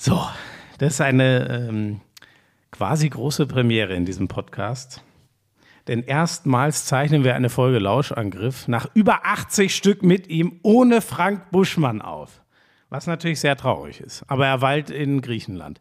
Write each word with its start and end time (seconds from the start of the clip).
So, 0.00 0.24
das 0.78 0.94
ist 0.94 1.00
eine 1.00 1.66
ähm, 1.68 2.00
quasi 2.70 3.08
große 3.08 3.48
Premiere 3.48 3.94
in 3.94 4.04
diesem 4.04 4.28
Podcast. 4.28 5.02
Denn 5.88 6.04
erstmals 6.04 6.84
zeichnen 6.84 7.24
wir 7.24 7.34
eine 7.34 7.50
Folge 7.50 7.80
Lauschangriff 7.80 8.68
nach 8.68 8.86
über 8.94 9.26
80 9.26 9.74
Stück 9.74 10.04
mit 10.04 10.28
ihm 10.28 10.60
ohne 10.62 11.00
Frank 11.00 11.50
Buschmann 11.50 12.00
auf. 12.00 12.42
Was 12.90 13.08
natürlich 13.08 13.40
sehr 13.40 13.56
traurig 13.56 14.00
ist. 14.00 14.22
Aber 14.28 14.46
er 14.46 14.60
weilt 14.60 14.90
in 14.90 15.20
Griechenland. 15.20 15.80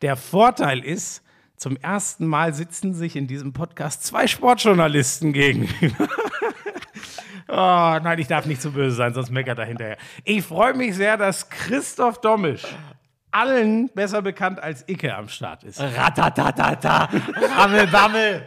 Der 0.00 0.16
Vorteil 0.16 0.78
ist, 0.78 1.22
zum 1.56 1.76
ersten 1.76 2.26
Mal 2.26 2.54
sitzen 2.54 2.94
sich 2.94 3.14
in 3.14 3.26
diesem 3.26 3.52
Podcast 3.52 4.04
zwei 4.06 4.26
Sportjournalisten 4.26 5.34
gegenüber. 5.34 6.08
Oh, 7.52 7.98
nein, 8.00 8.20
ich 8.20 8.28
darf 8.28 8.46
nicht 8.46 8.62
zu 8.62 8.70
böse 8.70 8.94
sein, 8.94 9.12
sonst 9.12 9.30
meckert 9.30 9.58
er 9.58 9.64
hinterher. 9.64 9.96
Ich 10.22 10.44
freue 10.44 10.72
mich 10.72 10.94
sehr, 10.94 11.16
dass 11.16 11.50
Christoph 11.50 12.20
Dommisch, 12.20 12.64
allen 13.32 13.88
besser 13.94 14.22
bekannt 14.22 14.60
als 14.62 14.84
Icke, 14.88 15.14
am 15.14 15.28
Start 15.28 15.64
ist. 15.64 15.80
Ratatatata, 15.80 17.08
Rammelbammel. 17.56 18.42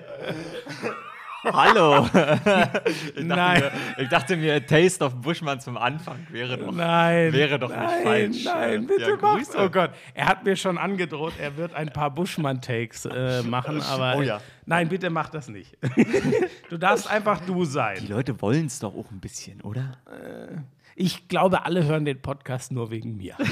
Hallo. 1.46 2.06
ich, 2.06 2.14
dachte 2.14 3.24
Nein. 3.26 3.60
Mir, 3.62 3.72
ich 4.04 4.08
dachte 4.10 4.38
mir, 4.38 4.66
Taste 4.66 5.04
of 5.04 5.16
Bushman 5.16 5.60
zum 5.60 5.76
Anfang 5.78 6.26
wäre 6.30 6.58
doch, 6.58 6.72
Nein. 6.72 7.34
wäre 7.34 7.60
doch 7.60 7.70
nein, 7.70 8.30
nicht 8.30 8.44
falsch. 8.46 8.46
Nein, 8.46 8.84
Äh, 8.84 8.88
bitte 8.88 9.10
ja, 9.10 9.18
mach. 9.22 9.40
Oh 9.58 9.70
Gott, 9.70 9.92
er 10.14 10.26
hat 10.28 10.46
mir 10.46 10.56
schon 10.56 10.78
angedroht, 10.78 11.34
er 11.38 11.58
wird 11.58 11.74
ein 11.74 11.90
paar 11.92 12.12
Buschmann-Takes 12.12 13.06
äh, 13.06 13.44
machen, 13.44 13.82
aber 13.82 14.16
Oh 14.18 14.22
ja. 14.22 14.40
nein, 14.66 14.88
bitte 14.88 15.10
mach 15.10 15.28
das 15.30 15.50
nicht. 15.50 15.78
du 16.70 16.78
darfst 16.78 17.10
einfach 17.12 17.42
du 17.42 17.66
Die 17.66 17.70
sein. 17.70 18.08
Leute 18.08 18.42
wollen 18.42 18.68
es 18.68 18.80
doch 18.80 18.96
auch 18.96 19.12
ein 19.12 19.20
bisschen, 19.20 19.60
oder? 19.62 19.98
Ich 20.96 21.28
glaube, 21.28 21.66
alle 21.66 21.84
hören 21.86 22.06
den 22.06 22.22
Podcast 22.22 22.72
nur 22.72 22.92
wegen 22.92 23.18
mir. 23.18 23.36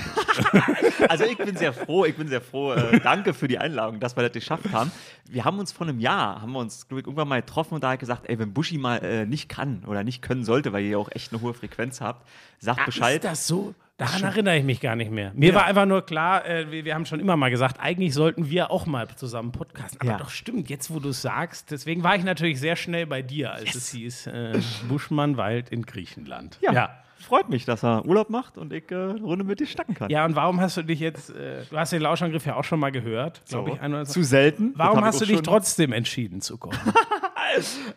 Also 1.10 1.26
ich 1.26 1.38
bin 1.38 1.58
sehr 1.58 1.74
froh, 1.74 2.06
ich 2.06 2.16
bin 2.16 2.28
sehr 2.28 2.42
froh. 2.42 2.74
Äh, 2.74 3.00
danke 3.02 3.34
für 3.34 3.48
die 3.48 3.58
Einladung, 3.60 4.00
dass 4.00 4.16
wir 4.16 4.24
das 4.24 4.32
geschafft 4.32 4.72
haben. 4.72 4.92
Wir 5.30 5.44
haben 5.46 5.60
uns 5.60 5.72
vor 5.72 5.88
einem 5.88 6.00
Jahr, 6.00 6.42
haben 6.42 6.54
wir 6.54 6.60
uns 6.60 6.86
ich, 6.90 6.92
irgendwann 6.96 7.28
mal 7.28 7.42
getroffen 7.42 7.76
und 7.76 7.84
da 7.84 7.92
hat 7.92 8.00
gesagt, 8.00 8.30
ey, 8.30 8.40
wenn 8.40 8.54
Buschi 8.54 8.78
mal 8.78 8.98
äh, 9.04 9.26
nicht 9.26 9.50
kann 9.50 9.84
oder 9.86 10.04
nicht 10.04 10.22
können 10.22 10.46
sollte, 10.46 10.72
weil 10.74 10.84
ihr 10.84 10.92
ja 10.92 10.98
auch 10.98 11.10
echt 11.12 11.34
eine 11.34 11.42
hohe 11.42 11.54
Frequenz 11.54 12.00
habt, 12.02 12.28
sagt 12.60 12.86
Bescheid. 12.86 13.16
Ist 13.18 13.26
das 13.26 13.48
so? 13.48 13.74
Daran 13.98 14.24
erinnere 14.24 14.58
ich 14.58 14.64
mich 14.64 14.80
gar 14.80 14.96
nicht 14.96 15.12
mehr. 15.12 15.32
Mir 15.36 15.54
war 15.54 15.66
einfach 15.66 15.86
nur 15.86 16.04
klar, 16.06 16.46
äh, 16.46 16.72
wir, 16.72 16.86
wir 16.86 16.96
haben 16.96 17.06
schon 17.06 17.20
immer 17.20 17.36
mal 17.36 17.52
gesagt, 17.52 17.80
eigentlich 17.80 18.14
sollten 18.14 18.50
wir 18.50 18.72
auch 18.72 18.86
mal 18.86 19.08
zusammen 19.16 19.52
podcasten. 19.52 20.00
Aber 20.02 20.12
Ja. 20.12 20.18
doch 20.18 20.30
stimmt, 20.30 20.70
jetzt 20.70 20.92
wo 20.92 21.00
du 21.00 21.10
es 21.10 21.22
sagst, 21.22 21.70
deswegen 21.72 22.04
war 22.04 22.16
ich 22.16 22.24
natürlich 22.24 22.60
sehr 22.60 22.76
schnell 22.76 23.06
bei 23.06 23.22
dir, 23.22 23.52
als 23.52 23.76
es 23.76 23.92
hieß, 23.92 24.28
äh, 24.28 24.60
Buschmann 24.88 25.38
Wald 25.38 25.70
in 25.70 25.84
Griechenland. 25.84 26.58
ja. 26.62 26.98
Freut 27.22 27.50
mich, 27.50 27.66
dass 27.66 27.84
er 27.84 28.06
Urlaub 28.06 28.30
macht 28.30 28.58
und 28.58 28.74
ich 28.74 28.92
äh, 28.92 28.96
eine 28.96 29.22
Runde 29.22 29.44
mit 29.46 29.60
dir 29.60 29.66
schnacken 29.68 29.96
kann. 29.96 30.10
Ja, 30.10 30.26
und 30.26 30.36
warum 30.36 30.60
hast 30.60 30.78
du 30.78 30.82
dich 30.84 31.00
jetzt, 31.00 31.30
äh, 31.30 31.64
du 31.70 31.78
hast 31.78 31.92
den 31.94 32.02
Lauschangriff 32.02 32.46
ja 32.46 32.56
auch 32.56 32.64
schon 32.64 32.80
mal 32.80 32.92
gehört, 32.92 33.42
glaube 33.48 33.70
So. 33.70 33.76
ich. 33.76 33.82
ein 33.82 33.94
oder 33.94 34.06
zwei- 34.06 34.14
Zu 34.14 34.24
selten. 34.24 34.74
Warum 34.76 35.04
hast 35.04 35.22
du 35.22 35.26
dich 35.26 35.42
trotzdem 35.42 35.92
entschieden 35.94 36.42
zu 36.42 36.58
kommen? 36.58 36.78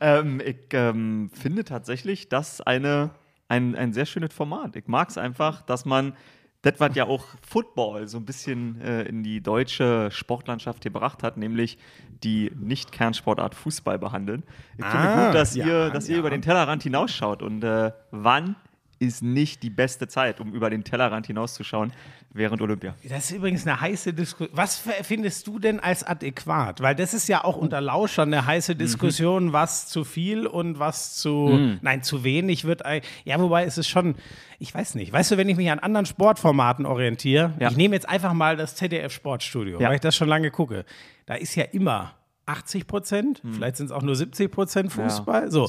Ähm, 0.01 0.41
ich 0.45 0.57
ähm, 0.73 1.31
finde 1.33 1.63
tatsächlich 1.65 2.29
das 2.29 2.61
eine, 2.61 3.11
ein, 3.49 3.77
ein 3.77 3.93
sehr 3.93 4.05
schönes 4.07 4.35
Format. 4.35 4.75
Ich 4.75 4.89
mag 4.89 5.11
es 5.11 5.19
einfach, 5.19 5.63
dass 5.63 5.85
man 5.85 6.15
das, 6.63 6.81
was 6.81 6.97
ja 6.97 7.05
auch 7.07 7.25
Football 7.47 8.09
so 8.09 8.17
ein 8.19 8.25
bisschen 8.25 8.81
äh, 8.81 9.03
in 9.03 9.23
die 9.23 9.41
deutsche 9.43 10.11
Sportlandschaft 10.11 10.83
gebracht 10.83 11.23
hat, 11.23 11.37
nämlich 11.37 11.79
die 12.25 12.51
Nicht-Kernsportart 12.59 13.55
Fußball 13.55 13.99
behandeln. 13.99 14.43
Ich 14.79 14.85
finde 14.85 15.09
Ah, 15.09 15.27
gut, 15.27 15.35
dass 15.37 15.55
ja, 15.55 15.67
ihr, 15.67 15.91
dass 15.91 16.09
ihr 16.09 16.15
ja. 16.15 16.21
über 16.21 16.31
den 16.31 16.43
Tellerrand 16.43 16.83
hinausschaut. 16.83 17.43
Und 17.43 17.63
äh, 17.63 17.93
wann 18.11 18.57
ist 18.99 19.23
nicht 19.23 19.63
die 19.63 19.71
beste 19.71 20.09
Zeit, 20.09 20.41
um 20.41 20.53
über 20.53 20.71
den 20.71 20.85
Tellerrand 20.85 21.27
hinauszuschauen 21.27 21.93
während 22.31 22.61
Olympia? 22.63 22.95
Das 23.09 23.31
ist 23.31 23.37
übrigens 23.37 23.67
eine 23.67 23.81
heiße 23.81 24.13
Diskussion. 24.13 24.57
Was 24.57 24.83
findest 25.03 25.47
du 25.47 25.59
denn 25.59 25.81
als 25.81 26.03
adäquat? 26.05 26.81
Weil 26.81 26.95
das 26.95 27.15
ist 27.15 27.29
ja 27.29 27.45
auch 27.45 27.57
unter 27.57 27.81
Lauschern 27.81 28.33
eine 28.33 28.45
heiße 28.47 28.77
Diskussion, 28.77 29.53
was 29.53 29.89
zu 29.89 30.05
viel 30.05 30.47
und 30.47 30.79
was 30.79 31.17
zu, 31.17 31.77
nein, 31.83 32.03
zu 32.03 32.25
wenig 32.25 32.65
wird. 32.65 32.83
Ja, 33.25 33.41
wobei 33.41 33.65
ist 33.65 33.79
es 33.79 33.89
schon, 33.89 34.15
ich 34.59 34.75
weiß 34.75 34.95
nicht. 34.97 35.13
Weißt 35.13 35.31
du, 35.31 35.37
wenn 35.37 35.49
ich 35.49 35.57
mich 35.57 35.71
an 35.71 35.79
anderen 35.79 36.07
Sportformaten 36.07 36.87
orientiere, 36.87 37.53
Ja. 37.61 37.71
ich 37.71 37.77
nehme 37.77 37.95
jetzt 37.95 38.09
einfach 38.09 38.33
mal 38.33 38.57
das 38.57 38.75
ZDF 38.77 39.13
Sportstudio, 39.13 39.81
Ja. 39.81 39.89
weil 39.89 39.97
ich 39.97 40.01
das 40.01 40.17
schon 40.17 40.29
lange 40.29 40.51
gucke. 40.51 40.85
Da 41.27 41.35
ist 41.35 41.55
ja 41.55 41.65
immer 41.65 42.15
80 42.47 42.87
Prozent, 42.87 43.43
vielleicht 43.53 43.77
sind 43.77 43.87
es 43.87 43.93
auch 43.93 44.03
nur 44.03 44.17
70 44.17 44.51
Prozent 44.51 44.93
Fußball. 44.93 45.45
Ja, 45.45 45.51
so, 45.51 45.69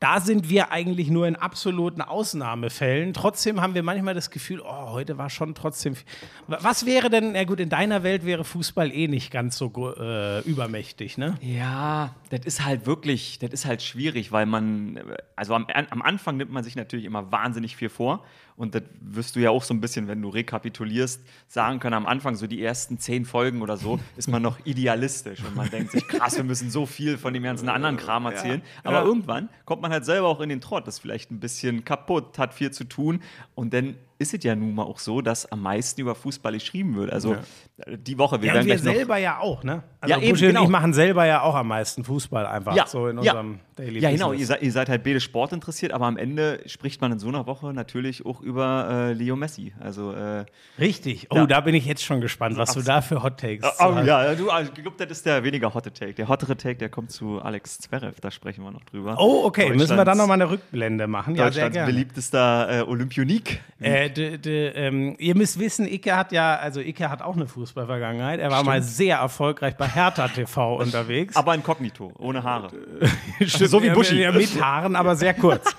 da 0.00 0.20
sind 0.20 0.50
wir 0.50 0.70
eigentlich 0.70 1.08
nur 1.10 1.26
in 1.26 1.36
absoluten 1.36 2.02
Ausnahmefällen. 2.02 3.14
Trotzdem 3.14 3.60
haben 3.60 3.74
wir 3.74 3.82
manchmal 3.82 4.14
das 4.14 4.30
Gefühl, 4.30 4.60
oh, 4.60 4.90
heute 4.90 5.16
war 5.18 5.30
schon 5.30 5.54
trotzdem. 5.54 5.94
viel. 5.94 6.06
Was 6.46 6.84
wäre 6.84 7.08
denn, 7.08 7.34
ja 7.34 7.44
gut, 7.44 7.60
in 7.60 7.70
deiner 7.70 8.02
Welt 8.02 8.26
wäre 8.26 8.44
Fußball 8.44 8.92
eh 8.92 9.08
nicht 9.08 9.30
ganz 9.30 9.56
so 9.56 9.70
äh, 9.98 10.40
übermächtig, 10.40 11.16
ne? 11.16 11.36
Ja, 11.40 12.14
das 12.28 12.40
ist 12.44 12.64
halt 12.64 12.86
wirklich, 12.86 13.38
das 13.38 13.50
ist 13.50 13.64
halt 13.64 13.82
schwierig, 13.82 14.30
weil 14.30 14.46
man, 14.46 15.00
also 15.36 15.54
am, 15.54 15.66
am 15.68 16.02
Anfang 16.02 16.36
nimmt 16.36 16.52
man 16.52 16.64
sich 16.64 16.76
natürlich 16.76 17.06
immer 17.06 17.32
wahnsinnig 17.32 17.76
viel 17.76 17.88
vor. 17.88 18.24
Und 18.60 18.74
das 18.74 18.82
wirst 19.00 19.36
du 19.36 19.40
ja 19.40 19.48
auch 19.48 19.62
so 19.62 19.72
ein 19.72 19.80
bisschen, 19.80 20.06
wenn 20.06 20.20
du 20.20 20.28
rekapitulierst, 20.28 21.22
sagen 21.48 21.80
können, 21.80 21.94
am 21.94 22.04
Anfang, 22.06 22.36
so 22.36 22.46
die 22.46 22.62
ersten 22.62 22.98
zehn 22.98 23.24
Folgen 23.24 23.62
oder 23.62 23.78
so, 23.78 23.98
ist 24.18 24.28
man 24.28 24.42
noch 24.42 24.58
idealistisch 24.66 25.42
und 25.42 25.56
man 25.56 25.70
denkt 25.70 25.92
sich, 25.92 26.06
krass, 26.06 26.36
wir 26.36 26.44
müssen 26.44 26.70
so 26.70 26.84
viel 26.84 27.16
von 27.16 27.32
dem 27.32 27.42
ganzen 27.42 27.70
anderen 27.70 27.96
Kram 27.96 28.26
erzählen. 28.26 28.60
Aber 28.84 28.98
Ja. 28.98 29.04
irgendwann 29.04 29.48
kommt 29.64 29.80
man 29.80 29.90
halt 29.92 30.04
selber 30.04 30.28
auch 30.28 30.40
in 30.40 30.50
den 30.50 30.60
Trott, 30.60 30.86
ist 30.88 30.98
vielleicht 30.98 31.30
ein 31.30 31.40
bisschen 31.40 31.86
kaputt, 31.86 32.38
hat 32.38 32.52
viel 32.52 32.70
zu 32.70 32.84
tun 32.84 33.20
und 33.54 33.72
dann 33.72 33.96
ist 34.20 34.34
es 34.34 34.44
ja 34.44 34.54
nun 34.54 34.74
mal 34.74 34.82
auch 34.84 34.98
so, 34.98 35.20
dass 35.22 35.50
am 35.50 35.62
meisten 35.62 36.00
über 36.00 36.14
Fußball 36.14 36.52
geschrieben 36.52 36.94
wird. 36.96 37.10
Also 37.12 37.34
äh, 37.78 37.96
die 37.98 38.18
Woche, 38.18 38.40
wir 38.42 38.48
Ja, 38.48 38.54
werden 38.54 38.66
wir 38.66 38.74
gleich 38.76 38.84
noch 38.86 38.92
selber 38.94 39.16
ja 39.16 39.38
auch, 39.38 39.64
ne? 39.64 39.82
Also 40.00 40.14
Ja, 40.14 40.20
eben, 40.20 40.30
Buschi 40.32 40.44
und 40.46 40.50
genau. 40.52 40.64
ich 40.64 40.68
machen 40.70 40.92
selber 40.92 41.24
ja 41.26 41.42
auch 41.42 41.54
am 41.54 41.68
meisten 41.68 42.04
Fußball 42.04 42.46
einfach 42.46 42.76
ja, 42.76 42.86
so 42.86 43.08
in 43.08 43.16
ja. 43.16 43.32
unserem 43.32 43.60
Daily 43.76 43.98
Ja, 44.00 44.10
genau. 44.10 44.32
Ihr 44.32 44.46
seid, 44.46 44.62
ihr 44.62 44.72
seid 44.72 44.88
halt 44.90 45.02
beide 45.04 45.20
Sport 45.20 45.52
interessiert, 45.52 45.92
aber 45.92 46.06
am 46.06 46.16
Ende 46.18 46.60
spricht 46.66 47.00
man 47.00 47.12
in 47.12 47.18
so 47.18 47.28
einer 47.28 47.46
Woche 47.46 47.72
natürlich 47.72 48.24
auch 48.26 48.40
über 48.42 48.88
äh, 48.90 49.12
Leo 49.14 49.36
Messi. 49.36 49.72
Also, 49.80 50.12
äh, 50.12 50.44
Richtig. 50.78 51.26
Oh, 51.30 51.36
Ja. 51.36 51.46
da 51.46 51.60
bin 51.60 51.74
ich 51.74 51.86
jetzt 51.86 52.04
schon 52.04 52.20
gespannt, 52.20 52.56
was 52.58 52.74
du 52.74 52.82
da 52.82 53.00
für 53.00 53.22
Hot 53.22 53.40
Takes 53.40 53.64
oh, 53.80 53.94
hast. 53.94 54.06
ja, 54.06 54.34
du, 54.34 54.50
also, 54.50 54.70
ich 54.74 54.82
glaube, 54.82 54.96
das 54.98 55.18
ist 55.18 55.26
der 55.26 55.42
weniger 55.44 55.72
hotte 55.72 55.92
Take. 55.92 56.12
Der 56.14 56.28
hottere 56.28 56.56
Take, 56.56 56.76
der 56.76 56.90
kommt 56.90 57.10
zu 57.10 57.40
Alex 57.40 57.78
Zverev, 57.78 58.20
da 58.20 58.30
sprechen 58.30 58.62
wir 58.64 58.70
noch 58.70 58.84
drüber. 58.84 59.16
Oh, 59.18 59.42
okay. 59.44 59.70
Müssen 59.70 59.96
wir 59.96 60.04
dann 60.04 60.04
Deutschlands- 60.04 60.18
nochmal 60.18 60.34
eine 60.42 60.50
Rückblende 60.50 61.06
machen? 61.06 61.34
Ja, 61.34 61.44
sehr 61.44 61.64
Deutschlands 61.64 61.74
gerne. 61.74 61.92
beliebtester 61.92 62.80
äh, 62.80 62.82
Olympionik. 62.82 63.62
Äh, 63.80 64.09
de, 64.10 64.38
de, 64.38 64.72
ähm, 64.74 65.16
ihr 65.18 65.36
müsst 65.36 65.58
wissen, 65.58 65.86
Icke 65.86 66.16
hat 66.16 66.32
ja, 66.32 66.56
also 66.56 66.80
Icke 66.80 67.08
hat 67.08 67.22
auch 67.22 67.36
eine 67.36 67.46
Fußballvergangenheit. 67.46 68.40
Er 68.40 68.50
war 68.50 68.62
mal 68.64 68.82
sehr 68.82 69.18
erfolglich 69.18 69.74
bei 69.74 69.88
Hertha 69.88 70.28
TV 70.28 70.76
unterwegs. 70.80 71.36
Aber 71.36 71.54
inkognito, 71.54 72.12
ohne 72.18 72.42
Haare. 72.42 72.70
Stimmt, 73.46 73.70
so 73.70 73.82
wie 73.82 73.90
Buschi. 73.90 74.20
Ja, 74.20 74.32
mit 74.32 74.62
Haaren, 74.62 74.96
aber 74.96 75.16
sehr 75.16 75.34
kurz. 75.34 75.74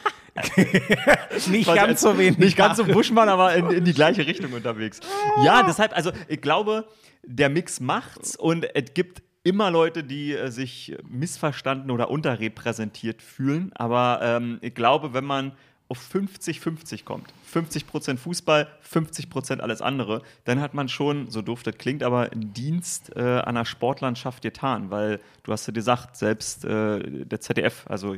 Nicht 1.50 1.74
ganz 1.74 2.02
so 2.02 2.18
wenig. 2.18 2.38
Nicht 2.38 2.58
ganz 2.58 2.78
so. 2.78 2.86
Buschmann, 2.86 3.30
aber 3.30 3.54
in, 3.54 3.70
in 3.70 3.86
die 3.86 3.94
gleiche 3.94 4.26
Richtung 4.26 4.54
unterwegs. 4.54 5.00
Ja, 5.44 5.64
deshalb, 5.64 5.96
also 5.96 6.12
ich 6.28 6.42
glaube, 6.42 6.88
der 7.24 7.50
Mix 7.50 7.80
macht's 7.80 8.36
und 8.36 8.66
es 8.76 8.94
gibt 8.94 9.22
immer 9.44 9.72
Leute, 9.72 10.04
die 10.04 10.34
äh, 10.34 10.50
sich 10.50 10.96
missverstanden 11.08 11.92
oder 11.92 12.10
unterrepräsentiert 12.10 13.22
fühlen. 13.22 13.72
Aber 13.76 14.20
ähm, 14.22 14.60
ich 14.62 14.76
glaube, 14.76 15.14
wenn 15.14 15.26
man 15.26 15.54
auf 15.92 16.00
50-50 16.00 17.04
kommt, 17.04 17.34
50% 17.54 18.16
Fußball, 18.16 18.70
50% 18.90 19.60
alles 19.60 19.82
andere, 19.82 20.22
dann 20.46 20.62
hat 20.62 20.74
man 20.74 20.88
schon, 20.88 21.30
so 21.30 21.42
doof 21.42 21.64
das 21.64 21.78
klingt, 21.78 22.02
aber 22.02 22.32
einen 22.32 22.54
Dienst 22.54 23.12
äh, 23.18 23.20
an 23.20 23.56
der 23.56 23.66
Sportlandschaft 23.66 24.42
getan, 24.42 24.90
weil 24.90 25.20
du 25.44 25.52
hast 25.52 25.68
ja 25.68 25.74
gesagt, 25.74 26.16
selbst 26.16 26.64
äh, 26.64 27.26
der 27.26 27.42
ZDF, 27.42 27.84
also 27.88 28.16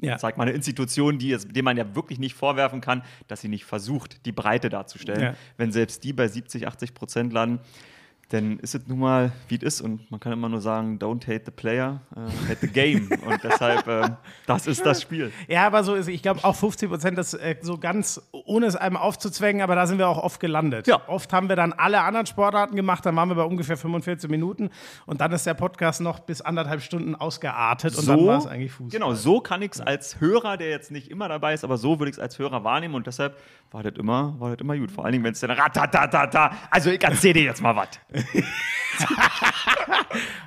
Ja. 0.00 0.18
sag 0.18 0.38
mal 0.38 0.44
eine 0.44 0.52
Institution, 0.52 1.18
die 1.18 1.32
es, 1.32 1.46
dem 1.46 1.66
man 1.66 1.76
ja 1.76 1.94
wirklich 1.94 2.18
nicht 2.18 2.34
vorwerfen 2.34 2.80
kann, 2.80 3.02
dass 3.28 3.42
sie 3.42 3.48
nicht 3.48 3.66
versucht, 3.66 4.24
die 4.24 4.32
Breite 4.32 4.70
darzustellen. 4.70 5.20
Ja. 5.20 5.34
Wenn 5.58 5.70
selbst 5.70 6.02
die 6.04 6.14
bei 6.14 6.26
70, 6.28 6.66
80 6.66 6.94
Prozent 6.94 7.32
landen, 7.34 7.60
dann 8.32 8.58
ist 8.60 8.74
es 8.74 8.86
nun 8.86 9.00
mal, 9.00 9.30
wie 9.48 9.56
es 9.56 9.62
ist. 9.62 9.80
Und 9.82 10.10
man 10.10 10.18
kann 10.18 10.32
immer 10.32 10.48
nur 10.48 10.60
sagen, 10.60 10.98
don't 10.98 11.22
hate 11.26 11.42
the 11.44 11.50
player, 11.50 12.00
äh, 12.16 12.48
hate 12.48 12.60
the 12.62 12.68
game. 12.68 13.10
Und 13.26 13.44
deshalb, 13.44 13.86
äh, 13.86 14.08
das 14.46 14.66
ist 14.66 14.86
das 14.86 15.02
Spiel. 15.02 15.30
Ja, 15.48 15.66
aber 15.66 15.84
so 15.84 15.94
ist 15.94 16.08
Ich 16.08 16.22
glaube 16.22 16.42
auch 16.42 16.56
50 16.56 16.88
Prozent, 16.88 17.18
das 17.18 17.34
äh, 17.34 17.56
so 17.60 17.76
ganz, 17.76 18.22
ohne 18.32 18.66
es 18.66 18.76
einem 18.76 18.96
aufzuzwängen, 18.96 19.60
aber 19.60 19.74
da 19.74 19.86
sind 19.86 19.98
wir 19.98 20.08
auch 20.08 20.22
oft 20.22 20.40
gelandet. 20.40 20.86
Ja. 20.86 21.02
Oft 21.08 21.32
haben 21.32 21.50
wir 21.50 21.56
dann 21.56 21.74
alle 21.74 22.00
anderen 22.00 22.26
Sportarten 22.26 22.74
gemacht, 22.74 23.04
dann 23.04 23.14
waren 23.16 23.28
wir 23.28 23.34
bei 23.34 23.44
ungefähr 23.44 23.76
45 23.76 24.30
Minuten 24.30 24.70
und 25.04 25.20
dann 25.20 25.32
ist 25.32 25.44
der 25.44 25.54
Podcast 25.54 26.00
noch 26.00 26.20
bis 26.20 26.40
anderthalb 26.40 26.80
Stunden 26.80 27.14
ausgeartet 27.14 27.96
und 27.98 28.08
dann 28.08 28.26
war 28.26 28.38
es 28.38 28.46
eigentlich 28.46 28.72
Fußball. 28.72 28.98
Genau, 28.98 29.14
so 29.14 29.40
kann 29.40 29.60
ich 29.60 29.72
es 29.72 29.80
als 29.80 30.20
Hörer, 30.20 30.56
der 30.56 30.70
jetzt 30.70 30.90
nicht 30.90 31.10
immer 31.10 31.28
dabei 31.28 31.52
ist, 31.52 31.64
aber 31.64 31.76
so 31.76 31.98
würde 31.98 32.10
ich 32.10 32.16
es 32.16 32.20
als 32.20 32.38
Hörer 32.38 32.64
wahrnehmen 32.64 32.94
und 32.94 33.06
deshalb 33.06 33.36
war 33.70 33.82
das 33.82 33.94
immer, 33.96 34.38
war 34.38 34.50
das 34.50 34.60
immer 34.60 34.76
gut. 34.76 34.90
Vor 34.90 35.04
allen 35.04 35.12
Dingen, 35.12 35.24
wenn 35.24 35.32
es 35.32 35.40
dann 35.40 35.50
ratatatata, 35.50 36.52
also 36.70 36.90
ich 36.90 37.02
erzähle 37.02 37.34
dir 37.34 37.44
jetzt 37.44 37.62
mal 37.62 37.76
was. 37.76 37.88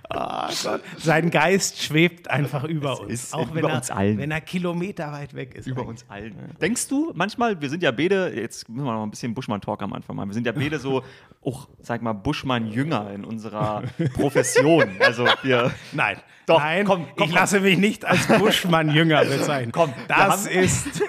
Oh 0.10 0.48
Gott. 0.64 0.82
Sein 0.98 1.32
Geist 1.32 1.82
schwebt 1.82 2.30
einfach 2.30 2.64
über 2.64 3.00
uns. 3.02 3.34
auch 3.34 3.50
wenn, 3.52 3.60
über 3.60 3.70
er, 3.70 3.78
uns 3.78 3.92
allen. 3.92 4.18
wenn 4.18 4.32
er 4.32 4.42
Kilometer 4.42 5.12
weit 5.12 5.34
weg 5.34 5.56
ist. 5.56 5.68
Über 5.68 5.86
uns 5.86 6.06
allen. 6.10 6.36
Denkst 6.62 6.88
du 6.88 7.12
manchmal, 7.16 7.60
wir 7.60 7.70
sind 7.70 7.84
ja 7.84 7.92
beide, 7.92 8.34
jetzt 8.36 8.70
müssen 8.70 8.86
wir 8.86 8.94
noch 8.94 9.04
ein 9.04 9.12
bisschen 9.12 9.34
Buschmann-Talk 9.34 9.82
am 9.82 9.94
Anfang 9.94 10.16
machen, 10.16 10.30
wir 10.30 10.34
sind 10.34 10.46
ja 10.46 10.52
beide 10.52 10.80
so, 10.80 11.04
auch, 11.44 11.68
sag 11.80 12.02
mal, 12.02 12.14
Buschmann-Jünger 12.14 13.12
in 13.14 13.26
unserer 13.26 13.84
Profession. 14.14 14.90
Also 15.00 15.26
wir. 15.44 15.72
Nein, 15.92 16.18
Doch, 16.46 16.60
nein, 16.60 16.86
komm, 16.86 17.08
komm, 17.16 17.28
ich 17.28 17.34
lasse 17.34 17.60
mich 17.60 17.78
nicht 17.78 18.06
als 18.06 18.28
Buschmann-Jünger 18.28 19.26
bezeichnen. 19.26 19.72
Komm, 19.76 19.94
das 20.08 20.46
ist 20.46 21.02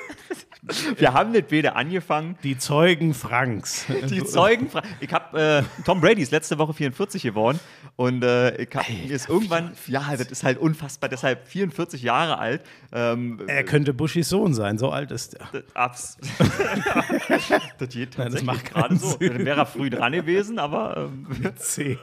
Wir 0.98 1.12
haben 1.14 1.32
nicht 1.32 1.48
beide 1.48 1.76
angefangen. 1.76 2.36
die 2.42 2.58
Zeugen 2.58 3.14
Franks. 3.14 3.86
Die 4.10 4.24
Zeugen. 4.24 4.68
fra- 4.70 4.82
Ich 5.00 5.12
habe 5.12 5.62
äh, 5.78 5.82
Tom 5.84 6.00
Brady 6.00 6.22
ist 6.22 6.32
letzte 6.32 6.58
Woche 6.58 6.72
44 6.74 7.22
geworden 7.22 7.60
und 7.96 8.22
äh, 8.24 8.56
ich 8.62 8.74
hab, 8.74 8.88
mir 8.88 9.10
ist 9.14 9.28
irgendwann, 9.28 9.72
ja, 9.86 10.02
das 10.16 10.28
ist 10.28 10.42
halt 10.44 10.58
unfassbar, 10.58 11.08
deshalb 11.08 11.46
44 11.46 12.02
Jahre 12.02 12.38
alt. 12.38 12.62
Ähm, 12.92 13.40
Er 13.46 13.64
könnte 13.64 13.94
Buschis 13.94 14.28
Sohn 14.28 14.54
sein, 14.54 14.78
so 14.78 14.90
alt 14.90 15.10
ist 15.10 15.34
er. 15.34 15.48
abs 15.74 16.16
das 17.78 17.88
geht 17.90 18.18
Nein, 18.18 18.32
das 18.32 18.42
macht 18.42 18.64
gerade 18.66 18.96
so. 18.96 19.16
Dann 19.16 19.44
wäre 19.44 19.60
er 19.60 19.66
früh 19.66 19.90
dran 19.90 20.12
gewesen, 20.12 20.58
aber 20.58 21.08
ähm, 21.10 21.26
C. 21.56 21.98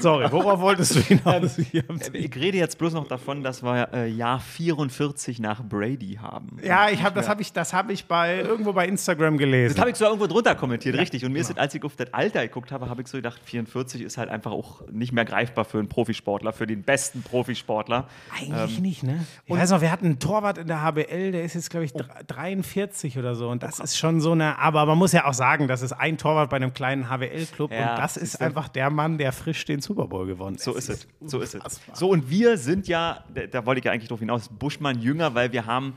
Sorry, 0.00 0.30
worauf 0.30 0.60
wolltest 0.60 0.94
du 0.96 1.00
hinaus? 1.00 1.58
Ich 1.58 1.74
hab's- 1.88 2.10
ich 2.12 2.34
rede 2.36 2.58
jetzt 2.58 2.78
bloß 2.78 2.92
noch 2.94 3.08
davon, 3.08 3.42
dass 3.42 3.62
wir 3.62 3.88
äh, 3.92 4.08
Jahr 4.08 4.40
44 4.40 5.38
nach 5.40 5.62
Brady 5.62 6.18
haben. 6.20 6.58
ja, 6.62 6.88
ich 6.90 7.02
hab, 7.02 7.14
das 7.14 7.28
habe 7.28 7.42
ich, 7.42 7.52
das 7.56 7.72
hab 7.72 7.90
ich 7.90 8.06
bei, 8.06 8.40
irgendwo 8.40 8.72
bei 8.72 8.86
Instagram 8.86 9.38
gelesen. 9.38 9.74
Das 9.74 9.80
habe 9.80 9.90
ich 9.90 9.96
so 9.96 10.04
irgendwo 10.04 10.26
drunter 10.26 10.54
kommentiert, 10.54 10.96
richtig. 10.96 11.24
Und 11.24 11.32
mir 11.32 11.40
ist 11.40 11.50
es, 11.50 11.56
als 11.56 11.74
ich 11.74 11.82
auf 11.84 11.96
das 11.96 12.12
Alter 12.12 12.42
geguckt 12.46 12.72
habe, 12.72 12.88
habe 12.88 13.02
ich 13.02 13.08
so 13.08 13.18
gedacht, 13.18 13.40
44 13.44 14.02
ist 14.02 14.18
halt 14.18 14.28
einfach 14.28 14.52
auch 14.52 14.82
nicht 14.90 15.12
mehr 15.12 15.24
greifbar 15.24 15.64
für 15.64 15.78
einen 15.78 15.88
Profisportler, 15.88 16.52
für 16.52 16.66
den 16.66 16.82
besten 16.82 17.22
Profisportler. 17.22 18.06
Eigentlich 18.38 18.80
nicht, 18.80 19.02
ne? 19.02 19.24
Ich 19.46 19.54
weiß 19.54 19.70
noch, 19.70 19.80
wir 19.80 19.90
hatten 19.90 20.06
einen 20.06 20.18
Torwart 20.18 20.58
in 20.58 20.66
der 20.66 20.82
HBL, 20.82 21.32
der 21.32 21.44
ist 21.44 21.54
jetzt, 21.54 21.70
glaube 21.70 21.84
ich, 21.84 21.92
dr- 21.92 22.08
43 22.26 23.18
oder 23.18 23.34
so. 23.34 23.48
Und 23.48 23.62
das 23.62 23.78
ist 23.80 23.96
schon 23.96 24.20
so 24.20 24.32
eine. 24.32 24.58
Aber 24.58 24.86
man 24.86 24.98
muss 24.98 25.12
ja 25.12 25.24
auch 25.26 25.34
sagen, 25.34 25.68
das 25.68 25.82
ist 25.82 25.92
ein 25.92 26.18
Torwart 26.18 26.50
bei 26.50 26.56
einem 26.56 26.72
kleinen 26.74 27.08
HBL-Club. 27.08 27.72
Ja, 27.72 27.92
und 27.94 27.98
das 27.98 28.16
ist 28.16 28.40
einfach 28.40 28.68
der 28.68 28.90
Mann, 28.90 29.18
der 29.18 29.32
frisch 29.32 29.64
den 29.64 29.80
Super 29.80 30.06
Bowl 30.06 30.26
gewonnen 30.26 30.56
hat. 30.56 30.62
So 30.62 30.74
ist 30.74 30.88
es. 30.88 31.06
So 31.24 31.40
ist 31.40 31.54
es. 31.54 31.80
So, 31.94 32.10
und 32.10 32.28
wir 32.30 32.58
sind 32.58 32.88
ja, 32.88 33.24
da, 33.34 33.46
da 33.46 33.66
wollte 33.66 33.78
ich 33.80 33.84
ja 33.84 33.92
eigentlich 33.92 34.08
drauf 34.08 34.20
hinaus, 34.20 34.48
Buschmann 34.48 35.00
jünger, 35.00 35.34
weil 35.34 35.52
wir 35.52 35.66
haben, 35.66 35.94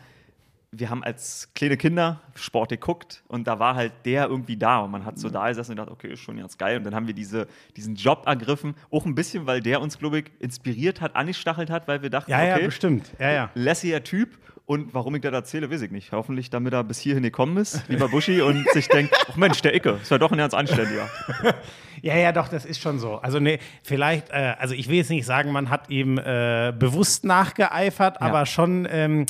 wir 0.72 0.90
haben 0.92 1.04
als 1.04 1.50
kleine 1.56 1.78
Kinder 1.78 2.22
Sport 2.36 2.70
geguckt 2.70 3.24
und 3.28 3.48
da 3.48 3.58
war 3.58 3.74
halt 3.76 3.92
der 4.06 4.28
irgendwie 4.28 4.56
da 4.56 4.80
und 4.80 4.92
man 4.92 5.04
hat 5.04 5.16
Mhm. 5.16 5.20
so 5.22 5.30
da 5.30 5.48
gesessen 5.48 5.72
und 5.72 5.78
gedacht, 5.78 5.92
okay, 5.92 6.14
ist 6.14 6.20
schon 6.20 6.38
ganz 6.38 6.58
geil. 6.60 6.78
Und 6.78 6.84
dann 6.84 6.94
haben 6.94 7.08
wir 7.08 7.16
diese, 7.16 7.48
diesen 7.76 7.96
Job 7.96 8.24
ergriffen, 8.28 8.76
auch 8.92 9.06
ein 9.06 9.16
bisschen, 9.16 9.48
weil 9.48 9.62
der 9.62 9.82
uns, 9.82 9.98
glaube 9.98 10.20
ich, 10.20 10.26
inspiriert 10.40 11.02
hat, 11.02 11.16
angestachelt 11.16 11.70
hat, 11.72 11.88
weil 11.88 12.04
wir 12.04 12.10
dachten, 12.12 12.30
Ja, 12.30 12.44
ja, 12.44 12.56
okay, 12.56 12.66
bestimmt. 12.66 13.12
Ja, 13.20 13.32
ja. 13.32 13.50
lässiger 13.56 14.04
Typ. 14.04 14.38
Und 14.68 14.94
warum 14.94 15.16
ich 15.16 15.22
das 15.24 15.34
erzähle, 15.34 15.72
weiß 15.72 15.82
ich 15.82 15.90
nicht. 15.90 16.12
Hoffentlich, 16.12 16.52
damit 16.52 16.74
er 16.74 16.84
bis 16.84 17.00
hierhin 17.00 17.24
gekommen 17.24 17.58
ist, 17.58 17.88
lieber 17.88 18.08
Buschi, 18.08 18.42
und 18.42 18.70
sich 18.74 18.88
denkt, 18.88 19.16
ach 19.28 19.36
Mensch, 19.36 19.64
der 19.64 19.74
Icke, 19.76 19.98
ist 20.00 20.12
ja 20.12 20.20
doch 20.20 20.32
ein 20.32 20.38
ganz 20.38 20.54
anständiger. 20.54 21.10
Ja, 22.02 22.16
ja, 22.16 22.32
doch, 22.32 22.48
das 22.48 22.64
ist 22.64 22.80
schon 22.80 22.98
so. 22.98 23.16
Also, 23.18 23.42
nee, 23.42 23.60
vielleicht, 23.84 24.30
äh, 24.30 24.54
also 24.58 24.74
ich 24.74 24.88
will 24.88 24.96
jetzt 24.96 25.10
nicht 25.10 25.26
sagen, 25.26 25.52
man 25.52 25.70
hat 25.70 25.90
ihm 25.90 26.18
äh, 26.18 26.72
bewusst 26.78 27.26
nachgeeifert, 27.26 28.22
aber 28.22 28.46
schon. 28.46 28.88
Ähm, 28.90 29.26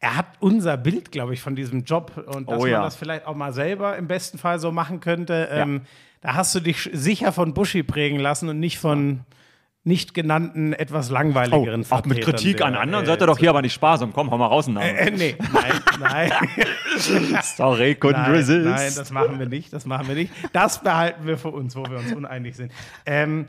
er 0.00 0.16
hat 0.16 0.26
unser 0.40 0.76
Bild, 0.76 1.12
glaube 1.12 1.34
ich, 1.34 1.40
von 1.42 1.54
diesem 1.54 1.84
Job 1.84 2.12
und 2.34 2.48
dass 2.50 2.58
Oh 2.58 2.62
man 2.62 2.70
ja. 2.70 2.82
das 2.82 2.96
vielleicht 2.96 3.26
auch 3.26 3.34
mal 3.36 3.52
selber 3.52 3.96
im 3.96 4.08
besten 4.08 4.38
Fall 4.38 4.58
so 4.58 4.72
machen 4.72 5.00
könnte. 5.00 5.48
Ähm, 5.52 5.82
Da 6.22 6.34
hast 6.34 6.54
du 6.54 6.60
dich 6.60 6.88
sicher 6.92 7.32
von 7.32 7.54
Buschi 7.54 7.82
prägen 7.82 8.18
lassen 8.18 8.48
und 8.48 8.60
nicht 8.60 8.78
von 8.78 9.20
nicht 9.82 10.12
genannten, 10.12 10.74
etwas 10.74 11.08
langweiligeren 11.08 11.86
Oh, 11.90 11.94
auch 11.94 12.04
mit 12.04 12.20
Kritik 12.20 12.60
an 12.60 12.72
der, 12.74 12.82
anderen 12.82 13.04
äh, 13.04 13.06
seid 13.06 13.22
ihr 13.22 13.26
doch 13.26 13.38
hier 13.38 13.48
aber 13.48 13.62
nicht 13.62 13.72
sparsam. 13.72 14.12
Komm, 14.12 14.30
hau 14.30 14.36
mal 14.36 14.46
raus. 14.46 14.66
Namen. 14.68 14.82
Äh, 14.94 15.10
nee, 15.10 15.36
nein, 15.54 15.72
nein. 15.98 16.30
Sorry, 17.56 17.92
couldn't 17.98 18.12
Nein, 18.12 18.30
resist. 18.32 18.66
nein, 18.66 18.92
das 18.94 19.10
machen 19.10 19.38
wir 19.38 19.46
nicht, 19.48 19.72
das 19.72 19.86
machen 19.86 20.06
wir 20.08 20.14
nicht. 20.14 20.30
Das 20.52 20.82
behalten 20.82 21.26
wir 21.26 21.38
für 21.38 21.48
uns, 21.48 21.74
wo 21.76 21.84
wir 21.86 21.96
uns 21.96 22.12
uneinig 22.12 22.56
sind. 22.56 22.72
Ähm, 23.06 23.46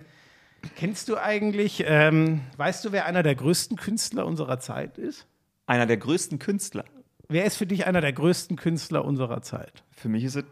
kennst 0.77 1.09
du 1.09 1.17
eigentlich, 1.17 1.83
ähm, 1.85 2.39
weißt 2.55 2.85
du, 2.85 2.93
wer 2.93 3.05
einer 3.07 3.23
der 3.23 3.35
größten 3.35 3.75
Künstler 3.75 4.25
unserer 4.25 4.59
Zeit 4.61 4.97
ist? 4.97 5.27
Einer 5.71 5.85
der 5.85 5.95
größten 5.95 6.37
Künstler. 6.37 6.83
Wer 7.29 7.45
ist 7.45 7.55
für 7.55 7.65
dich 7.65 7.85
einer 7.85 8.01
der 8.01 8.11
größten 8.11 8.57
Künstler 8.57 9.05
unserer 9.05 9.41
Zeit? 9.41 9.85
Für 9.91 10.09
mich 10.09 10.25
ist 10.25 10.35
es, 10.35 10.43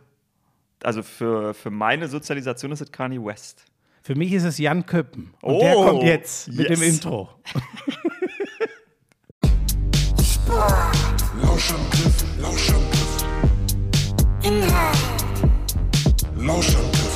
also 0.81 1.03
für, 1.03 1.53
für 1.53 1.71
meine 1.71 2.07
Sozialisation 2.07 2.71
ist 2.71 2.79
es 2.79 2.89
Kanye 2.93 3.21
West. 3.21 3.65
Für 4.01 4.15
mich 4.15 4.31
ist 4.31 4.45
es 4.45 4.57
Jan 4.59 4.85
Köppen. 4.85 5.33
Und 5.41 5.55
Oh, 5.55 5.59
der 5.59 5.73
kommt 5.75 6.03
jetzt 6.03 6.47
mit 6.53 6.69
yes. 6.69 6.79
dem 6.79 6.87
Intro. 6.87 7.27
Lauschangriff, 11.43 12.23
Lauschangriff, 12.41 13.25
Inhalt, 14.41 14.97
Lauschangriff, 16.37 17.08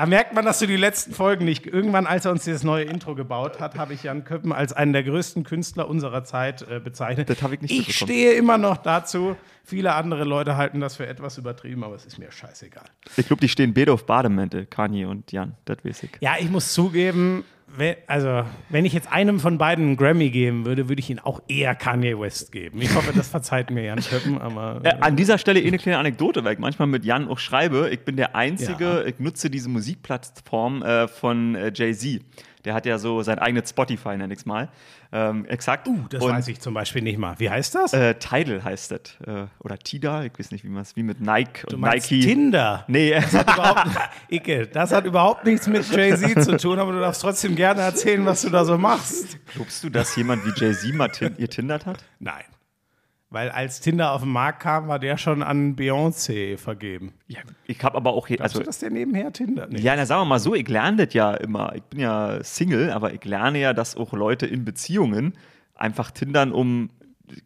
Da 0.00 0.06
merkt 0.06 0.32
man, 0.32 0.46
dass 0.46 0.58
du 0.58 0.66
die 0.66 0.78
letzten 0.78 1.12
Folgen 1.12 1.44
nicht. 1.44 1.66
Irgendwann, 1.66 2.06
als 2.06 2.24
er 2.24 2.30
uns 2.30 2.44
dieses 2.44 2.64
neue 2.64 2.84
Intro 2.84 3.14
gebaut 3.14 3.60
hat, 3.60 3.74
habe 3.74 3.92
ich 3.92 4.04
Jan 4.04 4.24
Köppen 4.24 4.50
als 4.50 4.72
einen 4.72 4.94
der 4.94 5.02
größten 5.02 5.44
Künstler 5.44 5.90
unserer 5.90 6.24
Zeit 6.24 6.62
äh, 6.62 6.80
bezeichnet. 6.80 7.28
Das 7.28 7.42
habe 7.42 7.56
ich 7.56 7.60
nicht 7.60 7.88
Ich 7.88 7.98
stehe 7.98 8.32
immer 8.32 8.56
noch 8.56 8.78
dazu. 8.78 9.36
Viele 9.62 9.92
andere 9.92 10.24
Leute 10.24 10.56
halten 10.56 10.80
das 10.80 10.96
für 10.96 11.06
etwas 11.06 11.36
übertrieben, 11.36 11.84
aber 11.84 11.96
es 11.96 12.06
ist 12.06 12.18
mir 12.18 12.32
scheißegal. 12.32 12.86
Ich 13.18 13.26
glaube, 13.26 13.42
die 13.42 13.50
stehen 13.50 13.74
beide 13.74 13.92
auf 13.92 14.06
Bademäntel, 14.06 14.64
Kanye 14.64 15.04
und 15.04 15.32
Jan, 15.32 15.54
das 15.66 15.84
weiß 15.84 16.04
ich. 16.04 16.12
Ja, 16.20 16.36
ich 16.40 16.48
muss 16.48 16.72
zugeben, 16.72 17.44
also 18.06 18.44
wenn 18.68 18.84
ich 18.84 18.92
jetzt 18.92 19.10
einem 19.12 19.40
von 19.40 19.56
beiden 19.58 19.84
einen 19.86 19.96
Grammy 19.96 20.30
geben 20.30 20.64
würde, 20.66 20.88
würde 20.88 21.00
ich 21.00 21.08
ihn 21.10 21.18
auch 21.18 21.40
eher 21.48 21.74
Kanye 21.74 22.18
West 22.18 22.52
geben. 22.52 22.80
Ich 22.82 22.94
hoffe, 22.94 23.12
das 23.14 23.28
verzeiht 23.28 23.70
mir 23.70 23.84
Jan 23.84 24.00
Köppen, 24.00 24.38
aber 24.38 24.80
Äh, 24.84 24.94
an 25.00 25.16
dieser 25.16 25.38
Stelle 25.38 25.60
eh 25.60 25.66
eine 25.68 25.78
kleine 25.78 25.98
Anekdote, 25.98 26.44
weil 26.44 26.54
ich 26.54 26.58
manchmal 26.58 26.88
mit 26.88 27.04
Jan 27.04 27.28
auch 27.28 27.38
schreibe. 27.38 27.88
Ich 27.92 28.00
bin 28.00 28.16
der 28.16 28.34
Einzige, 28.36 28.84
Ja. 28.84 29.04
ich 29.04 29.18
nutze 29.18 29.50
diese 29.50 29.68
Musikplattform 29.68 30.82
äh, 30.82 31.08
von 31.08 31.54
äh, 31.54 31.72
Jay-Z. 31.74 32.20
Der 32.64 32.74
hat 32.74 32.86
ja 32.86 32.98
so 32.98 33.22
sein 33.22 33.38
eigenes 33.38 33.70
Spotify, 33.70 34.16
nenn 34.16 34.30
ich's 34.30 34.44
mal. 34.46 34.68
Ähm, 35.12 35.44
exakt. 35.46 35.88
Uh, 35.88 36.06
das 36.08 36.22
Und, 36.22 36.32
weiß 36.32 36.48
ich 36.48 36.60
zum 36.60 36.74
Beispiel 36.74 37.02
nicht 37.02 37.18
mal. 37.18 37.38
Wie 37.38 37.50
heißt 37.50 37.74
das? 37.74 37.92
Äh, 37.92 38.14
Tidal 38.14 38.62
heißt 38.62 38.90
das. 38.90 39.00
Äh, 39.26 39.46
oder 39.58 39.78
Tidal, 39.78 40.26
ich 40.26 40.38
weiß 40.38 40.50
nicht, 40.52 40.64
wie 40.64 40.68
man 40.68 40.82
es, 40.82 40.96
wie 40.96 41.02
mit 41.02 41.20
Nike 41.20 41.66
du 41.68 41.76
und 41.76 41.82
Nike. 41.82 42.20
Tinder. 42.20 42.84
Nee, 42.88 43.16
überhaupt, 43.18 43.88
Icke, 44.28 44.66
das 44.66 44.92
hat 44.92 45.04
überhaupt 45.04 45.44
nichts 45.44 45.66
mit 45.66 45.90
Jay-Z 45.90 46.44
zu 46.44 46.56
tun, 46.56 46.78
aber 46.78 46.92
du 46.92 47.00
darfst 47.00 47.22
trotzdem 47.22 47.56
gerne 47.56 47.80
erzählen, 47.82 48.24
was 48.26 48.42
du 48.42 48.50
da 48.50 48.64
so 48.64 48.78
machst. 48.78 49.38
glaubst 49.54 49.82
du, 49.82 49.90
dass 49.90 50.14
jemand 50.16 50.44
wie 50.44 50.52
Jay-Z 50.56 50.94
mal 50.94 51.10
ihr 51.38 51.48
tindert 51.48 51.86
hat? 51.86 52.04
Nein. 52.18 52.44
Weil 53.32 53.50
als 53.50 53.80
Tinder 53.80 54.10
auf 54.12 54.22
den 54.22 54.32
Markt 54.32 54.60
kam, 54.60 54.88
war 54.88 54.98
der 54.98 55.16
schon 55.16 55.42
an 55.44 55.76
Beyoncé 55.76 56.58
vergeben. 56.58 57.12
Ja, 57.28 57.38
ich 57.64 57.80
habe 57.84 57.96
aber 57.96 58.12
auch 58.12 58.26
hier, 58.26 58.40
also 58.40 58.58
du, 58.58 58.64
dass 58.64 58.80
der 58.80 58.90
nebenher 58.90 59.32
Tinder? 59.32 59.68
Nee. 59.70 59.80
Ja, 59.80 59.94
na 59.94 60.04
sagen 60.04 60.22
wir 60.22 60.24
mal 60.26 60.40
so, 60.40 60.54
ich 60.56 60.68
lerne 60.68 61.06
das 61.06 61.14
ja 61.14 61.34
immer. 61.34 61.72
Ich 61.76 61.82
bin 61.84 62.00
ja 62.00 62.42
Single, 62.42 62.90
aber 62.90 63.14
ich 63.14 63.24
lerne 63.24 63.60
ja, 63.60 63.72
dass 63.72 63.96
auch 63.96 64.12
Leute 64.12 64.46
in 64.46 64.64
Beziehungen 64.64 65.34
einfach 65.76 66.10
tindern, 66.10 66.50
um, 66.50 66.90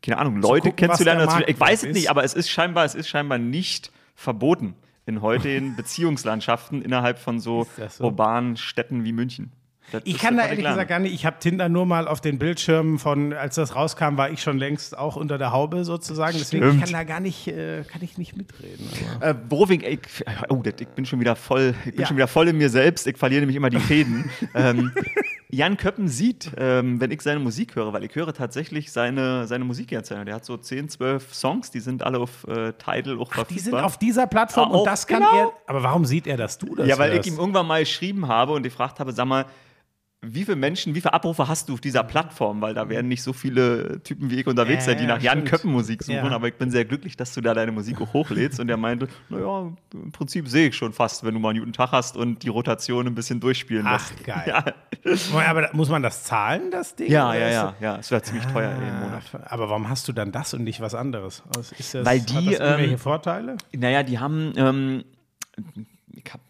keine 0.01 0.17
Ahnung, 0.19 0.37
Leute 0.41 0.71
gucken, 0.71 0.77
kennenzulernen. 0.77 1.27
dazu- 1.27 1.43
Ich 1.47 1.61
weiß 1.61 1.85
es 1.85 1.93
nicht, 1.95 2.09
aber 2.09 2.25
es 2.25 2.33
ist 2.33 2.49
scheinbar, 2.49 2.87
es 2.87 2.95
ist 2.95 3.09
scheinbar 3.09 3.37
nicht 3.37 3.93
verboten 4.15 4.75
in 5.05 5.21
heutigen 5.21 5.77
Beziehungslandschaften 5.77 6.81
innerhalb 6.81 7.19
von 7.19 7.39
so, 7.41 7.67
so? 7.91 8.05
urbanen 8.05 8.57
Städten 8.57 9.05
wie 9.05 9.13
München. 9.13 9.53
Das 9.93 10.03
Ich 10.05 10.19
kann 10.19 10.37
da 10.37 10.45
ich 10.45 10.51
ehrlich 10.51 10.65
gesagt 10.65 10.89
gar 10.89 10.99
nicht. 10.99 11.15
Ich 11.15 11.27
habe 11.27 11.37
Tinder 11.39 11.69
nur 11.69 11.87
mal 11.87 12.09
auf 12.09 12.21
den 12.21 12.39
Bildschirmen 12.39 12.99
von, 12.99 13.33
als 13.33 13.55
das 13.57 13.77
rauskam, 13.77 14.17
war 14.17 14.31
ich 14.31 14.43
schon 14.43 14.59
längst 14.59 14.97
auch 14.97 15.17
unter 15.17 15.39
der 15.39 15.53
Haube 15.53 15.85
sozusagen. 15.85 16.37
Deswegen 16.39 16.65
ich 16.65 16.69
Stimmt. 16.71 16.85
kann 16.85 16.93
da 16.93 17.05
gar 17.05 17.21
nicht, 17.21 17.47
äh, 17.49 17.83
kann 17.85 18.03
ich 18.03 18.19
nicht 18.19 18.37
mitreden. 18.37 18.89
Äh, 19.21 19.35
worauf 19.49 19.71
ich, 19.71 19.83
ich, 19.85 20.01
oh, 20.49 20.57
das, 20.65 20.75
ich 20.81 20.89
bin 20.89 21.05
schon 21.07 21.21
wieder 21.21 21.37
voll, 21.37 21.75
ich 21.85 21.93
bin 21.93 22.01
Ja. 22.01 22.07
schon 22.07 22.17
wieder 22.17 22.29
voll 22.29 22.49
in 22.49 22.59
mir 22.59 22.71
selbst. 22.71 23.07
Ich 23.07 23.19
verliere 23.19 23.41
nämlich 23.41 23.57
immer 23.57 23.71
die 23.71 23.79
Fäden. 23.79 24.31
ähm, 24.55 24.93
Jan 25.51 25.77
Köppen 25.77 26.09
sieht, 26.09 26.51
ähm, 26.57 27.01
wenn 27.01 27.13
ich 27.13 27.21
seine 27.23 27.39
Musik 27.39 27.77
höre, 27.77 27.93
weil 27.93 28.03
ich 28.03 28.15
höre 28.17 28.33
tatsächlich 28.35 28.91
seine, 28.91 29.47
seine 29.47 29.65
Musik 29.65 29.93
jetzt. 29.93 30.11
Der 30.11 30.35
hat 30.35 30.45
so 30.45 30.57
10, 30.57 30.89
12 30.89 31.33
Songs, 31.33 31.71
die 31.71 31.79
sind 31.79 32.03
alle 32.03 32.19
auf 32.19 32.45
äh, 32.49 32.73
Tidal 32.73 33.19
auch 33.21 33.31
Die 33.31 33.37
sind 33.37 33.47
verfügbar. 33.71 33.85
auf 33.85 33.97
dieser 33.99 34.27
Plattform 34.27 34.73
Ah, 34.73 34.77
und 34.79 34.87
das 34.87 35.07
kann 35.07 35.21
genau. 35.21 35.37
er. 35.39 35.53
Aber 35.69 35.83
warum 35.85 36.05
sieht 36.05 36.27
er, 36.27 36.37
dass 36.37 36.59
du 36.59 36.75
das 36.75 36.89
ja, 36.89 36.99
weil 36.99 37.13
hörst? 37.13 37.27
ich 37.29 37.33
ihm 37.33 37.39
irgendwann 37.39 37.67
mal 37.67 37.81
geschrieben 37.81 38.27
habe 38.27 38.53
und 38.53 38.65
gefragt 38.65 38.99
habe, 38.99 39.13
sag 39.13 39.27
mal, 39.27 39.45
wie 40.27 40.45
viele 40.45 40.57
Menschen, 40.57 40.95
wie 40.95 41.01
viele 41.01 41.13
Abrufe 41.13 41.47
hast 41.49 41.69
du 41.69 41.75
auf 41.75 41.81
dieser 41.81 42.03
Plattform? 42.05 42.61
Weil 42.61 42.75
da 42.75 42.89
werden 42.89 43.09
nicht 43.09 43.23
so 43.23 43.33
viele 43.33 44.03
Typen 44.03 44.31
wie 44.31 44.41
ich 44.41 44.47
unterwegs 44.47 44.85
sein, 44.85 44.99
die 44.99 45.07
nach 45.07 45.21
Jan 45.21 45.39
stimmt. 45.39 45.51
Köppen 45.51 45.73
Musik 45.73 46.03
suchen. 46.03 46.33
Aber 46.33 46.49
ich 46.49 46.55
bin 46.55 46.71
sehr 46.71 46.85
glücklich, 46.85 47.17
dass 47.17 47.35
du 47.35 47.41
da 47.41 47.55
deine 47.55 47.73
Musik 47.73 48.01
auch 48.01 48.13
hochlädst. 48.13 48.61
Und 48.61 48.69
er 48.69 48.77
meinte, 48.77 49.09
naja, 49.29 49.73
im 49.93 50.13
Prinzip 50.13 50.49
sehe 50.49 50.69
ich 50.69 50.77
schon 50.77 50.93
fast, 50.93 51.25
wenn 51.25 51.35
du 51.35 51.41
mal 51.41 51.51
einen 51.51 51.61
guten 51.61 51.73
Tag 51.73 51.93
hast 51.93 52.17
und 52.17 52.43
die 52.43 52.49
Rotation 52.49 53.07
ein 53.07 53.15
bisschen 53.15 53.41
durchspielen 53.41 53.87
Ach, 53.87 54.11
lässt. 54.11 54.25
geil. 54.25 54.45
Ja, 54.47 54.65
Aber 55.49 55.63
da- 55.63 55.71
muss 55.73 55.89
man 55.89 56.03
das 56.03 56.25
zahlen, 56.25 56.71
das 56.71 56.95
Ding? 56.97 57.11
ja, 57.11 57.35
ja, 57.35 57.49
ja, 57.49 57.75
ja. 57.81 57.97
Es 57.99 58.11
wäre 58.11 58.23
ziemlich 58.23 58.47
teuer 58.47 58.71
ey, 58.71 58.89
im 58.89 59.01
Monat. 59.01 59.23
Ah, 59.35 59.41
Aber 59.51 59.69
warum 59.69 59.89
hast 59.89 60.09
du 60.09 60.13
dann 60.13 60.33
das 60.33 60.55
und 60.55 60.65
nicht 60.65 60.81
was 60.81 60.95
anderes? 60.95 61.43
Das, 61.53 61.73
Weil 62.05 62.21
hat 62.21 62.31
die, 62.31 62.35
das 62.51 62.61
irgendwelche 62.61 62.93
ähm, 62.93 62.99
Vorteile? 62.99 63.57
Naja, 63.77 64.03
die 64.03 64.19
haben, 64.19 64.53
ähm, 64.57 65.05
ich 66.13 66.33
hab, 66.33 66.41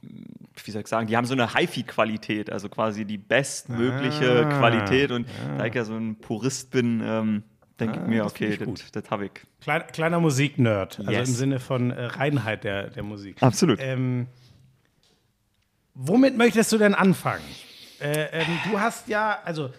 wie 0.65 0.71
soll 0.71 0.81
ich 0.81 0.89
sagen, 0.89 1.07
die 1.07 1.17
haben 1.17 1.27
so 1.27 1.35
eine 1.35 1.55
HiFi-Qualität, 1.55 2.51
also 2.51 2.69
quasi 2.69 3.05
die 3.05 3.19
bestmögliche 3.19 4.47
Ah, 4.47 4.59
Qualität. 4.59 5.11
Und 5.13 5.27
da 5.59 5.67
ich 5.67 5.75
ja 5.75 5.85
so 5.85 5.95
ein 5.95 6.17
Purist 6.17 6.71
bin, 6.71 7.03
ähm, 7.05 7.43
denke 7.79 8.01
ich 8.01 8.07
mir, 8.07 8.25
okay, 8.25 8.57
das, 8.57 8.91
das 8.93 9.11
habe 9.11 9.27
ich. 9.27 9.33
Kleiner, 9.61 9.85
kleiner 9.85 10.21
Musiknerd, 10.21 10.99
also 11.01 11.11
Yes. 11.11 11.29
im 11.29 11.35
Sinne 11.35 11.61
von 11.61 11.91
äh, 11.91 12.05
Reinheit 12.07 12.65
der, 12.65 12.89
der 12.91 13.03
Musik. 13.03 13.43
Absolut. 13.43 13.79
Ähm, 13.81 14.27
womit 15.95 16.37
möchtest 16.37 16.73
du 16.73 16.79
denn 16.79 16.95
anfangen? 16.95 17.45
Äh, 18.01 18.27
ähm, 18.33 18.47
du 18.71 18.81
hast 18.81 19.09
ja, 19.09 19.39
also 19.45 19.71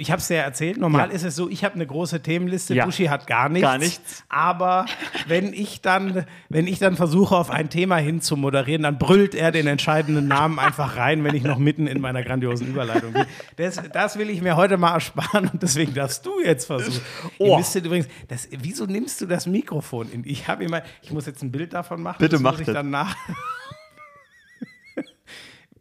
ich 0.00 0.10
habe 0.10 0.20
es 0.20 0.28
ja 0.28 0.38
erzählt, 0.38 0.78
normal 0.78 1.08
Ja. 1.08 1.14
ist 1.14 1.24
es 1.24 1.36
so, 1.36 1.48
ich 1.48 1.62
habe 1.64 1.74
eine 1.76 1.86
große 1.86 2.20
Themenliste, 2.22 2.74
Ja. 2.74 2.84
Buschi 2.86 3.04
hat 3.06 3.26
gar 3.26 3.48
nichts. 3.48 3.62
Gar 3.68 3.78
nichts. 3.78 4.24
Aber 4.28 4.86
wenn 5.28 5.52
ich 5.52 5.80
dann, 5.80 6.24
wenn 6.48 6.66
ich 6.66 6.78
dann 6.78 6.96
versuche, 6.96 7.36
auf 7.36 7.50
ein 7.50 7.70
Thema 7.70 7.96
hin 7.98 8.20
zu 8.20 8.36
moderieren, 8.36 8.82
dann 8.82 8.98
brüllt 8.98 9.34
er 9.34 9.52
den 9.52 9.66
entscheidenden 9.66 10.26
Namen 10.28 10.58
einfach 10.58 10.96
rein, 10.96 11.22
wenn 11.24 11.34
ich 11.34 11.42
noch 11.42 11.58
mitten 11.58 11.86
in 11.86 12.00
meiner 12.00 12.22
grandiosen 12.22 12.66
Überleitung 12.68 13.12
bin. 13.12 13.24
Das, 13.56 13.80
das 13.92 14.18
will 14.18 14.30
ich 14.30 14.40
mir 14.42 14.56
heute 14.56 14.76
mal 14.76 14.94
ersparen 14.94 15.48
und 15.52 15.62
deswegen 15.62 15.94
darfst 15.94 16.24
du 16.26 16.40
jetzt 16.44 16.64
versuchen. 16.66 17.00
Ihr 17.38 17.46
Oh. 17.50 17.58
müsstet 17.58 17.84
übrigens, 17.84 18.08
das, 18.28 18.48
wieso 18.58 18.86
nimmst 18.86 19.20
du 19.20 19.26
das 19.26 19.46
Mikrofon 19.46 20.10
in? 20.12 20.22
Ich 20.24 20.48
habe 20.48 20.64
immer, 20.64 20.82
ich 21.02 21.12
muss 21.12 21.26
jetzt 21.26 21.42
ein 21.42 21.52
Bild 21.52 21.72
davon 21.74 22.02
machen. 22.02 22.16
Bitte 22.18 22.32
das 22.36 22.40
mach 22.42 22.52
muss 22.52 22.60
ich 22.60 22.66
das. 22.66 22.74
dann 22.74 22.90
nach. 22.90 23.14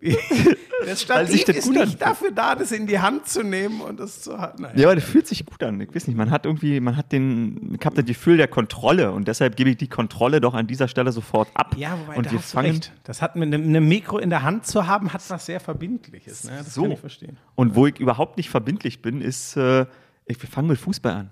Das 0.85 1.01
Stativ 1.01 1.43
das 1.45 1.57
ist 1.57 1.69
nicht 1.69 2.01
dafür 2.01 2.31
da, 2.31 2.55
das 2.55 2.71
in 2.71 2.87
die 2.87 2.99
Hand 2.99 3.27
zu 3.27 3.43
nehmen 3.43 3.81
und 3.81 3.99
das 3.99 4.21
zu 4.21 4.37
halten. 4.37 4.65
Ja, 4.75 4.87
aber 4.87 4.95
das 4.95 5.03
fühlt 5.03 5.27
sich 5.27 5.45
gut 5.45 5.61
an. 5.61 5.81
Ich 5.81 5.93
weiß 5.93 6.07
nicht, 6.07 6.15
man 6.15 6.31
hat 6.31 6.45
irgendwie, 6.45 6.79
man 6.79 6.95
hat 6.95 7.11
den, 7.11 7.75
ich 7.77 7.85
habe 7.85 7.95
das 7.95 8.05
Gefühl 8.05 8.37
der 8.37 8.47
Kontrolle 8.47 9.11
und 9.11 9.27
deshalb 9.27 9.55
gebe 9.55 9.71
ich 9.71 9.77
die 9.77 9.89
Kontrolle 9.89 10.39
doch 10.39 10.53
an 10.53 10.67
dieser 10.67 10.87
Stelle 10.87 11.11
sofort 11.11 11.49
ab. 11.53 11.75
Ja, 11.77 11.97
wobei 11.99 12.17
und 12.17 12.25
da 12.27 12.31
wir 12.31 12.39
fangen 12.39 12.71
recht. 12.71 12.93
Das 13.03 13.21
hat 13.21 13.35
mit 13.35 13.53
einem 13.53 13.87
Mikro 13.87 14.19
in 14.19 14.29
der 14.29 14.43
Hand 14.43 14.65
zu 14.65 14.87
haben, 14.87 15.11
hat 15.11 15.21
was 15.29 15.45
sehr 15.45 15.59
Verbindliches. 15.59 16.45
Ne? 16.45 16.51
Das 16.59 16.73
so. 16.73 16.83
kann 16.83 16.91
ich 16.93 16.99
verstehen. 16.99 17.37
Und 17.55 17.75
wo 17.75 17.85
ich 17.85 17.99
überhaupt 17.99 18.37
nicht 18.37 18.49
verbindlich 18.49 19.01
bin, 19.01 19.21
ist, 19.21 19.57
äh, 19.57 19.85
ich, 20.25 20.41
wir 20.41 20.49
fangen 20.49 20.69
mit 20.69 20.77
Fußball 20.77 21.13
an. 21.13 21.29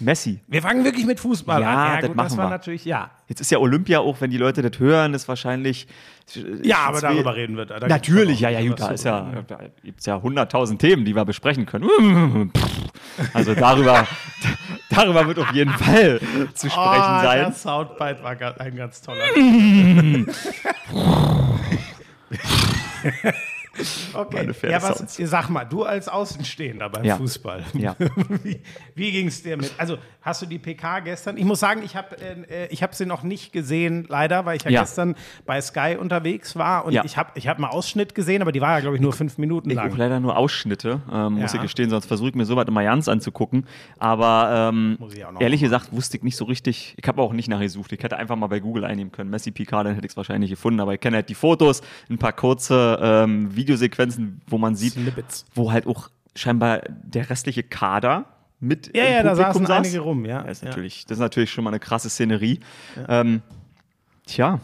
Messi. 0.00 0.40
Wir 0.46 0.62
fangen 0.62 0.84
wirklich 0.84 1.06
mit 1.06 1.20
Fußball 1.20 1.60
Ja, 1.62 1.68
an. 1.70 1.76
Ja, 1.94 2.00
das 2.00 2.08
gut, 2.08 2.16
machen 2.16 2.28
das 2.28 2.36
war 2.36 2.46
wir. 2.46 2.50
natürlich, 2.50 2.84
ja. 2.84 3.10
Jetzt 3.28 3.40
ist 3.40 3.50
ja 3.50 3.58
Olympia 3.58 4.00
auch, 4.00 4.20
wenn 4.20 4.30
die 4.30 4.36
Leute 4.38 4.62
das 4.62 4.78
hören, 4.78 5.14
ist 5.14 5.28
wahrscheinlich. 5.28 5.86
Ja, 6.62 6.78
aber 6.86 7.00
darüber 7.00 7.36
reden 7.36 7.56
wir. 7.56 7.66
Da 7.66 7.76
gibt's 7.78 7.88
Natürlich, 7.90 8.40
ja, 8.40 8.50
ja, 8.50 8.60
gut, 8.68 8.80
da 8.80 8.88
ist 8.88 9.04
ja, 9.04 9.18
reden. 9.28 9.44
da 9.46 9.58
gibt's 9.82 10.06
ja 10.06 10.20
hunderttausend 10.20 10.80
Themen, 10.80 11.04
die 11.04 11.14
wir 11.14 11.24
besprechen 11.24 11.66
können. 11.66 12.52
Also 13.32 13.54
darüber, 13.54 14.06
darüber 14.90 15.26
wird 15.26 15.38
auf 15.38 15.50
jeden 15.52 15.72
Fall 15.72 16.20
zu 16.54 16.68
sprechen 16.68 16.82
Oh, 16.82 17.22
sein. 17.22 17.38
der 17.38 17.52
Soundbite 17.52 18.22
war 18.22 18.60
ein 18.60 18.76
ganz 18.76 19.00
toller. 19.00 19.24
okay, 24.14 24.48
ja, 24.70 24.82
was, 24.82 25.04
sag 25.16 25.48
mal, 25.50 25.64
du 25.64 25.84
als 25.84 26.08
Außenstehender 26.08 26.88
beim 26.90 27.04
Ja. 27.04 27.16
Fußball, 27.16 27.64
Ja. 27.74 27.94
wie, 28.42 28.60
wie 28.94 29.12
ging 29.12 29.28
es 29.28 29.42
dir 29.42 29.56
mit? 29.56 29.72
Also, 29.78 29.98
hast 30.22 30.42
du 30.42 30.46
die 30.46 30.58
PK 30.58 31.00
gestern? 31.00 31.36
Ich 31.36 31.44
muss 31.44 31.60
sagen, 31.60 31.82
ich 31.84 31.96
habe 31.96 32.16
äh, 32.20 32.66
ich 32.68 32.82
hab 32.82 32.94
sie 32.94 33.06
noch 33.06 33.22
nicht 33.22 33.52
gesehen, 33.52 34.06
leider, 34.08 34.44
weil 34.46 34.56
ich 34.56 34.64
ja, 34.64 34.70
Ja. 34.70 34.80
gestern 34.82 35.14
bei 35.44 35.60
Sky 35.60 35.96
unterwegs 35.98 36.56
war 36.56 36.84
und 36.84 36.94
ich 37.04 37.16
habe 37.16 37.30
ich 37.34 37.48
hab 37.48 37.58
mal 37.58 37.68
Ausschnitt 37.68 38.14
gesehen, 38.14 38.42
aber 38.42 38.52
die 38.52 38.60
war 38.60 38.74
ja, 38.76 38.80
glaube 38.80 38.96
ich, 38.96 39.02
nur 39.02 39.12
fünf 39.12 39.38
Minuten 39.38 39.70
Ich 39.70 39.76
lang. 39.76 39.92
auch 39.92 39.96
leider 39.96 40.20
nur 40.20 40.36
Ausschnitte, 40.36 41.00
ähm, 41.12 41.34
muss 41.34 41.54
ich 41.54 41.60
gestehen, 41.60 41.90
sonst 41.90 42.06
versuche 42.06 42.30
ich 42.30 42.34
mir 42.34 42.44
sowas 42.44 42.66
immer 42.68 42.82
ganz 42.82 43.08
anzugucken. 43.08 43.66
Aber 43.98 44.70
ähm, 44.72 44.98
ich 45.12 45.24
ehrlich 45.40 45.60
gesagt 45.60 45.92
wusste 45.92 46.16
ich 46.16 46.22
nicht 46.22 46.36
so 46.36 46.44
richtig. 46.44 46.94
Ich 46.96 47.06
habe 47.08 47.20
auch 47.22 47.32
nicht 47.32 47.48
nachgesucht. 47.48 47.92
Ich 47.92 48.02
hätte 48.02 48.16
einfach 48.16 48.36
mal 48.36 48.46
bei 48.46 48.60
Google 48.60 48.84
einnehmen 48.84 49.12
können. 49.12 49.30
Messi 49.30 49.50
PK, 49.50 49.84
dann 49.84 49.94
hätte 49.94 50.06
ich 50.06 50.12
es 50.12 50.16
wahrscheinlich 50.16 50.50
gefunden. 50.50 50.80
Aber 50.80 50.94
ich 50.94 51.00
kenne 51.00 51.16
halt 51.16 51.28
die 51.28 51.34
Fotos, 51.34 51.82
ein 52.10 52.18
paar 52.18 52.32
kurze 52.32 52.98
ähm, 53.02 53.54
Videosequenzen, 53.66 54.40
wo 54.46 54.58
man 54.58 54.76
sieht, 54.76 54.92
Snippets. 54.94 55.44
wo 55.54 55.72
halt 55.72 55.86
auch 55.86 56.08
scheinbar 56.34 56.80
der 56.88 57.28
restliche 57.30 57.62
Kader 57.62 58.26
mit 58.60 58.94
Ja, 58.96 59.04
im 59.04 59.12
ja, 59.12 59.22
da 59.22 59.30
Publikum 59.30 59.52
saßen 59.52 59.66
saß. 59.66 59.76
einige 59.86 60.00
rum, 60.00 60.24
ja. 60.24 60.42
Das 60.42 60.58
ist, 60.58 60.62
Ja. 60.62 60.68
natürlich, 60.68 61.04
das 61.06 61.18
ist 61.18 61.20
natürlich 61.22 61.50
schon 61.50 61.64
mal 61.64 61.70
eine 61.70 61.80
krasse 61.80 62.08
Szenerie. 62.08 62.60
Ähm, 63.08 63.42
tja, 64.26 64.60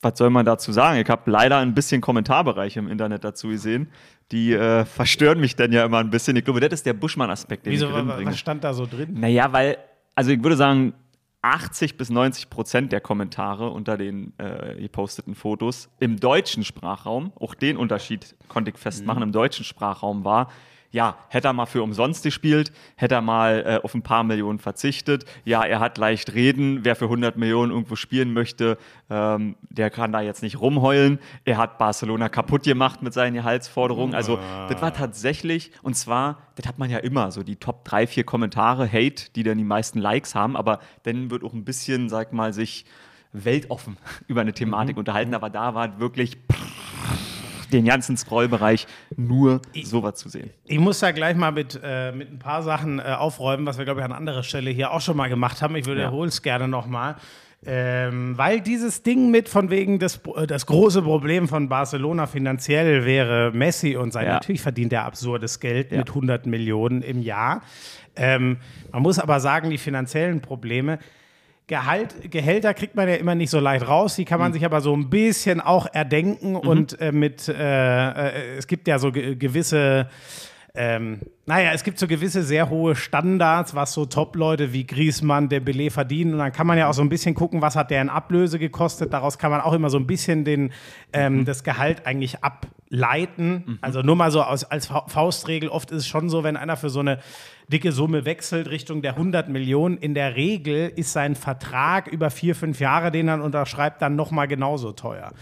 was 0.00 0.16
soll 0.18 0.30
man 0.30 0.44
dazu 0.46 0.72
sagen? 0.72 1.00
Ich 1.00 1.08
habe 1.08 1.30
leider 1.30 1.58
ein 1.58 1.74
bisschen 1.74 2.00
Kommentarbereiche 2.00 2.78
im 2.78 2.88
Internet 2.88 3.24
dazu 3.24 3.48
gesehen. 3.48 3.88
Die 4.32 4.52
äh, 4.52 4.84
verstören 4.84 5.40
mich 5.40 5.56
dann 5.56 5.72
ja 5.72 5.84
immer 5.84 5.98
ein 5.98 6.10
bisschen. 6.10 6.36
Ich 6.36 6.44
glaube, 6.44 6.60
das 6.60 6.72
ist 6.80 6.86
der 6.86 6.92
Buschmann-Aspekt, 6.92 7.66
den 7.66 7.72
Wieso, 7.72 7.86
ich 7.88 7.92
drin 7.94 8.06
bringe. 8.06 8.30
was 8.30 8.38
stand 8.38 8.62
da 8.62 8.74
so 8.74 8.86
drin? 8.86 9.14
Naja, 9.18 9.52
weil, 9.52 9.78
also 10.14 10.30
ich 10.30 10.42
würde 10.42 10.56
sagen, 10.56 10.92
80 11.42 11.96
bis 11.96 12.10
90 12.10 12.50
Prozent 12.50 12.92
der 12.92 13.00
Kommentare 13.00 13.70
unter 13.70 13.96
den 13.96 14.32
äh, 14.38 14.74
geposteten 14.80 15.34
Fotos 15.34 15.88
im 16.00 16.18
deutschen 16.18 16.64
Sprachraum, 16.64 17.32
auch 17.36 17.54
den 17.54 17.76
Unterschied 17.76 18.34
konnte 18.48 18.70
ich 18.70 18.78
festmachen, 18.78 19.22
im 19.22 19.32
deutschen 19.32 19.64
Sprachraum 19.64 20.24
war, 20.24 20.50
ja, 20.90 21.16
hätte 21.28 21.48
er 21.48 21.52
mal 21.52 21.66
für 21.66 21.82
umsonst 21.82 22.22
gespielt, 22.22 22.72
hätte 22.96 23.16
er 23.16 23.20
mal 23.20 23.64
äh, 23.66 23.84
auf 23.84 23.94
ein 23.94 24.02
paar 24.02 24.24
Millionen 24.24 24.58
verzichtet, 24.58 25.24
ja, 25.44 25.62
er 25.62 25.80
hat 25.80 25.98
leicht 25.98 26.34
reden, 26.34 26.84
wer 26.84 26.96
für 26.96 27.04
100 27.04 27.36
Millionen 27.36 27.72
irgendwo 27.72 27.96
spielen 27.96 28.32
möchte, 28.32 28.78
ähm, 29.10 29.56
der 29.68 29.90
kann 29.90 30.12
da 30.12 30.20
jetzt 30.20 30.42
nicht 30.42 30.60
rumheulen, 30.60 31.18
er 31.44 31.58
hat 31.58 31.78
Barcelona 31.78 32.28
kaputt 32.28 32.62
gemacht 32.62 33.02
mit 33.02 33.12
seinen 33.12 33.34
Gehaltsforderungen, 33.34 34.14
also 34.14 34.38
das 34.68 34.80
war 34.80 34.94
tatsächlich, 34.94 35.72
und 35.82 35.94
zwar, 35.94 36.38
das 36.56 36.66
hat 36.66 36.78
man 36.78 36.90
ja 36.90 36.98
immer, 36.98 37.30
so 37.30 37.42
die 37.42 37.56
Top 37.56 37.84
3, 37.84 38.06
4 38.06 38.24
Kommentare, 38.24 38.90
Hate, 38.90 39.30
die 39.34 39.42
dann 39.42 39.58
die 39.58 39.64
meisten 39.64 39.98
Likes 39.98 40.34
haben, 40.34 40.56
aber 40.56 40.80
dann 41.02 41.30
wird 41.30 41.44
auch 41.44 41.52
ein 41.52 41.64
bisschen, 41.64 42.08
sag 42.08 42.32
mal, 42.32 42.52
sich 42.52 42.84
weltoffen 43.32 43.96
über 44.26 44.40
eine 44.40 44.52
Thematik 44.52 44.96
unterhalten, 44.96 45.34
aber 45.34 45.50
da 45.50 45.74
war 45.74 46.00
wirklich 46.00 46.38
den 47.72 47.84
ganzen 47.84 48.16
Scrollbereich 48.16 48.86
nur 49.16 49.60
sowas 49.84 50.16
zu 50.16 50.28
sehen. 50.28 50.50
Ich 50.64 50.78
muss 50.78 51.00
da 51.00 51.12
gleich 51.12 51.36
mal 51.36 51.52
mit, 51.52 51.78
äh, 51.82 52.12
mit 52.12 52.32
ein 52.32 52.38
paar 52.38 52.62
Sachen 52.62 52.98
äh, 52.98 53.02
aufräumen, 53.02 53.66
was 53.66 53.78
wir, 53.78 53.84
glaube 53.84 54.00
ich, 54.00 54.04
an 54.04 54.12
anderer 54.12 54.42
Stelle 54.42 54.70
hier 54.70 54.92
auch 54.92 55.00
schon 55.00 55.16
mal 55.16 55.28
gemacht 55.28 55.62
haben. 55.62 55.76
Ich 55.76 55.86
wiederhole 55.86 56.28
es 56.28 56.42
gerne 56.42 56.68
nochmal. 56.68 57.16
Ähm, 57.66 58.38
weil 58.38 58.60
dieses 58.60 59.02
Ding 59.02 59.32
mit 59.32 59.48
von 59.48 59.68
wegen 59.68 59.98
das, 59.98 60.20
äh, 60.36 60.46
das 60.46 60.64
große 60.66 61.02
Problem 61.02 61.48
von 61.48 61.68
Barcelona 61.68 62.26
finanziell 62.26 63.04
wäre 63.04 63.50
Messi 63.52 63.96
und 63.96 64.12
sein. 64.12 64.26
Ja. 64.26 64.34
Natürlich 64.34 64.60
verdient 64.62 64.92
er 64.92 65.04
absurdes 65.04 65.58
Geld 65.58 65.90
Ja. 65.90 65.98
mit 65.98 66.08
100 66.08 66.46
Millionen 66.46 67.02
im 67.02 67.20
Jahr. 67.20 67.62
Ähm, 68.14 68.58
man 68.92 69.02
muss 69.02 69.18
aber 69.18 69.40
sagen, 69.40 69.70
die 69.70 69.78
finanziellen 69.78 70.40
Probleme, 70.40 71.00
Gehalt, 71.68 72.30
Gehälter 72.30 72.72
kriegt 72.72 72.96
man 72.96 73.08
ja 73.08 73.16
immer 73.16 73.34
nicht 73.34 73.50
so 73.50 73.60
leicht 73.60 73.86
raus, 73.86 74.16
die 74.16 74.24
kann 74.24 74.40
man 74.40 74.54
sich 74.54 74.64
aber 74.64 74.80
so 74.80 74.96
ein 74.96 75.10
bisschen 75.10 75.60
auch 75.60 75.86
erdenken 75.92 76.56
und 76.56 76.98
äh, 76.98 77.12
mit, 77.12 77.46
äh, 77.46 78.08
äh, 78.08 78.56
es 78.56 78.66
gibt 78.66 78.88
ja 78.88 78.98
so 78.98 79.12
ge 79.12 79.36
gewisse, 79.36 80.08
ähm, 80.74 81.20
naja, 81.44 81.72
es 81.74 81.84
gibt 81.84 81.98
so 81.98 82.06
gewisse 82.06 82.42
sehr 82.42 82.70
hohe 82.70 82.96
Standards, 82.96 83.74
was 83.74 83.92
so 83.92 84.06
Top-Leute 84.06 84.72
wie 84.72 84.86
Griezmann, 84.86 85.50
Dembele 85.50 85.90
verdienen 85.90 86.32
und 86.32 86.38
dann 86.38 86.52
kann 86.52 86.66
man 86.66 86.78
ja 86.78 86.88
auch 86.88 86.94
so 86.94 87.02
ein 87.02 87.10
bisschen 87.10 87.34
gucken, 87.34 87.60
was 87.60 87.76
hat 87.76 87.90
der 87.90 88.00
in 88.00 88.08
Ablöse 88.08 88.58
gekostet, 88.58 89.12
daraus 89.12 89.36
kann 89.36 89.50
man 89.50 89.60
auch 89.60 89.74
immer 89.74 89.90
so 89.90 89.98
ein 89.98 90.06
bisschen 90.06 90.46
den, 90.46 90.72
ähm, 91.12 91.44
das 91.44 91.64
Gehalt 91.64 92.06
eigentlich 92.06 92.42
ableiten, 92.92 93.78
also 93.80 94.02
nur 94.02 94.16
mal 94.16 94.30
so 94.30 94.42
aus, 94.42 94.64
als 94.64 94.86
Fa- 94.86 95.04
Faustregel, 95.08 95.68
oft 95.68 95.90
ist 95.90 95.98
es 95.98 96.06
schon 96.06 96.28
so, 96.28 96.44
wenn 96.44 96.56
einer 96.56 96.76
für 96.76 96.90
so 96.90 97.00
eine 97.00 97.18
dicke 97.70 97.92
Summe 97.92 98.24
wechselt 98.24 98.68
Richtung 98.70 99.02
der 99.02 99.12
100 99.12 99.48
Millionen. 99.50 99.98
In 99.98 100.14
der 100.14 100.36
Regel 100.36 100.90
ist 100.96 101.12
sein 101.12 101.34
Vertrag 101.34 102.06
über 102.06 102.30
vier, 102.30 102.54
fünf 102.54 102.80
Jahre, 102.80 103.10
den 103.10 103.28
er 103.28 103.42
unterschreibt, 103.42 104.00
dann 104.00 104.16
nochmal 104.16 104.48
genauso 104.48 104.92
teuer. 104.92 105.32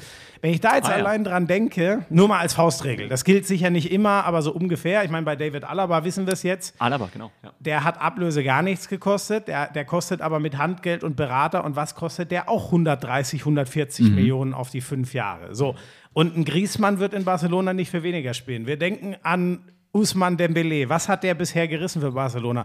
Wenn 0.42 0.50
ich 0.52 0.60
da 0.60 0.76
jetzt 0.76 0.86
Ah, 0.88 0.90
ja. 0.92 0.96
allein 0.98 1.24
dran 1.24 1.46
denke, 1.46 2.04
nur 2.10 2.28
mal 2.28 2.40
als 2.40 2.52
Faustregel, 2.54 3.08
das 3.08 3.24
gilt 3.24 3.46
sicher 3.46 3.70
nicht 3.70 3.90
immer, 3.90 4.24
aber 4.24 4.42
so 4.42 4.52
ungefähr. 4.52 5.02
Ich 5.04 5.10
meine, 5.10 5.24
bei 5.24 5.34
David 5.36 5.64
Alaba 5.64 6.04
wissen 6.04 6.26
wir 6.26 6.34
es 6.34 6.42
jetzt. 6.42 6.74
Alaba, 6.80 7.08
genau. 7.12 7.30
Ja. 7.42 7.52
Der 7.60 7.84
hat 7.84 8.00
Ablöse 8.00 8.42
gar 8.44 8.62
nichts 8.62 8.88
gekostet. 8.88 9.48
Der, 9.48 9.68
der 9.72 9.84
kostet 9.84 10.20
aber 10.20 10.38
mit 10.40 10.58
Handgeld 10.58 11.04
und 11.04 11.16
Berater. 11.16 11.64
Und 11.64 11.74
was 11.74 11.94
kostet 11.94 12.30
der? 12.32 12.48
Auch 12.48 12.66
130, 12.66 13.40
140 13.42 14.10
Millionen 14.10 14.52
auf 14.52 14.70
die 14.70 14.80
fünf 14.82 15.14
Jahre. 15.14 15.54
So. 15.54 15.74
Und 16.16 16.34
ein 16.34 16.46
Griezmann 16.46 16.98
wird 16.98 17.12
in 17.12 17.26
Barcelona 17.26 17.74
nicht 17.74 17.90
für 17.90 18.02
weniger 18.02 18.32
spielen. 18.32 18.66
Wir 18.66 18.78
denken 18.78 19.16
an 19.22 19.70
Usman 19.92 20.38
Dembele. 20.38 20.88
Was 20.88 21.10
hat 21.10 21.22
der 21.24 21.34
bisher 21.34 21.68
gerissen 21.68 22.00
für 22.00 22.12
Barcelona? 22.12 22.64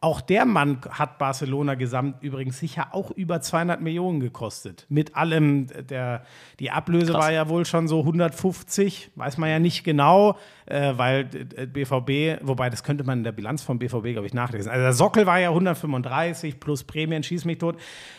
Auch 0.00 0.20
der 0.20 0.44
Mann 0.44 0.78
hat 0.90 1.18
Barcelona 1.18 1.74
gesamt 1.74 2.22
übrigens 2.22 2.60
sicher 2.60 2.94
auch 2.94 3.10
über 3.10 3.40
200 3.40 3.80
Millionen 3.80 4.20
gekostet. 4.20 4.86
Mit 4.88 5.16
allem, 5.16 5.66
der, 5.90 6.22
die 6.60 6.70
Ablöse 6.70 7.10
Krass. 7.10 7.24
war 7.24 7.32
ja 7.32 7.48
wohl 7.48 7.64
schon 7.64 7.88
so 7.88 7.98
150, 8.00 9.10
weiß 9.16 9.38
man 9.38 9.50
ja 9.50 9.58
nicht 9.58 9.82
genau, 9.82 10.38
äh, 10.66 10.92
weil 10.96 11.28
äh, 11.56 11.66
BVB, 11.66 12.46
wobei 12.46 12.70
das 12.70 12.84
könnte 12.84 13.02
man 13.02 13.18
in 13.18 13.24
der 13.24 13.32
Bilanz 13.32 13.64
vom 13.64 13.80
BVB, 13.80 14.12
glaube 14.12 14.26
ich, 14.26 14.34
nachlesen. 14.34 14.70
Also 14.70 14.82
der 14.82 14.92
Sockel 14.92 15.26
war 15.26 15.40
ja 15.40 15.48
135 15.48 16.60
plus 16.60 16.84
Prämien, 16.84 17.24
schieß 17.24 17.44
mich 17.44 17.58
tot. 17.58 17.76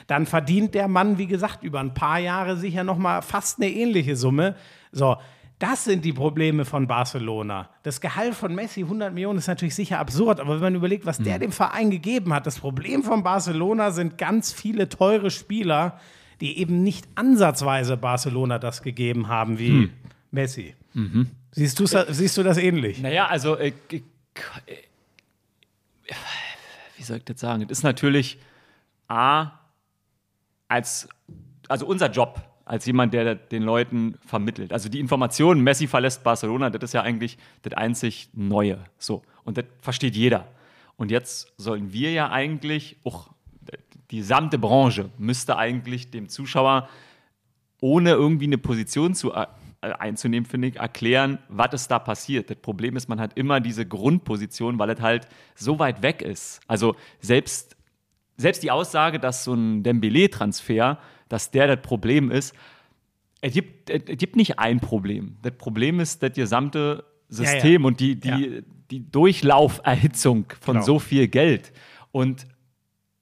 Dann 0.08 0.26
verdient 0.26 0.76
der 0.76 0.90
Mann, 0.90 1.18
wie 1.18 1.28
gesagt, 1.28 1.64
über 1.64 1.80
ein 1.80 1.94
paar 1.94 2.20
Jahre 2.20 2.58
sicher 2.58 2.84
nochmal 2.84 3.22
fast 3.22 3.58
eine 3.58 3.72
ähnliche 3.72 4.18
Summe. 4.18 4.56
So, 4.92 5.16
das 5.60 5.84
sind 5.84 6.06
die 6.06 6.14
Probleme 6.14 6.64
von 6.64 6.88
Barcelona. 6.88 7.70
Das 7.84 8.00
Gehalt 8.00 8.34
von 8.34 8.56
Messi, 8.56 8.82
100 8.82 9.14
Millionen, 9.14 9.40
ist 9.40 9.48
natürlich 9.48 9.76
sicher 9.76 10.00
absurd, 10.00 10.40
aber 10.40 10.56
wenn 10.56 10.62
man 10.62 10.76
überlegt, 10.76 11.06
was 11.06 11.18
der 11.18 11.38
dem 11.38 11.52
Verein 11.52 11.92
gegeben 11.92 12.34
hat, 12.34 12.48
das 12.48 12.60
Problem 12.60 13.04
von 13.04 13.24
Barcelona 13.24 13.92
sind 13.92 14.18
ganz 14.18 14.54
viele 14.54 14.88
teure 14.88 15.30
Spieler, 15.30 16.00
die 16.40 16.58
eben 16.60 16.82
nicht 16.84 17.08
ansatzweise 17.16 17.98
Barcelona 17.98 18.58
das 18.58 18.82
gegeben 18.82 19.28
haben 19.28 19.60
wie 19.60 19.90
Messi. 20.32 20.76
Siehst, 21.52 21.80
du's, 21.80 21.96
siehst 22.10 22.38
du 22.38 22.44
das 22.44 22.58
ähnlich? 22.58 23.02
Naja, 23.02 23.28
also, 23.28 23.58
äh, 23.58 23.74
äh, 23.90 24.02
wie 26.96 27.04
soll 27.04 27.18
ich 27.18 27.26
das 27.26 27.40
sagen? 27.40 27.64
Es 27.64 27.80
ist 27.80 27.84
natürlich 27.84 28.40
A, 29.10 29.52
als, 30.70 31.10
also 31.68 31.86
unser 31.86 32.10
Job 32.10 32.49
als 32.70 32.86
jemand, 32.86 33.16
der 33.16 33.34
den 33.34 33.64
Leuten 33.64 34.16
vermittelt. 34.24 34.72
Also 34.72 34.90
die 34.90 35.00
Information, 35.00 35.62
Messi 35.62 35.88
verlässt 35.88 36.24
Barcelona, 36.24 36.70
das 36.70 36.84
ist 36.84 36.94
ja 36.94 37.02
eigentlich 37.02 37.40
das 37.64 37.74
einzig 37.74 38.30
Neue. 38.34 38.78
So. 39.00 39.24
Und 39.44 39.58
das 39.58 39.66
versteht 39.82 40.16
jeder. 40.16 40.48
Und 40.96 41.10
jetzt 41.10 41.52
sollen 41.58 41.94
wir 41.94 42.12
ja 42.12 42.30
eigentlich, 42.30 42.98
auch 43.04 43.32
die 44.12 44.18
gesamte 44.18 44.60
Branche 44.60 45.10
müsste 45.18 45.58
eigentlich 45.58 46.12
dem 46.12 46.30
Zuschauer 46.30 46.88
ohne 47.82 48.12
irgendwie 48.12 48.46
eine 48.46 48.60
Position 48.60 49.16
zu, 49.16 49.34
äh, 49.34 49.48
einzunehmen, 49.82 50.48
finde 50.48 50.68
ich, 50.68 50.76
erklären, 50.76 51.40
was 51.48 51.74
ist 51.74 51.88
da 51.88 51.98
passiert. 51.98 52.52
Das 52.52 52.58
Problem 52.58 52.96
ist, 52.96 53.10
man 53.10 53.20
hat 53.20 53.36
immer 53.36 53.62
diese 53.62 53.88
Grundposition, 53.88 54.78
weil 54.78 54.92
es 54.92 55.02
halt 55.02 55.28
so 55.56 55.80
weit 55.80 56.04
weg 56.04 56.22
ist. 56.22 56.60
Also 56.68 56.96
selbst, 57.20 57.76
selbst 58.38 58.62
die 58.62 58.70
Aussage, 58.70 59.20
dass 59.20 59.44
so 59.44 59.56
ein 59.56 59.82
Dembele-Transfer, 59.82 61.00
dass 61.30 61.52
der 61.52 61.68
das 61.68 61.82
Problem 61.82 62.32
ist, 62.32 62.54
es 63.42 63.54
gibt, 63.54 63.90
es 63.90 64.18
gibt 64.18 64.36
nicht 64.36 64.60
ein 64.60 64.82
Problem. 64.82 65.38
Das 65.42 65.54
Problem 65.54 66.00
ist 66.02 66.22
das 66.22 66.34
gesamte 66.34 67.06
System 67.30 67.72
Ja, 67.74 67.80
ja. 67.80 67.86
und 67.88 68.00
die, 68.02 68.16
die, 68.20 68.28
Ja. 68.28 68.62
die 68.92 69.10
Durchlauferhitzung 69.12 70.46
von 70.60 70.76
Genau. 70.76 70.86
so 70.86 71.00
viel 71.00 71.28
Geld. 71.28 71.72
Und 72.12 72.48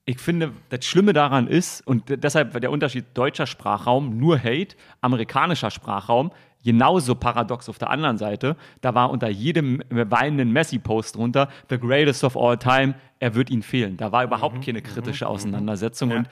ich 0.05 0.17
finde, 0.19 0.53
das 0.69 0.85
Schlimme 0.85 1.11
daran 1.13 1.47
ist, 1.47 1.85
und 1.85 2.03
deshalb 2.07 2.59
der 2.61 2.71
Unterschied 2.71 3.05
deutscher 3.13 3.45
Sprachraum, 3.45 4.17
nur 4.17 4.39
Hate, 4.39 4.75
amerikanischer 5.01 5.69
Sprachraum, 5.69 6.31
genauso 6.63 7.15
paradox 7.15 7.67
auf 7.69 7.77
der 7.77 7.89
anderen 7.89 8.17
Seite. 8.17 8.55
Da 8.81 8.95
war 8.95 9.09
unter 9.09 9.29
jedem 9.29 9.81
weinenden 9.89 10.51
Messi-Post 10.51 11.15
drunter, 11.17 11.49
the 11.69 11.77
greatest 11.77 12.23
of 12.23 12.35
all 12.37 12.57
time, 12.57 12.95
er 13.19 13.35
wird 13.35 13.49
ihn 13.49 13.61
fehlen. 13.61 13.97
Da 13.97 14.11
war 14.11 14.23
überhaupt 14.23 14.65
keine 14.65 14.81
kritische 14.81 15.27
Auseinandersetzung. 15.27 16.11
Und 16.11 16.29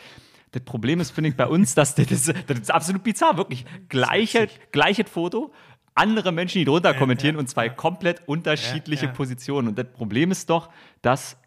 das 0.52 0.64
Problem 0.64 1.00
ist, 1.00 1.12
finde 1.12 1.30
ich, 1.30 1.36
bei 1.36 1.48
uns, 1.48 1.76
dass 1.76 1.96
das, 1.96 2.12
ist, 2.12 2.34
das 2.48 2.60
ist 2.60 2.72
absolut 2.72 3.04
bizarr, 3.04 3.38
wirklich. 3.38 3.66
Gleiche, 3.90 4.48
gleiches 4.72 5.10
Foto, 5.10 5.54
andere 5.96 6.32
Menschen, 6.32 6.60
die 6.60 6.66
drunter 6.66 6.94
kommentieren 6.94 7.38
und 7.38 7.50
zwei 7.50 7.70
komplett 7.70 8.28
unterschiedliche 8.28 9.08
ja. 9.08 9.12
Positionen. 9.12 9.70
Und 9.70 9.80
das 9.80 9.92
Problem 9.92 10.32
ist 10.32 10.50
doch, 10.50 10.70
dass 11.02 11.38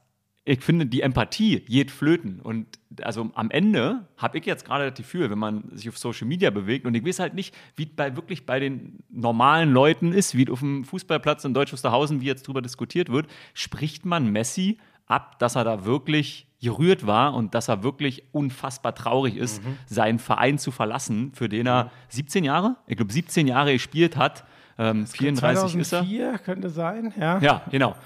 ich 0.48 0.62
finde, 0.62 0.86
die 0.86 1.02
Empathie 1.02 1.60
geht 1.60 1.90
flöten. 1.90 2.40
Und 2.40 2.78
also 3.02 3.30
am 3.34 3.50
Ende 3.50 4.08
habe 4.16 4.38
ich 4.38 4.46
jetzt 4.46 4.64
gerade 4.64 4.88
das 4.88 4.96
Gefühl, 4.96 5.30
wenn 5.30 5.38
man 5.38 5.64
sich 5.76 5.90
auf 5.90 5.98
Social 5.98 6.26
Media 6.26 6.48
bewegt 6.48 6.86
und 6.86 6.94
ich 6.94 7.04
weiß 7.04 7.18
halt 7.18 7.34
nicht, 7.34 7.54
wie 7.76 7.84
es 7.84 7.90
bei, 7.94 8.16
wirklich 8.16 8.46
bei 8.46 8.58
den 8.58 9.00
normalen 9.10 9.70
Leuten 9.70 10.12
ist, 10.12 10.34
wie 10.34 10.48
auf 10.48 10.60
dem 10.60 10.84
Fußballplatz 10.84 11.44
in 11.44 11.52
Deutsch 11.52 11.72
Wusterhausen, 11.74 12.22
wie 12.22 12.26
jetzt 12.26 12.48
drüber 12.48 12.62
diskutiert 12.62 13.10
wird, 13.10 13.26
spricht 13.52 14.06
man 14.06 14.32
Messi 14.32 14.78
ab, 15.06 15.38
dass 15.38 15.54
er 15.54 15.64
da 15.64 15.84
wirklich 15.84 16.47
gerührt 16.60 17.06
war 17.06 17.34
und 17.34 17.54
dass 17.54 17.68
er 17.68 17.82
wirklich 17.82 18.24
unfassbar 18.32 18.94
traurig 18.94 19.36
ist, 19.36 19.62
seinen 19.86 20.18
Verein 20.18 20.58
zu 20.58 20.70
verlassen, 20.70 21.32
für 21.34 21.48
den 21.48 21.66
er 21.66 21.90
17 22.08 22.44
Jahre, 22.44 22.76
ich 22.86 22.96
glaube 22.96 23.12
17 23.12 23.46
Jahre 23.46 23.72
gespielt 23.72 24.16
hat. 24.16 24.44
Ähm, 24.80 25.06
34 25.06 25.75
ist 25.80 25.92
er. 25.92 26.00
2004 26.00 26.38
könnte 26.44 26.70
sein, 26.70 27.12
ja. 27.18 27.38
Ja, 27.40 27.62
genau. 27.68 27.97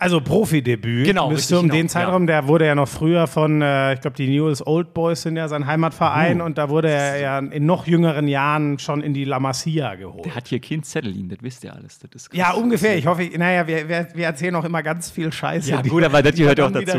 Also 0.00 0.20
Profidebüt. 0.20 1.06
Genau, 1.06 1.30
Müsste 1.30 1.56
um 1.58 1.66
genau, 1.66 1.74
den 1.74 1.88
Zeitraum, 1.88 2.26
der 2.26 2.48
wurde 2.48 2.66
ja 2.66 2.74
noch 2.74 2.88
früher 2.88 3.28
von, 3.28 3.62
äh, 3.62 3.94
ich 3.94 4.00
glaube, 4.00 4.16
die 4.16 4.26
Newell's 4.28 4.66
Old 4.66 4.92
Boys 4.92 5.22
sind 5.22 5.36
ja 5.36 5.46
sein 5.46 5.66
Heimatverein 5.66 6.40
und 6.40 6.58
da 6.58 6.68
wurde 6.68 6.90
er 6.90 7.20
ja 7.20 7.38
in 7.38 7.64
noch 7.64 7.86
jüngeren 7.86 8.26
Jahren 8.26 8.80
schon 8.80 9.02
in 9.02 9.14
die 9.14 9.24
La 9.24 9.38
Masia 9.38 9.94
geholt. 9.94 10.24
Der 10.24 10.34
hat 10.34 10.48
hier 10.48 10.58
kein 10.60 10.82
Zettelin, 10.82 11.28
das 11.28 11.38
wisst 11.42 11.62
ihr 11.62 11.72
alles. 11.72 12.00
Das 12.00 12.10
ist 12.12 12.30
krass. 12.30 12.38
Ja, 12.38 12.52
ungefähr. 12.54 12.96
Ich 12.96 13.06
hoffe, 13.06 13.22
ich, 13.22 13.38
naja, 13.38 13.66
wir, 13.68 13.88
wir, 13.88 14.08
wir 14.12 14.24
erzählen 14.24 14.54
auch 14.56 14.64
immer 14.64 14.82
ganz 14.82 15.10
viel 15.10 15.32
Scheiße. 15.32 15.70
Ja, 15.70 15.82
gut, 15.82 16.02
aber 16.02 16.22
das 16.22 16.34
gehört 16.34 16.60
auch 16.60 16.72
dazu. 16.72 16.98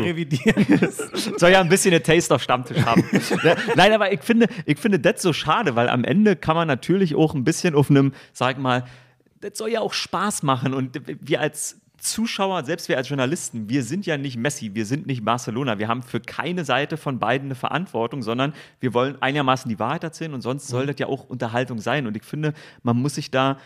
soll 1.36 1.50
ja 1.50 1.60
ein 1.60 1.68
bisschen 1.68 1.92
eine 1.92 2.02
Taste 2.02 2.34
auf 2.34 2.42
Stammtisch 2.42 2.84
haben. 2.84 3.04
Ne? 3.42 3.54
Nein, 3.76 3.92
aber 3.92 4.12
ich 4.12 4.20
finde, 4.22 4.46
ich 4.64 4.78
finde 4.78 4.98
das 4.98 5.22
so 5.22 5.32
schade, 5.32 5.76
weil 5.76 5.88
am 5.88 6.02
Ende 6.02 6.34
kann 6.34 6.56
man 6.56 6.66
natürlich 6.66 7.14
auch 7.14 7.34
ein 7.34 7.44
bisschen 7.44 7.74
auf 7.74 7.90
einem, 7.90 8.12
sag 8.32 8.58
mal, 8.58 8.84
das 9.40 9.58
soll 9.58 9.70
ja 9.70 9.80
auch 9.80 9.92
Spaß 9.92 10.42
machen. 10.42 10.74
Und 10.74 11.00
wir 11.06 11.40
als 11.40 11.80
Zuschauer, 11.98 12.64
selbst 12.64 12.88
wir 12.88 12.96
als 12.96 13.08
Journalisten, 13.08 13.68
wir 13.68 13.82
sind 13.82 14.06
ja 14.06 14.16
nicht 14.16 14.36
Messi, 14.36 14.74
wir 14.74 14.86
sind 14.86 15.06
nicht 15.06 15.24
Barcelona. 15.24 15.78
Wir 15.78 15.88
haben 15.88 16.02
für 16.02 16.20
keine 16.20 16.64
Seite 16.64 16.96
von 16.96 17.18
beiden 17.18 17.48
eine 17.48 17.54
Verantwortung, 17.54 18.22
sondern 18.22 18.52
wir 18.80 18.94
wollen 18.94 19.20
einigermaßen 19.20 19.68
die 19.68 19.78
Wahrheit 19.78 20.04
erzählen. 20.04 20.34
Und 20.34 20.42
sonst 20.42 20.68
soll 20.68 20.86
das 20.86 20.96
ja 20.98 21.06
auch 21.06 21.24
Unterhaltung 21.24 21.80
sein. 21.80 22.06
Und 22.06 22.16
ich 22.16 22.22
finde, 22.22 22.54
man 22.82 22.96
muss 22.96 23.16
sich 23.16 23.30
da 23.30 23.58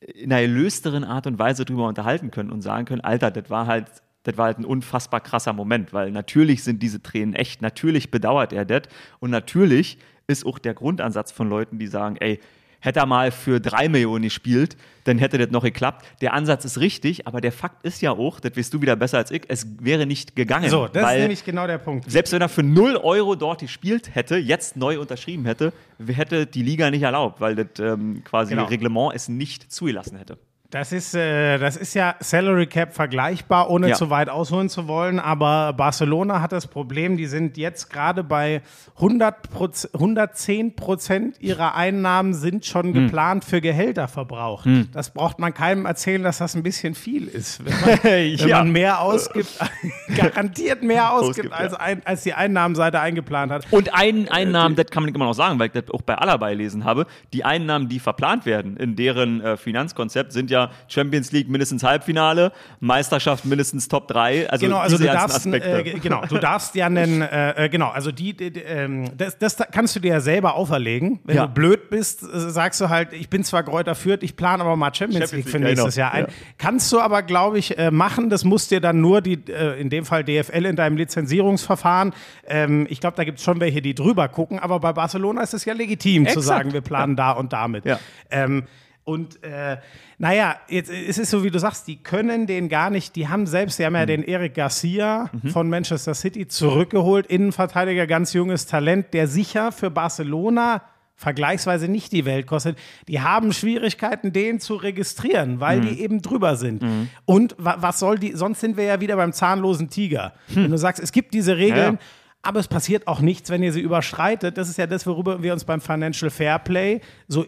in 0.00 0.32
einer 0.32 0.42
erlösteren 0.42 1.04
Art 1.04 1.26
und 1.26 1.38
Weise 1.38 1.64
drüber 1.64 1.86
unterhalten 1.88 2.30
können 2.30 2.50
und 2.50 2.62
sagen 2.62 2.84
können, 2.84 3.02
Alter, 3.02 3.30
das 3.30 3.48
war 3.50 3.66
halt, 3.66 3.86
das 4.22 4.36
war 4.36 4.46
halt 4.46 4.58
ein 4.58 4.64
unfassbar 4.64 5.20
krasser 5.20 5.52
Moment, 5.52 5.92
weil 5.92 6.10
natürlich 6.10 6.62
sind 6.64 6.82
diese 6.82 7.02
Tränen 7.02 7.34
echt, 7.34 7.62
natürlich 7.62 8.10
bedauert 8.10 8.52
er 8.52 8.64
das. 8.64 8.82
Und 9.20 9.30
natürlich 9.30 9.98
ist 10.26 10.46
auch 10.46 10.58
der 10.58 10.74
Grundansatz 10.74 11.32
von 11.32 11.48
Leuten, 11.48 11.78
die 11.78 11.86
sagen, 11.86 12.16
ey, 12.16 12.40
hätte 12.80 13.00
er 13.00 13.06
mal 13.06 13.30
für 13.30 13.60
drei 13.60 13.88
Millionen 13.88 14.24
gespielt, 14.24 14.76
dann 15.04 15.18
hätte 15.18 15.38
das 15.38 15.50
noch 15.50 15.62
geklappt. 15.62 16.04
Der 16.20 16.34
Ansatz 16.34 16.64
ist 16.64 16.78
richtig, 16.78 17.26
aber 17.26 17.40
der 17.40 17.52
Fakt 17.52 17.84
ist 17.84 18.02
ja 18.02 18.12
auch, 18.12 18.40
das 18.40 18.56
weißt 18.56 18.74
du 18.74 18.82
wieder 18.82 18.96
besser 18.96 19.18
als 19.18 19.30
ich, 19.30 19.42
es 19.48 19.66
wäre 19.80 20.06
nicht 20.06 20.36
gegangen. 20.36 20.68
So, 20.68 20.88
das 20.88 21.12
ist 21.12 21.18
nämlich 21.18 21.44
genau 21.44 21.66
der 21.66 21.78
Punkt. 21.78 22.10
selbst 22.10 22.32
wenn 22.32 22.42
er 22.42 22.48
für 22.48 22.62
0 22.62 22.96
Euro 22.96 23.34
dort 23.34 23.60
gespielt 23.60 24.14
hätte, 24.14 24.36
jetzt 24.36 24.76
neu 24.76 25.00
unterschrieben 25.00 25.44
hätte, 25.44 25.72
hätte 26.06 26.46
die 26.46 26.62
Liga 26.62 26.90
nicht 26.90 27.02
erlaubt, 27.02 27.40
weil 27.40 27.54
das 27.56 27.66
ähm, 27.78 28.22
quasi 28.24 28.54
Genau. 28.54 28.66
Reglement 28.66 29.14
es 29.14 29.28
nicht 29.28 29.70
zugelassen 29.72 30.16
hätte. 30.18 30.38
Das 30.70 30.92
ist, 30.92 31.16
äh, 31.16 31.58
das 31.58 31.76
ist 31.76 31.94
ja 31.94 32.14
Salary 32.20 32.66
Cap 32.68 32.94
vergleichbar, 32.94 33.68
ohne 33.70 33.88
Ja. 33.88 33.94
zu 33.96 34.08
weit 34.08 34.28
ausholen 34.28 34.68
zu 34.68 34.86
wollen. 34.86 35.18
Aber 35.18 35.72
Barcelona 35.72 36.40
hat 36.40 36.52
das 36.52 36.68
Problem, 36.68 37.16
die 37.16 37.26
sind 37.26 37.56
jetzt 37.56 37.90
gerade 37.90 38.22
bei 38.22 38.62
100 39.00 39.50
Proz- 39.50 39.88
110 39.92 40.76
Prozent 40.76 41.40
ihrer 41.40 41.74
Einnahmen 41.74 42.34
sind 42.34 42.64
schon 42.66 42.86
Hm. 42.86 42.92
geplant 43.06 43.44
für 43.44 43.60
Gehälter 43.60 44.06
verbraucht. 44.06 44.68
Das 44.92 45.10
braucht 45.10 45.40
man 45.40 45.52
keinem 45.54 45.86
erzählen, 45.86 46.22
dass 46.22 46.38
das 46.38 46.54
ein 46.54 46.62
bisschen 46.62 46.94
viel 46.94 47.26
ist. 47.26 47.64
Wenn 47.64 47.72
man, 47.80 47.98
wenn 48.04 48.48
Ja. 48.48 48.58
man 48.58 48.70
mehr 48.70 49.00
ausgibt, 49.00 49.48
garantiert 50.16 50.84
mehr 50.84 51.12
ausgibt, 51.12 51.52
Ausgibt, 51.52 51.52
als, 51.52 51.74
ein, 51.74 52.02
als 52.06 52.22
die 52.22 52.34
Einnahmenseite 52.34 53.00
eingeplant 53.00 53.50
hat. 53.50 53.66
Und 53.72 53.92
ein, 53.94 54.28
Einnahmen, 54.28 54.76
das 54.76 54.86
kann 54.86 55.02
man 55.02 55.12
immer 55.14 55.24
noch 55.24 55.34
sagen, 55.34 55.58
weil 55.58 55.66
ich 55.66 55.72
das 55.72 55.90
auch 55.92 56.02
bei 56.02 56.14
Allerlei 56.14 56.54
lesen 56.54 56.84
habe, 56.84 57.06
die 57.32 57.44
Einnahmen, 57.44 57.88
die 57.88 57.98
verplant 57.98 58.46
werden 58.46 58.76
in 58.76 58.94
deren 58.94 59.40
äh, 59.40 59.56
Finanzkonzept, 59.56 60.32
sind 60.32 60.50
ja 60.50 60.59
Champions 60.88 61.32
League 61.32 61.48
mindestens 61.48 61.82
Halbfinale, 61.82 62.52
Meisterschaft 62.80 63.44
mindestens 63.44 63.88
Top 63.88 64.08
3. 64.08 64.50
Also, 64.50 64.66
genau, 64.66 64.78
also 64.78 64.98
du 64.98 65.04
darfst, 65.04 65.36
Aspekte. 65.38 65.68
äh, 65.78 65.82
ge- 65.82 65.98
genau, 66.00 66.22
du 66.28 66.38
darfst 66.38 66.74
ja 66.74 66.86
einen, 66.86 67.22
äh, 67.22 67.64
äh, 67.64 67.68
genau, 67.68 67.88
also 67.88 68.12
die, 68.12 68.34
die, 68.36 68.48
ähm, 68.60 69.10
das, 69.16 69.38
das 69.38 69.56
kannst 69.72 69.96
du 69.96 70.00
dir 70.00 70.12
ja 70.12 70.20
selber 70.20 70.54
auferlegen. 70.54 71.20
Wenn 71.24 71.36
Ja. 71.36 71.46
du 71.46 71.52
blöd 71.54 71.90
bist, 71.90 72.22
äh, 72.22 72.26
sagst 72.50 72.80
du 72.80 72.88
halt, 72.88 73.12
ich 73.12 73.28
bin 73.28 73.44
zwar 73.44 73.62
Kräuter 73.62 73.94
Fürth, 73.94 74.22
ich 74.22 74.36
plane 74.36 74.62
aber 74.62 74.76
mal 74.76 74.92
Champions, 74.94 75.30
Champions 75.30 75.32
League 75.32 75.48
für 75.48 75.58
League, 75.58 75.68
nächstes 75.76 75.94
genau. 75.94 76.06
Jahr 76.06 76.14
ein. 76.14 76.24
Ja. 76.24 76.32
Kannst 76.58 76.92
du 76.92 77.00
aber, 77.00 77.22
glaube 77.22 77.58
ich, 77.58 77.78
äh, 77.78 77.90
machen. 77.90 78.30
Das 78.30 78.44
muss 78.44 78.68
dir 78.68 78.80
dann 78.80 79.00
nur 79.00 79.20
die, 79.20 79.38
in 79.78 79.90
dem 79.90 80.04
Fall 80.04 80.24
DFL 80.24 80.66
in 80.66 80.76
deinem 80.76 80.96
Lizenzierungsverfahren. 80.96 82.12
Ähm, 82.46 82.86
ich 82.90 83.00
glaube, 83.00 83.16
da 83.16 83.24
gibt 83.24 83.38
es 83.38 83.44
schon 83.44 83.60
welche, 83.60 83.80
die 83.82 83.94
drüber 83.94 84.28
gucken, 84.28 84.58
aber 84.58 84.80
bei 84.80 84.92
Barcelona 84.92 85.42
ist 85.42 85.54
es 85.54 85.64
ja 85.64 85.72
legitim 85.74 86.24
zu 86.26 86.38
Exakt. 86.38 86.46
sagen, 86.46 86.72
wir 86.72 86.80
planen 86.80 87.16
da 87.16 87.32
und 87.32 87.52
damit. 87.52 87.84
Ja. 87.84 87.98
Ähm, 88.30 88.64
und 89.04 89.42
äh, 89.42 89.78
naja, 90.18 90.56
jetzt 90.68 90.90
ist 90.90 91.18
es 91.18 91.30
so, 91.30 91.42
wie 91.42 91.50
du 91.50 91.58
sagst, 91.58 91.88
die 91.88 91.96
können 91.96 92.46
den 92.46 92.68
gar 92.68 92.90
nicht, 92.90 93.16
die 93.16 93.28
haben 93.28 93.46
selbst, 93.46 93.78
die 93.78 93.84
haben 93.86 93.94
Mhm. 93.94 93.98
ja 93.98 94.06
den 94.06 94.22
Eric 94.22 94.54
Garcia 94.54 95.30
von 95.52 95.68
Manchester 95.70 96.14
City 96.14 96.46
zurückgeholt, 96.46 97.26
Innenverteidiger, 97.26 98.06
ganz 98.06 98.32
junges 98.34 98.66
Talent, 98.66 99.12
der 99.14 99.26
sicher 99.26 99.72
für 99.72 99.90
Barcelona 99.90 100.82
vergleichsweise 101.16 101.86
nicht 101.88 102.12
die 102.12 102.24
Welt 102.24 102.46
kostet, 102.46 102.78
die 103.06 103.20
haben 103.20 103.52
Schwierigkeiten, 103.52 104.32
den 104.32 104.58
zu 104.58 104.74
registrieren, 104.76 105.60
weil 105.60 105.82
die 105.82 106.00
eben 106.00 106.22
drüber 106.22 106.56
sind. 106.56 106.82
Und 107.26 107.54
wa 107.58 107.76
was 107.80 107.98
soll 107.98 108.18
die, 108.18 108.32
sonst 108.34 108.60
sind 108.60 108.78
wir 108.78 108.84
ja 108.84 109.00
wieder 109.02 109.16
beim 109.16 109.32
zahnlosen 109.34 109.90
Tiger. 109.90 110.32
Wenn 110.48 110.70
du 110.70 110.78
sagst, 110.78 111.02
es 111.02 111.12
gibt 111.12 111.34
diese 111.34 111.58
Regeln, 111.58 111.94
Ja. 111.94 111.98
aber 112.42 112.58
es 112.60 112.68
passiert 112.68 113.06
auch 113.06 113.20
nichts, 113.20 113.50
wenn 113.50 113.62
ihr 113.62 113.70
sie 113.72 113.82
überschreitet. 113.82 114.56
Das 114.56 114.70
ist 114.70 114.78
ja 114.78 114.86
das, 114.86 115.06
worüber 115.06 115.42
wir 115.42 115.52
uns 115.52 115.64
beim 115.64 115.82
Financial 115.82 116.30
Fairplay 116.30 117.00
so 117.28 117.44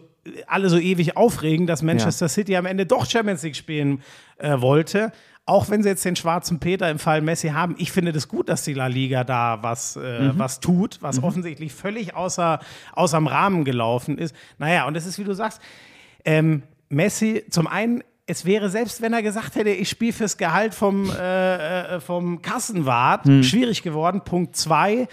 alle 0.47 0.69
so 0.69 0.77
ewig 0.77 1.17
aufregen, 1.17 1.67
dass 1.67 1.81
Manchester 1.81 2.29
City 2.29 2.55
am 2.55 2.65
Ende 2.65 2.85
doch 2.85 3.09
Champions 3.09 3.43
League 3.43 3.55
spielen 3.55 4.01
äh, 4.37 4.59
wollte. 4.61 5.11
Auch 5.45 5.69
wenn 5.69 5.83
sie 5.83 5.89
jetzt 5.89 6.05
den 6.05 6.15
schwarzen 6.15 6.59
Peter 6.59 6.89
im 6.89 6.99
Fall 6.99 7.21
Messi 7.21 7.49
haben, 7.49 7.75
ich 7.77 7.91
finde 7.91 8.13
das 8.13 8.29
gut, 8.29 8.47
dass 8.47 8.63
die 8.63 8.73
La 8.73 8.87
Liga 8.87 9.25
da 9.25 9.61
was, 9.61 9.97
äh, 9.97 10.31
was 10.37 10.61
tut, 10.61 10.99
was 11.01 11.21
offensichtlich 11.21 11.73
völlig 11.73 12.15
außer, 12.15 12.59
außerm 12.93 13.27
Rahmen 13.27 13.65
gelaufen 13.65 14.17
ist. 14.17 14.33
Naja, 14.57 14.87
und 14.87 14.93
das 14.93 15.05
ist, 15.05 15.19
wie 15.19 15.25
du 15.25 15.33
sagst, 15.33 15.61
ähm, 16.23 16.63
Messi, 16.87 17.43
zum 17.49 17.67
einen, 17.67 18.03
es 18.25 18.45
wäre 18.45 18.69
selbst, 18.69 19.01
wenn 19.01 19.11
er 19.11 19.21
gesagt 19.21 19.55
hätte, 19.55 19.71
ich 19.71 19.89
spiele 19.89 20.13
fürs 20.13 20.37
Gehalt 20.37 20.73
vom, 20.73 21.09
äh, 21.09 21.95
äh, 21.95 21.99
vom 21.99 22.41
Kassenwart, 22.41 23.27
schwierig 23.43 23.83
geworden. 23.83 24.21
Punkt 24.21 24.55
zwei, 24.55 25.09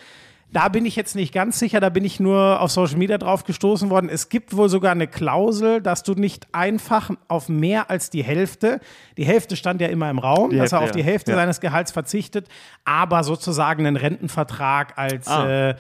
da 0.53 0.69
bin 0.69 0.85
ich 0.85 0.97
jetzt 0.97 1.15
nicht 1.15 1.33
ganz 1.33 1.59
sicher, 1.59 1.79
da 1.81 1.91
bin 1.91 2.05
ich 2.05 2.19
nur 2.19 2.61
auf 2.61 2.71
Social 2.73 2.97
Media 2.99 3.19
drauf 3.19 3.45
gestoßen 3.45 3.89
worden. 3.91 4.09
Es 4.09 4.29
gibt 4.29 4.57
wohl 4.57 4.69
sogar 4.69 4.91
eine 4.93 5.07
Klausel, 5.07 5.81
dass 5.81 6.03
du 6.03 6.15
nicht 6.15 6.49
einfach 6.53 7.11
auf 7.29 7.49
mehr 7.49 7.89
als 7.91 8.11
die 8.11 8.25
Hälfte, 8.25 8.81
die 9.17 9.25
Hälfte 9.25 9.55
stand 9.57 9.81
ja 9.81 9.89
immer 9.89 10.11
im 10.11 10.19
Raum, 10.19 10.51
Die 10.51 10.57
dass 10.57 10.73
er 10.73 10.81
Hälfte, 10.81 10.91
auf 10.93 10.97
die. 10.97 11.05
Hälfte 11.05 11.31
Ja. 11.33 11.37
seines 11.37 11.61
Gehalts 11.61 11.93
verzichtet, 11.93 12.49
aber 12.85 13.23
sozusagen 13.23 13.87
einen 13.87 13.97
Rentenvertrag 13.97 14.99
als 14.99 15.27
Ah. 15.29 15.69
äh, 15.71 15.75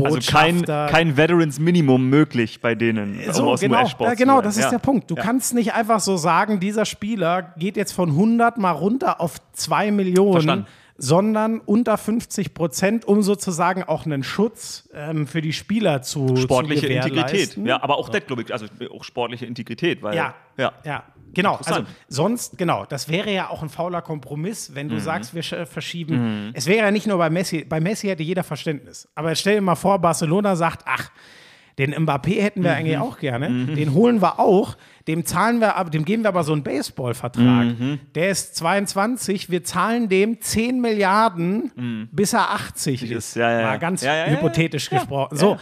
Also 0.00 0.18
kein, 0.30 0.62
kein 0.64 1.16
Veterans 1.16 1.58
Minimum 1.58 2.08
möglich 2.08 2.60
bei 2.60 2.76
denen, 2.76 3.18
um 3.26 3.32
So, 3.32 3.50
aus 3.50 3.60
dem 3.60 3.70
genau, 3.72 3.82
US-Sport 3.82 4.08
ja, 4.10 4.14
genau, 4.14 4.40
das 4.40 4.56
ist 4.56 4.64
Ja. 4.64 4.70
der 4.70 4.78
Punkt. 4.78 5.10
Du 5.10 5.16
Ja. 5.16 5.22
kannst 5.24 5.54
nicht 5.54 5.74
einfach 5.74 5.98
so 5.98 6.16
sagen, 6.16 6.60
dieser 6.60 6.84
Spieler 6.84 7.52
geht 7.58 7.76
jetzt 7.76 7.92
von 7.92 8.10
100 8.14 8.58
mal 8.58 8.70
runter 8.70 9.20
auf 9.20 9.38
2 9.54 9.90
Millionen, 9.90 10.32
Verstanden. 10.32 10.66
Sondern 10.98 11.60
unter 11.60 11.96
50 11.96 12.52
Prozent, 12.54 13.04
um 13.04 13.22
sozusagen 13.22 13.84
auch 13.84 14.04
einen 14.04 14.24
Schutz 14.24 14.88
ähm, 14.92 15.26
für 15.28 15.40
die 15.40 15.52
Spieler 15.52 16.02
zu 16.02 16.36
sportliche 16.36 16.88
zu 16.88 16.92
Integrität. 16.92 17.56
Ja, 17.64 17.82
aber 17.82 17.96
auch 17.98 18.08
das, 18.08 18.26
glaube 18.26 18.42
ich, 18.42 18.52
also 18.52 18.66
auch 18.92 19.04
sportliche 19.04 19.46
Integrität, 19.46 20.02
weil 20.02 20.16
Ja, 20.16 20.34
ja. 20.56 20.72
ja. 20.84 21.04
Genau, 21.34 21.54
also 21.64 21.82
sonst, 22.08 22.58
genau, 22.58 22.84
das 22.86 23.08
wäre 23.08 23.32
ja 23.32 23.48
auch 23.48 23.62
ein 23.62 23.68
fauler 23.68 24.02
Kompromiss, 24.02 24.74
wenn 24.74 24.88
du 24.88 24.96
Mhm. 24.96 25.00
sagst, 25.00 25.34
wir 25.34 25.44
sch- 25.44 25.66
verschieben. 25.66 26.50
Es 26.54 26.66
wäre 26.66 26.86
ja 26.86 26.90
nicht 26.90 27.06
nur 27.06 27.18
bei 27.18 27.30
Messi, 27.30 27.64
bei 27.64 27.78
Messi 27.80 28.08
hätte 28.08 28.24
jeder 28.24 28.42
Verständnis. 28.42 29.08
Aber 29.14 29.32
stell 29.36 29.54
dir 29.56 29.60
mal 29.60 29.76
vor, 29.76 30.00
Barcelona 30.00 30.56
sagt, 30.56 30.82
ach, 30.86 31.10
den 31.78 31.94
Mbappé 31.94 32.40
hätten 32.42 32.60
Mhm. 32.60 32.64
wir 32.64 32.74
eigentlich 32.74 32.98
auch 32.98 33.18
gerne, 33.18 33.48
den 33.74 33.94
holen 33.94 34.20
wir 34.20 34.38
auch, 34.40 34.76
dem 35.06 35.24
zahlen 35.24 35.60
wir, 35.60 35.76
aber 35.76 35.90
dem 35.90 36.04
geben 36.04 36.22
wir 36.24 36.28
aber 36.28 36.44
so 36.44 36.52
einen 36.52 36.62
Baseball-Vertrag. 36.62 37.64
Mhm. 37.78 38.00
Der 38.14 38.30
ist 38.30 38.56
22, 38.56 39.48
wir 39.50 39.64
zahlen 39.64 40.08
dem 40.08 40.40
10 40.40 40.80
Milliarden, 40.80 42.08
bis 42.12 42.32
er 42.32 42.50
80 42.50 43.10
ist. 43.10 43.36
Mhm. 43.36 43.42
ja, 43.42 43.60
ja. 43.60 43.66
Mal 43.68 43.78
ganz 43.78 44.02
Ja, 44.02 44.14
ja, 44.16 44.26
hypothetisch 44.26 44.90
gesprochen. 44.90 45.36
So. 45.36 45.56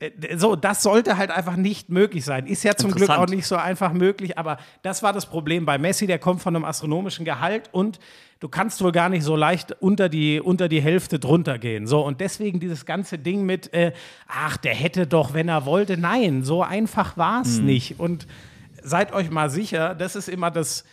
Äh, 0.00 0.36
So, 0.36 0.56
das 0.56 0.82
sollte 0.82 1.16
halt 1.16 1.30
einfach 1.30 1.56
nicht 1.56 1.90
möglich 1.90 2.24
sein. 2.24 2.46
Ist 2.46 2.64
ja 2.64 2.74
zum 2.74 2.90
Glück 2.90 3.10
auch 3.10 3.28
nicht 3.28 3.46
so 3.46 3.56
einfach 3.56 3.92
möglich, 3.92 4.36
aber 4.38 4.58
das 4.82 5.02
war 5.02 5.12
das 5.12 5.26
Problem 5.26 5.64
bei 5.66 5.78
Messi, 5.78 6.06
der 6.06 6.18
kommt 6.18 6.42
von 6.42 6.56
einem 6.56 6.64
astronomischen 6.64 7.24
Gehalt 7.24 7.68
und 7.72 8.00
du 8.40 8.48
kannst 8.48 8.82
wohl 8.82 8.92
gar 8.92 9.10
nicht 9.10 9.22
so 9.22 9.36
leicht 9.36 9.76
unter 9.80 10.08
die, 10.08 10.40
unter 10.40 10.68
die 10.68 10.80
Hälfte 10.80 11.18
drunter 11.18 11.58
gehen. 11.58 11.86
So, 11.86 12.04
und 12.04 12.20
deswegen 12.20 12.58
dieses 12.58 12.86
ganze 12.86 13.18
Ding 13.18 13.44
mit, 13.44 13.72
äh, 13.74 13.92
ach, 14.26 14.56
der 14.56 14.74
hätte 14.74 15.06
doch, 15.06 15.34
wenn 15.34 15.48
er 15.48 15.66
wollte. 15.66 15.96
Nein, 15.96 16.42
so 16.42 16.62
einfach 16.62 17.16
war 17.16 17.42
es 17.42 17.58
nicht. 17.60 18.00
Und 18.00 18.26
seid 18.82 19.12
euch 19.12 19.30
mal 19.30 19.50
sicher, 19.50 19.94
das 19.94 20.16
ist 20.16 20.28
immer 20.30 20.50
das, 20.50 20.84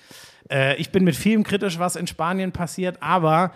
äh, 0.52 0.76
ich 0.76 0.92
bin 0.92 1.06
mit 1.06 1.16
vielem 1.16 1.44
kritisch, 1.44 1.80
was 1.80 1.96
in 1.96 2.08
Spanien 2.08 2.52
passiert, 2.52 3.02
aber 3.02 3.54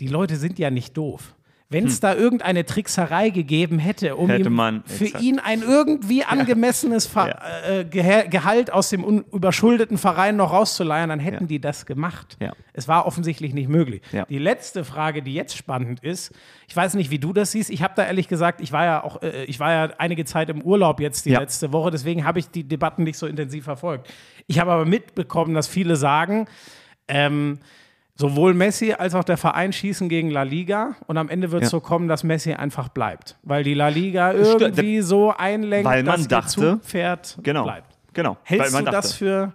die 0.00 0.08
Leute 0.08 0.36
sind 0.36 0.58
ja 0.58 0.70
nicht 0.70 0.96
doof. 0.96 1.34
Wenn 1.74 1.86
es 1.86 2.00
da 2.00 2.14
irgendeine 2.14 2.64
Trickserei 2.64 3.30
gegeben 3.30 3.78
hätte, 3.78 4.16
um 4.16 4.30
Hätte 4.30 4.48
ihm 4.48 4.82
für 4.86 5.04
exakt. 5.06 5.22
ihn 5.24 5.38
ein 5.38 5.62
irgendwie 5.62 6.24
angemessenes 6.24 7.12
Ja. 7.14 7.28
äh, 7.68 7.84
Geha- 7.84 8.28
Gehalt 8.28 8.72
aus 8.72 8.90
dem 8.90 9.02
überschuldeten 9.32 9.98
Verein 9.98 10.36
noch 10.36 10.52
rauszuleihen, 10.52 11.08
dann 11.08 11.18
hätten 11.20 11.44
Ja. 11.44 11.48
die 11.48 11.60
das 11.60 11.84
gemacht. 11.86 12.36
Ja. 12.40 12.52
Es 12.72 12.88
war 12.88 13.06
offensichtlich 13.06 13.54
nicht 13.54 13.68
möglich. 13.68 14.02
Die 14.28 14.38
letzte 14.38 14.84
Frage, 14.84 15.22
die 15.22 15.34
jetzt 15.34 15.56
spannend 15.56 16.02
ist, 16.02 16.32
ich 16.68 16.76
weiß 16.76 16.94
nicht, 16.94 17.10
wie 17.10 17.18
du 17.18 17.32
das 17.32 17.52
siehst. 17.52 17.70
Ich 17.70 17.82
habe 17.82 17.94
da 17.96 18.04
ehrlich 18.06 18.28
gesagt, 18.28 18.60
ich 18.60 18.72
war 18.72 18.84
ja 18.84 19.02
auch, 19.04 19.22
äh, 19.22 19.44
ich 19.44 19.60
war 19.60 19.72
ja 19.72 19.94
einige 19.98 20.24
Zeit 20.24 20.48
im 20.50 20.62
Urlaub 20.62 21.00
jetzt 21.00 21.26
die 21.26 21.30
letzte 21.34 21.72
Woche, 21.72 21.90
deswegen 21.90 22.24
habe 22.24 22.38
ich 22.38 22.48
die 22.50 22.64
Debatten 22.64 23.02
nicht 23.04 23.18
so 23.18 23.26
intensiv 23.26 23.64
verfolgt. 23.64 24.08
Ich 24.46 24.58
habe 24.60 24.70
aber 24.72 24.84
mitbekommen, 24.84 25.54
dass 25.54 25.66
viele 25.68 25.96
sagen, 25.96 26.46
ähm, 27.08 27.58
sowohl 28.16 28.54
Messi 28.54 28.92
als 28.92 29.14
auch 29.14 29.24
der 29.24 29.36
Verein 29.36 29.72
schießen 29.72 30.08
gegen 30.08 30.30
La 30.30 30.42
Liga 30.44 30.94
und 31.06 31.16
am 31.18 31.28
Ende 31.28 31.50
wird 31.50 31.62
es 31.62 31.68
Ja. 31.68 31.70
so 31.70 31.80
kommen, 31.80 32.06
dass 32.08 32.22
Messi 32.24 32.52
einfach 32.52 32.88
bleibt, 32.88 33.36
weil 33.42 33.64
die 33.64 33.74
La 33.74 33.88
Liga 33.88 34.32
irgendwie 34.32 35.00
so 35.00 35.32
einlenkt, 35.32 35.84
Weil 35.88 36.04
man 36.04 36.16
dass 36.20 36.28
dachte- 36.28 36.50
Zugpferd 36.78 37.38
Genau. 37.42 37.64
bleibt. 37.64 37.96
Genau. 38.12 38.36
Hältst 38.44 38.78
du 38.78 38.82
das 38.84 38.92
dachte- 39.08 39.14
für 39.16 39.52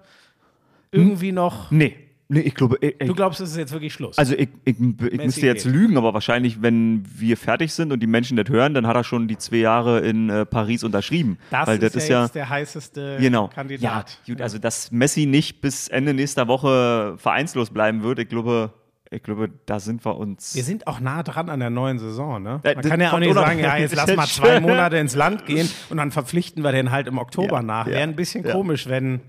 irgendwie 0.92 1.32
noch? 1.32 1.72
Nee. 1.72 1.96
Nee, 2.32 2.42
ich 2.42 2.54
glaube, 2.54 2.78
ich, 2.82 2.96
Du 3.00 3.16
glaubst, 3.16 3.40
es 3.42 3.50
ist 3.52 3.58
jetzt 3.58 3.72
wirklich 3.72 3.92
Schluss? 3.92 4.16
also 4.20 4.36
ich, 4.36 4.50
ich, 4.64 4.76
ich 4.80 5.18
müsste 5.26 5.48
jetzt 5.48 5.64
geht. 5.64 5.74
lügen, 5.74 5.98
aber 5.98 6.14
wahrscheinlich, 6.14 6.62
wenn 6.62 7.04
wir 7.18 7.36
fertig 7.38 7.74
sind 7.74 7.92
und 7.92 8.02
die 8.02 8.08
Menschen 8.08 8.38
das 8.38 8.48
hören, 8.50 8.76
dann 8.76 8.86
hat 8.86 8.96
er 8.96 9.04
schon 9.04 9.28
die 9.28 9.38
zwei 9.38 9.58
Jahre 9.58 10.02
in 10.02 10.30
äh, 10.30 10.46
Paris 10.46 10.84
unterschrieben. 10.84 11.40
das 11.50 11.66
Weil 11.68 11.82
ist, 11.82 11.96
das 11.96 12.08
ja, 12.08 12.20
ist 12.20 12.28
jetzt 12.28 12.36
der 12.36 12.50
heißeste 12.50 13.18
Genau. 13.20 13.48
Kandidat. 13.48 14.20
Ja, 14.26 14.34
gut, 14.36 14.42
also 14.44 14.60
dass 14.60 14.92
Messi 14.92 15.26
nicht 15.26 15.60
bis 15.62 15.88
Ende 15.88 16.14
nächster 16.14 16.48
Woche 16.48 17.16
vereinslos 17.18 17.72
bleiben 17.72 18.04
wird, 18.04 18.20
ich 18.20 18.30
glaube, 18.30 18.74
ich 19.10 19.24
glaube, 19.24 19.50
da 19.66 19.80
sind 19.80 20.06
wir 20.06 20.16
uns. 20.16 20.54
Wir 20.54 20.64
sind 20.64 20.86
auch 20.86 21.00
nah 21.00 21.24
dran 21.24 21.50
an 21.50 21.60
der 21.60 21.72
neuen 21.72 21.98
Saison, 21.98 22.44
ne? 22.44 22.60
Äh, 22.62 22.76
Man 22.76 22.84
das 22.84 22.92
kann 22.92 23.02
ja 23.02 23.12
auch 23.12 23.18
nicht 23.18 23.34
sagen, 23.34 23.58
ja, 23.60 23.76
jetzt 23.76 23.96
lass 23.96 24.06
mal 24.16 24.28
zwei. 24.28 24.60
Monate 24.60 24.98
ins 24.98 25.16
Land 25.16 25.48
gehen 25.48 25.68
und 25.90 25.98
dann 25.98 26.12
verpflichten 26.12 26.64
wir 26.64 26.72
den 26.74 26.92
halt 26.92 27.08
im 27.08 27.18
Oktober 27.18 27.56
Ja, 27.56 27.62
nach. 27.64 27.88
ja, 27.88 27.94
Wäre 27.94 28.04
ein 28.04 28.16
bisschen 28.16 28.46
ja. 28.46 28.52
komisch, 28.52 28.88
wenn 28.88 29.22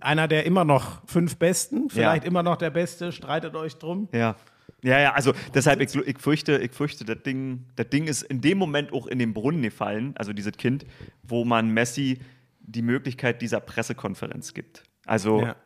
einer 0.00 0.28
der 0.28 0.46
immer 0.46 0.64
noch 0.64 1.02
fünf 1.06 1.36
Besten, 1.36 1.90
vielleicht 1.90 2.24
Ja. 2.24 2.28
immer 2.28 2.42
noch 2.42 2.56
der 2.56 2.70
Beste, 2.70 3.12
streitet 3.12 3.54
euch 3.54 3.76
drum. 3.76 4.08
Ja. 4.12 4.36
Ja, 4.82 4.98
ja, 4.98 5.12
also 5.12 5.34
deshalb, 5.52 5.80
ich, 5.82 5.94
ich 5.94 6.18
fürchte, 6.18 6.56
ich 6.58 6.72
fürchte, 6.72 7.04
das 7.04 7.22
Ding, 7.22 7.66
das 7.76 7.88
Ding 7.90 8.06
ist 8.06 8.22
in 8.22 8.40
dem 8.40 8.56
Moment 8.56 8.92
auch 8.94 9.06
in 9.06 9.18
den 9.18 9.34
Brunnen 9.34 9.60
gefallen, 9.60 10.14
also 10.16 10.32
dieses 10.32 10.52
Kind, 10.52 10.86
wo 11.22 11.44
man 11.44 11.68
Messi 11.70 12.18
die 12.60 12.80
Möglichkeit 12.82 13.42
dieser 13.42 13.60
Pressekonferenz 13.60 14.54
gibt. 14.54 14.84
Also 15.04 15.42
Ja. 15.42 15.56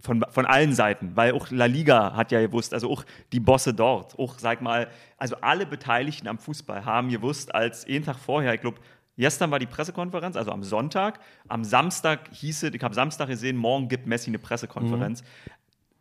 von, 0.00 0.24
von 0.30 0.46
allen 0.46 0.72
Seiten, 0.72 1.12
weil 1.14 1.32
auch 1.32 1.48
La 1.50 1.66
Liga 1.66 2.14
hat 2.16 2.32
ja 2.32 2.40
gewusst, 2.40 2.74
also 2.74 2.90
auch 2.90 3.04
die 3.32 3.40
Bosse 3.40 3.72
dort, 3.72 4.18
auch, 4.18 4.36
sag 4.38 4.62
mal, 4.62 4.88
also 5.16 5.36
alle 5.42 5.64
Beteiligten 5.66 6.26
am 6.26 6.38
Fußball 6.38 6.84
haben 6.84 7.08
gewusst, 7.10 7.54
als 7.54 7.86
einen 7.86 8.04
Tag 8.04 8.16
vorher, 8.18 8.52
ich 8.54 8.60
glaube, 8.62 8.78
Gestern 9.16 9.50
war 9.50 9.58
die 9.58 9.66
Pressekonferenz, 9.66 10.36
also 10.36 10.50
am 10.52 10.62
Sonntag. 10.62 11.20
Am 11.48 11.64
Samstag 11.64 12.28
hieß 12.32 12.64
es, 12.64 12.74
ich 12.74 12.82
habe 12.82 12.94
Samstag 12.94 13.28
gesehen, 13.28 13.56
morgen 13.56 13.88
gibt 13.88 14.06
Messi 14.06 14.30
eine 14.30 14.38
Pressekonferenz 14.38 15.22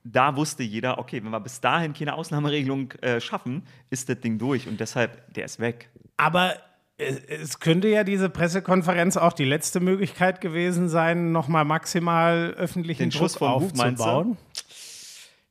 da 0.05 0.35
wusste 0.35 0.63
jeder, 0.63 0.99
okay, 0.99 1.21
wenn 1.23 1.31
wir 1.31 1.39
bis 1.39 1.59
dahin 1.59 1.93
keine 1.93 2.13
Ausnahmeregelung 2.13 2.91
äh, 3.01 3.19
schaffen, 3.19 3.63
ist 3.89 4.07
das 4.07 4.19
Ding 4.21 4.37
durch 4.37 4.67
und 4.67 4.79
deshalb, 4.79 5.33
der 5.33 5.45
ist 5.45 5.59
weg. 5.59 5.89
Aber 6.15 6.53
es, 6.97 7.19
es 7.27 7.59
könnte 7.59 7.87
ja 7.87 8.03
diese 8.03 8.29
Pressekonferenz 8.29 9.17
auch 9.17 9.33
die 9.33 9.45
letzte 9.45 9.79
Möglichkeit 9.79 10.41
gewesen 10.41 10.89
sein, 10.89 11.31
nochmal 11.31 11.65
maximal 11.65 12.53
öffentlichen 12.55 13.09
Den 13.09 13.09
Druck 13.09 13.31
Schuss 13.31 13.41
aufzubauen. 13.41 14.37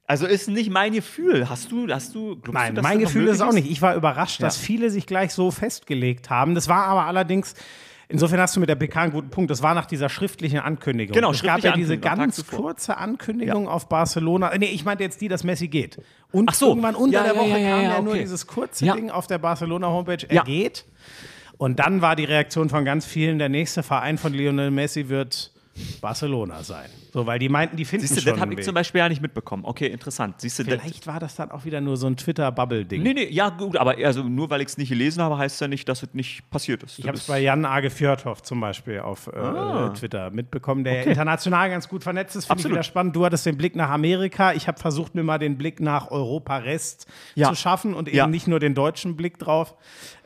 Also 0.06 0.26
ist 0.26 0.48
nicht 0.48 0.70
mein 0.70 0.92
Gefühl. 0.92 1.48
Hast 1.48 1.72
du, 1.72 1.88
hast 1.88 2.14
du, 2.14 2.38
Nein, 2.52 2.74
du, 2.74 2.74
dass 2.76 2.82
mein 2.82 2.98
Gefühl 2.98 3.26
ist 3.28 3.40
auch 3.40 3.52
nicht. 3.52 3.70
Ich 3.70 3.80
war 3.80 3.94
überrascht, 3.94 4.42
dass 4.42 4.58
Ja. 4.60 4.64
viele 4.66 4.90
sich 4.90 5.06
gleich 5.06 5.32
so 5.32 5.50
festgelegt 5.50 6.28
haben. 6.28 6.54
Das 6.54 6.68
war 6.68 6.84
aber 6.84 7.06
allerdings, 7.06 7.54
insofern 8.08 8.38
hast 8.40 8.54
du 8.54 8.60
mit 8.60 8.68
der 8.68 8.74
PK 8.74 9.00
einen 9.04 9.12
guten 9.12 9.30
Punkt, 9.30 9.50
das 9.50 9.62
war 9.62 9.72
nach 9.74 9.86
dieser 9.86 10.10
schriftlichen 10.10 10.58
Ankündigung. 10.58 11.14
Genau, 11.14 11.30
es 11.30 11.42
gab 11.42 11.60
ja 11.60 11.72
diese 11.72 11.96
ganz 11.96 12.46
kurze 12.46 12.98
Ankündigung 12.98 13.66
auf 13.66 13.88
Barcelona. 13.88 14.52
Nee, 14.58 14.66
ich 14.66 14.84
meinte 14.84 15.04
jetzt 15.04 15.22
die, 15.22 15.28
dass 15.28 15.42
Messi 15.42 15.68
geht. 15.68 15.96
Und 16.32 16.50
Ach 16.50 16.54
so. 16.54 16.68
irgendwann 16.68 16.96
unter 16.96 17.18
Ja, 17.20 17.24
der 17.24 17.34
ja, 17.34 17.40
Woche 17.40 17.48
ja, 17.50 17.56
ja, 17.58 17.70
kam 17.76 17.82
ja, 17.84 17.92
ja 17.94 18.02
nur 18.02 18.12
okay. 18.12 18.20
dieses 18.22 18.46
kurze 18.46 18.84
Ja. 18.84 18.94
Ding 18.96 19.10
auf 19.10 19.26
der 19.26 19.38
Barcelona-Homepage, 19.38 20.26
er 20.28 20.34
Ja. 20.36 20.42
geht. 20.42 20.84
Und 21.56 21.78
dann 21.78 22.02
war 22.02 22.14
die 22.14 22.24
Reaktion 22.24 22.68
von 22.68 22.84
ganz 22.84 23.06
vielen, 23.06 23.38
der 23.38 23.48
nächste 23.48 23.82
Verein 23.82 24.18
von 24.18 24.34
Lionel 24.34 24.70
Messi 24.70 25.08
wird 25.08 25.52
Barcelona 26.00 26.62
sein. 26.62 26.88
So, 27.12 27.26
weil 27.26 27.38
die 27.38 27.48
meinten, 27.48 27.76
die 27.76 27.84
finden 27.84 28.06
Siehst 28.06 28.16
du, 28.18 28.22
schon 28.22 28.32
das 28.32 28.40
habe 28.40 28.54
ich 28.54 28.62
zum 28.64 28.74
Beispiel 28.74 28.98
ja 29.00 29.08
nicht 29.08 29.22
mitbekommen. 29.22 29.64
Okay, 29.64 29.86
interessant. 29.86 30.40
Siehst 30.40 30.58
du, 30.58 30.64
Vielleicht 30.64 31.06
war 31.06 31.20
das 31.20 31.36
dann 31.36 31.50
auch 31.50 31.64
wieder 31.64 31.80
nur 31.80 31.96
so 31.96 32.06
ein 32.06 32.16
Twitter-Bubble-Ding. 32.16 33.02
Nee, 33.02 33.14
nee, 33.14 33.28
ja, 33.30 33.50
gut, 33.50 33.76
aber 33.76 33.96
also 34.04 34.22
nur 34.22 34.50
weil 34.50 34.60
ich 34.60 34.68
es 34.68 34.78
nicht 34.78 34.88
gelesen 34.88 35.22
habe, 35.22 35.38
heißt 35.38 35.54
es 35.54 35.60
ja 35.60 35.68
nicht, 35.68 35.88
dass 35.88 36.02
es 36.02 36.12
nicht 36.12 36.48
passiert 36.50 36.82
ist. 36.82 36.98
Ich 36.98 37.06
habe 37.06 37.16
es 37.16 37.26
bei 37.26 37.40
Jan 37.40 37.64
Age 37.64 37.92
Fjordhoff 37.92 38.42
zum 38.42 38.60
Beispiel 38.60 39.00
auf 39.00 39.26
äh, 39.28 39.90
Twitter 39.94 40.30
mitbekommen, 40.30 40.84
der 40.84 41.06
international 41.06 41.70
ganz 41.70 41.88
gut 41.88 42.02
vernetzt 42.02 42.36
ist. 42.36 42.46
Finde 42.46 42.62
ich 42.62 42.68
wieder 42.68 42.82
spannend. 42.82 43.14
Du 43.16 43.24
hattest 43.24 43.46
den 43.46 43.56
Blick 43.56 43.76
nach 43.76 43.90
Amerika. 43.90 44.52
Ich 44.52 44.66
habe 44.68 44.78
versucht, 44.80 45.14
mir 45.14 45.22
mal 45.22 45.38
den 45.38 45.56
Blick 45.58 45.80
nach 45.80 46.10
Europa-Rest 46.10 47.06
Ja. 47.34 47.48
zu 47.48 47.54
schaffen 47.54 47.94
und 47.94 48.08
eben 48.08 48.16
Ja. 48.16 48.26
nicht 48.26 48.46
nur 48.48 48.60
den 48.60 48.74
deutschen 48.74 49.16
Blick 49.16 49.38
drauf. 49.38 49.74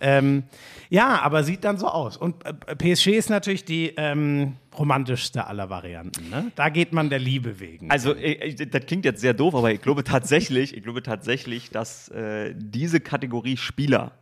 Ähm, 0.01 0.45
ja, 0.91 1.21
aber 1.21 1.43
sieht 1.45 1.65
dann 1.65 1.77
so 1.77 1.89
aus. 1.89 2.17
Und 2.17 2.45
äh, 2.47 2.53
PSG 2.77 3.09
ist 3.09 3.31
natürlich 3.31 3.65
die 3.65 3.95
ähm, 3.97 4.57
romantischste 4.79 5.47
aller 5.47 5.69
Varianten. 5.71 6.31
Ne? 6.31 6.53
Da 6.55 6.69
geht 6.69 6.93
man 6.93 7.11
der 7.11 7.19
Liebe 7.19 7.59
wegen. 7.61 7.91
Also, 7.91 8.15
äh, 8.15 8.33
äh, 8.35 8.67
das 8.67 8.87
klingt 8.87 9.05
jetzt 9.05 9.21
sehr 9.21 9.35
doof, 9.35 9.55
aber 9.55 9.73
ich 9.73 9.83
glaube 9.83 10.05
tatsächlich, 10.05 10.77
ich 10.77 10.83
glaube 10.83 11.03
tatsächlich, 11.03 11.71
dass 11.71 12.09
äh, 12.11 12.55
diese 12.57 13.01
Kategorie 13.01 13.57
Spieler, 13.57 14.13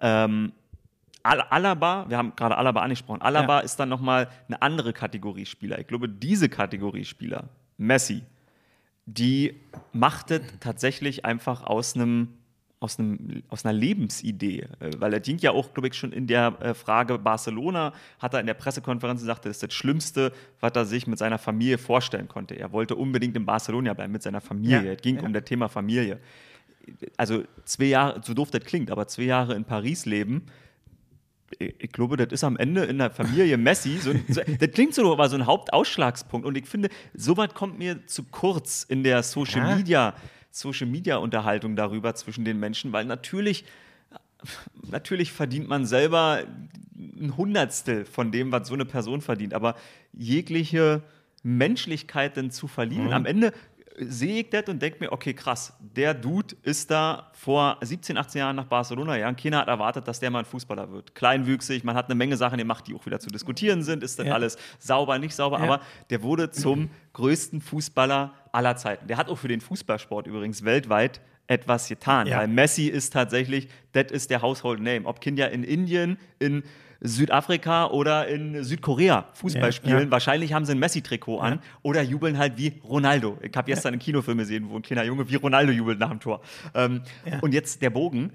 ähm, 0.00 0.52
Al 1.22 1.40
Alaba, 1.40 2.04
wir 2.08 2.18
haben 2.18 2.34
gerade 2.36 2.56
Alaba 2.56 2.82
angesprochen, 2.82 3.20
Alaba 3.20 3.58
Ja. 3.58 3.60
ist 3.64 3.80
dann 3.80 3.88
nochmal 3.88 4.28
eine 4.46 4.62
andere 4.62 4.92
Kategorie 4.92 5.46
Spieler. 5.46 5.78
Ich 5.80 5.88
glaube, 5.88 6.08
diese 6.08 6.48
Kategorie 6.48 7.04
Spieler, 7.04 7.48
Messi, 7.78 8.22
die 9.06 9.60
macht 9.92 10.30
es 10.30 10.42
tatsächlich 10.60 11.24
einfach 11.24 11.64
aus 11.64 11.94
einem 11.96 12.28
aus, 12.78 12.98
einem, 12.98 13.42
aus 13.48 13.64
einer 13.64 13.72
Lebensidee, 13.72 14.66
äh, 14.80 14.90
weil 14.98 15.12
er 15.12 15.20
dient 15.20 15.40
ja 15.42 15.52
auch, 15.52 15.72
glaube 15.72 15.88
ich, 15.88 15.94
schon 15.94 16.12
in 16.12 16.26
der 16.26 16.56
äh, 16.60 16.74
Frage 16.74 17.18
Barcelona, 17.18 17.92
hat 18.18 18.34
er 18.34 18.40
in 18.40 18.46
der 18.46 18.54
Pressekonferenz 18.54 19.20
gesagt, 19.20 19.44
das 19.46 19.52
ist 19.56 19.62
das 19.62 19.72
Schlimmste, 19.74 20.32
was 20.60 20.72
er 20.74 20.84
sich 20.84 21.06
mit 21.06 21.18
seiner 21.18 21.38
Familie 21.38 21.78
vorstellen 21.78 22.28
konnte. 22.28 22.54
Er 22.54 22.72
wollte 22.72 22.94
unbedingt 22.94 23.34
in 23.36 23.46
Barcelona 23.46 23.94
bleiben 23.94 24.12
mit 24.12 24.22
seiner 24.22 24.40
Familie. 24.40 24.84
Ja, 24.84 24.92
Es 24.92 25.00
ging 25.02 25.18
um 25.20 25.32
das 25.32 25.44
Thema 25.44 25.68
Familie. 25.68 26.18
Also 27.16 27.44
zwei 27.64 27.86
Jahre, 27.86 28.20
so 28.22 28.34
doof 28.34 28.50
das 28.50 28.64
klingt, 28.64 28.90
aber 28.90 29.08
zwei 29.08 29.24
Jahre 29.24 29.54
in 29.54 29.64
Paris 29.64 30.04
leben, 30.06 30.42
ich 31.58 31.74
ich 31.78 31.92
glaube, 31.92 32.16
das 32.16 32.28
ist 32.32 32.44
am 32.44 32.56
Ende 32.56 32.84
in 32.84 32.98
der 32.98 33.10
Familie 33.10 33.56
Messi. 33.58 33.98
So, 33.98 34.12
so, 34.28 34.40
das 34.58 34.70
klingt 34.72 34.94
so, 34.94 35.12
aber 35.12 35.28
so 35.28 35.36
ein 35.36 35.46
Hauptausschlagspunkt. 35.46 36.46
Und 36.46 36.58
ich 36.58 36.66
finde, 36.66 36.88
sowas 37.14 37.54
kommt 37.54 37.78
mir 37.78 38.06
zu 38.06 38.24
kurz 38.24 38.84
in 38.84 39.02
der 39.02 39.22
Social 39.22 39.68
Ja. 39.68 39.76
Media, 39.76 40.10
Social 40.10 40.35
Media 40.86 41.16
Unterhaltung 41.16 41.76
darüber 41.76 42.14
zwischen 42.14 42.44
den 42.44 42.58
Menschen, 42.58 42.92
weil 42.92 43.04
natürlich, 43.04 43.64
natürlich 44.90 45.32
verdient 45.32 45.68
man 45.68 45.86
selber 45.86 46.44
ein 46.94 47.36
Hundertstel 47.36 48.04
von 48.04 48.32
dem, 48.32 48.52
was 48.52 48.68
so 48.68 48.74
eine 48.74 48.84
Person 48.84 49.20
verdient. 49.20 49.54
Aber 49.54 49.74
jegliche 50.12 51.02
Menschlichkeit 51.42 52.36
denn 52.36 52.50
zu 52.50 52.68
verlieren, 52.68 53.12
am 53.12 53.26
Ende 53.26 53.52
sehe 53.98 54.40
ich 54.40 54.50
das 54.50 54.64
und 54.68 54.80
denke 54.82 54.98
mir, 55.00 55.12
okay, 55.12 55.32
krass, 55.32 55.72
der 55.80 56.12
Dude 56.14 56.54
ist 56.62 56.90
da 56.90 57.30
vor 57.32 57.78
17, 57.80 58.16
18 58.18 58.38
Jahren 58.40 58.56
nach 58.56 58.66
Barcelona 58.66 59.14
gegangen. 59.16 59.36
Keiner 59.36 59.58
hat 59.58 59.68
erwartet, 59.68 60.06
dass 60.06 60.20
der 60.20 60.30
mal 60.30 60.40
ein 60.40 60.44
Fußballer 60.44 60.90
wird. 60.92 61.14
Kleinwüchsig, 61.14 61.84
man 61.84 61.96
hat 61.96 62.06
eine 62.06 62.14
Menge 62.14 62.36
Sachen 62.36 62.58
gemacht, 62.58 62.86
die 62.86 62.94
auch 62.94 63.06
wieder 63.06 63.20
zu 63.20 63.28
diskutieren 63.30 63.82
sind. 63.82 64.02
Ist 64.02 64.18
das 64.18 64.26
Ja. 64.26 64.34
alles 64.34 64.58
sauber, 64.78 65.18
nicht 65.18 65.34
sauber? 65.34 65.58
Ja. 65.58 65.64
Aber 65.64 65.80
der 66.10 66.22
wurde 66.22 66.50
zum 66.50 66.90
größten 67.14 67.60
Fußballer 67.60 68.34
aller 68.52 68.76
Zeiten. 68.76 69.06
Der 69.08 69.16
hat 69.16 69.28
auch 69.28 69.36
für 69.38 69.48
den 69.48 69.60
Fußballsport 69.60 70.26
übrigens 70.26 70.64
weltweit 70.64 71.20
etwas 71.46 71.88
getan. 71.88 72.26
Ja. 72.26 72.38
Weil 72.38 72.48
Messi 72.48 72.88
ist 72.88 73.12
tatsächlich, 73.12 73.68
das 73.92 74.10
ist 74.10 74.30
der 74.30 74.42
Household 74.42 74.80
Name. 74.80 75.06
Ob 75.06 75.20
Kinder 75.20 75.50
in 75.50 75.62
Indien, 75.64 76.18
in 76.38 76.64
Südafrika 77.06 77.86
oder 77.88 78.28
in 78.28 78.62
Südkorea 78.64 79.26
Fußball 79.34 79.64
Ja, 79.64 79.72
spielen, 79.72 80.04
ja. 80.04 80.10
wahrscheinlich 80.10 80.52
haben 80.52 80.64
sie 80.64 80.72
ein 80.72 80.78
Messi-Trikot 80.78 81.38
an 81.40 81.60
oder 81.82 82.02
jubeln 82.02 82.38
halt 82.38 82.56
wie 82.56 82.74
Ronaldo. 82.84 83.38
Ich 83.42 83.56
habe 83.56 83.66
gestern 83.66 83.92
einen 83.94 84.00
Kinofilm 84.00 84.38
gesehen, 84.38 84.68
wo 84.68 84.76
ein 84.76 84.82
kleiner 84.82 85.04
Junge 85.04 85.28
wie 85.28 85.36
Ronaldo 85.36 85.72
jubelt 85.72 85.98
nach 85.98 86.10
dem 86.10 86.20
Tor. 86.20 86.40
Ähm, 86.74 87.02
Und 87.40 87.52
jetzt 87.54 87.82
der 87.82 87.90
Bogen. 87.90 88.32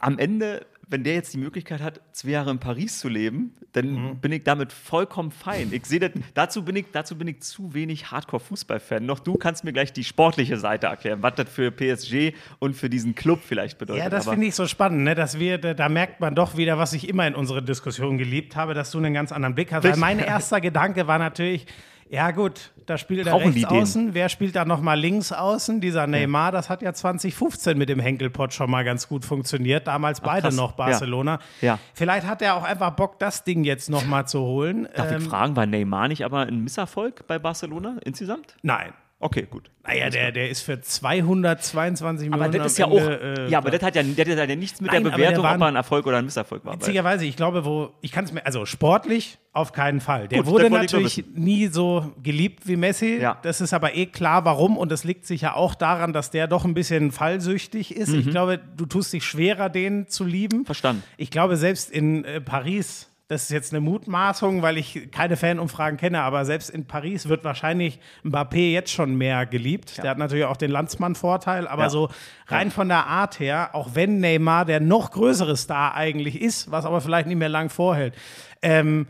Am 0.00 0.18
Ende, 0.18 0.64
wenn 0.90 1.04
der 1.04 1.14
jetzt 1.14 1.34
die 1.34 1.38
Möglichkeit 1.38 1.82
hat, 1.82 2.00
zwei 2.12 2.30
Jahre 2.30 2.50
in 2.50 2.58
Paris 2.58 2.98
zu 2.98 3.08
leben, 3.08 3.54
dann 3.72 3.92
Mhm. 3.92 4.16
bin 4.20 4.32
ich 4.32 4.42
damit 4.44 4.72
vollkommen 4.72 5.30
fein. 5.30 5.68
Ich 5.72 5.84
sehe 5.86 6.00
das, 6.00 6.10
dazu 6.34 6.64
bin 6.64 6.76
ich, 6.76 6.86
dazu 6.92 7.16
bin 7.16 7.28
ich 7.28 7.40
zu 7.40 7.74
wenig 7.74 8.10
Hardcore-Fußball-Fan. 8.10 9.04
Noch 9.04 9.20
du 9.20 9.34
kannst 9.34 9.64
mir 9.64 9.72
gleich 9.72 9.92
die 9.92 10.04
sportliche 10.04 10.56
Seite 10.56 10.86
erklären, 10.86 11.22
was 11.22 11.34
das 11.34 11.48
für 11.50 11.70
PSG 11.70 12.32
und 12.58 12.74
für 12.74 12.88
diesen 12.88 13.14
Club 13.14 13.40
vielleicht 13.44 13.78
bedeutet. 13.78 14.02
Ja, 14.04 14.10
das 14.10 14.26
finde 14.28 14.46
ich 14.46 14.54
so 14.54 14.66
spannend, 14.66 15.04
ne? 15.04 15.14
dass 15.14 15.38
wir, 15.38 15.58
da, 15.58 15.74
da 15.74 15.88
merkt 15.88 16.20
man 16.20 16.34
doch 16.34 16.56
wieder, 16.56 16.78
was 16.78 16.92
ich 16.92 17.08
immer 17.08 17.26
in 17.26 17.34
unseren 17.34 17.66
Diskussionen 17.66 18.18
geliebt 18.18 18.56
habe, 18.56 18.74
dass 18.74 18.90
du 18.90 18.98
einen 18.98 19.14
ganz 19.14 19.32
anderen 19.32 19.54
Blick 19.54 19.72
hast. 19.72 19.84
Weil 19.84 19.96
mein 19.96 20.18
erster 20.18 20.60
Gedanke 20.60 21.06
war 21.06 21.18
natürlich, 21.18 21.66
ja 22.10 22.30
gut, 22.30 22.72
da 22.86 22.96
spielt 22.96 23.26
er 23.26 23.34
rechts 23.38 23.64
außen, 23.64 24.14
wer 24.14 24.28
spielt 24.28 24.56
da 24.56 24.64
nochmal 24.64 24.98
links 24.98 25.32
außen? 25.32 25.80
Dieser 25.80 26.06
Neymar, 26.06 26.52
das 26.52 26.70
hat 26.70 26.80
ja 26.82 26.92
2015 26.92 27.76
mit 27.76 27.88
dem 27.88 28.00
Henkelpott 28.00 28.54
schon 28.54 28.70
mal 28.70 28.84
ganz 28.84 29.08
gut 29.08 29.24
funktioniert, 29.24 29.86
damals 29.86 30.20
beide 30.20 30.42
krass. 30.42 30.56
noch 30.56 30.72
Barcelona. 30.72 31.38
Ja. 31.60 31.78
Vielleicht 31.94 32.26
hat 32.26 32.40
er 32.40 32.54
auch 32.54 32.64
einfach 32.64 32.90
Bock, 32.92 33.18
das 33.18 33.44
Ding 33.44 33.64
jetzt 33.64 33.90
nochmal 33.90 34.26
zu 34.26 34.40
holen. 34.40 34.88
Darf 34.96 35.10
Ähm, 35.10 35.18
ich 35.22 35.28
fragen, 35.28 35.56
war 35.56 35.66
Neymar 35.66 36.08
nicht 36.08 36.24
aber 36.24 36.40
ein 36.40 36.62
Misserfolg 36.64 37.26
bei 37.26 37.38
Barcelona 37.38 37.96
insgesamt? 38.04 38.56
Nein. 38.62 38.92
Okay, 39.20 39.48
gut. 39.50 39.68
Naja, 39.84 40.10
der, 40.10 40.30
der 40.30 40.48
ist 40.48 40.62
für 40.62 40.80
222 40.80 42.30
Millionen. 42.30 42.40
Aber 42.40 42.56
das 42.56 42.72
ist 42.72 42.78
ja 42.78 42.86
auch. 42.86 42.96
Ende, 42.96 43.46
äh, 43.48 43.50
ja, 43.50 43.58
aber 43.58 43.72
das 43.72 43.82
hat 43.82 43.96
ja, 43.96 44.02
das 44.04 44.38
hat 44.38 44.48
ja 44.48 44.54
nichts 44.54 44.80
mit 44.80 44.92
Nein, 44.92 45.02
der 45.02 45.10
der 45.10 45.16
Bewertung, 45.18 45.42
war 45.42 45.56
ob 45.56 45.60
er 45.60 45.66
ein 45.66 45.74
Erfolg 45.76 46.06
oder 46.06 46.18
ein 46.18 46.24
Misserfolg 46.24 46.64
war. 46.64 46.74
Witzigerweise, 46.74 47.24
ich 47.24 47.34
glaube, 47.34 47.64
wo, 47.64 47.90
ich 48.00 48.12
kann 48.12 48.24
es 48.26 48.32
mir, 48.32 48.46
also 48.46 48.64
sportlich 48.64 49.38
auf 49.52 49.72
keinen 49.72 50.00
Fall. 50.00 50.28
Der 50.28 50.42
Gut, 50.42 50.46
wurde 50.46 50.70
natürlich 50.70 51.24
nie 51.34 51.66
so 51.66 52.12
geliebt 52.22 52.68
wie 52.68 52.76
Messi. 52.76 53.18
Ja. 53.20 53.38
Das 53.42 53.60
ist 53.60 53.74
aber 53.74 53.96
eh 53.96 54.06
klar, 54.06 54.44
warum. 54.44 54.76
Und 54.76 54.92
das 54.92 55.02
liegt 55.02 55.26
sicher 55.26 55.56
auch 55.56 55.74
daran, 55.74 56.12
dass 56.12 56.30
der 56.30 56.46
doch 56.46 56.64
ein 56.64 56.74
bisschen 56.74 57.10
fallsüchtig 57.10 57.96
ist. 57.96 58.10
Mhm. 58.10 58.20
Ich 58.20 58.30
glaube, 58.30 58.60
du 58.76 58.86
tust 58.86 59.12
dich 59.12 59.24
schwerer, 59.24 59.68
den 59.68 60.06
zu 60.06 60.24
lieben. 60.24 60.64
Verstanden. 60.64 61.02
Ich 61.16 61.32
glaube, 61.32 61.56
selbst 61.56 61.90
in 61.90 62.24
äh, 62.24 62.40
Paris, 62.40 63.10
das 63.28 63.42
ist 63.42 63.50
jetzt 63.50 63.72
eine 63.74 63.80
Mutmaßung, 63.80 64.62
weil 64.62 64.78
ich 64.78 65.10
keine 65.12 65.36
Fanumfragen 65.36 65.98
kenne, 65.98 66.22
aber 66.22 66.46
selbst 66.46 66.70
in 66.70 66.86
Paris 66.86 67.28
wird 67.28 67.44
wahrscheinlich 67.44 68.00
Mbappé 68.24 68.72
jetzt 68.72 68.90
schon 68.90 69.16
mehr 69.16 69.44
geliebt. 69.44 69.98
Der 70.02 70.10
hat 70.10 70.18
natürlich 70.18 70.46
auch 70.46 70.56
den 70.56 70.70
Landsmann-Vorteil, 70.70 71.68
aber 71.68 71.82
Ja. 71.84 71.90
so 71.90 72.08
rein 72.46 72.70
von 72.70 72.88
der 72.88 73.06
Art 73.06 73.38
her, 73.38 73.70
auch 73.74 73.90
wenn 73.94 74.20
Neymar 74.20 74.64
der 74.64 74.80
noch 74.80 75.10
größere 75.10 75.56
Star 75.58 75.94
eigentlich 75.94 76.40
ist, 76.40 76.70
was 76.70 76.86
aber 76.86 77.02
vielleicht 77.02 77.28
nicht 77.28 77.36
mehr 77.38 77.50
lang 77.50 77.68
vorhält. 77.68 78.14
Ähm, 78.62 79.06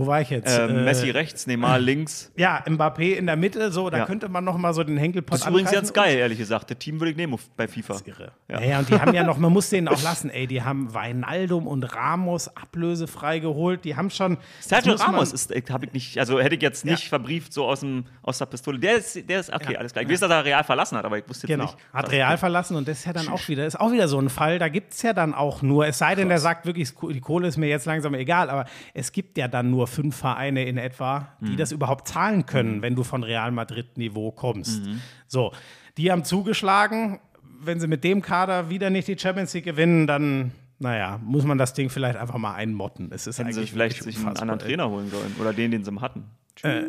wo 0.00 0.06
war 0.06 0.20
ich 0.20 0.30
jetzt? 0.30 0.56
äh, 0.58 0.66
Äh, 0.66 0.84
Messi 0.84 1.10
rechts, 1.10 1.46
Neymar 1.46 1.78
links. 1.78 2.30
Ja, 2.36 2.62
Mbappé 2.66 3.14
in 3.16 3.26
der 3.26 3.36
Mitte, 3.36 3.70
so, 3.72 3.90
da 3.90 3.98
Ja. 3.98 4.06
könnte 4.06 4.28
man 4.28 4.44
noch 4.44 4.56
mal 4.56 4.72
so 4.74 4.82
den 4.84 4.96
Henkelpott 4.96 5.34
Das 5.34 5.40
ist 5.42 5.48
übrigens 5.48 5.72
ganz 5.72 5.92
geil, 5.92 6.16
ehrlich 6.18 6.38
gesagt. 6.38 6.70
Das 6.70 6.78
Team 6.78 7.00
würde 7.00 7.10
ich 7.10 7.16
nehmen 7.16 7.38
bei 7.56 7.66
FIFA. 7.68 7.96
Irre. 8.04 8.32
Ja. 8.50 8.60
Ja. 8.60 8.78
und 8.78 8.88
die 8.88 8.94
haben 8.94 9.12
ja 9.14 9.22
noch, 9.24 9.38
man 9.38 9.52
muss 9.52 9.70
denen 9.70 9.88
auch 9.88 10.02
lassen, 10.02 10.30
ey, 10.30 10.46
die 10.46 10.62
haben 10.62 10.92
Weinaldum 10.94 11.66
und 11.66 11.82
Ramos 11.94 12.48
ablösefrei 12.56 13.38
geholt. 13.40 13.84
Die 13.84 13.96
haben 13.96 14.10
schon. 14.10 14.38
Sergio 14.60 14.92
das 14.92 15.02
Ramos 15.06 15.32
ist, 15.32 15.52
habe 15.70 15.86
ich 15.86 15.92
nicht, 15.92 16.18
also 16.18 16.38
hätte 16.40 16.54
ich 16.54 16.62
jetzt 16.62 16.84
nicht 16.84 17.04
Ja. 17.04 17.08
verbrieft 17.08 17.52
so 17.52 17.66
aus, 17.66 17.80
dem, 17.80 18.04
aus 18.22 18.38
der 18.38 18.46
Pistole. 18.46 18.78
Der 18.78 18.96
ist, 18.96 19.28
der 19.28 19.40
ist 19.40 19.52
okay, 19.52 19.76
alles 19.76 19.92
klar. 19.92 20.04
Ich 20.04 20.10
weiß, 20.10 20.20
dass 20.20 20.30
er 20.30 20.44
Real 20.44 20.64
verlassen 20.64 20.96
hat, 20.96 21.04
aber 21.04 21.18
ich 21.18 21.28
wusste 21.28 21.46
jetzt 21.46 21.56
Genau, 21.56 21.64
nicht. 21.70 21.76
hat 21.92 22.10
Real 22.12 22.38
verlassen 22.38 22.76
und 22.76 22.86
das 22.88 23.00
ist 23.00 23.04
ja 23.06 23.12
dann 23.12 23.28
auch 23.28 23.46
wieder, 23.48 23.66
ist 23.66 23.78
auch 23.80 23.90
wieder 23.92 24.06
so 24.08 24.18
ein 24.20 24.28
Fall, 24.28 24.58
da 24.58 24.68
gibt 24.68 24.92
es 24.92 25.02
ja 25.02 25.12
dann 25.12 25.34
auch 25.34 25.62
nur, 25.62 25.86
es 25.86 25.98
sei 25.98 26.14
denn, 26.14 26.28
der 26.28 26.38
sagt 26.38 26.66
wirklich, 26.66 26.92
die 26.94 27.20
Kohle 27.20 27.48
ist 27.48 27.56
mir 27.56 27.66
jetzt 27.68 27.86
langsam 27.86 28.14
egal, 28.14 28.48
aber 28.50 28.66
es 28.94 29.10
gibt 29.12 29.36
ja 29.38 29.48
dann 29.48 29.70
nur 29.70 29.86
fünf 29.88 30.16
Vereine 30.16 30.64
in 30.64 30.78
etwa, 30.78 31.32
die 31.40 31.56
das 31.56 31.72
überhaupt 31.72 32.06
zahlen 32.08 32.46
können, 32.46 32.82
wenn 32.82 32.94
du 32.94 33.02
von 33.02 33.22
Real 33.22 33.50
Madrid-Niveau 33.50 34.30
kommst. 34.30 34.82
So, 35.26 35.52
die 35.96 36.12
haben 36.12 36.24
zugeschlagen, 36.24 37.20
wenn 37.60 37.80
sie 37.80 37.88
mit 37.88 38.04
dem 38.04 38.22
Kader 38.22 38.70
wieder 38.70 38.90
nicht 38.90 39.08
die 39.08 39.18
Champions 39.18 39.52
League 39.54 39.64
gewinnen, 39.64 40.06
dann, 40.06 40.52
naja, 40.78 41.18
muss 41.22 41.44
man 41.44 41.58
das 41.58 41.74
Ding 41.74 41.90
vielleicht 41.90 42.16
einfach 42.16 42.38
mal 42.38 42.54
einmotten. 42.54 43.10
Es 43.12 43.26
ist 43.26 43.38
Hätten 43.38 43.52
sie 43.52 43.66
vielleicht 43.66 44.02
sich 44.02 44.16
einen 44.18 44.36
anderen. 44.36 44.60
Trainer 44.60 44.88
holen 44.88 45.10
sollen. 45.10 45.34
Oder 45.40 45.52
den, 45.52 45.70
den 45.70 45.84
sie 45.84 46.00
hatten. 46.00 46.24
Äh, 46.62 46.82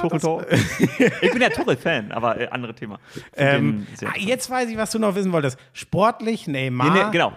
Tuchel, 0.00 0.20
Tor. 0.20 0.46
ich 1.22 1.32
bin 1.32 1.40
ja 1.40 1.48
Tuchel-Fan, 1.48 2.12
aber 2.12 2.38
äh, 2.38 2.48
andere 2.48 2.74
Thema. 2.74 2.98
Ähm, 3.34 3.86
ah, 4.04 4.12
jetzt 4.18 4.50
weiß 4.50 4.68
ich, 4.68 4.76
was 4.76 4.90
du 4.90 4.98
noch 4.98 5.14
wissen 5.14 5.32
wolltest. 5.32 5.58
Sportlich 5.72 6.46
Neymar. 6.46 6.92
Nee, 6.92 7.04
nee, 7.04 7.10
genau. 7.10 7.32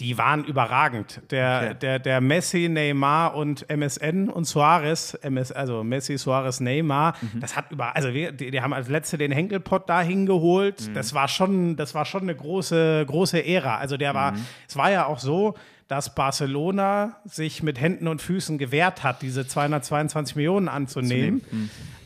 Die 0.00 0.16
waren 0.18 0.44
überragend. 0.44 1.20
Der, 1.30 1.60
Okay. 1.70 1.76
der, 1.82 1.98
der 1.98 2.20
Messi, 2.20 2.68
Neymar 2.68 3.34
und 3.34 3.66
MSN 3.68 4.28
und 4.30 4.44
Suarez, 4.46 5.14
MS, 5.22 5.52
also 5.52 5.84
Messi, 5.84 6.16
Suarez, 6.18 6.58
Neymar, 6.60 7.14
Mhm. 7.20 7.40
das 7.40 7.54
hat 7.54 7.70
über, 7.70 7.94
also 7.94 8.12
wir, 8.14 8.32
die, 8.32 8.50
die 8.50 8.60
haben 8.62 8.72
als 8.72 8.88
letzte 8.88 9.18
den 9.18 9.30
Henkelpott 9.30 9.88
da 9.88 10.00
hingeholt. 10.00 10.88
Mhm. 10.88 10.94
Das 10.94 11.12
war 11.14 11.28
schon, 11.28 11.76
das 11.76 11.94
war 11.94 12.04
schon 12.06 12.22
eine 12.22 12.34
große, 12.34 13.04
große 13.06 13.44
Ära. 13.44 13.76
Also 13.76 13.96
der 13.96 14.14
war, 14.14 14.32
Mhm. 14.32 14.46
es 14.68 14.76
war 14.76 14.90
ja 14.90 15.06
auch 15.06 15.18
so, 15.18 15.54
dass 15.86 16.14
Barcelona 16.14 17.16
sich 17.24 17.62
mit 17.62 17.80
Händen 17.80 18.06
und 18.08 18.22
Füßen 18.22 18.58
gewehrt 18.58 19.02
hat, 19.02 19.22
diese 19.22 19.46
222 19.46 20.36
Millionen 20.36 20.68
anzunehmen. 20.68 21.42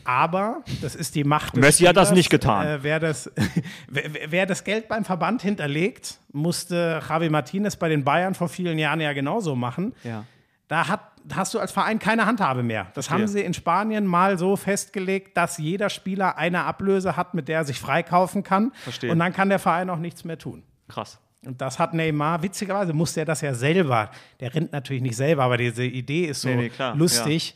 Aber 0.05 0.63
das 0.81 0.95
ist 0.95 1.15
die 1.15 1.23
Macht 1.23 1.55
des 1.55 1.61
Messi 1.61 1.83
hat 1.85 1.97
das 1.97 2.07
Spielers. 2.07 2.17
nicht 2.17 2.29
getan. 2.29 2.67
Äh, 2.67 2.83
wer, 2.83 2.99
das, 2.99 3.31
wer, 3.89 4.03
wer 4.29 4.45
das 4.45 4.63
Geld 4.63 4.87
beim 4.87 5.03
Verband 5.03 5.41
hinterlegt, 5.41 6.19
musste 6.31 7.01
Javi 7.07 7.29
Martinez 7.29 7.75
bei 7.75 7.89
den 7.89 8.03
Bayern 8.03 8.35
vor 8.35 8.47
vielen 8.47 8.77
Jahren 8.79 9.01
ja 9.01 9.13
genauso 9.13 9.55
machen. 9.55 9.93
Ja. 10.03 10.25
Da 10.67 10.87
hat 10.87 11.01
hast 11.33 11.53
du 11.53 11.59
als 11.59 11.71
Verein 11.71 11.99
keine 11.99 12.25
Handhabe 12.25 12.63
mehr. 12.63 12.87
Das 12.93 13.09
haben 13.09 13.27
sie 13.27 13.41
in 13.41 13.53
Spanien 13.53 14.05
mal 14.05 14.37
so 14.37 14.55
festgelegt, 14.55 15.35
dass 15.37 15.57
jeder 15.57 15.89
Spieler 15.89 16.37
eine 16.37 16.65
Ablöse 16.65 17.17
hat, 17.17 17.33
mit 17.33 17.47
der 17.47 17.59
er 17.59 17.65
sich 17.65 17.79
freikaufen 17.79 18.43
kann. 18.43 18.71
Verstehe. 18.83 19.11
Und 19.11 19.19
dann 19.19 19.33
kann 19.33 19.49
der 19.49 19.59
Verein 19.59 19.89
auch 19.89 19.97
nichts 19.97 20.23
mehr 20.23 20.37
tun. 20.37 20.63
Krass. 20.87 21.19
Und 21.45 21.61
das 21.61 21.77
hat 21.77 21.93
Neymar, 21.93 22.41
witzigerweise 22.41 22.93
musste 22.93 23.21
er 23.21 23.25
das 23.25 23.41
ja 23.41 23.53
selber. 23.53 24.09
Der 24.39 24.53
rennt 24.53 24.71
natürlich 24.71 25.03
nicht 25.03 25.15
selber, 25.15 25.43
aber 25.43 25.57
diese 25.57 25.83
Idee 25.83 26.25
ist 26.25 26.41
so 26.41 26.49
Nee, 26.49 26.55
nee, 26.55 26.69
klar, 26.69 26.95
lustig. 26.95 27.55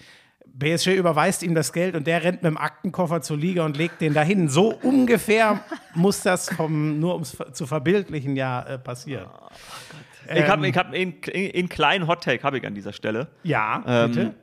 PSG 0.60 0.95
überweist 0.95 1.41
ihm 1.43 1.56
das 1.56 1.72
Geld 1.74 1.95
und 1.95 2.06
der 2.06 2.24
rennt 2.24 2.43
mit 2.43 2.52
dem 2.52 2.58
Aktenkoffer 2.58 3.22
zur 3.22 3.38
Liga 3.38 3.65
und 3.65 3.78
legt 3.78 4.02
den 4.02 4.13
dahin. 4.13 4.50
So 4.50 4.74
ungefähr 4.74 5.63
muss 5.95 6.22
das 6.22 6.50
vom, 6.54 7.00
nur 7.00 7.15
um 7.15 7.22
es 7.22 7.38
zu 7.54 7.65
verbildlichen, 7.65 8.36
ja 8.36 8.62
äh, 8.63 8.78
passieren. 8.78 9.30
ich 10.34 10.43
habe 10.48 10.63
Ähm. 10.65 10.69
ich 10.72 10.78
hab 10.78 10.91
einen, 10.93 11.15
einen 11.34 11.69
kleinen 11.69 12.08
Hot-Take 12.08 12.43
habe 12.43 12.58
ich 12.58 12.65
an 12.67 12.76
dieser 12.76 12.93
Stelle. 12.93 13.28
Ja, 13.43 13.84
Ähm, 13.88 14.12
bitte. 14.12 14.36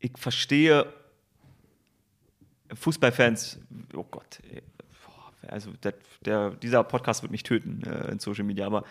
Ich 0.00 0.12
verstehe 0.18 0.86
Fußballfans, 2.74 3.60
oh 3.94 4.04
Gott, 4.10 4.40
also 5.48 5.70
der, 5.82 5.94
der, 6.24 6.50
dieser 6.50 6.82
Podcast 6.84 7.22
wird 7.22 7.32
mich 7.32 7.42
töten 7.42 7.82
äh, 7.84 8.10
in 8.10 8.18
Social 8.18 8.44
Media, 8.44 8.66
aber 8.66 8.84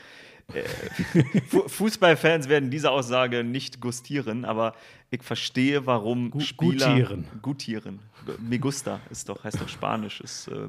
Fußballfans 1.67 2.49
werden 2.49 2.69
diese 2.69 2.91
Aussage 2.91 3.43
nicht 3.43 3.81
gustieren, 3.81 4.45
aber 4.45 4.73
ich 5.09 5.23
verstehe, 5.23 5.85
warum 5.85 6.31
Spieler 6.41 6.87
gutieren. 6.93 7.27
gutieren. 7.41 7.99
Me 8.39 8.59
gusta 8.59 8.99
ist 9.09 9.27
doch, 9.29 9.43
heißt 9.43 9.59
doch 9.61 9.69
Spanisch, 9.69 10.21
ist 10.21 10.47
äh, 10.47 10.67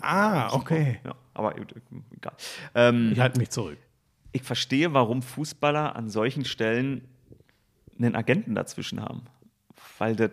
Ah, 0.00 0.52
okay. 0.54 1.00
ja, 1.04 1.14
aber 1.34 1.54
egal. 1.58 2.32
Ähm, 2.74 3.10
Ich 3.12 3.20
halte 3.20 3.38
mich 3.38 3.50
zurück. 3.50 3.78
ich 4.32 4.42
verstehe, 4.42 4.92
warum 4.94 5.22
Fußballer 5.22 5.96
an 5.96 6.08
solchen 6.08 6.44
Stellen 6.44 7.02
einen 7.98 8.14
Agenten 8.14 8.54
dazwischen 8.54 9.00
haben. 9.02 9.22
Weil 9.98 10.14
das, 10.16 10.30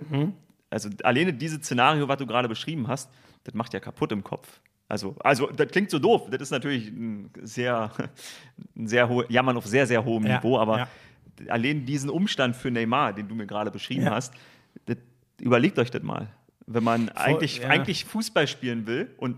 also 0.70 0.90
alleine 1.04 1.34
dieses 1.34 1.60
Szenario, 1.60 2.08
was 2.08 2.18
du 2.18 2.26
gerade 2.28 2.48
beschrieben 2.48 2.88
hast, 2.88 3.10
das 3.44 3.54
macht 3.54 3.74
ja 3.74 3.80
kaputt 3.80 4.12
im 4.12 4.24
Kopf. 4.24 4.60
Also, 4.88 5.16
also 5.20 5.48
das 5.48 5.68
klingt 5.70 5.90
so 5.90 6.00
doof. 6.00 6.30
Das 6.30 6.42
ist 6.42 6.52
natürlich 6.52 6.90
ein 6.90 7.32
sehr, 7.42 7.92
ein 8.76 8.88
sehr 8.88 9.10
hohe, 9.10 9.26
Jammern 9.30 9.58
auf 9.58 9.66
sehr, 9.66 9.88
sehr 9.88 10.04
hohem 10.06 10.26
Ja, 10.28 10.38
Niveau, 10.38 10.60
aber 10.60 10.78
ja. 10.80 10.88
allein 11.48 11.86
diesen 11.86 12.10
Umstand 12.10 12.56
für 12.56 12.70
Neymar, 12.72 13.14
den 13.14 13.28
du 13.28 13.36
mir 13.36 13.48
gerade 13.48 13.72
beschrieben 13.72 14.04
Ja. 14.04 14.12
hast, 14.16 14.34
das, 14.86 14.98
überlegt 15.40 15.80
euch 15.80 15.92
das 15.92 16.04
mal. 16.04 16.28
Wenn 16.68 16.84
man 16.84 17.10
eigentlich, 17.10 17.60
ja. 17.60 17.70
eigentlich 17.70 18.06
Fußball 18.06 18.48
spielen 18.48 18.88
will 18.88 19.12
und 19.18 19.38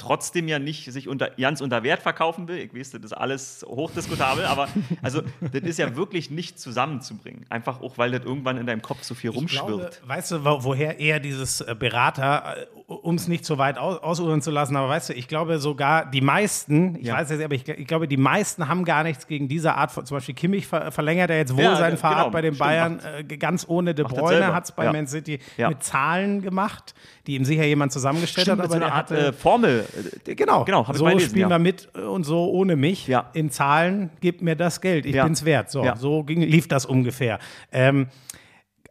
trotzdem 0.00 0.48
ja 0.48 0.58
nicht 0.58 0.90
sich 0.92 1.06
unter, 1.08 1.30
ganz 1.30 1.60
unter 1.60 1.82
Wert 1.82 2.02
verkaufen 2.02 2.48
will. 2.48 2.56
Ich 2.58 2.74
weiß, 2.74 2.90
das 2.90 3.02
ist 3.02 3.12
alles 3.12 3.64
hochdiskutabel, 3.68 4.44
aber 4.46 4.68
also 5.02 5.22
das 5.40 5.62
ist 5.62 5.78
ja 5.78 5.94
wirklich 5.96 6.30
nicht 6.30 6.58
zusammenzubringen. 6.58 7.46
Einfach 7.50 7.80
auch, 7.82 7.98
weil 7.98 8.10
das 8.10 8.24
irgendwann 8.24 8.56
in 8.56 8.66
deinem 8.66 8.82
Kopf 8.82 9.02
so 9.02 9.14
viel 9.14 9.30
Ich 9.30 9.36
rumschwirrt. 9.36 9.66
glaube, 9.66 9.90
weißt 10.06 10.30
du, 10.32 10.44
wo, 10.44 10.64
woher 10.64 10.98
eher 10.98 11.20
dieses 11.20 11.60
äh, 11.60 11.74
Berater, 11.78 12.56
um 12.86 13.14
es 13.14 13.28
nicht 13.28 13.44
so 13.44 13.58
weit 13.58 13.78
aus, 13.78 13.98
ausudern 14.02 14.42
zu 14.42 14.50
lassen, 14.50 14.74
aber 14.76 14.88
weißt 14.88 15.10
du, 15.10 15.12
ich 15.14 15.28
glaube 15.28 15.58
sogar 15.58 16.10
die 16.10 16.20
meisten, 16.20 16.96
ich 16.96 17.06
Ja. 17.06 17.14
weiß 17.14 17.30
jetzt, 17.30 17.42
aber 17.44 17.54
ich, 17.54 17.68
ich 17.68 17.86
glaube, 17.86 18.08
die 18.08 18.16
meisten 18.16 18.68
haben 18.68 18.84
gar 18.84 19.02
nichts 19.04 19.26
gegen 19.26 19.46
diese 19.48 19.74
Art 19.74 19.92
von, 19.92 20.06
zum 20.06 20.16
Beispiel 20.16 20.34
Kimmich 20.34 20.66
ver, 20.66 20.90
verlängert 20.90 21.30
er 21.30 21.36
jetzt 21.38 21.54
wohl 21.56 21.62
Ja, 21.64 21.76
seinen 21.76 21.96
genau, 21.96 22.00
Vertrag 22.00 22.32
bei 22.32 22.40
den 22.42 22.54
stimmt, 22.54 22.58
Bayern, 22.66 22.96
macht- 22.96 23.30
äh, 23.32 23.36
ganz 23.36 23.64
ohne 23.68 23.94
De 23.94 24.04
Bruyne, 24.04 24.52
hat 24.54 24.64
es 24.64 24.72
bei 24.72 24.84
Ja. 24.84 24.92
Man 24.92 25.06
City 25.06 25.38
mit 25.58 25.82
Zahlen 25.82 26.42
gemacht, 26.42 26.94
die 27.26 27.34
ihm 27.36 27.44
sicher 27.44 27.64
jemand 27.64 27.92
zusammengestellt 27.92 28.46
Stimmt, 28.46 28.62
hat, 28.62 28.70
so 28.70 28.76
aber 28.76 28.86
einer 28.86 29.04
der 29.06 29.18
Art 29.20 29.28
äh, 29.28 29.32
Formel. 29.32 29.84
Äh, 30.26 30.34
Genau, 30.34 30.64
genau 30.64 30.84
so 30.92 31.04
gelesen, 31.04 31.30
spielen 31.30 31.42
ja. 31.50 31.56
wir 31.56 31.58
mit 31.58 31.94
und 31.96 32.24
so 32.24 32.50
ohne 32.50 32.76
mich. 32.76 33.06
Ja. 33.06 33.30
In 33.32 33.50
Zahlen, 33.50 34.10
gib 34.20 34.42
mir 34.42 34.56
das 34.56 34.80
Geld, 34.80 35.06
ich 35.06 35.14
Ja. 35.14 35.24
bin's 35.24 35.44
wert. 35.44 35.70
So, 35.70 35.84
Ja. 35.84 35.96
so 35.96 36.24
ging, 36.24 36.40
lief 36.42 36.68
das 36.68 36.86
ungefähr. 36.86 37.38
Ähm, 37.72 38.08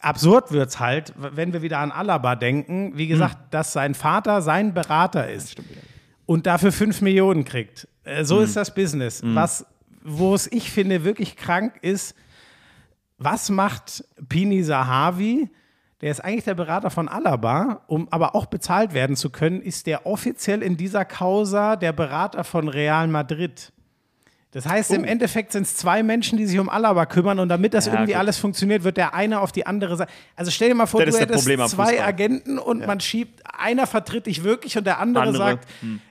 absurd 0.01 0.51
wird's 0.51 0.79
halt, 0.79 1.13
w- 1.17 1.29
wenn 1.33 1.53
wir 1.53 1.61
wieder 1.61 1.79
an 1.79 1.91
Alaba 1.91 2.35
denken. 2.35 2.93
Wie 2.95 3.07
gesagt, 3.07 3.35
Hm. 3.35 3.43
dass 3.51 3.73
sein 3.73 3.93
Vater 3.95 4.41
sein 4.41 4.73
Berater 4.73 5.29
ist 5.29 5.55
und 6.25 6.45
dafür 6.45 6.71
5 6.71 7.01
Millionen 7.01 7.43
kriegt. 7.45 7.87
Äh, 8.03 8.23
so 8.23 8.37
Hm. 8.37 8.43
ist 8.45 8.55
das 8.55 8.73
Business. 8.73 9.21
Was, 9.25 9.65
wo 10.03 10.33
es 10.33 10.51
ich 10.51 10.71
finde 10.71 11.03
wirklich 11.03 11.35
krank 11.35 11.73
ist, 11.81 12.15
was 13.17 13.49
macht 13.49 14.03
Pini 14.29 14.63
Sahavi? 14.63 15.49
Der 16.01 16.11
ist 16.11 16.21
eigentlich 16.23 16.45
der 16.45 16.53
Berater 16.55 16.89
von 16.89 17.09
Alaba, 17.09 17.81
um 17.87 18.07
aber 18.09 18.33
auch 18.35 18.45
bezahlt 18.45 18.93
werden 18.93 19.15
zu 19.17 19.29
können, 19.29 19.61
ist 19.61 19.85
der 19.85 20.05
offiziell 20.05 20.61
in 20.63 20.77
dieser 20.77 21.03
Causa 21.03 21.75
der 21.75 21.91
Berater 21.91 22.43
von 22.45 22.69
Real 22.69 23.07
Madrid. 23.07 23.73
Das 24.51 24.65
heißt, 24.67 24.89
Oh. 24.89 24.95
im 24.95 25.03
Endeffekt 25.03 25.51
sind 25.51 25.63
es 25.63 25.75
zwei 25.75 26.01
Menschen, 26.01 26.35
die 26.39 26.47
sich 26.47 26.57
um 26.57 26.69
Alaba 26.69 27.05
kümmern 27.05 27.37
und 27.37 27.49
damit 27.49 27.75
das 27.75 27.85
Ja, 27.85 27.93
irgendwie 27.93 28.13
gut. 28.13 28.19
alles 28.19 28.37
funktioniert, 28.39 28.83
wird 28.83 28.97
der 28.97 29.13
eine 29.13 29.41
auf 29.41 29.51
die 29.51 29.67
andere 29.67 29.95
Seite. 29.95 30.11
Also 30.35 30.49
stell 30.49 30.69
dir 30.69 30.75
mal 30.75 30.87
vor, 30.87 31.05
Das 31.05 31.13
du 31.13 31.21
hättest 31.21 31.45
zwei. 31.69 32.01
Agenten 32.03 32.57
und 32.57 32.87
man 32.87 32.99
schiebt, 32.99 33.43
einer 33.59 33.85
vertritt 33.85 34.25
dich 34.25 34.43
wirklich 34.43 34.75
und 34.75 34.87
der 34.87 34.97
andere, 34.99 35.25
Andere, 35.25 35.37
sagt, 35.43 35.67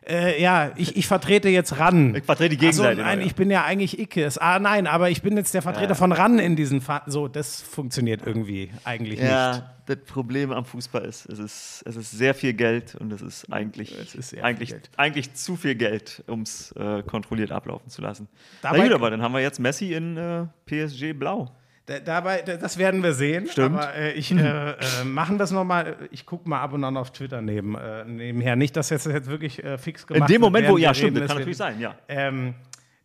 äh, 0.08 0.40
ja, 0.42 0.72
ich, 0.76 0.96
ich 0.96 1.06
vertrete 1.06 1.48
jetzt 1.48 1.78
RAN. 1.78 2.14
Ich 2.14 2.24
vertrete 2.24 2.56
die 2.56 2.66
Ach 2.68 2.72
so, 2.72 2.82
Gegenseite, 2.82 3.02
nein, 3.02 3.20
ja. 3.20 3.26
ich 3.26 3.34
bin 3.34 3.50
ja 3.50 3.64
eigentlich 3.64 3.98
Ickes. 3.98 4.38
Ah, 4.38 4.58
nein, 4.58 4.86
aber 4.86 5.10
ich 5.10 5.22
bin 5.22 5.36
jetzt 5.36 5.52
der 5.54 5.62
Vertreter 5.62 5.94
von 5.94 6.12
RAN 6.12 6.38
in 6.38 6.56
diesen 6.56 6.80
Fa 6.80 7.02
So, 7.06 7.28
das 7.28 7.60
funktioniert 7.62 8.22
irgendwie 8.26 8.70
eigentlich 8.84 9.20
nicht. 9.20 9.28
Ja, 9.28 9.74
das 9.86 9.98
Problem 10.06 10.50
am 10.52 10.64
Fußball 10.64 11.04
ist, 11.04 11.26
es 11.26 11.38
ist, 11.38 11.82
es 11.86 11.96
ist 11.96 12.10
sehr 12.10 12.34
viel 12.34 12.52
Geld 12.54 12.94
und 12.96 13.12
es 13.12 13.22
ist 13.22 13.52
eigentlich, 13.52 13.96
ist 13.98 14.12
sehr 14.12 14.22
viel 14.22 14.42
eigentlich, 14.42 14.74
eigentlich 14.96 15.34
zu 15.34 15.56
viel 15.56 15.74
Geld, 15.74 16.22
um 16.26 16.42
es 16.42 16.72
äh, 16.72 17.02
kontrolliert 17.02 17.52
ablaufen 17.52 17.88
zu 17.88 18.02
lassen. 18.02 18.28
Dabei- 18.62 18.78
Na 18.78 18.84
gut, 18.84 18.92
aber 18.94 19.10
dann 19.10 19.22
haben 19.22 19.32
wir 19.32 19.40
jetzt 19.40 19.60
Messi 19.60 19.92
in 19.94 20.16
äh, 20.16 20.44
PSG 20.66 21.12
Blau. 21.12 21.50
Da, 21.88 21.98
dabei, 22.00 22.42
da- 22.42 22.56
das 22.58 22.76
werden 22.76 23.02
wir 23.02 23.14
sehen. 23.14 23.46
Stimmt. 23.46 23.74
Aber 23.76 23.94
äh, 23.94 24.12
ich 24.12 24.30
äh, 24.30 24.36
äh, 24.70 24.74
machen 25.04 25.38
das 25.38 25.50
nochmal. 25.50 25.96
Ich 26.10 26.26
gucke 26.26 26.46
mal 26.48 26.60
ab 26.60 26.74
und 26.74 26.84
an 26.84 26.96
auf 26.98 27.12
Twitter 27.12 27.40
neben, 27.40 27.74
äh, 27.76 28.04
nebenher. 28.04 28.56
Nicht, 28.56 28.76
dass 28.76 28.90
jetzt, 28.90 29.06
das 29.06 29.12
jetzt 29.14 29.30
wirklich 29.30 29.64
äh, 29.64 29.78
fix 29.78 30.02
In 30.02 30.08
gemacht 30.14 30.30
dem 30.30 30.40
Moment, 30.42 30.64
wird, 30.66 30.74
wo, 30.74 30.78
ja, 30.78 30.92
stimmt, 30.92 31.16
das 31.16 31.28
kann 31.28 31.38
es 31.38 31.46
natürlich 31.46 31.46
wird- 31.46 31.56
sein, 31.56 31.80
ja. 31.80 31.94
Ähm, 32.08 32.54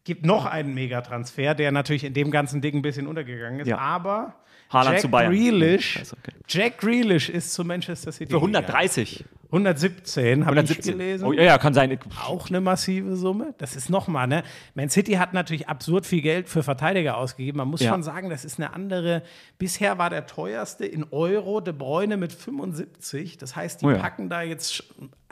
gibt 0.03 0.25
noch 0.25 0.45
einen 0.45 0.73
Megatransfer, 0.73 1.55
der 1.55 1.71
natürlich 1.71 2.03
in 2.03 2.13
dem 2.13 2.29
ganzen 2.29 2.59
Ding 2.59 2.75
ein 2.75 2.81
bisschen 2.81 3.07
untergegangen 3.07 3.61
ist. 3.61 3.67
Ja. 3.69 3.77
Aber 3.77 4.35
Haaland 4.69 4.93
Jack 4.95 5.01
zu 5.01 5.09
Bayern. 5.09 5.31
Grealish, 5.31 5.99
okay. 6.11 6.31
Jack 6.47 6.77
Grealish 6.79 7.29
ist 7.29 7.53
zu 7.53 7.63
Manchester 7.63 8.11
City. 8.11 8.31
Für 8.31 8.39
gegangen. 8.39 8.55
130. 8.65 9.25
117, 9.51 10.45
habe 10.47 10.55
ich 10.55 10.61
117. 10.61 10.97
gelesen. 10.97 11.25
Oh, 11.27 11.31
ja, 11.31 11.59
kann 11.59 11.75
sein. 11.75 11.99
Auch 12.25 12.49
eine 12.49 12.59
massive 12.59 13.15
Summe. 13.15 13.53
Das 13.59 13.75
ist 13.75 13.87
nochmal, 13.87 14.25
ne? 14.25 14.41
Man 14.73 14.89
City 14.89 15.11
hat 15.13 15.33
natürlich 15.35 15.69
absurd 15.69 16.07
viel 16.07 16.23
Geld 16.23 16.49
für 16.49 16.63
Verteidiger 16.63 17.17
ausgegeben. 17.17 17.59
Man 17.59 17.67
muss 17.67 17.81
Ja. 17.81 17.91
schon 17.91 18.01
sagen, 18.01 18.31
das 18.31 18.45
ist 18.45 18.57
eine 18.59 18.73
andere. 18.73 19.21
Bisher 19.59 19.99
war 19.99 20.09
der 20.09 20.25
teuerste 20.25 20.87
in 20.87 21.05
Euro 21.11 21.61
De 21.61 21.71
Bruyne 21.71 22.17
mit 22.17 22.33
75. 22.33 23.37
Das 23.37 23.55
heißt, 23.55 23.81
die 23.81 23.85
Oh 23.85 23.91
ja. 23.91 23.97
packen 23.97 24.27
da 24.27 24.41
jetzt 24.41 24.85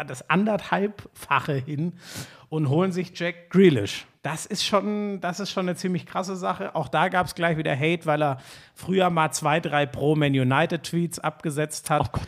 das 0.06 0.30
anderthalbfache 0.30 1.54
hin 1.56 1.94
und 2.52 2.68
holen 2.70 2.92
sich 2.92 3.18
Jack 3.18 3.50
Grealish. 3.50 4.06
Das 4.24 4.46
ist 4.46 4.66
schon, 4.66 5.22
das 5.22 5.40
ist 5.40 5.52
schon 5.52 5.68
eine 5.68 5.76
ziemlich 5.78 6.06
krasse 6.06 6.36
Sache. 6.36 6.76
Auch 6.76 6.90
da 6.90 7.08
gab 7.08 7.26
es 7.26 7.34
gleich 7.34 7.58
wieder 7.58 7.76
Hate, 7.76 8.06
weil 8.06 8.22
er 8.22 8.38
früher 8.76 9.10
mal 9.10 9.32
zwei, 9.32 9.60
drei 9.62 9.86
Pro 9.86 10.16
Man 10.16 10.34
United 10.34 10.84
Tweets 10.84 11.18
abgesetzt 11.18 11.90
hat. 11.90 12.02
Oh 12.02 12.10
Gott. 12.12 12.28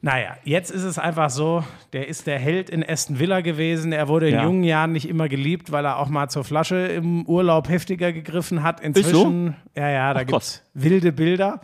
Naja, 0.00 0.36
jetzt 0.44 0.70
ist 0.70 0.82
es 0.82 0.98
einfach 0.98 1.30
so, 1.30 1.64
der 1.92 2.08
ist 2.08 2.26
der 2.26 2.38
Held 2.38 2.68
in 2.68 2.84
Aston 2.88 3.18
Villa 3.20 3.40
gewesen. 3.40 3.92
Er 3.92 4.08
wurde 4.08 4.28
in 4.28 4.34
Ja. 4.34 4.42
jungen 4.44 4.64
Jahren 4.64 4.92
nicht 4.92 5.08
immer 5.08 5.28
geliebt, 5.28 5.72
weil 5.72 5.84
er 5.84 5.98
auch 5.98 6.08
mal 6.08 6.28
zur 6.28 6.44
Flasche 6.44 6.76
im 6.76 7.24
Urlaub 7.26 7.68
heftiger 7.68 8.12
gegriffen 8.12 8.62
hat. 8.64 8.80
Inzwischen, 8.80 9.56
ja, 9.76 9.88
ja, 9.88 10.14
da 10.14 10.24
gibt 10.24 10.42
es 10.42 10.62
wilde 10.74 11.10
Bilder. 11.12 11.60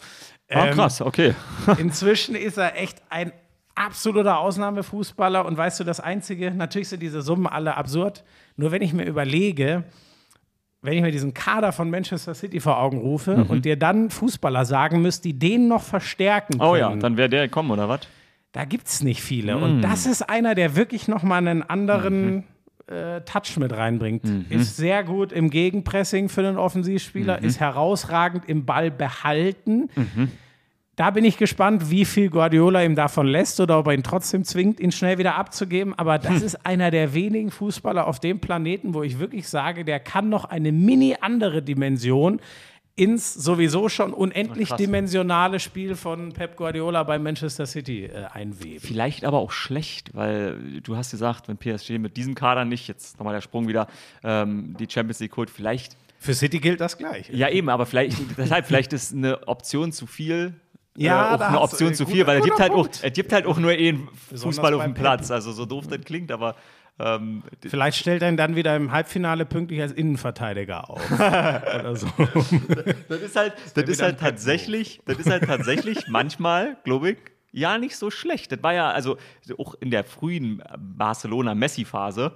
Ah, 0.48 0.66
Ähm, 0.66 0.74
krass, 0.74 1.00
okay. 1.00 1.34
Inzwischen 1.78 2.34
ist 2.36 2.56
er 2.56 2.76
echt 2.80 3.02
ein 3.10 3.32
absoluter 3.74 4.38
Ausnahmefußballer. 4.38 5.44
Und 5.44 5.56
weißt 5.56 5.80
du, 5.80 5.84
das 5.84 6.00
Einzige, 6.00 6.50
natürlich 6.52 6.88
sind 6.88 7.02
diese 7.02 7.22
Summen 7.22 7.46
alle 7.46 7.76
absurd. 7.76 8.24
Nur 8.56 8.70
wenn 8.72 8.82
ich 8.82 8.92
mir 8.92 9.04
überlege, 9.04 9.84
wenn 10.82 10.92
ich 10.94 11.02
mir 11.02 11.10
diesen 11.10 11.32
Kader 11.34 11.72
von 11.72 11.90
Manchester 11.90 12.34
City 12.34 12.60
vor 12.60 12.78
Augen 12.78 12.98
rufe 12.98 13.44
und 13.48 13.64
dir 13.64 13.76
dann 13.78 14.10
Fußballer 14.10 14.64
sagen 14.64 15.00
müsst, 15.02 15.24
die 15.24 15.38
den 15.38 15.66
noch 15.68 15.82
verstärken 15.82 16.58
können. 16.58 16.70
Oh 16.70 16.76
ja, 16.76 16.94
dann 16.94 17.16
wäre 17.16 17.28
der 17.28 17.48
gekommen, 17.48 17.70
oder 17.70 17.88
was? 17.88 18.00
Da 18.52 18.64
gibt 18.64 18.86
es 18.86 19.02
nicht 19.02 19.20
viele. 19.22 19.56
Mm. 19.56 19.62
Und 19.62 19.82
das 19.82 20.06
ist 20.06 20.22
einer, 20.28 20.54
der 20.54 20.76
wirklich 20.76 21.08
nochmal 21.08 21.38
einen 21.38 21.62
anderen 21.62 22.34
Mhm. 22.36 22.42
äh, 22.86 23.22
Touch 23.22 23.56
mit 23.56 23.72
reinbringt. 23.72 24.24
Ist 24.50 24.76
sehr 24.76 25.02
gut 25.04 25.32
im 25.32 25.48
Gegenpressing 25.48 26.28
für 26.28 26.46
einen 26.46 26.58
Offensivspieler, 26.58 27.40
Mhm. 27.40 27.46
ist 27.46 27.58
herausragend 27.58 28.44
im 28.46 28.66
Ball 28.66 28.90
behalten. 28.90 29.88
Da 30.96 31.10
bin 31.10 31.24
ich 31.24 31.38
gespannt, 31.38 31.90
wie 31.90 32.04
viel 32.04 32.30
Guardiola 32.30 32.84
ihm 32.84 32.94
davon 32.94 33.26
lässt 33.26 33.58
oder 33.58 33.80
ob 33.80 33.88
er 33.88 33.94
ihn 33.94 34.04
trotzdem 34.04 34.44
zwingt, 34.44 34.78
ihn 34.78 34.92
schnell 34.92 35.18
wieder 35.18 35.34
abzugeben. 35.34 35.92
Aber 35.94 36.18
das 36.18 36.40
ist 36.40 36.64
einer 36.66 36.92
der 36.92 37.14
wenigen 37.14 37.50
Fußballer 37.50 38.06
auf 38.06 38.20
dem 38.20 38.38
Planeten, 38.38 38.94
wo 38.94 39.02
ich 39.02 39.18
wirklich 39.18 39.48
sage, 39.48 39.84
der 39.84 39.98
kann 39.98 40.28
noch 40.28 40.44
eine 40.44 40.70
mini 40.70 41.16
andere 41.20 41.62
Dimension 41.62 42.40
ins 42.96 43.34
sowieso 43.34 43.88
schon 43.88 44.12
unendlich 44.12 44.68
Krass. 44.68 44.78
dimensionale 44.78 45.58
Spiel 45.58 45.96
von 45.96 46.32
Pep 46.32 46.56
Guardiola 46.56 47.02
bei 47.02 47.18
Manchester 47.18 47.66
City 47.66 48.04
äh, 48.04 48.26
einweben. 48.32 48.78
Vielleicht 48.80 49.24
aber 49.24 49.38
auch 49.38 49.50
schlecht, 49.50 50.14
weil 50.14 50.80
du 50.80 50.96
hast 50.96 51.10
gesagt, 51.10 51.48
wenn 51.48 51.56
PSG 51.56 51.98
mit 51.98 52.16
diesem 52.16 52.36
Kader 52.36 52.64
nicht, 52.64 52.86
jetzt 52.86 53.18
nochmal 53.18 53.34
der 53.34 53.40
Sprung 53.40 53.66
wieder, 53.66 53.88
ähm, 54.22 54.76
die 54.78 54.86
Champions 54.88 55.18
League 55.18 55.36
holt, 55.36 55.50
vielleicht 55.50 55.96
Für 56.20 56.34
City 56.34 56.60
gilt 56.60 56.80
das 56.80 56.96
gleich. 56.96 57.28
Ja, 57.30 57.48
eben, 57.48 57.68
aber 57.68 57.84
vielleicht, 57.84 58.16
deshalb, 58.38 58.66
vielleicht 58.66 58.92
ist 58.92 59.12
eine 59.12 59.48
Option 59.48 59.90
zu 59.90 60.06
viel. 60.06 60.54
Ja, 60.96 61.32
äh, 61.32 61.34
auch 61.34 61.40
eine 61.40 61.60
Option 61.60 61.90
äh, 61.90 61.94
zu 61.94 62.06
viel, 62.06 62.26
weil 62.26 62.36
er 62.36 62.42
gibt, 62.42 62.60
halt 62.60 62.72
auch, 62.72 62.88
er 63.02 63.10
gibt 63.10 63.32
halt 63.32 63.46
auch 63.46 63.58
nur 63.58 63.72
einen 63.72 64.08
Fußball 64.34 64.74
auf 64.74 64.84
dem 64.84 64.94
Platz. 64.94 65.30
Also 65.30 65.52
so 65.52 65.66
doof 65.66 65.86
das 65.88 66.00
klingt, 66.02 66.30
aber 66.30 66.54
ähm, 66.98 67.42
Vielleicht 67.60 67.98
stellt 67.98 68.22
er 68.22 68.28
ihn 68.28 68.36
dann 68.36 68.54
wieder 68.54 68.76
im 68.76 68.92
Halbfinale 68.92 69.46
pünktlich 69.46 69.80
als 69.80 69.90
Innenverteidiger 69.92 70.88
auf. 70.88 71.10
Oder 71.10 71.96
so. 71.96 72.06
das 73.08 73.20
ist 73.20 73.36
halt, 73.36 73.54
das 73.54 73.76
wieder 73.76 73.90
ist 73.90 74.02
halt 74.02 74.20
tatsächlich, 74.20 75.00
das 75.04 75.18
ist 75.18 75.28
halt 75.28 75.44
tatsächlich 75.44 76.04
manchmal, 76.08 76.76
glaube 76.84 77.10
ich, 77.12 77.18
ja 77.50 77.78
nicht 77.78 77.96
so 77.96 78.10
schlecht. 78.10 78.52
Das 78.52 78.62
war 78.62 78.74
ja, 78.74 78.90
also 78.90 79.16
auch 79.58 79.74
in 79.80 79.90
der 79.90 80.04
frühen 80.04 80.62
Barcelona-Messi-Phase, 80.78 82.32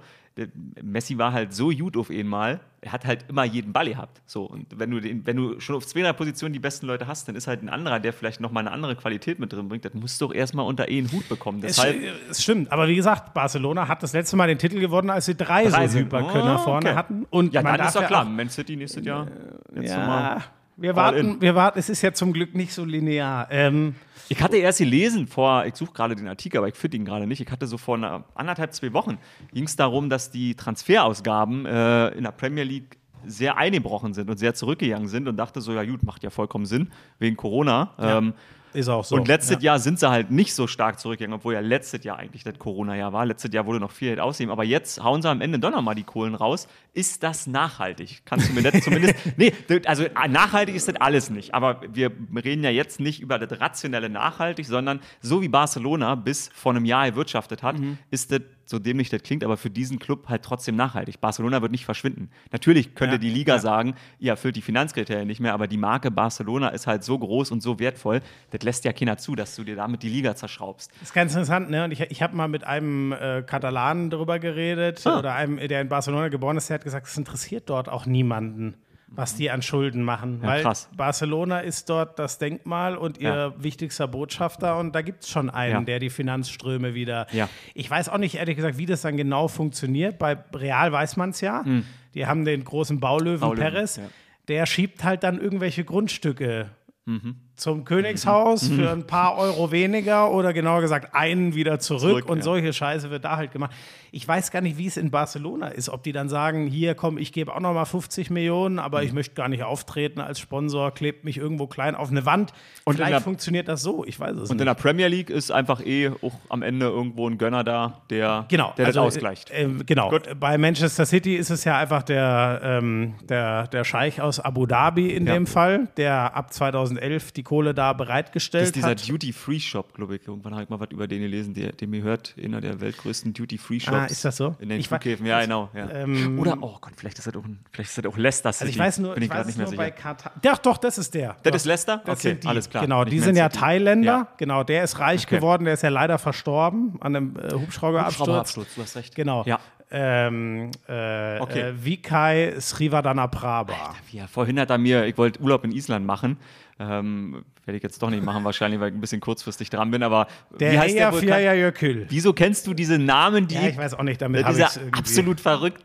Messi 0.81 1.17
war 1.17 1.33
halt 1.33 1.53
so 1.53 1.69
gut 1.69 1.97
auf 1.97 2.09
einmal, 2.09 2.61
er 2.81 2.93
hat 2.93 3.05
halt 3.05 3.25
immer 3.27 3.43
jeden 3.43 3.73
Ball 3.73 3.89
gehabt. 3.89 4.21
So, 4.25 4.43
und 4.45 4.67
wenn 4.79 4.89
du, 4.91 5.01
den, 5.01 5.25
wenn 5.25 5.35
du 5.35 5.59
schon 5.59 5.75
auf 5.75 5.85
200 5.85 6.15
Positionen 6.15 6.53
die 6.53 6.59
besten 6.59 6.85
Leute 6.85 7.07
hast, 7.07 7.27
dann 7.27 7.35
ist 7.35 7.47
halt 7.47 7.61
ein 7.61 7.69
anderer, 7.69 7.99
der 7.99 8.13
vielleicht 8.13 8.39
nochmal 8.39 8.65
eine 8.65 8.71
andere 8.71 8.95
Qualität 8.95 9.39
mit 9.39 9.51
drin 9.51 9.67
bringt. 9.67 9.83
Das 9.83 9.93
musst 9.93 10.21
du 10.21 10.27
doch 10.27 10.33
erstmal 10.33 10.65
unter 10.65 10.85
einen 10.85 11.11
Hut 11.11 11.27
bekommen. 11.27 11.59
Es, 11.63 11.75
Deshalb, 11.75 11.97
es 12.29 12.41
stimmt, 12.41 12.71
aber 12.71 12.87
wie 12.87 12.95
gesagt, 12.95 13.33
Barcelona 13.33 13.87
hat 13.87 14.01
das 14.01 14.13
letzte 14.13 14.37
Mal 14.37 14.47
den 14.47 14.59
Titel 14.59 14.79
gewonnen, 14.79 15.09
als 15.09 15.25
sie 15.25 15.35
drei, 15.35 15.65
Drei 15.65 15.87
so 15.87 15.93
sind. 15.93 16.05
Hyperkönner 16.05 16.55
Oh, 16.59 16.63
vorne 16.63 16.89
okay. 16.89 16.95
hatten. 16.95 17.25
Und 17.29 17.53
ja, 17.53 17.61
dann 17.61 17.79
ist 17.79 17.95
doch 17.95 18.07
klar, 18.07 18.23
Man 18.25 18.49
City 18.49 18.75
nächstes 18.75 19.03
Jahr. 19.03 19.27
Jetzt 19.75 19.91
Ja. 19.91 20.41
Wir 20.81 20.95
warten, 20.95 21.41
wir 21.41 21.55
warten. 21.55 21.79
Es 21.79 21.89
ist 21.89 22.01
ja 22.01 22.13
zum 22.13 22.33
Glück 22.33 22.55
nicht 22.55 22.73
so 22.73 22.85
linear. 22.85 23.47
Ähm, 23.51 23.95
Ich 24.29 24.41
hatte 24.41 24.57
erst 24.57 24.79
gelesen 24.79 25.27
vor, 25.27 25.65
ich 25.65 25.75
suche 25.75 25.91
gerade 25.91 26.15
den 26.15 26.27
Artikel, 26.27 26.57
aber 26.57 26.67
ich 26.67 26.75
finde 26.75 26.97
ihn 26.97 27.05
gerade 27.05 27.25
nicht. 27.25 27.41
Ich 27.41 27.51
hatte 27.51 27.65
so 27.67 27.77
vor 27.77 27.95
einer, 27.97 28.23
anderthalb, 28.35 28.73
zwei 28.73 28.93
Wochen 28.93 29.17
ging 29.53 29.63
es 29.65 29.75
darum, 29.75 30.09
dass 30.09 30.29
die 30.29 30.55
Transferausgaben 30.55 31.65
äh, 31.65 32.09
in 32.09 32.23
der 32.23 32.31
Premier 32.31 32.63
League 32.63 32.97
sehr 33.25 33.57
eingebrochen 33.57 34.13
sind 34.13 34.29
und 34.29 34.37
sehr 34.37 34.53
zurückgegangen 34.53 35.07
sind 35.07 35.27
und 35.27 35.35
dachte 35.37 35.61
so, 35.61 35.73
ja 35.73 35.83
gut, 35.83 36.03
macht 36.03 36.23
ja 36.23 36.29
vollkommen 36.29 36.65
Sinn 36.65 36.91
wegen 37.17 37.35
Corona. 37.35 37.91
Ähm, 37.99 38.33
ist 38.73 38.87
auch 38.89 39.03
so. 39.03 39.15
und 39.15 39.27
letztes 39.27 39.57
ja. 39.57 39.71
Jahr 39.73 39.79
sind 39.79 39.99
sie 39.99 40.09
halt 40.09 40.31
nicht 40.31 40.53
so 40.53 40.67
stark 40.67 40.99
zurückgegangen, 40.99 41.35
obwohl 41.39 41.53
ja 41.53 41.59
letztes 41.59 42.03
Jahr 42.03 42.17
eigentlich 42.17 42.43
das 42.43 42.57
Corona-Jahr 42.59 43.13
war. 43.13 43.25
Letztes 43.25 43.53
Jahr 43.53 43.65
wurde 43.65 43.79
noch 43.79 43.91
viel 43.91 44.09
Geld 44.09 44.19
ausgeben, 44.19 44.51
aber 44.51 44.63
jetzt 44.63 45.03
hauen 45.03 45.21
sie 45.21 45.29
am 45.29 45.41
Ende 45.41 45.59
doch 45.59 45.71
nochmal 45.71 45.95
die 45.95 46.03
Kohlen 46.03 46.35
raus. 46.35 46.67
Ist 46.93 47.23
das 47.23 47.47
nachhaltig? 47.47 48.21
Kannst 48.25 48.49
du 48.49 48.53
mir 48.53 48.63
das 48.63 48.81
zumindest. 48.83 49.15
Nee, 49.37 49.53
also 49.85 50.03
äh, 50.03 50.27
nachhaltig 50.27 50.75
ist 50.75 50.87
das 50.87 50.95
alles 50.97 51.29
nicht. 51.29 51.53
Aber 51.53 51.81
wir 51.91 52.11
reden 52.43 52.63
ja 52.63 52.69
jetzt 52.69 52.99
nicht 52.99 53.21
über 53.21 53.39
das 53.39 53.59
rationelle 53.59 54.09
nachhaltig, 54.09 54.65
sondern 54.65 54.99
so 55.21 55.41
wie 55.41 55.47
Barcelona 55.49 56.15
bis 56.15 56.49
vor 56.53 56.71
einem 56.73 56.85
Jahr 56.85 57.05
erwirtschaftet 57.05 57.63
hat, 57.63 57.77
Mhm. 57.79 57.97
ist 58.11 58.31
das, 58.31 58.41
so 58.69 58.77
dämlich 58.79 59.09
das 59.09 59.23
klingt, 59.23 59.43
aber 59.43 59.57
für 59.57 59.69
diesen 59.69 59.97
Club 59.97 60.29
halt 60.29 60.43
trotzdem 60.43 60.75
nachhaltig. 60.75 61.19
Barcelona 61.19 61.61
wird 61.61 61.71
nicht 61.71 61.85
verschwinden. 61.85 62.29
Natürlich 62.51 62.93
könnte 62.93 63.15
Ja, 63.15 63.19
die 63.19 63.29
Liga 63.31 63.53
ja. 63.55 63.59
sagen, 63.59 63.95
ihr 64.19 64.31
erfüllt 64.31 64.55
die 64.55 64.61
Finanzkriterien 64.61 65.27
nicht 65.27 65.39
mehr, 65.39 65.53
aber 65.53 65.67
die 65.67 65.77
Marke 65.77 66.11
Barcelona 66.11 66.69
ist 66.69 66.85
halt 66.85 67.03
so 67.03 67.17
groß 67.17 67.49
und 67.51 67.61
so 67.63 67.79
wertvoll, 67.79 68.21
das 68.51 68.61
lässt 68.61 68.85
ja 68.85 68.93
keiner 68.93 69.17
zu, 69.17 69.35
dass 69.35 69.55
du 69.55 69.63
dir 69.63 69.75
damit 69.75 70.03
die 70.03 70.09
Liga 70.09 70.35
zerschraubst. 70.35 70.91
Das 70.99 71.09
ist 71.09 71.13
ganz 71.13 71.31
interessant, 71.33 71.69
ne? 71.71 71.83
Und 71.83 71.91
ich, 71.91 72.01
ich 72.01 72.21
habe 72.21 72.35
mal 72.35 72.47
mit 72.47 72.63
einem 72.63 73.11
äh, 73.11 73.41
Katalanen 73.41 74.09
darüber 74.11 74.37
geredet 74.39 75.01
Ah. 75.05 75.17
oder 75.19 75.33
einem, 75.33 75.57
der 75.67 75.81
in 75.81 75.89
Barcelona 75.89 76.27
geboren 76.27 76.57
ist, 76.57 76.69
der 76.69 76.75
hat 76.75 76.83
gesagt, 76.83 77.07
es 77.07 77.17
interessiert 77.17 77.69
dort 77.69 77.89
auch 77.89 78.05
niemanden, 78.05 78.75
was 79.11 79.35
die 79.35 79.49
an 79.49 79.61
Schulden 79.61 80.03
machen. 80.03 80.39
Ja, 80.41 80.47
weil 80.47 80.61
krass. 80.61 80.87
Barcelona 80.95 81.59
ist 81.59 81.89
dort 81.89 82.19
das 82.19 82.37
Denkmal 82.37 82.95
und 82.95 83.17
ihr 83.17 83.29
Ja. 83.33 83.53
wichtigster 83.63 84.07
Botschafter 84.07 84.77
und 84.77 84.93
da 84.93 85.01
gibt 85.01 85.23
es 85.23 85.29
schon 85.29 85.49
einen, 85.49 85.71
Ja. 85.73 85.81
der 85.81 85.99
die 85.99 86.09
Finanzströme 86.09 86.93
wieder. 86.93 87.27
Ich 87.73 87.89
weiß 87.89 88.09
auch 88.09 88.17
nicht, 88.19 88.35
ehrlich 88.35 88.55
gesagt, 88.55 88.77
wie 88.77 88.85
das 88.85 89.01
dann 89.01 89.17
genau 89.17 89.47
funktioniert. 89.47 90.19
Bei 90.19 90.37
Real 90.53 90.91
weiß 90.91 91.17
man 91.17 91.31
es 91.31 91.41
ja. 91.41 91.65
Die 92.13 92.25
haben 92.27 92.45
den 92.45 92.63
großen 92.63 92.99
Baulöwen. 92.99 93.39
Baulöwen, 93.39 93.71
Perez. 93.73 93.99
Der 94.47 94.65
schiebt 94.65 95.03
halt 95.03 95.23
dann 95.23 95.39
irgendwelche 95.39 95.83
Grundstücke 95.83 96.69
Mhm. 97.05 97.35
Zum 97.59 97.85
Königshaus 97.85 98.67
für 98.67 98.89
ein 98.91 99.05
paar 99.05 99.37
Euro 99.37 99.71
weniger 99.71 100.31
oder 100.31 100.53
genauer 100.53 100.81
gesagt 100.81 101.13
einen 101.13 101.53
wieder 101.55 101.79
zurück, 101.79 101.99
Zurück, 102.01 102.29
und 102.29 102.37
ja. 102.37 102.43
solche 102.43 102.73
Scheiße 102.73 103.09
wird 103.11 103.25
da 103.25 103.37
halt 103.37 103.51
gemacht. 103.51 103.71
Ich 104.11 104.27
weiß 104.27 104.49
gar 104.49 104.61
nicht, 104.61 104.77
wie 104.79 104.87
es 104.87 104.97
in 104.97 105.11
Barcelona 105.11 105.67
ist, 105.67 105.87
ob 105.89 106.01
die 106.01 106.11
dann 106.13 106.29
sagen, 106.29 106.65
hier 106.65 106.95
komm, 106.95 107.17
ich 107.19 107.31
gebe 107.31 107.53
auch 107.53 107.59
noch 107.59 107.73
mal 107.73 107.85
50 107.85 108.31
Millionen, 108.31 108.75
Mhm. 108.75 108.79
aber 108.79 109.03
ich 109.03 109.13
möchte 109.13 109.35
gar 109.35 109.49
nicht 109.49 109.63
auftreten 109.63 110.19
als 110.19 110.39
Sponsor, 110.39 110.91
klebt 110.91 111.25
mich 111.25 111.37
irgendwo 111.37 111.67
klein 111.67 111.93
auf 111.95 112.09
eine 112.09 112.25
Wand. 112.25 112.51
Und 112.85 112.93
in 112.93 112.97
Vielleicht 112.97 113.11
der- 113.13 113.21
funktioniert 113.21 113.67
das 113.67 113.83
so, 113.83 114.03
ich 114.05 114.19
weiß 114.19 114.31
es 114.37 114.49
Und 114.49 114.59
in 114.59 114.65
nicht. 114.65 114.67
der 114.67 114.73
Premier 114.81 115.07
League 115.07 115.29
ist 115.29 115.51
einfach 115.51 115.85
eh 115.85 116.09
auch 116.23 116.33
am 116.49 116.63
Ende 116.63 116.87
irgendwo 116.87 117.27
ein 117.29 117.37
Gönner 117.37 117.63
da, 117.63 118.01
der, 118.09 118.45
Genau, 118.47 118.73
der 118.77 118.87
also, 118.87 118.99
das 119.01 119.07
ausgleicht. 119.15 119.51
Äh, 119.51 119.63
äh, 119.65 119.69
genau. 119.85 120.09
Gut. 120.09 120.27
Bei 120.39 120.57
Manchester 120.57 121.05
City 121.05 121.35
ist 121.35 121.51
es 121.51 121.63
ja 121.65 121.77
einfach 121.77 122.01
der, 122.01 122.61
ähm, 122.63 123.13
der, 123.29 123.67
der 123.67 123.83
Scheich 123.83 124.21
aus 124.21 124.39
Abu 124.39 124.65
Dhabi 124.65 125.09
in 125.09 125.27
Ja. 125.27 125.33
dem 125.33 125.45
Fall, 125.45 125.87
der 125.97 126.35
ab 126.35 126.51
2011 126.51 127.31
die 127.31 127.43
Kohle 127.49 127.73
da 127.73 127.93
bereitgestellt 127.93 128.61
das 128.61 128.67
ist 128.69 128.75
dieser 128.75 128.89
hat. 128.89 129.09
Duty-Free-Shop, 129.09 129.95
glaube 129.95 130.15
ich. 130.17 130.27
Irgendwann 130.27 130.53
habe 130.53 130.63
ich 130.63 130.69
mal 130.69 130.79
was 130.79 130.89
über 130.91 131.07
den 131.07 131.21
gelesen, 131.21 131.55
der, 131.55 131.71
den 131.71 131.89
mir 131.89 132.03
hört, 132.03 132.35
einer 132.43 132.61
der 132.61 132.79
weltgrößten 132.79 133.33
Duty-Free-Shops. 133.33 133.97
Ah, 133.97 134.05
ist 134.05 134.23
das 134.23 134.37
so? 134.37 134.55
In 134.59 134.69
den 134.69 134.79
Ich 134.79 134.87
Flughäfen, 134.87 135.25
ja, 135.25 135.41
genau. 135.41 135.69
Ja. 135.73 135.89
Ähm, 135.89 136.37
Oder, 136.39 136.57
oh 136.61 136.77
Gott, 136.79 136.93
vielleicht 136.95 137.17
ist 137.17 137.25
das 137.25 137.35
auch, 137.35 137.43
ein, 137.43 137.59
vielleicht 137.71 137.89
ist 137.89 137.97
das 137.97 138.05
auch 138.05 138.17
Leicester 138.17 138.53
City. 138.53 138.65
Also 138.65 138.71
ich 138.73 138.79
weiß 138.79 138.99
nur, 138.99 139.13
Bin 139.15 139.23
ich 139.23 139.29
ich 139.29 139.35
weiß 139.35 139.47
nicht 139.47 139.57
mehr 139.57 139.67
nur 139.67 139.75
bei 139.77 139.85
sicher. 139.85 139.97
Katar. 139.97 140.31
Doch, 140.43 140.57
doch, 140.59 140.77
das 140.77 140.99
ist 140.99 141.13
der. 141.15 141.29
Das 141.41 141.51
Doch. 141.51 141.55
ist 141.55 141.65
Leicester? 141.65 142.01
Das 142.05 142.19
Okay, 142.19 142.35
die. 142.35 142.47
alles 142.47 142.69
klar. 142.69 142.83
Genau, 142.83 143.03
die 143.03 143.19
sind 143.19 143.35
ja 143.35 143.45
City. 143.49 143.59
Thailänder. 143.59 144.05
Ja. 144.11 144.27
Genau, 144.37 144.63
der 144.63 144.83
ist 144.83 144.99
reich 144.99 145.25
Okay. 145.25 145.37
geworden, 145.37 145.65
der 145.65 145.73
ist 145.73 145.81
ja 145.81 145.89
leider 145.89 146.19
verstorben 146.19 146.97
an 147.01 147.15
einem 147.15 147.35
äh, 147.35 147.51
Hubschrauberabsturz. 147.53 148.19
Hubschrauberabsturz, 148.19 148.75
du 148.75 148.81
hast 148.83 148.95
recht. 148.95 149.15
Genau. 149.15 149.43
Ja. 149.47 149.59
Ähm, 149.91 150.69
äh, 150.87 151.39
Okay. 151.39 151.61
äh, 151.61 151.83
Vikai 151.83 152.53
Srivadanaprabha. 152.59 153.95
Ja, 154.11 154.27
vorhin 154.27 154.59
hat 154.59 154.69
er 154.69 154.77
mir, 154.77 155.05
ich 155.05 155.17
wollte 155.17 155.41
Urlaub 155.41 155.63
in 155.63 155.71
Island 155.71 156.05
machen. 156.05 156.37
Ähm, 156.79 157.43
Werde 157.65 157.77
ich 157.77 157.83
jetzt 157.83 158.01
doch 158.01 158.09
nicht 158.09 158.23
machen, 158.23 158.43
wahrscheinlich, 158.43 158.79
weil 158.79 158.89
ich 158.89 158.95
ein 158.95 159.01
bisschen 159.01 159.19
kurzfristig 159.19 159.69
dran 159.69 159.91
bin. 159.91 160.01
Aber 160.01 160.27
Der 160.59 160.71
wie 160.71 160.79
heißt 160.79 160.95
der 160.95 161.11
wohl? 161.11 161.19
Eyjafjaya 161.19 161.53
Jökull. 161.53 162.05
Wieso 162.09 162.33
kennst 162.33 162.67
du 162.67 162.73
diese 162.73 162.97
Namen, 162.97 163.47
die. 163.47 163.55
Ja, 163.55 163.67
ich 163.67 163.77
weiß 163.77 163.95
auch 163.95 164.03
nicht, 164.03 164.21
damit 164.21 164.41
das 164.41 164.47
habe 164.47 164.61
ist 164.61 164.75
ja 164.77 164.81
absolut 164.93 165.41
verrückt. 165.41 165.83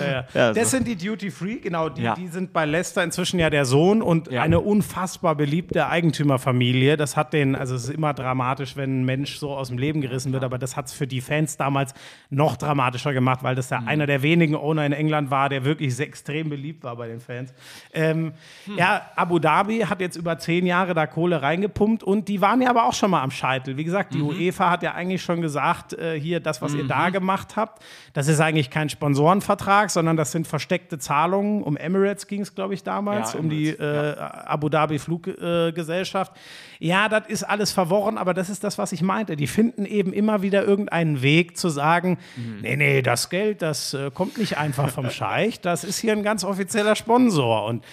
Ja, 0.00 0.24
ja. 0.34 0.52
Das 0.52 0.70
so. 0.70 0.76
sind 0.76 0.86
die 0.88 0.96
Duty 0.96 1.30
Free, 1.30 1.56
genau. 1.56 1.88
Die, 1.88 2.02
Ja. 2.02 2.14
die 2.14 2.28
sind 2.28 2.52
bei 2.52 2.64
Leicester 2.64 3.02
inzwischen 3.02 3.38
ja 3.38 3.50
der 3.50 3.64
Sohn 3.64 4.02
und 4.02 4.28
eine 4.30 4.60
unfassbar 4.60 5.34
beliebte 5.34 5.86
Eigentümerfamilie. 5.88 6.96
Das 6.96 7.16
hat 7.16 7.32
den, 7.32 7.54
also 7.54 7.74
es 7.74 7.84
ist 7.84 7.90
immer 7.94 8.14
dramatisch, 8.14 8.76
wenn 8.76 9.00
ein 9.00 9.04
Mensch 9.04 9.36
so 9.38 9.54
aus 9.56 9.68
dem 9.68 9.78
Leben 9.78 10.00
gerissen 10.00 10.32
wird, 10.32 10.44
aber 10.44 10.58
das 10.58 10.76
hat 10.76 10.86
es 10.86 10.92
für 10.92 11.06
die 11.06 11.20
Fans 11.20 11.56
damals 11.56 11.94
noch 12.30 12.56
dramatischer 12.56 13.12
gemacht, 13.12 13.42
weil 13.42 13.54
das 13.54 13.70
Mhm. 13.70 13.76
ja 13.76 13.82
einer 13.86 14.06
der 14.06 14.22
wenigen 14.22 14.54
Owner 14.54 14.84
in 14.86 14.92
England 14.92 15.30
war, 15.30 15.48
der 15.48 15.64
wirklich 15.64 15.98
extrem 16.00 16.48
beliebt 16.48 16.84
war 16.84 16.96
bei 16.96 17.08
den 17.08 17.20
Fans. 17.20 17.52
Ähm, 17.92 18.32
Hm. 18.66 18.78
Ja, 18.78 19.02
Abu 19.16 19.38
Dhabi 19.38 19.80
hat 19.80 20.00
jetzt 20.00 20.16
über 20.16 20.38
zehn 20.38 20.66
Jahre 20.66 20.94
da 20.94 21.06
Kohle 21.06 21.42
reingepumpt 21.42 22.02
und 22.02 22.28
die 22.28 22.40
waren 22.40 22.60
ja 22.62 22.70
aber 22.70 22.84
auch 22.86 22.92
schon 22.94 23.10
mal 23.10 23.22
am 23.22 23.30
Scheitel. 23.30 23.76
Wie 23.76 23.84
gesagt, 23.84 24.14
die 24.14 24.18
Mhm. 24.18 24.28
UEFA 24.28 24.70
hat 24.70 24.82
ja 24.82 24.92
eigentlich 24.94 25.22
schon 25.22 25.40
gesagt, 25.42 25.92
äh, 25.94 26.18
hier, 26.18 26.40
das, 26.40 26.60
was 26.62 26.74
ihr 26.74 26.84
da 26.86 27.10
gemacht 27.10 27.56
habt, 27.56 27.82
das 28.12 28.28
ist 28.28 28.40
eigentlich 28.40 28.70
kein 28.70 28.88
Sponsorenvertrag, 28.88 29.71
sondern 29.90 30.16
das 30.16 30.32
sind 30.32 30.46
versteckte 30.46 30.98
Zahlungen. 30.98 31.62
Um 31.62 31.76
Emirates 31.76 32.26
ging 32.26 32.40
es, 32.42 32.54
glaube 32.54 32.74
ich, 32.74 32.82
damals, 32.82 33.32
Ja, 33.32 33.38
um 33.40 33.48
die 33.50 33.68
äh, 33.70 34.16
Abu 34.18 34.68
Dhabi 34.68 34.98
Fluggesellschaft. 34.98 36.32
ja, 36.78 37.08
das 37.08 37.26
ist 37.28 37.42
alles 37.44 37.72
verworren, 37.72 38.18
aber 38.18 38.34
das 38.34 38.48
ist 38.50 38.64
das, 38.64 38.78
was 38.78 38.92
ich 38.92 39.02
meinte. 39.02 39.36
Die 39.36 39.46
finden 39.46 39.84
eben 39.84 40.12
immer 40.12 40.42
wieder 40.42 40.64
irgendeinen 40.64 41.22
Weg 41.22 41.56
zu 41.56 41.68
sagen, 41.68 42.18
Mhm. 42.36 42.58
nee, 42.62 42.76
nee, 42.76 43.02
das 43.02 43.30
Geld, 43.30 43.62
das 43.62 43.94
äh, 43.94 44.10
kommt 44.12 44.38
nicht 44.38 44.58
einfach 44.58 44.90
vom 44.90 45.10
Scheich, 45.10 45.60
das 45.60 45.84
ist 45.84 45.98
hier 45.98 46.12
ein 46.12 46.22
ganz 46.22 46.44
offizieller 46.44 46.96
Sponsor. 46.96 47.64
Und 47.66 47.84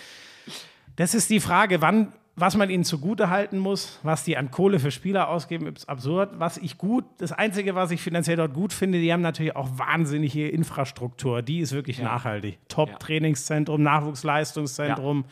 das 0.96 1.14
ist 1.14 1.30
die 1.30 1.40
Frage, 1.40 1.82
wann, 1.82 2.12
was 2.40 2.56
man 2.56 2.70
ihnen 2.70 2.84
zugute 2.84 3.30
halten 3.30 3.58
muss, 3.58 4.00
was 4.04 4.24
die 4.24 4.38
an 4.38 4.52
Kohle 4.52 4.80
für 4.80 4.92
Spieler 4.92 5.30
ausgeben, 5.30 5.68
ist 5.68 5.90
absurd. 5.90 6.32
Was 6.40 6.58
ich 6.58 6.78
gut, 6.78 7.06
das 7.18 7.32
Einzige, 7.32 7.76
was 7.76 7.92
ich 7.92 8.02
finanziell 8.02 8.38
dort 8.38 8.54
gut 8.54 8.74
finde, 8.74 9.00
die 9.00 9.12
haben 9.12 9.22
natürlich 9.22 9.56
auch 9.56 9.70
wahnsinnige 9.78 10.48
Infrastruktur. 10.50 11.42
Die 11.42 11.60
ist 11.60 11.74
wirklich 11.74 12.00
nachhaltig. 12.02 12.60
Top-Trainingszentrum, 12.68 13.82
Nachwuchsleistungszentrum. 13.84 15.26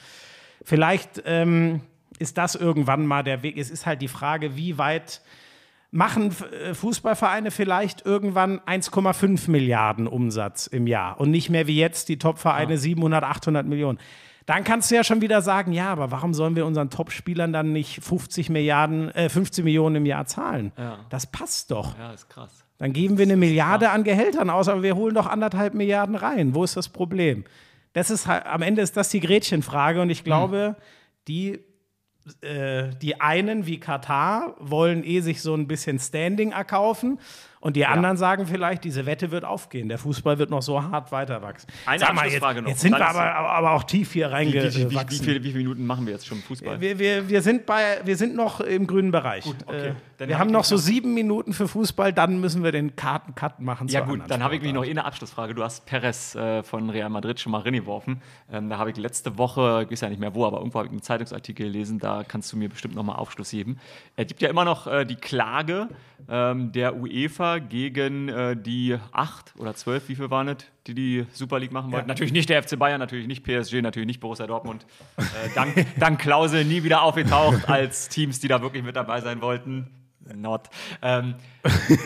Vielleicht 0.64 1.24
ähm, 1.26 1.82
ist 2.20 2.38
das 2.38 2.56
irgendwann 2.56 3.06
mal 3.06 3.24
der 3.24 3.44
Weg. 3.44 3.58
Es 3.58 3.70
ist 3.70 3.86
halt 3.86 4.02
die 4.02 4.08
Frage, 4.08 4.56
wie 4.56 4.78
weit 4.78 5.22
machen 5.92 6.36
äh, 6.52 6.74
Fußballvereine 6.74 7.52
vielleicht 7.52 8.06
irgendwann 8.06 8.60
1,5 8.60 9.50
Milliarden 9.50 10.08
Umsatz 10.08 10.68
im 10.68 10.88
Jahr 10.88 11.20
und 11.20 11.32
nicht 11.32 11.50
mehr 11.50 11.68
wie 11.68 11.78
jetzt 11.78 12.10
die 12.10 12.18
Top-Vereine 12.18 12.78
700, 12.78 13.24
800 13.24 13.66
Millionen. 13.66 13.98
Dann 14.48 14.64
kannst 14.64 14.90
du 14.90 14.96
ja 14.96 15.04
schon 15.04 15.20
wieder 15.20 15.42
sagen, 15.42 15.74
ja, 15.74 15.90
aber 15.90 16.10
warum 16.10 16.34
sollen 16.34 16.56
wir 16.56 16.66
unseren 16.66 16.90
Top-Spielern 16.90 17.52
dann 17.52 17.74
nicht 17.74 18.02
50 18.02 18.50
Milliarden, 18.50 19.12
äh, 19.12 19.28
50 19.28 19.66
Millionen 19.66 19.98
im 19.98 20.06
Jahr 20.06 20.26
zahlen? 20.26 20.72
Ja. 20.78 21.00
Das 21.10 21.28
passt 21.28 21.70
doch. 21.70 21.98
Ja, 22.00 22.14
ist 22.14 22.30
krass. 22.30 22.64
Dann 22.78 22.94
geben 22.94 23.18
wir 23.18 23.24
eine 23.24 23.36
Milliarde 23.36 23.90
an 23.90 24.06
Gehältern 24.06 24.50
aus, 24.50 24.70
aber 24.70 24.84
wir 24.84 24.96
holen 24.96 25.14
doch 25.14 25.28
anderthalb 25.28 25.74
Milliarden 25.74 26.16
rein. 26.16 26.56
Wo 26.56 26.64
ist 26.64 26.78
das 26.78 26.88
Problem? 26.88 27.44
Das 27.92 28.10
ist 28.10 28.26
halt, 28.26 28.46
am 28.46 28.62
Ende 28.62 28.82
ist 28.82 28.96
das 28.96 29.10
die 29.10 29.20
Gretchenfrage 29.20 30.02
und 30.02 30.10
ich 30.10 30.24
glaube, 30.24 30.78
die, 31.28 31.60
äh, 32.40 32.96
die 33.02 33.20
einen 33.20 33.66
wie 33.66 33.82
Katar 33.82 34.56
wollen 34.60 35.04
eh 35.04 35.20
sich 35.20 35.42
so 35.42 35.56
ein 35.56 35.68
bisschen 35.68 36.00
Standing 36.00 36.54
erkaufen 36.54 37.20
Und 37.68 37.76
die 37.76 37.86
anderen 37.86 38.16
sagen 38.16 38.48
vielleicht, 38.48 38.86
diese 38.86 39.06
Wette 39.06 39.30
wird 39.30 39.44
aufgehen. 39.44 39.90
Der 39.90 39.98
Fußball 39.98 40.40
wird 40.40 40.50
noch 40.50 40.62
so 40.62 40.82
hart 40.82 41.12
weiter 41.12 41.42
wachsen. 41.42 41.68
Eine 41.86 42.00
Sag 42.00 42.14
mal, 42.14 42.26
jetzt, 42.26 42.42
noch. 42.42 42.66
jetzt 42.66 42.80
sind 42.80 42.94
Dann 42.94 43.02
wir 43.02 43.10
aber, 43.10 43.50
aber, 43.50 43.72
auch 43.72 43.84
tief 43.84 44.14
hier 44.14 44.32
Wie, 44.32 44.32
wie, 44.32 44.54
wie, 44.54 44.54
wie, 44.54 44.84
reingewachsen. 44.84 45.26
viele, 45.26 45.44
wie 45.44 45.52
viele 45.52 45.64
Minuten 45.64 45.86
machen 45.86 46.06
wir 46.06 46.14
jetzt 46.14 46.28
schon 46.28 46.38
Fußball? 46.38 46.80
Wir, 46.80 46.98
wir, 46.98 47.28
wir, 47.28 47.42
sind 47.42 47.66
bei, 47.66 48.00
wir 48.06 48.16
sind 48.16 48.38
noch 48.38 48.62
im 48.62 48.88
grünen 48.88 49.12
Bereich. 49.12 49.46
okay. 49.66 49.90
Äh, 49.90 49.94
wir 50.20 50.36
hab 50.36 50.46
haben 50.46 50.52
noch 50.52 50.64
so 50.64 50.78
sieben 50.78 51.14
Minuten 51.14 51.52
für 51.52 51.68
Fußball, 51.68 52.14
dann 52.14 52.40
müssen 52.40 52.64
wir 52.64 52.72
den 52.72 52.96
Karten-Cut 52.96 53.60
machen. 53.60 53.90
Ja 53.90 54.00
gut, 54.00 54.22
dann 54.30 54.42
habe 54.42 54.56
ich 54.56 54.62
mich 54.62 54.72
noch 54.72 54.86
eh 54.86 54.90
eine 54.90 55.04
Abschlussfrage. 55.04 55.54
Du 55.54 55.62
hast 55.62 55.86
Perez 55.86 56.36
äh, 56.36 56.64
von 56.64 56.90
Real 56.90 57.10
Madrid 57.10 57.40
schon 57.40 57.52
mal 57.52 57.62
reingeworfen. 57.62 58.22
Ähm, 58.50 58.70
da 58.70 58.78
habe 58.78 58.92
ich 58.92 58.98
letzte 58.98 59.38
Woche, 59.38 59.84
ich 59.84 59.92
weiß 59.92 60.02
ja 60.02 60.10
nicht 60.10 60.22
mehr 60.22 60.34
wo, 60.34 60.46
aber 60.46 60.60
irgendwo 60.60 60.80
habe 60.80 60.88
ich 60.88 60.92
einen 60.92 61.02
Zeitungsartikel 61.02 61.66
gelesen, 61.66 62.00
da 62.00 62.24
kannst 62.26 62.52
du 62.54 62.58
mir 62.58 62.70
bestimmt 62.70 62.96
nochmal 62.96 63.18
Aufschluss 63.18 63.52
geben. 63.52 63.78
Es 64.16 64.28
gibt 64.28 64.42
ja 64.42 64.50
immer 64.50 64.64
noch 64.64 64.88
äh, 64.88 65.06
die 65.06 65.18
Klage 65.18 65.90
ähm, 66.30 66.72
der 66.72 66.96
UEFA 66.96 67.57
gegen 67.60 68.30
äh, 68.30 68.56
die 68.56 68.98
acht 69.12 69.54
oder 69.58 69.74
zwölf, 69.76 70.08
wie 70.10 70.16
viel 70.16 70.30
waren 70.30 70.48
es, 70.50 70.58
die 70.88 70.94
die 70.94 71.26
Super 71.32 71.60
League 71.60 71.72
machen 71.72 71.92
wollten? 71.92 72.08
Natürlich 72.08 72.34
nicht 72.34 72.50
der 72.50 72.62
FC 72.64 72.78
Bayern, 72.78 73.00
natürlich 73.00 73.28
nicht 73.28 73.44
PSG, 73.44 73.82
natürlich 73.82 74.08
nicht 74.08 74.20
Borussia 74.20 74.48
Dortmund. 74.48 74.86
Äh, 75.18 75.24
dank, 75.56 75.86
dank 76.00 76.20
Klausel 76.20 76.66
nie 76.66 76.84
wieder 76.84 77.02
aufgetaucht 77.02 77.68
als 77.70 78.10
Teams, 78.10 78.40
die 78.40 78.48
da 78.48 78.62
wirklich 78.62 78.84
mit 78.84 78.96
dabei 78.96 79.22
sein 79.22 79.42
wollten. 79.42 79.88
Not. 80.36 80.70
Ähm, 81.02 81.36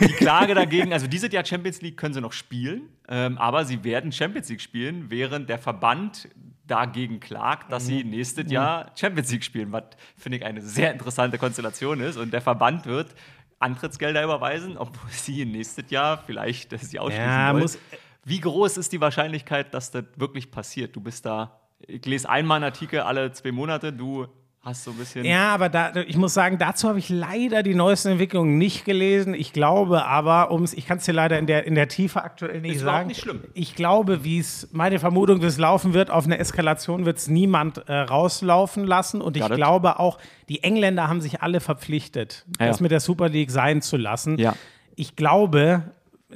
die 0.00 0.12
Klage 0.12 0.54
dagegen, 0.54 0.92
also 0.92 1.06
diese 1.06 1.30
Jahr 1.30 1.44
Champions 1.44 1.82
League 1.82 1.96
können 1.96 2.14
sie 2.14 2.20
noch 2.20 2.32
spielen, 2.32 2.82
ähm, 3.08 3.36
aber 3.38 3.64
sie 3.64 3.82
werden 3.84 4.12
Champions 4.12 4.48
League 4.48 4.60
spielen, 4.60 5.10
während 5.10 5.48
der 5.48 5.58
Verband 5.58 6.28
dagegen 6.66 7.20
klagt, 7.20 7.72
dass 7.72 7.86
sie 7.86 8.04
nächstes 8.04 8.50
Jahr 8.50 8.92
Champions 8.94 9.30
League 9.32 9.44
spielen, 9.44 9.72
was 9.72 9.84
finde 10.16 10.38
ich 10.38 10.44
eine 10.44 10.62
sehr 10.62 10.92
interessante 10.92 11.36
Konstellation 11.36 12.00
ist. 12.00 12.16
Und 12.16 12.32
der 12.32 12.40
Verband 12.40 12.86
wird 12.86 13.14
Antrittsgelder 13.62 14.22
überweisen, 14.24 14.76
obwohl 14.78 15.10
sie 15.10 15.44
nächstes 15.44 15.90
Jahr 15.90 16.18
vielleicht 16.24 16.72
das 16.72 16.90
sie 16.90 16.98
ausschließen 16.98 17.24
Ja, 17.26 17.52
wollen. 17.52 17.62
muss- 17.62 17.78
Wie 18.24 18.40
groß 18.40 18.76
ist 18.76 18.92
die 18.92 19.00
Wahrscheinlichkeit, 19.00 19.72
dass 19.74 19.90
das 19.90 20.04
wirklich 20.16 20.50
passiert? 20.50 20.94
Du 20.94 21.00
bist 21.00 21.24
da, 21.26 21.60
ich 21.86 22.04
lese 22.06 22.28
einmal 22.28 22.56
einen 22.56 22.64
Artikel 22.66 23.00
alle 23.00 23.32
zwei 23.32 23.50
Monate, 23.52 23.92
du 23.92 24.26
hast 24.64 24.84
so 24.84 24.92
ein 24.92 24.96
bisschen. 24.96 25.24
Ja, 25.24 25.52
aber 25.54 25.68
da, 25.68 25.92
ich 26.06 26.16
muss 26.16 26.34
sagen, 26.34 26.58
dazu 26.58 26.88
habe 26.88 26.98
ich 26.98 27.08
leider 27.08 27.62
die 27.62 27.74
neuesten 27.74 28.12
Entwicklungen 28.12 28.58
nicht 28.58 28.84
gelesen. 28.84 29.34
Ich 29.34 29.52
glaube 29.52 30.06
aber, 30.06 30.52
ums, 30.52 30.72
ich 30.72 30.86
kann 30.86 30.98
es 30.98 31.04
dir 31.04 31.12
leider 31.12 31.38
in 31.38 31.46
der, 31.46 31.66
in 31.66 31.74
der 31.74 31.88
Tiefe 31.88 32.22
aktuell 32.22 32.60
nicht 32.60 32.76
Ist 32.76 32.82
sagen. 32.82 33.08
nicht 33.08 33.20
schlimm. 33.20 33.42
Ich 33.54 33.74
glaube, 33.74 34.24
wie 34.24 34.38
es, 34.38 34.68
meine 34.72 34.98
Vermutung, 34.98 35.42
wie 35.42 35.46
es 35.46 35.58
laufen 35.58 35.94
wird, 35.94 36.10
auf 36.10 36.24
eine 36.26 36.38
Eskalation 36.38 37.04
wird 37.04 37.18
es 37.18 37.28
niemand 37.28 37.88
äh, 37.88 37.92
rauslaufen 37.92 38.84
lassen. 38.86 39.20
Und 39.20 39.36
ich 39.36 39.48
glaube 39.48 39.98
auch, 39.98 40.18
die 40.48 40.62
Engländer 40.62 41.08
haben 41.08 41.20
sich 41.20 41.42
alle 41.42 41.60
verpflichtet, 41.60 42.44
Ja, 42.60 42.66
das 42.68 42.78
ja. 42.78 42.82
mit 42.82 42.92
der 42.92 43.00
Super 43.00 43.28
League 43.28 43.50
sein 43.50 43.82
zu 43.82 43.96
lassen. 43.96 44.38
Ja. 44.38 44.54
Ich 44.94 45.16
glaube, 45.16 45.82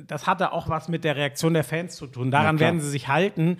das 0.07 0.27
hatte 0.27 0.53
auch 0.53 0.69
was 0.69 0.89
mit 0.89 1.05
der 1.05 1.17
Reaktion 1.17 1.55
der 1.55 1.65
Fans 1.65 1.97
zu 1.97 2.07
tun. 2.07 2.31
Daran 2.31 2.57
klar. 2.57 2.69
werden 2.69 2.81
sie 2.81 2.91
sich 2.91 3.09
halten. 3.09 3.59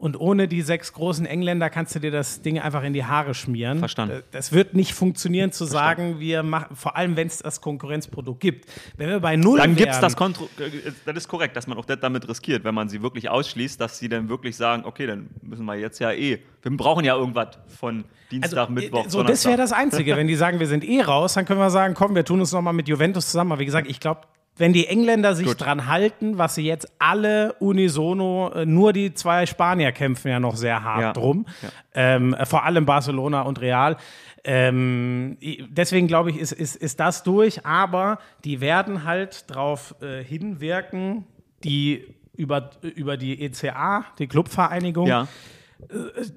Und 0.00 0.18
ohne 0.20 0.46
die 0.46 0.62
sechs 0.62 0.92
großen 0.92 1.26
Engländer 1.26 1.70
kannst 1.70 1.92
du 1.96 1.98
dir 1.98 2.12
das 2.12 2.40
Ding 2.40 2.60
einfach 2.60 2.84
in 2.84 2.92
die 2.92 3.04
Haare 3.04 3.34
schmieren. 3.34 3.80
Verstanden. 3.80 4.18
Äh, 4.18 4.22
Das 4.30 4.52
wird 4.52 4.74
nicht 4.74 4.92
funktionieren, 4.94 5.50
zu 5.50 5.64
sagen, 5.64 6.20
wir 6.20 6.44
machen, 6.44 6.76
vor 6.76 6.94
allem 6.96 7.16
wenn 7.16 7.26
es 7.26 7.38
das 7.38 7.60
Konkurrenzprodukt 7.60 8.38
gibt. 8.38 8.70
Wenn 8.96 9.08
wir 9.08 9.18
bei 9.18 9.34
Null 9.34 9.58
Dann 9.58 9.74
gibt 9.74 9.90
es 9.90 9.98
das 9.98 10.14
Kontro 10.14 10.44
äh, 10.60 10.92
Das 11.04 11.16
ist 11.16 11.26
korrekt, 11.26 11.56
dass 11.56 11.66
man 11.66 11.76
auch 11.78 11.84
das 11.84 11.98
damit 11.98 12.28
riskiert, 12.28 12.62
wenn 12.62 12.76
man 12.76 12.88
sie 12.88 13.02
wirklich 13.02 13.28
ausschließt, 13.28 13.80
dass 13.80 13.98
sie 13.98 14.08
dann 14.08 14.28
wirklich 14.28 14.56
sagen, 14.56 14.84
okay, 14.84 15.08
dann 15.08 15.30
müssen 15.42 15.64
wir 15.64 15.74
jetzt 15.74 15.98
ja 15.98 16.12
eh. 16.12 16.38
Wir 16.62 16.76
brauchen 16.76 17.04
ja 17.04 17.16
irgendwas 17.16 17.58
von 17.66 18.04
Dienstag, 18.30 18.70
Mittwoch, 18.70 18.98
Also, 19.04 19.10
So, 19.10 19.18
das 19.24 19.42
Donnerstag. 19.42 19.50
wäre 19.50 19.58
das 19.58 19.72
Einzige. 19.72 20.16
Wenn 20.16 20.28
die 20.28 20.36
sagen, 20.36 20.60
wir 20.60 20.68
sind 20.68 20.84
eh 20.84 21.02
raus, 21.02 21.34
dann 21.34 21.44
können 21.44 21.58
wir 21.58 21.70
sagen, 21.70 21.94
komm, 21.94 22.14
wir 22.14 22.24
tun 22.24 22.38
uns 22.38 22.52
nochmal 22.52 22.72
mit 22.72 22.86
Juventus 22.88 23.26
zusammen. 23.26 23.50
Aber 23.50 23.60
wie 23.60 23.64
gesagt, 23.66 23.90
ich 23.90 23.98
glaube, 23.98 24.20
wenn 24.58 24.72
die 24.72 24.86
Engländer 24.86 25.34
sich 25.34 25.46
Gut. 25.46 25.60
dran 25.60 25.86
halten, 25.86 26.38
was 26.38 26.54
sie 26.56 26.66
jetzt 26.66 26.88
alle 26.98 27.54
unisono, 27.60 28.50
äh, 28.54 28.66
nur 28.66 28.92
die 28.92 29.14
zwei 29.14 29.46
Spanier 29.46 29.92
kämpfen 29.92 30.28
ja 30.28 30.40
noch 30.40 30.56
sehr 30.56 30.82
hart 30.82 31.00
Ja. 31.02 31.12
drum, 31.12 31.46
ähm, 31.94 32.34
äh, 32.34 32.44
vor 32.44 32.64
allem 32.64 32.84
Barcelona 32.86 33.42
und 33.42 33.60
Real. 33.60 33.96
Ähm, 34.44 35.36
deswegen 35.68 36.06
glaube 36.06 36.30
ich, 36.30 36.38
ist, 36.38 36.52
ist, 36.52 36.76
ist 36.76 37.00
das 37.00 37.22
durch, 37.22 37.66
aber 37.66 38.18
die 38.44 38.60
werden 38.60 39.04
halt 39.04 39.50
darauf 39.50 39.94
äh, 40.00 40.22
hinwirken, 40.24 41.24
die 41.64 42.04
über, 42.36 42.70
über 42.82 43.16
die 43.16 43.42
ECA, 43.44 44.04
die 44.18 44.28
Clubvereinigung, 44.28 45.06
Ja, 45.08 45.26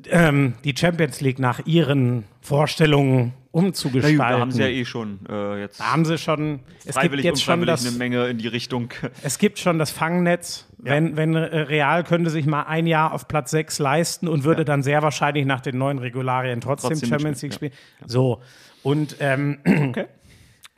ähm, 0.10 0.54
die 0.64 0.76
Champions 0.78 1.22
League 1.22 1.40
nach 1.40 1.66
ihren 1.66 2.26
Vorstellungen 2.42 3.34
umzugestalten. 3.52 4.18
da 4.18 4.40
haben 4.40 4.52
sie 4.52 4.62
ja 4.62 4.68
eh 4.68 4.86
schon 4.86 5.20
äh, 5.30 5.60
jetzt 5.60 5.80
Da 5.80 5.92
haben 5.92 6.06
sie 6.06 6.18
schon, 6.18 6.62
es 6.80 6.86
gibt 6.86 6.96
freiwillig, 6.96 7.26
jetzt 7.26 7.44
schon 7.44 7.66
das, 7.66 7.86
eine 7.86 7.98
Menge 7.98 8.28
in 8.28 8.38
die 8.38 8.48
Richtung. 8.48 8.94
es 9.24 9.38
gibt 9.38 9.60
schon 9.60 9.78
das 9.78 9.92
Fangnetz. 9.92 10.68
Wenn, 10.78 11.16
wenn 11.16 11.36
äh, 11.36 11.60
Real 11.60 12.04
könnte 12.04 12.32
sich 12.32 12.46
mal 12.46 12.64
ein 12.64 12.88
Jahr 12.88 13.14
auf 13.14 13.28
Platz 13.28 13.52
6 13.52 13.78
leisten 13.80 14.28
und 14.28 14.44
würde 14.44 14.66
dann 14.66 14.82
sehr 14.82 15.04
wahrscheinlich 15.04 15.46
nach 15.46 15.62
den 15.62 15.78
neuen 15.78 16.00
Regularien 16.00 16.60
trotzdem, 16.60 16.92
Trotzdem 16.92 17.10
Champions 17.10 17.42
League 17.44 17.54
spielen. 17.54 17.74
So. 18.06 18.42
Und 18.82 19.18
ähm, 19.20 19.60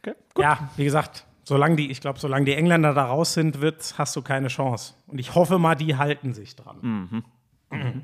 Okay. 0.04 0.16
okay. 0.34 0.42
ja, 0.42 0.70
wie 0.76 0.84
gesagt, 0.84 1.26
solange 1.44 1.78
die, 1.78 1.90
ich 1.90 2.02
glaube, 2.02 2.20
solange 2.20 2.46
die 2.46 2.56
Engländer 2.56 2.94
da 2.94 3.06
raus 3.06 3.34
sind, 3.34 3.62
wird, 3.62 3.96
hast 3.98 4.16
du 4.16 4.22
keine 4.22 4.50
Chance. 4.50 4.96
Und 5.08 5.20
ich 5.20 5.34
hoffe 5.36 5.60
mal, 5.60 5.76
die 5.76 5.96
halten 5.96 6.34
sich 6.34 6.56
dran. 6.56 7.24
Mhm. 7.72 8.02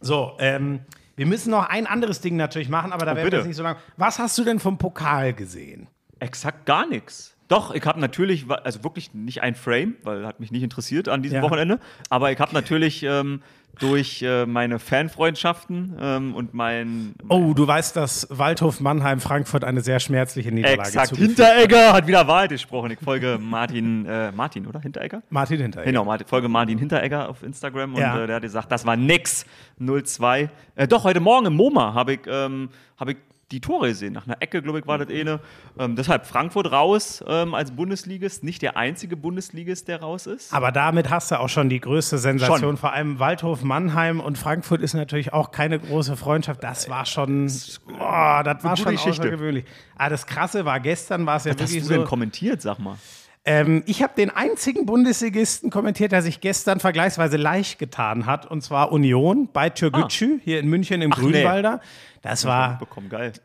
So, 0.00 0.36
ähm, 0.40 0.80
wir 1.16 1.26
müssen 1.26 1.50
noch 1.50 1.68
ein 1.68 1.86
anderes 1.86 2.20
Ding 2.20 2.36
natürlich 2.36 2.68
machen, 2.68 2.92
aber 2.92 3.04
da 3.06 3.14
werden 3.16 3.26
wir 3.30 3.32
Oh, 3.32 3.36
jetzt 3.40 3.46
nicht 3.48 3.56
so 3.56 3.62
lange. 3.62 3.78
Was 3.96 4.18
hast 4.18 4.36
du 4.38 4.44
denn 4.44 4.58
vom 4.58 4.78
Pokal 4.78 5.32
gesehen? 5.34 5.88
Exakt 6.18 6.66
gar 6.66 6.86
nichts. 6.86 7.36
Doch, 7.48 7.74
ich 7.74 7.84
habe 7.84 8.00
natürlich, 8.00 8.46
also 8.48 8.82
wirklich 8.82 9.12
nicht 9.12 9.42
ein 9.42 9.54
Frame, 9.54 9.96
weil 10.04 10.26
hat 10.26 10.40
mich 10.40 10.50
nicht 10.52 10.62
interessiert 10.62 11.08
an 11.08 11.22
diesem 11.22 11.36
Ja. 11.36 11.42
Wochenende, 11.42 11.80
aber 12.08 12.32
ich 12.32 12.38
habe 12.38 12.54
natürlich 12.54 13.02
ähm, 13.02 13.42
durch 13.78 14.22
äh, 14.22 14.46
meine 14.46 14.78
Fanfreundschaften 14.78 15.96
ähm, 16.00 16.34
und 16.34 16.54
mein 16.54 17.14
Oh, 17.28 17.52
du 17.54 17.66
weißt, 17.66 17.96
dass 17.96 18.26
Waldhof 18.30 18.80
Mannheim 18.80 19.20
Frankfurt 19.20 19.64
eine 19.64 19.80
sehr 19.80 19.98
schmerzliche 20.00 20.52
Niederlage 20.52 20.88
Exakt, 20.88 21.16
Hinteregger 21.16 21.92
hat 21.92 22.06
wieder 22.06 22.26
Wahrheit 22.28 22.50
gesprochen. 22.50 22.90
Ich 22.90 23.00
folge 23.00 23.38
Martin, 23.40 24.06
äh, 24.06 24.30
Martin, 24.32 24.66
oder? 24.66 24.80
Hinteregger? 24.80 25.22
Martin 25.30 25.60
Hinteregger. 25.60 25.90
Genau, 25.90 26.04
Martin, 26.04 26.26
folge 26.26 26.48
Martin 26.48 26.78
Hinteregger 26.78 27.28
auf 27.28 27.42
Instagram 27.42 27.94
und 27.94 28.00
Ja. 28.00 28.22
äh, 28.22 28.26
der 28.26 28.36
hat 28.36 28.42
gesagt, 28.42 28.70
das 28.70 28.84
war 28.86 28.96
nix. 28.96 29.46
0-2. 29.80 30.48
Äh, 30.76 30.86
doch, 30.86 31.04
heute 31.04 31.20
Morgen 31.20 31.46
im 31.46 31.54
MoMA 31.54 31.94
habe 31.94 32.14
ich, 32.14 32.20
ähm, 32.26 32.68
hab 32.98 33.08
ich 33.08 33.16
die 33.52 33.60
Tore 33.60 33.88
gesehen. 33.88 34.12
Nach 34.12 34.26
einer 34.26 34.40
Ecke, 34.40 34.62
glaube 34.62 34.80
ich, 34.80 34.86
war 34.86 34.98
das 34.98 35.08
eine. 35.08 35.40
Ähm, 35.78 35.96
deshalb 35.96 36.26
Frankfurt 36.26 36.72
raus 36.72 37.22
ähm, 37.26 37.54
als 37.54 37.70
Bundesligist. 37.70 38.42
Nicht 38.42 38.62
der 38.62 38.76
einzige 38.76 39.16
Bundesligist, 39.16 39.88
der 39.88 40.00
raus 40.00 40.26
ist. 40.26 40.52
Aber 40.52 40.72
damit 40.72 41.10
hast 41.10 41.30
du 41.30 41.38
auch 41.38 41.48
schon 41.48 41.68
die 41.68 41.80
größte 41.80 42.18
Sensation. 42.18 42.58
Schon. 42.58 42.76
Vor 42.76 42.92
allem 42.92 43.18
Waldhof 43.18 43.62
Mannheim 43.62 44.20
und 44.20 44.38
Frankfurt 44.38 44.80
ist 44.80 44.94
natürlich 44.94 45.32
auch 45.32 45.50
keine 45.52 45.78
große 45.78 46.16
Freundschaft. 46.16 46.62
Das 46.64 46.88
war 46.88 47.06
schon, 47.06 47.50
boah, 47.86 48.42
das 48.44 48.64
war 48.64 48.76
schon 48.76 48.92
Geschichte. 48.92 49.22
außergewöhnlich. 49.22 49.64
Aber 49.96 50.10
das 50.10 50.26
Krasse 50.26 50.64
war, 50.64 50.80
gestern 50.80 51.26
war 51.26 51.36
es 51.36 51.44
ja 51.44 51.52
Was 51.52 51.62
hast 51.62 51.70
wirklich 51.70 51.82
du 51.82 51.88
so. 51.88 51.94
denn 51.94 52.04
kommentiert, 52.04 52.62
sag 52.62 52.78
mal? 52.78 52.96
Ähm, 53.44 53.82
ich 53.86 54.02
habe 54.04 54.12
den 54.16 54.30
einzigen 54.30 54.86
Bundesligisten 54.86 55.70
kommentiert, 55.70 56.12
der 56.12 56.22
sich 56.22 56.40
gestern 56.40 56.78
vergleichsweise 56.78 57.36
leicht 57.36 57.80
getan 57.80 58.24
hat, 58.26 58.48
und 58.48 58.62
zwar 58.62 58.92
Union 58.92 59.48
bei 59.52 59.68
Türgücü 59.68 60.38
hier 60.44 60.60
in 60.60 60.68
München 60.68 61.02
im 61.02 61.10
Ah. 61.12 61.16
Ach, 61.18 61.22
nee. 61.22 61.32
Grünwalder. 61.32 61.80
Das 62.22 62.44
war, 62.44 62.78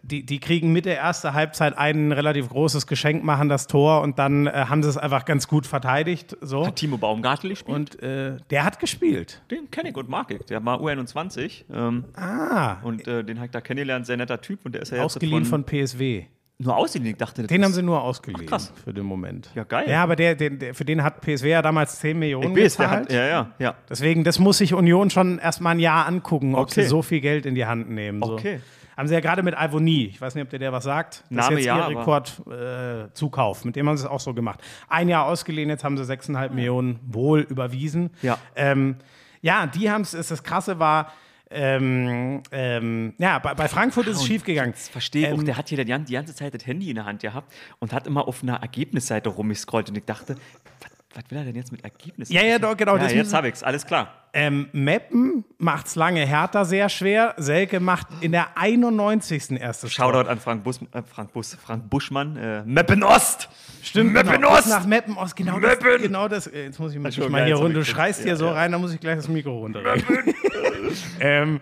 die, 0.03 0.23
die 0.23 0.39
kriegen 0.39 0.71
mit 0.71 0.85
der 0.85 0.99
ersten 0.99 1.33
Halbzeit 1.33 1.75
ein 1.75 2.11
relativ 2.11 2.47
großes 2.49 2.85
Geschenk, 2.85 3.23
machen 3.23 3.49
das 3.49 3.65
Tor 3.65 4.01
und 4.01 4.19
dann 4.19 4.45
äh, 4.45 4.51
haben 4.69 4.83
sie 4.83 4.89
es 4.89 4.97
einfach 4.97 5.25
ganz 5.25 5.47
gut 5.47 5.65
verteidigt. 5.65 6.37
So. 6.41 6.67
Hat 6.67 6.75
Timo 6.75 6.99
Baumgartel 6.99 7.49
gespielt? 7.49 7.75
Und 7.75 8.03
äh, 8.03 8.37
der 8.51 8.63
hat 8.65 8.79
gespielt. 8.79 9.41
den 9.49 9.71
kenne 9.71 9.89
ich 9.89 9.97
und 9.97 10.09
mag 10.09 10.29
ich. 10.29 10.45
Der 10.45 10.63
war 10.63 10.79
U21. 10.79 11.63
Ähm, 11.73 12.05
Ah, 12.15 12.77
und 12.83 13.07
äh, 13.07 13.23
den 13.23 13.37
habe 13.37 13.47
ich 13.47 13.51
da 13.51 13.61
kennengelernt. 13.61 14.05
Sehr 14.05 14.17
netter 14.17 14.41
Typ. 14.41 14.59
Und 14.63 14.75
der 14.75 14.83
ist 14.83 14.91
ja 14.91 14.97
jetzt 14.97 15.05
ausgeliehen 15.05 15.45
von 15.45 15.63
PSW. 15.63 16.25
Nur 16.59 16.75
ausgeliehen. 16.75 17.11
Ich 17.11 17.17
dachte, 17.17 17.43
das 17.43 17.49
Den 17.49 17.63
haben 17.63 17.71
sie 17.73 17.83
nur 17.83 18.01
ausgeliehen 18.01 18.47
krass. 18.47 18.73
für 18.83 18.91
den 18.91 19.05
Moment. 19.05 19.51
Ja, 19.53 19.63
geil. 19.63 19.87
Ja, 19.87 20.01
aber 20.01 20.15
der, 20.15 20.33
der, 20.33 20.49
der, 20.49 20.73
für 20.73 20.85
den 20.85 21.03
hat 21.03 21.21
PSW 21.21 21.49
ja 21.51 21.61
damals 21.61 21.99
10 21.99 22.17
Millionen 22.17 22.57
Ich 22.57 22.63
weiß, 22.63 22.77
gezahlt. 22.77 23.05
hat, 23.05 23.11
ja, 23.13 23.25
ja, 23.27 23.51
ja. 23.59 23.75
Deswegen, 23.87 24.23
das 24.23 24.39
muss 24.39 24.57
sich 24.57 24.73
Union 24.73 25.11
schon 25.11 25.37
erstmal 25.37 25.75
ein 25.75 25.79
Jahr 25.79 26.07
angucken, 26.07 26.55
ob 26.55 26.61
Okay. 26.71 26.81
sie 26.81 26.87
so 26.87 27.03
viel 27.03 27.21
Geld 27.21 27.45
in 27.45 27.53
die 27.53 27.65
Hand 27.67 27.89
nehmen. 27.91 28.23
So. 28.23 28.33
Okay. 28.33 28.59
Haben 28.97 29.07
sie 29.07 29.13
ja 29.13 29.19
gerade 29.19 29.43
mit 29.43 29.53
Ivoni, 29.55 30.05
ich 30.05 30.19
weiß 30.19 30.33
nicht, 30.33 30.43
ob 30.45 30.49
der 30.49 30.57
der 30.57 30.71
was 30.73 30.83
sagt. 30.83 31.23
Das 31.29 31.45
Name 31.45 31.59
ist 31.59 31.65
jetzt 31.65 31.67
ja, 31.67 31.87
ihr 31.89 31.99
Rekordzukauf. 31.99 33.61
Äh, 33.63 33.67
mit 33.67 33.75
dem 33.75 33.87
haben 33.87 33.97
sie 33.97 34.05
es 34.05 34.09
auch 34.09 34.19
so 34.19 34.33
gemacht. 34.33 34.59
Ein 34.89 35.09
Jahr 35.09 35.25
ausgeliehen, 35.27 35.69
jetzt 35.69 35.83
haben 35.83 35.95
sie 35.97 36.03
6,5 36.11 36.49
Millionen 36.53 36.99
wohl 37.05 37.41
überwiesen. 37.41 38.09
Ja. 38.23 38.39
Ähm, 38.55 38.95
ja, 39.43 39.67
die 39.67 39.91
haben 39.91 40.01
es, 40.01 40.11
das 40.11 40.41
Krasse 40.41 40.79
war, 40.79 41.11
ähm, 41.49 42.43
ähm, 42.51 43.13
ja, 43.17 43.39
bei, 43.39 43.53
bei 43.53 43.67
Frankfurt 43.67 44.07
ist 44.07 44.17
es 44.17 44.25
schiefgegangen. 44.25 44.73
Verstehe 44.73 45.27
ich 45.27 45.33
auch. 45.33 45.39
Ähm, 45.39 45.45
Der 45.45 45.57
hat 45.57 45.69
hier 45.69 45.83
die 45.83 46.13
ganze 46.13 46.35
Zeit 46.35 46.53
das 46.53 46.65
Handy 46.65 46.89
in 46.89 46.95
der 46.95 47.05
Hand 47.05 47.21
gehabt 47.21 47.53
und 47.79 47.93
hat 47.93 48.07
immer 48.07 48.27
auf 48.27 48.43
einer 48.43 48.55
Ergebnisseite 48.55 49.29
rumgescrollt 49.29 49.89
und 49.89 49.97
ich 49.97 50.05
dachte, 50.05 50.35
was, 50.81 50.91
Was 51.17 51.23
will 51.31 51.37
er 51.39 51.45
denn 51.45 51.55
jetzt 51.55 51.71
mit 51.71 51.83
Ergebnissen? 51.83 52.31
Ja, 52.31 52.43
ja, 52.43 52.59
doch, 52.59 52.77
genau, 52.77 52.95
Ja, 52.95 53.01
das 53.01 53.13
jetzt 53.13 53.33
habe 53.33 53.49
ich's, 53.49 53.63
alles 53.63 53.87
klar. 53.87 54.13
Ähm, 54.33 54.67
Meppen 54.71 55.43
macht's 55.57 55.95
lange 55.95 56.23
Hertha 56.23 56.63
sehr 56.63 56.89
schwer. 56.89 57.33
Selke 57.37 57.79
macht 57.79 58.05
in 58.21 58.31
der 58.33 58.55
91. 58.55 59.59
erstes 59.59 59.95
Tor. 59.95 60.13
Shoutout 60.13 60.29
an 60.29 60.39
Frank, 60.39 60.63
Bus, 60.63 60.79
äh, 60.93 61.01
Frank, 61.01 61.33
Bus, 61.33 61.55
Frank 61.55 61.89
Buschmann. 61.89 62.37
Äh, 62.37 62.61
Meppen 62.65 63.01
Ost! 63.03 63.49
Stimmt, 63.81 64.13
Meppen 64.13 64.31
genau, 64.33 64.51
Ost! 64.51 64.69
nach 64.69 64.85
Meppen 64.85 65.17
Ost. 65.17 65.35
Genau 65.35 65.57
Meppen! 65.57 65.87
das, 65.91 66.01
genau 66.03 66.27
das. 66.27 66.45
äh, 66.45 66.65
Jetzt 66.65 66.79
muss 66.79 66.93
ich 66.93 66.99
mich 66.99 67.15
schon 67.15 67.31
mal 67.31 67.45
hier 67.45 67.55
runter. 67.55 67.79
Du 67.79 67.83
schreist 67.85 68.21
hier 68.21 68.33
Ja, 68.33 68.35
so 68.35 68.45
ja. 68.45 68.51
rein, 68.51 68.71
da 68.71 68.77
muss 68.77 68.93
ich 68.93 68.99
gleich 68.99 69.15
das 69.15 69.27
Mikro 69.27 69.57
runter. 69.57 69.81
ähm, 71.19 71.59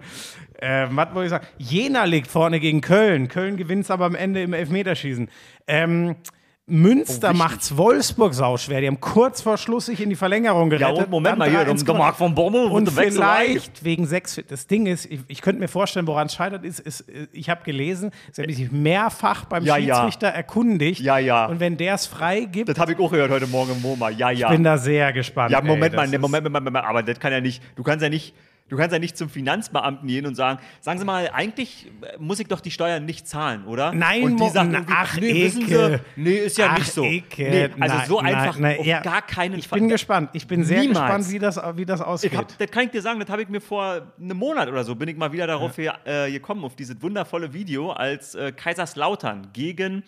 äh, 0.60 0.88
was 0.90 1.14
wollte 1.14 1.26
ich 1.26 1.30
sagen? 1.30 1.48
Jena 1.58 2.04
liegt 2.04 2.28
vorne 2.28 2.60
gegen 2.60 2.82
Köln. 2.82 3.30
Köln 3.30 3.56
gewinnt 3.56 3.90
aber 3.90 4.04
am 4.06 4.16
Ende 4.16 4.42
im 4.42 4.52
Elfmeterschießen. 4.52 5.30
Ähm, 5.68 6.16
Münster 6.68 7.28
wichtig. 7.30 7.38
macht's 7.38 7.78
Wolfsburg 7.78 8.34
sauschwer. 8.34 8.82
Die 8.82 8.88
haben 8.88 9.00
kurz 9.00 9.40
vor 9.42 9.56
Schluss 9.58 9.86
sich 9.86 10.02
in 10.02 10.10
die 10.10 10.16
Verlängerung 10.16 10.72
Ja, 10.72 10.78
gerettet. 10.80 11.06
und 11.06 11.12
Moment 11.12 11.38
mal 11.38 11.48
hier, 11.48 11.60
3-1 11.60 11.86
der 11.86 11.94
Marc 11.94 12.16
von 12.16 12.34
Bommel 12.34 12.66
und 12.72 12.90
vielleicht 12.92 13.84
wegen 13.84 14.08
sechs. 14.08 14.42
Das 14.48 14.66
Ding 14.66 14.88
ist, 14.88 15.06
ich, 15.06 15.20
ich 15.28 15.42
könnte 15.42 15.60
mir 15.60 15.68
vorstellen, 15.68 16.08
woran 16.08 16.26
es 16.26 16.34
scheitert, 16.34 16.66
ist, 16.66 16.80
ist 16.80 17.06
ich 17.32 17.52
habe 17.52 17.64
gelesen, 17.64 18.10
sie 18.32 18.42
haben 18.42 18.52
sich 18.52 18.72
mehrfach 18.72 19.46
beim 19.46 19.64
Ja, 19.64 19.78
ja. 19.78 19.96
Schiedsrichter 19.96 20.30
erkundigt. 20.30 21.02
Ja, 21.02 21.20
ja. 21.20 21.46
Und 21.46 21.60
wenn 21.60 21.78
der 21.78 21.94
es 21.94 22.08
frei 22.08 22.42
gibt, 22.46 22.68
Das 22.70 22.80
habe 22.80 22.94
ich 22.94 23.00
auch 23.00 23.12
gehört 23.12 23.30
heute 23.30 23.46
Morgen 23.46 23.72
im 23.74 23.82
MoMA. 23.84 24.10
Ja, 24.10 24.32
ja. 24.32 24.50
bin 24.50 24.64
da 24.64 24.80
sehr 24.80 25.14
gespannt. 25.14 25.52
Ja, 25.52 25.62
Moment 25.62 25.94
ey, 25.94 25.98
mal, 25.98 26.08
ne, 26.08 26.16
ist- 26.16 26.22
Moment, 26.22 26.44
Moment, 26.46 26.66
Moment, 26.66 26.84
aber 26.86 27.04
das 27.04 27.20
kann 27.20 27.32
ja 27.32 27.42
nicht, 27.42 27.62
du 27.76 27.84
kannst 27.84 28.02
ja 28.02 28.10
nicht, 28.10 28.34
du 28.68 28.78
kannst 28.78 28.94
ja 28.94 29.00
nicht 29.00 29.16
zum 29.16 29.30
Finanzbeamten 29.30 30.08
gehen 30.08 30.26
und 30.26 30.34
sagen, 30.36 30.60
sagen 30.82 30.98
Sie 31.00 31.06
mal, 31.06 31.30
eigentlich 31.32 31.86
äh, 32.02 32.18
muss 32.18 32.40
ich 32.40 32.48
doch 32.48 32.62
die 32.62 32.72
Steuern 32.72 33.06
nicht 33.06 33.28
zahlen, 33.28 33.66
oder? 33.66 33.92
Nein, 33.94 34.24
und 34.24 34.40
die 34.40 34.50
sagen 34.50 34.70
na, 34.72 34.84
ach, 34.90 35.18
nee, 35.20 35.44
wissen 35.44 35.68
Sie, 35.68 35.98
nee, 36.16 36.36
ist 36.38 36.58
ja 36.58 36.70
Ach, 36.72 36.78
nicht 36.80 36.92
so. 36.92 37.04
Ecke. 37.04 37.44
Nee, 37.50 37.70
also 37.80 37.96
Nein, 37.98 38.08
so 38.08 38.20
einfach 38.20 38.58
nein, 38.60 38.80
auf 38.80 38.86
ja. 38.86 39.02
gar 39.02 39.22
keinen 39.22 39.60
Ich 39.60 39.68
Fall. 39.68 39.80
bin 39.80 39.90
gespannt. 39.90 40.32
Ich 40.34 40.48
bin 40.48 40.64
sehr 40.64 40.80
Niemals. 40.82 41.00
gespannt, 41.00 41.32
wie 41.32 41.40
das, 41.40 41.78
wie 41.78 41.86
das 41.86 42.02
ausgeht. 42.02 42.36
Hab, 42.36 42.58
das 42.58 42.72
kann 42.72 42.86
ich 42.86 42.90
dir 42.92 43.02
sagen, 43.02 43.20
das 43.20 43.30
habe 43.30 43.44
ich 43.44 43.50
mir 43.50 43.62
vor 43.62 44.02
einem 44.20 44.38
Monat 44.38 44.68
oder 44.68 44.84
so, 44.84 44.96
bin 44.96 45.10
ich 45.10 45.18
mal 45.18 45.32
wieder 45.32 45.46
darauf 45.48 45.76
hier, 45.76 45.94
äh, 46.06 46.32
gekommen, 46.32 46.64
auf 46.66 46.76
dieses 46.76 47.00
wundervolle 47.02 47.54
Video, 47.54 47.92
als 47.92 48.34
äh, 48.36 48.52
Kaiserslautern 48.52 49.50
gegen, 49.54 50.04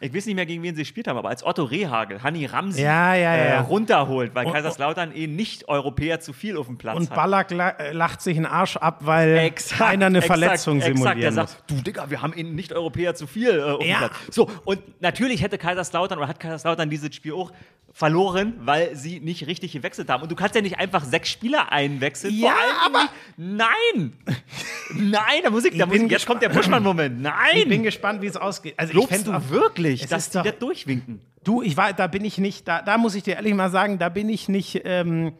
ich 0.00 0.14
weiß 0.14 0.26
nicht 0.26 0.34
mehr, 0.34 0.46
gegen 0.46 0.62
wen 0.62 0.74
sie 0.74 0.82
gespielt 0.82 1.08
haben, 1.08 1.16
aber 1.16 1.30
als 1.30 1.44
Otto 1.44 1.64
Rehagel, 1.64 2.22
Hanni 2.22 2.46
Ramsi 2.46 2.82
Ja, 2.82 3.14
ja, 3.14 3.34
äh, 3.34 3.48
ja. 3.50 3.60
runterholt, 3.62 4.34
weil 4.34 4.46
Und- 4.46 4.52
Kaiserslautern 4.52 5.12
eh 5.14 5.26
nicht 5.26 5.68
Europäer 5.68 6.20
zu 6.20 6.32
viel 6.32 6.56
auf 6.56 6.66
dem 6.66 6.76
Platz 6.78 6.96
und 6.98 7.08
hat. 7.10 7.16
Ballack 7.16 7.50
la 7.52 7.70
äh, 7.70 7.92
lacht 8.02 8.20
sich 8.20 8.36
einen 8.36 8.46
Arsch 8.46 8.76
ab, 8.78 8.98
weil 9.02 9.36
Exakt, 9.38 9.80
einer 9.80 10.06
eine 10.06 10.18
exakt, 10.18 10.38
Verletzung 10.40 10.78
exakt. 10.78 10.96
simulieren 10.96 11.20
Der 11.20 11.30
muss. 11.30 11.52
sagt, 11.52 11.70
du 11.70 11.74
Digga, 11.76 12.10
wir 12.10 12.20
haben 12.20 12.32
in 12.32 12.56
Nicht-Europäer 12.56 13.14
zu 13.14 13.28
viel 13.28 13.50
äh, 13.80 13.88
Ja. 13.88 14.10
So, 14.28 14.50
und 14.64 14.80
natürlich 15.00 15.40
hätte 15.40 15.56
Kaiserslautern 15.56 16.18
oder 16.18 16.26
hat 16.26 16.40
Kaiserslautern 16.40 16.90
dieses 16.90 17.14
Spiel 17.14 17.32
auch 17.34 17.52
verloren, 17.92 18.54
weil 18.64 18.96
sie 18.96 19.20
nicht 19.20 19.46
richtig 19.46 19.70
gewechselt 19.72 20.08
haben. 20.08 20.22
Und 20.22 20.32
du 20.32 20.34
kannst 20.34 20.54
ja 20.56 20.62
nicht 20.62 20.78
einfach 20.78 21.04
sechs 21.04 21.28
Spieler 21.28 21.70
einwechseln. 21.70 22.34
Ja, 22.36 22.54
nicht- 22.90 23.10
Nein! 23.36 24.12
Nein, 24.96 25.42
da 25.44 25.50
muss 25.50 25.64
ich, 25.64 25.76
da 25.78 25.86
muss 25.86 25.96
ich 25.96 26.10
jetzt 26.10 26.26
kommt 26.26 26.42
der 26.42 26.48
Buschmann-Moment. 26.48 27.24
Ich 27.54 27.62
bin 27.62 27.68
Nein! 27.70 27.82
gespannt, 27.84 28.20
wie 28.22 28.26
es 28.26 28.36
ausgeht. 28.36 28.74
Also 28.78 29.06
fänd's 29.06 29.24
du 29.24 29.32
auch- 29.32 29.48
wirklich, 29.50 30.06
dass 30.08 30.30
die 30.30 30.38
doch- 30.38 30.44
das 30.44 30.58
durchwinken? 30.58 31.20
Du, 31.44 31.62
ich 31.62 31.76
war, 31.76 31.92
da 31.92 32.06
bin 32.06 32.24
ich 32.24 32.38
nicht, 32.38 32.66
da, 32.66 32.82
da 32.82 32.98
muss 32.98 33.14
ich 33.14 33.22
dir 33.22 33.34
ehrlich 33.36 33.54
mal 33.54 33.70
sagen, 33.70 33.98
da 33.98 34.08
bin 34.08 34.28
ich 34.28 34.48
nicht, 34.48 34.80
ähm, 34.84 35.32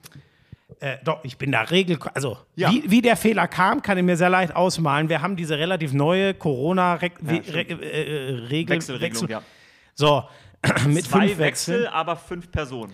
äh, 0.83 0.99
doch, 1.05 1.21
ich 1.25 1.39
bin 1.39 1.53
da 1.53 1.63
regel, 1.63 1.99
also 2.15 2.37
Ja. 2.57 2.71
wie, 2.71 2.85
wie 2.91 3.01
der 3.03 3.17
Fehler 3.17 3.47
kam, 3.49 3.83
kann 3.83 3.97
ich 3.99 4.05
mir 4.05 4.17
sehr 4.17 4.31
leicht 4.31 4.55
ausmalen. 4.55 5.09
Wir 5.09 5.23
haben 5.23 5.37
diese 5.37 5.57
relativ 5.59 5.93
neue 5.93 6.35
Corona-Regel, 6.35 7.19
stimmt. 7.45 7.83
äh, 7.83 8.31
äh, 8.33 8.35
Regel, 8.49 8.77
Wechselregelung, 8.77 9.29
ja. 9.29 9.43
So, 9.95 10.25
mit 10.87 11.05
Zwei 11.05 11.29
fünf 11.29 11.39
Wechsel, 11.39 11.39
Wechseln. 11.39 11.87
aber 11.87 12.17
fünf 12.17 12.51
Personen. 12.51 12.93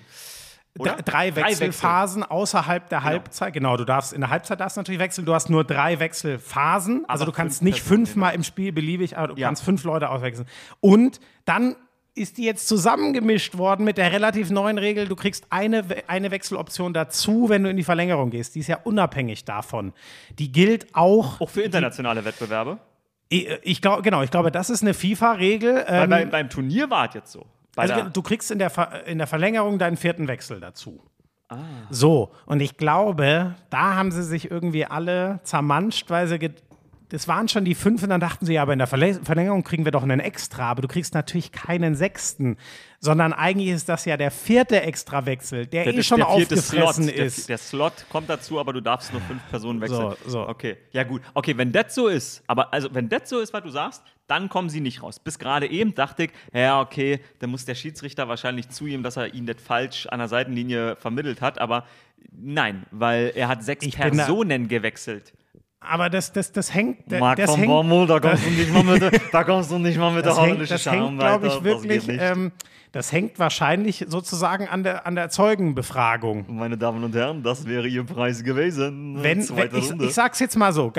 Drei, 0.75 0.93
Oder? 0.93 1.03
drei 1.03 1.35
Wechselphasen 1.35 2.23
außerhalb 2.23 2.89
der 2.89 3.03
Halbzeit. 3.03 3.53
Genau, 3.53 3.77
du 3.77 3.85
darfst 3.85 4.13
in 4.13 4.21
der 4.21 4.31
Halbzeit 4.31 4.61
darfst 4.61 4.77
natürlich 4.77 5.01
wechseln. 5.01 5.25
Du 5.25 5.35
hast 5.35 5.51
nur 5.51 5.65
drei 5.65 5.99
Wechselphasen. 5.99 7.05
Also 7.09 7.25
Aber 7.25 7.33
du 7.33 7.37
kannst 7.37 7.59
fünf 7.59 7.65
nicht 7.75 7.83
Personen, 7.85 8.07
fünfmal 8.07 8.35
im 8.35 8.45
Spiel 8.45 8.71
beliebig, 8.71 9.17
aber 9.19 9.29
du 9.29 9.41
Ja. 9.41 9.49
kannst 9.49 9.65
fünf 9.65 9.83
Leute 9.83 10.09
auswechseln. 10.09 10.47
Und 10.81 11.19
dann 11.47 11.75
ist 12.19 12.39
die 12.39 12.45
jetzt 12.45 12.69
zusammengemischt 12.69 13.57
worden 13.57 13.85
mit 13.85 13.99
der 13.99 14.13
relativ 14.13 14.51
neuen 14.51 14.79
Regel. 14.79 15.09
Du 15.09 15.17
kriegst 15.17 15.47
eine, 15.51 15.85
eine 16.07 16.31
Wechseloption 16.31 16.93
dazu, 16.93 17.49
wenn 17.49 17.63
du 17.63 17.71
in 17.71 17.77
die 17.77 17.85
Verlängerung 17.85 18.31
gehst. 18.31 18.55
Die 18.55 18.61
ist 18.61 18.67
ja 18.67 18.79
unabhängig 18.85 19.45
davon. 19.45 19.93
Die 20.39 20.53
gilt 20.53 20.95
auch. 20.95 21.41
Auch 21.41 21.51
für 21.51 21.63
internationale 21.63 22.25
Wettbewerbe. 22.25 22.79
Ich, 23.29 23.49
ich 23.63 23.83
glaube, 23.83 24.03
genau, 24.03 24.23
ich 24.23 24.31
glaube, 24.31 24.51
das 24.51 24.71
ist 24.71 24.83
eine 24.83 24.95
FIFA-Regel. 24.95 25.85
Weil 25.87 26.05
Ähm, 26.05 26.11
bei, 26.11 26.25
beim 26.25 26.51
Turnier 26.51 26.91
war 26.91 27.09
es 27.09 27.15
jetzt 27.15 27.33
so. 27.33 27.47
Also, 27.77 27.95
du 28.13 28.23
kriegst 28.23 28.51
in 28.51 28.59
der, 28.59 28.71
Ver 28.71 29.07
in 29.07 29.19
der 29.19 29.27
Verlängerung 29.27 29.79
deinen 29.79 29.97
vierten 29.97 30.27
Wechsel 30.27 30.59
dazu. 30.61 31.01
Ah. 31.49 31.57
So, 31.91 32.33
und 32.47 32.61
ich 32.61 32.77
glaube, 32.77 33.55
da 33.71 33.95
haben 33.95 34.11
sie 34.11 34.23
sich 34.23 34.51
irgendwie 34.51 34.85
alle 34.85 35.41
zermanscht, 35.45 36.11
weil 36.11 36.27
sie. 36.27 36.39
Das 37.11 37.27
waren 37.27 37.49
schon 37.49 37.65
die 37.65 37.75
fünf 37.75 38.03
und 38.03 38.11
dann 38.11 38.21
dachten 38.21 38.45
sie, 38.45 38.53
ja, 38.55 38.63
aber 38.63 38.75
in 38.75 38.79
der 38.79 38.89
Verlä- 38.89 39.25
Verlängerung 39.25 39.65
kriegen 39.65 39.85
wir 39.87 39.93
doch 39.93 40.03
einen 40.03 40.21
extra. 40.21 40.71
Aber 40.71 40.83
du 40.83 40.89
kriegst 40.89 41.15
natürlich 41.15 41.53
keinen 41.53 41.95
sechsten, 41.95 42.59
sondern 43.01 43.33
eigentlich 43.33 43.71
ist 43.71 43.89
das 43.89 44.05
ja 44.05 44.19
der 44.19 44.31
vierte 44.31 44.83
Extrawechsel, 44.83 45.67
der, 45.67 45.85
Der, 45.85 45.95
eh 45.95 46.03
schon 46.03 46.19
der 46.19 46.29
aufgefressen 46.29 47.05
Slot, 47.05 47.15
ist. 47.15 47.49
Der, 47.49 47.57
der 47.57 47.59
Slot 47.59 47.93
kommt 48.11 48.29
dazu, 48.29 48.61
aber 48.61 48.75
du 48.75 48.83
darfst 48.83 49.13
nur 49.13 49.23
fünf 49.23 49.41
Personen 49.49 49.81
wechseln. 49.81 50.15
So, 50.25 50.31
so. 50.31 50.49
Okay, 50.49 50.77
ja 50.93 51.05
gut. 51.05 51.23
Okay, 51.33 51.57
wenn 51.57 51.73
das 51.73 51.95
so 51.95 52.09
ist, 52.09 52.43
aber 52.47 52.73
also 52.75 52.93
wenn 52.93 53.09
das 53.09 53.29
so 53.31 53.41
ist, 53.41 53.55
was 53.55 53.63
du 53.63 53.71
sagst, 53.71 54.03
dann 54.27 54.51
kommen 54.51 54.69
sie 54.69 54.81
nicht 54.81 55.03
raus. 55.03 55.19
Bis 55.19 55.39
gerade 55.39 55.67
eben 55.67 55.95
dachte 55.95 56.25
ich, 56.25 56.31
ja, 56.53 56.81
okay, 56.83 57.21
dann 57.39 57.49
muss 57.49 57.65
der 57.65 57.75
Schiedsrichter 57.75 58.29
wahrscheinlich 58.29 58.69
zugeben, 58.69 59.03
dass 59.03 59.17
er 59.17 59.33
ihn 59.33 59.47
das 59.47 59.57
falsch 59.65 60.07
an 60.09 60.19
der 60.19 60.29
Seitenlinie 60.29 60.97
vermittelt 60.97 61.41
hat, 61.41 61.59
aber 61.59 61.87
nein, 62.31 62.85
weil 62.91 63.33
er 63.35 63.49
hat 63.49 63.65
sechs 63.65 63.87
Ich 63.87 63.97
Personen 63.97 64.69
gewechselt. 64.69 65.33
Aber 65.89 66.11
das, 66.11 66.33
das, 66.33 66.53
das 66.53 66.73
hängt. 66.75 67.11
Marc 67.11 67.37
das 67.39 67.51
von 67.51 67.61
hängt, 67.61 67.69
Bommel, 67.71 68.07
da 68.07 68.21
kommst 68.21 68.45
du 68.47 68.51
nicht 68.51 68.73
mal 68.73 68.83
mit, 68.85 69.03
der- 69.03 69.11
da 69.33 69.45
kommst 69.45 69.71
du 69.71 69.79
nicht 69.79 69.99
mal 69.99 70.11
mit 70.13 70.25
der 70.25 70.33
Das 70.33 70.41
holländischen 70.41 70.75
das 70.75 70.83
Charme 70.83 71.19
weiter. 71.19 71.47
ich, 71.47 71.65
wirklich, 71.65 72.07
Das 72.07 72.37
ähm, 72.37 72.53
das 72.93 73.13
hängt 73.13 73.39
wahrscheinlich 73.39 74.07
sozusagen 74.09 74.67
an 74.67 74.83
der, 74.83 75.07
an 75.07 75.15
der 75.15 75.29
Zeugenbefragung. 75.29 76.47
Meine 76.49 76.77
Damen 76.79 77.05
und 77.05 77.15
Herren, 77.15 77.43
das 77.43 77.67
wäre 77.67 77.87
Ihr 77.87 78.05
Preis 78.05 78.43
gewesen. 78.43 79.17
Wenn, 79.23 79.47
wenn 79.57 79.77
ich, 79.77 79.91
Runde. 79.91 80.07
ich 80.07 80.15
sag's 80.15 80.41
jetzt 80.41 80.57
mal 80.57 80.73
so, 80.73 80.91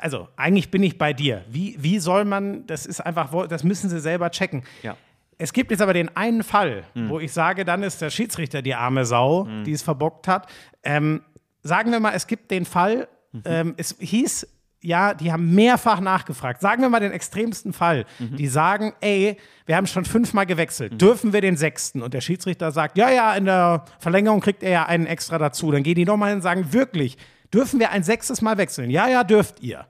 also 0.00 0.28
eigentlich 0.36 0.70
bin 0.70 0.82
ich 0.82 0.98
bei 0.98 1.12
dir. 1.12 1.44
Wie, 1.48 1.76
wie 1.78 1.98
soll 2.00 2.24
man, 2.24 2.66
das 2.66 2.84
ist 2.86 3.00
einfach, 3.00 3.30
das 3.48 3.62
müssen 3.64 3.88
sie 3.90 4.00
selber 4.00 4.30
checken. 4.30 4.64
Ja. 4.82 4.96
Es 5.38 5.52
gibt 5.52 5.70
jetzt 5.70 5.80
aber 5.82 5.92
den 5.94 6.14
einen 6.16 6.42
Fall, 6.42 6.84
Hm. 6.94 7.08
wo 7.08 7.18
ich 7.20 7.32
sage, 7.32 7.64
dann 7.64 7.82
ist 7.82 8.00
der 8.02 8.10
Schiedsrichter 8.10 8.62
die 8.62 8.74
arme 8.74 9.04
Sau, 9.04 9.48
die 9.66 9.72
es 9.72 9.82
verbockt 9.82 10.28
hat. 10.28 10.48
Ähm, 10.82 11.22
sagen 11.62 11.90
wir 11.92 12.00
mal, 12.00 12.12
es 12.14 12.26
gibt 12.26 12.50
den 12.50 12.64
Fall, 12.64 13.08
Mhm. 13.34 13.42
ähm, 13.44 13.74
es 13.76 13.96
hieß, 13.98 14.46
ja, 14.80 15.14
die 15.14 15.32
haben 15.32 15.54
mehrfach 15.54 16.00
nachgefragt. 16.00 16.60
Sagen 16.60 16.82
wir 16.82 16.90
mal 16.90 17.00
den 17.00 17.12
extremsten 17.12 17.72
Fall. 17.72 18.04
Mhm. 18.18 18.36
Die 18.36 18.46
sagen, 18.46 18.92
ey, 19.00 19.38
wir 19.64 19.76
haben 19.76 19.86
schon 19.86 20.04
fünfmal 20.04 20.44
gewechselt. 20.44 21.00
Dürfen 21.00 21.32
wir 21.32 21.40
den 21.40 21.56
sechsten? 21.56 22.02
Und 22.02 22.12
der 22.12 22.20
Schiedsrichter 22.20 22.70
sagt, 22.70 22.98
ja, 22.98 23.10
ja, 23.10 23.34
in 23.34 23.46
der 23.46 23.86
Verlängerung 23.98 24.40
kriegt 24.40 24.62
er 24.62 24.70
ja 24.70 24.86
einen 24.86 25.06
extra 25.06 25.38
dazu. 25.38 25.72
Dann 25.72 25.82
gehen 25.82 25.94
die 25.94 26.04
nochmal 26.04 26.28
hin 26.30 26.36
und 26.36 26.42
sagen, 26.42 26.72
wirklich, 26.74 27.16
dürfen 27.52 27.80
wir 27.80 27.90
ein 27.92 28.02
sechstes 28.02 28.42
Mal 28.42 28.58
wechseln? 28.58 28.90
Ja, 28.90 29.08
ja, 29.08 29.24
dürft 29.24 29.60
ihr. 29.60 29.86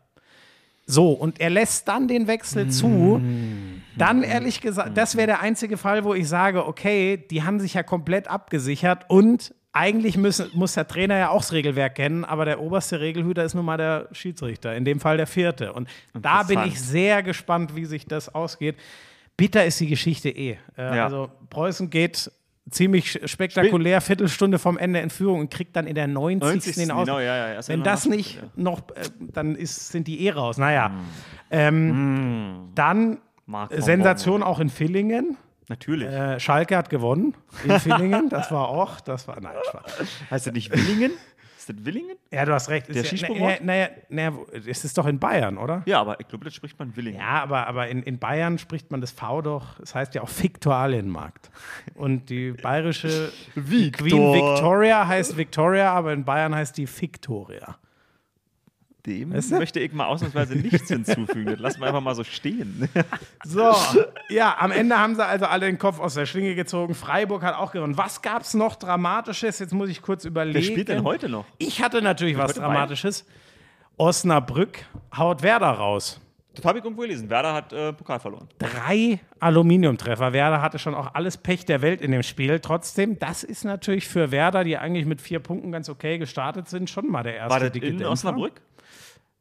So, 0.87 1.13
und 1.13 1.41
er 1.41 1.51
lässt 1.51 1.89
dann 1.89 2.07
den 2.09 2.29
Wechsel 2.29 2.71
zu. 2.71 3.21
Dann 3.97 4.23
ehrlich 4.23 4.61
gesagt, 4.61 4.97
das 4.97 5.17
wäre 5.17 5.27
der 5.27 5.41
einzige 5.41 5.77
Fall, 5.77 6.05
wo 6.05 6.15
ich 6.15 6.29
sage, 6.29 6.67
okay, 6.67 7.17
die 7.31 7.43
haben 7.43 7.59
sich 7.59 7.75
ja 7.75 7.83
komplett 7.83 8.29
abgesichert 8.29 9.07
und 9.09 9.55
eigentlich 9.75 10.17
müssen, 10.17 10.51
muss 10.55 10.75
der 10.75 10.87
Trainer 10.87 11.19
ja 11.19 11.29
auch 11.31 11.41
das 11.41 11.53
Regelwerk 11.53 11.97
kennen, 11.97 12.25
aber 12.25 12.45
der 12.45 12.61
oberste 12.61 13.01
Regelhüter 13.01 13.45
ist 13.45 13.55
nun 13.55 13.65
mal 13.65 13.77
der 13.77 14.09
Schiedsrichter, 14.13 14.75
in 14.75 14.85
dem 14.85 15.01
Fall 15.01 15.17
der 15.17 15.27
vierte. 15.27 15.73
Und 15.73 15.89
da 16.15 16.45
bin 16.45 16.61
ich 16.65 16.81
sehr 16.81 17.23
gespannt, 17.23 17.75
wie 17.75 17.85
sich 17.85 18.07
das 18.07 18.33
ausgeht. 18.33 18.77
Bitter 19.37 19.65
ist 19.65 19.81
die 19.81 19.89
Geschichte 19.89 20.31
eh. 20.31 20.59
Äh, 20.79 20.97
Ja. 20.97 21.05
Also 21.05 21.29
Preußen 21.51 21.91
geht 21.91 22.31
ziemlich 22.71 23.21
spektakulär, 23.25 24.01
Viertelstunde 24.01 24.59
vom 24.59 24.79
Ende 24.79 25.01
in 25.01 25.11
Führung 25.11 25.41
und 25.41 25.51
kriegt 25.51 25.75
dann 25.77 25.87
in 25.87 25.97
der 25.97 26.07
90. 26.07 26.41
90. 26.41 26.75
den 26.77 26.91
Aus. 26.93 27.07
genau, 27.07 27.19
ja, 27.19 27.55
ja, 27.55 27.61
Wenn 27.67 27.83
das 27.83 28.07
nicht 28.07 28.41
noch, 28.57 28.81
äh, 28.95 29.03
dann 29.33 29.57
ist, 29.57 29.89
sind 29.89 30.07
die 30.07 30.25
eh 30.25 30.31
raus. 30.31 30.57
Naja. 30.57 30.93
Ähm, 31.51 32.71
Dann 32.75 33.19
Marc 33.47 33.73
äh, 33.73 33.77
von 33.77 33.85
Sensation 33.85 34.43
auch 34.43 34.61
in 34.61 34.71
Villingen. 34.71 35.37
Natürlich. 35.69 36.09
Äh, 36.09 36.39
Schalke 36.41 36.77
hat 36.77 36.91
gewonnen 36.91 37.35
in 37.65 37.79
Villingen. 37.81 38.29
Das 38.29 38.51
war 38.53 38.69
auch, 38.69 39.01
das 39.01 39.27
war, 39.29 39.41
nein, 39.41 39.55
Spaß. 39.69 40.09
Heißt 40.31 40.47
das 40.47 40.53
nicht 40.53 40.71
Willingen? 40.73 41.13
Ist 41.57 41.71
das 41.71 41.77
Willingen? 41.87 42.17
Ja, 42.31 42.45
du 42.45 42.53
hast 42.53 42.69
recht. 42.69 42.89
Der 42.89 42.97
Ist 42.97 43.13
ja, 43.13 43.29
naja, 43.63 43.89
naja, 44.11 44.35
wo- 44.35 44.47
es 44.53 44.85
ist 44.85 44.99
doch 44.99 45.07
in 45.07 45.19
Bayern, 45.19 45.57
oder? 45.57 45.83
Ja, 45.87 46.03
aber 46.03 46.21
ich 46.21 46.29
glaube, 46.29 46.45
das 46.45 46.55
spricht 46.55 46.79
man 46.79 46.95
Willingen. 46.95 47.19
Ja, 47.19 47.43
aber, 47.43 47.67
aber 47.67 47.89
in, 47.89 48.03
in 48.03 48.19
Bayern 48.19 48.59
spricht 48.59 48.91
man 48.91 49.01
das 49.01 49.13
V 49.13 49.41
doch, 49.41 49.81
es 49.81 49.95
heißt 49.95 50.15
ja 50.15 50.21
auch 50.21 50.29
Viktualienmarkt. 50.29 51.51
Und 51.95 52.29
die 52.29 52.51
bayerische 52.53 53.33
Victor. 53.55 54.07
Queen 54.09 54.35
Victoria 54.35 55.07
heißt 55.07 55.37
Victoria, 55.39 55.93
aber 55.95 56.13
in 56.13 56.25
Bayern 56.27 56.55
heißt 56.55 56.77
die 56.77 56.87
Victoria. 56.87 57.77
Dem 59.07 59.35
Weißt 59.35 59.51
du? 59.51 59.57
möchte 59.59 59.81
ich 59.81 59.93
mal 59.93 60.07
ausnahmsweise 60.07 60.57
nichts 60.57 60.89
hinzufügen. 60.89 61.47
Das 61.47 61.59
lassen 61.59 61.81
wir 61.81 61.89
einfach 61.89 62.01
mal 62.01 62.15
so 62.15 62.25
stehen. 62.25 62.89
So, 63.47 63.75
ja, 64.31 64.57
am 64.59 64.73
Ende 64.73 64.99
haben 64.99 65.15
sie 65.15 65.25
also 65.25 65.45
alle 65.45 65.67
den 65.67 65.79
Kopf 65.79 66.01
aus 66.01 66.15
der 66.15 66.25
Schlinge 66.25 66.55
gezogen. 66.55 66.95
Freiburg 66.95 67.43
hat 67.43 67.55
auch 67.55 67.73
gewonnen. 67.73 67.99
Was 67.99 68.23
gab 68.23 68.41
es 68.41 68.55
noch 68.55 68.77
Dramatisches? 68.77 69.59
Jetzt 69.59 69.75
muss 69.75 69.91
ich 69.91 70.01
kurz 70.01 70.25
überlegen. 70.25 70.55
Wer 70.57 70.63
spielt 70.63 70.89
denn 70.89 71.05
heute 71.05 71.29
noch? 71.29 71.45
Ich 71.59 71.83
hatte 71.83 72.01
natürlich 72.01 72.39
was 72.39 72.53
heute 72.53 72.61
Bayern? 72.61 72.73
Dramatisches. 72.73 73.27
Osnabrück 73.99 74.87
haut 75.17 75.43
Werder 75.43 75.69
raus. 75.71 76.21
Das 76.55 76.65
habe 76.65 76.79
ich 76.79 76.85
irgendwo 76.85 77.03
gelesen. 77.03 77.29
Werder 77.29 77.53
hat 77.53 77.73
äh, 77.73 77.93
Pokal 77.93 78.21
verloren. 78.21 78.49
Drei 78.59 79.21
Aluminiumtreffer. 79.41 80.33
Werder 80.33 80.63
hatte 80.63 80.79
schon 80.79 80.95
auch 80.95 81.15
alles 81.15 81.37
Pech 81.37 81.67
der 81.67 81.83
Welt 81.83 82.01
in 82.01 82.13
dem 82.13 82.23
Spiel. 82.23 82.61
Trotzdem, 82.61 83.19
das 83.19 83.43
ist 83.43 83.65
natürlich 83.65 84.09
für 84.09 84.31
Werder, 84.31 84.65
die 84.65 84.79
eigentlich 84.79 85.05
mit 85.05 85.21
vier 85.21 85.41
Punkten 85.41 85.73
ganz 85.73 85.89
okay 85.89 86.17
gestartet 86.19 86.69
sind, 86.69 86.89
schon 86.89 87.11
mal 87.11 87.25
der 87.25 87.37
erste 87.37 87.51
War 87.51 87.61
das 87.61 87.75
in 87.75 87.81
Dämpfer. 87.99 88.11
Osnabrück? 88.11 88.61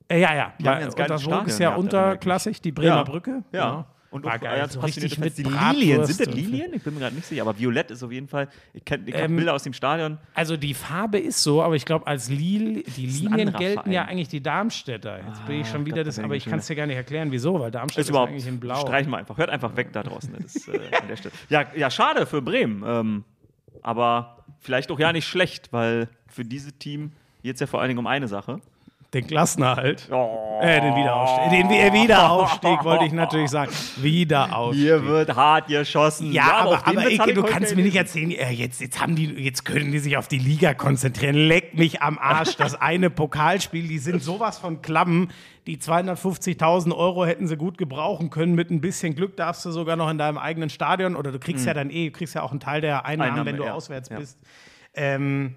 Äh, 0.09 0.19
ja, 0.21 0.35
ja. 0.35 0.53
Die 0.59 0.65
Weil 0.65 0.81
ja 0.81 0.87
ein 0.87 0.93
geiles 0.95 0.95
Untersburg 1.23 1.47
ist 1.47 1.59
ja 1.59 1.75
unterklassig, 1.75 2.61
die 2.61 2.71
Bremer 2.71 2.87
Ja. 2.87 3.03
Brücke. 3.03 3.43
Ja. 3.51 3.85
Und 4.11 4.25
War 4.25 4.37
geil, 4.37 4.59
ganz 4.59 4.73
so 4.73 4.79
passionierte 4.79 5.17
richtig 5.17 5.23
mit 5.23 5.37
die 5.39 5.51
Lilien. 5.81 6.05
Sind 6.05 6.19
das 6.19 6.27
und- 6.27 6.35
Lilien? 6.35 6.71
Ich 6.75 6.83
bin 6.83 6.93
mir 6.93 6.99
gerade 6.99 7.15
nicht 7.15 7.25
sicher, 7.25 7.41
aber 7.41 7.57
Violett 7.57 7.89
ist 7.89 8.03
auf 8.03 8.11
jeden 8.11 8.27
Fall. 8.27 8.47
Ich, 8.71 8.83
kenn- 8.83 9.07
ich 9.07 9.13
habe 9.15 9.23
Ähm, 9.25 9.37
Bilder 9.37 9.55
aus 9.55 9.63
dem 9.63 9.73
Stadion. 9.73 10.19
Also 10.35 10.55
die 10.55 10.75
Farbe 10.75 11.17
ist 11.17 11.41
so, 11.41 11.63
aber 11.63 11.75
ich 11.75 11.83
glaube, 11.83 12.05
als 12.05 12.29
Lil, 12.29 12.83
die 12.83 13.27
anderer 13.27 13.57
gelten 13.57 13.91
ja 13.91 14.01
Verein. 14.01 14.11
eigentlich 14.11 14.27
die 14.27 14.43
Darmstädter. 14.43 15.17
Jetzt 15.27 15.43
bin 15.47 15.61
ich 15.61 15.67
schon 15.67 15.87
wieder 15.87 16.03
das, 16.03 16.17
das 16.17 16.23
aber 16.25 16.35
ich 16.35 16.45
kann 16.45 16.59
es 16.59 16.67
dir 16.67 16.75
gar 16.75 16.85
nicht 16.85 16.95
erklären, 16.97 17.31
wieso, 17.31 17.59
weil 17.59 17.71
Darmstadt 17.71 18.03
Ist 18.03 18.11
ist, 18.11 18.15
eigentlich 18.15 18.45
in 18.45 18.59
Blau. 18.59 18.81
Streichen 18.81 19.09
wir 19.09 19.17
einfach. 19.17 19.35
Hört 19.39 19.49
einfach 19.49 19.75
weg 19.75 19.91
da 19.93 20.03
draußen. 20.03 20.31
Das 20.39 20.57
ist, 20.57 20.67
äh, 20.67 20.79
an 21.01 21.07
der 21.07 21.15
Stelle. 21.15 21.33
Ja, 21.49 21.65
ja, 21.75 21.89
schade 21.89 22.27
für 22.27 22.43
Bremen. 22.43 22.83
Ähm, 22.85 23.23
aber 23.81 24.43
vielleicht 24.59 24.91
auch 24.91 24.99
ja 24.99 25.11
nicht 25.11 25.25
schlecht, 25.27 25.73
weil 25.73 26.07
für 26.27 26.45
dieses 26.45 26.77
Team 26.77 27.13
geht 27.41 27.55
es 27.55 27.59
ja 27.61 27.65
vor 27.65 27.79
allen 27.81 27.89
Dingen 27.89 27.99
um 27.99 28.05
eine 28.07 28.27
Sache. 28.27 28.59
Den 29.13 29.27
Klassenerhalt. 29.27 30.09
Oh. 30.11 30.59
Äh, 30.61 30.81
den 30.81 30.95
Wiederaufstieg. 30.95 31.51
Den 31.51 31.69
äh, 31.69 31.93
Wiederaufstieg 31.93 32.83
wollte 32.83 33.05
ich 33.05 33.11
natürlich 33.11 33.51
sagen. 33.51 33.71
Wiederaufstieg. 33.97 34.83
Hier 34.83 35.05
wird 35.05 35.35
hart 35.35 35.67
geschossen. 35.67 36.31
Ja, 36.31 36.53
aber, 36.61 36.77
den 36.77 36.97
aber 36.97 37.11
Ike, 37.11 37.29
ich 37.29 37.35
du 37.35 37.43
kannst 37.43 37.75
mir 37.75 37.83
nicht 37.83 37.95
erzählen, 37.95 38.31
äh, 38.31 38.49
jetzt, 38.49 38.81
jetzt, 38.81 38.99
haben 38.99 39.15
die, 39.15 39.25
jetzt 39.25 39.65
können 39.65 39.91
die 39.91 39.99
sich 39.99 40.17
auf 40.17 40.27
die 40.27 40.39
Liga 40.39 40.73
konzentrieren. 40.73 41.35
Leck 41.35 41.77
mich 41.77 42.01
am 42.01 42.17
Arsch. 42.17 42.55
Das 42.55 42.73
eine 42.73 43.09
Pokalspiel, 43.09 43.87
die 43.87 43.99
sind 43.99 44.23
sowas 44.23 44.57
von 44.57 44.81
Klammen. 44.81 45.31
Die 45.67 45.77
250.000 45.77 46.95
Euro 46.95 47.25
hätten 47.25 47.47
sie 47.47 47.55
gut 47.55 47.77
gebrauchen 47.77 48.31
können. 48.31 48.55
Mit 48.55 48.71
ein 48.71 48.81
bisschen 48.81 49.15
Glück 49.15 49.37
darfst 49.37 49.63
du 49.65 49.71
sogar 49.71 49.95
noch 49.95 50.09
in 50.09 50.17
deinem 50.17 50.37
eigenen 50.37 50.69
Stadion 50.69 51.15
oder 51.15 51.31
du 51.31 51.39
kriegst 51.39 51.65
ja 51.65 51.73
dann 51.73 51.89
eh, 51.89 52.07
du 52.09 52.17
kriegst 52.17 52.33
ja 52.35 52.41
auch 52.41 52.51
einen 52.51 52.59
Teil 52.59 52.81
der 52.81 53.05
Einnahmen, 53.05 53.31
Einnahme, 53.31 53.49
wenn 53.51 53.57
du 53.57 53.65
ja. 53.65 53.73
auswärts 53.73 54.09
Ja. 54.09 54.17
bist. 54.17 54.39
Ähm, 54.95 55.55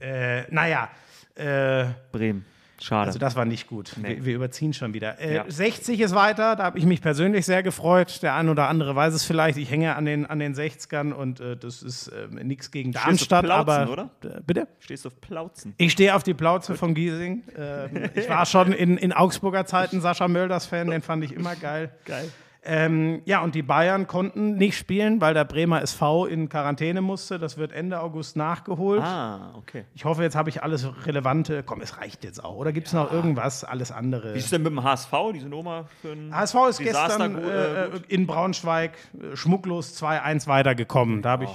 äh, 0.00 0.42
naja, 0.52 0.88
äh, 1.34 1.86
Bremen. 2.12 2.44
Schade. 2.80 3.08
also 3.08 3.18
das 3.18 3.36
war 3.36 3.44
nicht 3.44 3.66
gut. 3.66 3.92
Nee. 4.00 4.16
Wir, 4.16 4.24
wir 4.24 4.34
überziehen 4.36 4.72
schon 4.72 4.94
wieder. 4.94 5.18
Äh, 5.20 5.34
Ja. 5.36 5.44
60 5.46 6.00
ist 6.00 6.14
weiter, 6.14 6.56
da 6.56 6.64
habe 6.64 6.78
ich 6.78 6.86
mich 6.86 7.00
persönlich 7.00 7.44
sehr 7.46 7.62
gefreut. 7.62 8.22
Der 8.22 8.34
ein 8.34 8.48
oder 8.48 8.68
andere 8.68 8.96
weiß 8.96 9.14
es 9.14 9.24
vielleicht. 9.24 9.58
Ich 9.58 9.70
hänge 9.70 9.94
an 9.96 10.04
den, 10.06 10.26
an 10.26 10.38
den 10.38 10.54
60ern 10.54 11.12
und 11.12 11.40
äh, 11.40 11.56
das 11.56 11.82
ist 11.82 12.08
äh, 12.08 12.26
nichts 12.42 12.70
gegen 12.70 12.92
Stehst 12.92 13.02
auf 13.04 13.06
Darmstadt, 13.28 13.44
Plauzen, 13.44 13.70
aber 13.70 13.92
oder? 13.92 14.10
Bitte? 14.46 14.68
Stehst 14.78 15.06
auf 15.06 15.20
Plauzen. 15.20 15.74
Ich 15.76 15.92
stehe 15.92 16.14
auf 16.14 16.22
die 16.22 16.34
Plauze 16.34 16.74
von 16.74 16.94
Giesing. 16.94 17.44
Ähm, 17.56 18.10
ich 18.14 18.28
war 18.28 18.46
schon 18.46 18.72
in, 18.72 18.96
in 18.96 19.12
Augsburger 19.12 19.66
Zeiten 19.66 20.00
Sascha 20.00 20.26
Mölders-Fan, 20.28 20.88
den 20.88 21.02
fand 21.02 21.22
ich 21.24 21.32
immer 21.32 21.56
geil. 21.56 21.90
Geil. 22.06 22.28
Ähm, 22.62 23.22
ja, 23.24 23.40
und 23.42 23.54
die 23.54 23.62
Bayern 23.62 24.06
konnten 24.06 24.56
nicht 24.56 24.76
spielen, 24.76 25.20
weil 25.22 25.32
der 25.32 25.44
Bremer 25.44 25.80
SV 25.80 26.26
in 26.26 26.50
Quarantäne 26.50 27.00
musste. 27.00 27.38
Das 27.38 27.56
wird 27.56 27.72
Ende 27.72 28.00
August 28.00 28.36
nachgeholt. 28.36 29.00
Ah, 29.02 29.54
okay. 29.56 29.86
Ich 29.94 30.04
hoffe, 30.04 30.22
jetzt 30.22 30.36
habe 30.36 30.50
ich 30.50 30.62
alles 30.62 30.86
Relevante. 31.06 31.62
Komm, 31.62 31.80
es 31.80 31.96
reicht 31.98 32.22
jetzt 32.22 32.44
auch. 32.44 32.56
Oder 32.56 32.72
gibt 32.72 32.88
es 32.88 32.92
noch 32.92 33.10
irgendwas? 33.10 33.64
Alles 33.64 33.90
andere. 33.90 34.34
Wie 34.34 34.38
ist 34.38 34.52
denn 34.52 34.62
mit 34.62 34.72
dem 34.72 34.82
HSV? 34.82 35.12
Die 35.32 35.40
sind 35.40 35.54
auch 35.54 35.62
mal 35.62 35.86
für 36.02 36.12
ein 36.12 36.34
HSV 36.34 36.54
ist 36.68 36.80
Desaster 36.80 37.28
gestern 37.30 37.38
äh, 37.42 37.84
äh, 37.86 38.00
in 38.08 38.26
Braunschweig 38.26 38.92
äh, 39.18 39.36
schmucklos 39.36 40.00
2-1 40.00 40.46
weitergekommen. 40.46 41.22
Da 41.22 41.30
habe 41.30 41.44
ich, 41.44 41.50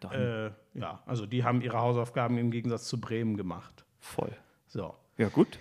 Dann 0.00 0.12
äh, 0.12 0.50
ja, 0.78 1.00
also 1.06 1.24
die 1.24 1.44
haben 1.44 1.62
ihre 1.62 1.80
Hausaufgaben 1.80 2.36
im 2.36 2.50
Gegensatz 2.50 2.84
zu 2.88 3.00
Bremen 3.00 3.36
gemacht. 3.38 3.86
voll. 4.00 4.32
So. 4.66 4.94
Ja, 5.16 5.28
gut. 5.28 5.58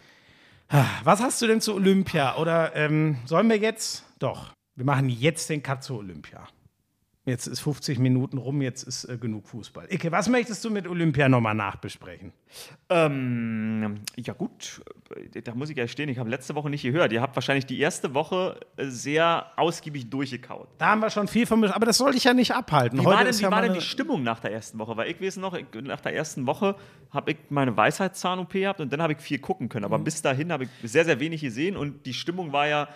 Was 1.04 1.22
hast 1.22 1.42
du 1.42 1.48
denn 1.48 1.62
zu 1.62 1.76
Olympia? 1.76 2.36
Oder 2.36 2.76
ähm, 2.76 3.20
sollen 3.26 3.48
wir 3.50 3.58
jetzt? 3.58 4.04
Doch, 4.20 4.55
wir 4.76 4.86
machen 4.86 5.10
jetzt 5.10 5.50
den 5.50 5.64
Cut 5.64 5.84
zu 5.84 5.98
Olympia. 5.98 6.48
Jetzt 7.28 7.48
ist 7.48 7.62
50 7.62 7.98
Minuten 7.98 8.38
rum, 8.38 8.62
jetzt 8.62 8.84
ist 8.84 9.06
äh, 9.06 9.18
genug 9.18 9.48
Fußball. 9.48 9.92
Icke, 9.92 10.12
was 10.12 10.30
möchtest 10.30 10.64
du 10.64 10.70
mit 10.70 10.88
Olympia 10.88 11.28
nochmal 11.28 11.56
nachbesprechen? 11.56 12.34
Ähm, 12.88 14.02
ja 14.16 14.34
gut, 14.34 14.84
Äh, 15.34 15.42
da 15.42 15.56
muss 15.56 15.72
ich 15.72 15.78
ja 15.78 15.88
stehen, 15.88 16.08
ich 16.10 16.20
habe 16.20 16.30
letzte 16.30 16.54
Woche 16.54 16.70
nicht 16.70 16.84
gehört. 16.84 17.12
Ihr 17.14 17.22
habt 17.22 17.36
wahrscheinlich 17.36 17.66
die 17.66 17.80
erste 17.80 18.14
Woche 18.14 18.60
äh, 18.78 18.86
sehr 18.88 19.48
ausgiebig 19.56 20.10
durchgekaut. 20.12 20.68
Da 20.78 20.88
haben 20.88 21.00
wir 21.00 21.10
schon 21.10 21.28
viel 21.28 21.48
von, 21.48 21.64
aber 21.66 21.88
das 21.88 21.98
soll 21.98 22.12
dich 22.12 22.26
ja 22.26 22.36
nicht 22.36 22.54
abhalten. 22.54 23.00
Wie 23.00 23.06
Heute 23.06 23.18
war 23.18 23.24
denn, 23.24 23.38
wie 23.38 23.42
ja 23.42 23.52
war 23.52 23.62
denn 23.64 23.74
die 23.74 23.82
Stimmung 23.82 24.22
nach 24.22 24.40
der 24.40 24.52
ersten 24.52 24.78
Woche? 24.78 24.96
Weil 24.96 25.10
ich 25.10 25.20
weiß 25.20 25.38
noch, 25.38 25.56
ich, 25.56 25.66
nach 25.82 26.02
der 26.02 26.16
ersten 26.16 26.46
Woche 26.46 26.76
habe 27.10 27.32
ich 27.32 27.38
meine 27.50 27.76
Weisheitszahn-OP 27.76 28.52
gehabt 28.52 28.82
und 28.82 28.94
dann 28.94 29.02
habe 29.02 29.14
ich 29.14 29.20
viel 29.20 29.40
gucken 29.40 29.68
können. 29.68 29.86
Mhm. 29.86 29.94
Aber 29.94 30.04
bis 30.04 30.22
dahin 30.22 30.52
habe 30.52 30.66
ich 30.66 30.70
sehr, 30.84 31.06
sehr 31.06 31.20
wenig 31.20 31.42
gesehen 31.42 31.76
und 31.76 32.06
die 32.06 32.14
Stimmung 32.14 32.52
war 32.52 32.68
ja 32.68 32.88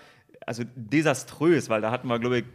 also 0.45 0.63
desaströs, 0.75 1.69
weil 1.69 1.81
da 1.81 1.91
hatten 1.91 2.07
wir, 2.07 2.19
glaube 2.19 2.39
ich, 2.39 2.45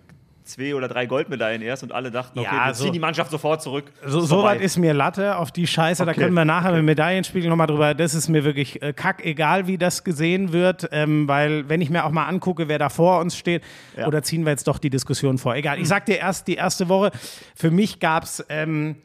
zwei 0.46 0.74
oder 0.74 0.88
drei 0.88 1.06
Goldmedaillen 1.06 1.62
erst 1.62 1.82
und 1.84 1.92
alle 1.92 2.10
dachten, 2.10 2.38
okay, 2.38 2.48
Ja, 2.52 2.66
wir 2.66 2.74
so- 2.74 2.84
ziehen 2.84 2.92
die 2.92 2.98
Mannschaft 2.98 3.30
sofort 3.30 3.62
zurück. 3.62 3.90
So, 4.04 4.18
Ist 4.20 4.28
so 4.28 4.42
weit 4.42 4.60
ist 4.60 4.76
mir 4.76 4.92
Latte 4.92 5.38
auf 5.38 5.50
die 5.52 5.66
Scheiße. 5.66 6.04
Da 6.04 6.10
Okay. 6.10 6.20
können 6.20 6.34
wir 6.34 6.44
nachher 6.44 6.76
im 6.76 6.84
Medaillenspiegel 6.84 7.48
nochmal 7.48 7.66
drüber. 7.66 7.94
Das 7.94 8.12
ist 8.14 8.28
mir 8.28 8.44
wirklich 8.44 8.82
äh, 8.82 8.92
kack, 8.92 9.24
egal 9.24 9.66
wie 9.68 9.78
das 9.78 10.04
gesehen 10.04 10.52
wird. 10.52 10.86
Ähm, 10.92 11.26
weil, 11.28 11.66
wenn 11.70 11.80
ich 11.80 11.88
mir 11.88 12.04
auch 12.04 12.10
mal 12.10 12.26
angucke, 12.26 12.68
wer 12.68 12.78
da 12.78 12.90
vor 12.90 13.20
uns 13.20 13.38
steht, 13.38 13.62
Ja. 13.96 14.02
Hm. 14.02 14.08
oder 14.08 14.22
ziehen 14.22 14.44
wir 14.44 14.50
jetzt 14.50 14.68
doch 14.68 14.78
die 14.78 14.90
Diskussion 14.90 15.38
vor? 15.38 15.54
Egal. 15.56 15.78
Ich 15.80 15.88
sag 15.88 16.04
dir 16.04 16.18
erst, 16.18 16.46
die 16.46 16.56
erste 16.56 16.90
Woche, 16.90 17.10
für 17.54 17.70
mich 17.70 17.98
gab 17.98 18.24
es. 18.24 18.44
Ähm, 18.50 18.96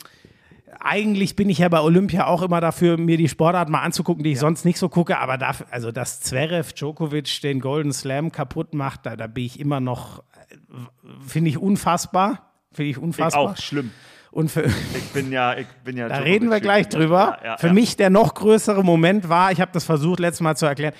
eigentlich 0.80 1.36
bin 1.36 1.50
ich 1.50 1.60
ja 1.60 1.70
bei 1.70 1.82
Olympia 1.82 2.28
auch 2.28 2.42
immer 2.42 2.62
dafür, 2.62 2.98
mir 2.98 3.18
die 3.18 3.28
Sportart 3.30 3.70
mal 3.70 3.82
anzugucken, 3.82 4.24
die 4.24 4.32
ich 4.32 4.40
sonst 4.40 4.66
nicht 4.66 4.80
so 4.80 4.90
gucke. 4.90 5.18
Aber 5.20 5.38
dafür, 5.38 5.68
also 5.72 5.92
dass 5.92 6.22
Zverev 6.22 6.74
Djokovic 6.74 7.42
den 7.42 7.60
Golden 7.60 7.92
Slam 7.94 8.32
kaputt 8.32 8.74
macht, 8.74 9.06
da, 9.06 9.16
da 9.16 9.28
bin 9.28 9.46
ich 9.46 9.60
immer 9.60 9.80
noch, 9.80 10.20
äh, 10.50 10.56
finde 11.26 11.50
ich 11.50 11.58
unfassbar. 11.58 12.52
Finde 12.72 12.92
ich 12.92 12.98
ich 12.98 13.04
unfassbar. 13.04 13.44
auch 13.44 13.58
schlimm. 13.58 13.92
Und 14.32 14.52
für, 14.52 14.66
Ich 14.66 15.12
bin 15.14 15.32
ja, 15.32 15.56
ich 15.58 15.68
bin 15.84 15.98
ja. 15.98 16.08
da 16.08 16.16
Djokovic. 16.16 16.34
reden 16.34 16.50
wir 16.52 16.60
gleich 16.62 16.88
drüber. 16.88 17.38
Ja, 17.42 17.48
ja, 17.52 17.58
Für 17.58 17.68
ja. 17.68 17.74
mich 17.74 17.98
der 17.98 18.10
noch 18.10 18.34
größere 18.36 18.84
Moment 18.84 19.28
war, 19.28 19.52
ich 19.52 19.60
habe 19.60 19.72
das 19.74 19.84
versucht 19.84 20.20
letztes 20.20 20.42
Mal 20.42 20.56
zu 20.56 20.66
erklären, 20.66 20.94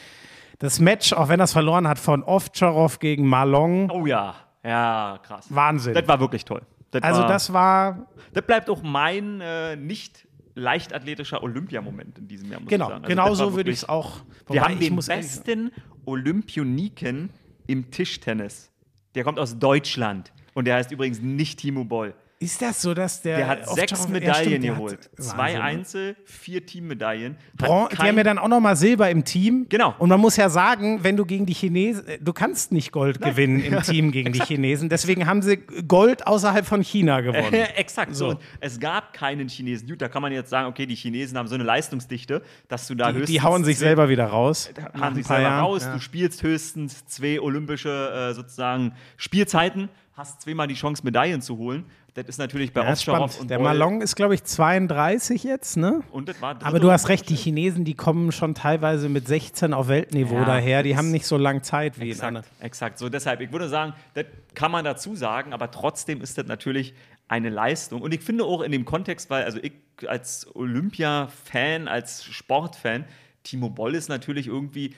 das 0.58 0.80
Match, 0.80 1.14
auch 1.14 1.30
wenn 1.30 1.40
er 1.40 1.46
es 1.46 1.54
verloren 1.54 1.88
hat, 1.88 2.00
von 2.00 2.24
Ovtcharov 2.24 3.00
gegen 3.00 3.28
Malong, 3.28 3.90
Oh 3.92 4.06
ja, 4.06 4.36
ja, 4.64 5.20
krass. 5.26 5.46
Wahnsinn. 5.50 5.94
Das 5.94 6.08
war 6.08 6.20
wirklich 6.20 6.44
toll. 6.44 6.62
Das 6.92 7.04
Also 7.04 7.22
war, 7.22 7.28
das 7.28 7.54
war, 7.54 8.08
das 8.34 8.46
bleibt 8.46 8.70
auch 8.70 8.82
mein 8.82 9.42
äh, 9.42 9.76
nicht 9.76 10.28
leichtathletischer 10.56 11.42
Olympiamoment 11.44 12.18
in 12.18 12.28
diesem 12.28 12.52
Jahr. 12.52 12.60
Muss 12.62 12.70
genau, 12.70 12.86
ich 12.86 12.90
sagen. 12.90 13.06
Also 13.06 13.16
genau 13.16 13.34
so 13.36 13.56
würde 13.56 13.72
ich 13.72 13.78
es 13.78 13.90
auch. 13.90 14.22
Wir 14.50 14.64
haben 14.64 14.80
den 14.80 14.96
besten 14.96 15.72
Olympioniken 16.06 17.30
im 17.68 17.92
Tischtennis. 17.92 18.72
Der 19.16 19.24
kommt 19.24 19.40
aus 19.40 19.58
Deutschland 19.58 20.32
und 20.54 20.66
der 20.66 20.76
heißt 20.76 20.92
übrigens 20.92 21.22
nicht 21.22 21.60
Timo 21.60 21.84
Boll. 21.84 22.14
Ist 22.42 22.62
das 22.62 22.82
so, 22.82 22.94
dass 22.94 23.22
der. 23.22 23.36
Der 23.36 23.48
hat 23.50 23.70
sechs 23.70 23.92
ja, 24.06 24.10
Medaillen 24.10 24.54
hat- 24.64 24.70
geholt. 24.76 25.10
Zwei 25.20 25.38
Wahnsinn. 25.38 25.58
ne? 25.58 25.62
Einzel, 25.64 26.16
vier 26.24 26.66
Teammedaillen. 26.66 27.36
Hat 27.36 27.68
Bron 27.68 27.88
die 27.92 27.98
haben 27.98 28.16
ja 28.18 28.24
dann 28.24 28.38
auch 28.38 28.48
nochmal 28.48 28.78
Silber 28.78 29.10
im 29.10 29.26
Team. 29.26 29.66
Genau. 29.68 29.94
Und 30.00 30.08
man 30.08 30.22
muss 30.22 30.38
ja 30.38 30.48
sagen, 30.50 31.04
wenn 31.04 31.18
du 31.18 31.26
gegen 31.26 31.46
die 31.46 31.54
Chinesen, 31.54 32.08
äh, 32.08 32.18
du 32.22 32.32
kannst 32.32 32.72
nicht 32.72 32.94
Gold 32.94 33.20
gewinnen 33.20 33.60
im 33.62 33.82
Team 33.84 34.14
gegen 34.14 34.32
die 34.32 34.40
Chinesen. 34.40 34.88
Deswegen 34.88 35.28
haben 35.28 35.42
sie 35.42 35.58
Gold 35.58 36.26
außerhalb 36.28 36.66
von 36.66 36.82
China 36.82 37.20
gewonnen. 37.20 37.52
Exakt 37.76 38.16
so. 38.16 38.30
Und 38.30 38.40
es 38.62 38.80
gab 38.80 39.12
keinen 39.12 39.50
Chinesen. 39.50 39.90
Gut, 39.90 40.02
da 40.02 40.08
kann 40.08 40.22
man 40.22 40.32
jetzt 40.32 40.50
sagen, 40.50 40.70
okay, 40.70 40.86
die 40.86 40.96
Chinesen 40.96 41.38
haben 41.38 41.48
so 41.50 41.56
eine 41.56 41.66
Leistungsdichte, 41.66 42.42
dass 42.70 42.88
du 42.88 42.96
da 42.96 43.08
Die, 43.12 43.18
höchstens 43.20 43.32
die 43.32 43.42
hauen 43.42 43.66
sich 43.66 43.78
selber 43.78 44.08
wieder 44.08 44.28
raus. 44.28 44.70
hauen 44.98 45.14
sich 45.16 45.28
selber 45.28 45.42
Jahren. 45.44 45.66
raus. 45.66 45.84
Ja. 45.84 45.94
Du 45.94 46.00
spielst 46.00 46.42
höchstens 46.42 47.06
zwei 47.06 47.42
olympische 47.42 48.30
äh, 48.30 48.34
sozusagen 48.34 48.94
Spielzeiten, 49.18 49.90
hast 50.16 50.42
zweimal 50.42 50.68
die 50.68 50.76
Chance, 50.76 51.04
Medaillen 51.04 51.42
zu 51.42 51.58
holen. 51.58 51.84
Das 52.16 52.26
ist 52.28 52.38
natürlich 52.40 52.74
bei 52.74 52.82
Ja, 52.84 52.92
Ovtcharov 52.92 53.32
spannend. 53.32 53.42
und 53.42 53.48
Der 53.50 53.60
Malong 53.60 54.02
ist, 54.02 54.16
glaube 54.16 54.34
ich, 54.36 54.44
32 54.44 55.44
jetzt, 55.44 55.78
ne? 55.78 56.02
Und 56.12 56.28
das 56.28 56.42
war 56.42 56.58
Aber 56.64 56.80
du 56.80 56.92
hast 56.92 57.08
recht, 57.10 57.30
die 57.30 57.36
Chinesen, 57.36 57.86
die 57.86 57.94
kommen 57.94 58.32
schon 58.32 58.56
teilweise 58.56 59.10
mit 59.10 59.28
16 59.28 59.74
auf 59.74 59.88
Weltniveau 59.88 60.36
Ja, 60.36 60.46
daher. 60.46 60.84
Die 60.84 60.98
haben 60.98 61.12
nicht 61.12 61.26
so 61.26 61.38
lange 61.38 61.62
Zeit 61.62 62.00
wie 62.00 62.10
Exakt, 62.10 62.28
anderen. 62.28 62.46
exakt. 62.60 62.98
So 62.98 63.10
deshalb, 63.10 63.42
ich 63.42 63.52
würde 63.52 63.70
sagen, 63.70 63.94
das 64.16 64.26
kann 64.56 64.72
man 64.72 64.84
dazu 64.86 65.16
sagen, 65.16 65.54
aber 65.54 65.70
trotzdem 65.72 66.22
ist 66.22 66.38
das 66.38 66.48
natürlich 66.48 66.94
eine 67.28 67.50
Leistung. 67.50 68.02
Und 68.02 68.14
ich 68.14 68.22
finde 68.22 68.44
auch 68.44 68.62
in 68.62 68.72
dem 68.72 68.86
Kontext, 68.86 69.30
weil 69.30 69.44
also 69.44 69.60
ich 69.62 69.74
als 70.08 70.48
Olympia-Fan, 70.56 71.88
als 71.88 72.24
Sportfan, 72.26 73.06
Timo 73.44 73.70
Boll 73.70 73.96
ist 73.96 74.10
natürlich 74.10 74.48
irgendwie, 74.48 74.96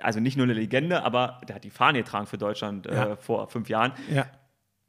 also 0.00 0.20
nicht 0.20 0.36
nur 0.36 0.44
eine 0.44 0.54
Legende, 0.54 1.02
aber 1.04 1.40
der 1.48 1.56
hat 1.56 1.64
die 1.64 1.70
Fahne 1.70 1.98
getragen 1.98 2.26
für 2.26 2.38
Deutschland 2.38 2.86
Ja. 2.86 3.12
äh, 3.12 3.16
vor 3.16 3.48
fünf 3.48 3.68
Jahren. 3.68 3.92
Ja. 4.12 4.26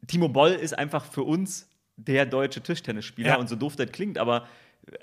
Timo 0.06 0.28
Boll 0.28 0.52
ist 0.52 0.78
einfach 0.78 1.04
für 1.04 1.22
uns 1.22 1.68
der 1.96 2.26
deutsche 2.26 2.60
Tischtennisspieler 2.62 3.30
Ja. 3.30 3.36
und 3.38 3.48
so 3.48 3.56
doof 3.56 3.76
das 3.76 3.90
klingt, 3.90 4.18
aber 4.18 4.46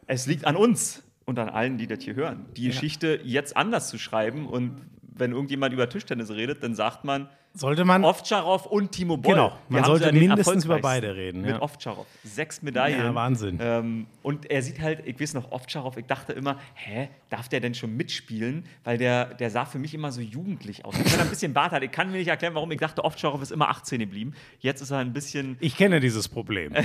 es 0.07 0.25
liegt 0.27 0.45
an 0.45 0.55
uns. 0.55 1.03
und 1.27 1.39
an 1.39 1.49
allen, 1.49 1.79
die 1.79 1.87
das 1.87 2.03
hier 2.03 2.13
hören, 2.13 2.45
die 2.55 2.67
Geschichte 2.67 3.19
jetzt 3.23 3.57
anders 3.57 3.89
zu 3.89 3.97
schreiben. 3.97 4.47
Und 4.47 4.79
wenn 5.01 5.31
irgendjemand 5.31 5.73
über 5.73 5.89
Tischtennis 5.89 6.29
redet, 6.29 6.61
dann 6.61 6.75
sagt 6.75 7.03
man 7.03 7.27
Sollte 7.55 7.85
man. 7.85 8.03
Ovtcharov 8.03 8.65
und 8.65 8.91
Timo 8.91 9.17
Boll. 9.17 9.33
Genau, 9.33 9.53
man 9.69 9.81
haben 9.83 9.87
sollte 9.87 10.11
mindestens 10.13 10.65
über 10.65 10.79
beide 10.79 11.15
reden, 11.15 11.41
Mit 11.41 11.51
ja. 11.51 11.61
Ovtcharov. 11.61 12.05
Sechs 12.23 12.61
Medaillen. 12.61 12.99
Ja, 12.99 13.15
Wahnsinn. 13.15 13.59
Ähm, 13.61 14.07
und 14.21 14.49
er 14.51 14.61
sieht 14.61 14.79
halt, 14.81 15.03
ich 15.05 15.19
weiß 15.19 15.33
noch, 15.35 15.51
Ovtcharov, 15.51 15.97
ich 15.97 16.05
dachte 16.05 16.33
immer, 16.33 16.57
hä, 16.73 17.07
darf 17.29 17.47
der 17.47 17.61
denn 17.61 17.73
schon 17.73 17.95
mitspielen? 17.95 18.65
Weil 18.83 18.97
der, 18.97 19.25
der 19.33 19.49
sah 19.49 19.65
für 19.65 19.79
mich 19.79 19.93
immer 19.93 20.11
so 20.11 20.21
jugendlich 20.21 20.83
aus. 20.85 20.95
Wenn 20.97 21.19
er 21.19 21.21
ein 21.25 21.29
bisschen 21.29 21.53
Bart 21.53 21.71
hat, 21.71 21.81
ich 21.83 21.91
kann 21.91 22.11
mir 22.11 22.17
nicht 22.17 22.27
erklären, 22.27 22.55
warum 22.55 22.69
ich 22.71 22.79
dachte, 22.79 23.03
Ovtcharov 23.05 23.41
ist 23.41 23.51
immer 23.51 23.69
18 23.69 23.99
geblieben. 23.99 24.33
Jetzt 24.59 24.81
ist 24.81 24.91
er 24.91 24.97
ein 24.99 25.13
bisschen. 25.13 25.57
Ich 25.61 25.77
kenne 25.77 25.99
dieses 25.99 26.27
Problem. 26.27 26.73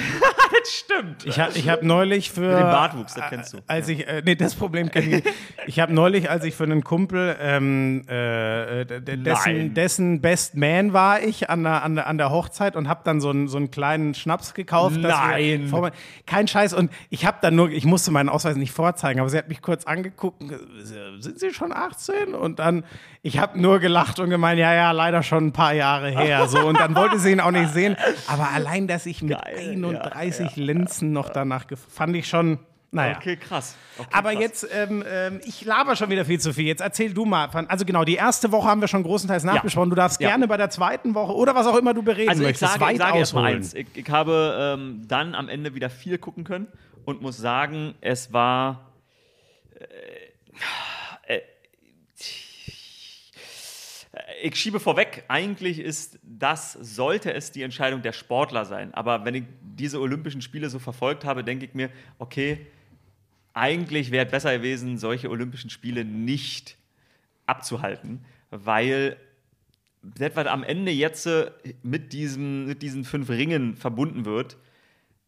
Das 0.63 0.73
stimmt. 0.73 1.25
Ich 1.27 1.41
habe 1.41 1.57
ich 1.57 1.69
hab 1.71 1.83
neulich 1.83 2.31
für. 2.31 2.41
Mit 2.43 2.59
dem 2.59 2.63
Bartwuchs, 2.65 3.15
das 3.15 3.31
kennst 3.31 3.55
du. 3.55 3.59
Als 3.67 3.89
ich, 3.89 4.07
äh, 4.07 4.21
nee, 4.25 4.35
das 4.35 4.55
Problem 4.55 4.91
kenne 4.91 5.19
ich. 5.19 5.25
Ich 5.67 5.81
habe 5.81 5.93
neulich, 5.95 6.29
als 6.29 6.45
ich 6.45 6.55
für 6.55 6.65
einen 6.65 6.85
Kumpel, 6.85 7.35
ähm, 7.41 8.03
äh, 8.07 8.85
d- 8.85 9.17
dessen, 9.17 9.73
dessen 9.73 10.21
Best 10.21 10.57
Man 10.61 10.93
war 10.93 11.23
ich 11.23 11.49
an 11.49 11.63
der, 11.63 11.83
an 11.83 11.95
der, 11.95 12.07
an 12.07 12.19
der 12.19 12.31
Hochzeit 12.31 12.77
und 12.77 12.87
habe 12.89 13.01
dann 13.05 13.21
so 13.23 13.31
einen, 13.31 13.49
so 13.49 13.57
einen 13.57 13.71
kleinen 13.71 14.13
Schnaps 14.15 14.53
gekauft. 14.53 14.97
dass 14.97 15.03
wir 15.03 15.59
Nein. 15.59 15.69
vor- 15.69 15.91
kein 16.27 16.47
Scheiß. 16.47 16.75
Und 16.75 16.91
ich 17.09 17.25
habe 17.25 17.39
dann 17.41 17.55
nur, 17.57 17.71
ich 17.71 17.87
musste 17.87 18.11
meinen 18.11 18.29
Ausweis 18.29 18.57
nicht 18.57 18.73
vorzeigen, 18.73 19.21
aber 19.21 19.29
sie 19.31 19.39
hat 19.39 19.49
mich 19.49 19.63
kurz 19.63 19.85
angeguckt. 19.87 20.43
Sind 20.83 21.39
Sie 21.41 21.53
schon 21.55 21.73
18? 21.73 22.35
Und 22.35 22.59
dann, 22.59 22.85
ich 23.23 23.39
habe 23.39 23.59
nur 23.61 23.79
gelacht 23.79 24.19
und 24.21 24.29
gemeint, 24.31 24.59
ja, 24.61 24.75
ja, 24.75 24.91
leider 24.93 25.23
schon 25.23 25.47
ein 25.47 25.53
paar 25.53 25.73
Jahre 25.73 26.11
her. 26.11 26.47
So. 26.49 26.67
Und 26.67 26.79
dann 26.79 26.95
wollte 26.95 27.19
sie 27.19 27.33
ihn 27.33 27.41
auch 27.41 27.51
nicht 27.51 27.73
sehen. 27.73 27.97
Aber 28.27 28.51
allein, 28.51 28.87
dass 28.87 29.07
ich 29.07 29.23
mit 29.23 29.39
Geil, 29.43 29.83
31 29.83 30.57
Linsen 30.57 31.13
noch 31.13 31.31
danach 31.31 31.65
gef- 31.67 31.79
fand 31.89 32.15
ich 32.17 32.29
schon, 32.29 32.59
naja. 32.93 33.17
Okay, 33.17 33.37
krass. 33.37 33.77
Okay, 33.99 34.09
Aber 34.13 34.33
krass. 34.33 34.41
jetzt, 34.41 34.69
ähm, 34.73 35.05
ähm, 35.09 35.41
ich 35.45 35.65
laber 35.65 35.95
schon 35.97 36.11
wieder 36.11 36.25
viel 36.25 36.41
zu 36.41 36.53
viel. 36.53 36.65
Jetzt 36.67 36.81
erzähl 36.81 37.13
du 37.15 37.25
mal. 37.25 37.49
von- 37.51 37.69
Also 37.71 37.85
genau, 37.85 38.05
die 38.05 38.17
erste 38.17 38.51
Woche 38.53 38.67
haben 38.69 38.81
wir 38.81 38.89
schon 38.89 39.03
großenteils 39.05 39.45
nachbesprochen. 39.45 39.91
Du 39.91 39.97
darfst 39.97 40.21
Ja. 40.21 40.29
gerne 40.31 40.49
bei 40.49 40.57
der 40.57 40.71
zweiten 40.71 41.15
Woche 41.15 41.33
oder 41.35 41.55
was 41.55 41.67
auch 41.67 41.77
immer 41.77 41.95
du 41.95 42.03
bereden 42.03 42.29
Also 42.31 42.43
ich 42.43 42.49
möchtest, 42.49 42.73
sage, 42.73 42.85
ich 42.85 42.91
weit 42.91 42.97
sage 42.99 43.13
mal 43.17 43.23
ausholen. 43.23 43.47
eins. 43.57 43.75
Ich, 43.75 43.87
ich 43.95 44.11
habe 44.11 44.77
ähm, 44.79 45.03
dann 45.07 45.35
am 45.35 45.49
Ende 45.49 45.75
wieder 45.75 45.89
viel 45.91 46.19
gucken 46.19 46.45
können 46.45 46.67
und 47.05 47.23
muss 47.23 47.37
sagen, 47.37 47.95
es 48.01 48.33
war. 48.33 48.91
Äh, 51.29 51.37
äh, 51.37 51.41
ich 54.43 54.57
schiebe 54.57 54.81
vorweg, 54.81 55.25
eigentlich 55.29 55.79
ist 55.79 56.19
das, 56.23 56.73
sollte 56.73 57.33
es 57.33 57.53
die 57.53 57.63
Entscheidung 57.63 58.03
der 58.03 58.13
Sportler 58.13 58.65
sein. 58.65 58.93
Aber 58.95 59.25
wenn 59.25 59.35
ich 59.35 59.45
diese 59.63 60.01
Olympischen 60.01 60.43
Spiele 60.43 60.69
so 60.71 60.79
verfolgt 60.79 61.25
habe, 61.25 61.45
denke 61.45 61.65
ich 61.67 61.75
mir, 61.75 61.91
okay, 62.19 62.67
eigentlich 63.55 64.11
wäre 64.11 64.27
es 64.27 64.31
besser 64.31 64.57
gewesen, 64.57 64.99
solche 64.99 65.31
Olympischen 65.31 65.71
Spiele 65.71 66.05
nicht 66.05 66.77
abzuhalten, 67.47 68.25
weil 68.51 69.17
das, 70.03 70.35
was 70.35 70.47
am 70.47 70.63
Ende 70.63 70.93
jetzt 70.93 71.27
äh, 71.27 71.51
mit, 71.83 72.13
diesem, 72.13 72.67
mit 72.67 72.83
diesen 72.83 73.05
fünf 73.05 73.29
Ringen 73.29 73.77
verbunden 73.77 74.25
wird, 74.25 74.57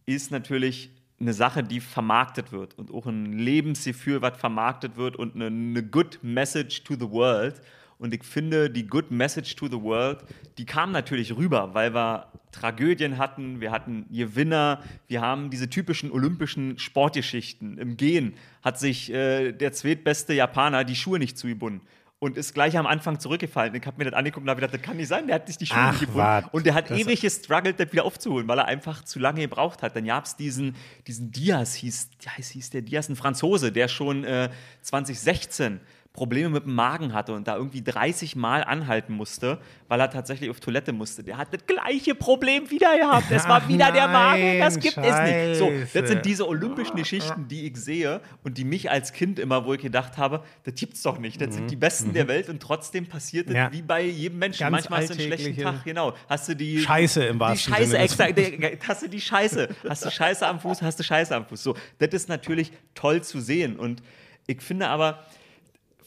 ist 0.07 0.31
natürlich 0.31 0.91
eine 1.21 1.33
Sache, 1.33 1.63
die 1.63 1.81
vermarktet 1.81 2.53
wird 2.53 2.77
und 2.79 2.91
auch 2.91 3.07
ein 3.07 3.39
Lebensgefühl, 3.39 4.23
was 4.23 4.39
vermarktet 4.39 4.97
wird 4.97 5.17
und 5.17 5.35
eine, 5.35 5.47
eine 5.47 5.83
good 5.83 6.19
message 6.23 6.83
to 6.85 6.95
the 6.95 7.09
world. 7.09 7.61
Und 8.03 8.13
ich 8.13 8.25
finde, 8.25 8.69
die 8.69 8.85
good 8.85 9.13
message 9.13 9.55
to 9.55 9.69
the 9.69 9.81
world, 9.81 10.25
die 10.59 10.67
kam 10.67 10.91
natürlich 10.91 11.37
rüber, 11.37 11.73
weil 11.73 11.95
wir 11.95 12.27
Tragödien 12.51 13.17
hatten, 13.17 13.61
wir 13.61 13.71
hatten 13.71 14.07
Gewinner, 14.11 14.83
wir 15.07 15.21
haben 15.21 15.51
diese 15.51 15.71
typischen 15.71 16.11
olympischen 16.11 16.81
Sportgeschichten. 16.81 17.79
Im 17.79 17.97
Gehen 17.97 18.35
hat 18.61 18.81
sich 18.81 19.13
äh, 19.13 19.53
der 19.53 19.73
zweitbeste 19.73 20.35
Japaner 20.35 20.83
die 20.83 20.97
Schuhe 20.97 21.21
nicht 21.21 21.39
zugebunden 21.39 21.81
und 22.19 22.37
ist 22.37 22.55
gleich 22.55 22.77
am 22.77 22.89
Anfang 22.89 23.21
zurückgefallen. 23.21 23.73
Ich 23.77 23.87
habe 23.87 23.99
mir 23.99 24.11
das 24.11 24.15
angeguckt 24.15 24.43
und 24.43 24.51
habe 24.51 24.61
gedacht, 24.61 24.75
das 24.75 24.83
kann 24.83 24.97
nicht 24.97 25.07
sein, 25.07 25.29
der 25.29 25.37
hat 25.37 25.47
sich 25.47 25.59
die 25.59 25.67
Schuhe 25.67 25.79
Ach, 25.79 25.93
nicht 25.93 26.01
gebunden. 26.01 26.19
wart. 26.19 26.53
Und 26.53 26.67
der 26.67 26.75
hat 26.75 26.91
ewig 26.91 27.21
gestruggelt, 27.21 27.79
das 27.79 27.93
wieder 27.93 28.05
aufzuholen, 28.05 28.49
weil 28.49 28.59
er 28.59 28.65
einfach 28.65 29.05
zu 29.05 29.21
lange 29.21 29.43
gebraucht 29.43 29.81
hat. 29.83 29.95
Dann 29.95 30.07
gab 30.07 30.25
es 30.25 30.35
diesen, 30.35 30.75
diesen 31.07 31.31
Diaz, 31.31 31.75
hieß, 31.75 32.11
ja, 32.23 32.33
hieß 32.33 32.71
der 32.71 32.83
Diaz, 32.83 33.09
ein 33.09 33.15
Franzose, 33.15 33.71
der 33.71 33.87
schon 33.87 34.25
äh, 34.25 34.51
2016 34.83 35.81
Probleme 36.15 36.51
mit 36.51 36.65
dem 36.67 36.75
Magen 36.75 37.15
hatte 37.15 37.33
und 37.33 37.49
da 37.49 37.57
irgendwie 37.57 37.81
30 37.83 38.37
Mal 38.37 38.63
anhalten 38.65 39.15
musste, 39.15 39.59
weil 39.89 39.99
er 39.99 40.11
tatsächlich 40.11 40.51
auf 40.51 40.61
Toilette 40.61 40.93
musste. 40.93 41.25
Der 41.25 41.39
hat 41.39 41.49
das 41.55 41.65
gleiche 41.67 42.15
Problem 42.15 42.71
wieder 42.71 42.99
gehabt. 42.99 43.31
Es 43.31 43.49
war 43.49 43.63
Ach 43.65 43.69
wieder 43.69 43.91
der 43.93 44.09
Magen, 44.09 44.43
nein, 44.43 44.61
das 44.61 44.79
gibt 44.79 44.99
es 44.99 45.21
nicht. 45.23 45.57
So, 45.59 45.71
Scheiße. 45.71 46.01
das 46.03 46.11
sind 46.11 46.27
diese 46.27 46.47
olympischen 46.47 46.97
Geschichten, 46.97 47.49
die 47.49 47.67
ich 47.67 47.77
sehe 47.79 48.21
und 48.45 48.59
die 48.59 48.65
mich 48.65 48.91
als 48.91 49.15
Kind 49.15 49.39
immer, 49.39 49.65
wo 49.65 49.73
ich 49.73 49.81
gedacht 49.81 50.19
habe, 50.19 50.43
das 50.65 50.75
gibt's 50.75 51.01
doch 51.01 51.19
nicht. 51.19 51.41
Das 51.41 51.55
sind 51.55 51.71
die 51.71 51.77
Besten 51.77 52.13
der 52.13 52.29
Welt 52.29 52.51
und 52.51 52.61
trotzdem 52.61 53.07
passiert 53.07 53.47
das 53.47 53.53
Mhm. 53.55 53.57
Ja. 53.57 53.73
wie 53.73 53.83
bei 53.83 54.03
jedem 54.03 54.39
Menschen. 54.39 54.61
Ganz 54.61 54.73
Manchmal 54.73 55.01
hast 55.01 55.09
du 55.11 55.15
einen 55.15 55.33
schlechten 55.33 55.63
Tag, 55.63 55.83
genau. 55.85 56.13
Hast 56.29 56.47
du 56.49 56.55
die 56.55 56.79
Scheiße 56.79 57.25
im 57.25 57.37
die 57.37 57.41
wahrsten 57.41 57.75
Scheiße, 57.75 58.07
Sinne. 58.17 58.35
Der- 58.35 58.73
Hast 58.87 59.03
du 59.03 59.09
die 59.09 59.21
Scheiße? 59.21 59.69
Hast 59.89 60.05
du 60.05 60.11
Scheiße 60.11 60.47
am 60.47 60.61
Fuß? 60.61 60.83
Hast 60.83 60.99
du 60.99 61.05
Scheiße 61.05 61.35
am 61.35 61.47
Fuß? 61.47 61.63
So, 61.63 61.75
das 61.99 62.11
ist 62.13 62.29
natürlich 62.29 62.71
toll 62.95 63.23
zu 63.23 63.41
sehen. 63.41 63.77
Und 63.79 64.03
ich 64.47 64.61
finde 64.61 64.89
aber 64.89 65.25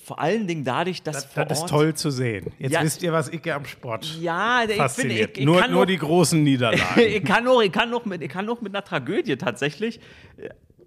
vor 0.05 0.19
allen 0.19 0.45
Dingen 0.47 0.63
dadurch, 0.63 1.01
dass 1.01 1.33
Das, 1.33 1.47
das 1.47 1.59
ist 1.61 1.69
toll 1.69 1.93
zu 1.95 2.11
sehen. 2.11 2.53
Jetzt 2.59 2.73
Ja. 2.73 2.83
wisst 2.83 3.01
ihr, 3.01 3.11
was 3.11 3.27
ich 3.29 3.51
am 3.53 3.65
Sport 3.65 4.05
Ja, 4.21 4.59
ich 4.61 4.67
finde, 4.67 4.75
fasziniert. 4.83 5.31
ich, 5.31 5.39
ich 5.39 5.45
nur 5.45 5.59
kann 5.59 5.71
nur 5.71 5.81
noch- 5.81 5.87
die 5.87 5.97
großen 5.97 6.43
Niederlagen. 6.43 7.01
ich 7.01 7.23
kann 7.23 7.43
noch, 7.43 7.61
ich 7.61 7.71
kann 7.71 7.89
noch 7.89 8.05
mit, 8.05 8.21
ich 8.21 8.29
kann 8.29 8.45
noch 8.45 8.61
mit 8.61 8.73
einer 8.75 8.83
Tragödie 8.83 9.35
tatsächlich, 9.35 9.99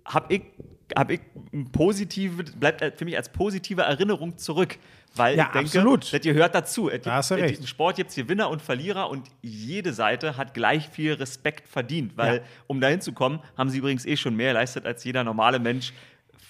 habe 0.05 0.35
ich, 0.35 0.43
hab 0.97 1.11
ich 1.11 1.21
positive, 1.73 2.45
bleibt 2.45 2.99
für 2.99 3.05
mich 3.05 3.17
als 3.17 3.29
positive 3.31 3.83
Erinnerung 3.83 4.39
zurück. 4.39 4.77
Weil 5.15 5.37
Ja, 5.37 5.47
ich 5.47 5.53
denke, 5.53 5.79
absolut. 5.79 6.13
das 6.13 6.21
gehört 6.21 6.55
dazu. 6.55 6.91
Da 7.03 7.15
hast 7.15 7.31
du 7.31 7.35
recht. 7.35 7.61
Im 7.61 7.67
Sport 7.67 7.97
gibt 7.97 8.11
es 8.11 8.17
Gewinner 8.17 8.51
und 8.51 8.63
Verlierer 8.63 9.11
und 9.11 9.27
jede 9.43 9.93
Seite 9.93 10.37
hat 10.37 10.55
gleich 10.55 10.89
viel 10.91 11.15
Respekt 11.15 11.67
verdient. 11.69 12.13
Weil, 12.17 12.37
Ja. 12.37 12.43
um 12.67 12.81
dahin 12.81 13.01
zu 13.01 13.13
kommen, 13.13 13.41
haben 13.57 13.71
sie 13.71 13.79
übrigens 13.79 14.05
eh 14.07 14.17
schon 14.17 14.37
mehr 14.37 14.53
geleistet, 14.53 14.87
als 14.87 15.03
jeder 15.05 15.25
normale 15.25 15.59
Mensch 15.59 15.93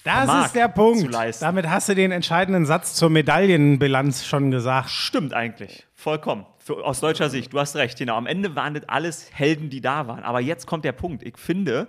Das 0.03 0.45
ist 0.45 0.55
der 0.55 0.67
Punkt. 0.67 1.13
Damit 1.41 1.69
hast 1.69 1.89
du 1.89 1.95
den 1.95 2.11
entscheidenden 2.11 2.65
Satz 2.65 2.93
zur 2.93 3.09
Medaillenbilanz 3.09 4.25
schon 4.25 4.51
gesagt. 4.51 4.89
Stimmt 4.89 5.33
eigentlich. 5.33 5.85
Vollkommen. 5.93 6.45
Für, 6.57 6.85
aus 6.85 6.99
deutscher 6.99 7.29
Sicht. 7.29 7.53
Du 7.53 7.59
hast 7.59 7.75
recht. 7.75 7.97
Genau. 7.97 8.15
Am 8.15 8.27
Ende 8.27 8.55
waren 8.55 8.73
das 8.73 8.87
alles 8.87 9.29
Helden, 9.33 9.69
die 9.69 9.81
da 9.81 10.07
waren. 10.07 10.23
Aber 10.23 10.39
jetzt 10.39 10.67
kommt 10.67 10.85
der 10.85 10.93
Punkt. 10.93 11.23
Ich 11.23 11.37
finde, 11.37 11.87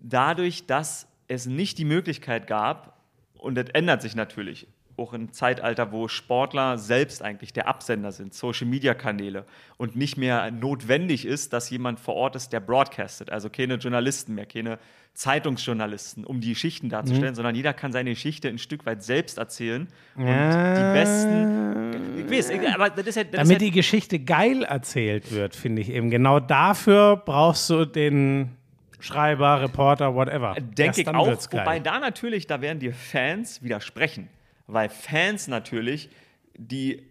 dadurch, 0.00 0.66
dass 0.66 1.08
es 1.28 1.46
nicht 1.46 1.78
die 1.78 1.84
Möglichkeit 1.84 2.46
gab, 2.46 3.00
und 3.34 3.54
das 3.54 3.66
ändert 3.70 4.02
sich 4.02 4.14
natürlich, 4.14 4.68
auch 5.00 5.12
im 5.12 5.32
Zeitalter, 5.32 5.90
wo 5.92 6.08
Sportler 6.08 6.78
selbst 6.78 7.22
eigentlich 7.22 7.52
der 7.52 7.66
Absender 7.66 8.12
sind, 8.12 8.34
Social-Media-Kanäle 8.34 9.44
und 9.76 9.96
nicht 9.96 10.16
mehr 10.16 10.50
notwendig 10.50 11.26
ist, 11.26 11.52
dass 11.52 11.70
jemand 11.70 11.98
vor 11.98 12.14
Ort 12.14 12.36
ist, 12.36 12.52
der 12.52 12.60
broadcastet, 12.60 13.30
also 13.30 13.50
keine 13.50 13.74
Journalisten 13.74 14.34
mehr, 14.34 14.46
keine 14.46 14.78
Zeitungsjournalisten, 15.14 16.24
um 16.24 16.40
die 16.40 16.50
Geschichten 16.50 16.88
darzustellen, 16.88 17.34
sondern 17.34 17.54
jeder 17.54 17.72
kann 17.72 17.92
seine 17.92 18.10
Geschichte 18.10 18.48
ein 18.48 18.58
Stück 18.58 18.86
weit 18.86 19.02
selbst 19.02 19.38
erzählen 19.38 19.88
und 20.14 20.24
die 20.24 20.92
besten, 20.92 22.18
ich 22.18 22.30
weiß, 22.30 22.52
aber 22.74 22.90
das 22.90 23.06
ist 23.06 23.16
ja, 23.16 23.24
das 23.24 23.32
Damit 23.32 23.46
ist 23.46 23.52
ja 23.52 23.58
die 23.58 23.70
Geschichte 23.70 24.18
geil 24.20 24.62
erzählt 24.62 25.32
wird, 25.32 25.56
finde 25.56 25.82
ich 25.82 25.90
eben. 25.90 26.10
Genau 26.10 26.38
dafür 26.38 27.16
brauchst 27.16 27.68
du 27.70 27.84
den 27.84 28.56
Schreiber, 29.00 29.62
Reporter, 29.62 30.14
whatever. 30.14 30.54
Denke 30.60 31.00
ich 31.00 31.08
auch, 31.08 31.26
wobei 31.50 31.80
da 31.80 31.98
natürlich, 31.98 32.46
da 32.46 32.60
werden 32.60 32.78
dir 32.78 32.94
Fans 32.94 33.62
widersprechen. 33.62 34.28
Weil 34.72 34.88
Fans 34.88 35.48
natürlich, 35.48 36.10
die. 36.56 37.06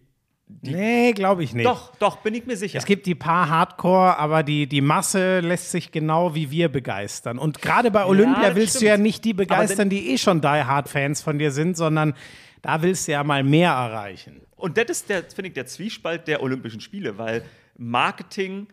Nee, 0.61 1.13
glaube 1.13 1.43
ich 1.43 1.53
nicht. 1.53 1.67
Doch, 1.67 1.95
doch, 1.97 2.17
bin 2.17 2.33
ich 2.33 2.47
mir 2.47 2.57
sicher. 2.57 2.79
Es 2.79 2.85
gibt 2.85 3.05
die 3.05 3.13
paar 3.13 3.49
Hardcore, 3.49 4.17
aber 4.17 4.41
die, 4.41 4.65
die 4.65 4.81
Masse 4.81 5.41
lässt 5.41 5.69
sich 5.69 5.91
genau 5.91 6.33
wie 6.33 6.49
wir 6.49 6.69
begeistern. 6.69 7.37
Und 7.37 7.61
gerade 7.61 7.91
bei 7.91 8.03
Olympia 8.05 8.47
das 8.47 8.55
willst 8.55 8.75
du 8.75 8.79
stimmt. 8.79 8.89
ja 8.89 8.97
nicht 8.97 9.23
die 9.25 9.33
begeistern, 9.33 9.89
die 9.89 10.09
eh 10.09 10.17
schon 10.17 10.41
Die 10.41 10.47
Hard 10.47 10.89
Fans 10.89 11.21
von 11.21 11.37
dir 11.37 11.51
sind, 11.51 11.77
sondern 11.77 12.15
da 12.63 12.81
willst 12.81 13.07
du 13.07 13.11
ja 13.11 13.23
mal 13.23 13.43
mehr 13.43 13.71
erreichen. 13.71 14.41
Und 14.55 14.77
das 14.77 14.89
ist 14.89 15.05
finde 15.05 15.49
ich, 15.49 15.53
der 15.53 15.67
Zwiespalt 15.67 16.27
der 16.27 16.41
Olympischen 16.41 16.81
Spiele, 16.81 17.19
weil 17.19 17.43
Marketing 17.77 18.67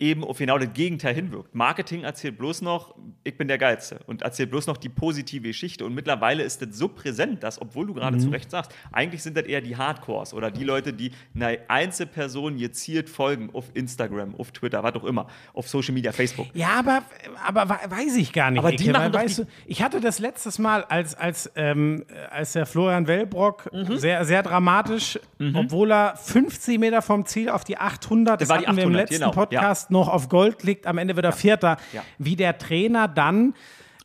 eben 0.00 0.24
auf 0.24 0.38
genau 0.38 0.58
das 0.58 0.72
Gegenteil 0.72 1.14
hinwirkt. 1.14 1.54
Marketing 1.54 2.02
erzählt 2.04 2.38
bloß 2.38 2.62
noch, 2.62 2.94
ich 3.22 3.36
bin 3.36 3.46
der 3.48 3.58
Geilste 3.58 4.00
und 4.06 4.22
erzählt 4.22 4.50
bloß 4.50 4.66
noch 4.66 4.78
die 4.78 4.88
positive 4.88 5.46
Geschichte. 5.46 5.84
Und 5.84 5.94
mittlerweile 5.94 6.42
ist 6.42 6.62
das 6.62 6.70
so 6.76 6.88
präsent, 6.88 7.42
dass, 7.42 7.60
obwohl 7.60 7.86
du 7.86 7.94
gerade 7.94 8.16
zu 8.18 8.30
Recht 8.30 8.50
sagst, 8.50 8.74
eigentlich 8.92 9.22
sind 9.22 9.36
das 9.36 9.44
eher 9.44 9.60
die 9.60 9.76
Hardcores 9.76 10.32
oder 10.34 10.50
die 10.50 10.64
Leute, 10.64 10.92
die 10.94 11.12
einer 11.34 11.58
Einzelperson 11.68 12.56
gezielt 12.56 13.08
folgen 13.10 13.50
auf 13.52 13.66
Instagram, 13.74 14.34
auf 14.36 14.52
Twitter, 14.52 14.82
was 14.82 14.94
auch 14.94 15.04
immer, 15.04 15.26
auf 15.52 15.68
Social 15.68 15.92
Media, 15.94 16.12
Facebook. 16.12 16.46
Ja, 16.54 16.78
aber, 16.78 17.02
aber 17.46 17.68
we- 17.68 17.90
weiß 17.90 18.16
ich 18.16 18.32
gar 18.32 18.50
nicht. 18.50 18.58
Aber 18.60 18.70
die 18.72 18.84
Ike, 18.84 18.92
machen 18.92 19.12
weil, 19.12 19.24
weißt 19.24 19.38
die- 19.38 19.42
du, 19.44 19.48
ich 19.66 19.82
hatte 19.82 20.00
das 20.00 20.18
letztes 20.18 20.58
Mal, 20.58 20.84
als, 20.84 21.14
als, 21.14 21.50
ähm, 21.56 22.04
als 22.30 22.52
der 22.52 22.64
Florian 22.66 23.06
Wellbrock 23.06 23.70
Mhm. 23.72 23.96
sehr, 23.98 24.24
sehr 24.24 24.42
dramatisch, 24.42 25.18
obwohl 25.54 25.90
er 25.92 26.16
50 26.16 26.78
Meter 26.78 27.02
vom 27.02 27.26
Ziel 27.26 27.48
auf 27.50 27.64
die 27.64 27.76
800, 27.78 28.40
das 28.40 28.48
war 28.48 28.58
die 28.58 28.66
hatten 28.66 28.76
wir 28.76 28.84
im 28.84 28.90
800, 28.90 29.10
letzten 29.10 29.22
genau, 29.24 29.32
Podcast 29.32 29.89
noch 29.90 30.08
auf 30.08 30.28
Gold 30.28 30.62
liegt, 30.62 30.86
am 30.86 30.98
Ende 30.98 31.16
wird 31.16 31.26
er 31.26 31.32
Vierter, 31.32 31.76
wie 32.18 32.36
der 32.36 32.58
Trainer 32.58 33.08
dann 33.08 33.54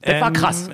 Das 0.02 0.22
war 0.22 0.32
krass. 0.32 0.70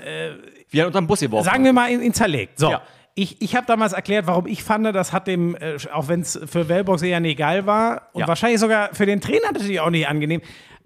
Wir 0.70 0.84
haben 0.84 0.88
unter 0.88 1.02
den 1.02 1.08
Bus 1.08 1.20
geworfen. 1.20 1.46
Sagen 1.46 1.64
wir 1.66 1.74
mal 1.74 1.90
in, 1.92 2.02
in 2.02 2.14
zerlegt. 2.14 2.58
So. 2.60 2.76
Ich, 3.14 3.42
ich 3.42 3.56
habe 3.58 3.68
damals 3.68 3.92
erklärt, 3.92 4.26
warum 4.28 4.48
ich 4.48 4.64
fand, 4.64 4.86
das 4.96 5.12
hat 5.12 5.28
dem, 5.28 5.56
äh, 5.56 5.76
auch 5.92 6.08
wenn 6.08 6.22
es 6.22 6.40
für 6.46 6.70
Wellbox 6.70 7.02
eher 7.02 7.20
nicht 7.20 7.34
egal 7.34 7.66
war 7.66 8.04
und 8.14 8.22
Ja. 8.22 8.28
wahrscheinlich 8.30 8.62
sogar 8.62 8.94
für 8.94 9.06
den 9.06 9.20
Trainer 9.20 9.52
natürlich 9.52 9.82
auch 9.82 9.90
nicht 9.90 10.08
angenehm, 10.08 10.42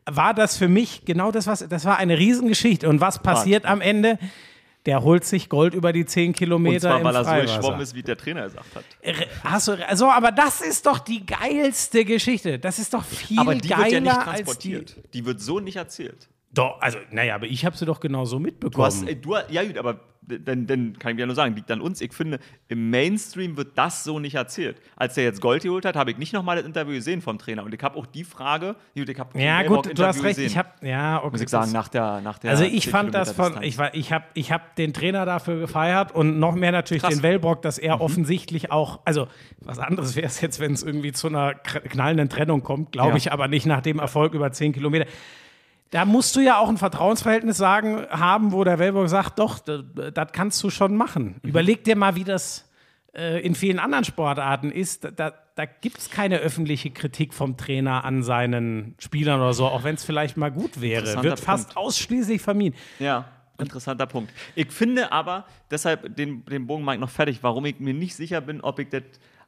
war 0.08 0.34
das 0.34 0.58
für 0.58 0.68
mich 0.68 1.06
genau 1.06 1.32
das, 1.32 1.46
was, 1.46 1.68
das 1.68 1.86
war 1.86 1.98
eine 1.98 2.18
Riesengeschichte. 2.18 2.90
Und 2.90 3.00
was 3.00 3.22
passiert 3.22 3.66
am 3.66 3.80
Ende? 3.80 4.18
Der 4.86 5.02
holt 5.04 5.26
sich 5.26 5.50
Gold 5.50 5.74
über 5.74 5.94
die 5.94 6.06
10 6.06 6.30
und 6.30 6.38
Kilometer 6.38 6.90
zwar, 6.90 6.98
im 7.00 7.04
weil 7.06 7.16
er 7.16 7.26
so 7.26 7.54
geschwommen 7.54 7.82
ist, 7.82 7.96
wie 7.96 8.04
der 8.04 8.18
Trainer 8.18 8.44
gesagt 8.44 8.76
hat. 8.76 8.84
Hast 9.44 9.68
du, 9.68 9.88
also, 9.88 10.12
aber 10.12 10.32
das 10.32 10.62
ist 10.62 10.86
doch 10.86 11.00
die 11.00 11.26
geilste 11.26 12.06
Geschichte. 12.06 12.60
Das 12.60 12.78
ist 12.78 12.94
doch 12.94 13.04
viel 13.04 13.40
Aber 13.40 13.56
die 13.56 13.68
geiler 13.68 13.84
wird 13.84 13.92
ja 13.94 14.00
nicht 14.02 14.12
als 14.12 14.26
die. 14.26 14.44
transportiert. 14.44 14.96
Die, 15.14 15.26
wird 15.26 15.42
so 15.42 15.60
nicht 15.60 15.78
erzählt. 15.78 16.30
Doch, 16.56 16.82
also, 16.82 16.98
naja, 17.12 17.36
aber 17.36 17.46
ich 17.46 17.66
habe 17.66 17.78
sie 17.78 17.86
doch 17.86 18.00
genauso 18.00 18.38
Du 18.38 18.44
mitbekommen. 18.44 18.86
hast, 18.86 19.08
ey, 19.08 19.16
du, 19.20 19.36
ja 19.50 19.64
gut, 19.64 19.78
aber 19.78 20.00
dann, 20.28 20.66
dann 20.66 20.98
kann 20.98 21.14
ich 21.14 21.20
ja 21.20 21.28
nur 21.28 21.36
sagen, 21.36 21.54
liegt 21.56 21.70
an 21.70 21.82
uns. 21.82 22.02
Ich 22.02 22.12
finde, 22.12 22.40
im 22.68 22.90
Mainstream 22.90 23.58
wird 23.58 23.78
das 23.78 24.04
so 24.04 24.18
nicht 24.18 24.34
erzählt. 24.34 24.82
Als 24.96 25.16
er 25.20 25.24
jetzt 25.24 25.40
Gold 25.40 25.62
geholt 25.62 25.86
hat, 25.86 25.96
habe 25.96 26.10
ich 26.10 26.18
nicht 26.18 26.34
nochmal 26.34 26.56
das 26.56 26.66
Interview 26.66 26.94
gesehen 26.96 27.22
vom 27.22 27.38
Trainer. 27.38 27.64
Und 27.64 27.76
ich 27.76 27.84
habe 27.84 27.96
auch 27.96 28.08
die 28.08 28.24
Frage, 28.24 28.76
gut, 28.96 29.08
ich 29.10 29.20
habe 29.20 29.40
ja, 29.40 29.62
gut, 29.62 29.96
du 29.96 30.04
hast 30.04 30.24
recht. 30.24 30.40
Ich 30.40 30.58
habe, 30.58 30.70
ja, 30.82 31.20
okay. 31.22 31.30
muss 31.30 31.42
ich 31.42 31.50
sagen, 31.50 31.72
nach 31.74 31.90
der, 31.90 32.22
nach 32.22 32.40
der 32.40 32.50
Also 32.52 32.64
ich 32.64 32.86
10 32.86 32.92
fand 32.92 33.14
das 33.14 33.34
von, 33.34 33.46
Distanz. 33.50 33.68
ich 33.68 33.78
war, 33.78 33.94
ich 33.94 34.12
habe, 34.12 34.26
ich 34.34 34.52
habe 34.52 34.64
den 34.80 34.94
Trainer 34.94 35.28
dafür 35.28 35.60
gefeiert 35.60 36.12
und 36.16 36.40
noch 36.40 36.56
mehr 36.56 36.72
natürlich 36.72 37.04
Krass. 37.04 37.12
Mhm. 37.18 37.20
den 37.20 37.24
Wellbrock, 37.24 37.62
dass 37.62 37.78
er 37.78 38.02
offensichtlich 38.02 38.72
auch, 38.72 39.02
also 39.06 39.28
was 39.60 39.78
anderes 39.78 40.16
wäre 40.16 40.26
es 40.26 40.42
jetzt, 40.42 40.60
wenn 40.60 40.74
es 40.74 40.82
irgendwie 40.82 41.12
zu 41.12 41.28
einer 41.28 41.54
knallenden 41.54 42.30
Trennung 42.30 42.64
kommt, 42.64 42.94
glaube 42.94 43.10
Ja. 43.12 43.16
ich, 43.18 43.32
aber 43.32 43.48
nicht 43.48 43.68
nach 43.68 43.82
dem 43.82 44.00
Erfolg 44.00 44.34
über 44.34 44.52
10 44.52 44.74
Kilometer. 44.74 45.06
Da 45.92 46.06
musst 46.06 46.36
du 46.36 46.40
ja 46.40 46.58
auch 46.58 46.70
ein 46.70 46.78
Vertrauensverhältnis 46.78 47.58
sagen, 47.58 48.06
haben, 48.10 48.52
wo 48.52 48.64
der 48.64 48.80
Wellbrock 48.80 49.08
sagt, 49.08 49.40
doch, 49.40 49.60
das, 49.60 50.28
kannst 50.34 50.62
du 50.64 50.70
schon 50.70 50.96
machen. 50.96 51.40
Mhm. 51.42 51.50
Überleg 51.50 51.84
dir 51.84 51.96
mal, 51.96 52.16
wie 52.16 52.24
das 52.24 52.70
äh, 53.16 53.40
in 53.46 53.56
vielen 53.56 53.80
anderen 53.80 54.04
Sportarten 54.04 54.72
ist. 54.72 55.08
Da, 55.16 55.34
da 55.56 55.66
gibt 55.66 56.00
es 56.00 56.10
keine 56.10 56.40
öffentliche 56.40 56.92
Kritik 56.92 57.34
vom 57.34 57.56
Trainer 57.56 58.04
an 58.04 58.24
seinen 58.24 58.96
Spielern 59.00 59.40
oder 59.40 59.54
so, 59.54 59.66
auch 59.68 59.84
wenn 59.84 59.96
es 59.96 60.04
vielleicht 60.04 60.38
mal 60.38 60.52
gut 60.52 60.82
wäre. 60.82 61.24
Wird 61.24 61.40
fast 61.40 61.74
Punkt. 61.74 61.78
ausschließlich 61.78 62.42
vermieden. 62.42 62.78
Ja, 63.00 63.26
interessanter 63.58 64.06
Punkt. 64.06 64.34
Ich 64.54 64.72
finde 64.72 65.12
aber, 65.12 65.46
deshalb 65.72 66.16
den, 66.16 66.44
den 66.46 66.68
Bogen 66.68 66.84
mache 66.84 66.96
ich 66.96 67.02
noch 67.02 67.10
fertig, 67.10 67.40
warum 67.42 67.66
ich 67.66 67.80
mir 67.80 67.94
nicht 67.94 68.16
sicher 68.16 68.42
bin, 68.42 68.60
ob 68.62 68.80
ich 68.80 68.90
das 68.90 69.04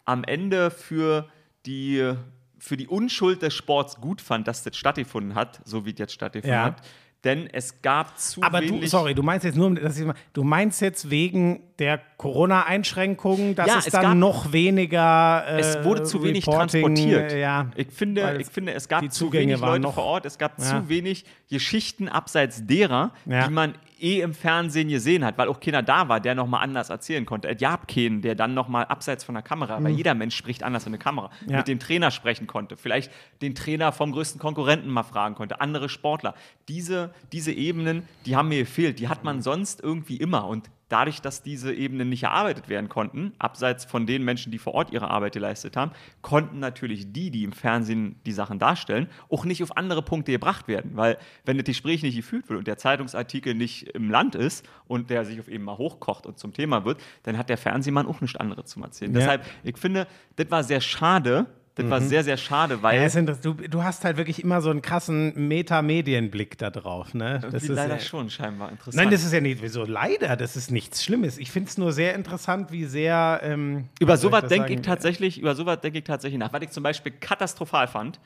am 0.05 0.23
Ende 0.23 0.71
für 0.71 1.27
die, 1.65 2.13
für 2.59 2.77
die 2.77 2.87
Unschuld 2.87 3.41
des 3.41 3.53
Sports 3.53 3.99
gut 4.01 4.21
fand, 4.21 4.47
dass 4.47 4.63
das 4.63 4.75
stattgefunden 4.77 5.35
hat, 5.35 5.61
so 5.65 5.85
wie 5.85 5.91
es 5.91 5.99
jetzt 5.99 6.13
stattgefunden 6.13 6.57
Ja. 6.57 6.63
hat. 6.65 6.81
Denn 7.23 7.47
es 7.51 7.81
gab 7.81 8.17
zu 8.19 8.43
Aber 8.43 8.61
du, 8.61 8.67
wenig. 8.75 8.91
sorry, 8.91 9.15
du 9.15 9.23
meinst 9.23 9.43
jetzt 9.43 9.55
nur, 9.57 9.73
dass 9.73 9.97
ich 9.99 10.05
mal, 10.05 10.13
du 10.33 10.43
meinst 10.43 10.81
jetzt 10.81 11.09
wegen 11.09 11.61
der 11.79 11.99
Corona-Einschränkungen, 12.17 13.55
dass 13.55 13.67
Ja, 13.67 13.77
es 13.79 13.87
es 13.87 13.91
dann 13.91 14.01
gab- 14.03 14.15
noch 14.17 14.51
weniger. 14.53 15.43
Äh, 15.47 15.59
es 15.59 15.83
wurde 15.83 16.03
zu 16.03 16.23
wenig 16.23 16.45
transportiert. 16.45 17.31
äh, 17.31 17.41
ja, 17.41 17.69
ich, 17.75 17.87
finde, 17.91 18.37
ich 18.39 18.47
finde, 18.47 18.73
es 18.73 18.87
gab 18.87 19.11
zu 19.11 19.31
wenig 19.33 19.59
Leute 19.59 19.81
noch- 19.81 19.95
vor 19.95 20.03
Ort, 20.05 20.25
es 20.25 20.37
gab 20.37 20.59
Ja. 20.59 20.65
zu 20.65 20.89
wenig 20.89 21.25
Geschichten 21.49 22.07
abseits 22.09 22.65
derer, 22.65 23.11
die 23.25 23.49
man 23.51 23.73
eh 24.01 24.21
im 24.21 24.33
Fernsehen 24.33 24.89
gesehen 24.89 25.23
hat, 25.25 25.37
weil 25.37 25.47
auch 25.47 25.59
keiner 25.59 25.81
da 25.83 26.07
war, 26.09 26.19
der 26.19 26.35
nochmal 26.35 26.63
anders 26.63 26.89
erzählen 26.89 27.25
konnte. 27.25 27.47
Es 27.49 27.59
gab 27.59 27.87
keinen, 27.87 28.21
der 28.21 28.35
dann 28.35 28.53
nochmal 28.53 28.85
abseits 28.85 29.23
von 29.23 29.35
der 29.35 29.41
Kamera, 29.43 29.83
weil 29.83 29.91
jeder 29.93 30.13
Mensch 30.15 30.35
spricht 30.35 30.63
anders 30.63 30.85
in 30.85 30.91
der 30.93 30.99
Kamera, 30.99 31.29
Mhm. 31.45 31.51
Ja. 31.51 31.57
mit 31.57 31.67
dem 31.67 31.79
Trainer 31.79 32.11
sprechen 32.11 32.47
konnte, 32.47 32.77
vielleicht 32.77 33.11
den 33.41 33.55
Trainer 33.55 33.91
vom 33.91 34.11
größten 34.11 34.39
Konkurrenten 34.39 34.89
mal 34.89 35.03
fragen 35.03 35.35
konnte, 35.35 35.61
andere 35.61 35.89
Sportler. 35.89 36.35
Diese, 36.67 37.13
diese 37.31 37.51
Ebenen, 37.51 38.03
die 38.25 38.35
haben 38.35 38.49
mir 38.49 38.59
gefehlt, 38.59 38.99
die 38.99 39.07
hat 39.07 39.23
man 39.23 39.41
sonst 39.41 39.81
irgendwie 39.81 40.17
immer 40.17 40.47
und 40.47 40.69
Dadurch, 40.89 41.21
dass 41.21 41.43
diese 41.43 41.73
Ebenen 41.73 42.07
nicht 42.07 42.23
erarbeitet 42.23 42.69
werden 42.69 42.87
konnten, 42.87 43.33
abseits 43.39 43.83
von 43.83 44.05
den 44.05 44.23
Menschen, 44.23 44.51
die 44.51 44.57
vor 44.57 44.73
Ort 44.73 44.91
ihre 44.91 45.09
Arbeit 45.09 45.33
geleistet 45.33 45.75
haben, 45.75 45.91
konnten 46.21 46.59
natürlich 46.59 47.11
die, 47.11 47.29
die 47.29 47.43
im 47.43 47.51
Fernsehen 47.51 48.19
die 48.25 48.31
Sachen 48.31 48.57
darstellen, 48.57 49.09
auch 49.29 49.43
nicht 49.43 49.61
auf 49.63 49.75
andere 49.75 50.01
Punkte 50.01 50.31
gebracht 50.31 50.67
werden. 50.67 50.91
Weil, 50.95 51.17
wenn 51.43 51.57
das 51.57 51.65
Gespräch 51.65 52.03
nicht 52.03 52.15
geführt 52.15 52.47
wird 52.47 52.59
und 52.59 52.67
der 52.67 52.77
Zeitungsartikel 52.77 53.53
nicht 53.53 53.89
im 53.89 54.09
Land 54.09 54.35
ist 54.35 54.67
und 54.87 55.09
der 55.09 55.25
sich 55.25 55.39
auf 55.39 55.49
eben 55.49 55.65
mal 55.65 55.77
hochkocht 55.77 56.25
und 56.25 56.39
zum 56.39 56.53
Thema 56.53 56.85
wird, 56.85 57.01
dann 57.23 57.37
hat 57.37 57.49
der 57.49 57.57
Fernsehmann 57.57 58.07
auch 58.07 58.21
nichts 58.21 58.37
anderes 58.37 58.65
zum 58.65 58.83
Erzählen. 58.83 59.11
Ja. 59.13 59.19
Deshalb, 59.19 59.45
ich 59.63 59.77
finde, 59.77 60.07
das 60.37 60.49
war 60.49 60.63
sehr 60.63 60.79
schade. 60.79 61.47
Das 61.77 61.89
war 61.89 62.01
sehr, 62.01 62.23
sehr 62.23 62.37
schade, 62.37 62.81
weil. 62.81 62.99
Ja, 63.01 63.09
sind, 63.09 63.29
du, 63.45 63.53
du 63.53 63.83
hast 63.83 64.03
halt 64.03 64.17
wirklich 64.17 64.43
immer 64.43 64.61
so 64.61 64.69
einen 64.69 64.81
krassen 64.81 65.47
Meta-Medienblick 65.47 66.57
da 66.57 66.69
drauf. 66.69 67.13
Ne? 67.13 67.39
Das 67.47 67.63
Irgendwie 67.63 67.73
leider 67.75 67.93
ja, 67.95 67.99
schon 67.99 68.29
scheinbar 68.29 68.71
interessant. 68.71 68.95
Nein, 68.95 69.11
das 69.11 69.23
ist 69.23 69.31
ja 69.33 69.41
nicht 69.41 69.67
so 69.69 69.83
leider, 69.85 70.35
das 70.35 70.55
ist 70.55 70.71
nichts 70.71 71.03
Schlimmes. 71.03 71.37
Ich 71.37 71.51
finde 71.51 71.69
es 71.69 71.77
nur 71.77 71.91
sehr 71.93 72.15
interessant, 72.15 72.71
wie 72.71 72.85
sehr. 72.85 73.39
Ähm, 73.43 73.85
Über 73.99 74.17
sowas 74.17 74.47
denke 74.47 74.73
ich 74.73 74.81
tatsächlich, 74.81 75.39
über 75.39 75.55
sowas 75.55 75.79
denke 75.81 75.99
ich 75.99 76.03
tatsächlich 76.03 76.39
nach. 76.39 76.51
Was 76.53 76.61
ich 76.61 76.69
zum 76.71 76.83
Beispiel 76.83 77.13
katastrophal 77.19 77.87
fand, 77.87 78.19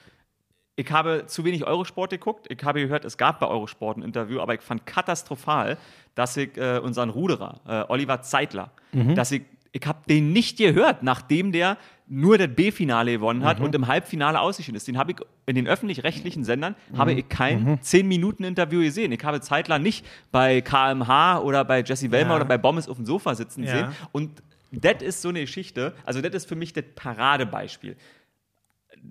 ich 0.78 0.89
habe 0.91 1.26
zu 1.28 1.43
wenig 1.45 1.66
Eurosport 1.66 2.12
geguckt. 2.12 2.47
Ich 2.49 2.64
habe 2.64 2.82
gehört, 2.82 3.06
es 3.06 3.18
gab 3.18 3.39
bei 3.39 3.47
Eurosport 3.47 3.97
ein 3.97 4.04
Interview, 4.04 4.39
aber 4.39 4.54
ich 4.56 4.62
fand 4.62 4.86
katastrophal, 4.86 5.78
dass 6.16 6.38
ich 6.38 6.58
äh, 6.58 6.80
unseren 6.80 7.10
Ruderer, 7.10 7.60
äh, 7.68 7.91
Oliver 7.91 8.22
Zeitler, 8.22 8.72
Mhm. 8.93 9.16
dass 9.16 9.32
ich, 9.32 9.43
ich 9.72 9.86
habe 9.86 10.00
den 10.10 10.34
nicht 10.34 10.58
gehört, 10.58 11.02
nachdem 11.04 11.52
der 11.52 11.78
nur 12.08 12.38
das 12.38 12.50
B-Finale 12.54 13.14
gewonnen 13.14 13.46
hat 13.46 13.60
Mhm. 13.60 13.66
und 13.66 13.76
im 13.76 13.88
Halbfinale 13.88 14.40
ausgeschieden 14.42 14.76
ist. 14.76 14.86
Den 14.88 14.98
habe 14.98 15.12
ich 15.14 15.18
in 15.46 15.56
den 15.56 15.66
öffentlich-rechtlichen 15.68 16.44
Sendern 16.44 16.76
Mhm. 16.92 16.98
habe 16.98 17.14
ich 17.14 17.30
kein 17.30 17.80
10 17.82 18.06
Minuten 18.08 18.44
Interview 18.44 18.82
gesehen. 18.82 19.12
Ich 19.14 19.24
habe 19.24 19.40
Zeitler 19.40 19.80
nicht 19.80 20.06
bei 20.32 20.60
KMH 20.60 21.40
oder 21.40 21.64
bei 21.64 21.82
Jesse 21.84 22.12
Wellmer 22.12 22.32
Ja. 22.32 22.36
oder 22.38 22.46
bei 22.46 22.58
Bommes 22.58 22.90
auf 22.90 22.98
dem 22.98 23.06
Sofa 23.06 23.34
sitzen 23.34 23.64
Ja. 23.64 23.72
sehen. 23.72 23.88
Und 24.12 24.44
das 24.74 25.02
ist 25.02 25.22
so 25.22 25.30
eine 25.30 25.40
Geschichte, 25.42 25.94
also 26.06 26.20
das 26.22 26.34
ist 26.36 26.50
für 26.50 26.56
mich 26.56 26.74
das 26.74 26.84
Paradebeispiel 26.96 27.96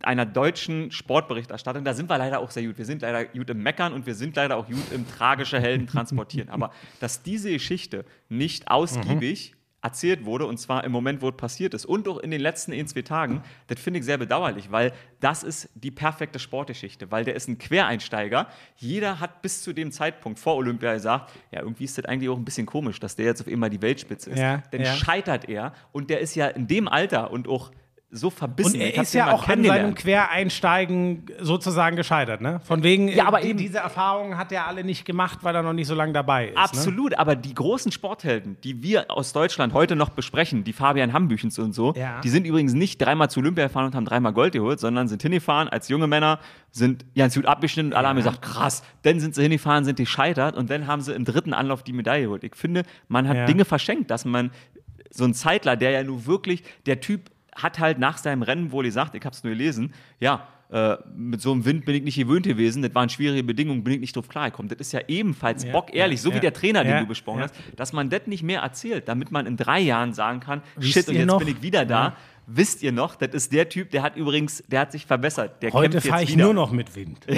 einer 0.03 0.27
deutschen 0.27 0.91
Sportberichterstattung. 0.93 1.85
Da 1.85 1.95
sind 1.95 2.09
wir 2.11 2.19
leider 2.19 2.39
auch 2.39 2.51
sehr 2.51 2.65
gut. 2.65 2.77
Wir 2.79 2.85
sind 2.85 3.03
leider 3.03 3.25
gut 3.25 3.49
im 3.51 3.63
Meckern 3.63 3.93
und 3.93 4.07
wir 4.07 4.15
sind 4.15 4.37
leider 4.37 4.57
auch 4.57 4.67
gut 4.67 4.93
im 4.95 5.09
tragische 5.09 5.59
Helden 5.59 5.87
transportieren. 5.87 6.49
Aber 6.51 6.71
dass 7.01 7.23
diese 7.23 7.51
Geschichte 7.51 8.05
nicht 8.29 8.71
ausgiebig 8.71 9.55
erzählt 9.83 10.24
wurde, 10.24 10.47
und 10.47 10.59
zwar 10.59 10.85
im 10.85 10.93
Moment, 10.93 11.22
wo 11.22 11.28
es 11.28 11.37
passiert 11.37 11.74
ist, 11.74 11.87
und 11.87 12.07
auch 12.09 12.18
in 12.18 12.31
den 12.31 12.41
letzten 12.41 12.72
ein, 12.72 12.87
zwei 12.87 13.03
Tagen, 13.03 13.43
das 13.66 13.81
finde 13.81 14.01
ich 14.01 14.05
sehr 14.05 14.18
bedauerlich, 14.18 14.70
weil 14.70 14.93
das 15.20 15.43
ist 15.43 15.70
die 15.74 15.91
perfekte 15.91 16.39
Sportgeschichte, 16.39 17.11
weil 17.11 17.24
der 17.24 17.35
ist 17.35 17.49
ein 17.49 17.59
Quereinsteiger. 17.59 18.49
Jeder 18.76 19.20
hat 19.20 19.43
bis 19.43 19.62
zu 19.62 19.72
dem 19.72 19.93
Zeitpunkt 19.93 20.39
vor 20.39 20.57
Olympia 20.57 20.93
gesagt, 20.93 21.33
ja, 21.51 21.61
irgendwie 21.61 21.85
ist 21.85 21.97
das 21.97 22.05
eigentlich 22.05 22.28
auch 22.28 22.37
ein 22.37 22.45
bisschen 22.45 22.66
komisch, 22.66 23.01
dass 23.01 23.16
der 23.16 23.26
jetzt 23.26 23.41
auf 23.41 23.49
einmal 23.49 23.70
die 23.70 23.81
Weltspitze 23.81 24.31
ist. 24.31 24.39
Ja, 24.39 24.62
Dann 24.70 24.83
ja. 24.83 24.93
scheitert 24.95 25.49
er 25.49 25.72
und 25.93 26.11
der 26.11 26.20
ist 26.20 26.35
ja 26.35 26.49
in 26.49 26.66
dem 26.66 26.89
Alter 26.89 27.31
und 27.31 27.49
auch 27.49 27.70
so 28.13 28.29
verbissen. 28.31 28.75
Und 28.75 28.81
er 28.81 29.03
ist 29.03 29.15
ja 29.15 29.33
auch 29.33 29.47
an 29.47 29.63
seinem. 29.65 29.95
Quereinsteigen 29.95 31.27
sozusagen 31.41 31.97
gescheitert, 31.97 32.41
ne? 32.41 32.61
Von 32.65 32.83
wegen, 32.83 33.09
Ja, 33.09 33.27
aber 33.27 33.41
die, 33.41 33.49
eben- 33.51 33.59
diese 33.59 33.79
Erfahrungen 33.79 34.37
hat 34.37 34.51
er 34.53 34.67
alle 34.67 34.85
nicht 34.85 35.05
gemacht, 35.05 35.41
weil 35.43 35.55
er 35.55 35.63
noch 35.63 35.73
nicht 35.73 35.87
so 35.87 35.95
lange 35.95 36.13
dabei 36.13 36.47
ist. 36.49 36.55
Ne? 36.57 36.61
Absolut, 36.61 37.19
aber 37.19 37.37
die 37.37 37.55
großen 37.55 37.93
Sporthelden, 37.93 38.57
die 38.65 38.83
wir 38.83 39.11
aus 39.11 39.33
Deutschland 39.33 39.75
heute 39.75 39.97
noch 39.97 40.11
besprechen, 40.11 40.65
die 40.65 40.73
Fabian 40.73 41.13
Hambüchens 41.13 41.59
und 41.59 41.73
so, 41.75 41.93
Ja. 41.97 42.21
die 42.21 42.29
sind 42.29 42.47
übrigens 42.47 42.73
nicht 42.73 43.01
dreimal 43.01 43.31
zu 43.31 43.41
Olympia 43.41 43.67
gefahren 43.67 43.87
und 43.87 43.95
haben 43.95 44.05
dreimal 44.05 44.33
Gold 44.33 44.53
geholt, 44.55 44.81
sondern 44.81 45.09
sind 45.09 45.23
hingefahren 45.23 45.69
als 45.69 45.89
junge 45.89 46.07
Männer, 46.07 46.41
sind 46.71 47.05
ganz 47.15 47.35
gut 47.35 47.47
abgeschnitten 47.47 47.91
und 47.93 47.97
alle 47.97 48.09
haben 48.09 48.17
gesagt, 48.17 48.43
krass, 48.43 48.83
dann 49.03 49.21
sind 49.21 49.35
sie 49.35 49.43
hingefahren, 49.43 49.85
sind 49.85 49.99
die 49.99 50.07
scheitert 50.07 50.57
und 50.57 50.71
dann 50.71 50.87
haben 50.87 51.03
sie 51.03 51.13
im 51.15 51.25
dritten 51.25 51.53
Anlauf 51.53 51.83
die 51.83 51.93
Medaille 51.93 52.25
geholt. 52.25 52.45
Ich 52.45 52.55
finde, 52.57 52.83
man 53.09 53.29
hat 53.29 53.37
Ja. 53.37 53.45
Dinge 53.47 53.65
verschenkt, 53.65 54.11
dass 54.11 54.25
man 54.25 54.51
so 55.13 55.25
ein 55.25 55.35
Zeitler, 55.35 55.77
der 55.77 55.91
ja 55.91 56.03
nur 56.05 56.27
wirklich, 56.27 56.63
der 56.87 57.01
Typ 57.01 57.31
hat 57.57 57.78
halt 57.78 57.98
nach 57.98 58.18
seinem 58.18 58.42
Rennen 58.42 58.72
wohl 58.72 58.84
gesagt, 58.84 59.14
ich 59.14 59.24
habe 59.24 59.34
es 59.34 59.42
nur 59.44 59.53
gelesen, 59.53 59.92
ja, 60.18 60.46
äh, 60.70 60.96
mit 61.16 61.40
so 61.40 61.51
einem 61.51 61.64
Wind 61.64 61.84
bin 61.84 61.96
ich 61.96 62.03
nicht 62.05 62.16
gewöhnt 62.16 62.46
gewesen, 62.46 62.82
das 62.82 62.94
waren 62.94 63.09
schwierige 63.09 63.42
Bedingungen, 63.42 63.82
bin 63.82 63.94
ich 63.94 64.01
nicht 64.01 64.14
drauf 64.14 64.28
klargekommen. 64.28 64.68
Das 64.68 64.78
ist 64.78 64.92
ja 64.92 65.01
ebenfalls 65.09 65.64
Ja, 65.64 65.72
bockehrlich, 65.72 66.20
ja, 66.20 66.22
so 66.22 66.30
wie 66.30 66.34
ja, 66.36 66.40
der 66.40 66.53
Trainer, 66.53 66.84
den 66.84 66.98
du 66.98 67.07
besprochen 67.07 67.42
hast, 67.42 67.55
dass 67.74 67.92
man 67.92 68.09
das 68.09 68.26
nicht 68.26 68.44
mehr 68.44 68.61
erzählt, 68.61 69.09
damit 69.09 69.32
man 69.32 69.46
in 69.46 69.57
drei 69.57 69.80
Jahren 69.80 70.12
sagen 70.14 70.38
kann, 70.40 70.62
Wisst 70.76 70.92
shit, 70.92 71.09
und 71.09 71.16
jetzt 71.16 71.26
noch? 71.26 71.38
bin 71.40 71.48
ich 71.48 71.61
wieder 71.62 71.84
da. 71.84 72.16
Wisst 72.46 72.82
ihr 72.82 72.90
noch, 72.92 73.14
das 73.16 73.30
ist 73.34 73.53
der 73.53 73.68
Typ, 73.68 73.90
der 73.90 74.03
hat 74.03 74.16
übrigens, 74.16 74.62
der 74.68 74.80
hat 74.80 74.92
sich 74.92 75.07
verbessert. 75.07 75.62
Der 75.62 75.72
Heute 75.72 76.01
fahre 76.01 76.22
ich 76.24 76.30
wieder. 76.34 76.44
nur 76.44 76.55
noch 76.55 76.72
mit 76.72 76.94
Wind. 76.94 77.18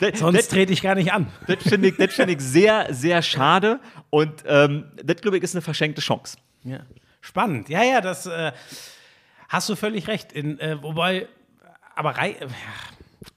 Das, 0.00 0.18
Sonst 0.18 0.48
trete 0.48 0.72
ich 0.72 0.82
gar 0.82 0.94
nicht 0.94 1.12
an. 1.12 1.28
das 1.46 1.62
finde 1.62 1.88
ich, 1.88 1.96
das 1.96 2.12
find 2.14 2.30
ich 2.30 2.40
sehr, 2.40 2.88
sehr 2.90 3.22
schade 3.22 3.80
und 4.10 4.44
ähm, 4.46 4.84
das, 5.02 5.20
glaube 5.20 5.36
ich, 5.38 5.42
ist 5.42 5.54
eine 5.54 5.62
verschenkte 5.62 6.00
Chance. 6.00 6.36
Ja. 6.64 6.80
Spannend. 7.28 7.68
Ja, 7.68 7.82
ja, 7.82 8.00
das 8.00 8.24
äh, 8.24 8.52
hast 9.50 9.68
du 9.68 9.76
völlig 9.76 10.08
recht. 10.08 10.32
In, 10.32 10.58
äh, 10.60 10.82
wobei, 10.82 11.28
aber 11.94 12.16
rei 12.16 12.36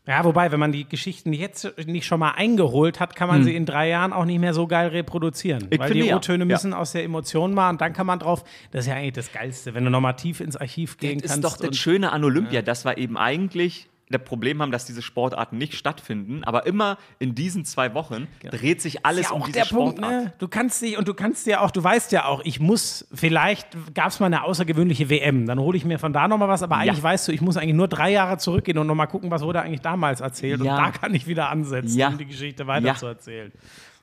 ja, 0.08 0.24
wobei, 0.24 0.50
wenn 0.54 0.60
man 0.62 0.72
die 0.72 0.88
Geschichten 0.88 1.34
jetzt 1.34 1.78
nicht 1.86 2.06
schon 2.06 2.22
mal 2.22 2.32
eingeholt 2.32 3.02
hat, 3.02 3.16
kann 3.18 3.28
man 3.28 3.44
sie 3.44 3.54
in 3.54 3.66
drei 3.66 3.90
Jahren 3.90 4.14
auch 4.14 4.24
nicht 4.24 4.40
mehr 4.40 4.54
so 4.54 4.66
geil 4.66 4.88
reproduzieren. 4.90 5.64
Hm. 5.64 5.68
Ich 5.72 5.80
weil 5.80 5.92
die 5.92 6.00
ja. 6.00 6.16
O-Töne 6.16 6.46
Ja. 6.46 6.46
müssen 6.46 6.74
aus 6.74 6.94
der 6.94 7.04
Emotion 7.04 7.54
mal 7.54 7.70
und 7.70 7.82
dann 7.82 7.92
kann 7.92 8.08
man 8.08 8.20
drauf. 8.20 8.46
Das 8.72 8.86
ist 8.86 8.88
ja 8.88 8.96
eigentlich 8.96 9.14
das 9.14 9.34
Geilste, 9.34 9.74
wenn 9.74 9.84
du 9.84 9.90
nochmal 9.92 10.16
tief 10.16 10.40
ins 10.40 10.56
Archiv 10.56 10.98
gehen 10.98 11.20
Das 11.20 11.32
kannst. 11.32 11.46
ist 11.46 11.60
doch 11.62 11.68
das 11.68 11.78
Schöne 11.78 12.14
an 12.14 12.24
Olympia, 12.24 12.62
dass 12.62 12.86
wir 12.86 12.98
eben 12.98 13.18
eigentlich 13.18 13.90
der 14.12 14.20
Problem 14.20 14.62
haben, 14.62 14.72
dass 14.72 14.86
diese 14.86 15.02
Sportarten 15.02 15.58
nicht 15.58 15.74
stattfinden, 15.76 16.44
aber 16.44 16.66
immer 16.68 16.98
in 17.20 17.34
diesen 17.36 17.66
zwei 17.66 17.94
Wochen 17.94 18.28
dreht 18.44 18.82
sich 18.82 19.06
alles 19.06 19.30
ja 19.30 19.36
um 19.36 19.42
diese 19.44 19.60
der 19.60 19.66
Punkt, 19.66 19.98
Sportart. 20.00 20.24
ne? 20.26 20.34
Du 20.38 20.48
kannst 20.48 20.82
dich 20.82 20.98
und 20.98 21.08
du 21.08 21.14
kannst 21.14 21.48
ja 21.48 21.62
auch, 21.62 21.72
du 21.72 21.84
weißt 21.84 22.12
ja 22.12 22.26
auch, 22.26 22.42
ich 22.44 22.60
muss, 22.60 23.08
vielleicht 23.14 23.68
gab 23.96 24.08
es 24.10 24.20
mal 24.20 24.28
eine 24.28 24.44
außergewöhnliche 24.44 25.10
WM, 25.10 25.46
dann 25.46 25.60
hole 25.60 25.78
ich 25.78 25.86
mir 25.86 26.00
von 26.00 26.14
da 26.14 26.28
nochmal 26.28 26.50
was, 26.50 26.62
aber 26.64 26.78
eigentlich 26.78 26.98
Ja. 26.98 27.04
weißt 27.04 27.28
du, 27.28 27.32
ich 27.32 27.42
muss 27.42 27.58
eigentlich 27.58 27.76
nur 27.76 27.88
drei 27.88 28.12
Jahre 28.12 28.38
zurückgehen 28.38 28.78
und 28.78 28.88
nochmal 28.88 29.08
gucken, 29.08 29.32
was 29.32 29.42
wurde 29.42 29.62
eigentlich 29.62 29.82
damals 29.82 30.22
erzählt 30.22 30.62
Ja. 30.64 30.72
und 30.78 30.84
da 30.84 30.92
kann 30.92 31.14
ich 31.16 31.28
wieder 31.28 31.50
ansetzen, 31.50 32.02
um 32.04 32.18
die 32.18 32.26
Geschichte 32.26 32.68
weiter 32.68 32.88
Ja. 32.88 32.96
zu 32.96 33.08
erzählen. 33.08 33.52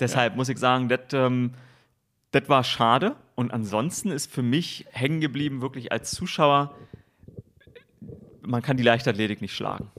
Deshalb 0.00 0.36
muss 0.36 0.48
ich 0.48 0.58
sagen, 0.58 0.88
das 0.88 1.00
ähm, 1.12 1.52
das 2.30 2.46
war 2.48 2.62
schade. 2.62 3.16
Und 3.36 3.52
ansonsten 3.54 4.10
ist 4.10 4.30
für 4.30 4.42
mich 4.42 4.84
hängen 4.90 5.20
geblieben, 5.20 5.62
wirklich 5.62 5.92
als 5.92 6.10
Zuschauer, 6.10 6.74
man 8.48 8.62
kann 8.62 8.76
die 8.76 8.82
Leichtathletik 8.82 9.40
nicht 9.40 9.54
schlagen. 9.54 9.90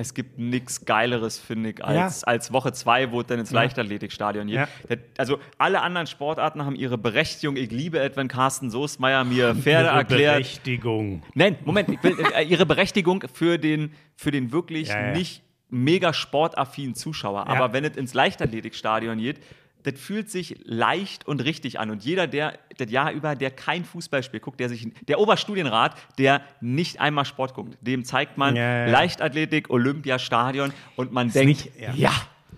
Es 0.00 0.14
gibt 0.14 0.38
nichts 0.38 0.84
Geileres, 0.84 1.40
finde 1.40 1.70
ich, 1.70 1.84
als, 1.84 2.22
als 2.22 2.52
Woche 2.52 2.72
zwei, 2.72 3.10
wo 3.10 3.20
es 3.20 3.26
dann 3.26 3.40
ins 3.40 3.50
Leichtathletikstadion 3.50 4.46
geht. 4.46 4.54
Ja. 4.54 4.68
Also 5.16 5.40
alle 5.58 5.82
anderen 5.82 6.06
Sportarten 6.06 6.64
haben 6.64 6.76
ihre 6.76 6.96
Berechtigung. 6.96 7.56
Ich 7.56 7.72
liebe 7.72 7.98
es, 7.98 8.16
wenn 8.16 8.28
Carsten 8.28 8.70
Soestmeier 8.70 9.24
mir 9.24 9.56
Pferde 9.56 9.88
Ihre 9.88 9.96
erklärt. 9.96 10.34
Berechtigung. 10.36 11.24
Nein, 11.34 11.56
Moment, 11.64 12.00
will, 12.04 12.16
äh, 12.36 12.44
ihre 12.44 12.64
Berechtigung 12.64 13.24
für 13.32 13.58
den, 13.58 13.90
für 14.14 14.30
den 14.30 14.52
wirklich 14.52 14.86
Ja, 14.88 15.08
ja. 15.08 15.12
nicht 15.16 15.42
mega 15.68 16.12
sportaffinen 16.12 16.94
Zuschauer. 16.94 17.46
Ja. 17.48 17.54
Aber 17.54 17.72
wenn 17.72 17.84
es 17.84 17.96
ins 17.96 18.14
Leichtathletikstadion 18.14 19.18
geht, 19.18 19.40
das 19.84 19.98
fühlt 19.98 20.30
sich 20.30 20.56
leicht 20.64 21.26
und 21.26 21.44
richtig 21.44 21.78
an. 21.80 21.90
Und 21.90 22.04
jeder, 22.04 22.26
der 22.26 22.58
das 22.76 22.90
Jahr 22.90 23.12
über, 23.12 23.34
der 23.36 23.50
kein 23.50 23.84
Fußballspiel 23.84 24.40
guckt, 24.40 24.60
der 24.60 24.68
sich, 24.68 24.88
der 25.06 25.18
Oberstudienrat, 25.20 25.94
der 26.18 26.40
nicht 26.60 27.00
einmal 27.00 27.24
Sport 27.24 27.54
guckt, 27.54 27.76
dem 27.80 28.04
zeigt 28.04 28.36
man 28.38 28.54
Ja, 28.56 28.62
ja, 28.62 28.86
ja. 28.86 28.92
Leichtathletik, 28.92 29.70
Olympiastadion 29.70 30.72
und 30.96 31.12
man 31.12 31.30
denkt, 31.30 31.46
nicht- 31.48 31.80
ja. 31.80 31.92
ja. 31.94 32.12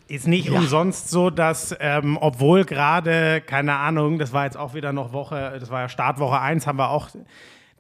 Ist 0.09 0.27
nicht 0.27 0.51
umsonst 0.51 1.09
so, 1.09 1.31
dass, 1.31 1.73
ähm, 1.79 2.19
obwohl 2.21 2.65
gerade, 2.65 3.41
keine 3.41 3.77
Ahnung, 3.77 4.19
das 4.19 4.33
war 4.33 4.45
jetzt 4.45 4.57
auch 4.57 4.75
wieder 4.75 4.93
noch 4.93 5.13
Woche, 5.13 5.57
das 5.61 5.71
war 5.71 5.83
ja 5.83 5.89
Startwoche 5.89 6.41
1, 6.41 6.67
haben 6.67 6.79
wir 6.81 6.91
auch, 6.91 7.11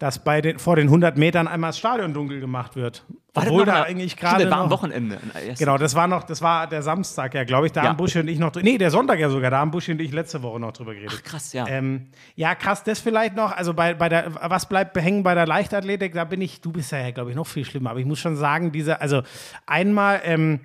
dass 0.00 0.18
bei 0.24 0.40
den, 0.40 0.58
vor 0.58 0.76
den 0.76 0.86
100 0.88 1.16
Metern 1.18 1.46
einmal 1.46 1.68
das 1.68 1.78
Stadion 1.78 2.14
dunkel 2.14 2.40
gemacht 2.40 2.74
wird. 2.74 3.04
War 3.34 3.44
obwohl 3.44 3.64
da 3.66 3.82
eigentlich 3.82 4.16
gerade 4.16 4.44
das 4.44 4.50
war 4.50 4.62
am 4.62 4.70
Wochenende. 4.70 5.18
Genau, 5.58 5.76
das 5.78 5.94
war 5.94 6.08
noch, 6.08 6.24
das 6.24 6.40
war 6.42 6.66
der 6.66 6.82
Samstag, 6.82 7.34
ja, 7.34 7.44
glaube 7.44 7.66
ich. 7.66 7.72
Da 7.72 7.82
Ja. 7.82 7.88
haben 7.90 7.98
Buschi 7.98 8.18
und 8.18 8.26
ich 8.26 8.38
noch, 8.38 8.52
nee, 8.56 8.78
der 8.78 8.90
Sonntag 8.90 9.20
ja 9.20 9.28
sogar, 9.28 9.50
da 9.50 9.58
haben 9.58 9.70
Buschi 9.70 9.92
und 9.92 10.00
ich 10.00 10.10
letzte 10.10 10.42
Woche 10.42 10.58
noch 10.58 10.72
drüber 10.72 10.94
geredet. 10.94 11.22
Krass, 11.22 11.52
ja. 11.52 11.66
Ähm, 11.68 12.08
ja, 12.34 12.54
krass, 12.54 12.82
das 12.82 12.98
vielleicht 12.98 13.36
noch. 13.36 13.52
Also 13.54 13.74
bei, 13.74 13.92
bei 13.94 14.08
der, 14.08 14.34
was 14.50 14.66
bleibt 14.66 14.96
hängen 14.96 15.22
bei 15.22 15.34
der 15.34 15.46
Leichtathletik? 15.46 16.14
Da 16.14 16.24
bin 16.24 16.40
ich, 16.40 16.62
du 16.62 16.72
bist 16.72 16.90
ja, 16.92 17.10
glaube 17.10 17.30
ich, 17.30 17.36
noch 17.36 17.46
viel 17.46 17.66
schlimmer. 17.66 17.90
Aber 17.90 18.00
ich 18.00 18.06
muss 18.06 18.18
schon 18.18 18.36
sagen, 18.36 18.72
diese, 18.72 19.00
also 19.02 19.22
einmal 19.66 20.22
ähm, 20.24 20.60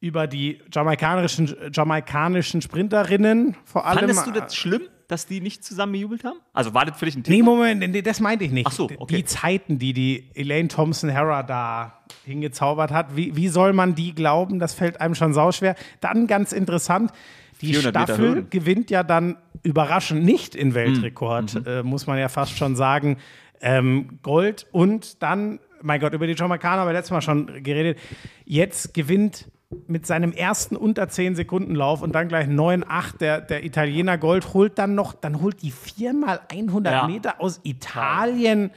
über 0.00 0.26
die 0.26 0.58
jamaikanischen, 0.72 1.54
jamaikanischen 1.72 2.62
Sprinterinnen 2.62 3.56
vor 3.64 3.86
allem. 3.86 3.98
Fandest 3.98 4.26
du 4.26 4.30
das 4.32 4.56
schlimm, 4.56 4.82
dass 5.10 5.26
die 5.26 5.40
nicht 5.40 5.64
zusammen 5.64 5.92
gejubelt 5.92 6.24
haben? 6.24 6.38
Also 6.52 6.74
war 6.74 6.84
das 6.86 6.98
für 6.98 7.04
dich 7.06 7.16
ein 7.16 7.22
Tipp? 7.22 7.34
Nee, 7.34 7.42
Moment, 7.42 7.80
nee, 7.80 8.02
das 8.02 8.20
meinte 8.20 8.44
ich 8.44 8.50
nicht. 8.52 8.66
Ach 8.66 8.72
so, 8.72 8.88
okay. 8.98 9.16
Die 9.16 9.24
Zeiten, 9.24 9.78
die 9.78 9.92
die 9.92 10.30
Elaine 10.34 10.68
Thompson-Hera 10.68 11.42
da 11.42 12.00
hingezaubert 12.24 12.90
hat, 12.92 13.16
wie, 13.16 13.34
wie 13.36 13.48
soll 13.48 13.72
man 13.72 13.94
die 13.94 14.14
glauben? 14.14 14.58
Das 14.58 14.74
fällt 14.74 15.00
einem 15.00 15.14
schon 15.14 15.32
sauschwer. 15.34 15.74
Dann 16.00 16.26
ganz 16.26 16.52
interessant, 16.52 17.12
die 17.60 17.74
400 17.74 17.94
Meter 17.94 18.14
Staffel 18.14 18.46
gewinnt 18.48 18.90
ja 18.90 19.02
dann 19.02 19.36
überraschend 19.62 20.24
nicht 20.24 20.54
in 20.54 20.74
Weltrekord, 20.74 21.54
Mhm. 21.54 21.66
äh, 21.66 21.82
muss 21.82 22.06
man 22.06 22.18
ja 22.18 22.28
fast 22.28 22.56
schon 22.56 22.76
sagen. 22.76 23.18
Ähm, 23.60 24.18
Gold 24.22 24.66
und 24.72 25.22
dann, 25.22 25.60
mein 25.82 26.00
Gott, 26.00 26.14
über 26.14 26.26
die 26.26 26.32
Jamaikaner 26.34 26.80
haben 26.82 26.88
wir 26.88 26.94
letztes 26.94 27.10
Mal 27.10 27.20
schon 27.20 27.62
geredet. 27.62 27.98
Jetzt 28.46 28.94
gewinnt 28.94 29.48
mit 29.86 30.04
seinem 30.06 30.32
ersten 30.32 30.76
unter 30.76 31.08
10 31.08 31.36
Sekunden 31.36 31.74
Lauf 31.76 32.02
und 32.02 32.12
dann 32.14 32.26
gleich 32.28 32.48
9,8 32.48 33.18
der, 33.18 33.40
der 33.40 33.64
Italiener 33.64 34.18
Gold 34.18 34.52
holt 34.52 34.78
dann 34.78 34.94
noch, 34.96 35.12
dann 35.12 35.40
holt 35.40 35.62
die 35.62 35.70
viermal 35.70 36.40
100 36.50 36.92
Ja. 36.92 37.06
Meter 37.06 37.40
aus 37.40 37.60
Italien 37.62 38.70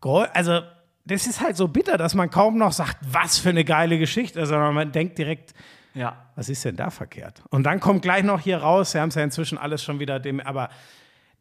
Gold. 0.00 0.30
Also 0.34 0.60
das 1.04 1.26
ist 1.26 1.40
halt 1.40 1.56
so 1.56 1.66
bitter, 1.66 1.98
dass 1.98 2.14
man 2.14 2.30
kaum 2.30 2.56
noch 2.56 2.72
sagt, 2.72 2.98
was 3.10 3.38
für 3.38 3.48
eine 3.48 3.64
geile 3.64 3.98
Geschichte, 3.98 4.46
sondern 4.46 4.74
man 4.74 4.92
denkt 4.92 5.18
direkt, 5.18 5.54
Ja. 5.94 6.16
was 6.36 6.48
ist 6.48 6.64
denn 6.64 6.76
da 6.76 6.90
verkehrt? 6.90 7.42
Und 7.50 7.64
dann 7.64 7.80
kommt 7.80 8.02
gleich 8.02 8.22
noch 8.22 8.38
hier 8.40 8.58
raus, 8.58 8.94
wir 8.94 9.00
haben 9.00 9.08
es 9.08 9.16
ja 9.16 9.24
inzwischen 9.24 9.58
alles 9.58 9.82
schon 9.82 9.98
wieder 9.98 10.20
dem, 10.20 10.38
aber 10.38 10.68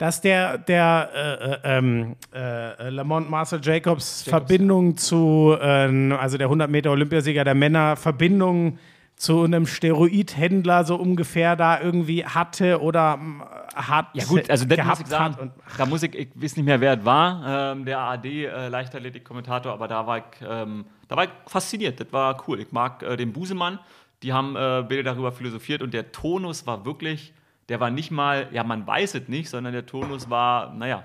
dass 0.01 0.19
der, 0.19 0.57
der 0.57 1.09
äh, 1.13 1.69
äh, 1.73 1.77
ähm, 1.77 2.15
äh, 2.33 2.89
Lamont 2.89 3.29
Marcel 3.29 3.59
Jacobs, 3.61 4.23
Verbindung 4.23 4.97
zu, 4.97 5.55
äh, 5.61 6.13
also 6.13 6.39
der 6.39 6.47
100 6.47 6.71
Meter 6.71 6.89
Olympiasieger 6.89 7.43
der 7.43 7.53
Männer, 7.53 7.95
Verbindung 7.95 8.79
zu 9.15 9.43
einem 9.43 9.67
Steroidhändler 9.67 10.85
so 10.85 10.95
ungefähr 10.95 11.55
da 11.55 11.79
irgendwie 11.79 12.25
hatte 12.25 12.81
oder 12.81 13.19
ähm, 13.21 13.43
hat 13.75 14.07
Ja 14.13 14.25
gut, 14.25 14.49
also 14.49 14.65
das 14.65 14.75
muss 14.75 14.85
gehabt 14.85 15.01
ich 15.01 15.07
sagen. 15.07 15.35
Und, 15.39 15.51
da 15.77 15.85
muss 15.85 16.01
ich, 16.01 16.15
ich 16.15 16.29
weiß 16.33 16.55
nicht 16.55 16.65
mehr, 16.65 16.81
wer 16.81 16.97
es 16.97 17.05
war, 17.05 17.73
ähm, 17.73 17.85
der 17.85 17.99
ARD-Leichtathletik-Kommentator, 17.99 19.71
aber 19.71 19.87
da 19.87 20.07
war, 20.07 20.17
ich, 20.17 20.23
ähm, 20.43 20.85
da 21.09 21.15
war 21.15 21.25
ich 21.25 21.29
fasziniert, 21.45 21.99
das 21.99 22.11
war 22.11 22.43
cool. 22.47 22.59
Ich 22.59 22.71
mag 22.71 23.03
äh, 23.03 23.17
den 23.17 23.33
Busemann, 23.33 23.77
die 24.23 24.33
haben 24.33 24.55
äh, 24.55 24.83
Bilder 24.87 25.11
darüber 25.11 25.31
philosophiert 25.31 25.83
und 25.83 25.93
der 25.93 26.11
Tonus 26.11 26.65
war 26.65 26.85
wirklich, 26.85 27.33
der 27.71 27.79
war 27.79 27.89
nicht 27.89 28.11
mal, 28.11 28.49
ja 28.51 28.63
man 28.63 28.85
weiß 28.85 29.15
es 29.15 29.27
nicht, 29.29 29.49
sondern 29.49 29.73
der 29.73 29.85
Tonus 29.85 30.29
war, 30.29 30.73
naja, 30.73 31.03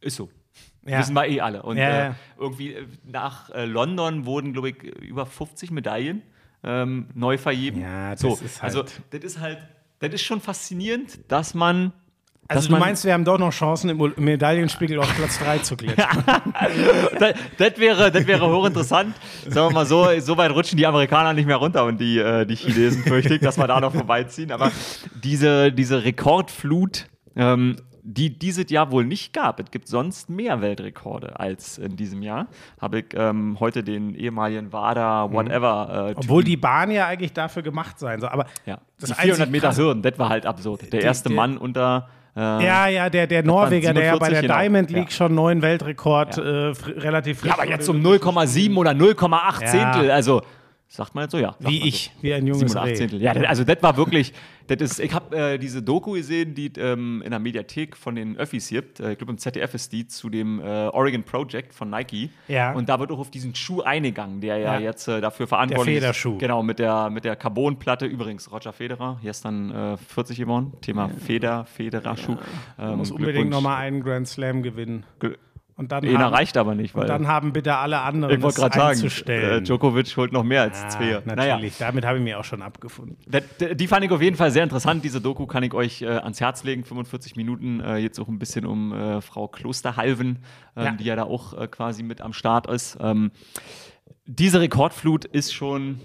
ist 0.00 0.16
so. 0.16 0.30
Ja. 0.84 1.00
Wissen 1.00 1.14
wir 1.14 1.26
eh 1.26 1.40
alle. 1.40 1.62
Und 1.62 1.78
Ja, 1.78 2.10
äh, 2.10 2.12
irgendwie 2.38 2.74
äh, 2.74 2.86
nach 3.04 3.50
äh, 3.50 3.64
London 3.64 4.24
wurden, 4.26 4.52
glaube 4.52 4.68
ich, 4.70 4.82
über 4.82 5.26
50 5.26 5.70
Medaillen 5.72 6.22
ähm, 6.62 7.08
neu 7.14 7.38
vergeben. 7.38 7.80
Ja, 7.80 8.12
das 8.12 8.20
so, 8.20 8.34
ist 8.34 8.62
halt- 8.62 8.76
Also, 8.76 8.84
das 9.10 9.24
ist 9.24 9.40
halt, 9.40 9.58
das 9.98 10.12
ist 10.14 10.22
schon 10.22 10.40
faszinierend, 10.40 11.18
dass 11.32 11.54
man. 11.54 11.92
Also 12.48 12.68
du 12.68 12.76
meinst, 12.76 13.04
wir 13.04 13.12
haben 13.12 13.24
doch 13.24 13.38
noch 13.38 13.52
Chancen, 13.52 13.90
im 13.90 14.14
Medaillenspiegel 14.16 14.98
auf 14.98 15.14
Platz 15.16 15.38
3 15.38 15.58
zu 15.58 15.76
klettern. 15.76 16.24
das, 17.18 17.34
das 17.58 17.78
wäre, 17.78 18.10
das 18.10 18.26
wäre 18.26 18.48
hochinteressant. 18.50 19.14
Sagen 19.48 19.70
wir 19.70 19.74
mal 19.74 19.86
so, 19.86 20.08
so 20.20 20.36
weit 20.36 20.52
rutschen 20.52 20.76
die 20.76 20.86
Amerikaner 20.86 21.32
nicht 21.32 21.46
mehr 21.46 21.56
runter 21.56 21.84
und 21.84 22.00
die, 22.00 22.18
äh, 22.18 22.46
die 22.46 22.56
Chinesen 22.56 23.02
fürchte 23.02 23.34
ich, 23.34 23.40
dass 23.40 23.58
wir 23.58 23.66
da 23.66 23.80
noch 23.80 23.92
vorbeiziehen. 23.92 24.52
Aber 24.52 24.70
diese, 25.22 25.72
diese 25.72 26.04
Rekordflut, 26.04 27.06
ähm, 27.36 27.76
die 28.08 28.38
dieses 28.38 28.70
Jahr 28.70 28.92
wohl 28.92 29.04
nicht 29.04 29.32
gab. 29.32 29.58
Es 29.58 29.70
gibt 29.72 29.88
sonst 29.88 30.30
mehr 30.30 30.60
Weltrekorde 30.60 31.40
als 31.40 31.76
in 31.76 31.96
diesem 31.96 32.22
Jahr. 32.22 32.46
Habe 32.80 33.00
ich 33.00 33.06
ähm, 33.14 33.56
heute 33.58 33.82
den 33.82 34.14
ehemaligen 34.14 34.72
WADA, 34.72 35.32
whatever. 35.32 36.10
Äh, 36.10 36.14
Obwohl 36.16 36.44
die 36.44 36.56
Bahn 36.56 36.92
ja 36.92 37.06
eigentlich 37.08 37.32
dafür 37.32 37.62
gemacht 37.62 37.98
sein 37.98 38.20
soll. 38.20 38.30
Aber 38.30 38.46
ja, 38.64 38.78
das 39.00 39.10
die 39.10 39.14
400 39.16 39.40
einzig 39.48 39.50
Meter 39.50 39.76
Hürden, 39.76 40.02
das 40.02 40.18
war 40.20 40.28
halt 40.28 40.46
absurd. 40.46 40.92
Der 40.92 41.02
erste 41.02 41.30
der- 41.30 41.36
Mann 41.36 41.58
unter. 41.58 42.08
Äh, 42.36 42.40
Ja, 42.66 42.86
ja, 42.88 43.08
der, 43.10 43.26
der 43.26 43.42
Norweger, 43.42 43.94
der 43.94 44.04
ja 44.04 44.16
bei 44.16 44.28
der 44.28 44.40
47, 44.40 44.42
genau. 44.42 44.58
Diamond 44.60 44.90
League 44.90 45.10
Ja. 45.10 45.16
schon 45.16 45.34
neuen 45.34 45.62
Weltrekord 45.62 46.36
äh, 46.38 46.40
fr- 46.72 47.02
relativ 47.02 47.40
frisch 47.40 47.48
Ja, 47.48 47.54
aber 47.58 47.68
jetzt 47.68 47.88
um 47.88 48.02
wurde. 48.04 48.18
0,7 48.24 48.76
oder 48.76 48.90
0,8 48.92 49.60
Ja. 49.62 49.66
Zehntel. 49.66 50.10
Also, 50.10 50.42
sagt 50.88 51.14
man 51.14 51.24
jetzt 51.24 51.32
so, 51.32 51.38
ja. 51.38 51.54
Wie 51.60 51.88
ich, 51.88 52.12
So. 52.16 52.22
wie 52.22 52.34
ein 52.34 52.46
junges 52.46 52.60
7 52.60 52.70
oder 52.72 52.80
8 52.82 52.88
Reh. 52.90 52.94
Zehntel. 52.94 53.22
Ja, 53.22 53.32
also 53.32 53.64
das 53.64 53.82
war 53.82 53.96
wirklich, 53.96 54.32
das 54.68 54.92
ist, 54.92 55.00
ich 55.00 55.12
habe 55.14 55.36
äh, 55.36 55.58
diese 55.58 55.82
Doku 55.82 56.12
gesehen, 56.12 56.54
die 56.54 56.72
ähm, 56.78 57.22
in 57.24 57.30
der 57.30 57.38
Mediathek 57.38 57.96
von 57.96 58.14
den 58.16 58.36
Öffis 58.36 58.68
gibt. 58.68 58.98
Äh, 59.00 59.12
ich 59.12 59.18
glaube, 59.18 59.32
im 59.32 59.38
ZDF 59.38 59.74
ist 59.74 59.92
die 59.92 60.06
zu 60.08 60.28
dem 60.28 60.60
äh, 60.60 60.64
Oregon 60.88 61.22
Project 61.22 61.72
von 61.72 61.90
Nike. 61.90 62.30
Ja. 62.48 62.72
Und 62.72 62.88
da 62.88 62.98
wird 62.98 63.12
auch 63.12 63.18
auf 63.18 63.30
diesen 63.30 63.54
Schuh 63.54 63.82
eingegangen, 63.82 64.40
der 64.40 64.56
ja, 64.58 64.74
Ja. 64.74 64.80
jetzt 64.80 65.06
äh, 65.08 65.20
dafür 65.20 65.46
verantwortlich 65.46 65.96
Federschuh. 65.96 66.32
ist. 66.34 66.40
Genau, 66.40 66.62
mit 66.62 66.78
der, 66.78 67.10
mit 67.10 67.24
der 67.24 67.36
Carbonplatte. 67.36 68.06
Übrigens, 68.06 68.50
Roger 68.50 68.72
Federer, 68.72 69.18
hier 69.22 69.30
ist 69.30 69.44
dann 69.44 69.70
äh, 69.70 69.96
40 69.96 70.38
geworden. 70.38 70.72
Thema 70.80 71.08
Feder, 71.10 71.64
Federer-Schuh. 71.66 72.36
Ähm, 72.78 72.96
Muss 72.98 73.10
unbedingt 73.10 73.50
nochmal 73.50 73.76
einen 73.78 74.02
Grand 74.02 74.26
Slam 74.26 74.62
gewinnen. 74.62 75.04
Gl- 75.20 75.36
Und 75.78 75.92
dann, 75.92 76.06
haben, 76.06 76.32
reicht 76.34 76.56
aber 76.56 76.74
nicht, 76.74 76.94
weil 76.94 77.06
dann 77.06 77.26
haben 77.28 77.52
bitte 77.52 77.76
alle 77.76 78.00
anderen 78.00 78.38
ich 78.38 78.42
es 78.44 78.54
gerade 78.54 78.74
sagen, 78.74 78.86
äh, 78.86 78.92
einzustellen. 78.92 79.64
Djokovic 79.64 80.16
holt 80.16 80.32
noch 80.32 80.42
mehr 80.42 80.62
als 80.62 80.82
Ah, 80.82 80.88
zwei. 80.88 81.20
natürlich, 81.24 81.78
Naja, 81.78 81.86
damit 81.90 82.06
habe 82.06 82.16
ich 82.16 82.24
mir 82.24 82.40
auch 82.40 82.44
schon 82.44 82.62
abgefunden. 82.62 83.18
Das- 83.26 83.42
Die 83.74 83.86
fand 83.86 84.02
ich 84.06 84.10
auf 84.10 84.22
jeden 84.22 84.36
Fall 84.36 84.50
sehr 84.50 84.62
interessant. 84.62 85.04
Diese 85.04 85.20
Doku 85.20 85.46
kann 85.46 85.62
ich 85.62 85.74
euch 85.74 86.00
äh, 86.00 86.06
ans 86.06 86.40
Herz 86.40 86.64
legen. 86.64 86.82
45 86.84 87.36
Minuten. 87.36 87.80
Äh, 87.80 87.98
jetzt 87.98 88.18
auch 88.18 88.28
ein 88.28 88.38
bisschen 88.38 88.64
um 88.64 88.94
äh, 88.94 89.20
Frau 89.20 89.48
Klosterhalven, 89.48 90.38
ähm, 90.76 90.84
Ja. 90.84 90.92
die 90.92 91.04
ja 91.04 91.14
da 91.16 91.24
auch 91.24 91.52
äh, 91.52 91.68
quasi 91.68 92.02
mit 92.02 92.22
am 92.22 92.32
Start 92.32 92.66
ist. 92.68 92.96
Ähm, 93.00 93.30
diese 94.24 94.60
Rekordflut 94.62 95.26
ist 95.26 95.52
schon, 95.52 96.00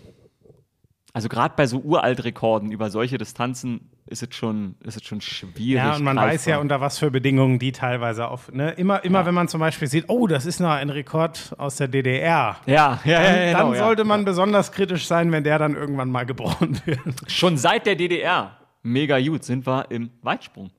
also 1.13 1.29
gerade 1.29 1.53
bei 1.55 1.65
so 1.65 1.79
Uraltrekorden 1.79 2.71
über 2.73 2.89
solche 2.89 3.17
Distanzen 3.17 3.90
ist 4.11 4.21
es 4.23 4.35
schon, 4.35 4.75
ist 4.83 4.97
es 4.97 5.03
schon 5.03 5.21
schwierig. 5.21 5.57
Ja, 5.83 5.95
und 5.95 6.03
man 6.03 6.15
greifbar. 6.17 6.33
weiß 6.33 6.45
ja, 6.45 6.57
unter 6.59 6.81
was 6.81 6.99
für 6.99 7.09
Bedingungen 7.09 7.57
die 7.57 7.71
teilweise 7.71 8.27
auf. 8.27 8.51
Ne? 8.51 8.71
Immer, 8.71 9.03
immer 9.03 9.25
wenn 9.25 9.33
man 9.33 9.47
zum 9.47 9.59
Beispiel 9.59 9.87
sieht, 9.87 10.05
oh, 10.09 10.27
das 10.27 10.45
ist 10.45 10.59
noch 10.59 10.69
ein 10.71 10.89
Rekord 10.89 11.55
aus 11.57 11.77
der 11.77 11.87
DDR. 11.87 12.57
ja, 12.65 12.99
ja, 13.05 13.11
ja, 13.11 13.21
Dann, 13.23 13.23
ja, 13.47 13.51
dann 13.53 13.71
genau, 13.71 13.73
sollte 13.85 14.01
ja. 14.03 14.07
man 14.07 14.25
besonders 14.25 14.71
kritisch 14.71 15.07
sein, 15.07 15.31
wenn 15.31 15.43
der 15.43 15.57
dann 15.57 15.75
irgendwann 15.75 16.11
mal 16.11 16.25
gebrochen 16.25 16.79
wird. 16.85 16.99
Schon 17.27 17.57
seit 17.57 17.85
der 17.85 17.95
DDR, 17.95 18.57
mega 18.83 19.19
gut, 19.19 19.43
sind 19.43 19.65
wir 19.65 19.85
im 19.89 20.11
Weitsprung. 20.21 20.69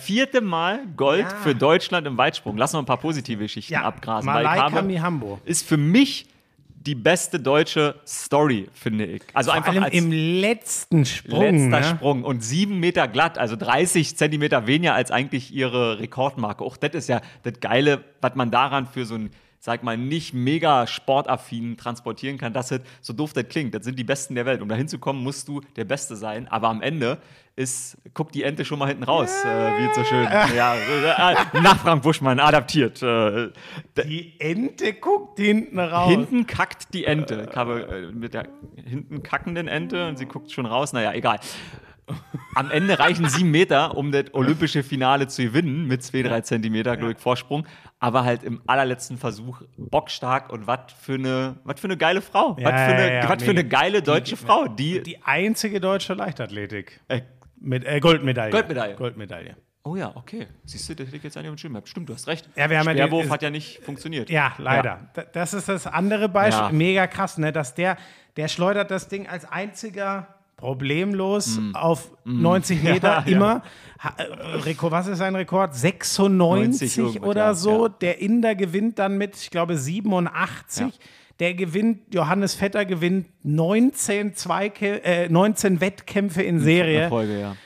Vierte 0.00 0.40
Mal 0.40 0.80
Gold 0.96 1.20
Äh, 1.26 1.28
ja. 1.30 1.36
für 1.42 1.54
Deutschland 1.54 2.06
im 2.06 2.16
Weitsprung. 2.16 2.56
Lass 2.56 2.72
noch 2.72 2.80
ein 2.80 2.86
paar 2.86 2.96
positive 2.96 3.42
Geschichten 3.42 3.74
abgrasen. 3.74 4.26
weil 4.32 4.42
ich 4.42 4.48
Malaika 4.50 4.72
habe- 4.76 4.86
Mihambo. 4.86 5.40
ist 5.44 5.66
für 5.68 5.76
mich 5.76 6.26
die 6.88 6.94
beste 6.94 7.38
deutsche 7.38 7.96
Story, 8.06 8.66
finde 8.72 9.04
ich. 9.04 9.22
Also 9.34 9.50
Vor 9.50 9.58
einfach 9.58 9.72
allem 9.72 9.84
als 9.84 9.94
im 9.94 10.10
letzten 10.10 11.04
Sprung. 11.04 11.42
letzter 11.42 11.80
ne? 11.80 11.84
Sprung 11.84 12.24
und 12.24 12.42
sieben 12.42 12.80
Meter 12.80 13.06
glatt, 13.08 13.36
also 13.36 13.56
30 13.56 14.16
Zentimeter 14.16 14.66
weniger 14.66 14.94
als 14.94 15.10
eigentlich 15.10 15.52
ihre 15.52 15.98
Rekordmarke. 15.98 16.64
Auch 16.64 16.78
das 16.78 16.92
ist 16.94 17.08
ja 17.10 17.20
das 17.42 17.60
Geile, 17.60 18.04
was 18.22 18.34
man 18.36 18.50
daran 18.50 18.86
für 18.86 19.04
so 19.04 19.16
ein 19.16 19.30
sag 19.58 19.82
mal, 19.82 19.96
nicht 19.96 20.34
mega 20.34 20.86
sportaffin 20.86 21.76
transportieren 21.76 22.38
kann, 22.38 22.52
dass 22.52 22.70
es 22.70 22.80
so 23.00 23.12
doof 23.12 23.32
das 23.32 23.48
klingt. 23.48 23.74
Das 23.74 23.84
sind 23.84 23.98
die 23.98 24.04
Besten 24.04 24.34
der 24.34 24.46
Welt. 24.46 24.62
Um 24.62 24.68
da 24.68 24.74
hinzukommen, 24.74 25.22
musst 25.22 25.48
du 25.48 25.60
der 25.76 25.84
Beste 25.84 26.16
sein. 26.16 26.46
Aber 26.48 26.68
am 26.68 26.80
Ende 26.80 27.18
ist, 27.56 27.96
guckt 28.14 28.36
die 28.36 28.44
Ente 28.44 28.64
schon 28.64 28.78
mal 28.78 28.86
hinten 28.86 29.02
raus, 29.02 29.44
äh, 29.44 29.48
wie 29.48 29.92
so 29.92 30.04
schön. 30.04 30.22
Ja, 30.56 30.76
äh, 30.76 31.60
nach 31.60 31.78
Frank 31.78 32.04
Buschmann 32.04 32.38
adaptiert. 32.38 33.02
Äh, 33.02 33.50
Die 34.06 34.34
Ente 34.38 34.92
guckt 34.94 35.40
hinten 35.40 35.80
raus. 35.80 36.08
Hinten 36.08 36.46
kackt 36.46 36.94
die 36.94 37.04
Ente. 37.04 37.48
Ich 37.50 37.56
habe 37.56 38.10
äh, 38.12 38.12
mit 38.12 38.34
der 38.34 38.46
hinten 38.76 39.24
kackenden 39.24 39.66
Ente 39.66 40.06
und 40.06 40.18
sie 40.18 40.26
guckt 40.26 40.52
schon 40.52 40.66
raus. 40.66 40.92
Naja, 40.92 41.12
egal. 41.14 41.40
Am 42.54 42.70
Ende 42.70 42.98
reichen 42.98 43.28
sieben 43.28 43.50
Meter, 43.50 43.96
um 43.96 44.10
das 44.12 44.32
olympische 44.34 44.82
Finale 44.82 45.28
zu 45.28 45.42
gewinnen, 45.42 45.86
mit 45.86 46.02
zwei, 46.02 46.22
drei 46.22 46.40
Zentimeter, 46.40 46.96
glaube 46.96 47.12
ich, 47.12 47.18
Vorsprung. 47.18 47.66
Aber 48.00 48.24
halt 48.24 48.42
im 48.42 48.62
allerletzten 48.66 49.16
Versuch 49.18 49.62
bockstark 49.76 50.50
und 50.52 50.66
was 50.66 50.92
für 51.00 51.14
eine, 51.14 51.60
was 51.64 51.80
für 51.80 51.86
eine 51.86 51.96
geile 51.96 52.20
Frau. 52.20 52.56
Ja, 52.58 52.64
was 52.66 52.80
für 52.80 52.94
eine, 52.96 53.06
ja, 53.08 53.12
ja, 53.22 53.28
was 53.28 53.42
für 53.42 53.50
eine 53.50 53.64
geile 53.66 54.02
deutsche 54.02 54.36
Frau, 54.36 54.66
die. 54.68 55.02
Die 55.02 55.22
einzige 55.22 55.80
deutsche 55.80 56.14
Leichtathletik. 56.14 57.00
äh, 57.08 57.22
Mit 57.60 57.84
äh, 57.84 58.00
Goldmedaille. 58.00 58.50
Goldmedaille. 58.52 58.94
Goldmedaille. 58.96 59.56
oh 59.84 59.96
ja, 59.96 60.12
okay. 60.14 60.46
Siehst 60.64 60.88
du, 60.88 60.94
das 60.94 61.10
liegt 61.10 61.24
jetzt 61.24 61.36
an 61.36 61.44
ihrem 61.44 61.56
Schirm. 61.58 61.80
Stimmt, 61.84 62.08
du 62.08 62.14
hast 62.14 62.26
recht. 62.28 62.48
Ja, 62.56 62.68
wir 62.70 62.78
haben 62.78 62.86
ja 62.88 62.92
Sperrwurf 62.94 63.24
ist- 63.24 63.30
hat 63.30 63.42
ja 63.42 63.50
nicht 63.50 63.80
funktioniert. 63.84 64.30
Ja, 64.30 64.52
leider. 64.58 65.10
D- 65.16 65.22
Das 65.32 65.54
ist 65.54 65.68
das 65.68 65.86
andere 65.86 66.28
Beispiel. 66.28 66.66
Ja. 66.66 66.72
Mega 66.72 67.06
krass, 67.06 67.38
ne? 67.38 67.52
Dass 67.52 67.74
der, 67.74 67.96
der 68.36 68.48
schleudert 68.48 68.90
das 68.90 69.08
Ding 69.08 69.26
als 69.28 69.44
einziger 69.44 70.34
problemlos 70.58 71.58
auf 71.72 72.10
90 72.24 72.82
Meter 72.84 72.98
Mm. 72.98 73.24
Ja, 73.24 73.30
ja. 73.30 73.36
immer. 73.36 73.62
Ha, 74.02 74.14
äh, 74.18 74.22
Rekord, 74.58 74.92
was 74.92 75.06
ist 75.06 75.18
sein 75.18 75.34
Rekord? 75.34 75.74
96 75.74 76.98
irgendwas, 76.98 77.22
oder 77.22 77.44
ja, 77.46 77.54
so. 77.54 77.86
ja. 77.86 77.94
Der 78.00 78.20
Inder 78.20 78.54
gewinnt 78.54 78.98
dann 78.98 79.16
mit, 79.16 79.36
ich 79.36 79.50
glaube, 79.50 79.76
87. 79.76 80.86
Ja. 80.86 80.92
Der 81.40 81.54
gewinnt, 81.54 82.12
Johannes 82.12 82.54
Vetter 82.54 82.84
gewinnt 82.84 83.28
19, 83.44 84.34
Zweike, 84.34 85.02
äh, 85.04 85.28
19 85.28 85.80
Wettkämpfe 85.80 86.42
in 86.42 86.60
Serie. 86.60 87.02
Erfolge, 87.02 87.40
ja. 87.40 87.56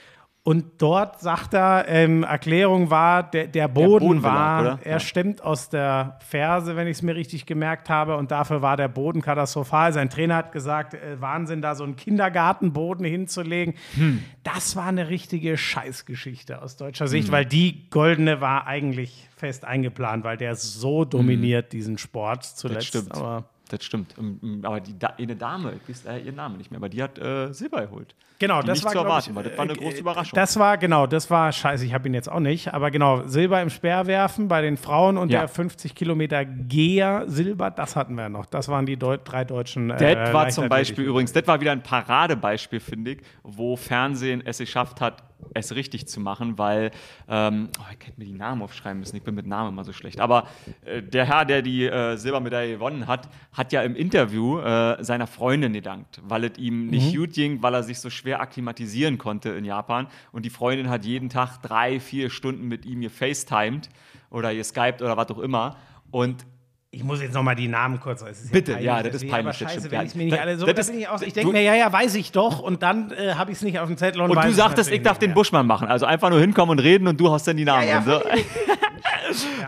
Und 0.45 0.81
dort 0.81 1.21
sagt 1.21 1.53
er, 1.53 1.85
ähm, 1.87 2.23
Erklärung 2.23 2.89
war, 2.89 3.23
der, 3.23 3.47
der 3.47 3.69
Boden, 3.69 4.05
Boden 4.07 4.23
war, 4.23 4.61
belag, 4.61 4.85
er 4.85 4.91
Ja. 4.93 4.99
stemmt 4.99 5.41
aus 5.41 5.69
der 5.69 6.19
Ferse, 6.19 6.75
wenn 6.75 6.85
ich 6.87 6.97
es 6.97 7.01
mir 7.01 7.15
richtig 7.15 7.45
gemerkt 7.45 7.89
habe, 7.89 8.17
und 8.17 8.29
dafür 8.29 8.61
war 8.61 8.75
der 8.75 8.89
Boden 8.89 9.21
katastrophal. 9.21 9.93
Sein 9.93 10.09
Trainer 10.09 10.35
hat 10.35 10.51
gesagt, 10.51 10.95
äh, 10.95 11.21
Wahnsinn, 11.21 11.61
da 11.61 11.75
so 11.75 11.85
einen 11.85 11.95
Kindergartenboden 11.95 13.05
hinzulegen. 13.05 13.75
Hm. 13.95 14.21
Das 14.43 14.75
war 14.75 14.87
eine 14.87 15.07
richtige 15.07 15.55
Scheißgeschichte 15.55 16.61
aus 16.61 16.75
deutscher 16.75 17.07
Sicht, 17.07 17.31
weil 17.31 17.45
die 17.45 17.89
goldene 17.89 18.41
war 18.41 18.67
eigentlich 18.67 19.29
fest 19.37 19.63
eingeplant, 19.63 20.25
weil 20.25 20.35
der 20.35 20.55
so 20.55 21.05
dominiert 21.05 21.71
diesen 21.71 21.97
Sport 21.97 22.43
zuletzt. 22.43 22.93
Hm. 22.93 22.99
stimmt. 23.01 23.15
Aber 23.15 23.45
Das 23.69 23.83
stimmt. 23.85 24.13
Ähm, 24.19 24.59
Aber 24.63 24.81
die 24.81 24.99
da 24.99 25.13
eine 25.17 25.37
Dame, 25.37 25.73
ich 25.81 25.89
weiß 25.89 26.05
äh, 26.05 26.17
ihren 26.19 26.35
Namen 26.35 26.57
nicht 26.57 26.69
mehr, 26.69 26.79
aber 26.79 26.89
die 26.89 27.01
hat 27.01 27.17
äh, 27.17 27.53
Silber 27.53 27.83
geholt. 27.87 28.13
Genau, 28.39 28.61
das 28.61 28.79
nicht 28.79 28.85
war 28.85 28.91
zu 28.91 28.97
erwarten 28.99 29.29
ich, 29.29 29.35
war. 29.35 29.43
Das 29.43 29.57
war 29.57 29.63
eine 29.63 29.73
äh, 29.73 29.75
große 29.77 29.97
Überraschung. 29.99 30.35
Das 30.35 30.57
war 30.59 30.77
genau, 30.77 31.07
das 31.07 31.29
war 31.29 31.51
scheiße. 31.51 31.85
Ich 31.85 31.93
habe 31.93 32.07
ihn 32.07 32.13
jetzt 32.13 32.29
auch 32.31 32.39
nicht, 32.39 32.73
aber 32.73 32.91
genau 32.91 33.25
Silber 33.27 33.61
im 33.61 33.69
Speerwerfen 33.69 34.47
bei 34.47 34.61
den 34.61 34.77
Frauen 34.77 35.17
und 35.17 35.31
Ja. 35.31 35.39
der 35.41 35.47
50 35.47 35.95
Kilometer 35.95 36.43
Geher 36.45 37.23
Silber, 37.27 37.71
das 37.71 37.95
hatten 37.95 38.15
wir 38.15 38.29
noch. 38.29 38.45
Das 38.45 38.67
waren 38.67 38.85
die 38.85 38.97
Deu 38.97 39.17
drei 39.23 39.43
deutschen. 39.45 39.89
Äh, 39.91 40.15
Das 40.15 40.33
war 40.33 40.49
zum 40.49 40.69
Beispiel 40.69 41.05
übrigens, 41.05 41.31
das 41.33 41.47
war 41.47 41.59
wieder 41.61 41.71
ein 41.71 41.83
Paradebeispiel, 41.83 42.79
finde 42.79 43.11
ich, 43.11 43.19
wo 43.43 43.75
Fernsehen 43.75 44.41
es 44.45 44.57
geschafft 44.57 45.01
hat, 45.01 45.23
es 45.53 45.75
richtig 45.75 46.07
zu 46.07 46.21
machen, 46.21 46.57
weil, 46.57 46.91
ähm, 47.27 47.67
oh, 47.77 47.83
ich 47.99 48.07
hätte 48.07 48.17
mir 48.19 48.25
die 48.25 48.33
Namen 48.33 48.61
aufschreiben 48.61 48.99
müssen, 48.99 49.17
ich 49.17 49.23
bin 49.23 49.35
mit 49.35 49.45
Namen 49.45 49.69
immer 49.69 49.83
so 49.83 49.91
schlecht, 49.91 50.21
aber 50.21 50.47
äh, 50.85 51.01
der 51.03 51.25
Herr, 51.25 51.43
der 51.43 51.61
die 51.61 51.85
äh, 51.85 52.15
Silbermedaille 52.15 52.75
gewonnen 52.75 53.07
hat, 53.07 53.27
hat 53.51 53.73
ja 53.73 53.83
im 53.83 53.93
Interview 53.95 54.59
äh, 54.59 55.03
seiner 55.03 55.27
Freundin 55.27 55.73
gedankt, 55.73 56.21
weil 56.23 56.45
es 56.45 56.57
ihm 56.57 56.87
nicht 56.87 57.13
gut 57.15 57.33
ging, 57.33 57.61
weil 57.61 57.73
er 57.73 57.83
sich 57.83 57.99
so 57.99 58.09
schwer 58.09 58.22
akklimatisieren 58.25 59.17
konnte 59.17 59.49
in 59.49 59.65
Japan 59.65 60.07
und 60.31 60.45
die 60.45 60.49
Freundin 60.49 60.89
hat 60.89 61.05
jeden 61.05 61.29
Tag 61.29 61.61
drei, 61.61 61.99
vier 61.99 62.29
Stunden 62.29 62.67
mit 62.67 62.85
ihm 62.85 63.01
gefacetimed 63.01 63.89
oder 64.29 64.53
geskypt 64.55 65.01
oder 65.01 65.17
was 65.17 65.29
auch 65.29 65.39
immer 65.39 65.77
und 66.11 66.45
Ich 66.91 67.03
muss 67.03 67.21
jetzt 67.21 67.33
noch 67.33 67.43
mal 67.43 67.55
die 67.55 67.67
Namen 67.67 67.99
kurz. 67.99 68.21
Es 68.21 68.51
Bitte, 68.51 68.73
peinlich, 68.73 68.85
ja, 68.85 69.01
das 69.01 69.15
ist 69.15 69.29
peinlich, 69.29 69.61
Aber 69.61 69.71
scheiße, 69.71 69.89
wenn 69.91 69.99
ja. 69.99 70.05
ich 70.05 70.15
mir 70.15 70.25
nicht 70.25 70.39
alle 70.39 70.57
so. 70.57 70.65
das 70.67 70.89
ich. 70.89 71.07
Ich 71.25 71.33
denke 71.33 71.51
mir, 71.51 71.63
ja, 71.63 71.73
ja, 71.73 71.91
weiß 71.91 72.13
ich 72.15 72.31
doch. 72.31 72.59
Und 72.59 72.83
dann 72.83 73.11
äh, 73.11 73.33
habe 73.33 73.51
ich 73.51 73.57
es 73.57 73.63
nicht 73.63 73.79
auf 73.79 73.87
dem 73.87 73.97
Zettel 73.97 74.21
und, 74.21 74.29
Und 74.29 74.43
du 74.43 74.49
es 74.49 74.55
sagtest, 74.55 74.91
ich 74.91 75.01
darf 75.01 75.17
den 75.17 75.33
Buschmann 75.33 75.65
machen. 75.65 75.87
Also 75.87 76.05
einfach 76.05 76.29
nur 76.29 76.39
hinkommen 76.39 76.77
und 76.77 76.79
reden 76.79 77.07
und 77.07 77.19
du 77.19 77.29
haust 77.31 77.47
dann 77.47 77.57
die 77.57 77.65
Namen. 77.65 77.87
Ja, 77.87 77.95
ja, 77.95 78.01
so. 78.03 78.21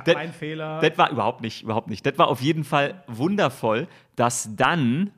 Ja, 0.06 0.14
mein 0.14 0.32
Fehler. 0.32 0.80
Das 0.80 0.98
war 0.98 1.10
überhaupt 1.10 1.42
nicht, 1.42 1.64
überhaupt 1.64 1.90
nicht. 1.90 2.06
Das 2.06 2.18
war 2.18 2.28
auf 2.28 2.42
jeden 2.42 2.64
Fall 2.64 3.04
wundervoll, 3.08 3.88
dass 4.16 4.56
dann 4.56 5.12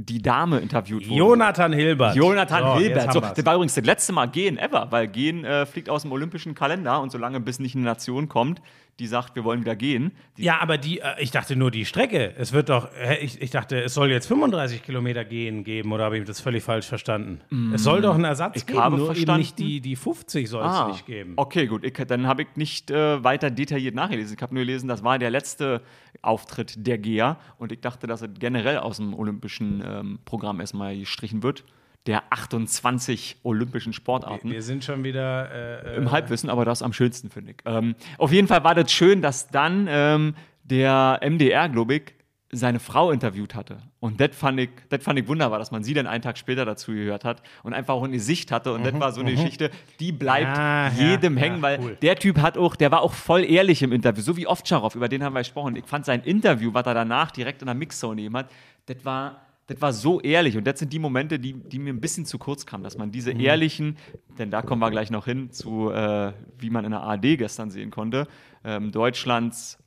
die 0.00 0.22
Dame 0.22 0.58
interviewt 0.58 1.08
wurde. 1.08 1.18
Jonathan 1.18 1.72
Hilbert. 1.72 2.14
Jonathan 2.16 2.62
So, 2.62 2.78
Hilbert. 2.78 3.12
So, 3.12 3.20
das 3.20 3.44
war 3.44 3.54
übrigens 3.54 3.74
das 3.74 3.84
letzte 3.84 4.12
Mal 4.12 4.26
Gehen 4.26 4.58
ever, 4.58 4.88
weil 4.90 5.08
Gehen 5.08 5.44
äh, 5.44 5.66
fliegt 5.66 5.90
aus 5.90 6.02
dem 6.02 6.12
olympischen 6.12 6.54
Kalender 6.54 7.00
und 7.00 7.10
solange 7.12 7.40
bis 7.40 7.58
nicht 7.58 7.74
eine 7.74 7.84
Nation 7.84 8.28
kommt, 8.28 8.60
die 8.98 9.06
sagt, 9.06 9.34
wir 9.34 9.44
wollen 9.44 9.60
wieder 9.60 9.76
gehen. 9.76 10.12
Die, 10.36 10.42
Ja, 10.44 10.58
aber 10.60 10.76
die, 10.76 11.00
äh, 11.00 11.04
ich 11.20 11.30
dachte 11.30 11.56
nur 11.56 11.70
die 11.70 11.84
Strecke. 11.86 12.34
Es 12.36 12.52
wird 12.52 12.68
doch, 12.68 12.88
ich, 13.22 13.40
ich 13.40 13.50
dachte, 13.50 13.80
es 13.82 13.94
soll 13.94 14.10
jetzt 14.10 14.26
35 14.26 14.82
Kilometer 14.82 15.24
gehen 15.24 15.64
geben 15.64 15.92
oder 15.92 16.04
habe 16.04 16.18
ich 16.18 16.24
das 16.24 16.40
völlig 16.40 16.62
falsch 16.62 16.86
verstanden? 16.86 17.40
Es 17.74 17.82
soll 17.82 18.02
doch 18.02 18.14
einen 18.14 18.24
Ersatz 18.24 18.56
Mm. 18.56 18.58
Ich 18.58 18.66
geben, 18.66 18.78
habe 18.80 18.96
nur 18.96 19.06
eben 19.06 19.14
verstanden- 19.14 19.40
nicht 19.40 19.58
die, 19.58 19.80
die 19.80 19.96
50 19.96 20.48
soll 20.50 20.62
es 20.62 20.68
Ah, 20.68 20.88
nicht 20.88 21.06
geben. 21.06 21.32
okay, 21.36 21.66
gut. 21.66 21.84
Ich, 21.84 21.94
dann 21.94 22.26
habe 22.26 22.42
ich 22.42 22.48
nicht 22.56 22.90
äh, 22.90 23.24
weiter 23.24 23.50
detailliert 23.50 23.94
nachgelesen. 23.94 24.36
Ich 24.36 24.42
habe 24.42 24.54
nur 24.54 24.64
gelesen, 24.64 24.88
das 24.88 25.02
war 25.02 25.18
der 25.18 25.30
letzte 25.30 25.80
Auftritt 26.20 26.74
der 26.86 26.98
GEA 26.98 27.38
und 27.58 27.72
ich 27.72 27.80
dachte, 27.80 28.06
dass 28.06 28.20
es 28.22 28.28
generell 28.38 28.78
aus 28.78 28.96
dem 28.98 29.14
olympischen 29.14 29.82
ähm, 29.86 30.18
Programm 30.24 30.60
erstmal 30.60 30.98
gestrichen 30.98 31.42
wird. 31.42 31.64
Der 32.06 32.22
28 32.30 33.40
olympischen 33.42 33.92
Sportarten. 33.92 34.50
Wir 34.50 34.62
sind 34.62 34.84
schon 34.84 35.04
wieder 35.04 35.84
äh, 35.84 35.96
Im 35.96 36.10
Halbwissen, 36.10 36.48
aber 36.48 36.64
das 36.64 36.82
am 36.82 36.92
schönsten, 36.94 37.30
finde 37.30 37.52
ich. 37.52 37.58
Ähm, 37.66 37.94
auf 38.16 38.32
jeden 38.32 38.48
Fall 38.48 38.64
war 38.64 38.74
das 38.74 38.90
schön, 38.90 39.20
dass 39.20 39.48
dann 39.48 39.86
ähm, 39.88 40.34
der 40.64 41.20
MDR, 41.22 41.68
glaube 41.68 41.96
ich, 41.96 42.14
seine 42.52 42.80
Frau 42.80 43.12
interviewt 43.12 43.54
hatte. 43.54 43.78
Und 44.00 44.20
das 44.20 44.34
fand, 44.34 44.58
ich, 44.58 44.70
das 44.88 45.04
fand 45.04 45.18
ich 45.20 45.28
wunderbar, 45.28 45.58
dass 45.60 45.70
man 45.70 45.84
sie 45.84 45.94
dann 45.94 46.06
einen 46.06 46.22
Tag 46.22 46.36
später 46.36 46.64
dazu 46.64 46.92
gehört 46.92 47.24
hat 47.24 47.42
und 47.62 47.74
einfach 47.74 47.94
auch 47.94 48.02
ein 48.02 48.10
Gesicht 48.12 48.50
hatte. 48.50 48.72
Und 48.72 48.84
das 48.84 48.98
war 48.98 49.12
so 49.12 49.20
eine 49.20 49.32
Geschichte, 49.32 49.70
die 50.00 50.10
bleibt 50.10 50.56
Ja, 50.56 50.88
ja, 50.88 51.10
jedem 51.10 51.36
ja, 51.36 51.44
hängen, 51.44 51.62
weil 51.62 51.78
cool. 51.80 51.96
der 52.02 52.16
Typ 52.16 52.38
hat 52.40 52.58
auch, 52.58 52.74
der 52.74 52.90
war 52.90 53.02
auch 53.02 53.12
voll 53.12 53.44
ehrlich 53.44 53.82
im 53.82 53.92
Interview, 53.92 54.22
so 54.22 54.36
wie 54.36 54.48
Ovtcharov, 54.48 54.96
über 54.96 55.08
den 55.08 55.22
haben 55.22 55.34
wir 55.34 55.40
gesprochen. 55.40 55.76
Ich 55.76 55.86
fand 55.86 56.06
sein 56.06 56.22
Interview, 56.22 56.74
was 56.74 56.86
er 56.86 56.94
danach 56.94 57.30
direkt 57.30 57.62
in 57.62 57.66
der 57.66 57.74
Mixzone 57.76 58.16
gegeben 58.16 58.38
hat, 58.38 58.50
das 58.86 59.04
war, 59.04 59.42
das 59.70 59.80
war 59.80 59.92
so 59.92 60.20
ehrlich. 60.20 60.56
Und 60.56 60.66
das 60.66 60.80
sind 60.80 60.92
die 60.92 60.98
Momente, 60.98 61.38
die, 61.38 61.52
die 61.52 61.78
mir 61.78 61.92
ein 61.92 62.00
bisschen 62.00 62.26
zu 62.26 62.38
kurz 62.38 62.66
kamen, 62.66 62.82
dass 62.82 62.98
man 62.98 63.12
diese 63.12 63.30
ehrlichen, 63.30 63.96
denn 64.36 64.50
da 64.50 64.62
kommen 64.62 64.80
wir 64.80 64.90
gleich 64.90 65.12
noch 65.12 65.26
hin, 65.26 65.52
zu, 65.52 65.90
äh, 65.90 66.32
wie 66.58 66.70
man 66.70 66.84
in 66.84 66.90
der 66.90 67.02
ARD 67.02 67.38
gestern 67.38 67.70
sehen 67.70 67.92
konnte, 67.92 68.26
ähm, 68.64 68.90
Deutschlands 68.90 69.78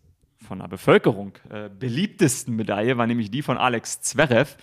von 0.47 0.59
der 0.59 0.69
Bevölkerung 0.69 1.33
äh, 1.49 1.69
beliebtesten 1.69 2.55
Medaille 2.55 2.97
war 2.97 3.07
nämlich 3.07 3.29
die 3.29 3.41
von 3.41 3.57
Alex 3.57 3.99
Zverev. 4.01 4.55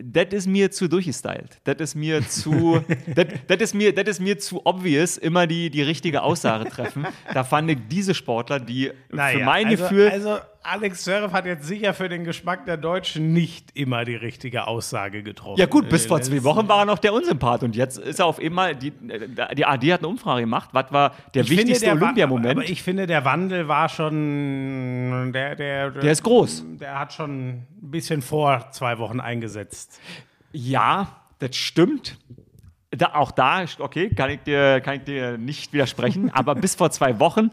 Das 0.00 0.26
ist 0.32 0.46
mir 0.46 0.70
zu 0.70 0.86
durchgestylt. 0.86 1.60
Das 1.64 1.76
ist 1.78 1.94
mir 1.94 2.26
zu, 2.28 2.82
das, 3.46 3.60
ist 3.60 3.74
mir, 3.74 3.94
das 3.94 4.06
ist 4.06 4.20
mir 4.20 4.38
zu 4.38 4.66
obvious, 4.66 5.16
immer 5.16 5.46
die, 5.46 5.70
die 5.70 5.82
richtige 5.82 6.22
Aussage 6.22 6.68
treffen. 6.68 7.06
Da 7.32 7.42
fand 7.42 7.70
ich 7.70 7.78
diese 7.88 8.14
Sportler, 8.14 8.60
die 8.60 8.92
für 9.08 9.16
Naja, 9.16 9.46
mein 9.46 9.66
also, 9.68 9.82
Gefühl, 9.82 10.10
Also 10.10 10.38
Alex 10.70 11.04
Zverev 11.04 11.32
hat 11.32 11.46
jetzt 11.46 11.66
sicher 11.66 11.94
für 11.94 12.08
den 12.08 12.24
Geschmack 12.24 12.64
der 12.66 12.76
Deutschen 12.76 13.32
nicht 13.32 13.70
immer 13.76 14.04
die 14.04 14.14
richtige 14.16 14.66
Aussage 14.66 15.22
getroffen. 15.22 15.58
ja 15.58 15.66
gut, 15.66 15.88
bis 15.88 16.04
Äh, 16.04 16.08
vor 16.08 16.18
das- 16.18 16.28
zwei 16.28 16.44
Wochen 16.44 16.68
war 16.68 16.80
er 16.80 16.84
noch 16.84 16.98
der 16.98 17.12
Unsympath 17.14 17.62
und 17.62 17.74
jetzt 17.74 17.98
ist 17.98 18.18
er 18.20 18.26
auf 18.26 18.38
einmal, 18.38 18.76
die, 18.76 18.88
äh, 19.08 19.54
die 19.54 19.64
AD 19.64 19.92
hat 19.92 20.00
eine 20.00 20.08
Umfrage 20.08 20.42
gemacht, 20.42 20.70
was 20.72 20.92
war 20.92 21.14
der 21.34 21.42
Ich 21.44 21.50
wichtigste 21.50 21.86
der 21.86 21.94
Olympiamoment? 21.94 22.50
Aber 22.58 22.68
ich 22.68 22.82
finde, 22.82 23.06
der 23.06 23.24
Wandel 23.24 23.68
war 23.68 23.88
schon. 23.88 25.32
Der, 25.32 25.54
der, 25.56 25.90
Der 25.90 26.12
ist 26.12 26.22
groß. 26.22 26.64
Der 26.80 26.98
hat 26.98 27.12
schon 27.12 27.48
ein 27.48 27.66
bisschen 27.80 28.22
vor 28.22 28.70
zwei 28.72 28.98
Wochen 28.98 29.20
eingesetzt. 29.20 30.00
Ja, 30.52 31.08
das 31.38 31.56
stimmt. 31.56 32.18
Da, 32.90 33.14
auch 33.14 33.30
da, 33.32 33.64
okay, 33.80 34.08
kann 34.14 34.30
ich, 34.30 34.40
dir, 34.40 34.80
kann 34.80 34.94
ich 34.96 35.02
dir 35.04 35.36
nicht 35.36 35.74
widersprechen, 35.74 36.30
aber 36.34 36.54
bis 36.54 36.74
vor 36.74 36.90
zwei 36.90 37.20
Wochen 37.20 37.50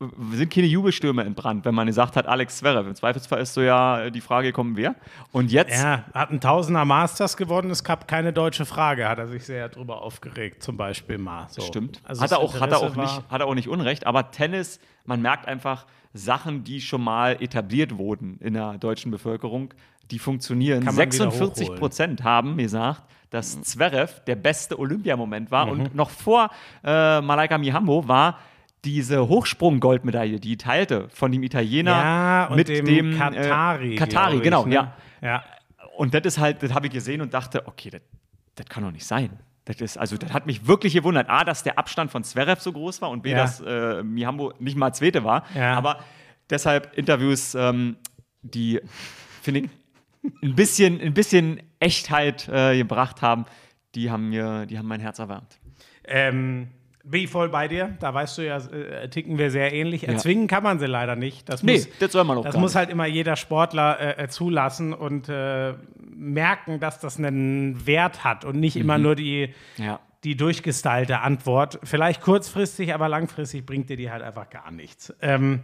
sind 0.00 0.52
keine 0.52 0.66
Jubelstürme 0.66 1.22
entbrannt, 1.22 1.64
wenn 1.64 1.74
man 1.74 1.86
gesagt 1.86 2.16
hat, 2.16 2.26
Alex 2.26 2.58
Zverev. 2.58 2.86
Im 2.88 2.94
Zweifelsfall 2.94 3.40
ist 3.40 3.54
so 3.54 3.62
ja 3.62 4.10
die 4.10 4.20
Frage 4.20 4.48
gekommen, 4.48 4.76
wer. 4.76 4.96
Und 5.32 5.52
jetzt, 5.52 5.72
Er 5.72 6.04
hat 6.12 6.30
einen 6.30 6.40
Tausender 6.40 6.84
Masters 6.84 7.36
gewonnen, 7.36 7.70
es 7.70 7.84
gab 7.84 8.08
keine 8.08 8.32
deutsche 8.32 8.66
Frage, 8.66 9.08
hat 9.08 9.18
er 9.18 9.28
sich 9.28 9.44
sehr 9.44 9.68
drüber 9.68 10.02
aufgeregt, 10.02 10.62
zum 10.62 10.76
Beispiel 10.76 11.18
mal. 11.18 11.46
So. 11.48 11.62
stimmt, 11.62 12.00
Also 12.04 12.22
hat, 12.22 12.32
er 12.32 12.38
auch, 12.38 12.60
hat, 12.60 12.72
er 12.72 12.78
auch 12.78 12.96
nicht, 12.96 13.22
hat 13.28 13.40
er 13.40 13.46
auch 13.46 13.54
nicht 13.54 13.68
Unrecht, 13.68 14.06
aber 14.06 14.30
Tennis, 14.30 14.80
man 15.04 15.22
merkt 15.22 15.46
einfach, 15.46 15.86
Sachen, 16.12 16.64
die 16.64 16.80
schon 16.80 17.02
mal 17.02 17.42
etabliert 17.42 17.96
wurden 17.96 18.38
in 18.40 18.54
der 18.54 18.78
deutschen 18.78 19.10
Bevölkerung, 19.10 19.74
die 20.10 20.18
funktionieren. 20.18 20.84
Kann 20.84 20.94
man 20.94 21.12
wieder 21.12 21.30
46 21.30 21.74
Prozent 21.76 22.22
haben 22.22 22.56
gesagt, 22.56 23.02
dass 23.30 23.60
Zverev 23.62 24.20
der 24.26 24.36
beste 24.36 24.78
Olympiamoment 24.78 25.50
war. 25.50 25.66
Mhm. 25.66 25.72
Und 25.72 25.94
noch 25.94 26.10
vor 26.10 26.50
äh, 26.84 27.20
Malaika 27.20 27.58
Mihambo 27.58 28.06
war 28.06 28.38
diese 28.84 29.28
Hochsprung-Goldmedaille, 29.28 30.40
die 30.40 30.56
teilte 30.56 31.08
von 31.10 31.32
dem 31.32 31.42
Italiener 31.42 31.90
Ja, 31.92 32.50
mit 32.54 32.68
dem, 32.68 32.84
dem 32.84 33.18
Katari. 33.18 33.94
Äh, 33.94 33.96
Katari, 33.96 34.36
ich, 34.36 34.42
genau, 34.42 34.66
ne? 34.66 34.74
ja. 34.74 34.94
ja. 35.22 35.44
Und 35.96 36.14
das 36.14 36.22
ist 36.24 36.38
halt, 36.38 36.62
das 36.62 36.74
habe 36.74 36.86
ich 36.86 36.92
gesehen 36.92 37.20
und 37.20 37.32
dachte, 37.34 37.66
okay, 37.66 37.90
das, 37.90 38.00
das 38.56 38.66
kann 38.66 38.82
doch 38.84 38.90
nicht 38.90 39.06
sein. 39.06 39.30
Das 39.64 39.80
ist, 39.80 39.96
also, 39.96 40.16
das 40.18 40.32
hat 40.32 40.46
mich 40.46 40.66
wirklich 40.66 40.92
gewundert. 40.92 41.30
A, 41.30 41.44
dass 41.44 41.62
der 41.62 41.78
Abstand 41.78 42.10
von 42.10 42.22
Zverev 42.22 42.60
so 42.60 42.72
groß 42.72 43.00
war 43.00 43.10
und 43.10 43.22
B, 43.22 43.30
Ja. 43.30 43.36
dass 43.38 43.60
äh, 43.60 44.02
Mihambo 44.02 44.52
nicht 44.58 44.76
mal 44.76 44.92
Zweite 44.92 45.24
war. 45.24 45.44
Ja. 45.54 45.74
Aber 45.74 46.00
deshalb 46.50 46.92
Interviews, 46.98 47.54
ähm, 47.54 47.96
die, 48.42 48.80
finde 49.40 49.60
ich, 49.60 49.70
ein 50.42 50.54
bisschen, 50.54 51.00
ein 51.00 51.14
bisschen 51.14 51.62
Echtheit 51.80 52.48
äh, 52.48 52.76
gebracht 52.76 53.22
haben, 53.22 53.46
die 53.94 54.10
haben 54.10 54.28
mir, 54.28 54.66
die 54.66 54.78
haben 54.78 54.88
mein 54.88 55.00
Herz 55.00 55.18
erwärmt. 55.18 55.58
Ähm, 56.06 56.68
bin 57.04 57.24
ich 57.24 57.30
voll 57.30 57.50
bei 57.50 57.68
dir. 57.68 57.96
Da 58.00 58.12
weißt 58.14 58.38
du 58.38 58.42
ja, 58.46 58.56
äh, 58.56 59.08
ticken 59.10 59.36
wir 59.38 59.50
sehr 59.50 59.72
ähnlich. 59.72 60.02
Ja. 60.02 60.12
Erzwingen 60.12 60.46
kann 60.46 60.62
man 60.62 60.78
sie 60.78 60.86
leider 60.86 61.16
nicht. 61.16 61.48
Das 61.48 61.62
Nee, 61.62 61.74
muss, 61.74 61.88
das 61.98 62.12
soll 62.12 62.24
man 62.24 62.38
auch 62.38 62.44
Das 62.44 62.56
muss 62.56 62.72
nicht. 62.72 62.76
halt 62.76 62.90
immer 62.90 63.06
jeder 63.06 63.36
Sportler 63.36 64.00
äh, 64.18 64.24
äh, 64.24 64.28
zulassen 64.28 64.92
und 64.94 65.28
äh, 65.28 65.74
merken, 66.16 66.80
dass 66.80 67.00
das 67.00 67.18
einen 67.18 67.86
Wert 67.86 68.24
hat 68.24 68.44
und 68.44 68.58
nicht 68.58 68.76
Mhm. 68.76 68.80
immer 68.82 68.98
nur 68.98 69.14
die, 69.16 69.52
Ja. 69.76 70.00
die 70.24 70.36
durchgestylte 70.36 71.20
Antwort. 71.20 71.78
Vielleicht 71.84 72.22
kurzfristig, 72.22 72.94
aber 72.94 73.08
langfristig 73.10 73.66
bringt 73.66 73.90
dir 73.90 73.96
die 73.98 74.10
halt 74.10 74.22
einfach 74.22 74.48
gar 74.48 74.70
nichts. 74.70 75.12
Ähm, 75.20 75.60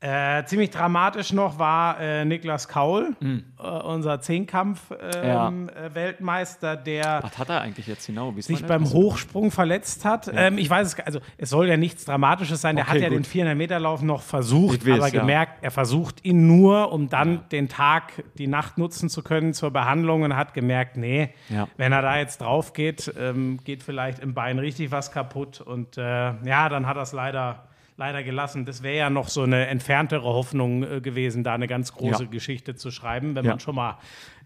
äh, 0.00 0.44
ziemlich 0.44 0.70
dramatisch 0.70 1.32
noch 1.32 1.58
war 1.58 1.98
äh, 2.00 2.24
Niklas 2.24 2.68
Kaul, 2.68 3.16
äh, 3.20 3.40
unser 3.62 4.20
Zehnkampf-Weltmeister, 4.20 6.76
der 6.76 7.20
Was 7.22 7.38
hat 7.38 7.48
er 7.48 7.60
eigentlich 7.62 7.86
jetzt 7.86 8.06
genau? 8.06 8.34
Wie 8.34 8.40
ist 8.40 8.46
sich 8.46 8.64
beim 8.64 8.84
das? 8.84 8.92
Hochsprung 8.94 9.50
verletzt 9.50 10.04
hat. 10.04 10.30
Ähm, 10.32 10.58
ich 10.58 10.68
weiß 10.70 10.86
es, 10.86 11.00
also 11.00 11.20
es 11.36 11.50
soll 11.50 11.68
ja 11.68 11.76
nichts 11.76 12.04
Dramatisches 12.04 12.60
sein. 12.60 12.76
Der 12.76 12.84
Okay, 12.84 12.94
hat 12.94 13.00
ja 13.02 13.08
gut. 13.08 13.18
den 13.18 13.24
400-Meter-Lauf 13.46 14.02
noch 14.02 14.22
versucht, 14.22 14.86
weiß, 14.86 14.98
aber 14.98 15.08
ja. 15.08 15.20
gemerkt, 15.20 15.58
er 15.62 15.70
versucht 15.70 16.24
ihn 16.24 16.46
nur, 16.46 16.92
um 16.92 17.08
dann 17.08 17.40
den 17.50 17.68
Tag, 17.68 18.12
die 18.38 18.46
Nacht 18.46 18.78
nutzen 18.78 19.08
zu 19.08 19.22
können 19.22 19.54
zur 19.54 19.70
Behandlung 19.72 20.22
und 20.22 20.36
hat 20.36 20.54
gemerkt, 20.54 20.96
nee, 20.96 21.30
Ja. 21.48 21.68
wenn 21.76 21.92
er 21.92 22.02
da 22.02 22.16
jetzt 22.18 22.40
drauf 22.40 22.72
geht, 22.72 23.12
ähm, 23.18 23.58
geht 23.64 23.82
vielleicht 23.82 24.18
im 24.20 24.34
Bein 24.34 24.58
richtig 24.58 24.90
was 24.90 25.10
kaputt. 25.12 25.60
Und 25.60 25.96
äh, 25.98 26.02
ja, 26.44 26.68
dann 26.68 26.86
hat 26.86 26.96
er 26.96 27.02
es 27.02 27.12
leider 27.12 27.64
leider 27.98 28.22
gelassen. 28.22 28.64
Das 28.64 28.82
wäre 28.82 28.96
ja 28.96 29.10
noch 29.10 29.28
so 29.28 29.42
eine 29.42 29.66
entferntere 29.66 30.22
Hoffnung 30.22 30.82
äh, 30.84 31.00
gewesen, 31.02 31.44
da 31.44 31.52
eine 31.52 31.66
ganz 31.66 31.92
große 31.92 32.22
Ja. 32.24 32.30
Geschichte 32.30 32.74
zu 32.76 32.90
schreiben, 32.90 33.34
wenn 33.34 33.44
Ja. 33.44 33.50
man 33.52 33.60
schon 33.60 33.74
mal 33.74 33.98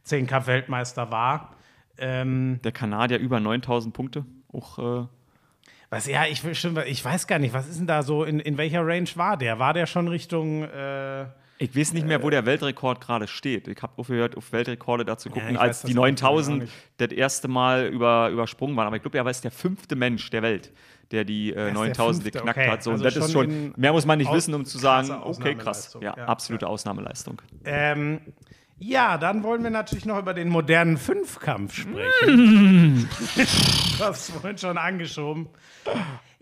10 0.02 0.26
Cup 0.26 0.46
Weltmeister 0.48 1.10
war. 1.12 1.54
Ähm, 1.98 2.58
Der 2.64 2.72
Kanadier 2.72 3.18
über 3.18 3.38
9000 3.38 3.94
Punkte. 3.94 4.24
Auch, 4.52 4.78
äh, 5.02 5.06
Was, 5.90 6.06
ja, 6.06 6.24
ich, 6.24 6.42
ich 6.44 7.04
weiß 7.04 7.26
gar 7.26 7.38
nicht, 7.38 7.52
was 7.52 7.68
ist 7.68 7.78
denn 7.78 7.86
da 7.86 8.02
so, 8.02 8.24
in, 8.24 8.40
in 8.40 8.56
welcher 8.56 8.84
Range 8.86 9.08
war 9.16 9.36
der? 9.36 9.58
War 9.58 9.74
der 9.74 9.84
schon 9.86 10.08
Richtung, 10.08 10.62
äh, 10.64 11.24
ich 11.58 11.76
weiß 11.76 11.92
nicht 11.92 12.06
mehr, 12.06 12.22
wo 12.22 12.30
der 12.30 12.44
Weltrekord 12.46 13.00
gerade 13.02 13.28
steht. 13.28 13.68
Ich 13.68 13.80
habe 13.82 13.92
aufgehört, 13.96 14.36
auf 14.36 14.50
Weltrekorde 14.52 15.04
da 15.04 15.16
zu 15.18 15.28
gucken, 15.28 15.50
ich 15.50 15.60
als 15.60 15.84
weiß 15.84 15.88
die 15.90 15.94
das 15.94 15.98
auch 16.00 16.06
9000 16.06 16.58
nicht. 16.62 16.72
das 16.96 17.12
erste 17.12 17.46
Mal 17.46 17.86
über, 17.88 18.30
übersprungen 18.30 18.74
waren. 18.74 18.86
Aber 18.86 18.96
ich 18.96 19.02
glaube, 19.02 19.18
er 19.18 19.24
war 19.24 19.30
jetzt 19.30 19.44
der 19.44 19.50
fünfte 19.52 19.94
Mensch 19.94 20.28
der 20.30 20.42
Welt, 20.42 20.72
der 21.12 21.24
die 21.24 21.50
äh, 21.50 21.54
der 21.54 21.72
9000 21.72 22.22
fünfte, 22.22 22.38
geknackt 22.38 22.58
okay. 22.58 22.70
hat. 22.70 22.82
So, 22.82 22.90
Also 22.92 23.04
das 23.04 23.16
ist 23.16 23.32
schon 23.32 23.72
mehr 23.76 23.92
muss 23.92 24.06
man 24.06 24.18
nicht 24.18 24.32
wissen, 24.32 24.54
um 24.54 24.64
zu 24.64 24.78
sagen, 24.78 25.10
okay, 25.22 25.54
krass. 25.54 25.96
Ja, 26.00 26.14
Ja, 26.16 26.24
absolute 26.24 26.66
Ausnahmeleistung. 26.66 27.40
ähm, 27.64 28.20
ja, 28.78 29.16
dann 29.16 29.44
wollen 29.44 29.62
wir 29.62 29.70
natürlich 29.70 30.06
noch 30.06 30.18
über 30.18 30.34
den 30.34 30.48
modernen 30.48 30.98
Fünfkampf 30.98 31.74
sprechen. 31.74 33.08
du 33.36 34.04
hast 34.04 34.32
vorhin 34.32 34.58
schon 34.58 34.76
angeschoben. 34.76 35.48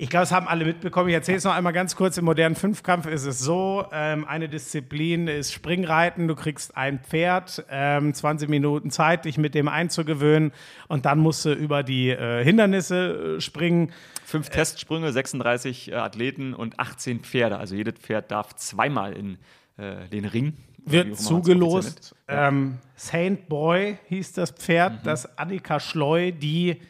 Ich 0.03 0.09
glaube, 0.09 0.23
es 0.25 0.33
haben 0.33 0.49
alle 0.49 0.65
mitbekommen. 0.65 1.11
Ich 1.11 1.15
erzähle 1.15 1.37
es 1.37 1.45
noch 1.45 1.53
einmal 1.55 1.75
ganz 1.75 1.95
kurz. 1.95 2.17
Im 2.17 2.25
modernen 2.25 2.55
Fünfkampf 2.55 3.05
ist 3.05 3.27
es 3.27 3.39
so: 3.39 3.85
ähm, 3.93 4.27
eine 4.27 4.49
Disziplin 4.49 5.29
ist 5.29 5.53
Springreiten. 5.53 6.27
Du 6.27 6.35
kriegst 6.35 6.75
ein 6.75 7.01
Pferd, 7.01 7.67
ähm, 7.71 8.15
20 8.15 8.49
Minuten 8.49 8.91
Zeit, 8.91 9.27
dich 9.27 9.37
mit 9.37 9.55
dem 9.55 9.69
einzugewöhnen. 9.69 10.53
Und 10.89 11.05
dann 11.05 11.19
musst 11.19 11.45
du 11.45 11.53
über 11.53 11.83
die 11.83 12.09
äh, 12.09 12.43
Hindernisse 12.43 13.37
äh, 13.37 13.41
springen. 13.43 13.93
Fünf 14.25 14.49
Testsprünge, 14.49 15.13
36 15.13 15.93
äh, 15.93 15.97
Athleten 15.97 16.55
und 16.55 16.81
18 16.81 17.21
Pferde. 17.21 17.59
Also 17.59 17.75
jedes 17.75 17.97
Pferd 17.99 18.31
darf 18.31 18.57
zweimal 18.57 19.13
in 19.13 19.37
äh, 19.77 20.09
den 20.09 20.25
Ring. 20.25 20.55
Wird 20.87 21.19
zugelost. 21.19 22.15
Ähm, 22.27 22.79
Saint 22.97 23.51
Boy 23.51 23.99
hieß 24.09 24.33
das 24.33 24.51
Pferd, 24.53 24.95
Mhm. 24.95 25.05
das 25.05 25.37
Annika 25.39 25.79
Schleu, 25.79 26.33
die, 26.33 26.81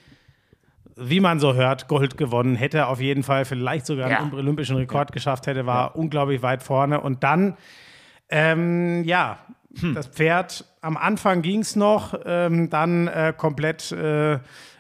wie 1.02 1.20
man 1.20 1.40
so 1.40 1.55
hört, 1.55 1.89
Gold 1.89 2.16
gewonnen 2.16 2.56
hätte, 2.56 2.86
auf 2.86 3.01
jeden 3.01 3.22
Fall 3.22 3.44
vielleicht 3.44 3.86
sogar 3.86 4.10
Ja. 4.10 4.18
einen 4.20 4.35
olympischen 4.35 4.77
Rekord 4.77 5.12
geschafft 5.12 5.47
hätte, 5.47 5.66
war 5.66 5.97
unglaublich 5.97 6.43
weit 6.43 6.62
vorne. 6.62 7.01
Und 7.01 7.22
dann, 7.24 7.56
ähm, 8.28 9.05
ja, 9.05 9.39
Hm. 9.81 9.94
das 9.94 10.09
Pferd, 10.09 10.64
am 10.81 10.97
Anfang 10.97 11.43
ging 11.43 11.60
es 11.60 11.77
noch, 11.77 12.14
ähm, 12.24 12.70
dann 12.70 13.06
äh, 13.09 13.32
komplett 13.36 13.93
äh, 13.93 14.39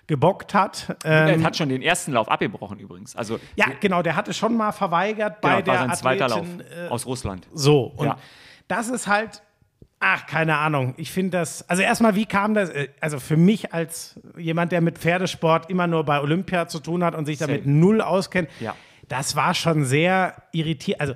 gebockt 0.08 0.52
hat. 0.54 0.96
Ähm, 1.04 1.40
Er 1.40 1.42
hat 1.44 1.56
schon 1.56 1.68
den 1.68 1.82
ersten 1.82 2.12
Lauf 2.12 2.28
abgebrochen 2.28 2.78
übrigens. 2.80 3.14
Also 3.14 3.38
ja, 3.54 3.66
genau, 3.78 4.02
der 4.02 4.16
hatte 4.16 4.34
schon 4.34 4.56
mal 4.56 4.72
verweigert 4.72 5.40
bei 5.40 5.48
genau, 5.48 5.56
war 5.58 5.62
der 5.62 5.88
sein 5.88 5.96
zweiter 5.96 6.28
Lauf 6.28 6.40
Athletin, 6.40 6.86
äh, 6.86 6.88
aus 6.88 7.06
Russland. 7.06 7.46
so, 7.54 7.82
und 7.84 8.06
Ja. 8.06 8.16
das 8.66 8.88
ist 8.88 9.06
halt, 9.06 9.42
ach, 10.00 10.26
keine 10.26 10.56
Ahnung. 10.56 10.94
Ich 10.96 11.10
finde 11.10 11.38
das, 11.38 11.68
also 11.68 11.82
erstmal, 11.82 12.16
wie 12.16 12.26
kam 12.26 12.54
das, 12.54 12.70
äh, 12.70 12.88
also 13.00 13.20
für 13.20 13.36
mich 13.36 13.72
als 13.72 14.18
jemand, 14.36 14.72
der 14.72 14.80
mit 14.80 14.98
Pferdesport 14.98 15.70
immer 15.70 15.86
nur 15.86 16.04
bei 16.04 16.20
Olympia 16.20 16.66
zu 16.68 16.80
tun 16.80 17.04
hat 17.04 17.14
und 17.14 17.26
sich 17.26 17.38
damit 17.38 17.64
Same. 17.64 17.76
null 17.76 18.00
auskennt, 18.00 18.48
Ja. 18.60 18.74
das 19.08 19.36
war 19.36 19.54
schon 19.54 19.84
sehr 19.84 20.34
irritierend. 20.52 21.00
Also, 21.02 21.14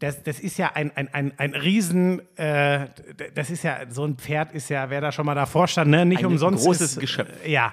das, 0.00 0.22
das 0.22 0.38
ist 0.38 0.58
ja 0.58 0.70
ein, 0.74 0.92
ein, 0.96 1.12
ein, 1.12 1.32
ein 1.38 1.54
Riesen, 1.54 2.22
äh, 2.38 2.86
das 3.34 3.50
ist 3.50 3.64
ja, 3.64 3.78
so 3.90 4.04
ein 4.04 4.16
Pferd 4.16 4.52
ist 4.52 4.68
ja, 4.70 4.90
wer 4.90 5.00
da 5.00 5.10
schon 5.12 5.26
mal 5.26 5.34
davor 5.34 5.66
stand, 5.68 5.90
ne? 5.90 6.06
nicht 6.06 6.20
Ein 6.20 6.26
umsonst. 6.26 6.64
großes 6.64 6.92
ist, 6.92 7.00
Geschöpf. 7.00 7.44
Äh, 7.44 7.50
ja, 7.52 7.72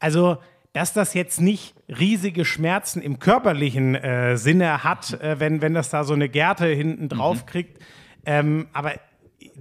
also, 0.00 0.38
dass 0.72 0.92
das 0.92 1.12
jetzt 1.14 1.40
nicht 1.40 1.74
riesige 1.88 2.44
Schmerzen 2.44 3.02
im 3.02 3.18
körperlichen 3.18 3.94
äh, 3.94 4.36
Sinne 4.38 4.82
hat, 4.82 5.12
äh, 5.20 5.38
wenn, 5.40 5.60
wenn 5.60 5.74
das 5.74 5.90
da 5.90 6.04
so 6.04 6.14
eine 6.14 6.28
Gerte 6.28 6.66
hinten 6.66 7.08
drauf 7.08 7.46
kriegt. 7.46 7.82
Ähm, 8.24 8.68
aber 8.72 8.94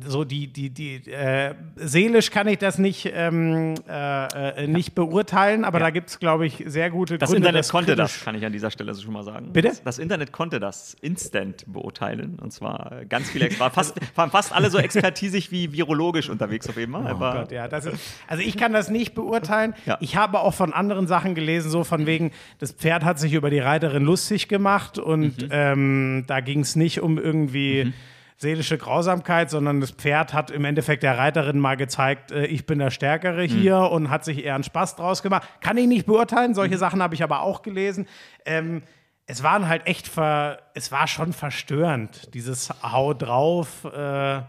so 0.08 0.24
die, 0.24 0.48
die, 0.48 0.72
die, 0.72 1.12
äh, 1.12 1.54
seelisch 1.76 2.32
kann 2.32 2.48
ich 2.48 2.58
das 2.58 2.80
nicht, 2.80 3.12
ähm, 3.14 3.76
äh, 3.88 4.64
äh, 4.64 4.68
nicht 4.68 4.95
beurteilen, 4.95 5.64
aber 5.64 5.78
da 5.80 5.91
gibt 5.91 6.10
es, 6.10 6.18
glaube 6.20 6.48
ich, 6.48 6.64
sehr 6.66 6.90
gute 6.90 7.18
Das 7.20 7.30
Gründe. 7.30 7.48
Internet 7.48 7.70
konnte 7.70 7.95
das, 7.95 8.24
kann 8.24 8.34
ich 8.36 8.44
an 8.45 8.52
dieser 8.52 8.72
Stelle 8.72 8.94
so 8.95 9.04
schon 9.04 9.14
mal 9.14 9.24
sagen. 9.24 9.54
Bitte? 9.54 9.68
Das, 9.70 9.84
das 9.84 9.99
Internet 9.99 10.32
konnte 10.32 10.60
das 10.60 10.95
instant 11.02 11.64
beurteilen. 11.68 12.40
Und 12.41 12.52
zwar 12.54 13.06
ganz 13.08 13.30
viele 13.30 13.45
extra. 13.45 13.70
Fast, 13.70 13.99
waren 14.16 14.32
fast 14.32 14.52
alle 14.52 14.70
so 14.72 14.80
expertisig 14.80 15.52
wie 15.52 15.72
virologisch 15.72 16.30
unterwegs 16.30 16.68
auf 16.68 16.78
jeden 16.78 16.94
Fall. 16.94 17.04
Oh 17.06 17.10
Aber 17.10 17.34
Gott, 17.41 17.52
ja, 17.52 17.68
das 17.68 17.86
ist, 17.86 17.98
also 18.28 18.41
ich 18.41 18.58
kann 18.58 18.74
das 18.74 18.90
nicht 18.90 19.14
beurteilen. 19.14 19.76
Ja. 19.86 19.98
Ich 20.02 20.16
habe 20.16 20.40
auch 20.40 20.54
von 20.56 20.74
anderen 20.74 21.06
Sachen 21.08 21.36
gelesen, 21.36 21.70
so 21.70 21.84
von 21.84 22.08
wegen, 22.08 22.32
das 22.58 22.72
Pferd 22.72 23.04
hat 23.04 23.20
sich 23.20 23.34
über 23.34 23.52
die 23.52 23.60
Reiterin 23.60 24.04
lustig 24.04 24.48
gemacht 24.48 24.98
und 24.98 25.18
Mhm. 25.44 25.49
ähm, 25.52 26.24
da 26.28 26.40
ging 26.40 26.62
es 26.62 26.76
nicht 26.76 27.02
um 27.02 27.18
irgendwie 27.18 27.94
seelische 28.38 28.77
Grausamkeit, 28.77 29.49
sondern 29.49 29.81
das 29.81 29.91
Pferd 29.91 30.34
hat 30.34 30.51
im 30.51 30.64
Endeffekt 30.64 31.01
der 31.03 31.18
Reiterin 31.18 31.59
mal 31.59 31.76
gezeigt, 31.76 32.31
äh, 32.31 32.45
ich 32.45 32.65
bin 32.65 32.80
der 32.80 32.91
Stärkere 32.91 33.43
Mhm. 33.43 33.47
hier 33.47 33.77
und 33.80 34.09
hat 34.09 34.23
sich 34.23 34.43
eher 34.45 34.55
einen 34.55 34.64
Spaß 34.64 34.95
draus 34.95 35.23
gemacht. 35.23 35.47
Kann 35.59 35.76
ich 35.77 35.88
nicht 35.88 36.05
beurteilen, 36.05 36.53
solche 36.53 36.76
Mhm. 36.76 36.80
Sachen 36.80 37.01
habe 37.01 37.15
ich 37.15 37.23
aber 37.23 37.41
auch 37.41 37.61
gelesen. 37.64 38.07
Ähm, 38.45 38.84
es 39.26 39.43
waren 39.43 39.68
halt 39.68 39.88
echt, 39.88 40.07
ver, 40.07 40.59
es 40.73 40.91
war 40.91 41.07
schon 41.07 41.34
verstörend, 41.34 42.34
dieses 42.34 42.69
Hau 42.84 43.14
drauf. 43.14 43.84
Äh, 43.85 44.41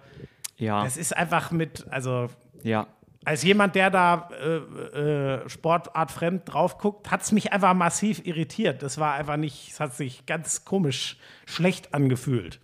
ja, 0.59 0.85
es 0.87 0.97
ist 0.97 1.17
einfach 1.17 1.51
mit, 1.51 1.87
also 1.91 2.29
ja. 2.63 2.87
als 3.25 3.43
jemand, 3.43 3.75
der 3.75 3.91
da 3.91 4.29
äh, 4.41 4.57
äh, 5.43 5.49
Sportart 5.49 6.11
fremd 6.13 6.43
drauf 6.53 6.79
guckt, 6.79 7.11
hat 7.11 7.23
es 7.23 7.33
mich 7.33 7.53
einfach 7.53 7.75
massiv 7.75 8.25
irritiert. 8.27 8.83
Das 8.83 8.99
war 8.99 9.15
einfach 9.15 9.37
nicht, 9.37 9.71
es 9.73 9.81
hat 9.81 9.95
sich 9.95 10.27
ganz 10.27 10.65
komisch 10.65 11.17
schlecht 11.47 11.95
angefühlt. 11.95 12.61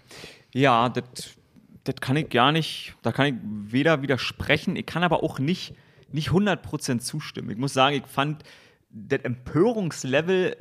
Ja, 0.54 0.88
das 0.88 1.36
das 1.84 1.96
kann 1.96 2.16
ich 2.16 2.30
gar 2.30 2.50
nicht, 2.50 2.96
da 3.02 3.12
kann 3.12 3.26
ich 3.26 3.34
weder 3.72 4.02
widersprechen, 4.02 4.74
ich 4.74 4.86
kann 4.86 5.02
aber 5.02 5.22
auch 5.22 5.38
nicht, 5.38 5.74
nicht 6.10 6.30
100% 6.30 6.98
zustimmen. 6.98 7.50
Ich 7.50 7.58
muss 7.58 7.74
sagen, 7.74 7.96
ich 7.96 8.06
fand 8.06 8.42
das 8.90 9.20
Empörungslevel 9.20 10.56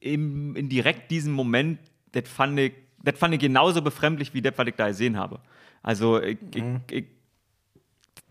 im, 0.00 0.56
in 0.56 0.68
direkt 0.68 1.10
diesem 1.10 1.34
Moment, 1.34 1.78
das 2.12 2.28
fand 2.28 2.58
ich, 2.58 2.72
das 3.02 3.18
fand 3.18 3.34
ich 3.34 3.40
genauso 3.40 3.82
befremdlich 3.82 4.32
wie 4.34 4.42
das, 4.42 4.54
was 4.56 4.66
ich 4.66 4.74
da 4.74 4.88
gesehen 4.88 5.18
habe. 5.18 5.40
Also, 5.82 6.20
ich, 6.20 6.38
ich, 6.54 6.64
ich, 6.90 7.04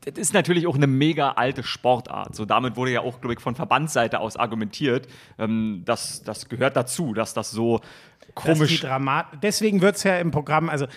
das 0.02 0.18
ist 0.18 0.34
natürlich 0.34 0.68
auch 0.68 0.76
eine 0.76 0.88
mega 0.88 1.32
alte 1.32 1.64
Sportart. 1.64 2.36
So 2.36 2.46
damit 2.46 2.76
wurde 2.76 2.92
ja 2.92 3.02
auch, 3.02 3.22
glaube 3.22 3.34
ich, 3.34 3.40
von 3.40 3.56
Verbandsseite 3.56 4.20
aus 4.20 4.38
argumentiert, 4.38 5.08
ähm, 5.38 5.84
dass 5.86 6.24
das 6.24 6.50
gehört 6.50 6.76
dazu, 6.76 7.14
dass 7.14 7.34
das 7.34 7.52
so 7.52 7.82
komisch 8.36 8.80
Dramat 8.82 9.28
Deswegen 9.42 9.82
wird 9.82 9.96
es 9.96 10.04
ja 10.04 10.18
im 10.20 10.32
Programm, 10.32 10.70
also 10.70 10.88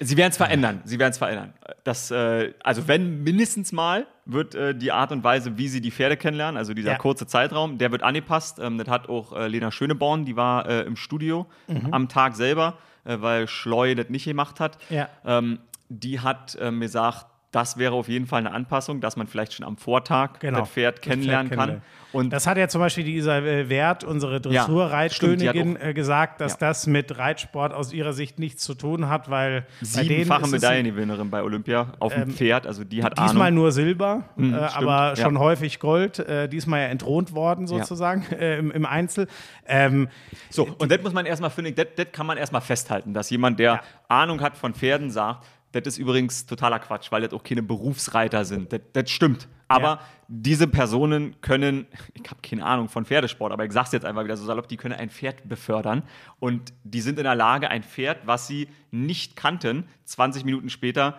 Sie 0.00 0.16
werden 0.16 0.30
es 0.32 0.36
verändern. 0.36 0.80
Sie 0.84 0.98
werden 0.98 1.12
es 1.12 1.18
verändern. 1.18 1.54
Das, 1.84 2.10
äh, 2.10 2.52
also 2.64 2.88
wenn 2.88 3.22
mindestens 3.22 3.70
mal 3.70 4.06
wird 4.26 4.54
äh, 4.56 4.74
die 4.74 4.90
Art 4.90 5.12
und 5.12 5.22
Weise, 5.22 5.56
wie 5.56 5.68
sie 5.68 5.80
die 5.80 5.92
Pferde 5.92 6.16
kennenlernen, 6.16 6.56
also 6.58 6.74
dieser 6.74 6.92
Ja. 6.92 6.98
kurze 6.98 7.28
Zeitraum, 7.28 7.78
der 7.78 7.92
wird 7.92 8.02
angepasst. 8.02 8.58
Ähm, 8.58 8.76
das 8.76 8.88
hat 8.88 9.08
auch 9.08 9.32
äh, 9.36 9.46
Lena 9.46 9.70
Schöneborn, 9.70 10.24
die 10.24 10.34
war 10.34 10.68
äh, 10.68 10.80
im 10.82 10.96
Studio 10.96 11.46
Mhm. 11.68 11.88
am 11.94 12.08
Tag 12.08 12.34
selber, 12.34 12.76
äh, 13.04 13.18
weil 13.20 13.46
Schleu 13.46 13.94
das 13.94 14.08
nicht 14.08 14.24
gemacht 14.24 14.58
hat. 14.58 14.78
Ja. 14.90 15.08
Ähm, 15.24 15.60
die 15.88 16.18
hat 16.18 16.56
äh, 16.56 16.72
mir 16.72 16.86
gesagt, 16.86 17.26
das 17.54 17.78
wäre 17.78 17.94
auf 17.94 18.08
jeden 18.08 18.26
Fall 18.26 18.40
eine 18.40 18.52
Anpassung, 18.52 19.00
dass 19.00 19.16
man 19.16 19.26
vielleicht 19.26 19.52
schon 19.54 19.64
am 19.64 19.76
Vortag 19.76 20.40
Genau. 20.40 20.60
das 20.60 20.70
Pferd 20.70 21.02
kennenlernen 21.02 21.48
kann. 21.50 21.58
kennenlernen. 21.58 21.82
Und 22.12 22.32
Das 22.32 22.46
hat 22.46 22.56
ja 22.58 22.68
zum 22.68 22.80
Beispiel 22.80 23.02
dieser 23.04 23.38
äh, 23.44 23.68
Wert, 23.68 24.04
unsere 24.04 24.40
Dressurreitkönigin, 24.40 25.76
auch- 25.76 25.82
äh, 25.82 25.94
gesagt, 25.94 26.40
dass 26.40 26.52
Ja. 26.52 26.58
das 26.60 26.86
mit 26.86 27.16
Reitsport 27.18 27.72
aus 27.72 27.92
ihrer 27.92 28.12
Sicht 28.12 28.38
nichts 28.38 28.62
zu 28.64 28.74
tun 28.74 29.08
hat, 29.08 29.30
weil 29.30 29.66
siebenfache 29.80 30.48
Medaillengewinnerin 30.48 31.30
bei 31.30 31.42
Olympia 31.42 31.92
auf 31.98 32.14
dem 32.14 32.30
Pferd, 32.30 32.66
also 32.66 32.84
die 32.84 33.02
hat 33.02 33.18
Diesmal 33.18 33.48
Ahnung. 33.48 33.62
nur 33.62 33.72
Silber, 33.72 34.24
äh, 34.38 34.52
aber 34.54 35.10
ja. 35.10 35.16
schon 35.16 35.38
häufig 35.38 35.80
Gold. 35.80 36.18
Äh, 36.20 36.48
diesmal 36.48 36.80
ja 36.82 36.86
entthront 36.88 37.32
worden 37.32 37.66
sozusagen 37.66 38.24
äh, 38.38 38.58
im, 38.58 38.70
im 38.70 38.86
Einzel. 38.86 39.26
Ähm, 39.66 40.08
So, 40.50 40.68
und 40.78 40.90
das 40.90 41.02
muss 41.02 41.12
man 41.12 41.26
erstmal 41.26 41.50
finden, 41.50 41.74
das, 41.74 41.86
das 41.96 42.06
kann 42.12 42.26
man 42.26 42.36
erstmal 42.38 42.60
festhalten, 42.62 43.12
dass 43.14 43.30
jemand, 43.30 43.58
der 43.58 43.64
Ja. 43.74 43.80
Ahnung 44.08 44.40
hat 44.40 44.56
von 44.56 44.74
Pferden, 44.74 45.10
sagt, 45.10 45.44
das 45.74 45.86
ist 45.86 45.98
übrigens 45.98 46.46
totaler 46.46 46.78
Quatsch, 46.78 47.10
weil 47.12 47.22
das 47.22 47.32
auch 47.32 47.42
keine 47.42 47.62
Berufsreiter 47.62 48.44
sind. 48.44 48.72
Das, 48.72 48.80
das 48.92 49.10
stimmt. 49.10 49.48
Aber 49.68 49.84
Ja. 49.88 50.00
diese 50.28 50.66
Personen 50.68 51.40
können, 51.40 51.86
ich 52.12 52.28
habe 52.30 52.40
keine 52.42 52.64
Ahnung 52.64 52.88
von 52.88 53.04
Pferdesport, 53.04 53.52
aber 53.52 53.64
ich 53.64 53.72
sag's 53.72 53.92
jetzt 53.92 54.04
einfach 54.04 54.24
wieder 54.24 54.36
so 54.36 54.44
salopp, 54.44 54.68
die 54.68 54.76
können 54.76 54.94
ein 54.94 55.10
Pferd 55.10 55.48
befördern 55.48 56.02
und 56.38 56.72
die 56.84 57.00
sind 57.00 57.18
in 57.18 57.24
der 57.24 57.34
Lage, 57.34 57.70
ein 57.70 57.82
Pferd, 57.82 58.26
was 58.26 58.46
sie 58.46 58.68
nicht 58.90 59.36
kannten, 59.36 59.88
20 60.04 60.44
Minuten 60.44 60.68
später 60.70 61.18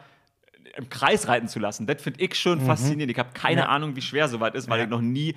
im 0.78 0.90
Kreis 0.90 1.28
reiten 1.28 1.48
zu 1.48 1.60
lassen. 1.60 1.88
Das 1.88 2.02
finde 2.02 2.22
ich 2.22 2.36
schon 2.36 2.60
faszinierend. 2.62 3.12
Ich 3.12 3.20
habe 3.20 3.30
keine 3.34 3.62
Mhm. 3.62 3.66
Ja. 3.68 3.70
Ahnung, 3.70 3.96
wie 3.96 4.02
schwer 4.02 4.28
sowas 4.28 4.54
ist, 4.54 4.70
weil 4.70 4.80
Ja. 4.80 4.84
ich 4.86 4.90
noch 4.90 5.02
nie 5.02 5.36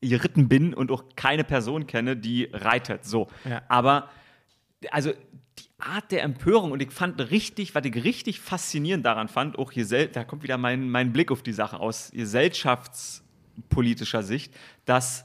geritten 0.00 0.48
bin 0.48 0.74
und 0.74 0.90
auch 0.90 1.04
keine 1.16 1.44
Person 1.44 1.86
kenne, 1.86 2.16
die 2.16 2.48
reitet. 2.52 3.04
So. 3.04 3.28
Aber 3.68 4.08
also 4.90 5.12
die 5.58 5.64
Art 5.82 6.12
der 6.12 6.22
Empörung 6.22 6.72
und 6.72 6.80
ich 6.82 6.90
fand 6.90 7.20
richtig, 7.30 7.74
was 7.74 7.84
ich 7.84 8.04
richtig 8.04 8.40
faszinierend 8.40 9.04
daran 9.04 9.28
fand, 9.28 9.58
auch 9.58 9.72
hier 9.72 9.86
da 10.08 10.24
kommt 10.24 10.42
wieder 10.42 10.56
mein, 10.58 10.88
mein 10.88 11.12
Blick 11.12 11.30
auf 11.30 11.42
die 11.42 11.52
Sache 11.52 11.78
aus 11.80 12.10
gesellschaftspolitischer 12.12 14.22
Sicht, 14.22 14.54
dass 14.84 15.24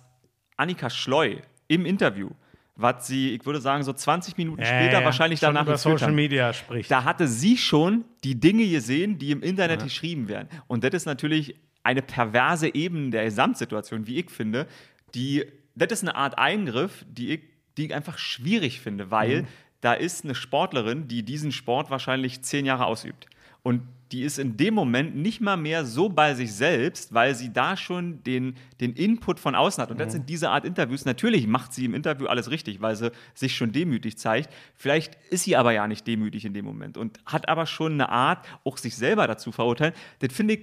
Annika 0.58 0.90
Schleu 0.90 1.38
im 1.68 1.86
Interview, 1.86 2.30
was 2.76 3.08
sie, 3.08 3.36
ich 3.36 3.46
würde 3.46 3.62
sagen, 3.62 3.84
so 3.84 3.94
20 3.94 4.38
Minuten 4.38 4.66
später 4.66 5.02
äh, 5.02 5.06
wahrscheinlich 5.06 5.40
danach 5.40 5.64
über 5.64 5.78
Social 5.78 6.08
haben. 6.08 6.16
Media 6.16 6.54
spricht. 6.54 6.92
Da 6.92 7.04
hatte 7.04 7.28
sie 7.28 7.58
schon 7.58 8.06
die 8.24 8.40
Dinge 8.40 8.68
gesehen, 8.68 9.20
die 9.20 9.32
im 9.32 9.42
Internet 9.42 9.84
geschrieben 9.84 10.28
werden. 10.28 10.50
Und 10.68 10.84
das 10.84 10.94
ist 10.94 11.06
natürlich 11.06 11.56
eine 11.84 12.02
perverse 12.02 12.74
Ebene 12.74 13.12
der 13.12 13.26
Gesamtsituation, 13.26 14.08
wie 14.08 14.20
ich 14.20 14.30
finde. 14.30 14.68
Die, 15.16 15.46
das 15.76 15.94
ist 15.94 16.04
eine 16.04 16.16
Art 16.16 16.38
Eingriff, 16.38 17.06
die 17.08 17.36
ich, 17.36 17.42
die 17.78 17.86
ich 17.86 17.94
einfach 17.94 18.18
schwierig 18.18 18.82
finde, 18.82 19.10
weil 19.12 19.44
Mhm. 19.44 19.48
Da 19.82 19.94
ist 19.94 20.24
eine 20.24 20.36
Sportlerin, 20.36 21.08
die 21.08 21.24
diesen 21.24 21.52
Sport 21.52 21.90
wahrscheinlich 21.90 22.41
zehn 22.41 22.66
Jahre 22.66 22.86
ausübt. 22.86 23.28
Und 23.64 23.82
die 24.14 24.22
ist 24.24 24.40
in 24.40 24.56
dem 24.56 24.74
Moment 24.74 25.18
nicht 25.18 25.41
mal 25.41 25.58
mehr 25.58 25.84
so 25.84 26.08
bei 26.08 26.34
sich 26.34 26.54
selbst, 26.54 27.14
weil 27.14 27.36
sie 27.36 27.52
da 27.52 27.76
schon 27.76 28.24
den, 28.24 28.56
den 28.80 28.94
Input 28.94 29.38
von 29.40 29.54
außen 29.56 29.82
hat. 29.82 29.91
Und 29.91 29.98
Mhm. 29.98 30.04
das 30.04 30.14
sind 30.14 30.30
diese 30.30 30.49
Art 30.49 30.64
Interviews. 30.64 31.04
Natürlich 31.04 31.45
macht 31.48 31.74
sie 31.74 31.84
im 31.84 31.94
Interview 31.94 32.28
alles 32.28 32.49
richtig, 32.49 32.80
weil 32.82 32.95
sie 32.95 33.12
sich 33.34 33.56
schon 33.58 33.74
demütig 33.74 34.18
zeigt. 34.18 34.49
Vielleicht 34.76 35.16
ist 35.30 35.44
sie 35.44 35.58
aber 35.58 35.74
ja 35.74 35.86
nicht 35.88 36.08
demütig 36.08 36.45
in 36.45 36.54
dem 36.54 36.64
Moment 36.64 36.98
und 36.98 37.20
hat 37.26 37.49
aber 37.49 37.66
schon 37.66 37.94
eine 37.94 38.08
Art, 38.08 38.45
auch 38.64 38.78
sich 38.78 38.95
selber 38.95 39.28
dazu 39.28 39.52
verurteilen. 39.52 39.94
Das 40.20 40.32
finde 40.34 40.54
ich 40.54 40.62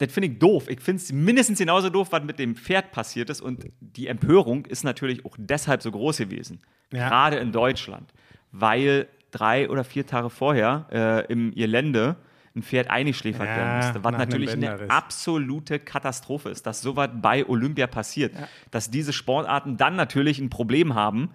das 0.00 0.12
finde 0.12 0.28
ich 0.28 0.38
doof. 0.38 0.68
Ich 0.68 0.80
finde 0.80 1.02
es 1.02 1.10
mindestens 1.10 1.58
genauso 1.58 1.90
doof, 1.90 2.12
was 2.12 2.22
mit 2.22 2.38
dem 2.38 2.54
Pferd 2.54 2.92
passiert 2.92 3.30
ist. 3.30 3.40
Und 3.40 3.64
die 3.80 4.06
Empörung 4.06 4.64
ist 4.66 4.84
natürlich 4.84 5.24
auch 5.24 5.34
deshalb 5.36 5.82
so 5.82 5.90
groß 5.90 6.18
gewesen. 6.18 6.60
Ja. 6.92 7.08
Gerade 7.08 7.38
in 7.38 7.50
Deutschland. 7.50 8.12
Weil 8.60 9.08
drei 9.30 9.68
oder 9.68 9.84
vier 9.84 10.06
Tage 10.06 10.30
vorher 10.30 10.86
äh, 10.90 11.32
im 11.32 11.52
Irlande 11.52 12.16
ein 12.54 12.62
Pferd 12.62 12.90
eingeschläfert 12.90 13.46
Ja, 13.46 13.56
werden 13.56 13.76
musste. 13.76 14.04
Was 14.04 14.12
natürlich 14.12 14.52
eine 14.52 14.90
absolute 14.90 15.78
Katastrophe 15.78 16.50
ist, 16.50 16.66
dass 16.66 16.82
sowas 16.82 17.10
bei 17.14 17.46
Olympia 17.46 17.86
passiert. 17.86 18.34
Dass 18.70 18.90
diese 18.90 19.12
Sportarten 19.12 19.76
dann 19.76 19.96
natürlich 19.96 20.38
ein 20.38 20.50
Problem 20.50 20.94
haben 20.94 21.30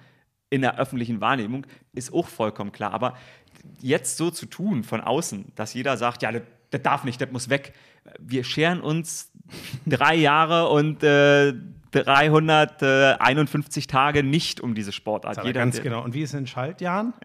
in 0.49 0.61
der 0.61 0.77
öffentlichen 0.77 1.21
Wahrnehmung, 1.21 1.65
ist 1.93 2.13
auch 2.13 2.27
vollkommen 2.27 2.71
klar. 2.71 2.93
Aber 2.93 3.15
jetzt 3.79 4.17
so 4.17 4.29
zu 4.29 4.45
tun 4.45 4.83
von 4.83 5.01
außen, 5.01 5.51
dass 5.55 5.73
jeder 5.73 5.97
sagt, 5.97 6.21
ja, 6.21 6.31
das, 6.31 6.43
das 6.69 6.81
darf 6.81 7.03
nicht, 7.03 7.21
das 7.21 7.31
muss 7.31 7.49
weg. 7.49 7.73
Wir 8.19 8.43
scheren 8.43 8.81
uns 8.81 9.31
drei 9.85 10.15
Jahre 10.15 10.69
und 10.69 11.03
äh, 11.03 11.53
351 11.93 13.87
Tage 13.87 14.23
nicht 14.23 14.59
um 14.61 14.75
diese 14.75 14.91
Sportart. 14.91 15.37
Aber 15.37 15.47
Jeder, 15.47 15.61
ganz 15.61 15.81
genau. 15.81 16.03
Und 16.03 16.13
wie 16.13 16.23
ist 16.23 16.33
es 16.33 16.39
in 16.39 16.47
Schaltjahren? 16.47 17.13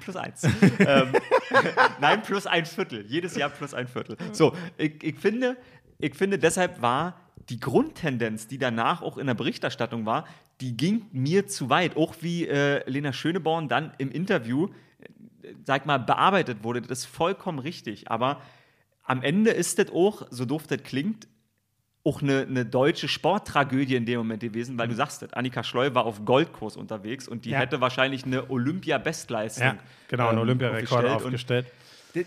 plus 0.00 0.16
eins. 0.16 0.44
ähm, 0.44 1.12
nein, 2.00 2.22
plus 2.22 2.46
ein 2.46 2.66
Viertel. 2.66 3.04
Jedes 3.08 3.36
Jahr 3.36 3.50
plus 3.50 3.74
ein 3.74 3.88
Viertel. 3.88 4.16
So, 4.32 4.54
ich, 4.76 5.02
ich, 5.02 5.18
finde, 5.18 5.56
ich 5.98 6.14
finde, 6.14 6.38
deshalb 6.38 6.82
war 6.82 7.20
die 7.48 7.60
Grundtendenz, 7.60 8.46
die 8.46 8.58
danach 8.58 9.02
auch 9.02 9.16
in 9.18 9.26
der 9.26 9.34
Berichterstattung 9.34 10.06
war, 10.06 10.26
die 10.60 10.76
ging 10.76 11.06
mir 11.12 11.46
zu 11.46 11.70
weit. 11.70 11.96
Auch 11.96 12.16
wie 12.20 12.46
äh, 12.46 12.88
Lena 12.88 13.12
Schöneborn 13.12 13.68
dann 13.68 13.92
im 13.98 14.10
Interview, 14.10 14.68
äh, 15.00 15.54
sag 15.64 15.86
mal, 15.86 15.98
bearbeitet 15.98 16.62
wurde. 16.62 16.82
Das 16.82 17.00
ist 17.00 17.06
vollkommen 17.06 17.58
richtig. 17.58 18.10
Aber 18.10 18.42
am 19.08 19.22
Ende 19.22 19.50
ist 19.50 19.78
das 19.78 19.90
auch, 19.90 20.26
so 20.30 20.44
doof 20.44 20.66
das 20.66 20.82
klingt, 20.84 21.26
auch 22.04 22.22
eine, 22.22 22.42
eine 22.42 22.64
deutsche 22.64 23.08
Sporttragödie 23.08 23.96
in 23.96 24.06
dem 24.06 24.18
Moment 24.18 24.40
gewesen, 24.40 24.78
weil 24.78 24.88
du 24.88 24.94
sagst 24.94 25.20
das, 25.22 25.32
Annika 25.32 25.62
Schleu 25.64 25.92
war 25.94 26.06
auf 26.06 26.24
Goldkurs 26.24 26.76
unterwegs 26.76 27.26
und 27.28 27.44
die 27.44 27.50
Mhm. 27.50 27.52
Ja. 27.54 27.58
hätte 27.60 27.80
wahrscheinlich 27.80 28.24
eine 28.24 28.48
Olympia-Bestleistung. 28.50 29.64
Ja, 29.66 29.78
genau, 30.08 30.28
einen 30.28 30.38
ähm, 30.38 30.42
Olympiarekord 30.42 31.04
aufgestellt. 31.06 31.66
Und 32.14 32.22
aufgestellt. 32.22 32.26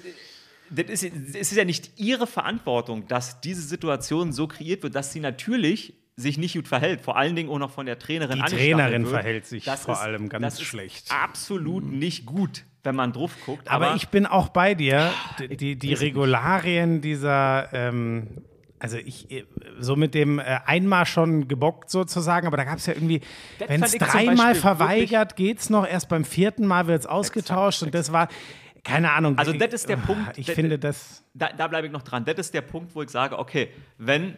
das 0.70 0.90
ist, 0.90 1.04
es 1.04 1.52
ist 1.52 1.56
ja 1.56 1.66
nicht 1.66 2.00
ihre 2.00 2.28
Verantwortung, 2.28 3.08
dass 3.08 3.42
diese 3.42 3.62
Situation 3.62 4.34
so 4.34 4.48
kreiert 4.48 4.84
wird, 4.84 4.94
dass 4.96 5.14
sie 5.14 5.20
natürlich 5.20 5.94
sich 6.16 6.38
nicht 6.38 6.54
gut 6.54 6.68
verhält. 6.68 7.02
Vor 7.02 7.18
allen 7.18 7.36
Dingen 7.36 7.50
auch 7.50 7.58
noch 7.58 7.72
von 7.72 7.86
der 7.86 7.98
Trainerin 7.98 8.44
Die 8.46 8.56
Trainerin 8.56 9.04
wird. 9.04 9.14
verhält 9.14 9.46
sich 9.48 9.64
vor 9.66 10.00
allem 10.00 10.30
ganz 10.30 10.44
das 10.44 10.54
ist 10.56 10.64
schlecht. 10.68 11.10
Absolut 11.12 11.86
nicht 11.92 12.26
gut, 12.26 12.66
wenn 12.84 12.96
man 12.96 13.14
drauf 13.14 13.36
guckt. 13.46 13.70
Aber, 13.70 13.96
ich 13.96 14.10
bin 14.10 14.26
auch 14.26 14.50
bei 14.50 14.74
dir. 14.76 15.12
Die, 15.40 15.56
die, 15.56 15.76
die 15.76 15.94
Regularien 15.94 17.02
dieser, 17.02 17.70
ähm, 17.74 18.44
also 18.80 18.98
ich, 18.98 19.30
äh, 19.32 19.46
so 19.80 19.96
mit 19.96 20.14
dem 20.16 20.40
äh, 20.40 20.60
einmal 20.66 21.06
schon 21.06 21.48
gebockt 21.48 21.90
sozusagen, 21.92 22.48
aber 22.48 22.58
da 22.58 22.64
gab 22.64 22.78
es 22.78 22.88
ja 22.88 22.94
irgendwie, 22.94 23.22
wenn 23.68 23.84
es 23.84 23.92
dreimal 23.94 24.56
verweigert, 24.56 25.36
geht 25.36 25.60
es 25.60 25.70
noch, 25.70 25.88
erst 25.88 26.10
beim 26.10 26.26
vierten 26.26 26.66
Mal 26.66 26.88
wird 26.88 27.02
es 27.02 27.06
ausgetauscht 27.06 27.84
und 27.84 27.94
das 27.94 28.12
war, 28.12 28.28
keine 28.84 29.12
Ahnung. 29.12 29.38
Also 29.38 29.54
das 29.54 29.74
ist 29.74 29.90
der 29.90 29.98
Punkt, 29.98 30.38
Ich 30.38 30.48
das- 30.48 30.56
finde 30.56 30.80
das, 30.80 31.24
da, 31.36 31.50
da 31.56 31.68
bleibe 31.68 31.86
ich 31.88 31.94
noch 31.94 32.02
dran. 32.02 32.26
Das 32.26 32.36
ist 32.38 32.54
der 32.54 32.62
Punkt, 32.62 32.96
wo 32.96 33.04
ich 33.04 33.10
sage, 33.10 33.38
okay, 33.38 33.70
wenn, 34.00 34.36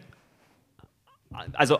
also 1.54 1.78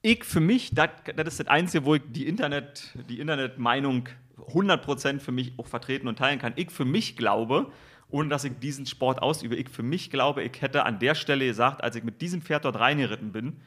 ich 0.00 0.24
für 0.24 0.40
mich, 0.40 0.74
das, 0.74 0.88
das 1.14 1.26
ist 1.28 1.40
das 1.40 1.46
Einzige, 1.48 1.84
wo 1.84 1.96
ich 1.96 2.02
die 2.08 2.26
Internet, 2.26 2.94
die 3.08 3.20
Internetmeinung 3.20 4.08
100% 4.52 5.20
für 5.20 5.32
mich 5.32 5.52
auch 5.58 5.66
vertreten 5.66 6.08
und 6.08 6.18
teilen 6.18 6.38
kann. 6.38 6.52
Ich 6.56 6.70
für 6.70 6.84
mich 6.84 7.16
glaube, 7.16 7.70
ohne 8.08 8.28
dass 8.28 8.44
ich 8.44 8.52
diesen 8.60 8.86
Sport 8.86 9.20
ausübe, 9.22 9.56
ich 9.56 9.68
für 9.68 9.82
mich 9.82 10.10
glaube, 10.10 10.42
ich 10.42 10.60
hätte 10.62 10.84
an 10.84 10.98
der 10.98 11.14
Stelle 11.14 11.46
gesagt, 11.46 11.82
als 11.82 11.96
ich 11.96 12.04
mit 12.04 12.20
diesem 12.22 12.40
Pferd 12.42 12.64
dort 12.64 12.78
reingeritten 12.78 13.32
bin, 13.32 13.60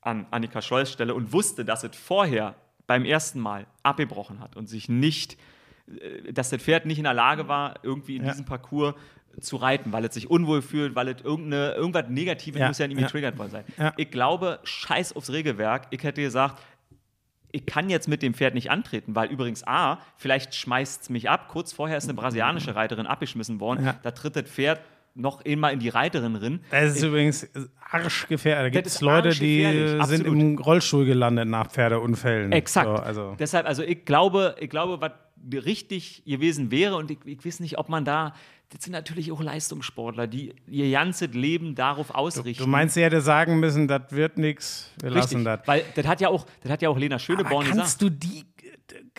an 0.00 0.26
Annika 0.30 0.60
Scholz 0.60 0.90
Stelle 0.90 1.14
und 1.14 1.32
wusste, 1.32 1.64
dass 1.64 1.84
es 1.84 1.96
vorher 1.96 2.54
beim 2.86 3.04
ersten 3.04 3.40
Mal 3.40 3.66
abgebrochen 3.82 4.40
hat 4.40 4.56
und 4.56 4.68
sich 4.68 4.88
nicht 4.88 5.38
äh, 6.00 6.32
dass 6.32 6.50
das 6.50 6.62
Pferd 6.62 6.86
nicht 6.86 6.98
in 6.98 7.04
der 7.04 7.14
Lage 7.14 7.46
war, 7.48 7.74
irgendwie 7.82 8.16
in 8.16 8.24
Ja. 8.24 8.30
diesem 8.30 8.44
Parcours 8.46 8.94
zu 9.40 9.56
reiten, 9.56 9.92
weil 9.92 10.04
es 10.04 10.14
sich 10.14 10.30
unwohl 10.30 10.62
fühlt, 10.62 10.94
weil 10.94 11.08
es 11.08 11.20
irgendeine, 11.22 11.72
irgendwas 11.74 12.08
Negatives 12.08 12.60
Ja, 12.60 12.68
muss 12.68 12.78
ja 12.78 12.86
nicht 12.86 12.96
mehr 12.96 13.04
ja. 13.04 13.10
triggert 13.10 13.36
worden 13.38 13.50
sein. 13.50 13.64
Ja. 13.78 13.92
Ich 13.96 14.10
glaube, 14.10 14.60
scheiß 14.64 15.14
aufs 15.16 15.30
Regelwerk. 15.30 15.88
Ich 15.90 16.02
hätte 16.02 16.20
gesagt, 16.22 16.62
ich 17.54 17.66
kann 17.66 17.88
jetzt 17.88 18.08
mit 18.08 18.22
dem 18.22 18.34
Pferd 18.34 18.54
nicht 18.54 18.70
antreten, 18.70 19.14
weil 19.14 19.30
übrigens 19.30 19.66
A, 19.66 19.98
vielleicht 20.16 20.54
schmeißt 20.54 21.02
es 21.02 21.10
mich 21.10 21.30
ab. 21.30 21.48
Kurz 21.48 21.72
vorher 21.72 21.96
ist 21.96 22.04
eine 22.04 22.14
brasilianische 22.14 22.74
Reiterin 22.74 23.06
abgeschmissen 23.06 23.60
worden. 23.60 23.86
Ja. 23.86 23.94
Da 24.02 24.10
tritt 24.10 24.34
das 24.34 24.50
Pferd 24.50 24.80
noch 25.14 25.44
einmal 25.44 25.72
in 25.72 25.78
die 25.78 25.88
Reiterin 25.88 26.34
drin. 26.34 26.60
das 26.72 26.96
ist 26.96 27.04
übrigens 27.04 27.48
arschgefährlich. 27.88 28.72
Da 28.72 28.78
gibt 28.80 28.88
es 28.88 29.00
Leute, 29.00 29.28
die 29.30 29.62
äh, 29.62 29.88
sind 29.88 30.00
absolut. 30.00 30.26
im 30.26 30.58
Rollstuhl 30.58 31.04
gelandet 31.04 31.48
nach 31.48 31.68
Pferdeunfällen. 31.68 32.50
Exakt. 32.50 32.88
So, 32.88 32.94
also. 32.94 33.36
Deshalb, 33.38 33.66
also 33.66 33.84
ich 33.84 34.04
glaube, 34.04 34.56
ich 34.58 34.68
glaube, 34.68 35.00
was 35.00 35.12
richtig 35.52 36.22
gewesen 36.24 36.70
wäre, 36.70 36.96
und 36.96 37.10
ich, 37.10 37.18
ich 37.24 37.44
weiß 37.44 37.60
nicht, 37.60 37.78
ob 37.78 37.88
man 37.88 38.04
da, 38.04 38.34
das 38.70 38.84
sind 38.84 38.92
natürlich 38.92 39.30
auch 39.30 39.40
Leistungssportler, 39.42 40.26
die 40.26 40.54
ihr 40.66 40.90
ganzes 40.90 41.32
Leben 41.32 41.74
darauf 41.74 42.10
ausrichten. 42.14 42.62
Du 42.64 42.68
meinst, 42.68 42.94
sie 42.94 43.02
hätte 43.02 43.20
sagen 43.20 43.60
müssen, 43.60 43.86
das 43.88 44.02
wird 44.10 44.38
nichts, 44.38 44.90
wir 45.00 45.10
Richtig, 45.14 45.32
lassen 45.32 45.44
das. 45.44 45.60
weil 45.66 45.84
das 45.94 46.06
hat 46.06 46.20
ja 46.20 46.28
auch, 46.28 46.46
das 46.62 46.72
hat 46.72 46.82
ja 46.82 46.88
auch 46.88 46.98
Lena 46.98 47.16
Aber 47.16 47.20
Schöneborn 47.20 47.66
kannst 47.66 47.98
gesagt. 47.98 48.02
du 48.02 48.10
die, 48.10 48.44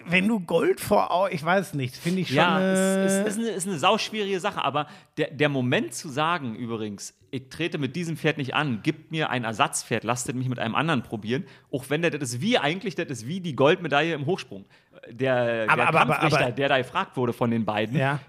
wenn 0.07 0.27
du 0.27 0.39
Gold 0.39 0.79
vor 0.79 1.11
Augen, 1.11 1.33
ich 1.33 1.43
weiß 1.43 1.73
nicht, 1.73 1.95
finde 1.95 2.21
ich 2.21 2.27
schon. 2.27 2.37
Ja, 2.37 2.59
äh, 2.59 3.05
es, 3.05 3.13
es 3.13 3.27
ist, 3.35 3.39
eine, 3.39 3.49
ist 3.49 3.67
eine 3.67 3.79
sauschwierige 3.79 4.39
Sache, 4.39 4.63
aber 4.63 4.87
der, 5.17 5.31
der 5.31 5.49
Moment 5.49 5.93
zu 5.93 6.09
sagen, 6.09 6.55
übrigens, 6.55 7.17
ich 7.31 7.49
trete 7.49 7.77
mit 7.77 7.95
diesem 7.95 8.15
Pferd 8.15 8.37
nicht 8.37 8.53
an, 8.53 8.81
gibt 8.83 9.11
mir 9.11 9.29
ein 9.29 9.43
Ersatzpferd, 9.43 10.03
lasst 10.03 10.31
mich 10.33 10.47
mit 10.47 10.59
einem 10.59 10.75
anderen 10.75 11.01
probieren, 11.03 11.45
auch 11.71 11.89
wenn 11.89 12.01
der, 12.01 12.11
das 12.11 12.33
ist 12.33 12.41
wie 12.41 12.57
eigentlich, 12.57 12.95
das 12.95 13.07
ist 13.07 13.27
wie 13.27 13.39
die 13.41 13.55
Goldmedaille 13.55 14.13
im 14.13 14.25
Hochsprung. 14.25 14.65
Der, 15.09 15.65
Aber- 15.67 15.75
der 15.81 15.87
aber- 15.87 15.99
Kampfrichter, 15.99 16.39
aber- 16.45 16.51
der 16.51 16.69
da 16.69 16.77
gefragt 16.77 17.17
wurde 17.17 17.33
von 17.33 17.49
den 17.51 17.65
beiden, 17.65 17.97
Ja. 17.97 18.19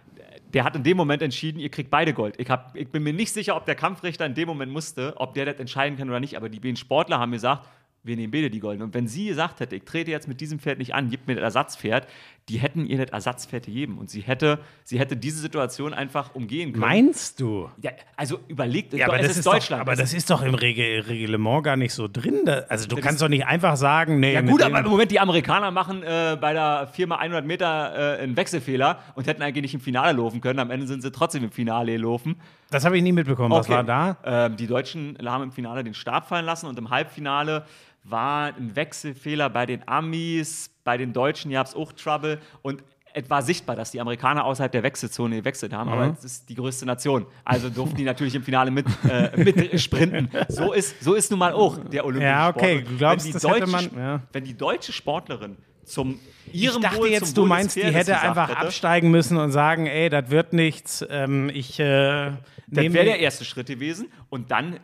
der 0.54 0.64
hat 0.64 0.74
in 0.74 0.82
dem 0.82 0.96
Moment 0.96 1.20
entschieden, 1.22 1.58
ihr 1.60 1.68
kriegt 1.70 1.90
beide 1.90 2.14
Gold. 2.14 2.34
Ich, 2.38 2.48
hab, 2.50 2.74
ich 2.74 2.88
bin 2.88 3.02
mir 3.02 3.12
nicht 3.12 3.32
sicher, 3.32 3.56
ob 3.56 3.66
der 3.66 3.74
Kampfrichter 3.74 4.24
in 4.26 4.34
dem 4.34 4.48
Moment 4.48 4.72
musste, 4.72 5.12
ob 5.18 5.34
der 5.34 5.44
das 5.44 5.56
entscheiden 5.60 5.98
kann 5.98 6.08
oder 6.08 6.18
nicht, 6.20 6.36
aber 6.36 6.48
die 6.48 6.60
beiden 6.60 6.76
Sportler 6.76 7.18
haben 7.18 7.32
gesagt, 7.32 7.68
wir 8.06 8.16
nehmen 8.16 8.30
beide 8.30 8.50
die 8.50 8.60
Golden. 8.60 8.82
Und 8.82 8.94
wenn 8.94 9.08
sie 9.08 9.26
gesagt 9.26 9.60
hätte, 9.60 9.76
ich 9.76 9.84
trete 9.84 10.10
jetzt 10.10 10.28
mit 10.28 10.40
diesem 10.40 10.58
Pferd 10.58 10.78
nicht 10.78 10.94
an, 10.94 11.10
gib 11.10 11.26
mir 11.26 11.34
das 11.34 11.42
Ersatzpferd, 11.44 12.06
die 12.48 12.58
hätten 12.58 12.86
ihr 12.86 12.98
das 12.98 13.10
Ersatzpferd 13.10 13.66
gegeben. 13.66 13.98
Und 13.98 14.08
sie 14.08 14.20
hätte, 14.20 14.60
sie 14.84 14.98
hätte 15.00 15.16
diese 15.16 15.40
Situation 15.40 15.92
einfach 15.92 16.34
umgehen 16.36 16.72
können. 16.72 16.80
Meinst 16.80 17.40
du? 17.40 17.68
ja, 17.82 17.90
also 18.16 18.38
überlegt, 18.46 18.92
Ja, 18.94 19.06
aber 19.08 19.16
es 19.16 19.22
das 19.22 19.30
ist, 19.32 19.36
ist 19.38 19.46
Deutschland. 19.46 19.80
Doch, 19.82 19.88
aber 19.88 19.96
das 19.96 20.14
ist 20.14 20.30
doch 20.30 20.42
im 20.42 20.54
Reg 20.54 20.78
Reglement 21.08 21.64
gar 21.64 21.76
nicht 21.76 21.92
so 21.92 22.06
drin. 22.06 22.48
Also 22.68 22.86
du 22.86 22.94
Das 22.96 23.04
kannst 23.04 23.20
doch 23.20 23.28
nicht 23.28 23.44
einfach 23.46 23.76
sagen, 23.76 24.20
nee, 24.20 24.34
ja 24.34 24.42
gut, 24.42 24.62
aber 24.62 24.78
im 24.78 24.86
Moment 24.86 25.10
die 25.10 25.18
Amerikaner 25.18 25.70
machen 25.72 26.02
äh, 26.04 26.36
bei 26.40 26.52
der 26.52 26.88
Firma 26.92 27.16
100 27.16 27.44
Meter 27.44 28.18
äh, 28.18 28.22
einen 28.22 28.36
Wechselfehler 28.36 29.00
und 29.16 29.26
hätten 29.26 29.42
eigentlich 29.42 29.62
nicht 29.62 29.74
im 29.74 29.80
Finale 29.80 30.16
laufen 30.16 30.40
können. 30.40 30.60
Am 30.60 30.70
Ende 30.70 30.86
sind 30.86 31.02
sie 31.02 31.10
trotzdem 31.10 31.42
im 31.42 31.50
Finale 31.50 31.92
gelaufen. 31.92 32.36
das 32.70 32.84
habe 32.84 32.96
ich 32.96 33.02
nie 33.02 33.12
mitbekommen. 33.12 33.50
Was 33.50 33.66
Okay. 33.66 33.74
war 33.74 33.84
da? 33.84 34.16
Ähm, 34.24 34.56
die 34.56 34.68
Deutschen 34.68 35.18
haben 35.24 35.42
im 35.42 35.50
Finale 35.52 35.82
den 35.82 35.94
Stab 35.94 36.28
fallen 36.28 36.44
lassen 36.44 36.66
und 36.66 36.78
im 36.78 36.90
Halbfinale 36.90 37.64
war 38.08 38.54
ein 38.56 38.76
Wechselfehler 38.76 39.50
bei 39.50 39.66
den 39.66 39.86
Amis, 39.88 40.70
bei 40.84 40.96
den 40.96 41.12
Deutschen 41.12 41.50
gab 41.50 41.66
es 41.66 41.74
auch 41.74 41.92
Trouble 41.92 42.38
und 42.62 42.82
es 43.18 43.30
war 43.30 43.40
sichtbar, 43.42 43.76
dass 43.76 43.90
die 43.92 44.00
Amerikaner 44.00 44.44
außerhalb 44.44 44.70
der 44.70 44.82
Wechselzone 44.82 45.36
gewechselt 45.36 45.72
haben, 45.72 45.88
Mhm. 45.88 45.94
aber 45.96 46.12
es 46.18 46.22
ist 46.24 46.48
die 46.50 46.54
größte 46.54 46.84
Nation. 46.84 47.24
Also 47.44 47.70
durften 47.70 47.96
die 47.96 48.04
natürlich 48.04 48.34
im 48.34 48.42
Finale 48.42 48.70
mit, 48.70 48.84
äh, 49.08 49.30
mit 49.42 49.80
sprinten. 49.80 50.28
So 50.48 50.72
ist, 50.74 51.02
so 51.02 51.14
ist 51.14 51.30
nun 51.30 51.38
mal 51.40 51.52
auch 51.54 51.78
der 51.78 52.04
olympische 52.04 52.28
Ja, 52.30 52.50
okay, 52.50 52.80
Sport. 52.80 52.90
du 52.92 52.96
glaubst, 52.98 53.24
wenn 53.26 53.32
die 53.32 53.38
hätte 53.38 53.48
deutsche, 53.60 53.72
man- 53.72 53.98
ja. 53.98 54.22
Wenn 54.32 54.44
die 54.44 54.54
deutsche 54.54 54.92
Sportlerin 54.92 55.56
zum 55.84 56.20
Ich 56.52 56.64
ihrem 56.64 56.82
dachte 56.82 56.98
Wohl, 56.98 57.08
jetzt, 57.08 57.36
du 57.38 57.46
meinst, 57.46 57.76
die 57.76 57.80
Pferdes 57.80 57.96
hätte 58.00 58.10
gesagt 58.12 58.28
einfach 58.28 58.48
hätte, 58.50 58.58
absteigen 58.60 59.10
müssen 59.10 59.38
und 59.38 59.50
sagen, 59.50 59.86
ey, 59.86 60.10
das 60.10 60.28
wird 60.30 60.52
nichts. 60.52 61.02
Ähm, 61.08 61.48
ich 61.54 61.80
äh, 61.80 62.32
Das 62.66 62.84
wäre 62.92 63.04
der 63.06 63.18
erste 63.20 63.46
Schritt 63.46 63.68
gewesen. 63.68 64.08
Und 64.28 64.50
dann 64.50 64.78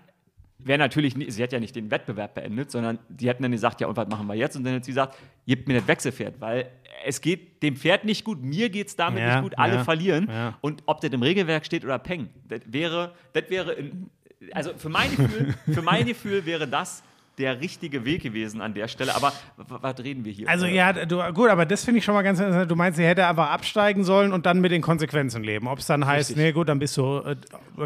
wäre 0.64 0.78
natürlich, 0.78 1.16
nie, 1.16 1.30
sie 1.30 1.43
hat 1.43 1.52
ja 1.52 1.60
nicht 1.60 1.74
den 1.76 1.90
Wettbewerb 1.90 2.34
beendet, 2.34 2.70
sondern 2.70 2.98
die 3.09 3.28
hätten 3.28 3.43
dann 3.43 3.52
gesagt, 3.52 3.80
ja, 3.80 3.86
und 3.86 3.97
was 3.97 4.09
machen 4.09 4.26
wir 4.26 4.34
jetzt? 4.34 4.56
Und 4.56 4.64
dann 4.64 4.74
hat 4.76 4.84
sie 4.84 4.90
gesagt, 4.93 5.16
gebt 5.47 5.68
mir 5.68 5.74
das 5.78 5.89
Wechselpferd, 5.89 6.40
weil 6.40 6.70
es 7.05 7.20
geht 7.20 7.62
dem 7.62 7.76
Pferd 7.76 8.05
nicht 8.05 8.24
gut, 8.24 8.43
mir 8.43 8.68
geht 8.70 8.89
es 8.89 8.97
damit 8.97 9.20
Ja, 9.20 9.34
nicht 9.36 9.43
gut, 9.51 9.59
alle 9.59 9.74
ja, 9.76 9.84
verlieren. 9.84 10.28
ja. 10.30 10.56
Und 10.60 10.82
ob 10.86 11.01
das 11.01 11.10
im 11.10 11.22
Regelwerk 11.22 11.64
steht 11.66 11.84
oder 11.84 11.98
Peng, 11.98 12.28
das 12.48 12.60
wäre, 12.66 13.12
das 13.32 13.44
wäre, 13.48 13.72
in, 13.72 14.10
also 14.52 14.72
für 14.76 14.89
mein 14.89 15.10
Gefühl, 15.16 15.55
für 15.72 15.82
mein 15.82 16.06
Gefühl 16.06 16.44
wäre 16.47 16.66
das 16.68 17.02
der 17.43 17.60
richtige 17.60 18.05
Weg 18.05 18.23
gewesen 18.23 18.60
an 18.60 18.73
der 18.73 18.86
Stelle. 18.86 19.14
Aber 19.14 19.32
was 19.56 19.98
reden 19.98 20.24
wir 20.24 20.32
hier? 20.32 20.48
Also 20.48 20.66
Äh, 20.66 20.77
ja, 20.77 20.93
du, 20.93 21.20
gut, 21.32 21.51
aber 21.51 21.66
das 21.66 21.85
finde 21.85 21.98
ich 21.98 22.05
schon 22.05 22.14
mal 22.14 22.23
ganz 22.23 22.39
interessant. 22.39 22.70
Du 22.70 22.77
meinst, 22.77 22.97
sie 22.97 23.05
hätte 23.05 23.27
einfach 23.27 23.51
absteigen 23.51 24.05
sollen 24.05 24.32
und 24.32 24.47
dann 24.47 24.60
mit 24.60 24.70
den 24.70 24.81
Konsequenzen 24.81 25.43
leben. 25.43 25.66
Ob 25.66 25.81
es 25.81 25.86
dann 25.86 26.06
heißt, 26.06 26.31
Richtig. 26.31 26.44
nee, 26.44 26.52
gut, 26.52 26.69
dann 26.69 26.78
bist 26.78 26.97
du, 26.97 27.19
äh, 27.19 27.36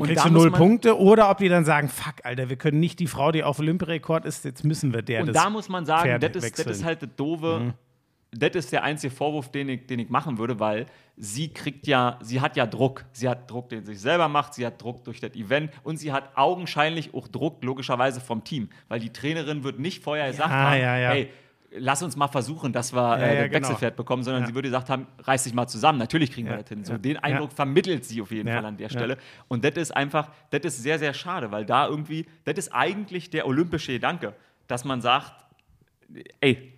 kriegst 0.02 0.26
du 0.26 0.30
null 0.30 0.50
Punkte. 0.50 0.98
Oder 0.98 1.30
ob 1.30 1.38
die 1.38 1.48
dann 1.48 1.64
sagen, 1.64 1.88
fuck, 1.88 2.16
Alter, 2.22 2.50
wir 2.50 2.56
können 2.56 2.80
nicht 2.80 2.98
die 3.00 3.06
Frau, 3.06 3.32
die 3.32 3.42
auf 3.42 3.58
Olympiarekord 3.58 4.26
ist, 4.26 4.44
jetzt 4.44 4.64
müssen 4.64 4.92
wir 4.92 5.02
der 5.02 5.20
Und 5.20 5.28
das 5.28 5.42
da 5.42 5.50
muss 5.50 5.68
man 5.68 5.86
sagen, 5.86 6.20
das 6.20 6.44
ist, 6.44 6.58
das 6.58 6.66
ist 6.66 6.84
halt 6.84 7.02
das 7.02 7.08
Doofe. 7.16 7.74
Das 8.38 8.54
ist 8.54 8.72
der 8.72 8.82
einzige 8.82 9.14
Vorwurf, 9.14 9.50
den 9.50 9.68
ich, 9.68 9.86
den 9.86 9.98
ich 9.98 10.08
machen 10.10 10.38
würde, 10.38 10.60
weil 10.60 10.86
sie 11.16 11.48
kriegt 11.48 11.86
ja, 11.86 12.18
sie 12.22 12.40
hat 12.40 12.56
ja 12.56 12.66
Druck. 12.66 13.04
Sie 13.12 13.28
hat 13.28 13.50
Druck, 13.50 13.68
den 13.68 13.84
sie 13.84 13.92
sich 13.92 14.00
selber 14.02 14.28
macht, 14.28 14.54
sie 14.54 14.66
hat 14.66 14.80
Druck 14.82 15.04
durch 15.04 15.20
das 15.20 15.34
Event 15.34 15.70
und 15.84 15.96
sie 15.96 16.12
hat 16.12 16.36
augenscheinlich 16.36 17.14
auch 17.14 17.28
Druck, 17.28 17.62
logischerweise 17.64 18.20
vom 18.20 18.44
Team. 18.44 18.68
Weil 18.88 19.00
die 19.00 19.10
Trainerin 19.12 19.64
wird 19.64 19.78
nicht 19.78 20.02
vorher 20.02 20.26
gesagt 20.30 20.50
haben, 20.50 20.80
ja, 20.80 20.98
ja. 20.98 21.10
hey, 21.10 21.30
lass 21.78 22.02
uns 22.02 22.16
mal 22.16 22.28
versuchen, 22.28 22.72
dass 22.72 22.92
wir 22.92 23.00
Ja, 23.00 23.16
äh, 23.16 23.20
ja, 23.20 23.42
das 23.42 23.50
genau. 23.50 23.54
Wechselpferd 23.62 23.96
bekommen, 23.96 24.22
sondern 24.22 24.42
Ja. 24.42 24.48
sie 24.48 24.54
würde 24.54 24.68
gesagt 24.68 24.88
haben, 24.90 25.06
reiß 25.22 25.44
dich 25.44 25.54
mal 25.54 25.66
zusammen, 25.66 25.98
natürlich 25.98 26.30
kriegen 26.32 26.46
wir 26.48 26.56
Ja, 26.56 26.60
das 26.62 26.68
hin. 26.68 26.84
So, 26.84 26.92
ja, 26.92 26.98
den 26.98 27.16
Eindruck 27.18 27.50
ja. 27.50 27.56
vermittelt 27.56 28.04
sie 28.04 28.20
auf 28.22 28.30
jeden 28.30 28.48
Ja, 28.48 28.54
Fall 28.56 28.64
an 28.66 28.76
der 28.76 28.88
ja. 28.88 28.90
Stelle. 28.90 29.18
Und 29.48 29.64
das 29.64 29.74
ist 29.76 29.96
einfach, 29.96 30.30
das 30.50 30.60
ist 30.64 30.82
sehr, 30.82 30.98
sehr 30.98 31.14
schade, 31.14 31.50
weil 31.52 31.64
da 31.64 31.86
irgendwie, 31.88 32.26
das 32.44 32.56
ist 32.58 32.72
eigentlich 32.74 33.30
der 33.30 33.46
olympische 33.46 33.92
Gedanke, 33.92 34.34
dass 34.68 34.84
man 34.84 35.00
sagt, 35.00 35.32
ey, 36.40 36.72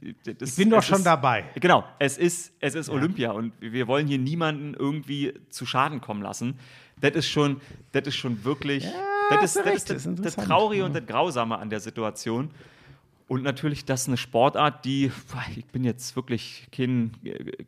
Ich 0.00 0.56
bin 0.56 0.70
doch 0.70 0.82
schon 0.82 0.98
ist, 0.98 1.04
dabei. 1.04 1.44
Genau, 1.54 1.84
es 1.98 2.18
ist, 2.18 2.52
es 2.60 2.74
ist 2.74 2.88
Olympia 2.88 3.32
und 3.32 3.52
wir 3.60 3.86
wollen 3.86 4.06
hier 4.06 4.18
niemanden 4.18 4.74
irgendwie 4.74 5.34
zu 5.50 5.66
Schaden 5.66 6.00
kommen 6.00 6.22
lassen. 6.22 6.58
Das 7.00 7.12
ist 7.12 7.28
schon, 7.28 7.60
das 7.92 8.06
ist 8.06 8.16
schon 8.16 8.44
wirklich, 8.44 8.84
das 9.30 9.56
ist, 9.56 9.56
hast 9.56 9.56
du 9.56 9.62
das, 9.62 9.74
ist 9.74 9.90
das 9.90 10.06
ist 10.06 10.18
das, 10.24 10.34
das. 10.36 10.46
Traurige 10.46 10.84
und 10.84 10.94
das 10.94 11.06
Grausame 11.06 11.58
an 11.58 11.70
der 11.70 11.80
Situation. 11.80 12.50
Und 13.30 13.44
natürlich, 13.44 13.84
das 13.84 14.02
ist 14.02 14.08
eine 14.08 14.16
Sportart, 14.16 14.84
die, 14.84 15.12
ich 15.54 15.66
bin 15.66 15.84
jetzt 15.84 16.16
wirklich 16.16 16.66
kein, 16.72 17.12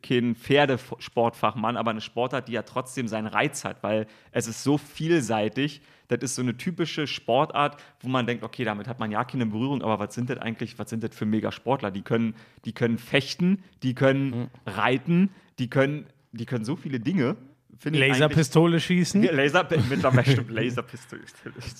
kein 0.02 0.34
Pferdesportfachmann, 0.34 1.76
aber 1.76 1.92
eine 1.92 2.00
Sportart, 2.00 2.48
die 2.48 2.52
ja 2.52 2.62
trotzdem 2.62 3.06
seinen 3.06 3.28
Reiz 3.28 3.64
hat, 3.64 3.80
weil 3.84 4.08
es 4.32 4.48
ist 4.48 4.64
so 4.64 4.76
vielseitig. 4.76 5.80
Das 6.12 6.22
ist 6.22 6.34
so 6.34 6.42
eine 6.42 6.56
typische 6.56 7.06
Sportart, 7.06 7.82
wo 8.00 8.08
man 8.08 8.26
denkt, 8.26 8.44
okay, 8.44 8.64
damit 8.64 8.88
hat 8.88 8.98
man 9.00 9.10
ja 9.10 9.24
keine 9.24 9.46
Berührung, 9.46 9.82
aber 9.82 9.98
was 9.98 10.14
sind 10.14 10.30
das 10.30 10.38
eigentlich, 10.38 10.78
was 10.78 10.90
sind 10.90 11.02
das 11.02 11.14
für 11.14 11.26
Megasportler? 11.26 11.90
Die 11.90 12.02
können, 12.02 12.34
die 12.64 12.72
können 12.72 12.98
fechten, 12.98 13.62
die 13.82 13.94
können 13.94 14.50
reiten, 14.66 15.30
die 15.58 15.68
können, 15.68 16.06
die 16.32 16.46
können 16.46 16.64
so 16.64 16.76
viele 16.76 17.00
Dinge. 17.00 17.36
Laserpistole 17.84 18.78
schießen. 18.78 19.22
Laser, 19.22 19.66
mittlerweile 19.88 20.30
stimmt, 20.30 20.50
Laserpistole. 20.50 21.22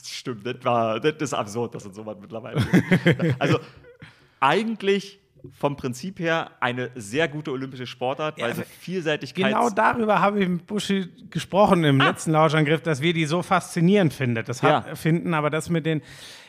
Stimmt, 0.04 0.46
das, 0.46 0.64
war, 0.64 0.98
das 0.98 1.14
ist 1.20 1.34
absurd, 1.34 1.74
dass 1.74 1.84
es 1.84 1.94
sowas 1.94 2.16
mittlerweile 2.20 2.60
gibt. 2.60 3.40
Also, 3.40 3.60
eigentlich 4.40 5.20
vom 5.50 5.76
Prinzip 5.76 6.18
her 6.20 6.50
eine 6.60 6.90
sehr 6.94 7.28
gute 7.28 7.50
olympische 7.52 7.86
Sportart, 7.86 8.38
weil 8.40 8.48
Ja, 8.50 8.54
sie 8.54 8.60
aber 8.62 8.70
Vielseitigkeit. 8.80 9.46
Genau 9.46 9.70
darüber 9.70 10.20
habe 10.20 10.40
ich 10.42 10.48
mit 10.48 10.66
Buschi 10.66 11.08
gesprochen 11.30 11.84
im 11.84 11.98
letzten 12.00 12.32
Lauschangriff, 12.32 12.80
dass 12.82 13.00
wir 13.02 13.12
die 13.12 13.24
so 13.26 13.42
faszinierend 13.42 14.12
finden. 14.14 14.44
Das 14.44 14.62
hat, 14.62 14.84
Ah. 14.84 14.88
Ja. 14.90 14.94
finden, 14.94 15.34
aber 15.34 15.50
das 15.50 15.68
mit 15.70 15.84
den, 15.86 16.02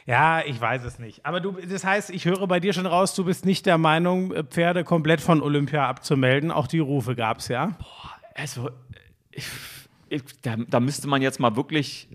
ja, 0.06 0.42
ich 0.46 0.60
weiß 0.60 0.84
es 0.84 1.00
nicht. 1.00 1.26
Aber 1.26 1.40
du, 1.40 1.54
das 1.54 1.84
heißt, 1.84 2.10
ich 2.10 2.26
höre 2.26 2.46
bei 2.48 2.60
dir 2.60 2.74
schon 2.74 2.86
raus, 2.86 3.16
du 3.16 3.24
bist 3.26 3.46
nicht 3.46 3.66
der 3.66 3.78
Meinung, 3.78 4.34
äh, 4.34 4.44
Pferde 4.44 4.84
komplett 4.84 5.22
von 5.22 5.42
Olympia 5.42 5.88
abzumelden. 5.88 6.52
Auch 6.52 6.68
die 6.68 6.80
Rufe 6.80 7.16
gab 7.16 7.40
es, 7.40 7.48
ja? 7.48 7.78
Also, 8.36 8.70
ich, 9.32 9.48
ich, 10.10 10.22
da, 10.42 10.56
da 10.58 10.80
müsste 10.80 11.08
man 11.08 11.22
jetzt 11.22 11.40
mal 11.40 11.56
wirklich, 11.56 12.10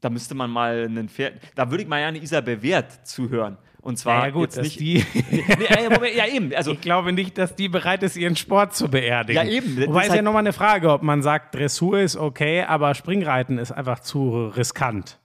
da 0.00 0.10
müsste 0.10 0.34
man 0.34 0.50
mal 0.50 0.84
einen 0.84 1.08
Pferd, 1.08 1.40
da 1.54 1.70
würde 1.70 1.82
ich 1.82 1.88
mal 1.88 1.98
gerne 2.00 2.22
Isabel 2.22 2.62
Wert 2.62 3.06
zuhören. 3.08 3.56
Und 3.86 3.98
zwar 3.98 4.24
ja, 4.26 4.30
gut, 4.32 4.56
nicht. 4.56 4.80
die. 4.80 5.04
nee, 5.30 5.88
Moment, 5.88 6.16
ja, 6.16 6.26
eben. 6.26 6.52
Also, 6.52 6.72
Ich 6.72 6.80
glaube 6.80 7.12
nicht, 7.12 7.38
dass 7.38 7.54
die 7.54 7.68
bereit 7.68 8.02
ist, 8.02 8.16
ihren 8.16 8.34
Sport 8.34 8.74
zu 8.74 8.88
beerdigen. 8.88 9.46
Ja, 9.46 9.48
eben. 9.48 9.76
Wobei 9.86 10.00
ist 10.00 10.06
es 10.06 10.08
ja 10.08 10.14
halt- 10.14 10.24
nochmal 10.24 10.40
eine 10.40 10.52
Frage, 10.52 10.90
ob 10.90 11.04
man 11.04 11.22
sagt, 11.22 11.54
Dressur 11.54 12.00
ist 12.00 12.16
okay, 12.16 12.62
aber 12.62 12.96
Springreiten 12.96 13.58
ist 13.58 13.70
einfach 13.70 14.00
zu 14.00 14.48
riskant. 14.48 15.20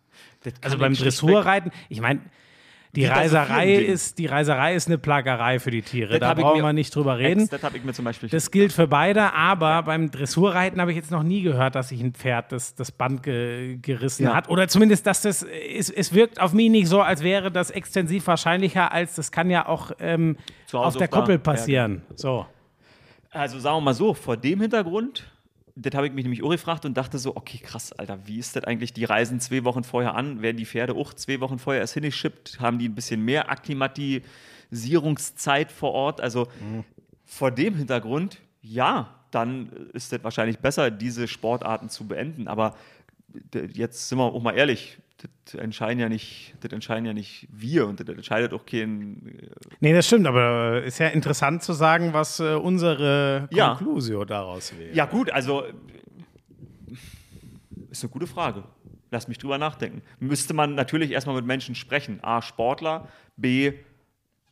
Also 0.61 0.77
beim 0.77 0.93
Dressurreiten, 0.93 1.71
ich 1.89 2.01
meine, 2.01 2.19
die 2.95 3.05
Reiserei 3.05 3.75
ist, 3.75 4.17
die 4.17 4.25
Reiserei 4.25 4.75
ist 4.75 4.87
eine 4.87 4.97
Plagerei 4.97 5.59
für 5.59 5.71
die 5.71 5.81
Tiere. 5.81 6.19
Das 6.19 6.19
Da 6.19 6.33
brauchen 6.33 6.61
wir 6.61 6.73
nicht 6.73 6.93
drüber 6.93 7.17
reden. 7.17 7.47
Das 7.49 7.63
habe 7.63 7.77
ich 7.77 7.83
mir 7.83 7.93
zum 7.93 8.05
Beispiel. 8.05 8.27
Das 8.29 8.51
gilt 8.51 8.73
für 8.73 8.87
beide, 8.87 9.33
aber 9.33 9.83
beim 9.83 10.11
Dressurreiten 10.11 10.81
habe 10.81 10.91
ich 10.91 10.97
jetzt 10.97 11.11
noch 11.11 11.23
nie 11.23 11.41
gehört, 11.41 11.75
dass 11.75 11.89
sich 11.89 12.01
ein 12.01 12.13
Pferd 12.13 12.51
das, 12.51 12.75
das 12.75 12.91
Band 12.91 13.23
ge, 13.23 13.77
gerissen 13.81 14.23
Ja. 14.23 14.35
hat. 14.35 14.49
Oder 14.49 14.67
zumindest, 14.67 15.07
dass 15.07 15.21
das, 15.21 15.43
es, 15.43 15.89
es 15.89 16.13
wirkt 16.13 16.41
auf 16.41 16.51
mich 16.51 16.69
nicht 16.69 16.87
so, 16.87 17.01
als 17.01 17.23
wäre 17.23 17.49
das 17.51 17.71
extensiv 17.71 18.27
wahrscheinlicher, 18.27 18.91
als 18.91 19.15
das 19.15 19.31
kann 19.31 19.49
ja 19.49 19.67
auch 19.67 19.91
ähm, 19.99 20.35
auf 20.73 20.97
der 20.97 21.07
Koppel 21.07 21.35
ja, 21.35 21.41
passieren. 21.41 22.01
So. 22.15 22.45
Also 23.29 23.59
sagen 23.59 23.77
wir 23.77 23.81
mal 23.81 23.93
so, 23.93 24.13
vor 24.13 24.35
dem 24.35 24.59
Hintergrund, 24.59 25.30
das 25.75 25.95
habe 25.95 26.07
ich 26.07 26.13
mich 26.13 26.23
nämlich 26.23 26.41
gefragt 26.41 26.85
und 26.85 26.95
dachte 26.95 27.17
so, 27.17 27.35
okay, 27.35 27.57
krass, 27.57 27.91
Alter, 27.93 28.27
wie 28.27 28.37
ist 28.39 28.55
das 28.55 28.63
eigentlich? 28.63 28.93
Die 28.93 29.05
reisen 29.05 29.39
zwei 29.39 29.63
Wochen 29.63 29.83
vorher 29.83 30.15
an, 30.15 30.41
werden 30.41 30.57
die 30.57 30.65
Pferde 30.65 30.93
auch 30.93 31.13
zwei 31.13 31.39
Wochen 31.39 31.59
vorher 31.59 31.81
erst 31.81 31.93
hingeschippt, 31.93 32.59
haben 32.59 32.79
die 32.79 32.89
ein 32.89 32.95
bisschen 32.95 33.23
mehr 33.23 33.49
Akklimatisierungszeit 33.49 35.71
vor 35.71 35.91
Ort? 35.91 36.19
Also 36.21 36.47
vor 37.25 37.51
dem 37.51 37.75
Hintergrund, 37.75 38.39
ja, 38.61 39.21
dann 39.31 39.69
ist 39.93 40.11
das 40.11 40.23
wahrscheinlich 40.23 40.59
besser, 40.59 40.91
diese 40.91 41.27
Sportarten 41.27 41.89
zu 41.89 42.07
beenden. 42.07 42.47
Aber 42.47 42.75
jetzt 43.73 44.09
sind 44.09 44.17
wir 44.17 44.25
auch 44.25 44.41
mal 44.41 44.57
ehrlich, 44.57 44.97
das 45.45 45.55
entscheiden 45.55 45.99
ja 45.99 46.09
nicht, 46.09 46.55
das 46.61 46.71
entscheiden 46.71 47.05
ja 47.05 47.13
nicht 47.13 47.47
wir 47.51 47.87
und 47.87 47.99
das 47.99 48.07
entscheidet 48.07 48.53
auch 48.53 48.65
kein 48.65 49.39
Nee, 49.79 49.93
das 49.93 50.07
stimmt, 50.07 50.27
aber 50.27 50.83
ist 50.83 50.99
ja 50.99 51.07
interessant 51.07 51.63
zu 51.63 51.73
sagen, 51.73 52.13
was 52.13 52.39
äh, 52.39 52.55
unsere 52.55 53.47
Ja. 53.51 53.75
Conclusio 53.75 54.25
daraus 54.25 54.77
wäre. 54.77 54.93
Ja, 54.93 55.05
gut, 55.05 55.31
also 55.31 55.65
äh, 55.65 55.73
ist 57.89 58.03
eine 58.03 58.11
gute 58.11 58.27
Frage. 58.27 58.63
Lass 59.11 59.27
mich 59.27 59.37
drüber 59.37 59.57
nachdenken. 59.57 60.01
Müsste 60.19 60.53
man 60.53 60.75
natürlich 60.75 61.11
erstmal 61.11 61.35
mit 61.35 61.45
Menschen 61.45 61.75
sprechen. 61.75 62.19
A, 62.23 62.41
Sportler, 62.41 63.09
B, 63.35 63.73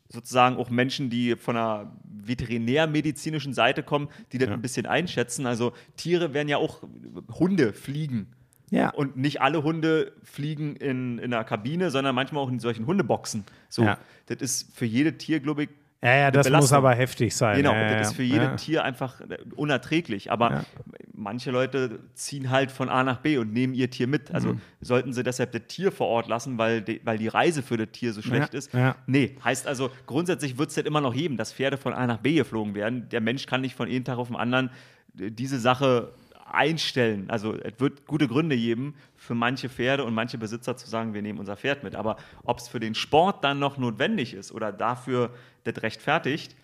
sozusagen 0.10 0.58
auch 0.58 0.70
Menschen, 0.70 1.10
die 1.10 1.36
von 1.38 1.56
einer 1.56 1.96
veterinärmedizinischen 2.04 3.54
Seite 3.54 3.84
kommen, 3.84 4.10
die 4.34 4.38
das 4.38 4.50
ein 4.50 4.62
bisschen 4.62 4.86
einschätzen. 4.86 5.46
Also 5.46 5.72
Tiere 5.96 6.34
werden 6.34 6.50
ja 6.50 6.58
auch 6.58 6.84
Hunde 7.32 7.72
fliegen. 7.74 8.34
Ja. 8.72 8.90
Und 8.91 9.18
nicht 9.18 9.41
alle 9.41 9.64
Hunde 9.64 10.12
fliegen 10.24 10.76
in, 10.76 11.18
in 11.20 11.34
einer 11.34 11.44
Kabine, 11.44 11.90
sondern 11.91 12.14
manchmal 12.16 12.44
auch 12.44 12.50
in 12.50 12.60
solchen 12.60 12.86
Hundeboxen. 12.86 13.44
So, 13.70 13.84
Ja. 13.84 13.98
das 14.28 14.38
ist 14.41 14.76
für 14.78 14.86
jedes 14.86 15.18
Tier, 15.18 15.40
glaube 15.40 15.64
ich, 15.64 15.70
Ja, 16.02 16.16
ja, 16.16 16.32
das 16.32 16.46
muss 16.46 16.54
Belastung. 16.54 16.78
aber 16.78 16.96
heftig 16.96 17.36
sein. 17.36 17.58
Genau, 17.58 17.74
ja, 17.74 17.98
das 17.98 18.10
ist 18.12 18.16
für 18.16 18.24
jedes 18.24 18.48
ja. 18.48 18.56
Tier 18.56 18.84
einfach 18.86 19.20
unerträglich. 19.56 20.32
Aber 20.32 20.52
Ja. 20.52 20.66
manche 21.14 21.52
Leute 21.52 22.00
ziehen 22.14 22.50
halt 22.50 22.72
von 22.72 22.88
A 22.90 23.04
nach 23.04 23.18
B 23.20 23.38
und 23.38 23.52
nehmen 23.52 23.74
ihr 23.74 23.90
Tier 23.90 24.08
mit. 24.08 24.32
Also 24.34 24.54
Mhm. 24.54 24.62
sollten 24.82 25.12
sie 25.14 25.24
deshalb 25.24 25.52
das 25.52 25.64
Tier 25.68 25.91
vor 25.91 26.08
Ort 26.08 26.28
lassen, 26.30 26.58
weil 26.58 26.82
die, 26.82 27.02
weil 27.04 27.18
die 27.18 27.28
Reise 27.28 27.62
für 27.64 27.76
das 27.78 27.90
Tier 27.91 28.14
so 28.14 28.22
schlecht 28.22 28.54
ist. 28.54 28.74
ja. 28.74 28.96
Nee, 29.08 29.36
heißt 29.44 29.68
also, 29.68 29.90
grundsätzlich 30.06 30.58
wird 30.58 30.70
es 30.70 30.76
das 30.76 30.86
immer 30.86 31.02
noch 31.02 31.14
geben, 31.14 31.36
dass 31.36 31.52
Pferde 31.54 31.76
von 31.78 31.94
A 31.94 32.08
nach 32.08 32.20
B 32.20 32.36
geflogen 32.36 32.76
werden. 32.76 33.10
Der 33.10 33.20
Mensch 33.22 33.46
kann 33.46 33.60
nicht 33.62 33.76
von 33.76 33.90
einem 33.90 34.04
Tag 34.06 34.18
auf 34.20 34.28
den 34.28 34.38
anderen 34.38 34.70
diese 35.14 35.60
Sache 35.60 36.14
einstellen. 36.54 37.30
Also 37.30 37.56
es 37.56 37.80
wird 37.80 38.06
gute 38.06 38.28
Gründe 38.28 38.56
geben 38.56 38.96
für 39.16 39.36
manche 39.36 39.70
Pferde 39.70 40.04
und 40.04 40.14
manche 40.14 40.38
Besitzer 40.38 40.78
zu 40.78 40.90
sagen, 40.90 41.14
wir 41.14 41.22
nehmen 41.22 41.40
unser 41.40 41.58
Pferd 41.58 41.84
mit. 41.84 41.96
Aber 41.96 42.18
ob 42.44 42.60
es 42.60 42.68
für 42.68 42.80
den 42.80 42.96
Sport 42.96 43.44
dann 43.44 43.60
noch 43.60 43.78
notwendig 43.78 44.34
ist 44.34 44.52
oder 44.52 44.72
dafür 44.72 45.32
das 45.64 45.82
rechtfertigt, 45.84 46.56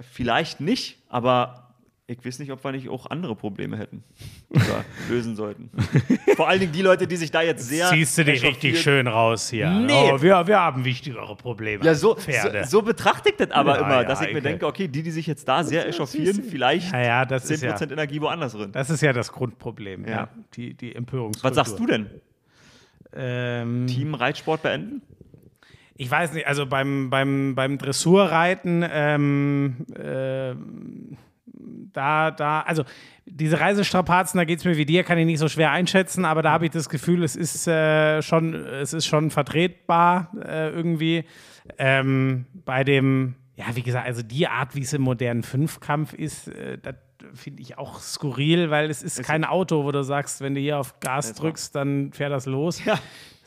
Vielleicht 0.00 0.60
nicht, 0.60 0.98
aber 1.08 1.61
ich 2.12 2.24
weiß 2.24 2.38
nicht, 2.38 2.52
ob 2.52 2.62
wir 2.64 2.72
nicht 2.72 2.88
auch 2.88 3.06
andere 3.10 3.34
Probleme 3.34 3.76
hätten 3.76 4.02
oder 4.50 4.84
lösen 5.08 5.36
sollten. 5.36 5.70
Vor 6.36 6.48
allen 6.48 6.60
Dingen 6.60 6.72
die 6.72 6.82
Leute, 6.82 7.06
die 7.06 7.16
sich 7.16 7.30
da 7.30 7.42
jetzt 7.42 7.68
sehr. 7.68 7.88
Ziehst 7.88 8.16
du 8.18 8.24
dich 8.24 8.42
richtig 8.42 8.80
schön 8.80 9.06
raus 9.06 9.50
hier. 9.50 9.70
Nee. 9.70 10.12
Oh, 10.12 10.20
wir, 10.22 10.46
wir 10.46 10.60
haben 10.60 10.84
wichtigere 10.84 11.34
Probleme. 11.36 11.84
Ja, 11.84 11.94
so, 11.94 12.14
Pferde. 12.14 12.64
so, 12.64 12.80
so 12.80 12.82
betrachte 12.82 13.30
ich 13.30 13.36
das 13.36 13.50
aber 13.50 13.76
Ja, 13.76 13.84
immer, 13.86 14.02
ja, 14.02 14.04
dass 14.04 14.20
ich 14.20 14.32
mir 14.32 14.42
denke, 14.42 14.66
okay, 14.66 14.88
die, 14.88 15.02
die 15.02 15.10
sich 15.10 15.26
jetzt 15.26 15.46
da 15.48 15.64
sehr 15.64 15.86
echauffieren, 15.88 16.42
vielleicht 16.42 16.92
Ja, 16.92 17.00
ja, 17.02 17.24
das 17.24 17.50
10% 17.50 17.52
ist 17.54 17.62
ja- 17.62 17.90
Energie 17.90 18.20
woanders 18.20 18.52
drin. 18.52 18.72
Das 18.72 18.90
ist 18.90 19.00
ja 19.00 19.12
das 19.12 19.32
Grundproblem, 19.32 20.04
ja. 20.06 20.10
Ja. 20.10 20.28
Die, 20.54 20.74
die 20.74 20.94
Empörungskultur. 20.94 21.50
Was 21.50 21.56
sagst 21.56 21.78
du 21.78 21.86
denn? 21.86 22.06
Ähm, 23.14 23.86
Team 23.86 24.14
Reitsport 24.14 24.62
beenden? 24.62 25.02
ich 26.02 26.10
weiß 26.10 26.32
nicht, 26.32 26.46
also 26.46 26.66
beim, 26.66 27.10
beim, 27.10 27.54
beim 27.54 27.78
Dressurreiten, 27.78 28.84
ähm, 28.90 29.86
ähm, 29.96 31.16
da, 31.92 32.30
da, 32.30 32.60
also 32.60 32.84
diese 33.24 33.60
Reisestrapazen, 33.60 34.38
da 34.38 34.44
geht 34.44 34.58
es 34.58 34.64
mir 34.64 34.76
wie 34.76 34.86
dir, 34.86 35.04
kann 35.04 35.18
ich 35.18 35.26
nicht 35.26 35.38
so 35.38 35.48
schwer 35.48 35.70
einschätzen, 35.70 36.24
aber 36.24 36.42
da 36.42 36.52
habe 36.52 36.64
ich 36.64 36.70
das 36.70 36.88
Gefühl, 36.88 37.22
es 37.22 37.36
ist, 37.36 37.66
äh, 37.66 38.20
schon, 38.22 38.54
es 38.54 38.92
ist 38.92 39.06
schon 39.06 39.30
vertretbar 39.30 40.32
äh, 40.44 40.70
irgendwie. 40.70 41.24
Ähm, 41.78 42.46
bei 42.64 42.82
dem, 42.82 43.36
ja, 43.56 43.66
wie 43.74 43.82
gesagt, 43.82 44.06
also 44.06 44.22
die 44.22 44.48
Art, 44.48 44.74
wie 44.74 44.80
es 44.80 44.92
im 44.92 45.02
modernen 45.02 45.42
Fünfkampf 45.42 46.12
ist, 46.12 46.48
äh, 46.48 46.78
das 46.78 46.96
finde 47.34 47.62
ich 47.62 47.78
auch 47.78 48.00
skurril, 48.00 48.70
weil 48.70 48.90
es 48.90 49.02
ist 49.02 49.22
kein 49.22 49.44
Auto, 49.44 49.84
wo 49.84 49.92
du 49.92 50.02
sagst, 50.02 50.40
wenn 50.40 50.54
du 50.54 50.60
hier 50.60 50.78
auf 50.78 50.98
Gas 51.00 51.34
drückst, 51.34 51.74
dann 51.74 52.12
fährt 52.12 52.32
das 52.32 52.46
los. 52.46 52.84
Ja. 52.84 52.98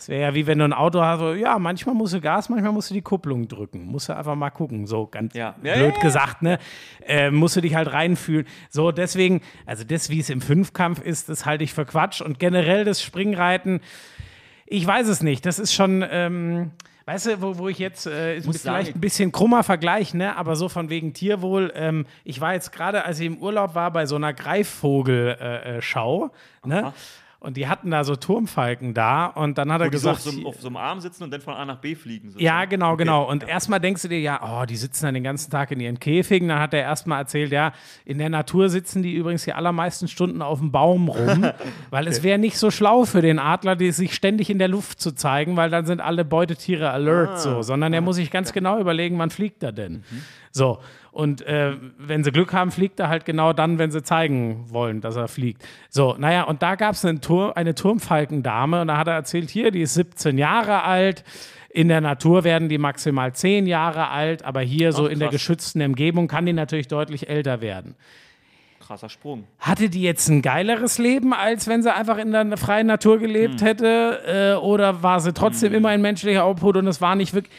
Das 0.06 0.10
wäre 0.10 0.22
ja 0.22 0.36
wie 0.36 0.46
wenn 0.46 0.60
du 0.60 0.66
ein 0.66 0.74
Auto 0.74 1.02
hast, 1.02 1.18
so, 1.20 1.34
ja, 1.34 1.58
manchmal 1.58 1.96
musst 1.96 2.14
du 2.14 2.22
Gas, 2.22 2.48
manchmal 2.50 2.72
musst 2.72 2.92
du 2.92 2.94
die 2.94 3.02
Kupplung 3.02 3.48
drücken. 3.48 3.88
Musst 3.88 4.08
du 4.08 4.16
einfach 4.16 4.36
mal 4.36 4.52
gucken, 4.52 4.86
so 4.86 5.08
ganz 5.08 5.34
Ja. 5.34 5.54
Blöd 5.60 5.96
ja, 5.96 6.00
gesagt, 6.00 6.44
ne? 6.44 6.60
Äh, 7.08 7.32
musst 7.32 7.56
du 7.56 7.62
dich 7.62 7.74
halt 7.74 7.92
reinfühlen. 7.92 8.46
So, 8.70 8.92
deswegen, 8.92 9.42
also 9.66 9.84
das, 9.84 10.12
wie 10.12 10.20
es 10.20 10.30
im 10.30 10.42
Fünfkampf 10.42 11.02
ist, 11.02 11.28
das 11.28 11.48
halte 11.48 11.64
ich 11.64 11.74
für 11.74 11.86
Quatsch. 11.86 12.22
Und 12.22 12.38
generell 12.38 12.86
das 12.86 13.02
Springreiten, 13.02 13.80
ich 14.68 14.86
weiß 14.86 15.08
es 15.08 15.24
nicht. 15.24 15.44
Das 15.48 15.58
ist 15.58 15.74
schon, 15.74 16.06
ähm, 16.08 16.70
weißt 17.06 17.26
du, 17.26 17.42
wo, 17.42 17.58
wo 17.58 17.68
ich 17.68 17.80
jetzt, 17.80 18.06
äh, 18.06 18.38
ist 18.38 18.46
vielleicht 18.46 18.62
sagen- 18.64 18.92
ein 18.94 19.02
bisschen 19.02 19.32
krummer 19.32 19.64
Vergleich, 19.64 20.14
ne? 20.14 20.38
Aber 20.38 20.56
so 20.56 20.70
von 20.70 20.92
wegen 20.92 21.14
Tierwohl. 21.14 21.74
Ähm, 21.76 22.06
ich 22.24 22.42
war 22.42 22.54
jetzt 22.54 22.72
gerade, 22.72 23.06
als 23.06 23.20
ich 23.20 23.26
im 23.26 23.38
Urlaub 23.40 23.74
war, 23.74 23.90
bei 23.92 24.06
so 24.06 24.18
einer 24.18 24.34
Greifvogelschau, 24.34 26.26
äh, 26.26 26.30
äh, 26.64 26.68
ne? 26.68 26.94
Und 27.46 27.58
die 27.58 27.68
hatten 27.68 27.92
da 27.92 28.04
so 28.04 28.16
Turmfalken 28.16 28.94
da 28.94 29.28
und 29.28 29.58
dann 29.58 29.72
hat 29.72 29.80
er 29.82 29.88
Wo 29.88 29.98
so 29.98 30.10
gesagt, 30.10 30.28
auf, 30.28 30.34
so, 30.34 30.46
auf 30.48 30.56
so 30.62 30.68
einem 30.68 30.78
Arm 30.78 31.00
sitzen 31.00 31.24
und 31.24 31.32
dann 31.32 31.42
von 31.42 31.54
A 31.54 31.64
nach 31.66 31.78
B 31.78 31.94
fliegen. 31.96 32.30
sozusagen. 32.32 32.44
ja, 32.44 32.66
genau, 32.66 32.94
Okay. 32.94 33.04
genau. 33.04 33.30
Und 33.30 33.48
erstmal 33.48 33.80
denkst 33.80 34.02
du 34.02 34.08
dir, 34.08 34.20
ja, 34.20 34.40
oh, 34.44 34.66
die 34.66 34.76
sitzen 34.76 35.06
dann 35.06 35.14
den 35.14 35.24
ganzen 35.24 35.52
Tag 35.52 35.72
in 35.72 35.80
ihren 35.80 36.00
Käfigen. 36.00 36.48
Dann 36.50 36.60
hat 36.60 36.74
er 36.74 36.82
erstmal 36.82 37.20
erzählt, 37.20 37.52
ja, 37.52 37.72
in 38.04 38.18
der 38.18 38.30
Natur 38.30 38.70
sitzen 38.70 39.04
die 39.04 39.14
übrigens 39.14 39.44
die 39.44 39.54
allermeisten 39.54 40.08
Stunden 40.08 40.42
auf 40.42 40.60
dem 40.60 40.72
Baum 40.72 41.08
rum, 41.08 41.46
weil 41.92 42.08
es 42.08 42.24
wäre 42.24 42.40
nicht 42.40 42.58
so 42.58 42.72
schlau 42.72 43.06
für 43.06 43.22
den 43.22 43.38
Adler, 43.40 43.76
die 43.76 43.92
sich 43.92 44.16
ständig 44.16 44.50
in 44.50 44.58
der 44.60 44.68
Luft 44.68 45.00
zu 45.00 45.12
zeigen, 45.12 45.56
weil 45.56 45.70
dann 45.70 45.86
sind 45.86 46.02
alle 46.02 46.26
Beutetiere 46.26 46.90
alert, 46.90 47.30
Ah. 47.30 47.38
so, 47.38 47.62
sondern 47.62 47.94
er 47.94 48.02
muss 48.02 48.16
sich 48.18 48.32
ganz 48.32 48.54
genau 48.54 48.80
überlegen, 48.80 49.18
wann 49.20 49.30
fliegt 49.30 49.62
er 49.64 49.72
denn. 49.72 50.04
Mhm. 50.10 50.22
So. 50.52 50.80
Und 51.16 51.44
äh, 51.44 51.78
wenn 51.98 52.26
sie 52.26 52.32
Glück 52.34 52.52
haben, 52.52 52.72
fliegt 52.72 53.00
er 53.00 53.08
halt 53.08 53.24
genau 53.24 53.54
dann, 53.54 53.80
wenn 53.80 53.90
sie 53.90 54.04
zeigen 54.04 54.66
wollen, 54.68 55.00
dass 55.00 55.16
er 55.16 55.30
fliegt. 55.30 55.66
So, 55.90 56.14
naja, 56.20 56.44
und 56.44 56.62
da 56.62 56.76
gab 56.76 56.96
es 56.96 57.06
eine, 57.06 57.22
Tur 57.22 57.56
eine 57.56 57.74
Turmfalkendame 57.74 58.82
und 58.82 58.90
da 58.90 58.98
hat 58.98 59.08
er 59.08 59.14
erzählt, 59.14 59.50
hier, 59.50 59.72
die 59.72 59.80
ist 59.80 59.94
17 59.94 60.38
Jahre 60.38 60.84
alt. 60.84 61.24
In 61.70 61.88
der 61.88 62.02
Natur 62.02 62.44
werden 62.44 62.68
die 62.68 62.78
maximal 62.78 63.32
10 63.32 63.66
Jahre 63.66 64.10
alt, 64.10 64.44
aber 64.44 64.60
hier 64.60 64.92
so 64.92 65.06
Ach, 65.06 65.10
in 65.10 65.20
der 65.20 65.30
krass. 65.30 65.36
geschützten 65.36 65.82
Umgebung 65.84 66.28
kann 66.28 66.46
die 66.46 66.52
natürlich 66.52 66.90
deutlich 66.90 67.30
älter 67.30 67.62
werden. 67.62 67.96
Krasser 68.86 69.08
Sprung. 69.08 69.46
Hatte 69.60 69.90
die 69.90 70.02
jetzt 70.02 70.28
ein 70.28 70.42
geileres 70.42 70.98
Leben, 70.98 71.34
als 71.34 71.70
wenn 71.70 71.82
sie 71.82 71.96
einfach 71.96 72.18
in 72.18 72.34
der 72.34 72.58
freien 72.58 72.88
Natur 72.88 73.20
gelebt 73.20 73.62
hätte? 73.62 74.58
Äh, 74.58 74.62
oder 74.62 75.02
war 75.02 75.22
sie 75.22 75.32
trotzdem 75.32 75.74
immer 75.74 75.96
in 75.96 76.02
menschlicher 76.02 76.46
Obhut 76.46 76.76
und 76.76 76.88
es 76.88 77.00
war 77.00 77.16
nicht 77.16 77.34
wirklich. 77.34 77.54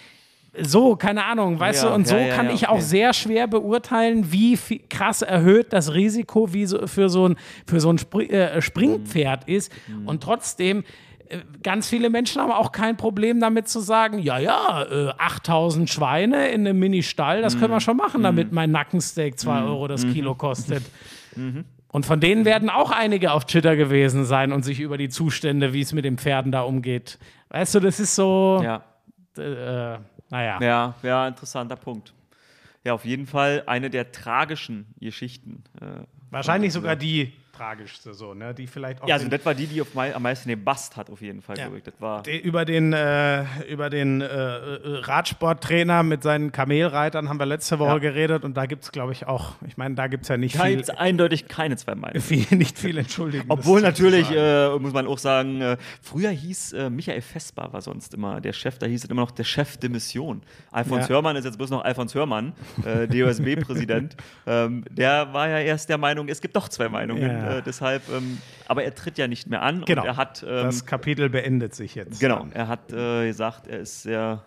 So, 0.63 0.97
keine 0.97 1.25
Ahnung, 1.25 1.59
weißt 1.61 1.83
Ja, 1.85 1.89
du, 1.91 1.95
und 1.95 2.07
so 2.09 2.15
ja, 2.17 2.29
ja, 2.29 2.35
kann 2.37 2.47
ja, 2.47 2.53
ich 2.53 2.69
auch 2.69 2.75
okay. 2.75 2.83
sehr 2.83 3.13
schwer 3.13 3.47
beurteilen, 3.47 4.33
wie 4.33 4.57
viel, 4.57 4.81
krass 4.89 5.23
erhöht 5.23 5.73
das 5.73 5.93
Risiko 5.95 6.53
wie 6.53 6.67
so, 6.67 6.87
für 6.87 7.09
so 7.09 7.29
ein, 7.29 7.37
für 7.67 7.81
so 7.81 7.91
ein 7.91 7.99
Spri 7.99 8.27
äh, 8.27 8.61
Springpferd 8.63 9.49
ist. 9.49 9.71
Und 10.07 10.23
trotzdem, 10.23 10.85
äh, 11.29 11.39
ganz 11.63 11.89
viele 11.89 12.09
Menschen 12.11 12.41
haben 12.41 12.53
auch 12.53 12.73
kein 12.73 12.97
Problem 12.97 13.41
damit 13.41 13.69
zu 13.69 13.81
sagen, 13.81 14.19
ja, 14.19 14.39
ja, 14.39 14.85
äh, 14.91 15.09
8000 15.19 15.91
Schweine 15.91 16.49
in 16.49 16.67
einem 16.67 16.79
Mini-Stall, 16.79 17.43
das 17.43 17.59
können 17.59 17.73
wir 17.73 17.81
schon 17.81 17.97
machen, 17.97 18.23
damit 18.23 18.53
mein 18.53 18.71
Nackensteak 18.71 19.39
2 19.39 19.63
Euro 19.65 19.89
das 19.89 20.07
Kilo 20.07 20.35
kostet. 20.35 20.83
Und 21.89 22.05
von 22.05 22.21
denen 22.21 22.45
werden 22.45 22.69
auch 22.69 22.91
einige 22.91 23.33
auf 23.33 23.45
Twitter 23.47 23.75
gewesen 23.77 24.25
sein 24.25 24.53
und 24.53 24.65
sich 24.65 24.81
über 24.81 24.99
die 24.99 25.09
Zustände, 25.09 25.73
wie 25.73 25.81
es 25.81 25.93
mit 25.95 26.05
den 26.05 26.19
Pferden 26.19 26.53
da 26.53 26.63
umgeht. 26.63 27.19
Weißt 27.49 27.75
du, 27.75 27.81
das 27.81 28.01
ist 28.01 28.15
so, 28.15 28.61
Ja. 28.63 28.83
äh, 29.39 29.99
naja. 30.31 30.59
Ja, 30.61 30.95
ja, 31.03 31.29
interessanter 31.29 31.77
Punkt. 31.77 32.13
Ja, 32.85 32.95
auf 32.95 33.05
jeden 33.05 33.27
Fall 33.27 33.65
eine 33.67 33.91
der 33.91 34.13
tragischen 34.13 34.87
Geschichten. 35.01 35.65
Äh, 35.81 36.05
Wahrscheinlich 36.31 36.73
sogar 36.73 36.97
die 36.97 37.33
tragischste, 37.57 38.15
so, 38.15 38.35
ne? 38.35 38.55
Die 38.55 38.67
vielleicht 38.67 39.03
auch 39.03 39.09
ja, 39.09 39.15
also 39.15 39.29
das 39.29 39.45
war 39.45 39.55
die, 39.55 39.67
die 39.67 39.81
auf 39.81 39.95
mei 39.95 40.15
am 40.15 40.23
meisten 40.23 40.49
den 40.49 40.63
Bast 40.63 40.97
hat, 40.97 41.11
auf 41.11 41.21
jeden 41.21 41.43
Fall, 41.43 41.59
Ja. 41.59 41.69
Das 41.85 41.95
war. 42.01 42.23
über 42.27 42.65
den, 42.65 42.93
äh, 42.93 43.45
über 43.69 43.91
den 43.91 44.21
äh, 44.21 44.25
äh, 44.27 44.79
Radsporttrainer 45.01 46.03
mit 46.03 46.23
seinen 46.23 46.53
Kamelreitern 46.53 47.29
haben 47.29 47.39
wir 47.39 47.47
letzte 47.47 47.79
Woche 47.79 47.91
Ja. 47.93 47.99
geredet 47.99 48.45
und 48.45 48.57
da 48.57 48.67
gibt 48.67 48.85
es, 48.85 48.93
glaube 48.93 49.13
ich, 49.13 49.27
auch, 49.27 49.55
ich 49.67 49.77
meine, 49.77 49.95
da 49.95 50.07
gibt 50.07 50.23
es 50.25 50.29
ja 50.29 50.37
nicht 50.37 50.55
Da 50.59 50.65
viel, 50.65 50.77
gibt 50.77 50.89
es 50.89 50.91
eindeutig 50.91 51.49
keine 51.49 51.77
zwei 51.77 51.95
Meinungen. 51.95 52.21
viel, 52.23 52.47
nicht 52.57 52.79
viel 52.79 52.99
Entschuldigung. 52.99 53.47
Obwohl 53.49 53.81
natürlich, 53.81 54.31
äh, 54.31 54.79
muss 54.79 54.93
man 54.93 55.07
auch 55.07 55.19
sagen, 55.19 55.61
äh, 55.61 55.77
früher 56.03 56.31
hieß 56.31 56.73
äh, 56.75 56.91
Michael 56.91 57.21
Vesper 57.23 57.73
war 57.73 57.83
sonst 57.83 58.15
immer 58.15 58.41
der 58.41 58.53
Chef, 58.53 58.79
da 58.79 58.87
hieß 58.87 59.05
es 59.05 59.11
immer 59.11 59.23
noch 59.23 59.31
der 59.31 59.45
Chef 59.45 59.77
de 59.77 59.89
Mission. 59.91 60.43
Alfons 60.71 61.09
Ja. 61.09 61.15
Hörmann 61.15 61.37
ist 61.37 61.45
jetzt 61.45 61.57
bloß 61.59 61.71
noch 61.71 61.85
Alfons 61.85 62.15
Hörmann, 62.15 62.53
DOSB-Präsident. 63.11 64.17
ähm, 64.47 64.85
der 64.91 65.33
war 65.33 65.49
ja 65.49 65.59
erst 65.61 65.89
der 65.89 65.99
Meinung, 65.99 66.29
es 66.29 66.41
gibt 66.41 66.57
doch 66.57 66.69
zwei 66.69 66.89
Meinungen. 66.89 67.23
Ja. 67.23 67.46
Äh, 67.47 67.63
deshalb, 67.63 68.03
ähm, 68.11 68.39
aber 68.69 68.85
er 68.85 68.95
tritt 68.95 69.19
ja 69.19 69.29
nicht 69.29 69.49
mehr 69.49 69.63
an 69.63 69.85
Genau. 69.85 70.03
und 70.03 70.09
er 70.09 70.17
hat 70.17 70.43
ähm, 70.43 70.49
das 70.65 70.85
Kapitel 70.87 71.29
beendet 71.31 71.75
sich 71.75 71.95
jetzt. 71.95 72.21
Genau, 72.21 72.47
er 72.53 72.69
hat 72.69 72.93
äh, 72.93 73.27
gesagt, 73.27 73.67
er 73.67 73.81
ist 73.81 74.03
sehr, 74.03 74.43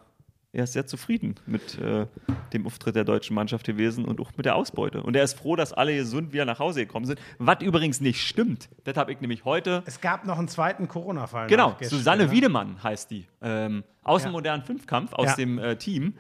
er 0.52 0.64
ist 0.64 0.74
sehr 0.74 0.88
zufrieden 0.88 1.36
mit 1.46 1.78
äh, 1.80 2.08
dem 2.54 2.66
Auftritt 2.66 2.96
der 2.96 3.04
deutschen 3.04 3.36
Mannschaft 3.36 3.66
gewesen 3.66 4.06
und 4.06 4.20
auch 4.20 4.32
mit 4.36 4.46
der 4.46 4.56
Ausbeute. 4.56 5.04
Und 5.04 5.16
er 5.16 5.24
ist 5.24 5.38
froh, 5.38 5.56
dass 5.56 5.74
alle 5.74 5.96
gesund 5.96 6.34
wieder 6.34 6.46
nach 6.46 6.60
Hause 6.60 6.82
gekommen 6.86 7.06
sind. 7.06 7.20
Was 7.38 7.62
übrigens 7.62 8.02
nicht 8.02 8.26
stimmt. 8.26 8.70
Das 8.84 8.98
habe 8.98 9.12
ich 9.12 9.22
nämlich 9.22 9.46
heute. 9.46 9.84
Es 9.86 10.02
gab 10.02 10.26
noch 10.26 10.40
einen 10.40 10.48
zweiten 10.48 10.88
Corona-Fall. 10.88 11.48
Genau, 11.48 11.70
nachgestern, 11.70 11.98
Susanne 12.00 12.26
ne? 12.26 12.32
Wiedemann 12.32 12.82
heißt 12.84 13.12
die. 13.12 13.28
Ähm, 13.42 13.84
aus 14.04 14.24
dem 14.24 14.30
Ja. 14.30 14.32
modernen 14.34 14.64
Fünfkampf, 14.64 15.14
aus 15.14 15.28
Ja. 15.28 15.36
dem 15.36 15.60
äh, 15.60 15.76
Team. 15.76 16.16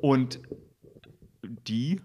Und 0.00 0.40
die, 1.66 2.00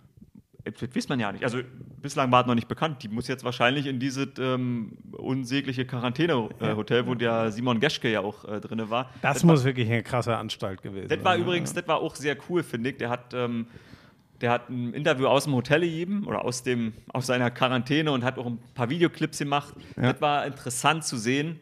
weiß 0.95 1.09
man 1.09 1.19
ja 1.19 1.31
nicht. 1.31 1.43
Also 1.43 1.59
bislang 2.01 2.31
war 2.31 2.41
es 2.41 2.47
noch 2.47 2.55
nicht 2.55 2.67
bekannt. 2.67 3.03
Die 3.03 3.09
muss 3.09 3.27
jetzt 3.27 3.43
wahrscheinlich 3.43 3.85
in 3.87 3.99
dieses 3.99 4.27
ähm, 4.39 4.97
unsägliche 5.11 5.85
Quarantäne-Hotel, 5.85 7.05
wo 7.07 7.15
der 7.15 7.51
Simon 7.51 7.79
Geschke 7.79 8.11
ja 8.11 8.21
auch 8.21 8.45
äh, 8.45 8.59
drin 8.59 8.89
war. 8.89 9.09
Das 9.21 9.43
war- 9.43 9.51
muss 9.51 9.63
wirklich 9.63 9.87
eine 9.89 10.03
krasse 10.03 10.35
Anstalt 10.37 10.81
gewesen 10.81 11.07
das 11.09 11.23
war 11.23 11.33
sein. 11.33 11.41
übrigens, 11.41 11.73
das 11.73 11.87
war 11.87 11.97
auch 11.97 12.15
sehr 12.15 12.37
cool, 12.49 12.63
finde 12.63 12.89
ich. 12.91 12.97
Der 12.97 13.09
hat, 13.09 13.33
ähm, 13.33 13.67
der 14.41 14.51
hat 14.51 14.69
ein 14.69 14.93
Interview 14.93 15.27
aus 15.27 15.45
dem 15.45 15.53
Hotel 15.55 15.81
gegeben 15.81 16.25
oder 16.27 16.45
aus, 16.45 16.63
dem, 16.63 16.93
aus 17.13 17.25
seiner 17.27 17.49
Quarantäne 17.51 18.11
und 18.11 18.23
hat 18.23 18.37
auch 18.37 18.45
ein 18.45 18.59
paar 18.75 18.89
Videoclips 18.89 19.39
gemacht. 19.39 19.73
Das 19.95 20.21
war 20.21 20.45
interessant 20.45 21.03
zu 21.03 21.17
sehen, 21.17 21.59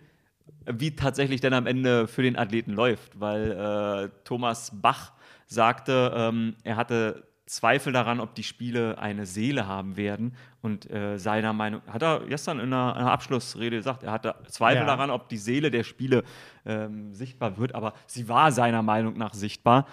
wie 0.65 0.95
tatsächlich 0.95 1.41
dann 1.41 1.53
am 1.53 1.67
Ende 1.67 2.07
für 2.07 2.21
den 2.23 2.35
Athleten 2.37 2.71
läuft, 2.71 3.19
weil 3.19 3.51
äh, 3.51 4.09
Thomas 4.23 4.71
Bach 4.81 5.13
sagte, 5.47 6.11
ähm, 6.15 6.55
er 6.63 6.75
hatte 6.75 7.27
Zweifel 7.45 7.93
daran, 7.93 8.19
ob 8.19 8.33
die 8.33 8.43
Spiele 8.43 8.97
eine 8.97 9.25
Seele 9.25 9.67
haben 9.67 9.97
werden. 9.97 10.35
Und 10.61 10.89
äh, 10.89 11.17
seiner 11.19 11.53
Meinung, 11.53 11.81
hat 11.87 12.01
er 12.01 12.21
gestern 12.27 12.59
in 12.59 12.73
einer, 12.73 12.95
einer 12.95 13.11
Abschlussrede 13.11 13.77
gesagt, 13.77 14.01
er 14.03 14.11
hatte 14.11 14.35
Zweifel 14.47 14.81
Ja. 14.81 14.85
daran, 14.85 15.11
ob 15.11 15.29
die 15.29 15.37
Seele 15.37 15.69
der 15.69 15.83
Spiele 15.83 16.23
ähm, 16.65 17.13
sichtbar 17.13 17.57
wird, 17.57 17.75
aber 17.75 17.93
sie 18.07 18.27
war 18.27 18.51
seiner 18.51 18.81
Meinung 18.81 19.17
nach 19.17 19.33
sichtbar. 19.35 19.85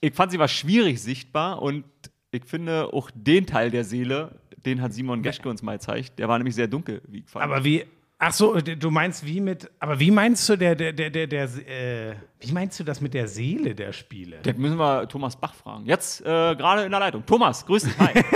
Ich 0.00 0.14
fand, 0.14 0.32
sie 0.32 0.38
war 0.38 0.48
schwierig 0.48 1.02
sichtbar 1.02 1.60
und 1.60 1.84
ich 2.30 2.44
finde 2.46 2.88
auch 2.92 3.10
den 3.14 3.46
Teil 3.46 3.70
der 3.70 3.84
Seele, 3.84 4.40
den 4.64 4.80
hat 4.80 4.94
Simon 4.94 5.22
Geschke 5.22 5.48
uns 5.50 5.60
mal 5.62 5.72
gezeigt, 5.76 6.18
der 6.18 6.28
war 6.28 6.38
nämlich 6.38 6.54
sehr 6.54 6.68
dunkel, 6.68 7.02
wie 7.08 7.18
ich 7.18 7.28
fand. 7.28 7.44
Aber 7.44 7.62
wie, 7.64 7.84
ach 8.22 8.32
so, 8.32 8.60
du 8.60 8.90
meinst 8.90 9.26
wie 9.26 9.40
mit, 9.40 9.70
aber 9.80 9.98
wie 9.98 10.10
meinst 10.10 10.48
du 10.48 10.56
der, 10.56 10.74
der, 10.74 10.92
der, 10.92 11.10
der, 11.10 11.26
der 11.26 11.44
äh, 11.44 12.14
wie 12.40 12.52
meinst 12.52 12.78
du 12.78 12.84
das 12.84 13.00
mit 13.00 13.14
der 13.14 13.26
Seele 13.26 13.74
der 13.74 13.92
Spiele? 13.92 14.38
das 14.42 14.56
müssen 14.56 14.78
wir 14.78 15.08
Thomas 15.08 15.36
Bach 15.36 15.54
fragen. 15.54 15.84
Jetzt 15.86 16.20
äh, 16.20 16.24
gerade 16.24 16.84
in 16.84 16.90
der 16.90 17.00
Leitung. 17.00 17.26
Thomas, 17.26 17.66
grüß 17.66 17.84
dich. 17.84 17.98
Hi. 17.98 18.24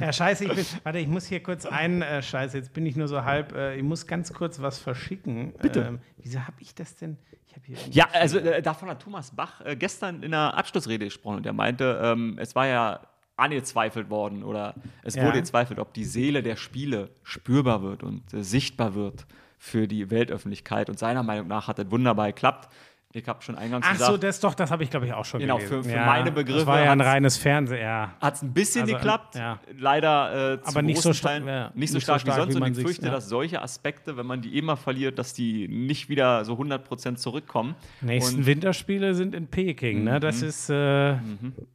Ja, 0.00 0.12
scheiße, 0.12 0.46
ich 0.46 0.54
bin, 0.54 0.66
warte, 0.82 0.98
ich 0.98 1.06
muss 1.06 1.26
hier 1.26 1.42
kurz 1.42 1.64
ein, 1.64 2.02
äh, 2.02 2.22
scheiße, 2.22 2.56
jetzt 2.56 2.72
bin 2.72 2.86
ich 2.86 2.96
nur 2.96 3.06
so 3.06 3.22
halb, 3.22 3.54
äh, 3.54 3.76
ich 3.76 3.82
muss 3.82 4.06
ganz 4.06 4.32
kurz 4.32 4.60
was 4.60 4.78
verschicken. 4.78 5.52
Bitte. 5.60 5.80
Ähm, 5.80 5.98
wieso 6.16 6.40
habe 6.40 6.56
ich 6.60 6.74
das 6.74 6.96
denn? 6.96 7.18
Ich 7.46 7.94
Ja, 7.94 8.08
also 8.12 8.38
äh, 8.38 8.62
davon 8.62 8.88
hat 8.88 9.00
Thomas 9.00 9.30
Bach 9.30 9.60
äh, 9.60 9.76
gestern 9.76 10.22
in 10.22 10.34
einer 10.34 10.56
Abschlussrede 10.56 11.04
gesprochen 11.04 11.36
und 11.36 11.46
er 11.46 11.52
meinte, 11.52 12.00
ähm, 12.02 12.36
es 12.40 12.54
war 12.54 12.66
ja 12.66 13.00
angezweifelt 13.40 14.10
worden 14.10 14.42
oder 14.44 14.74
es 15.02 15.14
Ja. 15.16 15.24
wurde 15.24 15.38
gezweifelt, 15.38 15.78
ob 15.78 15.92
die 15.94 16.04
Seele 16.04 16.42
der 16.42 16.56
Spiele 16.56 17.10
spürbar 17.22 17.82
wird 17.82 18.02
und 18.02 18.22
äh, 18.34 18.42
sichtbar 18.44 18.94
wird 18.94 19.26
für 19.58 19.86
die 19.88 20.10
Weltöffentlichkeit 20.10 20.88
und 20.88 20.98
seiner 20.98 21.22
Meinung 21.22 21.48
nach 21.48 21.68
hat 21.68 21.78
das 21.78 21.90
wunderbar 21.90 22.26
geklappt. 22.28 22.68
Ich 23.12 23.26
habe 23.26 23.42
schon 23.42 23.56
eingangs 23.56 23.84
Ach 23.88 23.92
gesagt, 23.94 24.10
so, 24.12 24.16
das 24.16 24.38
doch, 24.38 24.54
das 24.54 24.70
habe 24.70 24.84
ich 24.84 24.90
glaube 24.90 25.04
ich 25.04 25.12
auch 25.12 25.24
schon 25.24 25.40
Genau, 25.40 25.56
gelesen. 25.56 25.82
für- 25.82 25.90
für 25.90 25.96
meine 25.98 26.30
Begriffe 26.30 26.58
Das 26.58 26.66
war 26.68 26.80
ja 26.84 26.92
ein 26.92 27.00
reines 27.00 27.36
Fernsehen, 27.38 27.80
ja. 27.82 28.14
hat 28.20 28.34
es 28.36 28.42
ein 28.42 28.52
bisschen 28.54 28.82
Also, 28.82 28.94
geklappt, 28.94 29.34
ja. 29.34 29.58
leider 29.76 30.52
äh, 30.52 30.62
zu 30.62 30.68
Aber 30.68 30.82
nicht 30.82 31.02
so 31.02 31.12
Teilen 31.12 31.44
ja, 31.48 31.72
nicht 31.74 31.92
so 31.92 31.98
stark, 31.98 32.24
wie 32.24 32.30
sonst 32.30 32.54
wie 32.56 32.62
und 32.62 32.78
ich 32.78 32.84
fürchte, 32.84 33.06
ja. 33.06 33.10
dass 33.12 33.28
solche 33.28 33.60
Aspekte, 33.62 34.16
wenn 34.16 34.26
man 34.26 34.42
die 34.42 34.56
immer 34.56 34.76
verliert, 34.76 35.18
dass 35.18 35.34
die 35.34 35.66
nicht 35.66 36.08
wieder 36.08 36.44
so 36.44 36.54
100% 36.56 37.16
zurückkommen. 37.18 37.74
Nächsten 38.00 38.36
Und- 38.36 38.40
Mhm. 38.42 38.46
Winterspiele 38.46 39.14
sind 39.16 39.34
in 39.34 39.48
Peking. 39.48 40.04
Ne? 40.04 40.20
Das 40.20 40.40
ist 40.40 40.70
äh, 40.70 41.16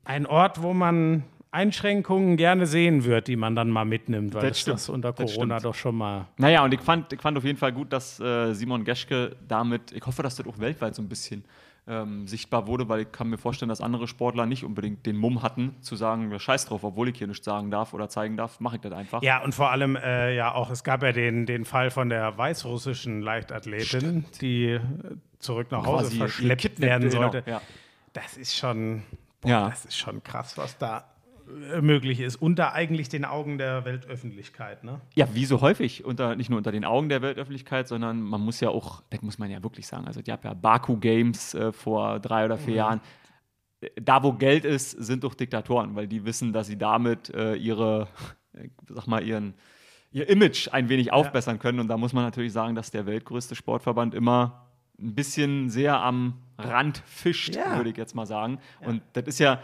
ein 0.05 0.25
Ort, 0.25 0.61
wo 0.63 0.73
man 0.73 1.25
Einschränkungen 1.55 2.37
gerne 2.37 2.67
sehen 2.67 3.05
wird, 3.05 3.27
die 3.27 3.35
man 3.35 3.55
dann 3.55 3.69
mal 3.69 3.85
mitnimmt, 3.85 4.33
weil 4.33 4.41
Das 4.41 4.49
das, 4.51 4.59
stimmt. 4.61 4.75
das 4.77 4.89
unter 4.89 5.11
Das 5.13 5.33
Corona 5.33 5.55
stimmt. 5.59 5.65
doch 5.65 5.75
schon 5.75 5.95
mal. 5.95 6.27
Naja, 6.37 6.63
und 6.63 6.73
ich 6.73 6.81
fand, 6.81 7.11
ich 7.13 7.21
fand 7.21 7.37
auf 7.37 7.43
jeden 7.45 7.57
Fall 7.57 7.71
gut, 7.73 7.91
dass 7.93 8.19
äh, 8.19 8.53
Simon 8.53 8.83
Geschke 8.83 9.35
damit, 9.47 9.91
ich 9.91 10.05
hoffe, 10.05 10.21
dass 10.23 10.35
das 10.35 10.45
auch 10.45 10.59
weltweit 10.59 10.93
so 10.95 11.01
ein 11.01 11.09
bisschen 11.09 11.43
ähm, 11.87 12.27
sichtbar 12.27 12.65
wurde, 12.65 12.89
weil 12.89 13.01
ich 13.01 13.11
kann 13.11 13.29
mir 13.29 13.37
vorstellen, 13.37 13.69
dass 13.69 13.79
andere 13.79 14.07
Sportler 14.07 14.45
nicht 14.47 14.63
unbedingt 14.63 15.05
den 15.05 15.15
Mumm 15.17 15.43
hatten, 15.43 15.75
zu 15.81 15.95
sagen, 15.95 16.37
scheiß 16.39 16.65
drauf, 16.65 16.83
obwohl 16.83 17.09
ich 17.09 17.17
hier 17.19 17.27
nichts 17.27 17.45
sagen 17.45 17.69
darf 17.69 17.93
oder 17.93 18.09
zeigen 18.09 18.37
darf, 18.37 18.59
mache 18.59 18.77
ich 18.77 18.81
das 18.81 18.91
einfach. 18.91 19.21
Ja, 19.21 19.43
und 19.43 19.53
vor 19.53 19.69
allem 19.71 19.95
äh, 19.95 20.35
ja 20.35 20.53
auch, 20.55 20.71
es 20.71 20.83
gab 20.83 21.03
ja 21.03 21.11
den, 21.11 21.45
den 21.45 21.63
Fall 21.63 21.91
von 21.91 22.09
der 22.09 22.35
weißrussischen 22.37 23.21
Leichtathletin, 23.21 24.25
die 24.41 24.65
äh, 24.71 24.79
zurück 25.39 25.67
nach 25.71 25.85
Hause 25.85 26.05
Quasi 26.05 26.17
verschleppt 26.17 26.79
werden 26.81 27.09
genau, 27.09 27.21
sollte. 27.31 27.49
ja. 27.49 27.61
Das 28.13 28.35
ist 28.37 28.55
schon, 28.57 29.03
boah, 29.41 29.49
Ja. 29.49 29.69
das 29.69 29.85
ist 29.85 29.97
schon 29.97 30.23
krass, 30.23 30.57
was 30.57 30.77
da 30.79 31.03
möglich 31.81 32.19
ist. 32.19 32.35
Unter 32.37 32.73
eigentlich 32.73 33.09
den 33.09 33.25
Augen 33.25 33.57
der 33.57 33.85
Weltöffentlichkeit. 33.85 34.83
Ne? 34.83 34.99
Ja, 35.15 35.27
wie 35.33 35.45
so 35.45 35.61
häufig, 35.61 36.03
unter, 36.05 36.35
nicht 36.35 36.49
nur 36.49 36.57
unter 36.57 36.71
den 36.71 36.85
Augen 36.85 37.09
der 37.09 37.21
Weltöffentlichkeit, 37.21 37.87
sondern 37.87 38.21
man 38.21 38.41
muss 38.41 38.59
ja 38.59 38.69
auch, 38.69 39.03
das 39.09 39.21
muss 39.21 39.37
man 39.37 39.49
ja 39.51 39.61
wirklich 39.63 39.87
sagen, 39.87 40.05
also 40.07 40.21
die 40.21 40.31
haben 40.31 40.41
ja 40.43 40.53
Baku 40.53 40.97
Games 40.97 41.53
äh, 41.53 41.71
vor 41.71 42.19
drei 42.19 42.45
oder 42.45 42.57
vier 42.57 42.75
Jahren. 42.75 43.01
Äh, 43.81 43.89
Da, 44.01 44.23
wo 44.23 44.33
Geld 44.33 44.65
ist, 44.65 44.91
sind 44.91 45.23
doch 45.23 45.33
Diktatoren, 45.35 45.95
weil 45.95 46.07
die 46.07 46.25
wissen, 46.25 46.53
dass 46.53 46.67
sie 46.67 46.77
damit 46.77 47.29
äh, 47.33 47.55
ihre, 47.55 48.07
äh, 48.53 48.69
sag 48.89 49.07
mal, 49.07 49.23
ihren, 49.23 49.53
ihr 50.11 50.27
Image 50.29 50.69
ein 50.71 50.89
wenig 50.89 51.11
aufbessern 51.13 51.59
können. 51.59 51.79
Und 51.79 51.87
da 51.89 51.97
muss 51.97 52.13
man 52.13 52.23
natürlich 52.23 52.53
sagen, 52.53 52.73
dass 52.73 52.89
der 52.89 53.05
weltgrößte 53.05 53.53
Sportverband 53.55 54.15
immer 54.15 54.61
ein 54.97 55.13
bisschen 55.13 55.69
sehr 55.69 55.99
am 55.99 56.35
Rand 56.57 57.03
fischt, 57.05 57.53
Ja. 57.57 57.75
würde 57.75 57.89
ich 57.89 57.97
jetzt 57.97 58.15
mal 58.15 58.25
sagen. 58.25 58.59
Und 58.79 59.01
das 59.11 59.25
ist 59.25 59.39
ja 59.39 59.59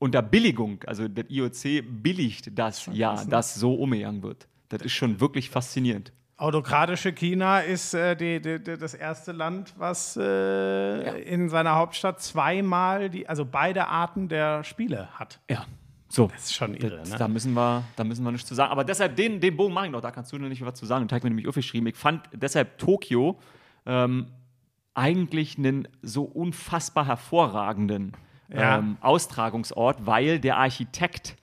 unter 0.00 0.22
Billigung, 0.22 0.82
also 0.86 1.06
das 1.06 1.26
IOC 1.28 1.84
billigt 2.02 2.58
das 2.58 2.88
ja, 2.92 3.22
dass 3.24 3.54
so 3.54 3.74
umgegangen 3.74 4.22
wird. 4.22 4.48
Das 4.70 4.82
ist 4.82 4.92
schon 4.92 5.20
wirklich 5.20 5.50
faszinierend. 5.50 6.12
Autokratische 6.38 7.12
China 7.12 7.60
ist 7.60 7.92
äh, 7.92 8.16
die, 8.16 8.40
die, 8.40 8.62
die, 8.62 8.78
das 8.78 8.94
erste 8.94 9.32
Land, 9.32 9.74
was 9.76 10.16
äh, 10.16 11.20
in 11.22 11.50
seiner 11.50 11.74
Hauptstadt 11.74 12.22
zweimal, 12.22 13.10
die, 13.10 13.28
also 13.28 13.44
beide 13.44 13.88
Arten 13.88 14.28
der 14.28 14.64
Spiele 14.64 15.10
hat. 15.18 15.38
Ja. 15.50 15.66
So. 16.08 16.28
Das 16.28 16.44
ist 16.44 16.54
schon 16.54 16.74
irre, 16.74 16.96
Das, 16.96 17.10
ne? 17.10 17.18
Da 17.18 17.28
müssen 17.28 17.52
wir, 17.52 17.84
da 17.94 18.02
müssen 18.02 18.24
wir 18.24 18.32
nichts 18.32 18.48
zu 18.48 18.54
sagen. 18.54 18.72
Aber 18.72 18.84
deshalb, 18.84 19.16
den, 19.16 19.38
den 19.38 19.54
Bogen 19.54 19.74
mache 19.74 19.86
ich 19.86 19.92
noch, 19.92 20.00
da 20.00 20.10
kannst 20.10 20.32
du 20.32 20.38
noch 20.38 20.48
nicht 20.48 20.64
was 20.64 20.74
zu 20.74 20.86
sagen. 20.86 21.04
Den 21.04 21.08
Teig 21.08 21.22
mir 21.22 21.30
nämlich 21.30 21.46
aufgeschrieben. 21.46 21.86
Ich 21.88 21.96
fand 21.96 22.22
deshalb 22.32 22.78
Tokio 22.78 23.38
ähm, 23.84 24.28
eigentlich 24.94 25.58
einen 25.58 25.86
so 26.00 26.24
unfassbar 26.24 27.06
hervorragenden 27.06 28.16
Ja. 28.52 28.78
ähm, 28.78 28.96
Austragungsort, 29.00 30.06
weil 30.06 30.38
der 30.40 30.56
Architekt 30.56 31.36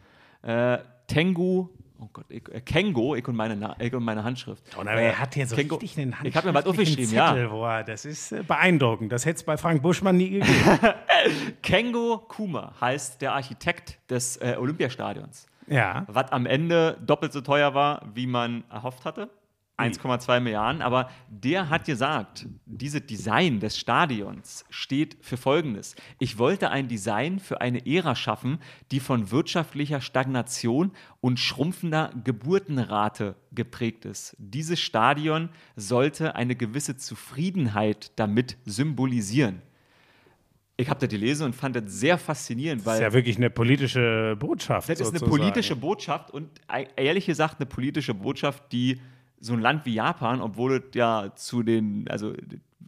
äh, 0.43 0.77
Tengu, 1.07 1.69
oh 1.99 2.07
Gott, 2.11 2.25
ich, 2.29 2.47
äh, 2.53 2.59
Kengo, 2.61 3.15
ich 3.15 3.27
und 3.27 3.35
meine, 3.35 3.75
ich 3.79 3.93
und 3.93 4.03
meine 4.03 4.23
Handschrift. 4.23 4.61
Und 4.77 4.87
aber 4.87 4.99
er 5.01 5.17
hat 5.19 5.33
hier 5.35 5.47
so 5.47 5.55
Kengo- 5.55 5.75
richtig 5.81 5.97
einen 5.99 6.15
Ich 6.23 6.35
habe 6.35 6.47
mir 6.49 6.53
was 6.53 6.65
aufgeschrieben, 6.65 7.13
ja. 7.13 7.29
Zettel, 7.29 7.49
er, 7.51 7.83
das 7.83 8.03
ist 8.05 8.31
äh, 8.33 8.43
beeindruckend. 8.43 9.11
Das 9.11 9.25
hätte 9.25 9.37
es 9.37 9.43
bei 9.43 9.55
Frank 9.57 9.81
Buschmann 9.81 10.17
nie 10.17 10.29
gegeben. 10.31 10.79
Kengo 11.61 12.17
Kuma 12.27 12.73
heißt 12.81 13.21
der 13.21 13.33
Architekt 13.33 13.97
des 14.09 14.37
äh, 14.37 14.55
Olympiastadions. 14.59 15.47
ja. 15.67 16.05
was 16.07 16.31
am 16.31 16.45
Ende 16.45 16.97
doppelt 17.05 17.33
so 17.33 17.41
teuer 17.41 17.73
war, 17.73 18.01
wie 18.13 18.27
man 18.27 18.63
erhofft 18.69 19.05
hatte. 19.05 19.29
1,2 19.77 20.39
Milliarden, 20.39 20.81
aber 20.81 21.11
der 21.29 21.69
hat 21.69 21.85
gesagt, 21.85 22.47
dieses 22.65 23.05
Design 23.05 23.59
des 23.59 23.77
Stadions 23.77 24.65
steht 24.71 25.17
für 25.21 25.37
Folgendes. 25.37 25.95
Ich 26.17 26.39
wollte 26.39 26.71
ein 26.71 26.87
Design 26.87 27.39
für 27.39 27.61
eine 27.61 27.85
Ära 27.85 28.15
schaffen, 28.15 28.57
die 28.91 28.99
von 28.99 29.29
wirtschaftlicher 29.29 30.01
Stagnation 30.01 30.91
und 31.21 31.39
schrumpfender 31.39 32.11
Geburtenrate 32.23 33.35
geprägt 33.51 34.05
ist. 34.05 34.35
Dieses 34.39 34.79
Stadion 34.79 35.49
sollte 35.75 36.35
eine 36.35 36.55
gewisse 36.55 36.97
Zufriedenheit 36.97 38.11
damit 38.15 38.57
symbolisieren. 38.65 39.61
Ich 40.79 40.89
habe 40.89 40.99
das 40.99 41.09
gelesen 41.09 41.45
und 41.45 41.55
fand 41.55 41.75
das 41.75 41.83
sehr 41.87 42.17
faszinierend, 42.17 42.85
weil 42.85 42.99
Das 42.99 43.07
ist 43.07 43.13
ja 43.13 43.13
wirklich 43.13 43.37
eine 43.37 43.49
politische 43.49 44.35
Botschaft. 44.39 44.89
das 44.89 44.99
ist 44.99 45.09
eine 45.09 45.19
politische 45.19 45.75
Botschaft 45.75 46.31
und 46.31 46.49
e- 46.71 46.87
ehrlich 46.95 47.25
gesagt 47.25 47.59
eine 47.59 47.65
politische 47.65 48.13
Botschaft, 48.13 48.71
die 48.71 48.99
so 49.39 49.53
ein 49.53 49.59
Land 49.59 49.85
wie 49.85 49.93
Japan, 49.93 50.41
obwohl 50.41 50.77
es 50.77 50.95
ja 50.95 51.33
zu 51.35 51.63
den, 51.63 52.07
also 52.09 52.33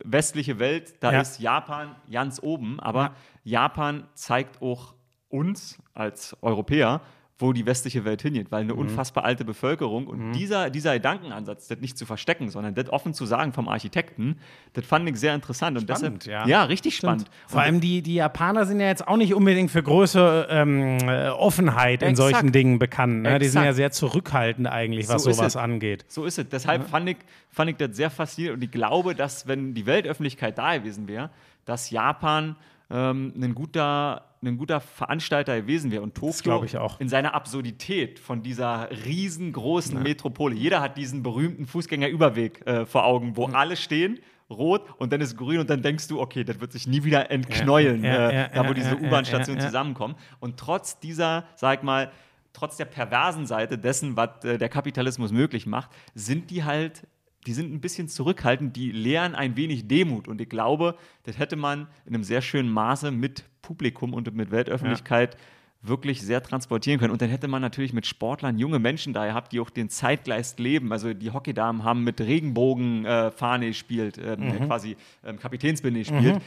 westliche 0.04 0.60
Welt, 0.60 0.96
da 1.02 1.12
Ja. 1.14 1.22
ist 1.22 1.40
Japan 1.40 1.96
ganz 2.12 2.40
oben, 2.42 2.80
aber 2.80 3.14
Japan 3.44 4.06
zeigt 4.14 4.62
auch 4.62 4.96
uns 5.30 5.78
als 5.94 6.36
Europäer, 6.42 7.02
wo 7.42 7.54
die 7.54 7.66
westliche 7.66 8.04
Welt 8.04 8.22
hingeht, 8.22 8.52
weil 8.52 8.64
eine 8.64 8.74
Mhm. 8.74 8.80
unfassbar 8.80 9.24
alte 9.24 9.46
Bevölkerung 9.46 10.08
und 10.08 10.34
dieser, 10.34 10.70
dieser 10.70 10.94
Gedankenansatz, 10.94 11.68
das 11.70 11.80
nicht 11.80 11.98
zu 11.98 12.06
verstecken, 12.06 12.50
sondern 12.50 12.76
das 12.76 12.90
offen 12.90 13.14
zu 13.14 13.26
sagen 13.26 13.54
vom 13.54 13.70
Architekten, 13.70 14.38
das 14.74 14.86
fand 14.86 15.08
ich 15.10 15.16
sehr 15.16 15.34
interessant 15.34 15.78
und 15.78 15.84
Spannend, 15.90 16.26
deshalb, 16.26 16.48
ja. 16.48 16.60
ja, 16.60 16.64
richtig 16.66 16.98
spannend. 16.98 17.30
Vor 17.48 17.62
allem 17.62 17.80
die, 17.80 18.02
die 18.02 18.16
Japaner 18.16 18.66
sind 18.66 18.82
ja 18.82 18.88
jetzt 18.88 19.08
auch 19.08 19.16
nicht 19.16 19.34
unbedingt 19.34 19.72
für 19.72 19.82
große 19.82 20.48
ähm, 20.50 20.98
äh, 21.08 21.30
Offenheit 21.30 22.04
in 22.04 22.10
Exakt. 22.10 22.32
solchen 22.32 22.52
Dingen 22.52 22.78
bekannt. 22.78 23.22
Ne? 23.24 23.40
Die 23.40 23.48
sind 23.48 23.64
ja 23.64 23.72
sehr 23.74 23.92
zurückhaltend 23.92 24.68
eigentlich, 24.68 25.08
was 25.08 25.24
So 25.24 25.32
sowas 25.32 25.56
angeht. 25.56 26.04
So 26.10 26.26
ist 26.26 26.38
es. 26.40 26.50
Deshalb 26.50 26.90
fand, 26.90 27.08
ich, 27.08 27.18
fand 27.50 27.72
ich 27.72 27.78
das 27.78 27.96
sehr 27.96 28.10
faszinierend 28.10 28.58
und 28.58 28.64
ich 28.64 28.72
glaube, 28.72 29.16
dass, 29.16 29.48
wenn 29.48 29.74
die 29.74 29.86
Weltöffentlichkeit 29.86 30.58
da 30.58 30.76
gewesen 30.78 31.08
wäre, 31.08 31.30
dass 31.64 31.90
Japan 31.90 32.58
ähm, 32.92 33.34
ein, 33.40 33.56
guter, 33.56 34.26
ein 34.42 34.58
guter 34.58 34.80
Veranstalter 34.80 35.60
gewesen 35.62 35.92
wäre 35.92 36.02
und 36.02 36.16
Tokio 36.16 36.64
ich 36.64 36.76
in 37.00 37.10
seiner 37.10 37.34
Absurdität 37.34 38.20
von 38.20 38.42
dieser 38.42 38.90
riesengroßen 39.06 40.02
Metropole. 40.02 40.56
Jeder 40.56 40.82
hat 40.82 40.98
diesen 40.98 41.24
berühmten 41.24 41.66
Fußgängerüberweg 41.66 42.66
äh, 42.66 42.86
vor 42.86 43.06
Augen, 43.06 43.36
wo 43.36 43.46
alle 43.48 43.76
stehen. 43.76 44.20
Rot 44.50 44.82
und 44.98 45.14
dann 45.14 45.22
ist 45.22 45.38
grün 45.38 45.60
und 45.60 45.70
dann 45.70 45.84
denkst 45.84 46.08
du, 46.08 46.20
okay, 46.20 46.44
das 46.44 46.60
wird 46.60 46.72
sich 46.72 46.88
nie 46.88 47.04
wieder 47.04 47.30
entknäulen, 47.30 48.04
Ja, 48.04 48.14
ja, 48.14 48.30
äh, 48.30 48.36
ja, 48.36 48.48
da 48.48 48.64
wo 48.64 48.70
ja, 48.70 48.74
diese 48.74 48.90
ja, 48.96 48.96
U-Bahn-Stationen 48.96 49.60
ja, 49.60 49.66
ja. 49.66 49.70
zusammenkommen. 49.70 50.16
Und 50.40 50.58
trotz 50.58 51.00
dieser, 51.00 51.46
sag 51.56 51.84
mal, 51.84 52.12
trotz 52.54 52.78
der 52.78 52.86
perversen 52.86 53.46
Seite 53.46 53.78
dessen, 53.78 54.18
was 54.18 54.44
äh, 54.44 54.58
der 54.58 54.70
Kapitalismus 54.70 55.32
möglich 55.32 55.68
macht, 55.68 55.92
sind 56.16 56.50
die 56.50 56.64
halt, 56.64 57.08
die 57.48 57.54
sind 57.54 57.74
ein 57.74 57.82
bisschen 57.82 58.08
zurückhaltend, 58.08 58.76
die 58.76 58.92
lehren 58.92 59.36
ein 59.36 59.56
wenig 59.56 59.88
Demut. 59.88 60.28
Und 60.28 60.42
ich 60.42 60.50
glaube, 60.50 60.96
das 61.24 61.38
hätte 61.40 61.56
man 61.56 61.88
in 62.06 62.14
einem 62.14 62.24
sehr 62.24 62.42
schönen 62.42 62.70
Maße 62.70 63.12
mit 63.12 63.44
Publikum 63.62 64.14
und 64.14 64.34
mit 64.34 64.52
Weltöffentlichkeit 64.52 65.38
wirklich 65.82 66.22
sehr 66.22 66.44
transportieren 66.44 67.00
können. 67.00 67.14
Und 67.14 67.22
dann 67.22 67.30
hätte 67.30 67.48
man 67.48 67.62
natürlich 67.62 67.94
mit 67.94 68.06
Sportlern 68.06 68.58
junge 68.58 68.80
Menschen 68.80 69.14
da 69.14 69.26
gehabt, 69.26 69.54
die 69.54 69.62
auch 69.62 69.70
den 69.70 69.90
Zeitgeist 69.90 70.60
leben. 70.60 70.92
Also 70.92 71.14
die 71.14 71.32
Hockeydamen 71.32 71.86
haben 71.86 72.04
mit 72.04 72.20
Regenbogenfahne 72.20 73.28
äh, 73.28 73.32
Fahne 73.32 73.68
gespielt, 73.68 74.18
ähm, 74.22 74.40
Mhm. 74.48 74.66
quasi 74.68 74.98
ähm, 75.24 75.40
Kapitänsbinde 75.40 76.02
gespielt. 76.02 76.42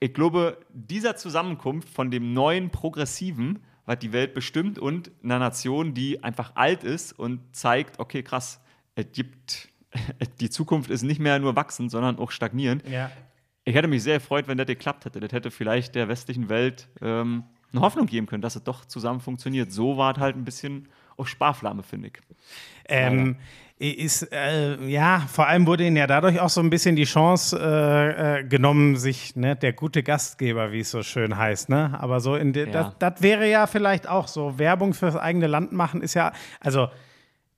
Ich 0.00 0.12
glaube, 0.12 0.58
dieser 0.74 1.16
Zusammenkunft 1.16 1.88
von 1.88 2.10
dem 2.10 2.32
neuen 2.34 2.70
Progressiven 2.70 3.60
was 3.86 3.98
die 3.98 4.12
Welt 4.12 4.34
bestimmt 4.34 4.78
und 4.78 5.10
einer 5.22 5.38
Nation, 5.38 5.94
die 5.94 6.22
einfach 6.22 6.52
alt 6.54 6.84
ist 6.84 7.18
und 7.18 7.40
zeigt, 7.52 7.98
okay, 7.98 8.22
krass, 8.22 8.60
es 8.94 9.06
gibt, 9.12 9.70
die 10.40 10.50
Zukunft 10.50 10.90
ist 10.90 11.02
nicht 11.02 11.20
mehr 11.20 11.38
nur 11.38 11.56
wachsend, 11.56 11.90
sondern 11.90 12.18
auch 12.18 12.30
stagnierend. 12.30 12.88
Ja. 12.88 13.10
Ich 13.64 13.74
hätte 13.74 13.88
mich 13.88 14.02
sehr 14.02 14.18
gefreut, 14.18 14.48
wenn 14.48 14.58
das 14.58 14.66
geklappt 14.66 15.04
hätte. 15.04 15.20
Das 15.20 15.32
hätte 15.32 15.50
vielleicht 15.50 15.94
der 15.94 16.08
westlichen 16.08 16.48
Welt 16.48 16.88
ähm, 17.00 17.44
eine 17.72 17.80
Hoffnung 17.80 18.06
geben 18.06 18.26
können, 18.26 18.42
dass 18.42 18.56
es 18.56 18.64
doch 18.64 18.84
zusammen 18.84 19.20
funktioniert. 19.20 19.72
So 19.72 19.96
war 19.96 20.14
es 20.14 20.20
halt 20.20 20.36
ein 20.36 20.44
bisschen 20.44 20.88
auf 21.16 21.28
Sparflamme, 21.28 21.82
finde 21.82 22.08
ich. 22.08 22.14
Ähm, 22.88 23.36
ist, 23.78 24.32
äh, 24.32 24.76
ja, 24.86 25.20
vor 25.28 25.48
allem 25.48 25.66
wurde 25.66 25.84
ihnen 25.86 25.96
ja 25.96 26.06
dadurch 26.06 26.38
auch 26.38 26.48
so 26.48 26.60
ein 26.60 26.70
bisschen 26.70 26.94
die 26.94 27.04
Chance 27.04 27.58
äh, 27.58 28.40
äh, 28.40 28.44
genommen, 28.44 28.96
sich, 28.96 29.34
ne, 29.34 29.56
der 29.56 29.72
gute 29.72 30.02
Gastgeber, 30.02 30.70
wie 30.72 30.80
es 30.80 30.90
so 30.90 31.02
schön 31.02 31.36
heißt, 31.36 31.68
ne? 31.68 31.98
Aber 32.00 32.20
so 32.20 32.36
in 32.36 32.52
de, 32.52 32.66
Ja. 32.66 32.72
das, 32.72 32.98
das 32.98 33.22
wäre 33.22 33.48
ja 33.48 33.66
vielleicht 33.66 34.08
auch 34.08 34.28
so, 34.28 34.58
Werbung 34.58 34.94
fürs 34.94 35.16
eigene 35.16 35.48
Land 35.48 35.72
machen 35.72 36.00
ist 36.00 36.14
ja, 36.14 36.32
also 36.60 36.88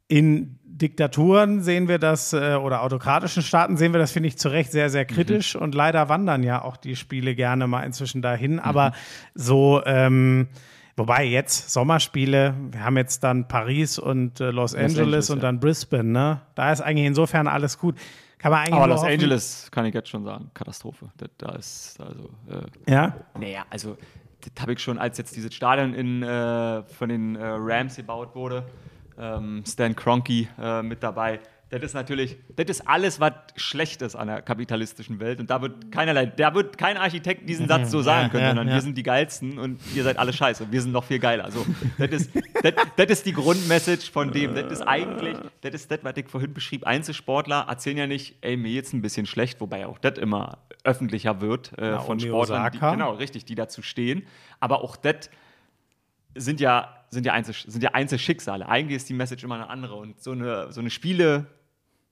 in 0.09 0.59
Diktaturen 0.79 1.61
sehen 1.63 1.87
wir 1.89 1.99
das, 1.99 2.33
äh, 2.33 2.55
oder 2.57 2.83
autokratischen 2.83 3.43
Staaten 3.43 3.77
sehen 3.77 3.93
wir 3.93 4.01
das, 4.01 4.11
finde 4.13 4.29
ich, 4.29 4.37
zu 4.39 4.49
Recht 4.49 4.73
sehr, 4.73 4.91
sehr 4.91 5.05
kritisch. 5.05 5.55
Und 5.55 5.75
leider 5.75 6.09
wandern 6.09 6.43
ja 6.43 6.63
auch 6.63 6.77
die 6.77 6.97
Spiele 6.97 7.35
gerne 7.35 7.67
mal 7.67 7.83
inzwischen 7.83 8.23
dahin. 8.23 8.59
Aber 8.59 8.93
so, 9.35 9.83
ähm, 9.87 10.49
wobei 10.97 11.25
jetzt 11.25 11.71
Sommerspiele, 11.71 12.55
wir 12.73 12.85
haben 12.85 12.97
jetzt 12.97 13.23
dann 13.23 13.47
Paris 13.47 13.99
und 13.99 14.41
äh, 14.41 14.51
Los, 14.51 14.75
Angeles, 14.75 14.99
Angeles, 14.99 15.31
und 15.31 15.37
ja. 15.39 15.43
dann 15.43 15.61
Brisbane, 15.61 16.09
ne? 16.11 16.41
Da 16.57 16.73
ist 16.73 16.81
eigentlich 16.81 17.07
insofern 17.07 17.47
alles 17.47 17.79
gut. 17.79 17.97
Kann 18.39 18.51
man 18.51 18.61
eigentlich 18.63 18.75
Aber 18.75 18.89
Los 18.89 19.01
hoffen- 19.03 19.13
Angeles 19.13 19.69
kann 19.71 19.87
ich 19.87 19.95
jetzt 19.95 20.09
schon 20.09 20.25
sagen, 20.25 20.51
Katastrophe. 20.55 21.07
Das, 21.17 21.31
da 21.39 21.53
ist 21.53 22.01
also. 22.01 22.31
Äh, 22.51 22.91
Ja, 22.93 23.15
Naja, 23.39 23.65
also 23.71 23.97
das 24.41 24.61
habe 24.61 24.73
ich 24.75 24.81
schon, 24.81 24.99
als 24.99 25.17
jetzt 25.19 25.35
dieses 25.37 25.55
Stadion 25.55 25.95
in, 25.95 26.23
äh, 26.23 26.83
von 26.83 27.09
den 27.09 27.37
äh, 27.37 27.45
Rams 27.45 27.97
gebaut 27.97 28.35
wurde, 28.35 28.65
ähm, 29.19 29.65
Stan 29.66 29.95
Kroenke 29.95 30.49
äh, 30.59 30.82
mit 30.82 31.03
dabei. 31.03 31.41
Das 31.70 31.82
ist 31.82 31.95
natürlich, 31.95 32.36
das 32.55 32.66
ist 32.66 32.89
alles, 32.89 33.19
was 33.19 33.32
schlecht 33.57 34.01
ist 34.03 34.15
an 34.15 34.28
der 34.28 34.43
kapitalistischen 34.43 35.19
Welt. 35.19 35.41
Und 35.41 35.51
da 35.51 35.61
wird 35.61 35.91
keinerlei, 35.91 36.27
da 36.27 36.55
wird 36.55 36.78
kein 36.78 36.97
Architekt 36.97 37.49
diesen 37.49 37.66
Satz 37.66 37.91
so 37.91 38.01
sagen 38.03 38.27
Ja, 38.27 38.28
können, 38.28 38.43
ja, 38.43 38.49
sondern 38.51 38.69
ja. 38.69 38.74
wir 38.74 38.81
sind 38.81 38.97
die 38.97 39.03
geilsten 39.03 39.59
und 39.59 39.81
ihr 39.95 40.05
seid 40.05 40.19
alle 40.19 40.32
scheiße. 40.32 40.70
Wir 40.70 40.82
sind 40.82 40.93
noch 40.93 41.03
viel 41.03 41.19
geiler. 41.19 41.51
So, 41.51 41.66
das 41.99 42.11
ist, 42.11 42.31
das, 42.62 42.74
das 42.97 43.07
ist 43.07 43.27
die 43.27 43.32
Grundmessage 43.32 44.09
von 44.12 44.31
dem. 44.31 44.55
Das 44.55 44.70
ist 44.70 44.82
eigentlich, 44.82 45.36
das 45.62 45.74
ist 45.74 45.91
das, 45.91 45.99
was 46.03 46.16
ich 46.16 46.28
vorhin 46.28 46.55
beschrieb. 46.55 46.86
Einzelsportler 46.86 47.66
erzählen 47.69 47.97
ja 47.97 48.07
nicht, 48.07 48.36
ey, 48.43 48.57
mir 48.57 48.70
jetzt 48.70 48.93
ein 48.93 49.03
bisschen 49.03 49.27
schlecht, 49.27 49.61
wobei 49.61 49.86
auch 49.86 49.99
das 49.99 50.19
immer 50.19 50.59
öffentlicher 50.85 51.41
wird 51.41 51.77
äh, 51.78 51.99
von 51.99 52.20
Sportlern, 52.20 52.70
die, 52.73 52.78
genau, 52.78 53.15
richtig, 53.15 53.47
die 53.47 53.55
dazu 53.57 53.82
stehen. 53.82 54.27
Aber 54.61 54.85
auch 54.85 54.97
das 54.97 55.28
sind 56.35 56.61
ja, 56.61 56.89
sind, 57.11 57.27
ja 57.27 57.32
Einzel, 57.32 57.55
sind 57.66 57.82
ja 57.82 57.90
Einzelschicksale. 57.93 58.69
Eigentlich 58.69 58.97
ist 58.97 59.09
die 59.09 59.15
Message 59.15 59.44
immer 59.44 59.55
eine 59.56 59.69
andere. 59.70 59.94
Und 59.97 60.20
so 60.23 60.32
eine, 60.32 60.73
so 60.73 60.81
eine 60.81 60.90
Spiele, 60.90 61.47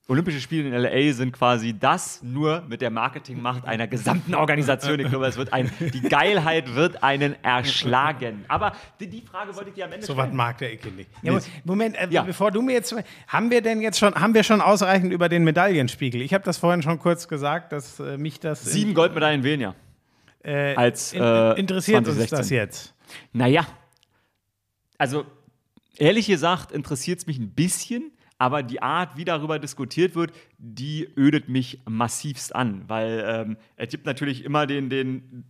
Olympische 0.09 0.41
Spiele 0.41 0.67
in 0.69 0.75
LA 0.75 1.13
sind 1.13 1.33
quasi 1.33 1.79
das 1.79 2.23
nur 2.25 2.63
mit 2.69 2.83
der 2.83 2.91
Marketingmacht 2.91 3.65
einer 3.65 3.87
gesamten 3.87 4.35
Organisation. 4.35 4.99
Ich 4.99 5.09
glaube, 5.09 5.27
es 5.27 5.37
wird 5.37 5.53
ein, 5.53 5.71
die 5.79 6.01
Geilheit 6.03 6.75
wird 6.75 7.05
einen 7.05 7.37
erschlagen. 7.45 8.45
Aber 8.49 8.73
die, 8.99 9.07
die 9.07 9.21
Frage 9.23 9.55
wollte 9.55 9.69
ich 9.71 9.77
dir 9.77 9.85
am 9.85 9.93
Ende 9.93 10.05
so 10.05 10.17
was 10.17 10.25
stellen. 10.25 10.37
mag 10.37 10.59
der 10.59 10.73
Icke 10.73 10.89
nicht. 10.91 11.09
Ja, 11.23 11.39
Moment, 11.65 11.97
äh, 11.97 12.09
Ja. 12.11 12.23
bevor 12.25 12.51
du 12.51 12.63
mir 12.63 12.73
jetzt, 12.73 12.95
haben 13.29 13.51
wir 13.53 13.63
denn 13.63 13.81
jetzt 13.81 13.99
schon, 14.01 14.13
haben 14.17 14.35
wir 14.35 14.43
schon 14.43 14.61
ausreichend 14.61 15.13
über 15.13 15.29
den 15.29 15.45
Medaillenspiegel? 15.45 16.21
Ich 16.21 16.35
habe 16.35 16.43
das 16.45 16.59
vorhin 16.59 16.83
schon 16.83 16.99
kurz 16.99 17.29
gesagt, 17.29 17.71
dass 17.73 18.01
äh, 18.01 18.19
mich 18.19 18.41
das 18.41 18.65
Sieben 18.65 18.95
Goldmedaillen 18.95 19.45
weniger. 19.45 19.77
äh, 20.43 20.75
als, 20.75 21.13
in, 21.13 21.23
äh, 21.23 21.53
interessiert 21.53 21.99
uns 21.99 22.17
2016. 22.17 22.39
das 22.39 22.51
jetzt. 22.51 22.95
Naja, 23.33 23.65
also 25.03 25.27
ehrlich 25.97 26.29
gesagt 26.29 26.71
interessiert 26.71 27.19
es 27.19 27.27
mich 27.27 27.37
ein 27.37 27.51
bisschen, 27.51 28.13
aber 28.39 28.63
die 28.63 28.83
Art, 28.83 29.17
wie 29.17 29.25
darüber 29.25 29.59
diskutiert 29.59 30.15
wird, 30.15 30.31
die 30.59 31.09
ödet 31.17 31.49
mich 31.49 31.81
massivst 31.89 32.55
an, 32.55 32.85
weil 32.87 33.25
ähm, 33.27 33.57
es 33.75 33.89
gibt 33.89 34.07
natürlich 34.07 34.45
immer 34.45 34.65
den, 34.69 34.91
den 34.91 35.43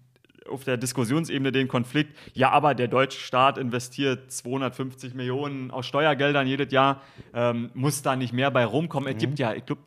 auf 0.48 0.64
der 0.64 0.78
Diskussionsebene 0.78 1.52
den 1.52 1.68
Konflikt, 1.68 2.16
ja, 2.32 2.48
aber 2.48 2.74
der 2.74 2.88
deutsche 2.88 3.20
Staat 3.20 3.58
investiert 3.58 4.32
250 4.32 5.12
Millionen 5.12 5.70
aus 5.70 5.84
Steuergeldern 5.84 6.46
jedes 6.46 6.72
Jahr, 6.72 7.02
ähm, 7.34 7.70
muss 7.74 8.00
da 8.00 8.16
nicht 8.16 8.32
mehr 8.32 8.50
bei 8.50 8.64
rumkommen. 8.64 9.12
Es 9.12 9.18
gibt 9.18 9.38
ja, 9.38 9.52
ich 9.52 9.66
glaube, 9.66 9.82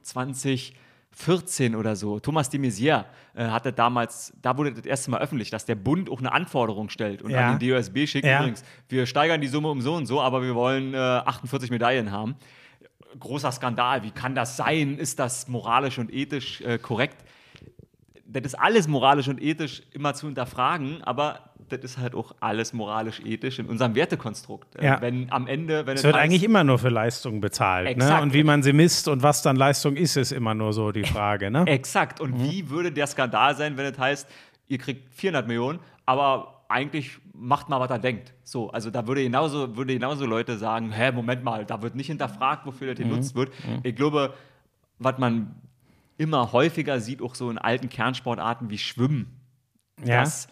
2014 1.16 1.76
oder 1.76 1.96
so, 1.96 2.20
Thomas 2.20 2.50
de 2.50 2.60
Maizière 2.60 3.06
äh, 3.36 3.46
hatte 3.48 3.72
damals, 3.72 4.34
da 4.42 4.58
wurde 4.58 4.74
das 4.74 4.86
erste 4.86 5.12
Mal 5.12 5.22
öffentlich, 5.22 5.50
dass 5.50 5.66
der 5.66 5.76
Bund 5.76 6.10
auch 6.10 6.20
eine 6.20 6.32
Anforderung 6.32 6.90
stellt 6.90 7.22
und 7.22 7.32
Ja. 7.32 7.52
an 7.52 7.58
den 7.60 7.70
DOSB 7.70 8.06
schickt 8.06 8.26
Ja. 8.28 8.40
übrigens, 8.40 8.64
wir 8.90 9.06
steigern 9.06 9.40
die 9.42 9.48
Summe 9.48 9.70
um 9.70 9.82
so 9.82 9.96
und 9.96 10.06
so, 10.06 10.22
aber 10.22 10.42
wir 10.44 10.56
wollen 10.56 10.94
äh, 10.94 10.98
48 10.98 11.72
Medaillen 11.72 12.12
haben. 12.12 12.36
Großer 13.20 13.52
Skandal, 13.54 14.04
wie 14.04 14.12
kann 14.12 14.36
das 14.36 14.58
sein? 14.58 14.98
Ist 14.98 15.20
das 15.20 15.48
moralisch 15.48 15.98
und 15.98 16.14
ethisch 16.14 16.62
äh, 16.62 16.78
korrekt? 16.78 17.24
das 18.28 18.44
ist 18.44 18.56
alles 18.56 18.88
moralisch 18.88 19.28
und 19.30 19.42
ethisch 19.42 19.84
immer 19.94 20.14
zu 20.16 20.26
hinterfragen, 20.26 21.02
aber 21.04 21.52
das 21.70 21.80
ist 21.84 21.98
halt 21.98 22.16
auch 22.16 22.34
alles 22.40 22.74
moralisch 22.74 23.20
ethisch 23.22 23.60
in 23.60 23.66
unserem 23.68 23.96
Wertekonstrukt. 23.96 24.76
Äh, 24.76 24.86
Ja. 24.86 25.02
Wenn 25.02 25.32
am 25.32 25.48
Ende, 25.48 25.86
wenn 25.86 25.96
Es 25.96 26.04
wird 26.04 26.16
eigentlich 26.16 26.44
immer 26.44 26.64
nur 26.64 26.80
für 26.80 26.90
Leistung 26.90 27.42
bezahlt. 27.42 27.86
Ne? 27.86 27.92
Exakt. 27.92 28.22
Und 28.24 28.34
wie 28.34 28.44
man 28.44 28.64
sie 28.64 28.74
misst 28.74 29.08
und 29.08 29.24
was 29.24 29.42
dann 29.42 29.56
Leistung 29.56 29.96
ist, 29.96 30.16
ist 30.18 30.32
immer 30.32 30.54
nur 30.54 30.74
so 30.74 30.92
die 30.92 31.04
Frage. 31.04 31.50
Ne? 31.52 31.66
Exakt. 31.68 32.20
Und 32.22 32.40
wie 32.44 32.70
würde 32.70 32.92
der 32.92 33.08
Skandal 33.08 33.56
sein, 33.56 33.78
wenn 33.78 33.86
es 33.86 33.98
heißt, 34.00 34.28
ihr 34.68 34.78
kriegt 34.78 35.14
400 35.16 35.48
Millionen, 35.48 35.80
aber 36.06 36.64
eigentlich 36.68 37.18
macht 37.34 37.70
mal, 37.70 37.80
was 37.80 37.90
er 37.92 38.00
denkt. 38.00 38.34
So, 38.44 38.70
also 38.72 38.90
da 38.90 39.06
würde 39.08 39.22
genauso, 39.24 39.76
würde 39.78 39.94
genauso 39.94 40.26
Leute 40.26 40.58
sagen, 40.58 40.92
hä, 40.92 41.12
Moment 41.12 41.44
mal, 41.44 41.66
da 41.66 41.82
wird 41.82 41.96
nicht 41.96 42.08
hinterfragt, 42.08 42.66
wofür 42.66 42.94
das 42.94 42.98
genutzt 42.98 43.36
wird. 43.36 43.52
Ich 43.84 43.96
glaube, 43.96 44.34
was 44.98 45.18
man 45.20 45.54
immer 46.18 46.52
häufiger 46.54 47.00
sieht, 47.00 47.22
auch 47.22 47.36
so 47.36 47.50
in 47.52 47.58
alten 47.58 47.90
Kernsportarten 47.90 48.70
wie 48.70 48.78
Schwimmen, 48.78 49.40
Ja. 50.04 50.22
dass, 50.22 50.48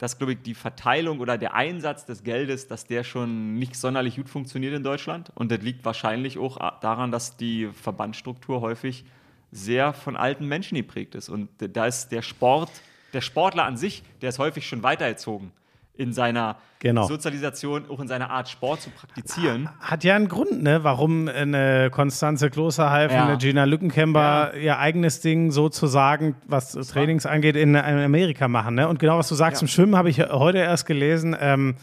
dass 0.00 0.16
glaube 0.16 0.32
ich, 0.32 0.40
die 0.40 0.54
Verteilung 0.54 1.20
oder 1.20 1.36
der 1.36 1.52
Einsatz 1.52 2.06
des 2.06 2.24
Geldes, 2.24 2.66
dass 2.66 2.86
der 2.86 3.04
schon 3.04 3.56
nicht 3.58 3.76
sonderlich 3.76 4.16
gut 4.16 4.30
funktioniert 4.30 4.74
in 4.74 4.82
Deutschland. 4.82 5.30
Und 5.34 5.52
das 5.52 5.60
liegt 5.60 5.84
wahrscheinlich 5.84 6.38
auch 6.38 6.56
daran, 6.80 7.12
dass 7.12 7.36
die 7.36 7.68
Verbandsstruktur 7.68 8.62
häufig 8.62 9.04
sehr 9.52 9.92
von 9.92 10.16
alten 10.16 10.46
Menschen 10.46 10.76
geprägt 10.76 11.14
ist. 11.14 11.28
Und 11.28 11.50
da 11.58 11.84
ist 11.84 12.08
der 12.08 12.22
Sport, 12.22 12.70
der 13.12 13.20
Sportler 13.20 13.64
an 13.64 13.76
sich, 13.76 14.02
der 14.22 14.30
ist 14.30 14.38
häufig 14.38 14.66
schon 14.66 14.82
weitergezogen 14.82 15.52
in 16.00 16.12
seiner 16.12 16.56
Genau. 16.82 17.06
Sozialisation, 17.06 17.84
auch 17.90 18.00
in 18.00 18.08
seiner 18.08 18.30
Art 18.30 18.48
Sport 18.48 18.80
zu 18.80 18.88
praktizieren. 18.90 19.68
Hat 19.80 20.02
ja 20.02 20.16
einen 20.16 20.28
Grund, 20.28 20.62
ne? 20.62 20.82
warum 20.82 21.28
eine 21.28 21.90
Konstanze 21.90 22.48
Klosterhalfen, 22.48 23.14
Ja. 23.18 23.26
eine 23.26 23.36
Gina 23.36 23.64
Lückenkämper 23.64 24.54
ihr 24.54 24.78
eigenes 24.78 25.20
Ding 25.20 25.50
sozusagen, 25.52 26.36
was 26.46 26.72
Trainings 26.72 27.26
angeht, 27.26 27.54
in, 27.56 27.76
Amerika 27.76 28.48
machen. 28.48 28.76
Ne? 28.76 28.88
Und 28.88 28.98
genau, 28.98 29.18
was 29.18 29.28
du 29.28 29.34
sagst 29.34 29.60
Ja. 29.60 29.66
im 29.66 29.68
Schwimmen, 29.68 29.94
habe 29.94 30.08
ich 30.08 30.20
heute 30.20 30.56
erst 30.58 30.86
gelesen, 30.86 31.36
ähm, 31.38 31.74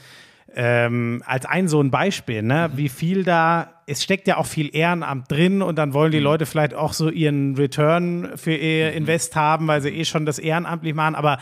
ähm, 0.55 1.21
als 1.27 1.45
ein 1.45 1.67
so 1.67 1.79
ein 1.79 1.91
Beispiel, 1.91 2.41
ne? 2.41 2.69
Mhm. 2.73 2.77
wie 2.77 2.89
viel 2.89 3.23
da, 3.23 3.73
es 3.85 4.01
steckt 4.01 4.27
ja 4.27 4.37
auch 4.37 4.45
viel 4.47 4.75
Ehrenamt 4.75 5.29
drin 5.31 5.61
und 5.61 5.77
dann 5.77 5.93
wollen 5.93 6.11
die 6.11 6.17
Mhm. 6.17 6.23
Leute 6.23 6.45
vielleicht 6.47 6.73
auch 6.73 6.93
so 6.93 7.09
ihren 7.09 7.55
Return 7.55 8.29
für 8.35 8.55
ihr 8.55 8.93
Invest 8.93 9.35
haben, 9.35 9.67
weil 9.67 9.81
sie 9.81 9.89
eh 9.89 10.05
schon 10.05 10.25
das 10.25 10.39
ehrenamtlich 10.39 10.95
machen, 10.95 11.13
aber 11.13 11.37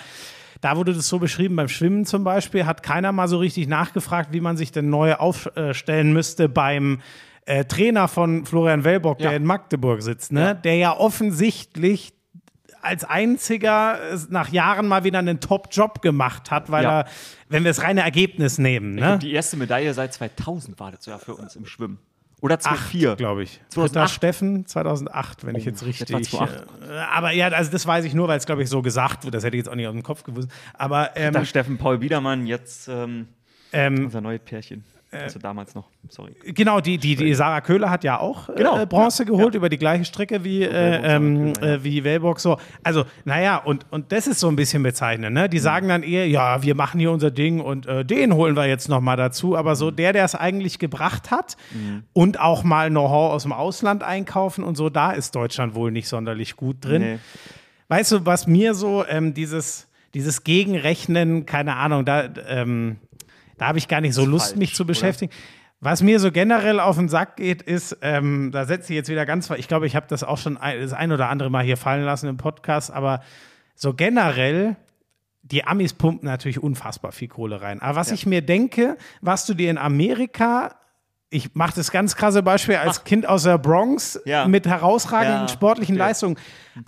da 0.66 0.76
wurde 0.78 0.94
das 0.96 1.08
so 1.08 1.20
beschrieben, 1.20 1.56
beim 1.56 1.68
Schwimmen 1.68 2.06
zum 2.08 2.24
Beispiel, 2.24 2.66
hat 2.66 2.82
keiner 2.82 3.12
mal 3.12 3.28
so 3.28 3.38
richtig 3.38 3.68
nachgefragt, 3.68 4.34
wie 4.34 4.42
man 4.42 4.58
sich 4.58 4.72
denn 4.72 4.90
neu 4.90 5.14
aufstellen 5.14 6.12
müsste 6.12 6.50
beim 6.50 7.02
äh, 7.46 7.66
Trainer 7.66 8.08
von 8.08 8.46
Florian 8.48 8.84
Wellbock, 8.84 9.20
Ja. 9.22 9.30
der 9.30 9.38
in 9.38 9.46
Magdeburg 9.46 10.02
sitzt, 10.02 10.32
ne? 10.32 10.42
Ja. 10.42 10.54
der 10.56 10.76
ja 10.78 10.98
offensichtlich 10.98 12.14
als 12.82 13.04
einziger 13.04 14.00
es 14.12 14.30
nach 14.30 14.50
Jahren 14.50 14.88
mal 14.88 15.04
wieder 15.04 15.20
einen 15.20 15.40
Top-Job 15.40 16.02
gemacht 16.02 16.50
hat, 16.50 16.72
weil 16.72 16.84
Ja. 16.84 17.02
er, 17.02 17.06
wenn 17.50 17.64
wir 17.64 17.70
das 17.70 17.84
reine 17.84 18.02
Ergebnis 18.02 18.58
nehmen, 18.58 18.96
ne? 18.96 19.20
Die 19.22 19.34
erste 19.34 19.58
Medaille 19.58 19.94
seit 19.94 20.14
2000 20.14 20.80
war 20.80 20.92
das 20.92 21.06
ja 21.06 21.20
für 21.20 21.36
uns 21.36 21.56
im 21.56 21.66
Schwimmen. 21.68 22.00
Oder 22.46 22.60
2004. 22.60 23.16
glaube 23.16 23.44
ich. 23.44 23.60
2008. 23.70 23.94
Dritter 23.96 24.08
Steffen 24.08 24.66
2008, 24.68 25.46
wenn 25.46 25.56
ich 25.56 25.66
jetzt 25.66 25.82
das 25.82 25.88
richtig. 25.88 26.12
war 26.14 26.22
2008. 26.22 26.68
Äh, 26.88 26.94
aber 27.12 27.32
ja, 27.32 27.48
also 27.48 27.72
das 27.72 27.88
weiß 27.88 28.06
ich 28.06 28.14
nur, 28.14 28.28
weil 28.28 28.38
es 28.38 28.46
glaube 28.46 28.62
ich 28.62 28.70
so 28.70 28.82
gesagt 28.84 29.24
wird. 29.24 29.34
Das 29.34 29.44
hätte 29.44 29.58
ich 29.58 29.62
jetzt 29.62 29.70
auch 29.70 29.76
nicht 29.76 29.88
aus 29.88 29.94
dem 29.94 30.04
Kopf 30.04 30.24
gewusst. 30.24 30.50
Aber 30.76 31.10
ähm, 31.16 31.34
Da 31.34 31.44
Steffen 31.44 31.78
Paul 31.78 31.98
Biedermann, 31.98 32.46
jetzt 32.46 32.88
ähm, 32.88 33.28
ähm, 33.74 34.06
unser 34.06 34.22
neues 34.22 34.42
Pärchen. 34.46 34.84
Äh, 35.16 35.24
also 35.24 35.40
damals 35.40 35.76
noch, 35.76 35.90
sorry. 36.10 36.36
Genau, 36.44 36.80
die, 36.82 36.98
die, 36.98 37.16
die 37.16 37.34
Sarah 37.34 37.62
Köhler 37.62 37.90
hat 37.90 38.04
ja 38.04 38.20
auch 38.20 38.48
Genau, 38.56 38.80
äh, 38.80 38.86
Bronze 38.86 39.26
geholt 39.26 39.56
über 39.56 39.70
die 39.70 39.78
gleiche 39.78 40.06
Strecke 40.06 40.44
wie, 40.44 40.64
äh, 40.64 40.70
ähm, 41.16 41.54
ja. 41.62 41.74
äh, 41.76 41.84
wie 41.84 42.04
Wellbock. 42.04 42.40
So. 42.40 42.58
Also, 42.84 43.06
naja, 43.24 43.58
und, 43.58 43.86
und 43.92 44.12
das 44.12 44.28
ist 44.28 44.40
so 44.40 44.48
ein 44.48 44.56
bisschen 44.56 44.84
bezeichnend. 44.84 45.34
Ne? 45.34 45.44
Mhm. 45.46 45.50
Die 45.50 45.60
sagen 45.60 45.88
dann 45.90 46.04
eher, 46.04 46.28
ja, 46.28 46.62
wir 46.64 46.76
machen 46.76 47.00
hier 47.00 47.12
unser 47.12 47.32
Ding 47.32 47.60
und 47.60 47.86
äh, 47.88 48.04
den 48.06 48.34
holen 48.34 48.56
wir 48.56 48.66
jetzt 48.68 48.90
nochmal 48.90 49.18
dazu. 49.18 49.56
Aber 49.56 49.72
Mhm. 49.72 49.76
so 49.76 49.92
der, 49.92 50.14
der 50.14 50.26
es 50.26 50.36
eigentlich 50.36 50.80
gebracht 50.80 51.32
hat 51.32 51.58
und 52.14 52.40
auch 52.40 52.64
mal 52.64 52.90
Know-how 52.90 53.34
aus 53.34 53.44
dem 53.44 53.52
Ausland 53.54 54.04
einkaufen 54.04 54.64
und 54.64 54.76
so, 54.76 54.90
da 54.90 55.12
ist 55.12 55.36
Deutschland 55.36 55.76
wohl 55.76 55.92
nicht 55.92 56.08
sonderlich 56.08 56.56
gut 56.56 56.84
drin. 56.84 57.02
Nee. 57.02 57.20
Weißt 57.88 58.12
du, 58.12 58.26
was 58.26 58.48
mir 58.48 58.74
so 58.74 59.06
ähm, 59.08 59.34
dieses, 59.34 59.88
dieses 60.14 60.44
Gegenrechnen, 60.44 61.46
keine 61.46 61.76
Ahnung, 61.76 62.06
da, 62.06 62.24
ähm, 62.48 62.98
Da 63.58 63.68
habe 63.68 63.78
ich 63.78 63.88
gar 63.88 64.02
nicht 64.02 64.14
so 64.14 64.26
Lust, 64.26 64.50
falsch, 64.50 64.58
mich 64.58 64.76
zu 64.76 64.84
oder? 64.84 64.88
beschäftigen. 64.88 65.32
Was 65.80 66.02
mir 66.02 66.20
so 66.20 66.32
generell 66.32 66.80
auf 66.80 66.96
den 66.96 67.10
Sack 67.10 67.36
geht, 67.38 67.62
ist, 67.62 67.98
ähm, 68.02 68.52
da 68.52 68.66
setze 68.66 68.94
ich 68.94 68.98
jetzt 68.98 69.10
wieder 69.10 69.26
ganz, 69.26 69.50
ich 69.52 69.68
glaube, 69.68 69.88
ich 69.88 69.96
habe 69.96 70.08
das 70.10 70.24
auch 70.24 70.38
schon 70.38 70.58
ein, 70.58 70.80
das 70.82 70.94
ein 70.94 71.12
oder 71.12 71.30
andere 71.30 71.50
Mal 71.50 71.64
hier 71.64 71.78
fallen 71.78 72.04
lassen 72.04 72.28
im 72.28 72.38
Podcast, 72.38 72.92
aber 72.92 73.22
so 73.76 73.94
generell, 73.94 74.78
die 75.44 75.66
Amis 75.66 75.94
pumpen 75.94 76.28
natürlich 76.28 76.64
unfassbar 76.64 77.12
viel 77.12 77.28
Kohle 77.28 77.62
rein. 77.62 77.82
Aber 77.82 77.98
was 77.98 78.12
ich 78.12 78.26
mir 78.26 78.42
denke, 78.42 78.98
was 79.22 79.46
du 79.46 79.54
dir 79.54 79.70
in 79.70 79.78
Amerika, 79.78 80.76
ich 81.32 81.54
mache 81.56 81.74
das 81.76 81.92
ganz 81.92 82.16
krasse 82.16 82.44
Beispiel 82.44 82.76
als 82.76 83.04
Kind 83.04 83.28
aus 83.28 83.44
der 83.44 83.58
Bronx 83.58 84.20
Ja. 84.26 84.48
mit 84.48 84.68
herausragenden 84.68 85.42
Ja, 85.42 85.48
sportlichen 85.48 85.96
verstehe. 85.96 86.08
Leistungen 86.08 86.36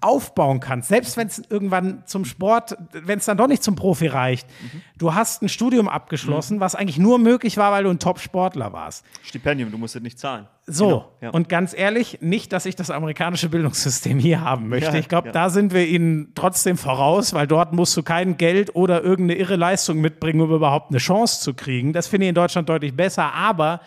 aufbauen 0.02 0.60
kannst, 0.60 0.90
selbst 0.90 1.18
wenn 1.18 1.28
es 1.28 1.42
irgendwann 1.50 2.04
zum 2.06 2.24
Sport, 2.24 2.78
wenn 2.94 3.20
es 3.20 3.26
dann 3.26 3.38
doch 3.38 3.48
nicht 3.48 3.64
zum 3.64 3.76
Profi 3.76 4.08
reicht. 4.08 4.48
Mhm. 4.62 4.82
Du 4.98 5.14
hast 5.16 5.42
ein 5.42 5.50
Studium 5.50 5.88
abgeschlossen, 5.90 6.60
was 6.60 6.76
eigentlich 6.76 6.98
nur 6.98 7.20
möglich 7.20 7.58
war, 7.58 7.72
weil 7.72 7.84
du 7.86 7.90
ein 7.90 8.00
Top-Sportler 8.00 8.74
warst. 8.74 9.06
Stipendium, 9.24 9.72
du 9.72 9.78
musst 9.78 9.96
es 9.96 10.02
nicht 10.02 10.20
zahlen. 10.20 10.48
So, 10.66 10.88
Genau, 10.88 11.12
ja. 11.22 11.30
und 11.32 11.48
ganz 11.50 11.74
ehrlich, 11.78 12.20
nicht, 12.22 12.52
dass 12.54 12.66
ich 12.66 12.76
das 12.76 12.92
amerikanische 12.92 13.48
Bildungssystem 13.50 14.20
hier 14.20 14.42
haben 14.42 14.68
möchte. 14.68 14.92
Ja, 14.92 14.98
ich 15.00 15.08
glaube, 15.08 15.28
ja. 15.28 15.32
da 15.34 15.50
sind 15.50 15.74
wir 15.74 15.88
ihnen 15.88 16.34
trotzdem 16.36 16.78
voraus, 16.78 17.34
weil 17.34 17.48
dort 17.48 17.72
musst 17.74 17.96
du 17.98 18.04
kein 18.04 18.38
Geld 18.38 18.76
oder 18.76 19.02
irgendeine 19.04 19.40
irre 19.40 19.56
Leistung 19.56 20.00
mitbringen, 20.00 20.42
um 20.42 20.52
überhaupt 20.54 20.92
eine 20.92 21.00
Chance 21.00 21.42
zu 21.42 21.54
kriegen. 21.54 21.94
Das 21.94 22.08
finde 22.08 22.26
ich 22.26 22.30
in 22.30 22.36
Deutschland 22.36 22.68
deutlich 22.70 22.94
besser, 22.96 23.34
aber 23.34 23.80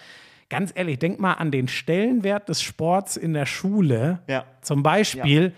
ganz 0.51 0.72
ehrlich, 0.74 0.98
denk 0.98 1.18
mal 1.18 1.35
an 1.35 1.51
den 1.51 1.68
Stellenwert 1.68 2.48
des 2.48 2.60
Sports 2.60 3.16
in 3.16 3.32
der 3.32 3.47
Schule. 3.47 4.20
Ja. 4.27 4.44
Zum 4.60 4.82
Beispiel, 4.82 5.55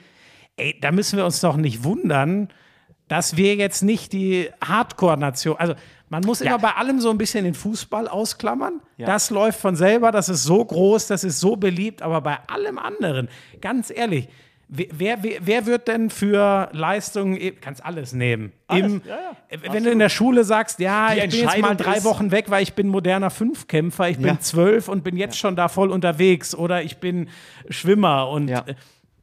ey, 0.57 0.79
da 0.81 0.93
müssen 0.93 1.17
wir 1.17 1.25
uns 1.25 1.41
doch 1.41 1.57
nicht 1.57 1.83
wundern, 1.83 2.49
dass 3.09 3.37
wir 3.37 3.57
jetzt 3.57 3.83
nicht 3.83 4.13
die 4.13 4.49
Hardcore-Nation, 4.65 5.57
also 5.57 5.75
man 6.09 6.23
muss 6.25 6.43
immer 6.43 6.59
bei 6.59 6.73
allem 6.73 7.01
so 7.01 7.11
ein 7.11 7.17
bisschen 7.17 7.45
den 7.45 7.55
Fußball 7.55 8.07
ausklammern. 8.07 8.81
Ja. 8.99 9.07
Das 9.07 9.31
läuft 9.31 9.59
von 9.59 9.77
selber, 9.77 10.13
das 10.13 10.29
ist 10.29 10.45
so 10.45 10.63
groß, 10.63 11.07
das 11.07 11.25
ist 11.25 11.41
so 11.41 11.57
beliebt, 11.57 12.03
aber 12.03 12.21
bei 12.21 12.39
allem 12.49 12.79
anderen, 12.79 13.29
ganz 13.63 13.91
ehrlich, 13.91 14.29
wer, 14.75 15.23
wer, 15.23 15.35
wer- 15.43 15.67
wird 15.67 15.87
denn 15.89 16.09
für 16.11 16.69
Leistungen, 16.73 17.39
kannst 17.61 17.85
alles 17.85 18.13
nehmen. 18.13 18.53
Alles, 18.67 18.93
Im, 18.93 19.03
ja, 19.07 19.15
ja, 19.17 19.37
äh, 19.49 19.59
wenn 19.73 19.85
du 19.85 19.91
in 19.91 19.99
der 19.99 20.09
Schule 20.09 20.45
sagst, 20.45 20.79
ja, 20.81 21.13
Die 21.15 21.21
ich 21.21 21.31
bin 21.31 21.41
jetzt 21.41 21.59
mal 21.61 21.75
drei 21.77 22.03
Wochen 22.05 22.31
weg, 22.31 22.47
weil 22.49 22.63
ich 22.63 22.73
bin 22.75 22.89
moderner 22.89 23.31
Fünfkämpfer, 23.31 24.09
ich 24.09 24.17
bin 24.17 24.27
Ja. 24.27 24.41
zwölf 24.41 24.89
und 24.89 25.05
bin 25.05 25.17
jetzt 25.17 25.37
schon 25.39 25.57
da 25.57 25.69
voll 25.69 25.91
unterwegs 25.91 26.55
oder 26.55 26.83
ich 26.83 26.97
bin 26.99 27.29
Schwimmer 27.69 28.29
und 28.29 28.49
äh, 28.49 28.75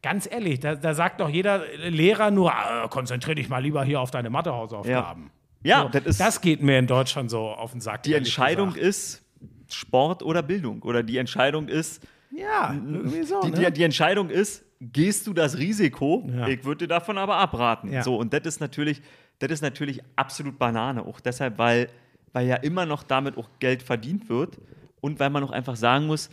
Ganz 0.02 0.30
ehrlich, 0.32 0.62
da, 0.62 0.76
da 0.76 0.94
sagt 0.94 1.20
doch 1.20 1.28
jeder 1.28 1.62
Lehrer 1.90 2.32
nur, 2.32 2.54
konzentrier 2.90 3.36
dich 3.36 3.50
mal 3.50 3.58
lieber 3.62 3.84
hier 3.84 4.00
auf 4.00 4.12
deine 4.12 4.30
Mathehausaufgaben. 4.30 5.30
Ja, 5.62 5.82
So, 5.82 5.90
das 5.90 6.06
ist 6.06 6.20
das 6.22 6.40
geht 6.40 6.62
mir 6.64 6.80
in 6.80 6.88
Deutschland 6.88 7.30
so 7.30 7.50
auf 7.50 7.72
den 7.74 7.82
Sack. 7.82 8.04
die 8.04 8.14
Entscheidung 8.14 8.70
gesagt. 8.70 8.86
ist 8.86 9.26
Sport 9.70 10.24
oder 10.24 10.42
Bildung. 10.42 10.82
Oder 10.84 11.04
die 11.04 11.18
Entscheidung 11.18 11.68
ist, 11.68 12.02
Ja, 12.32 12.74
irgendwie 12.74 13.24
so. 13.24 13.42
die, 13.42 13.52
ne? 13.52 13.66
die, 13.66 13.72
die 13.74 13.84
Entscheidung 13.84 14.30
ist, 14.30 14.64
gehst 14.80 15.28
du 15.28 15.34
das 15.34 15.58
Risiko? 15.58 16.28
Ja. 16.28 16.48
Ich 16.48 16.64
würde 16.64 16.86
dir 16.86 16.88
davon 16.88 17.18
aber 17.18 17.38
abraten. 17.38 17.92
Ja. 17.92 18.04
So, 18.04 18.18
und 18.18 18.34
das 18.34 18.42
ist 18.44 18.60
natürlich, 18.60 19.02
das 19.40 19.52
ist 19.52 19.62
natürlich 19.62 20.02
absolut 20.16 20.58
Banane. 20.58 21.06
Auch 21.06 21.20
deshalb, 21.20 21.58
weil, 21.58 21.90
weil 22.34 22.48
ja 22.48 22.56
immer 22.56 22.86
noch 22.86 23.04
damit 23.04 23.38
auch 23.38 23.50
Geld 23.60 23.84
verdient 23.84 24.30
wird. 24.30 24.58
Und 25.02 25.20
weil 25.22 25.30
man 25.30 25.44
auch 25.46 25.52
einfach 25.52 25.78
sagen 25.78 26.08
muss, 26.08 26.30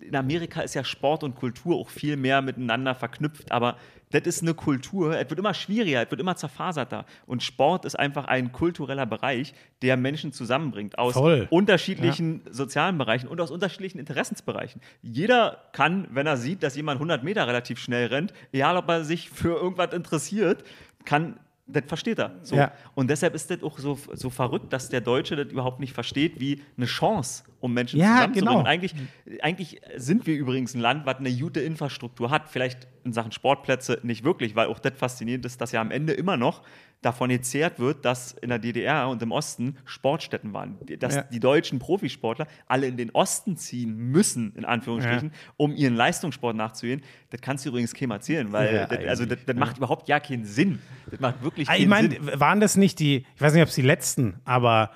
in 0.00 0.14
Amerika 0.14 0.60
ist 0.60 0.74
ja 0.74 0.84
Sport 0.84 1.24
und 1.24 1.34
Kultur 1.34 1.74
auch 1.74 1.88
viel 1.88 2.16
mehr 2.16 2.42
miteinander 2.42 2.94
verknüpft, 2.94 3.50
aber 3.50 3.76
das 4.14 4.26
ist 4.26 4.42
eine 4.42 4.54
Kultur, 4.54 5.18
es 5.18 5.28
wird 5.28 5.40
immer 5.40 5.54
schwieriger, 5.54 6.02
es 6.02 6.10
wird 6.10 6.20
immer 6.20 6.36
zerfaserter. 6.36 7.04
Und 7.26 7.42
Sport 7.42 7.84
ist 7.84 7.98
einfach 7.98 8.26
ein 8.26 8.52
kultureller 8.52 9.06
Bereich, 9.06 9.54
der 9.82 9.96
Menschen 9.96 10.32
zusammenbringt 10.32 10.98
aus 10.98 11.14
Voll. 11.14 11.48
unterschiedlichen 11.50 12.42
sozialen 12.50 12.96
Bereichen 12.96 13.26
und 13.26 13.40
aus 13.40 13.50
unterschiedlichen 13.50 13.98
Interessensbereichen. 13.98 14.80
Jeder 15.02 15.58
kann, 15.72 16.06
wenn 16.12 16.26
er 16.26 16.36
sieht, 16.36 16.62
dass 16.62 16.76
jemand 16.76 16.96
100 16.96 17.24
Meter 17.24 17.46
relativ 17.48 17.80
schnell 17.80 18.06
rennt, 18.06 18.32
egal 18.52 18.76
ob 18.76 18.88
er 18.88 19.04
sich 19.04 19.30
für 19.30 19.56
irgendwas 19.56 19.92
interessiert, 19.92 20.62
kann, 21.04 21.38
das 21.66 21.84
versteht 21.86 22.18
er. 22.18 22.32
So. 22.42 22.56
Ja. 22.56 22.72
Und 22.94 23.08
deshalb 23.08 23.34
ist 23.34 23.50
das 23.50 23.62
auch 23.62 23.78
so, 23.78 23.98
so 24.12 24.30
verrückt, 24.30 24.72
dass 24.72 24.90
der 24.90 25.00
Deutsche 25.00 25.34
das 25.36 25.50
überhaupt 25.50 25.80
nicht 25.80 25.92
versteht, 25.94 26.38
wie 26.38 26.62
eine 26.76 26.86
Chance, 26.86 27.44
um 27.60 27.72
Menschen 27.72 27.98
Ja, 27.98 28.16
zusammenzubringen. 28.16 28.48
genau. 28.48 28.60
Und 28.60 28.66
eigentlich, 28.66 28.94
eigentlich 29.40 29.80
sind 29.96 30.26
wir 30.26 30.36
übrigens 30.36 30.74
ein 30.74 30.80
Land, 30.80 31.06
was 31.06 31.16
eine 31.16 31.32
gute 31.32 31.60
Infrastruktur 31.60 32.30
hat. 32.30 32.48
Vielleicht 32.50 32.86
in 33.04 33.12
Sachen 33.12 33.32
Sportplätze 33.32 33.98
nicht 34.02 34.24
wirklich, 34.24 34.56
weil 34.56 34.66
auch 34.68 34.78
das 34.78 34.92
faszinierend 34.96 35.46
ist, 35.46 35.60
dass 35.60 35.72
ja 35.72 35.80
am 35.80 35.90
Ende 35.90 36.12
immer 36.12 36.36
noch 36.36 36.62
davon 37.04 37.28
gezehrt 37.30 37.78
wird, 37.78 38.04
dass 38.04 38.32
in 38.32 38.48
der 38.48 38.58
DDR 38.58 39.08
und 39.08 39.22
im 39.22 39.32
Osten 39.32 39.76
Sportstätten 39.84 40.52
waren. 40.52 40.78
Dass 40.98 41.14
Ja. 41.16 41.22
die 41.22 41.40
deutschen 41.40 41.78
Profisportler 41.78 42.46
alle 42.66 42.86
in 42.86 42.96
den 42.96 43.10
Osten 43.10 43.56
ziehen 43.56 43.96
müssen, 43.96 44.52
in 44.56 44.64
Anführungsstrichen, 44.64 45.32
um 45.56 45.74
ihren 45.74 45.94
Leistungssport 45.94 46.56
nachzugehen. 46.56 47.02
Das 47.30 47.40
kannst 47.40 47.64
du 47.64 47.70
übrigens 47.70 47.92
keinem 47.94 48.12
erzählen, 48.12 48.52
weil 48.52 48.74
Ja, 48.74 48.86
das, 48.86 49.04
also 49.06 49.26
das, 49.26 49.38
das 49.46 49.56
macht 49.56 49.76
überhaupt 49.78 50.08
ja 50.08 50.20
keinen 50.20 50.44
Sinn. 50.44 50.78
Das 51.10 51.20
macht 51.20 51.42
wirklich 51.42 51.68
Ah, 51.68 51.72
keinen 51.72 51.82
Ich 51.82 51.88
meine, 51.88 52.10
Sinn. 52.10 52.40
waren 52.40 52.60
das 52.60 52.76
nicht 52.76 52.98
die, 52.98 53.26
ich 53.34 53.40
weiß 53.40 53.52
nicht, 53.54 53.62
ob 53.62 53.68
es 53.68 53.74
die 53.74 53.82
letzten, 53.82 54.40
aber 54.44 54.90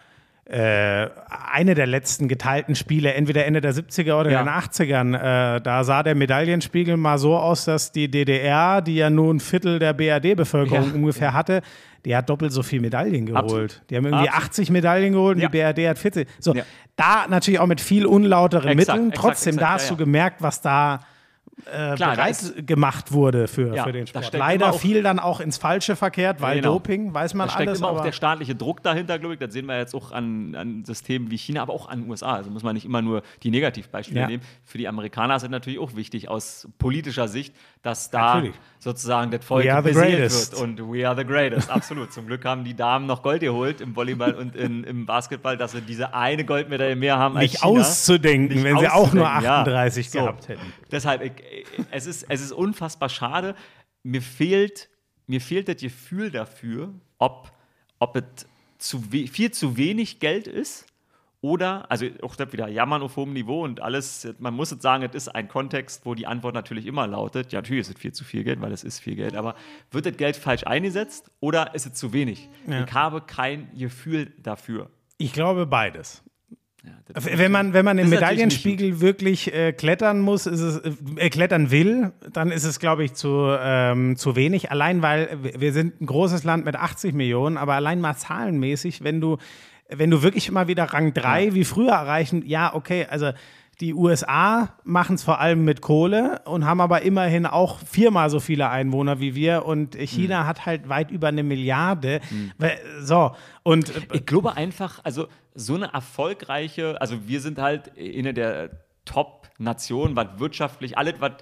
äh, 0.49 1.09
eine 1.53 1.75
der 1.75 1.87
letzten 1.87 2.27
geteilten 2.27 2.75
Spiele, 2.75 3.13
entweder 3.13 3.45
Ende 3.45 3.61
der 3.61 3.75
70er 3.75 4.19
oder 4.19 4.31
Ja. 4.31 4.41
in 4.41 4.47
den 4.47 4.55
80ern, 4.55 5.15
äh, 5.57 5.61
da 5.61 5.85
sah 5.85 6.03
der 6.03 6.15
Medaillenspiegel 6.15 6.97
mal 6.97 7.19
so 7.19 7.37
aus, 7.37 7.67
dass 7.67 7.93
die 7.93 8.11
DDR, 8.11 8.81
die 8.81 8.97
ja 8.97 9.11
nur 9.11 9.33
ein 9.35 9.41
Viertel 9.41 9.79
der 9.79 9.93
BRD-Bevölkerung 9.93 10.89
Ja. 10.89 10.95
ungefähr 10.95 11.35
hatte, 11.35 11.61
die 12.07 12.17
hat 12.17 12.31
doppelt 12.31 12.53
so 12.53 12.63
viel 12.63 12.81
Medaillen 12.81 13.27
geholt. 13.27 13.45
Absolut. 13.45 13.83
Die 13.91 13.97
haben 13.97 14.07
irgendwie 14.07 14.29
Absolut. 14.29 14.49
80 14.49 14.71
Medaillen 14.71 15.13
geholt 15.13 15.37
und 15.37 15.43
Ja. 15.43 15.49
die 15.49 15.59
BRD 15.59 15.89
hat 15.89 15.99
40. 15.99 16.27
So, 16.39 16.55
da 16.97 17.27
natürlich 17.29 17.61
auch 17.61 17.67
mit 17.67 17.81
viel 17.83 18.07
unlauteren 18.07 18.69
Exakt, 18.71 18.97
Mitteln. 18.99 19.11
exakt, 19.11 19.27
Trotzdem, 19.29 19.55
exakt, 19.57 19.71
da 19.71 19.75
hast 19.75 19.91
du 19.91 19.97
gemerkt, 19.97 20.41
was 20.41 20.63
da 20.63 21.01
äh, 21.67 21.95
Klar, 21.97 22.15
bereit 22.15 22.31
ist- 22.31 22.67
gemacht 22.67 23.13
wurde 23.13 23.49
für, 23.49 23.75
Ja, 23.75 23.85
für 23.85 23.93
den 23.93 24.07
Sport. 24.07 24.33
Leider 24.33 24.71
auch- 24.73 24.79
viel 24.81 25.03
dann 25.03 25.19
auch 25.19 25.41
ins 25.41 25.59
Falsche 25.59 25.97
verkehrt, 25.97 26.41
weil 26.41 26.61
Genau. 26.61 26.75
Doping, 26.75 27.13
weiß 27.13 27.35
man 27.35 27.49
Da 27.49 27.55
steckt 27.55 27.69
alles. 27.69 27.81
immer 27.81 27.91
auch 27.91 28.03
der 28.03 28.13
staatliche 28.13 28.55
Druck 28.55 28.83
dahinter, 28.83 29.19
glaube 29.19 29.35
ich. 29.35 29.41
Das 29.41 29.53
sehen 29.53 29.67
wir 29.67 29.77
jetzt 29.79 29.95
auch 29.95 30.13
an, 30.13 30.55
an 30.55 30.85
Systemen 30.85 31.31
wie 31.31 31.37
China, 31.39 31.63
aber 31.63 31.73
auch 31.73 31.89
an 31.89 32.03
den 32.03 32.11
USA. 32.11 32.35
Also 32.35 32.51
muss 32.51 32.63
man 32.63 32.75
nicht 32.75 32.85
immer 32.87 33.03
nur 33.03 33.23
die 33.43 33.51
Negativbeispiele 33.51 34.21
Ja. 34.21 34.27
nehmen. 34.29 34.43
Für 34.65 34.79
die 34.79 34.89
Amerikaner 34.89 35.37
ist 35.37 35.43
es 35.43 35.51
natürlich 35.51 35.79
auch 35.79 35.95
wichtig 35.97 36.29
aus 36.29 36.69
politischer 36.79 37.29
Sicht, 37.29 37.55
dass 37.83 38.11
da 38.11 38.35
Natürlich. 38.37 38.57
sozusagen 38.79 39.31
das 39.31 39.45
Volk 39.45 39.65
greatest. 39.65 40.53
wird. 40.53 40.63
Und 40.63 40.79
we 40.93 41.07
are 41.09 41.17
the 41.17 41.25
greatest, 41.25 41.71
absolut. 41.71 42.13
Zum 42.13 42.27
Glück 42.27 42.45
haben 42.45 42.65
die 42.65 42.75
Damen 42.75 43.07
noch 43.07 43.23
Gold 43.23 43.41
geholt 43.41 43.81
im 43.81 43.95
Volleyball 43.95 44.35
und 44.35 44.57
in, 44.57 44.85
im 44.85 45.07
Basketball, 45.07 45.57
dass 45.57 45.73
sie 45.73 45.81
diese 45.81 46.15
eine 46.15 46.45
Goldmedaille 46.45 46.97
mehr 46.97 47.19
haben 47.19 47.37
als 47.37 47.53
nicht 47.53 47.63
auszudenken, 47.63 48.57
Nicht 48.57 48.65
wenn 48.65 48.79
sie 48.79 48.89
auch 48.89 49.13
nur 49.13 49.27
auszudenken, 49.27 49.45
ja. 49.45 49.61
38 49.61 50.11
So. 50.11 50.19
gehabt 50.21 50.49
hätten. 50.49 50.73
Deshalb, 50.91 51.23
ich, 51.23 51.33
es, 51.91 52.07
ist, 52.07 52.27
es 52.29 52.41
ist 52.41 52.53
unfassbar 52.53 53.09
schade. 53.09 53.55
Mir 54.03 54.23
fehlt, 54.23 54.89
mir 55.27 55.41
fehlt 55.41 55.69
das 55.69 55.77
Gefühl 55.77 56.31
dafür, 56.31 56.93
ob, 57.19 57.53
ob 57.99 58.17
es 58.17 58.47
zu 58.79 59.01
viel 59.01 59.51
zu 59.51 59.77
wenig 59.77 60.21
Geld 60.21 60.47
ist 60.47 60.87
oder, 61.41 61.91
also 61.91 62.07
auch 62.23 62.35
das 62.35 62.53
wieder 62.53 62.69
jammern 62.69 63.01
auf 63.03 63.17
hohem 63.17 63.33
Niveau 63.33 63.63
und 63.65 63.81
alles, 63.81 64.27
man 64.39 64.55
muss 64.55 64.71
jetzt 64.73 64.83
sagen, 64.83 65.05
es 65.05 65.15
ist 65.15 65.29
ein 65.29 65.47
Kontext, 65.49 66.05
wo 66.05 66.15
die 66.15 66.27
Antwort 66.27 66.55
natürlich 66.55 66.87
immer 66.87 67.07
lautet, 67.07 67.53
ja, 67.53 67.61
natürlich 67.61 67.83
ist 67.83 67.95
es 67.95 68.01
viel 68.01 68.13
zu 68.13 68.25
viel 68.25 68.43
Geld, 68.45 68.61
weil 68.61 68.73
es 68.73 68.83
ist 68.83 68.99
viel 68.99 69.15
Geld, 69.15 69.37
aber 69.37 69.55
wird 69.93 70.07
das 70.07 70.17
Geld 70.17 70.37
falsch 70.37 70.65
eingesetzt 70.67 71.31
oder 71.41 71.75
ist 71.75 71.87
es 71.87 71.95
zu 71.95 72.13
wenig? 72.13 72.49
Ich 72.67 72.93
habe 72.93 73.21
kein 73.21 73.69
Gefühl 73.77 74.33
dafür. 74.43 74.91
Ich 75.17 75.33
glaube 75.33 75.67
beides. 75.67 76.23
Ja, 76.85 76.93
das- 77.13 77.27
Wenn 77.27 77.51
man, 77.53 77.73
wenn 77.73 77.85
man 77.85 77.99
im 77.99 78.09
Medaillenspiegel 78.09 79.01
wirklich 79.01 79.53
äh, 79.53 79.73
klettern 79.73 80.21
muss, 80.21 80.47
ist 80.47 80.61
es, 80.61 80.81
äh, 81.17 81.29
klettern 81.29 81.71
will, 81.73 82.13
dann 82.33 82.51
ist 82.53 82.63
es, 82.65 82.79
glaube 82.79 83.03
ich, 83.05 83.15
zu, 83.15 83.57
ähm, 83.61 84.17
zu 84.17 84.37
wenig. 84.37 84.71
Allein 84.71 85.03
weil 85.03 85.39
wir- 85.43 85.61
wir 85.61 85.73
sind 85.73 86.01
ein 86.01 86.07
großes 86.07 86.45
Land 86.45 86.65
mit 86.65 86.77
80 86.77 87.15
Millionen, 87.15 87.57
aber 87.59 87.75
allein 87.75 88.01
mal 88.01 88.15
zahlenmäßig, 88.17 89.03
wenn 89.03 89.21
du, 89.21 89.39
wenn 89.89 90.11
du 90.11 90.23
wirklich 90.23 90.51
mal 90.51 90.69
wieder 90.69 90.85
Rang 90.85 91.15
3 91.15 91.55
wie 91.55 91.65
früher 91.65 91.93
erreichen, 91.93 92.43
ja, 92.47 92.75
okay, 92.75 93.07
also 93.09 93.33
die 93.81 93.95
USA 93.95 94.75
machen 94.83 95.15
es 95.15 95.23
vor 95.23 95.41
allem 95.41 95.65
mit 95.65 95.81
Kohle 95.83 96.41
und 96.47 96.65
haben 96.65 96.81
aber 96.81 97.03
immerhin 97.03 97.47
auch 97.47 97.79
viermal 97.79 98.29
so 98.29 98.41
viele 98.41 98.69
Einwohner 98.71 99.21
wie 99.21 99.37
wir 99.37 99.65
und 99.67 99.95
China 99.95 100.47
hat 100.47 100.67
halt 100.67 100.89
weit 100.89 101.13
über 101.13 101.29
eine 101.29 101.45
Milliarde. 101.45 102.21
Weil- 102.59 102.79
So, 103.03 103.37
und 103.63 103.91
äh, 103.95 104.01
Ich 104.15 104.27
glaube 104.27 104.57
einfach, 104.57 104.99
also 105.05 105.29
so 105.55 105.75
eine 105.77 105.93
erfolgreiche, 105.95 107.01
also 107.01 107.29
wir 107.29 107.41
sind 107.41 107.59
halt 107.61 107.93
eine 107.97 108.35
der 108.35 108.71
Top-Nationen, 109.05 110.17
was 110.17 110.27
wirtschaftlich, 110.39 110.99
alles, 110.99 111.15
was 111.21 111.33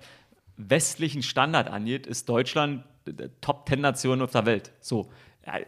westlichen 0.58 1.22
Standard 1.22 1.68
angeht, 1.68 2.06
ist 2.06 2.28
Deutschland 2.28 2.84
äh, 3.06 3.28
Top-10-Nation 3.40 4.20
auf 4.22 4.30
der 4.32 4.46
Welt. 4.46 4.72
So. 4.80 5.10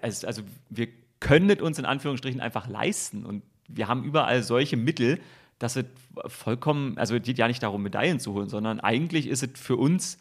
Also, 0.03 0.27
also 0.27 0.43
wir 0.71 0.89
können 1.21 1.51
es 1.51 1.61
uns 1.61 1.79
in 1.79 1.85
Anführungsstrichen 1.85 2.41
einfach 2.41 2.69
leisten 2.69 3.25
und 3.27 3.43
wir 3.69 3.89
haben 3.89 4.03
überall 4.05 4.43
solche 4.43 4.77
Mittel, 4.77 5.21
dass 5.59 5.77
es 5.77 5.85
vollkommen, 6.27 6.97
also 6.99 7.17
es 7.17 7.23
geht 7.23 7.37
ja 7.39 7.49
nicht 7.49 7.63
darum, 7.63 7.83
Medaillen 7.83 8.21
zu 8.21 8.33
holen, 8.33 8.49
sondern 8.49 8.81
eigentlich 8.81 9.27
ist 9.27 9.43
es 9.43 9.61
für 9.61 9.77
uns 9.77 10.19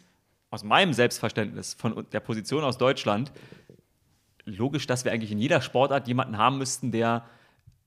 aus 0.50 0.64
meinem 0.64 0.92
Selbstverständnis 0.92 1.74
von 1.74 2.06
der 2.12 2.20
Position 2.20 2.64
aus 2.64 2.76
Deutschland 2.78 3.32
logisch, 4.44 4.86
dass 4.86 5.04
wir 5.04 5.12
eigentlich 5.12 5.30
in 5.32 5.38
jeder 5.38 5.60
Sportart 5.60 6.08
jemanden 6.08 6.38
haben 6.38 6.58
müssten, 6.58 6.90
der 6.90 7.24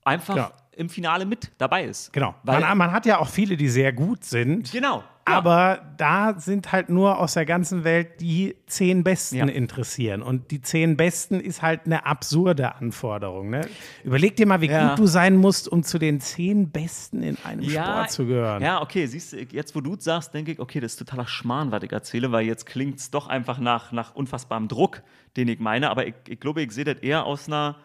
einfach 0.04 0.36
Ja. 0.36 0.52
im 0.72 0.88
Finale 0.88 1.26
mit 1.26 1.50
dabei 1.58 1.84
ist. 1.84 2.12
Genau. 2.12 2.34
Weil, 2.44 2.60
Man, 2.60 2.78
man 2.78 2.92
hat 2.92 3.04
ja 3.06 3.18
auch 3.18 3.28
viele, 3.28 3.56
die 3.56 3.68
sehr 3.68 3.92
gut 3.92 4.24
sind. 4.24 4.70
genau. 4.72 5.04
Ja. 5.28 5.36
Aber 5.36 5.94
da 5.98 6.34
sind 6.38 6.72
halt 6.72 6.88
nur 6.88 7.18
aus 7.20 7.34
der 7.34 7.44
ganzen 7.46 7.84
Welt 7.84 8.20
die 8.20 8.56
zehn 8.66 9.04
Besten 9.04 9.36
Ja. 9.36 9.46
interessieren. 9.46 10.20
Und 10.20 10.50
die 10.50 10.60
zehn 10.60 10.96
Besten 10.96 11.38
ist 11.38 11.62
halt 11.62 11.82
eine 11.86 12.04
absurde 12.06 12.74
Anforderung. 12.74 13.48
Ne? 13.50 13.60
Überleg 14.02 14.34
dir 14.34 14.46
mal, 14.46 14.60
wie 14.60 14.66
Ja. 14.66 14.88
gut 14.90 14.98
du 14.98 15.06
sein 15.06 15.36
musst, 15.36 15.68
um 15.68 15.84
zu 15.84 15.98
den 16.00 16.20
zehn 16.20 16.70
Besten 16.70 17.22
in 17.22 17.38
einem 17.44 17.68
Sport 17.70 18.10
zu 18.10 18.26
gehören. 18.26 18.62
Ja, 18.62 18.82
okay, 18.82 19.06
siehst 19.06 19.32
du, 19.32 19.36
jetzt 19.38 19.76
wo 19.76 19.80
du 19.80 19.94
sagst, 19.96 20.34
denke 20.34 20.50
ich, 20.50 20.58
okay, 20.58 20.80
das 20.80 20.92
ist 20.94 20.98
totaler 20.98 21.28
Schmarrn, 21.28 21.70
was 21.70 21.84
ich 21.84 21.92
erzähle, 21.92 22.32
weil 22.32 22.44
jetzt 22.44 22.66
klingt 22.66 22.98
es 22.98 23.12
doch 23.12 23.28
einfach 23.28 23.58
nach, 23.58 23.92
nach 23.92 24.16
unfassbarem 24.16 24.66
Druck, 24.66 25.02
den 25.36 25.46
ich 25.46 25.60
meine, 25.60 25.90
aber 25.90 26.04
ich, 26.06 26.14
ich 26.28 26.40
glaube, 26.40 26.62
ich 26.62 26.72
sehe 26.72 26.84
das 26.84 26.96
eher 26.98 27.26
aus 27.26 27.46
einer, 27.46 27.76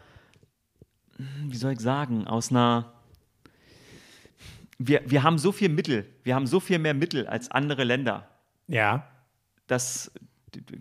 hm, 1.17 1.51
wie 1.51 1.55
soll 1.57 1.73
ich 1.73 1.79
sagen, 1.79 2.25
aus 2.25 2.49
einer, 2.51 2.93
wir, 4.79 5.01
wir 5.05 5.23
haben 5.23 5.37
so 5.37 5.51
viel 5.51 5.69
Mittel, 5.69 6.05
wir 6.23 6.35
haben 6.35 6.47
so 6.47 6.59
viel 6.59 6.79
mehr 6.79 6.93
Mittel 6.93 7.27
als 7.27 7.49
andere 7.51 7.83
Länder, 7.83 8.27
Ja. 8.67 9.07
dass 9.67 10.11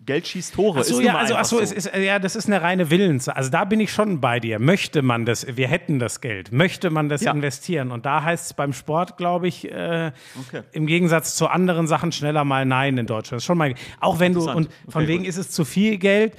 Geld 0.05 0.25
schießt 0.27 0.55
Tore. 0.55 0.79
Achso, 0.79 0.97
ist 0.99 1.05
ja, 1.05 1.15
also, 1.17 1.35
achso, 1.35 1.57
so. 1.57 1.61
es 1.61 1.71
ist, 1.71 1.91
ja, 1.93 2.17
das 2.19 2.35
ist 2.35 2.47
eine 2.47 2.61
reine 2.61 2.89
Willens. 2.89 3.27
Also 3.29 3.51
da 3.51 3.63
bin 3.65 3.79
ich 3.79 3.91
schon 3.91 4.21
bei 4.21 4.39
dir. 4.39 4.57
Möchte 4.59 5.01
man 5.03 5.25
das, 5.25 5.45
wir 5.55 5.67
hätten 5.67 5.99
das 5.99 6.21
Geld, 6.21 6.51
möchte 6.51 6.89
man 6.89 7.09
das 7.09 7.21
Ja. 7.21 7.31
investieren? 7.31 7.91
Und 7.91 8.05
da 8.05 8.23
heißt 8.23 8.45
es 8.47 8.53
beim 8.53 8.73
Sport, 8.73 9.17
glaube 9.17 9.47
ich, 9.47 9.69
äh, 9.69 10.13
Okay. 10.47 10.63
im 10.71 10.87
Gegensatz 10.87 11.35
zu 11.35 11.47
anderen 11.47 11.85
Sachen 11.85 12.11
schneller 12.11 12.43
mal 12.43 12.65
Nein 12.65 12.97
in 12.97 13.05
Deutschland. 13.05 13.33
Das 13.33 13.43
ist 13.43 13.45
schon 13.45 13.57
mal, 13.57 13.75
auch 13.99 14.19
wenn 14.19 14.33
du, 14.33 14.49
und 14.49 14.69
von 14.87 15.01
Okay, 15.03 15.07
wegen 15.09 15.19
gut. 15.23 15.27
ist 15.29 15.37
es 15.37 15.51
zu 15.51 15.63
viel 15.65 15.97
Geld. 15.97 16.33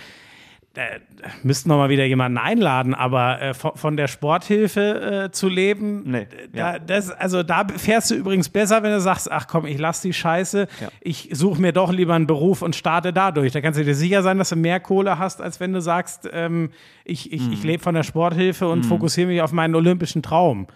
Da 0.78 1.28
müssten 1.42 1.68
wir 1.70 1.76
mal 1.76 1.88
wieder 1.88 2.05
jemanden 2.05 2.38
einladen, 2.38 2.94
aber 2.94 3.42
äh, 3.42 3.52
von, 3.55 3.72
von 3.74 3.96
der 3.96 4.06
Sporthilfe 4.06 5.24
äh, 5.26 5.30
zu 5.32 5.48
leben, 5.48 6.05
Nee, 6.09 6.26
da, 6.52 6.74
ja. 6.74 6.78
das, 6.78 7.10
also 7.10 7.42
da 7.42 7.66
fährst 7.76 8.10
du 8.12 8.14
übrigens 8.14 8.48
besser, 8.48 8.82
wenn 8.84 8.92
du 8.92 9.00
sagst, 9.00 9.30
ach 9.30 9.48
komm, 9.48 9.66
ich 9.66 9.78
lass 9.78 10.00
die 10.02 10.12
Scheiße, 10.12 10.68
Ja. 10.80 10.88
ich 11.00 11.30
suche 11.32 11.60
mir 11.60 11.72
doch 11.72 11.92
lieber 11.92 12.14
einen 12.14 12.28
Beruf 12.28 12.62
und 12.62 12.76
starte 12.76 13.12
dadurch. 13.12 13.52
Da 13.52 13.60
kannst 13.60 13.80
du 13.80 13.84
dir 13.84 13.94
sicher 13.96 14.22
sein, 14.22 14.38
dass 14.38 14.50
du 14.50 14.56
mehr 14.56 14.78
Kohle 14.78 15.18
hast, 15.18 15.42
als 15.42 15.59
wenn 15.59 15.72
du 15.72 15.80
sagst, 15.80 16.28
ähm, 16.32 16.70
ich, 17.05 17.32
ich, 17.32 17.42
Mhm. 17.42 17.52
ich 17.52 17.64
lebe 17.64 17.82
von 17.82 17.94
der 17.96 18.05
Sporthilfe 18.05 18.68
und 18.68 18.84
fokussiere 18.84 19.26
mich 19.28 19.42
auf 19.42 19.50
meinen 19.52 19.74
olympischen 19.74 20.22
Traum. 20.22 20.68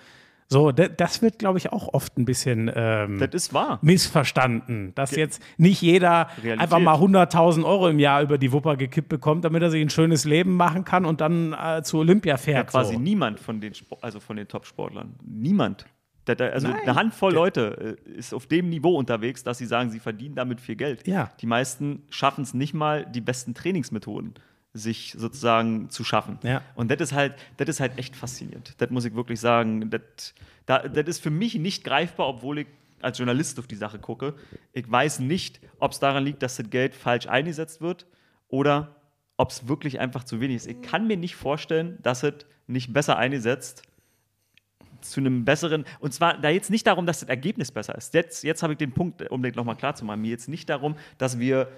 So, 0.53 0.71
da- 0.71 0.89
das 0.89 1.23
wird, 1.23 1.39
glaube 1.39 1.59
ich, 1.59 1.73
auch 1.73 1.93
oft 1.95 2.17
ein 2.19 2.25
bisschen 2.25 2.71
ähm, 2.75 3.19
das 3.19 3.31
ist 3.33 3.55
wahr. 3.55 3.79
missverstanden, 3.83 4.93
dass 4.95 5.17
jetzt 5.17 5.43
nicht 5.57 5.81
jeder 5.83 6.29
Realität. 6.43 6.61
einfach 6.61 6.79
mal 6.79 6.97
100.000 6.97 7.65
Euro 7.65 7.89
im 7.89 7.99
Jahr 7.99 8.23
über 8.23 8.39
die 8.39 8.53
Wupper 8.53 8.77
gekippt 8.77 9.09
bekommt, 9.09 9.45
damit 9.45 9.63
er 9.63 9.71
sich 9.71 9.81
ein 9.83 9.91
schönes 9.91 10.25
Leben 10.25 10.55
machen 10.57 10.85
kann 10.85 11.05
und 11.05 11.21
dann 11.21 11.53
äh, 11.55 11.83
zu 11.83 11.99
Olympia 11.99 12.35
Ja, 12.35 12.37
fährt. 12.39 12.71
quasi 12.71 12.95
so. 12.95 13.01
niemand 13.01 13.41
von 13.41 13.61
den, 13.61 13.73
Spo- 13.73 13.99
also 14.03 14.21
von 14.21 14.37
den 14.37 14.47
Top-Sportlern. 14.49 15.15
Niemand. 15.25 15.87
Da- 16.25 16.35
da- 16.35 16.47
Also 16.49 16.69
Nein. 16.69 16.83
eine 16.83 16.95
Handvoll 16.95 17.33
Leute 17.33 17.97
äh, 18.07 18.11
ist 18.13 18.33
auf 18.35 18.47
dem 18.47 18.69
Niveau 18.69 18.97
unterwegs, 18.97 19.43
dass 19.43 19.59
sie 19.59 19.67
sagen, 19.67 19.91
sie 19.91 19.99
verdienen 20.01 20.35
damit 20.37 20.61
viel 20.61 20.77
Geld. 20.77 21.07
Ja. 21.09 21.31
Die 21.41 21.47
meisten 21.47 22.03
schaffen 22.11 22.43
es 22.43 22.55
nicht 22.55 22.75
mal, 22.75 23.07
die 23.07 23.21
besten 23.21 23.55
Trainingsmethoden 23.55 24.35
sich 24.75 25.15
sozusagen 25.19 25.91
zu 25.91 26.03
schaffen. 26.05 26.39
Ja. 26.43 26.63
Und 26.75 26.91
das 26.91 27.01
ist 27.01 27.13
halt, 27.13 27.35
das 27.59 27.69
ist 27.69 27.81
halt 27.81 27.99
echt 27.99 28.17
faszinierend. 28.17 28.75
Das 28.79 28.91
muss 28.91 29.05
ich 29.05 29.15
wirklich 29.15 29.39
sagen. 29.41 29.91
Das, 29.91 30.35
da, 30.67 30.89
das 30.89 31.07
ist 31.07 31.23
für 31.23 31.31
mich 31.31 31.55
nicht 31.57 31.85
greifbar, 31.85 32.27
obwohl 32.29 32.61
ich 32.61 32.67
als 33.03 33.19
Journalist 33.19 33.59
auf 33.59 33.67
die 33.67 33.77
Sache 33.77 33.99
gucke. 33.99 34.35
Ich 34.73 34.91
weiß 34.91 35.19
nicht, 35.19 35.61
ob 35.79 35.93
es 35.93 35.99
daran 35.99 36.25
liegt, 36.25 36.43
dass 36.43 36.57
das 36.57 36.71
Geld 36.71 36.95
falsch 36.95 37.27
eingesetzt 37.27 37.81
wird 37.81 38.07
oder 38.49 38.97
ob 39.37 39.51
es 39.51 39.67
wirklich 39.69 39.99
einfach 40.01 40.25
zu 40.25 40.41
wenig 40.41 40.57
ist. 40.57 40.67
Ich 40.69 40.81
kann 40.83 41.07
mir 41.07 41.17
nicht 41.17 41.35
vorstellen, 41.35 41.99
dass 42.03 42.23
es 42.23 42.35
nicht 42.67 42.93
besser 42.93 43.19
eingesetzt 43.19 43.83
zu 45.01 45.19
einem 45.19 45.45
besseren, 45.45 45.85
und 45.99 46.15
zwar 46.15 46.39
da 46.39 46.49
jetzt 46.49 46.71
nicht 46.71 46.87
darum, 46.87 47.07
dass 47.07 47.21
das 47.21 47.29
Ergebnis 47.29 47.73
besser 47.73 47.97
ist. 47.97 48.15
Jetzt, 48.15 48.45
jetzt 48.45 48.63
habe 48.63 48.75
ich 48.75 48.79
den 48.79 48.93
Punkt, 48.93 49.29
um 49.33 49.43
den 49.43 49.53
nochmal 49.55 49.77
klar 49.77 49.97
zu 49.97 50.05
machen, 50.05 50.21
mir 50.21 50.31
jetzt 50.31 50.49
nicht 50.49 50.69
darum, 50.71 50.95
dass 51.19 51.41
wir 51.41 51.69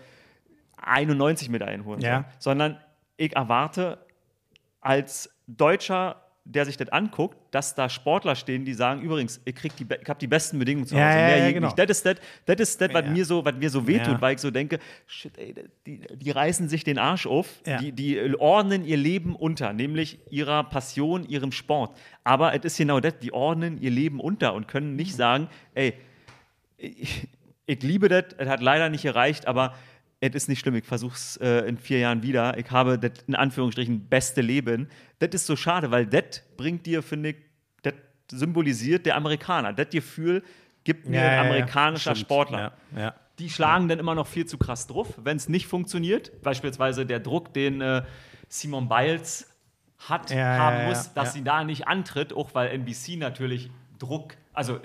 91 0.77 1.49
Medaillen 1.49 1.87
holen, 1.87 2.01
Ja. 2.03 2.27
sondern 2.39 2.77
ich 3.17 3.35
erwarte 3.37 3.99
als 4.81 5.31
Deutscher, 5.47 6.21
der 6.47 6.67
sich 6.67 6.77
das 6.77 6.91
anguckt, 6.91 7.39
dass 7.53 7.75
da 7.75 7.89
Sportler 7.89 8.35
stehen, 8.37 8.67
die 8.67 8.75
sagen, 8.75 9.01
übrigens, 9.01 9.41
ich, 9.47 9.55
krieg 9.55 9.75
die, 9.77 9.85
be- 9.85 9.99
ich 10.03 10.07
habe 10.11 10.19
die 10.19 10.27
besten 10.27 10.59
Bedingungen 10.59 10.87
zu 10.87 10.95
Hause. 10.95 11.03
Ja, 11.19 11.29
ja, 11.31 11.37
ja, 11.47 11.53
genau. 11.53 11.73
Das 11.73 11.89
ist 11.89 12.05
das, 12.05 12.17
das, 12.45 12.57
ist 12.61 12.81
das 12.83 12.93
was, 12.93 13.07
mir 13.07 13.25
so, 13.25 13.43
was 13.47 13.55
mir 13.55 13.71
so 13.71 13.87
wehtut, 13.87 14.21
weil 14.21 14.35
ich 14.35 14.41
so 14.43 14.51
denke, 14.51 14.79
shit, 15.07 15.39
ey, 15.39 15.55
die, 15.87 16.01
die 16.01 16.31
reißen 16.31 16.69
sich 16.69 16.85
den 16.85 16.99
Arsch 16.99 17.27
auf, 17.27 17.49
die, 17.79 17.93
die 17.93 18.35
ordnen 18.39 18.85
ihr 18.85 18.99
Leben 18.99 19.35
unter, 19.37 19.73
nämlich 19.73 20.19
ihrer 20.31 20.65
Passion, 20.65 21.25
ihrem 21.27 21.51
Sport. 21.51 21.97
Aber 22.25 22.53
es 22.55 22.63
ist 22.65 22.77
genau 22.77 23.01
das, 23.01 23.19
die 23.21 23.33
ordnen 23.33 23.81
ihr 23.81 23.91
Leben 23.91 24.21
unter 24.21 24.53
und 24.53 24.69
können 24.69 24.97
nicht 24.97 25.15
sagen, 25.17 25.49
ey, 25.73 25.95
ich, 26.77 27.27
ich 27.65 27.83
liebe 27.83 28.09
das, 28.11 28.25
es 28.37 28.49
hat 28.51 28.61
leider 28.61 28.91
nicht 28.91 29.03
gereicht, 29.03 29.47
aber 29.47 29.75
es 30.25 30.35
ist 30.35 30.49
nicht 30.49 30.61
schlimm, 30.61 30.75
ich 30.75 30.85
versuche 30.85 31.15
es 31.15 31.37
äh, 31.37 31.67
in 31.69 31.77
vier 31.77 31.99
Jahren 31.99 32.23
wieder. 32.23 32.57
Ich 32.59 32.71
habe 32.71 32.99
das 32.99 33.13
in 33.27 33.35
Anführungsstrichen 33.35 34.09
beste 34.09 34.41
Leben. 34.41 34.89
Das 35.19 35.31
ist 35.33 35.47
so 35.47 35.57
schade, 35.57 35.91
weil 35.91 36.07
das 36.07 36.43
bringt 36.57 36.87
dir, 36.87 37.03
finde 37.03 37.31
ich, 37.31 37.37
das 37.83 37.95
symbolisiert 38.31 39.05
der 39.07 39.17
Amerikaner. 39.17 39.73
Das 39.73 39.91
Gefühl 39.91 40.43
gibt 40.85 41.09
mir 41.09 41.17
Ja, 41.17 41.23
ja, 41.25 41.29
ein 41.29 41.35
ja. 41.35 41.51
amerikanischer 41.51 42.15
Stimmt. 42.15 42.27
Sportler. 42.27 42.73
Ja, 42.95 43.01
ja. 43.01 43.15
Die 43.39 43.51
schlagen 43.51 43.89
dann 43.89 43.99
immer 43.99 44.15
noch 44.15 44.27
viel 44.29 44.47
zu 44.47 44.59
krass 44.59 44.87
drauf, 44.87 45.09
wenn 45.23 45.37
es 45.37 45.49
nicht 45.49 45.67
funktioniert. 45.67 46.41
Beispielsweise 46.43 47.05
der 47.05 47.21
Druck, 47.21 47.53
den 47.53 47.81
äh, 47.81 48.03
Simon 48.49 48.89
Biles 48.89 49.51
hat, 49.99 50.31
Ja, 50.31 50.57
haben 50.57 50.77
ja, 50.77 50.83
ja, 50.83 50.89
muss, 50.89 51.13
dass 51.15 51.29
ja. 51.29 51.33
sie 51.33 51.45
da 51.45 51.65
nicht 51.65 51.87
antritt, 51.89 52.33
auch 52.33 52.55
weil 52.55 52.71
NBC 52.71 53.17
natürlich 53.19 53.71
Druck, 53.99 54.37
also 54.53 54.79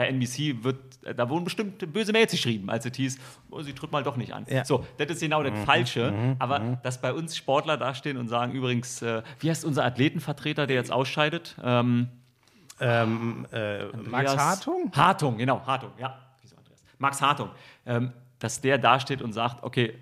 bei 0.00 0.08
NBC 0.08 0.64
wird, 0.64 0.78
äh, 1.04 1.14
da 1.14 1.28
wurden 1.28 1.44
bestimmt 1.44 1.92
böse 1.92 2.12
Mails 2.12 2.32
geschrieben, 2.32 2.70
als 2.70 2.86
es 2.86 2.96
hieß, 2.96 3.18
oh, 3.50 3.60
sie 3.60 3.74
tritt 3.74 3.92
mal 3.92 4.02
doch 4.02 4.16
nicht 4.16 4.32
an. 4.32 4.46
Ja. 4.48 4.60
Mhm, 4.60 4.64
So, 4.64 4.86
das 4.96 5.10
ist 5.10 5.20
genau 5.20 5.42
das 5.42 5.58
Falsche. 5.66 6.36
Aber 6.38 6.78
dass 6.82 7.00
bei 7.02 7.12
uns 7.12 7.36
Sportler 7.36 7.76
dastehen 7.76 8.16
und 8.16 8.28
sagen, 8.28 8.52
übrigens, 8.52 9.02
äh, 9.02 9.22
wie 9.40 9.50
heißt 9.50 9.64
unser 9.66 9.84
Athletenvertreter, 9.84 10.66
der 10.66 10.76
jetzt 10.76 10.90
ausscheidet? 10.92 11.56
Ähm, 11.62 12.08
Ähm, 12.82 13.46
äh, 13.52 13.84
Max 13.84 14.30
Andreas- 14.32 14.36
Hartung? 14.38 14.90
Hartung, 14.96 15.36
genau, 15.36 15.60
Hartung, 15.66 15.90
ja. 15.98 16.18
Wieso 16.40 16.56
Andreas? 16.56 16.82
Max 16.98 17.20
Hartung. 17.20 17.50
Ähm, 17.84 18.12
dass 18.38 18.62
der 18.62 18.78
dasteht 18.78 19.20
und 19.20 19.34
sagt, 19.34 19.62
okay, 19.64 19.92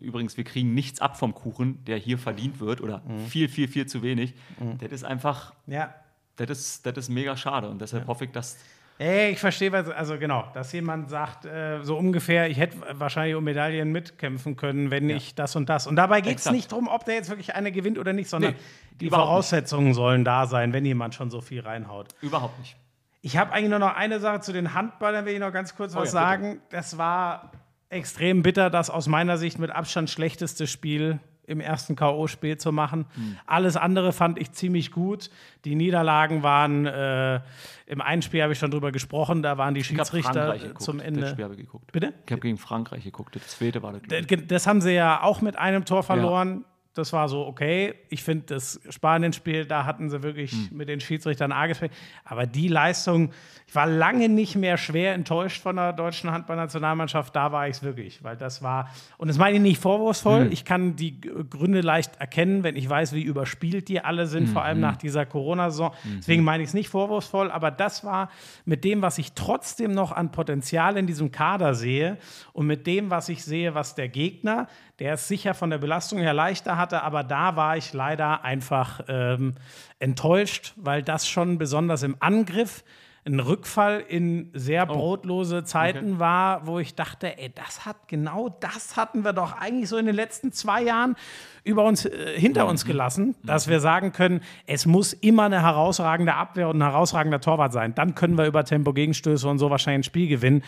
übrigens, 0.00 0.38
wir 0.38 0.44
kriegen 0.44 0.72
nichts 0.72 0.98
ab 1.02 1.18
vom 1.18 1.34
Kuchen, 1.34 1.84
der 1.84 1.98
hier 1.98 2.16
verdient 2.16 2.58
wird 2.58 2.80
oder 2.80 3.02
Mhm. 3.06 3.26
viel, 3.26 3.48
viel, 3.50 3.68
viel 3.68 3.84
zu 3.84 4.02
wenig. 4.02 4.32
Das 4.80 4.92
ist 4.92 5.04
einfach, 5.04 5.52
Ja. 5.66 5.92
das 6.36 6.48
ist, 6.48 6.86
das 6.86 6.96
ist 6.96 7.10
mega 7.10 7.36
schade 7.36 7.68
und 7.68 7.82
deshalb 7.82 8.06
hoffe 8.06 8.24
ich, 8.24 8.30
dass 8.30 8.56
Ey, 9.02 9.30
ich 9.32 9.40
verstehe, 9.40 9.72
was, 9.72 9.88
also 9.88 10.16
genau, 10.16 10.44
dass 10.54 10.70
jemand 10.72 11.10
sagt, 11.10 11.44
äh, 11.44 11.82
so 11.82 11.96
ungefähr, 11.96 12.48
ich 12.48 12.58
hätte 12.58 12.76
wahrscheinlich 12.92 13.34
um 13.34 13.42
Medaillen 13.42 13.90
mitkämpfen 13.90 14.54
können, 14.56 14.92
wenn 14.92 15.10
ich 15.10 15.34
das 15.34 15.56
und 15.56 15.68
das. 15.68 15.88
Und 15.88 15.96
dabei 15.96 16.20
geht 16.20 16.38
es 16.38 16.48
nicht 16.52 16.70
darum, 16.70 16.86
ob 16.86 17.04
der 17.04 17.16
jetzt 17.16 17.28
wirklich 17.28 17.56
eine 17.56 17.72
gewinnt 17.72 17.98
oder 17.98 18.12
nicht, 18.12 18.30
sondern 18.30 18.52
Nee, 18.52 18.56
die 19.00 19.06
überhaupt 19.06 19.24
nicht. 19.26 19.28
Voraussetzungen 19.30 19.94
sollen 19.94 20.24
da 20.24 20.46
sein, 20.46 20.72
wenn 20.72 20.84
jemand 20.84 21.16
schon 21.16 21.30
so 21.30 21.40
viel 21.40 21.62
reinhaut. 21.62 22.14
überhaupt 22.20 22.56
nicht. 22.60 22.76
Ich 23.22 23.36
habe 23.36 23.52
eigentlich 23.52 23.70
nur 23.70 23.80
noch 23.80 23.96
eine 23.96 24.20
Sache 24.20 24.40
zu 24.40 24.52
den 24.52 24.72
Handballern, 24.74 25.24
will 25.26 25.34
ich 25.34 25.40
noch 25.40 25.52
ganz 25.52 25.74
kurz 25.74 25.94
Oh 25.96 26.00
was 26.00 26.12
ja, 26.12 26.36
bitte. 26.36 26.42
sagen. 26.44 26.60
Das 26.70 26.96
war 26.96 27.50
extrem 27.88 28.42
bitter, 28.42 28.70
das 28.70 28.88
aus 28.88 29.08
meiner 29.08 29.36
Sicht 29.36 29.58
mit 29.58 29.70
Abstand 29.72 30.10
schlechteste 30.10 30.66
Spiel 30.68 31.18
im 31.44 31.60
ersten 31.60 31.96
K.O.-Spiel 31.96 32.56
zu 32.58 32.70
machen. 32.72 33.06
Hm. 33.14 33.36
Alles 33.46 33.76
andere 33.76 34.12
fand 34.12 34.38
ich 34.38 34.52
ziemlich 34.52 34.90
gut. 34.92 35.28
Die 35.64 35.74
Niederlagen 35.74 36.42
waren, 36.42 36.86
äh, 36.86 37.40
im 37.86 38.00
einen 38.00 38.22
Spiel 38.22 38.42
habe 38.42 38.52
ich 38.52 38.58
schon 38.58 38.70
drüber 38.70 38.92
gesprochen, 38.92 39.42
da 39.42 39.58
waren 39.58 39.74
die 39.74 39.82
Schiedsrichter 39.84 40.56
zum 40.78 40.98
Das 40.98 41.06
Ende. 41.06 41.28
Spiel 41.28 41.44
habe 41.44 41.54
ich 41.54 41.60
geguckt. 41.60 41.90
Bitte? 41.92 42.14
Ich 42.26 42.32
habe 42.32 42.40
gegen 42.40 42.58
Frankreich 42.58 43.04
geguckt. 43.04 43.34
Das 43.36 43.46
zweite 43.48 43.82
war 43.82 43.92
das. 43.92 44.02
glaub 44.02 44.20
ich. 44.20 44.26
D- 44.26 44.36
Das 44.46 44.66
haben 44.66 44.80
sie 44.80 44.92
ja 44.92 45.22
auch 45.22 45.40
mit 45.40 45.56
einem 45.58 45.84
Tor 45.84 46.02
verloren. 46.02 46.64
Das 46.94 47.12
war 47.14 47.26
so 47.30 47.46
okay. 47.46 47.94
Ich 48.10 48.22
finde, 48.22 48.44
das 48.54 48.78
Spanien-Spiel, 48.90 49.64
da 49.64 49.86
hatten 49.86 50.10
sie 50.10 50.22
wirklich 50.22 50.52
Hm. 50.52 50.68
mit 50.76 50.88
den 50.90 51.00
Schiedsrichtern 51.00 51.50
A 51.50 51.66
gespielt. 51.66 51.90
Aber 52.24 52.44
die 52.46 52.68
Leistung, 52.68 53.30
ich 53.66 53.74
war 53.74 53.86
lange 53.86 54.28
nicht 54.28 54.56
mehr 54.56 54.76
schwer 54.76 55.14
enttäuscht 55.14 55.62
von 55.62 55.76
der 55.76 55.94
deutschen 55.94 56.30
Handballnationalmannschaft. 56.30 57.34
Da 57.34 57.50
war 57.50 57.66
ich 57.66 57.76
es 57.76 57.82
wirklich, 57.82 58.22
weil 58.22 58.36
das 58.36 58.62
war, 58.62 58.90
und 59.16 59.28
das 59.28 59.38
meine 59.38 59.56
ich 59.56 59.62
nicht 59.62 59.80
vorwurfsvoll. 59.80 60.44
Hm. 60.44 60.52
Ich 60.52 60.66
kann 60.66 60.94
die 60.96 61.18
G- 61.20 61.30
Gründe 61.48 61.80
leicht 61.80 62.16
erkennen, 62.20 62.62
wenn 62.62 62.76
ich 62.76 62.88
weiß, 62.88 63.14
wie 63.14 63.22
überspielt 63.22 63.88
die 63.88 64.00
alle 64.04 64.26
sind, 64.26 64.48
vor 64.48 64.62
Hm, 64.62 64.68
allem 64.68 64.80
nach 64.80 64.96
dieser 64.96 65.24
Corona-Saison. 65.24 65.92
Deswegen 66.18 66.44
meine 66.44 66.62
ich 66.62 66.68
es 66.68 66.74
nicht 66.74 66.90
vorwurfsvoll, 66.90 67.50
aber 67.50 67.70
das 67.70 68.04
war 68.04 68.28
mit 68.66 68.84
dem, 68.84 69.00
was 69.00 69.16
ich 69.16 69.32
trotzdem 69.32 69.92
noch 69.92 70.12
an 70.12 70.30
Potenzial 70.30 70.98
in 70.98 71.06
diesem 71.06 71.30
Kader 71.32 71.74
sehe 71.74 72.18
und 72.52 72.66
mit 72.66 72.86
dem, 72.86 73.08
was 73.10 73.30
ich 73.30 73.42
sehe, 73.44 73.74
was 73.74 73.94
der 73.94 74.08
Gegner, 74.08 74.68
der 74.98 75.14
es 75.14 75.28
sicher 75.28 75.54
von 75.54 75.70
der 75.70 75.78
Belastung 75.78 76.18
her 76.18 76.34
leichter 76.34 76.76
hatte, 76.76 77.02
aber 77.02 77.24
da 77.24 77.56
war 77.56 77.76
ich 77.76 77.92
leider 77.92 78.44
einfach 78.44 79.00
ähm, 79.08 79.54
enttäuscht, 79.98 80.74
weil 80.76 81.02
das 81.02 81.28
schon 81.28 81.58
besonders 81.58 82.02
im 82.02 82.16
Angriff 82.20 82.84
ein 83.24 83.38
Rückfall 83.38 84.00
in 84.08 84.50
sehr 84.52 84.84
brotlose 84.84 85.62
Zeiten 85.62 86.18
war, 86.18 86.66
wo 86.66 86.80
ich 86.80 86.96
dachte, 86.96 87.38
ey, 87.38 87.52
das 87.54 87.86
hat 87.86 88.08
genau 88.08 88.48
das 88.48 88.96
hatten 88.96 89.24
wir 89.24 89.32
doch 89.32 89.52
eigentlich 89.52 89.88
so 89.88 89.96
in 89.96 90.06
den 90.06 90.16
letzten 90.16 90.50
zwei 90.50 90.82
Jahren 90.82 91.14
über 91.62 91.84
uns 91.84 92.04
äh, 92.04 92.34
hinter 92.36 92.66
uns 92.66 92.84
gelassen, 92.84 93.36
dass 93.44 93.68
wir 93.68 93.78
sagen 93.78 94.12
können, 94.12 94.40
es 94.66 94.86
muss 94.86 95.12
immer 95.12 95.44
eine 95.44 95.62
herausragende 95.62 96.34
Abwehr 96.34 96.68
und 96.68 96.78
ein 96.78 96.90
herausragender 96.90 97.40
Torwart 97.40 97.72
sein. 97.72 97.94
Dann 97.94 98.16
können 98.16 98.36
wir 98.36 98.46
über 98.46 98.64
Tempo 98.64 98.92
Gegenstöße 98.92 99.48
und 99.48 99.58
so 99.58 99.70
wahrscheinlich 99.70 100.00
ein 100.00 100.10
Spiel 100.10 100.26
gewinnen. 100.26 100.64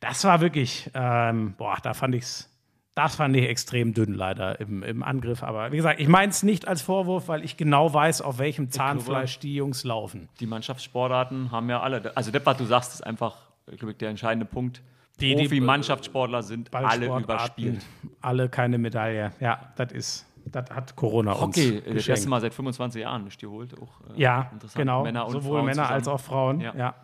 Das 0.00 0.24
war 0.24 0.40
wirklich, 0.40 0.90
ähm, 0.94 1.54
boah, 1.56 1.76
da 1.80 1.94
fand 1.94 2.16
ich's. 2.16 2.51
Das 2.94 3.16
fand 3.16 3.34
ich 3.36 3.48
extrem 3.48 3.94
dünn 3.94 4.12
leider 4.12 4.60
im, 4.60 4.82
im 4.82 5.02
Angriff. 5.02 5.42
Aber 5.42 5.72
wie 5.72 5.76
gesagt, 5.76 5.98
ich 5.98 6.08
meine 6.08 6.28
es 6.30 6.42
nicht 6.42 6.68
als 6.68 6.82
Vorwurf, 6.82 7.26
weil 7.28 7.42
ich 7.42 7.56
genau 7.56 7.92
weiß, 7.94 8.20
auf 8.20 8.38
welchem 8.38 8.70
Zahnfleisch 8.70 9.38
die 9.38 9.54
Jungs 9.54 9.82
laufen. 9.84 10.28
Die 10.40 10.46
Mannschaftssportarten 10.46 11.50
haben 11.50 11.70
ja 11.70 11.80
alle. 11.80 12.14
Also, 12.16 12.30
das, 12.30 12.44
was 12.44 12.56
du 12.58 12.64
sagst, 12.66 12.92
ist 12.92 13.00
einfach, 13.06 13.36
glaube 13.66 13.92
ich, 13.92 13.96
der 13.98 14.10
entscheidende 14.10 14.44
Punkt. 14.44 14.82
Die- 15.20 15.34
die- 15.34 15.42
Profi-Mannschaftssportler 15.42 16.42
sind 16.42 16.74
alle 16.74 17.06
überspielt. 17.18 17.82
Alle 18.20 18.48
keine 18.48 18.76
Medaille. 18.78 19.32
Ja, 19.40 19.72
das 19.76 19.92
ist, 19.92 20.26
das 20.46 20.68
hat 20.70 20.94
Corona 20.96 21.32
Hockey, 21.38 21.44
uns 21.46 21.74
das 21.76 21.84
geschenkt. 21.94 22.08
erste 22.08 22.28
Mal 22.28 22.40
seit 22.40 22.52
25 22.54 23.00
Jahren 23.02 23.24
nicht 23.24 23.40
geholt. 23.40 23.72
Auch, 23.80 24.14
äh, 24.16 24.20
Ja, 24.20 24.50
interessant. 24.52 24.76
genau. 24.82 25.02
Männer 25.02 25.26
und 25.26 25.32
Sowohl 25.32 25.58
Frauen 25.58 25.64
Männer 25.66 25.88
als 25.88 26.04
zusammen. 26.04 26.14
auch 26.16 26.20
Frauen. 26.20 26.60
Ja. 26.60 26.74
Ja. 26.76 26.94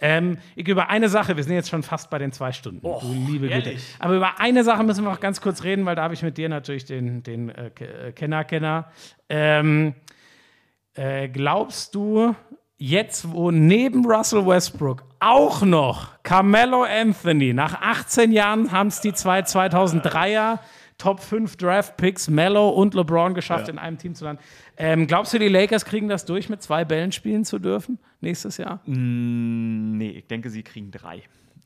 Ähm, 0.00 0.38
ich 0.56 0.66
über 0.66 0.88
eine 0.88 1.08
Sache, 1.08 1.36
wir 1.36 1.44
sind 1.44 1.54
jetzt 1.54 1.70
schon 1.70 1.82
fast 1.82 2.10
bei 2.10 2.18
den 2.18 2.32
zwei 2.32 2.52
Stunden. 2.52 2.80
du 2.80 3.00
liebe 3.26 3.48
Güte. 3.48 3.68
ehrlich? 3.68 3.84
Aber 3.98 4.14
über 4.16 4.40
eine 4.40 4.64
Sache 4.64 4.82
müssen 4.82 5.04
wir 5.04 5.10
noch 5.10 5.20
ganz 5.20 5.40
kurz 5.40 5.62
reden, 5.62 5.86
weil 5.86 5.94
da 5.94 6.02
habe 6.02 6.14
ich 6.14 6.22
mit 6.22 6.36
dir 6.36 6.48
natürlich 6.48 6.84
den, 6.84 7.22
den 7.22 7.48
äh, 7.48 7.66
äh, 7.68 8.12
Kenner-Kenner. 8.12 8.90
Ähm, 9.28 9.94
äh, 10.94 11.28
glaubst 11.28 11.94
du, 11.94 12.34
jetzt, 12.76 13.32
wo 13.32 13.50
neben 13.50 14.04
Russell 14.04 14.46
Westbrook 14.46 15.04
auch 15.20 15.62
noch 15.62 16.22
Carmelo 16.22 16.82
Anthony, 16.84 17.54
nach 17.54 17.80
18 17.80 18.32
Jahren 18.32 18.72
haben 18.72 18.88
es 18.88 19.00
die 19.00 19.12
zwei 19.14 19.40
2003er 19.40 20.58
Top 20.98 21.20
5 21.20 21.56
Draft 21.56 21.96
Picks, 21.96 22.28
Mello 22.28 22.68
und 22.68 22.94
LeBron 22.94 23.34
geschafft, 23.34 23.68
in 23.68 23.78
einem 23.78 23.98
Team 23.98 24.14
zu 24.14 24.24
landen. 24.24 24.42
Ähm, 24.76 25.06
glaubst 25.06 25.32
du, 25.34 25.38
die 25.38 25.48
Lakers 25.48 25.84
kriegen 25.84 26.08
das 26.08 26.24
durch, 26.24 26.48
mit 26.48 26.62
zwei 26.62 26.84
Bällen 26.84 27.10
spielen 27.10 27.44
zu 27.44 27.58
dürfen 27.58 27.98
nächstes 28.24 28.56
Jahr? 28.56 28.80
Nee, 28.86 30.10
ich 30.10 30.26
denke, 30.26 30.50
sie 30.50 30.62
kriegen 30.62 30.90
drei. 30.90 31.22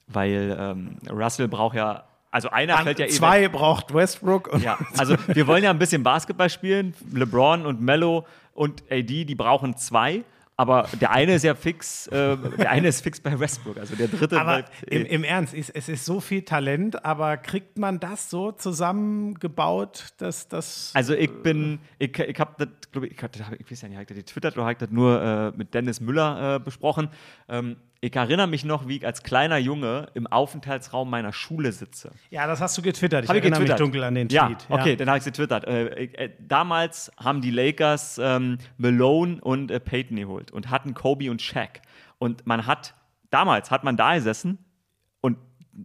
Weil 0.06 0.56
ähm, 0.58 0.96
Russell 1.10 1.48
braucht 1.48 1.76
ja. 1.76 2.04
Also 2.30 2.50
einer 2.50 2.76
fällt 2.78 2.98
ja 2.98 3.06
eh 3.06 3.10
zwei 3.10 3.48
braucht 3.48 3.94
Westbrook 3.94 4.52
und 4.52 4.62
Ja, 4.62 4.78
also 4.98 5.16
wir 5.28 5.46
wollen 5.46 5.64
ja 5.64 5.70
ein 5.70 5.78
bisschen 5.78 6.02
Basketball 6.02 6.50
spielen. 6.50 6.94
LeBron 7.12 7.64
und 7.64 7.80
Mello 7.80 8.26
und 8.52 8.82
AD, 8.90 9.24
die 9.24 9.34
brauchen 9.34 9.76
zwei. 9.76 10.24
Aber 10.60 10.88
der 11.00 11.12
eine 11.12 11.34
ist 11.34 11.44
ja 11.44 11.54
fix, 11.54 12.08
äh, 12.08 12.36
der 12.36 12.70
eine 12.70 12.88
ist 12.88 13.00
fix 13.00 13.20
bei 13.20 13.38
Westbrook. 13.38 13.78
Also 13.78 13.94
der 13.94 14.08
dritte 14.08 14.40
Aber 14.40 14.54
bleibt. 14.54 14.72
im, 14.90 15.06
äh, 15.06 15.08
im 15.08 15.22
Ernst, 15.22 15.54
es, 15.54 15.70
es 15.70 15.88
ist 15.88 16.04
so 16.04 16.18
viel 16.18 16.42
Talent, 16.42 17.04
aber 17.04 17.36
kriegt 17.36 17.78
man 17.78 18.00
das 18.00 18.28
so 18.28 18.50
zusammengebaut, 18.50 20.06
dass 20.18 20.48
das. 20.48 20.90
Also 20.94 21.14
ich 21.14 21.30
bin, 21.44 21.78
ich, 22.00 22.18
ich 22.18 22.40
habe 22.40 22.54
das, 22.58 22.90
glaube 22.90 23.06
ich, 23.06 23.12
ich, 23.12 23.22
hab 23.22 23.36
ich 23.36 23.70
weiß 23.70 23.82
ja 23.82 23.88
nicht, 23.88 23.98
habe 23.98 24.02
ich 24.02 24.08
das 24.08 24.16
getwittert 24.16 24.56
oder 24.56 24.66
habe 24.66 24.74
das 24.74 24.90
nur 24.90 25.22
äh, 25.22 25.56
mit 25.56 25.74
Dennis 25.74 26.00
Müller 26.00 26.56
äh, 26.56 26.58
besprochen. 26.58 27.08
Ähm, 27.48 27.76
ich 28.00 28.14
erinnere 28.14 28.46
mich 28.46 28.64
noch, 28.64 28.86
wie 28.86 28.96
ich 28.98 29.06
als 29.06 29.22
kleiner 29.22 29.58
Junge 29.58 30.06
im 30.14 30.26
Aufenthaltsraum 30.26 31.10
meiner 31.10 31.32
Schule 31.32 31.72
sitze. 31.72 32.12
ja, 32.30 32.46
das 32.46 32.60
hast 32.60 32.78
du 32.78 32.82
getwittert. 32.82 33.24
Ich 33.24 33.28
Hab 33.28 33.36
ich 33.36 33.42
erinnere 33.42 33.60
getwittert? 33.60 33.80
mich 33.80 33.84
dunkel 33.86 34.04
an 34.04 34.14
den 34.14 34.28
Ja, 34.28 34.46
Tweet. 34.46 34.66
okay, 34.68 34.96
dann 34.96 35.08
habe 35.08 35.18
ich 35.18 35.22
es 35.22 35.24
getwittert. 35.26 35.64
Äh, 35.66 36.04
äh, 36.04 36.30
damals 36.38 37.10
haben 37.18 37.40
die 37.40 37.50
Lakers 37.50 38.18
ähm, 38.22 38.58
Malone 38.76 39.40
und 39.40 39.70
äh, 39.70 39.80
Peyton 39.80 40.16
geholt 40.16 40.50
und 40.52 40.70
hatten 40.70 40.94
Kobe 40.94 41.30
und 41.30 41.42
Shaq. 41.42 41.80
Und 42.18 42.46
man 42.46 42.66
hat, 42.66 42.94
damals 43.30 43.70
hat 43.70 43.82
man 43.84 43.96
da 43.96 44.14
gesessen 44.14 44.58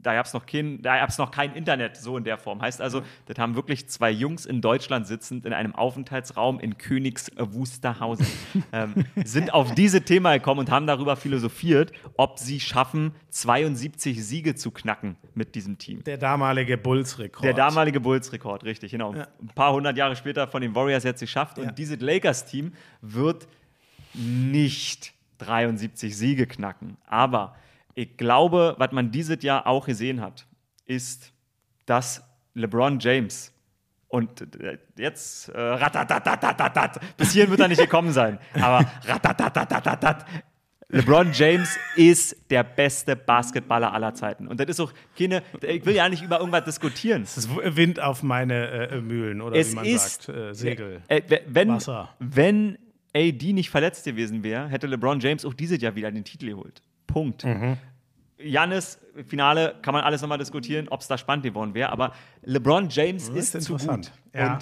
da 0.02 0.16
gab 0.16 0.26
es 0.26 0.34
noch, 0.34 0.46
kein, 0.46 0.82
da 0.82 0.98
gab's 0.98 1.18
noch 1.18 1.30
kein 1.30 1.54
Internet 1.54 1.98
so 1.98 2.18
in 2.18 2.24
der 2.24 2.38
Form. 2.38 2.62
Heißt 2.62 2.82
also, 2.82 3.04
das 3.28 3.38
haben 3.38 3.56
wirklich 3.56 3.88
zwei 3.90 4.10
Jungs 4.10 4.46
in 4.46 4.62
Deutschland 4.62 5.06
sitzend 5.06 5.46
in 5.46 5.54
einem 5.54 5.76
Aufenthaltsraum 5.76 6.60
in 6.60 6.78
Königs 6.78 7.30
Wusterhausen, 7.38 8.26
ähm, 8.72 9.06
sind 9.24 9.54
auf 9.54 9.76
diese 9.76 10.02
Thema 10.02 10.34
gekommen 10.34 10.62
und 10.62 10.72
haben 10.72 10.88
darüber 10.88 11.16
philosophiert, 11.16 11.92
ob 12.18 12.40
sie 12.40 12.60
schaffen, 12.60 13.14
72 13.30 14.26
Siege 14.26 14.56
zu 14.56 14.72
knacken 14.72 15.16
mit 15.36 15.54
diesem 15.56 15.78
Team. 15.78 16.04
Der 16.04 16.18
damalige 16.18 16.78
Bulls-Rekord. 16.78 17.44
Der 17.44 17.54
damalige 17.54 18.00
Bulls-Rekord, 18.00 18.64
richtig, 18.64 18.92
genau. 18.92 19.12
Ein 19.14 19.48
paar 19.54 19.74
hundert 19.74 19.98
Jahre 19.98 20.16
später 20.16 20.48
von 20.48 20.62
den 20.62 20.74
Warriors 20.74 21.04
jetzt 21.04 21.20
geschafft. 21.20 21.60
Und 21.60 21.66
Ja. 21.66 21.72
dieses 21.72 22.00
Lakers-Team 22.00 22.74
wird 23.02 23.48
nicht 24.14 25.14
73 25.40 26.16
Siege 26.16 26.48
knacken. 26.48 26.98
Aber 27.08 27.56
ich 27.96 28.18
glaube, 28.18 28.76
was 28.78 28.92
man 28.92 29.12
dieses 29.12 29.44
Jahr 29.44 29.68
auch 29.68 29.86
gesehen 29.86 30.22
hat, 30.22 30.46
ist, 30.86 31.34
dass 31.86 32.24
LeBron 32.54 33.00
James 33.00 33.52
und 34.08 34.42
äh, 34.62 34.78
jetzt 34.96 35.50
äh, 35.50 35.60
ratatatatat, 35.60 37.00
bis 37.18 37.32
hierhin 37.32 37.50
wird 37.50 37.62
er 37.62 37.68
nicht 37.68 37.82
gekommen 37.82 38.12
sein, 38.12 38.38
aber 38.54 38.86
ratatatatat, 39.06 40.26
LeBron 40.90 41.32
James 41.34 41.76
ist 41.96 42.52
der 42.52 42.64
beste 42.64 43.16
Basketballer 43.16 43.92
aller 43.92 44.14
Zeiten. 44.14 44.48
Und 44.48 44.60
das 44.60 44.68
ist 44.68 44.80
auch 44.80 44.94
keine, 45.18 45.42
ich 45.62 45.84
will 45.86 45.96
ja 45.96 46.08
nicht 46.08 46.22
über 46.22 46.38
irgendwas 46.38 46.66
diskutieren. 46.66 47.24
Das 47.24 47.38
ist 47.38 47.50
Wind 47.50 48.00
auf 48.00 48.22
meine 48.22 48.90
äh, 48.90 49.02
Mühlen 49.02 49.42
oder 49.42 49.56
Es 49.56 49.72
wie 49.72 49.76
man 49.76 49.86
ist 49.86 50.24
sagt, 50.24 50.38
äh, 50.38 50.54
Segel. 50.54 51.02
Äh, 51.08 51.22
wenn, 51.48 51.70
Wasser. 51.70 52.10
wenn 52.20 52.78
AD 53.16 53.54
nicht 53.54 53.72
verletzt 53.72 54.06
gewesen 54.06 54.44
wäre, 54.44 54.68
hätte 54.68 54.86
LeBron 54.86 55.20
James 55.20 55.46
auch 55.46 55.56
dieses 55.56 55.82
Jahr 55.82 55.96
wieder 55.96 56.12
den 56.12 56.24
Titel 56.24 56.50
geholt. 56.50 56.84
Punkt. 57.08 57.44
Mhm. 57.44 57.78
Janis, 58.38 59.00
Finale, 59.28 59.76
kann 59.82 59.94
man 59.94 60.04
alles 60.04 60.22
nochmal 60.22 60.38
diskutieren, 60.38 60.88
ob 60.90 61.02
es 61.02 61.08
da 61.08 61.18
spannend 61.18 61.44
geworden 61.46 61.74
wäre, 61.74 61.92
aber 61.92 62.14
LeBron 62.44 62.90
James 62.90 63.30
ist, 63.30 63.56
ist 63.56 63.66
zu 63.66 63.78
gut. 63.78 64.12
Ja. 64.34 64.60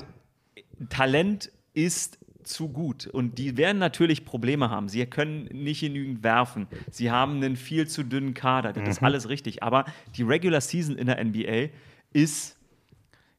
Und 0.80 0.90
Talent 0.90 1.52
ist 1.74 2.20
zu 2.44 2.70
gut. 2.70 3.08
Und 3.08 3.38
die 3.38 3.56
werden 3.58 3.78
natürlich 3.78 4.26
Probleme 4.26 4.70
haben. 4.70 4.90
Sie 4.90 5.06
können 5.06 5.46
nicht 5.46 5.80
genügend 5.82 6.24
werfen. 6.24 6.68
Sie 6.90 7.12
haben 7.12 7.36
einen 7.38 7.56
viel 7.56 7.88
zu 7.88 8.04
dünnen 8.04 8.34
Kader. 8.34 8.74
Das 8.74 8.84
Mhm. 8.84 8.90
ist 8.90 9.04
alles 9.04 9.30
richtig. 9.30 9.64
Aber 9.64 9.86
die 10.16 10.24
Regular 10.24 10.60
Season 10.62 10.96
in 10.98 11.06
der 11.08 11.20
NBA 11.24 11.70
ist 12.14 12.58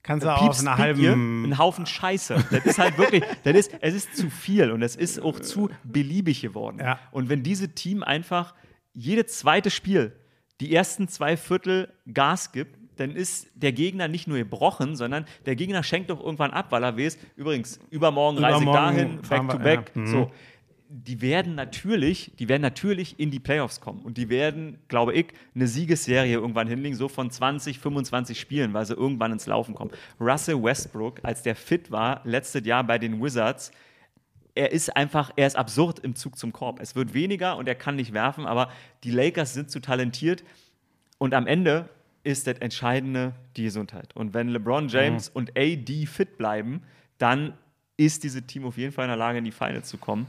Kannst 0.05 0.24
du 0.24 0.31
auf 0.35 0.41
piepst 0.41 0.61
einer 0.66 0.79
halben. 0.79 1.05
einen 1.45 1.59
Haufen 1.59 1.85
Scheiße. 1.87 2.45
Das 2.51 2.65
ist 2.65 2.79
halt 2.79 2.97
wirklich, 2.99 3.23
das 3.45 3.55
ist, 3.55 3.73
es 3.81 3.95
ist 3.95 4.16
zu 4.16 4.31
viel 4.31 4.70
und 4.70 4.83
es 4.83 4.97
ist 4.97 5.20
auch 5.20 5.39
zu 5.41 5.69
beliebig 5.85 6.41
geworden. 6.41 6.79
Ja. 6.81 6.99
Und 7.11 7.29
wenn 7.29 7.43
diese 7.43 7.69
Team 7.70 8.03
einfach 8.03 8.55
jedes 8.94 9.39
zweite 9.39 9.70
Spiel 9.70 10.12
die 10.62 10.74
ersten 10.74 11.09
zwei 11.09 11.36
Viertel 11.36 11.93
Gas 12.12 12.52
gibt, 12.52 12.78
dann 12.97 13.16
ist 13.16 13.48
der 13.55 13.73
Gegner 13.73 14.06
nicht 14.06 14.28
nur 14.28 14.39
gebrochen, 14.39 14.94
sondern 14.94 15.24
der 15.44 15.56
Gegner 15.56 15.82
schenkt 15.82 16.10
doch 16.10 16.20
irgendwann 16.20 16.52
ab, 16.52 16.66
weil 16.70 16.85
er 16.85 16.97
weiß, 16.97 17.19
übrigens, 17.36 17.81
übermorgen, 17.90 18.39
reise 18.39 18.59
ich 18.59 18.62
Übermorgen 18.62 18.97
dahin, 18.97 19.23
back 19.28 19.48
to 19.48 19.59
back. 19.59 19.93
ja. 19.94 20.02
Mhm. 20.02 20.06
So. 20.06 20.31
Die 20.94 21.23
werden 21.23 21.55
natürlich, 21.55 22.32
die 22.39 22.51
werden 22.51 22.60
natürlich 22.60 23.19
in 23.19 23.31
die 23.31 23.40
Playoffs 23.40 23.81
kommen 23.81 24.02
und 24.02 24.19
die 24.19 24.28
werden, 24.28 24.78
glaube 24.89 25.14
ich, 25.14 25.28
eine 25.55 25.66
Siegesserie 25.66 26.35
irgendwann 26.35 26.69
hinlegen, 26.69 26.94
so 26.94 27.09
von 27.09 27.31
20, 27.31 27.78
25 27.78 28.39
Spielen, 28.39 28.74
weil 28.74 28.85
sie 28.85 28.93
irgendwann 28.93 29.32
ins 29.32 29.47
Laufen 29.47 29.74
kommen. 29.74 29.90
Russell 30.20 30.62
Westbrook, 30.62 31.20
als 31.23 31.43
der 31.43 31.56
fit 31.56 31.90
war, 31.90 32.20
letztes 32.24 32.66
Jahr 32.66 32.85
bei 32.85 32.98
den 32.98 33.23
Wizards, 33.23 33.73
er 34.55 34.73
ist 34.73 34.97
einfach, 34.97 35.33
er 35.37 35.47
ist 35.47 35.57
absurd 35.57 35.99
im 36.01 36.15
Zug 36.15 36.39
zum 36.39 36.53
Korb. 36.53 36.81
Es 36.81 36.95
wird 36.95 37.15
weniger 37.15 37.57
und 37.57 37.69
er 37.69 37.74
kann 37.74 37.97
nicht 37.97 38.12
werfen, 38.12 38.47
aber 38.47 38.70
die 39.05 39.11
Lakers 39.11 39.55
sind 39.55 39.70
zu 39.70 39.81
talentiert 39.81 40.45
und 41.19 41.35
am 41.35 41.47
Ende 41.47 41.89
ist 42.24 42.47
das 42.47 42.59
Entscheidende 42.59 43.35
die 43.57 43.65
Gesundheit. 43.65 44.15
Und 44.15 44.35
wenn 44.35 44.49
LeBron 44.49 44.89
James 44.89 45.29
und 45.29 45.57
AD 45.57 46.07
fit 46.07 46.39
bleiben, 46.39 46.83
dann 47.19 47.55
ist 47.97 48.24
dieses 48.24 48.47
Team 48.47 48.65
auf 48.65 48.77
jeden 48.77 48.93
Fall 48.93 49.05
in 49.05 49.11
der 49.11 49.16
Lage, 49.16 49.39
in 49.39 49.45
die 49.45 49.53
Finals 49.53 49.89
zu 49.89 49.99
kommen. 49.99 50.27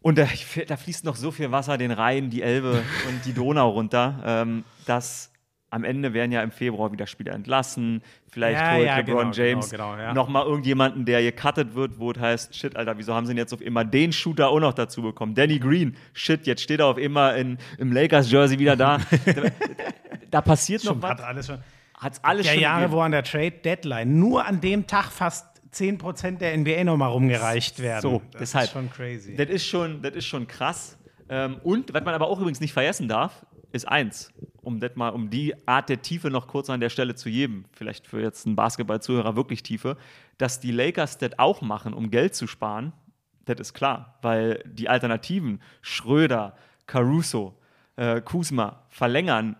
Und 0.00 0.18
da, 0.18 0.28
da 0.68 0.76
fließt 0.76 1.04
noch 1.04 1.16
so 1.16 1.30
viel 1.30 1.50
Wasser 1.50 1.78
den 1.78 1.90
Rhein, 1.90 2.30
die 2.30 2.42
Elbe 2.42 2.82
und 3.08 3.24
die 3.24 3.32
Donau 3.32 3.70
runter, 3.70 4.22
ähm, 4.24 4.64
dass 4.84 5.32
am 5.76 5.84
Ende 5.84 6.14
werden 6.14 6.32
ja 6.32 6.40
im 6.42 6.50
Februar 6.50 6.90
wieder 6.90 7.06
Spieler 7.06 7.34
entlassen. 7.34 8.02
Vielleicht 8.30 8.58
Ja, 8.58 8.74
holt 8.76 8.86
ja, 8.86 8.96
LeBron 8.96 9.30
genau, 9.30 9.32
James 9.32 9.70
genau, 9.70 9.90
genau, 9.92 10.02
ja. 10.02 10.14
nochmal 10.14 10.46
irgendjemanden, 10.46 11.04
der 11.04 11.20
gecuttet 11.20 11.74
wird, 11.74 11.98
wo 11.98 12.12
es 12.12 12.18
heißt, 12.18 12.56
shit, 12.56 12.76
Alter, 12.76 12.96
wieso 12.96 13.12
haben 13.14 13.26
sie 13.26 13.32
denn 13.32 13.38
jetzt 13.38 13.52
auf 13.52 13.60
immer 13.60 13.84
den 13.84 14.10
Shooter 14.10 14.48
auch 14.48 14.58
noch 14.58 14.72
dazu 14.72 15.02
bekommen? 15.02 15.34
Danny 15.34 15.58
Green, 15.58 15.94
shit, 16.14 16.46
jetzt 16.46 16.62
steht 16.62 16.80
er 16.80 16.86
auf 16.86 16.96
immer 16.96 17.36
in, 17.36 17.58
im 17.76 17.92
Lakers-Jersey 17.92 18.58
wieder 18.58 18.74
da. 18.74 18.96
da, 19.26 19.42
da 20.30 20.40
passiert 20.40 20.82
noch 20.84 20.94
Schon, 20.94 21.02
hat 21.04 21.18
was. 21.18 21.24
alles 21.26 21.46
schon. 21.46 21.58
Hat's 21.98 22.24
alles 22.24 22.46
Der 22.46 22.52
schon 22.54 22.62
Jahre, 22.62 22.80
gegeben. 22.84 22.96
wo 22.96 23.00
an 23.02 23.12
der 23.12 23.22
Trade 23.22 23.50
Deadline 23.50 24.18
nur 24.18 24.46
an 24.46 24.62
dem 24.62 24.86
Tag 24.86 25.12
fast 25.12 25.46
10% 25.74 26.38
der 26.38 26.56
NBA 26.56 26.84
nochmal 26.84 27.10
rumgereicht 27.10 27.80
werden. 27.82 28.00
So, 28.00 28.22
das 28.32 28.40
deshalb. 28.40 28.64
ist 28.64 28.72
schon 28.72 28.90
crazy. 28.90 29.36
Das 29.36 29.48
ist 29.50 29.66
schon, 29.66 30.00
das 30.00 30.14
ist 30.14 30.24
schon 30.24 30.46
krass. 30.46 30.96
Ähm, 31.28 31.58
und 31.64 31.92
was 31.92 32.02
man 32.02 32.14
aber 32.14 32.28
auch 32.28 32.38
übrigens 32.38 32.60
nicht 32.60 32.72
vergessen 32.72 33.08
darf, 33.08 33.44
ist 33.76 33.86
eins, 33.86 34.32
um 34.62 34.80
das 34.80 34.96
mal, 34.96 35.10
um 35.10 35.30
die 35.30 35.54
Art 35.66 35.88
der 35.88 36.02
Tiefe 36.02 36.30
noch 36.30 36.48
kurz 36.48 36.68
an 36.70 36.80
der 36.80 36.90
Stelle 36.90 37.14
zu 37.14 37.30
geben, 37.30 37.64
vielleicht 37.72 38.06
für 38.06 38.20
jetzt 38.20 38.46
einen 38.46 38.56
Basketball-Zuhörer 38.56 39.36
wirklich 39.36 39.62
Tiefe, 39.62 39.96
dass 40.38 40.60
die 40.60 40.72
Lakers 40.72 41.18
das 41.18 41.38
auch 41.38 41.62
machen, 41.62 41.94
um 41.94 42.10
Geld 42.10 42.34
zu 42.34 42.46
sparen, 42.46 42.92
das 43.44 43.60
ist 43.60 43.74
klar, 43.74 44.18
weil 44.22 44.62
die 44.66 44.88
Alternativen, 44.88 45.60
Schröder, 45.80 46.56
Caruso, 46.86 47.56
äh, 47.94 48.20
Kuzma 48.20 48.84
verlängern, 48.88 49.56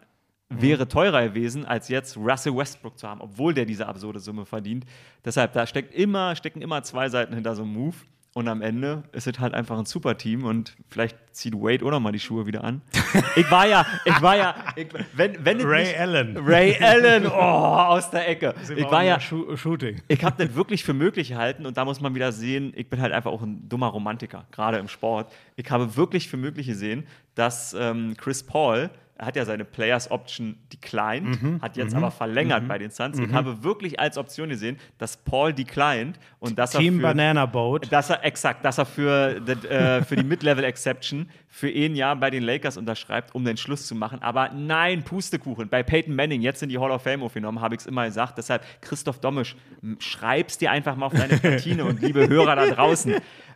wäre 0.48 0.86
teurer 0.86 1.28
gewesen, 1.28 1.64
als 1.64 1.88
jetzt 1.88 2.16
Russell 2.16 2.56
Westbrook 2.56 2.98
zu 2.98 3.08
haben, 3.08 3.20
obwohl 3.20 3.54
der 3.54 3.64
diese 3.64 3.86
absurde 3.86 4.20
Summe 4.20 4.44
verdient. 4.44 4.84
Deshalb, 5.24 5.52
da 5.52 5.66
steckt 5.66 5.94
immer, 5.94 6.36
stecken 6.36 6.62
immer 6.62 6.82
zwei 6.82 7.08
Seiten 7.08 7.34
hinter 7.34 7.56
so 7.56 7.62
einem 7.62 7.72
Move. 7.72 7.96
Und 8.36 8.48
am 8.48 8.60
Ende 8.60 9.02
ist 9.12 9.26
es 9.26 9.38
halt 9.38 9.54
einfach 9.54 9.78
ein 9.78 9.86
super 9.86 10.18
Team 10.18 10.44
und 10.44 10.76
vielleicht 10.90 11.16
zieht 11.32 11.54
Wade 11.54 11.82
auch 11.86 11.90
noch 11.90 12.00
mal 12.00 12.12
die 12.12 12.20
Schuhe 12.20 12.44
wieder 12.44 12.64
an. 12.64 12.82
Ich 13.34 13.50
war 13.50 13.66
ja, 13.66 13.86
ich 14.04 14.20
war 14.20 14.36
ja, 14.36 14.54
ich, 14.76 14.88
wenn, 15.14 15.42
wenn 15.42 15.62
Ray 15.62 15.84
nicht, 15.84 15.98
Allen. 15.98 16.36
Ray 16.36 16.76
Allen, 16.82 17.26
oh, 17.28 17.30
aus 17.30 18.10
der 18.10 18.28
Ecke. 18.28 18.54
Ich 18.76 18.90
war 18.90 19.04
ja, 19.04 19.18
Sho 19.20 19.56
Shooting. 19.56 20.02
ich 20.06 20.22
habe 20.22 20.44
das 20.44 20.54
wirklich 20.54 20.84
für 20.84 20.92
möglich 20.92 21.28
gehalten 21.28 21.64
und 21.64 21.78
da 21.78 21.86
muss 21.86 22.02
man 22.02 22.14
wieder 22.14 22.30
sehen, 22.30 22.74
ich 22.76 22.90
bin 22.90 23.00
halt 23.00 23.14
einfach 23.14 23.32
auch 23.32 23.40
ein 23.40 23.66
dummer 23.70 23.86
Romantiker, 23.86 24.44
gerade 24.50 24.76
im 24.76 24.88
Sport. 24.88 25.32
Ich 25.56 25.70
habe 25.70 25.96
wirklich 25.96 26.28
für 26.28 26.36
möglich 26.36 26.66
gesehen, 26.66 27.06
dass 27.34 27.72
ähm, 27.72 28.16
Chris 28.18 28.42
Paul, 28.42 28.90
er 29.18 29.26
hat 29.26 29.36
ja 29.36 29.44
seine 29.44 29.64
Players 29.64 30.10
Option 30.10 30.56
declined, 30.72 31.42
Mhm, 31.42 31.62
hat 31.62 31.76
jetzt 31.76 31.94
aber 31.94 32.10
verlängert 32.10 32.68
bei 32.68 32.78
den 32.78 32.90
Suns. 32.90 33.18
Ich 33.18 33.32
habe 33.32 33.62
wirklich 33.64 33.98
als 33.98 34.18
Option 34.18 34.48
gesehen, 34.50 34.76
dass 34.98 35.16
Paul 35.16 35.52
declined 35.54 36.18
und 36.38 36.58
dass 36.58 36.72
Team 36.72 36.96
er 36.96 37.00
für, 37.00 37.14
Banana 37.14 37.46
Boat. 37.46 37.90
dass 37.90 38.10
er 38.10 38.24
exakt, 38.24 38.64
dass 38.64 38.78
er 38.78 38.84
für, 38.86 39.40
das, 39.40 39.64
äh, 39.64 40.02
für 40.04 40.16
die 40.16 40.24
Mid-Level 40.24 40.64
Exception 40.64 41.30
für 41.48 41.68
ein 41.68 41.96
Jahr 41.96 42.14
bei 42.16 42.28
den 42.30 42.42
Lakers 42.42 42.76
unterschreibt, 42.76 43.34
um 43.34 43.42
den 43.44 43.56
Schluss 43.56 43.86
zu 43.86 43.94
machen. 43.94 44.20
Aber 44.20 44.50
nein, 44.50 45.02
Pustekuchen. 45.02 45.70
Bei 45.70 45.82
Peyton 45.82 46.14
Manning, 46.14 46.42
jetzt 46.42 46.62
in 46.62 46.68
die 46.68 46.78
Hall 46.78 46.90
of 46.90 47.00
Fame 47.02 47.22
aufgenommen, 47.22 47.62
habe 47.62 47.74
ich 47.74 47.80
es 47.80 47.86
immer 47.86 48.04
gesagt. 48.04 48.36
Deshalb, 48.36 48.62
Christoph 48.82 49.20
Dommisch, 49.20 49.56
m- 49.82 49.96
schreib's 49.98 50.58
dir 50.58 50.70
einfach 50.70 50.94
mal 50.96 51.06
auf 51.06 51.14
deine 51.14 51.38
Platine 51.38 51.86
und 51.86 52.02
liebe 52.02 52.28
Hörer 52.28 52.56
da 52.56 52.66
draußen. 52.66 53.14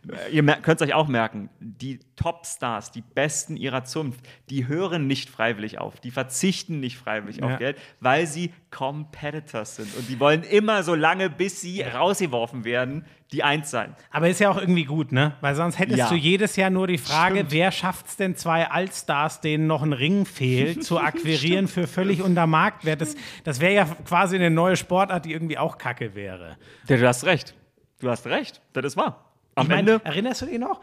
Äh, 0.09 0.31
Ihr 0.31 0.43
könnt 0.43 0.81
es 0.81 0.87
euch 0.87 0.93
auch 0.93 1.07
merken, 1.07 1.49
die 1.59 1.99
Topstars, 2.15 2.91
die 2.91 3.01
Besten 3.01 3.57
ihrer 3.57 3.83
Zunft, 3.83 4.19
die 4.49 4.67
hören 4.67 5.07
nicht 5.07 5.29
freiwillig 5.29 5.79
auf, 5.79 5.99
die 5.99 6.11
verzichten 6.11 6.79
nicht 6.79 6.97
freiwillig 6.97 7.37
Ja. 7.37 7.45
auf 7.53 7.57
Geld, 7.59 7.77
weil 7.99 8.27
sie 8.27 8.51
Competitors 8.69 9.75
sind. 9.77 9.95
Und 9.97 10.07
die 10.09 10.19
wollen 10.19 10.43
immer 10.43 10.83
so 10.83 10.95
lange, 10.95 11.29
bis 11.29 11.61
sie 11.61 11.81
rausgeworfen 11.81 12.63
werden, 12.63 13.05
die 13.31 13.43
Eins 13.43 13.71
sein. 13.71 13.95
Aber 14.11 14.27
ist 14.29 14.39
ja 14.39 14.49
auch 14.49 14.57
irgendwie 14.57 14.83
gut, 14.85 15.11
ne? 15.11 15.35
Weil 15.41 15.55
sonst 15.55 15.79
hättest 15.79 15.97
Ja. 15.99 16.09
du 16.09 16.15
jedes 16.15 16.55
Jahr 16.57 16.69
nur 16.69 16.87
die 16.87 16.97
Frage, 16.97 17.35
Stimmt. 17.37 17.51
wer 17.51 17.71
schafft 17.71 18.07
es 18.07 18.17
denn 18.17 18.35
zwei 18.35 18.69
Allstars, 18.69 19.39
denen 19.41 19.67
noch 19.67 19.81
ein 19.83 19.93
Ring 19.93 20.25
fehlt, 20.25 20.83
zu 20.83 20.99
akquirieren 20.99 21.67
für 21.67 21.87
völlig 21.87 22.21
unter 22.21 22.45
Marktwert? 22.47 22.99
Das, 23.01 23.15
das 23.45 23.59
wäre 23.61 23.73
ja 23.73 23.85
quasi 24.05 24.35
eine 24.35 24.49
neue 24.49 24.75
Sportart, 24.75 25.25
die 25.25 25.31
irgendwie 25.31 25.57
auch 25.57 25.77
kacke 25.77 26.13
wäre. 26.13 26.57
Ja, 26.87 26.97
du 26.97 27.07
hast 27.07 27.23
recht. 27.25 27.55
Du 28.01 28.09
hast 28.09 28.25
recht. 28.27 28.61
Das 28.73 28.83
ist 28.85 28.97
wahr. 28.97 29.30
Am 29.55 29.63
Ich 29.63 29.69
meine, 29.69 29.91
Ende. 29.93 30.05
erinnerst 30.05 30.41
du 30.41 30.45
dich 30.45 30.59
noch? 30.59 30.79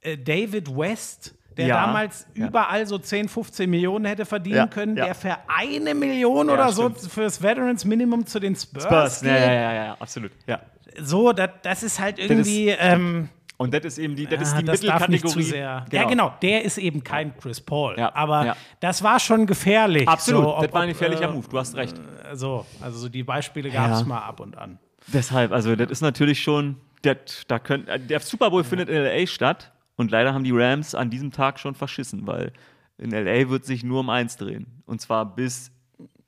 Äh, 0.00 0.16
David 0.16 0.74
West, 0.76 1.34
der 1.56 1.66
Ja, 1.68 1.86
damals 1.86 2.26
ja. 2.34 2.46
überall 2.46 2.86
so 2.86 2.98
10, 2.98 3.28
15 3.28 3.68
Millionen 3.68 4.04
hätte 4.04 4.24
verdienen 4.24 4.56
Ja, 4.56 4.66
können, 4.66 4.94
der 4.96 5.14
für 5.14 5.36
eine 5.48 5.94
Million 5.94 6.50
oder 6.50 6.70
so 6.72 6.88
stimmt. 6.90 7.10
fürs 7.12 7.42
Veterans 7.42 7.84
Minimum 7.84 8.26
zu 8.26 8.38
den 8.40 8.54
Spurs, 8.54 8.84
Spurs. 8.84 9.22
Ja, 9.22 9.32
geht. 9.34 9.42
ja, 9.42 9.52
ja, 9.52 9.72
ja, 9.72 9.96
absolut. 9.98 10.32
Ja. 10.46 10.60
So, 11.00 11.32
das, 11.32 11.50
das 11.62 11.82
ist 11.82 12.00
halt 12.00 12.18
irgendwie. 12.18 12.68
ähm, 12.70 13.28
Und 13.56 13.72
das 13.74 13.84
ist 13.84 13.98
eben 13.98 14.14
die, 14.16 14.26
das 14.26 14.40
ist 14.42 14.58
die 14.58 14.64
das 14.64 14.80
Mittelkategorie. 14.82 15.32
zu 15.32 15.42
sehr. 15.42 15.84
Ja, 15.90 16.04
genau. 16.04 16.32
Der 16.42 16.64
ist 16.64 16.78
eben 16.78 17.02
kein 17.04 17.36
Chris 17.38 17.60
Paul. 17.60 17.98
Aber 17.98 18.56
das 18.80 19.02
war 19.02 19.18
schon 19.20 19.46
gefährlich. 19.46 20.08
Absolut. 20.08 20.42
So, 20.44 20.56
ob- 20.56 20.62
das 20.64 20.72
war 20.72 20.82
ein 20.82 20.88
gefährlicher 20.88 21.28
äh, 21.28 21.32
Move. 21.32 21.46
Du 21.48 21.58
hast 21.58 21.74
recht. 21.76 21.96
So, 22.34 22.66
also 22.80 22.98
so 22.98 23.08
die 23.08 23.22
Beispiele 23.24 23.70
gab 23.70 23.92
es 23.92 24.04
mal 24.04 24.18
ab 24.20 24.40
und 24.40 24.56
an. 24.58 24.78
Deshalb, 25.08 25.52
also 25.52 25.74
das 25.74 25.90
ist 25.90 26.00
natürlich 26.02 26.40
schon. 26.42 26.76
Das, 27.02 27.44
da 27.46 27.58
könnt, 27.58 27.88
äh, 27.88 27.98
der 27.98 28.20
Super 28.20 28.50
Bowl 28.50 28.64
findet 28.64 28.88
in 28.88 28.96
LA 28.96 29.26
statt 29.26 29.72
und 29.96 30.10
leider 30.10 30.34
haben 30.34 30.44
die 30.44 30.52
Rams 30.52 30.94
an 30.94 31.10
diesem 31.10 31.30
Tag 31.30 31.58
schon 31.58 31.74
verschissen, 31.74 32.26
weil 32.26 32.52
in 32.98 33.10
LA 33.10 33.48
wird 33.48 33.64
sich 33.64 33.84
nur 33.84 34.00
um 34.00 34.10
eins 34.10 34.36
drehen. 34.36 34.82
Und 34.86 35.00
zwar 35.00 35.34
bis 35.34 35.70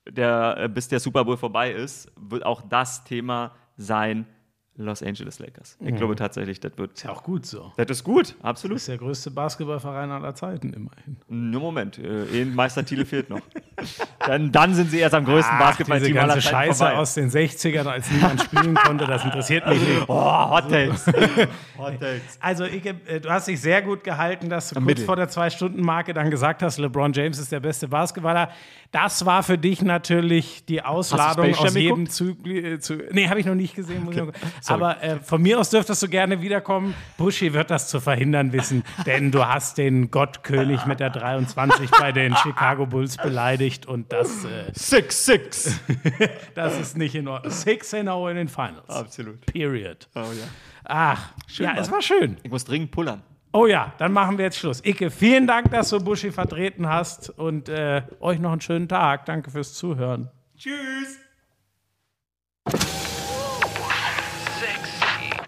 der, 0.09 0.57
äh, 0.59 0.69
bis 0.69 0.89
der 0.89 1.01
Super 1.01 1.25
Bowl 1.25 1.37
vorbei 1.37 1.73
ist, 1.73 2.11
wird 2.17 2.45
auch 2.45 2.63
das 2.63 3.05
Thema 3.05 3.53
sein 3.77 4.27
Los 4.77 5.03
Angeles 5.03 5.39
Lakers. 5.39 5.77
Ich 5.81 5.95
glaube 5.95 6.17
tatsächlich, 6.17 6.59
das 6.59 6.79
wird. 6.79 6.93
Ist 6.93 7.03
ja 7.03 7.11
auch 7.11 7.23
gut 7.23 7.45
so. 7.45 7.73
Das 7.77 7.91
ist 7.91 8.05
gut, 8.05 8.35
absolut. 8.43 8.79
Ist 8.79 8.89
der 8.89 8.97
größte 8.97 9.31
Basketballverein 9.31 10.11
aller 10.11 10.35
Zeiten 10.35 10.73
immerhin. 10.73 11.17
Nur 11.29 11.61
Moment, 11.61 11.99
äh, 11.99 12.45
Meistertitel 12.45 13.05
fehlt 13.05 13.29
noch. 13.29 13.41
Dann, 14.27 14.53
dann 14.53 14.75
sind 14.75 14.91
sie 14.91 14.99
erst 14.99 15.15
am 15.15 15.25
größten 15.25 15.57
diese 15.57 15.65
Basketballteam 15.65 16.19
aller 16.19 16.35
ganze 16.35 16.49
Zeiten 16.51 16.57
Scheiße 16.69 16.85
vorbei. 16.85 16.97
aus 16.99 17.15
den 17.15 17.31
60ern, 17.31 17.87
als 17.87 18.11
niemand 18.11 18.43
spielen 18.43 18.75
konnte, 18.75 19.07
das 19.07 19.25
interessiert 19.25 19.67
mich 19.67 19.81
nicht. 19.81 20.05
Oh, 20.07 20.51
Hot 20.51 20.69
Takes. 20.69 21.07
Hot 21.79 21.99
Takes. 21.99 22.39
Also, 22.41 22.65
ich, 22.65 22.85
äh, 22.85 23.21
du 23.21 23.31
hast 23.31 23.49
dich 23.49 23.59
sehr 23.59 23.81
gut 23.81 24.05
gehalten, 24.05 24.51
dass 24.51 24.69
du 24.69 24.75
kurz 24.75 24.87
Mittel. 24.87 25.05
vor 25.07 25.17
der 25.17 25.29
Zwei-Stunden-Marke 25.29 26.13
dann 26.13 26.31
gesagt 26.31 26.63
hast, 26.63 26.79
LeBron 26.79 27.15
James 27.15 27.39
ist 27.39 27.51
der 27.51 27.61
beste 27.61 27.89
Basketballer. 27.89 28.51
Das 28.93 29.25
war 29.25 29.43
für 29.43 29.57
dich 29.57 29.83
natürlich 29.83 30.65
die 30.67 30.83
Ausladung 30.83 31.55
aus 31.55 31.75
jedem 31.75 32.11
Zug. 32.11 32.47
Äh, 32.47 32.79
zu, 32.81 32.99
nee, 33.13 33.29
habe 33.29 33.41
ich 33.41 33.47
noch 33.47 33.55
nicht 33.55 33.75
gesehen. 33.75 34.05
Noch, 34.05 34.33
Sorry. 34.61 34.83
aber 34.83 35.03
äh, 35.03 35.21
von 35.21 35.43
mir 35.43 35.59
aus 35.59 35.71
dürftest 35.71 36.03
du 36.03 36.09
gerne 36.09 36.41
wiederkommen. 36.43 36.95
Buschi 37.17 37.53
wird 37.53 37.71
das 37.71 37.89
zu 37.89 38.01
verhindern 38.01 38.53
wissen, 38.53 38.85
denn 39.07 39.31
du 39.31 39.47
hast 39.47 39.79
den 39.79 40.11
Gottkönig 40.11 40.87
mit 40.87 41.01
der 41.01 41.11
23 41.11 41.91
bei 41.91 42.13
den 42.13 42.37
Chicago 42.37 42.87
Bulls 42.87 43.17
beleidigt 43.17 43.87
und 43.87 44.13
das, 44.13 44.45
äh, 44.45 44.71
Six, 44.73 45.25
six. 45.25 45.81
das 46.55 46.79
ist 46.79 46.97
nicht 46.97 47.15
in 47.15 47.29
Ordnung. 47.29 47.53
6-0 47.53 48.31
in 48.31 48.37
den 48.37 48.49
Finals. 48.49 48.89
Absolut. 48.89 49.45
Period. 49.47 50.09
Oh 50.15 50.21
ja. 50.21 50.49
Ach, 50.85 51.33
ja, 51.49 51.69
war's. 51.69 51.87
es 51.87 51.93
war 51.93 52.03
schön. 52.03 52.37
Ich 52.43 52.51
muss 52.51 52.65
dringend 52.65 52.91
pullern. 52.91 53.23
Oh 53.53 53.67
ja, 53.67 53.93
dann 53.99 54.13
machen 54.13 54.39
wir 54.39 54.45
jetzt 54.45 54.59
Schluss. 54.59 54.81
Icke, 54.85 55.11
vielen 55.11 55.47
Dank, 55.47 55.71
dass 55.73 55.91
du 55.91 55.99
Buschi 55.99 56.31
vertreten 56.31 56.89
hast 56.89 57.31
und 57.31 57.69
äh, 57.69 58.03
euch 58.21 58.39
noch 58.39 58.53
einen 58.53 58.61
schönen 58.61 58.89
Tag. 58.89 59.27
Danke 59.27 59.51
fürs 59.51 59.75
Zuhören. 59.75 60.31
Tschüss. 60.57 61.19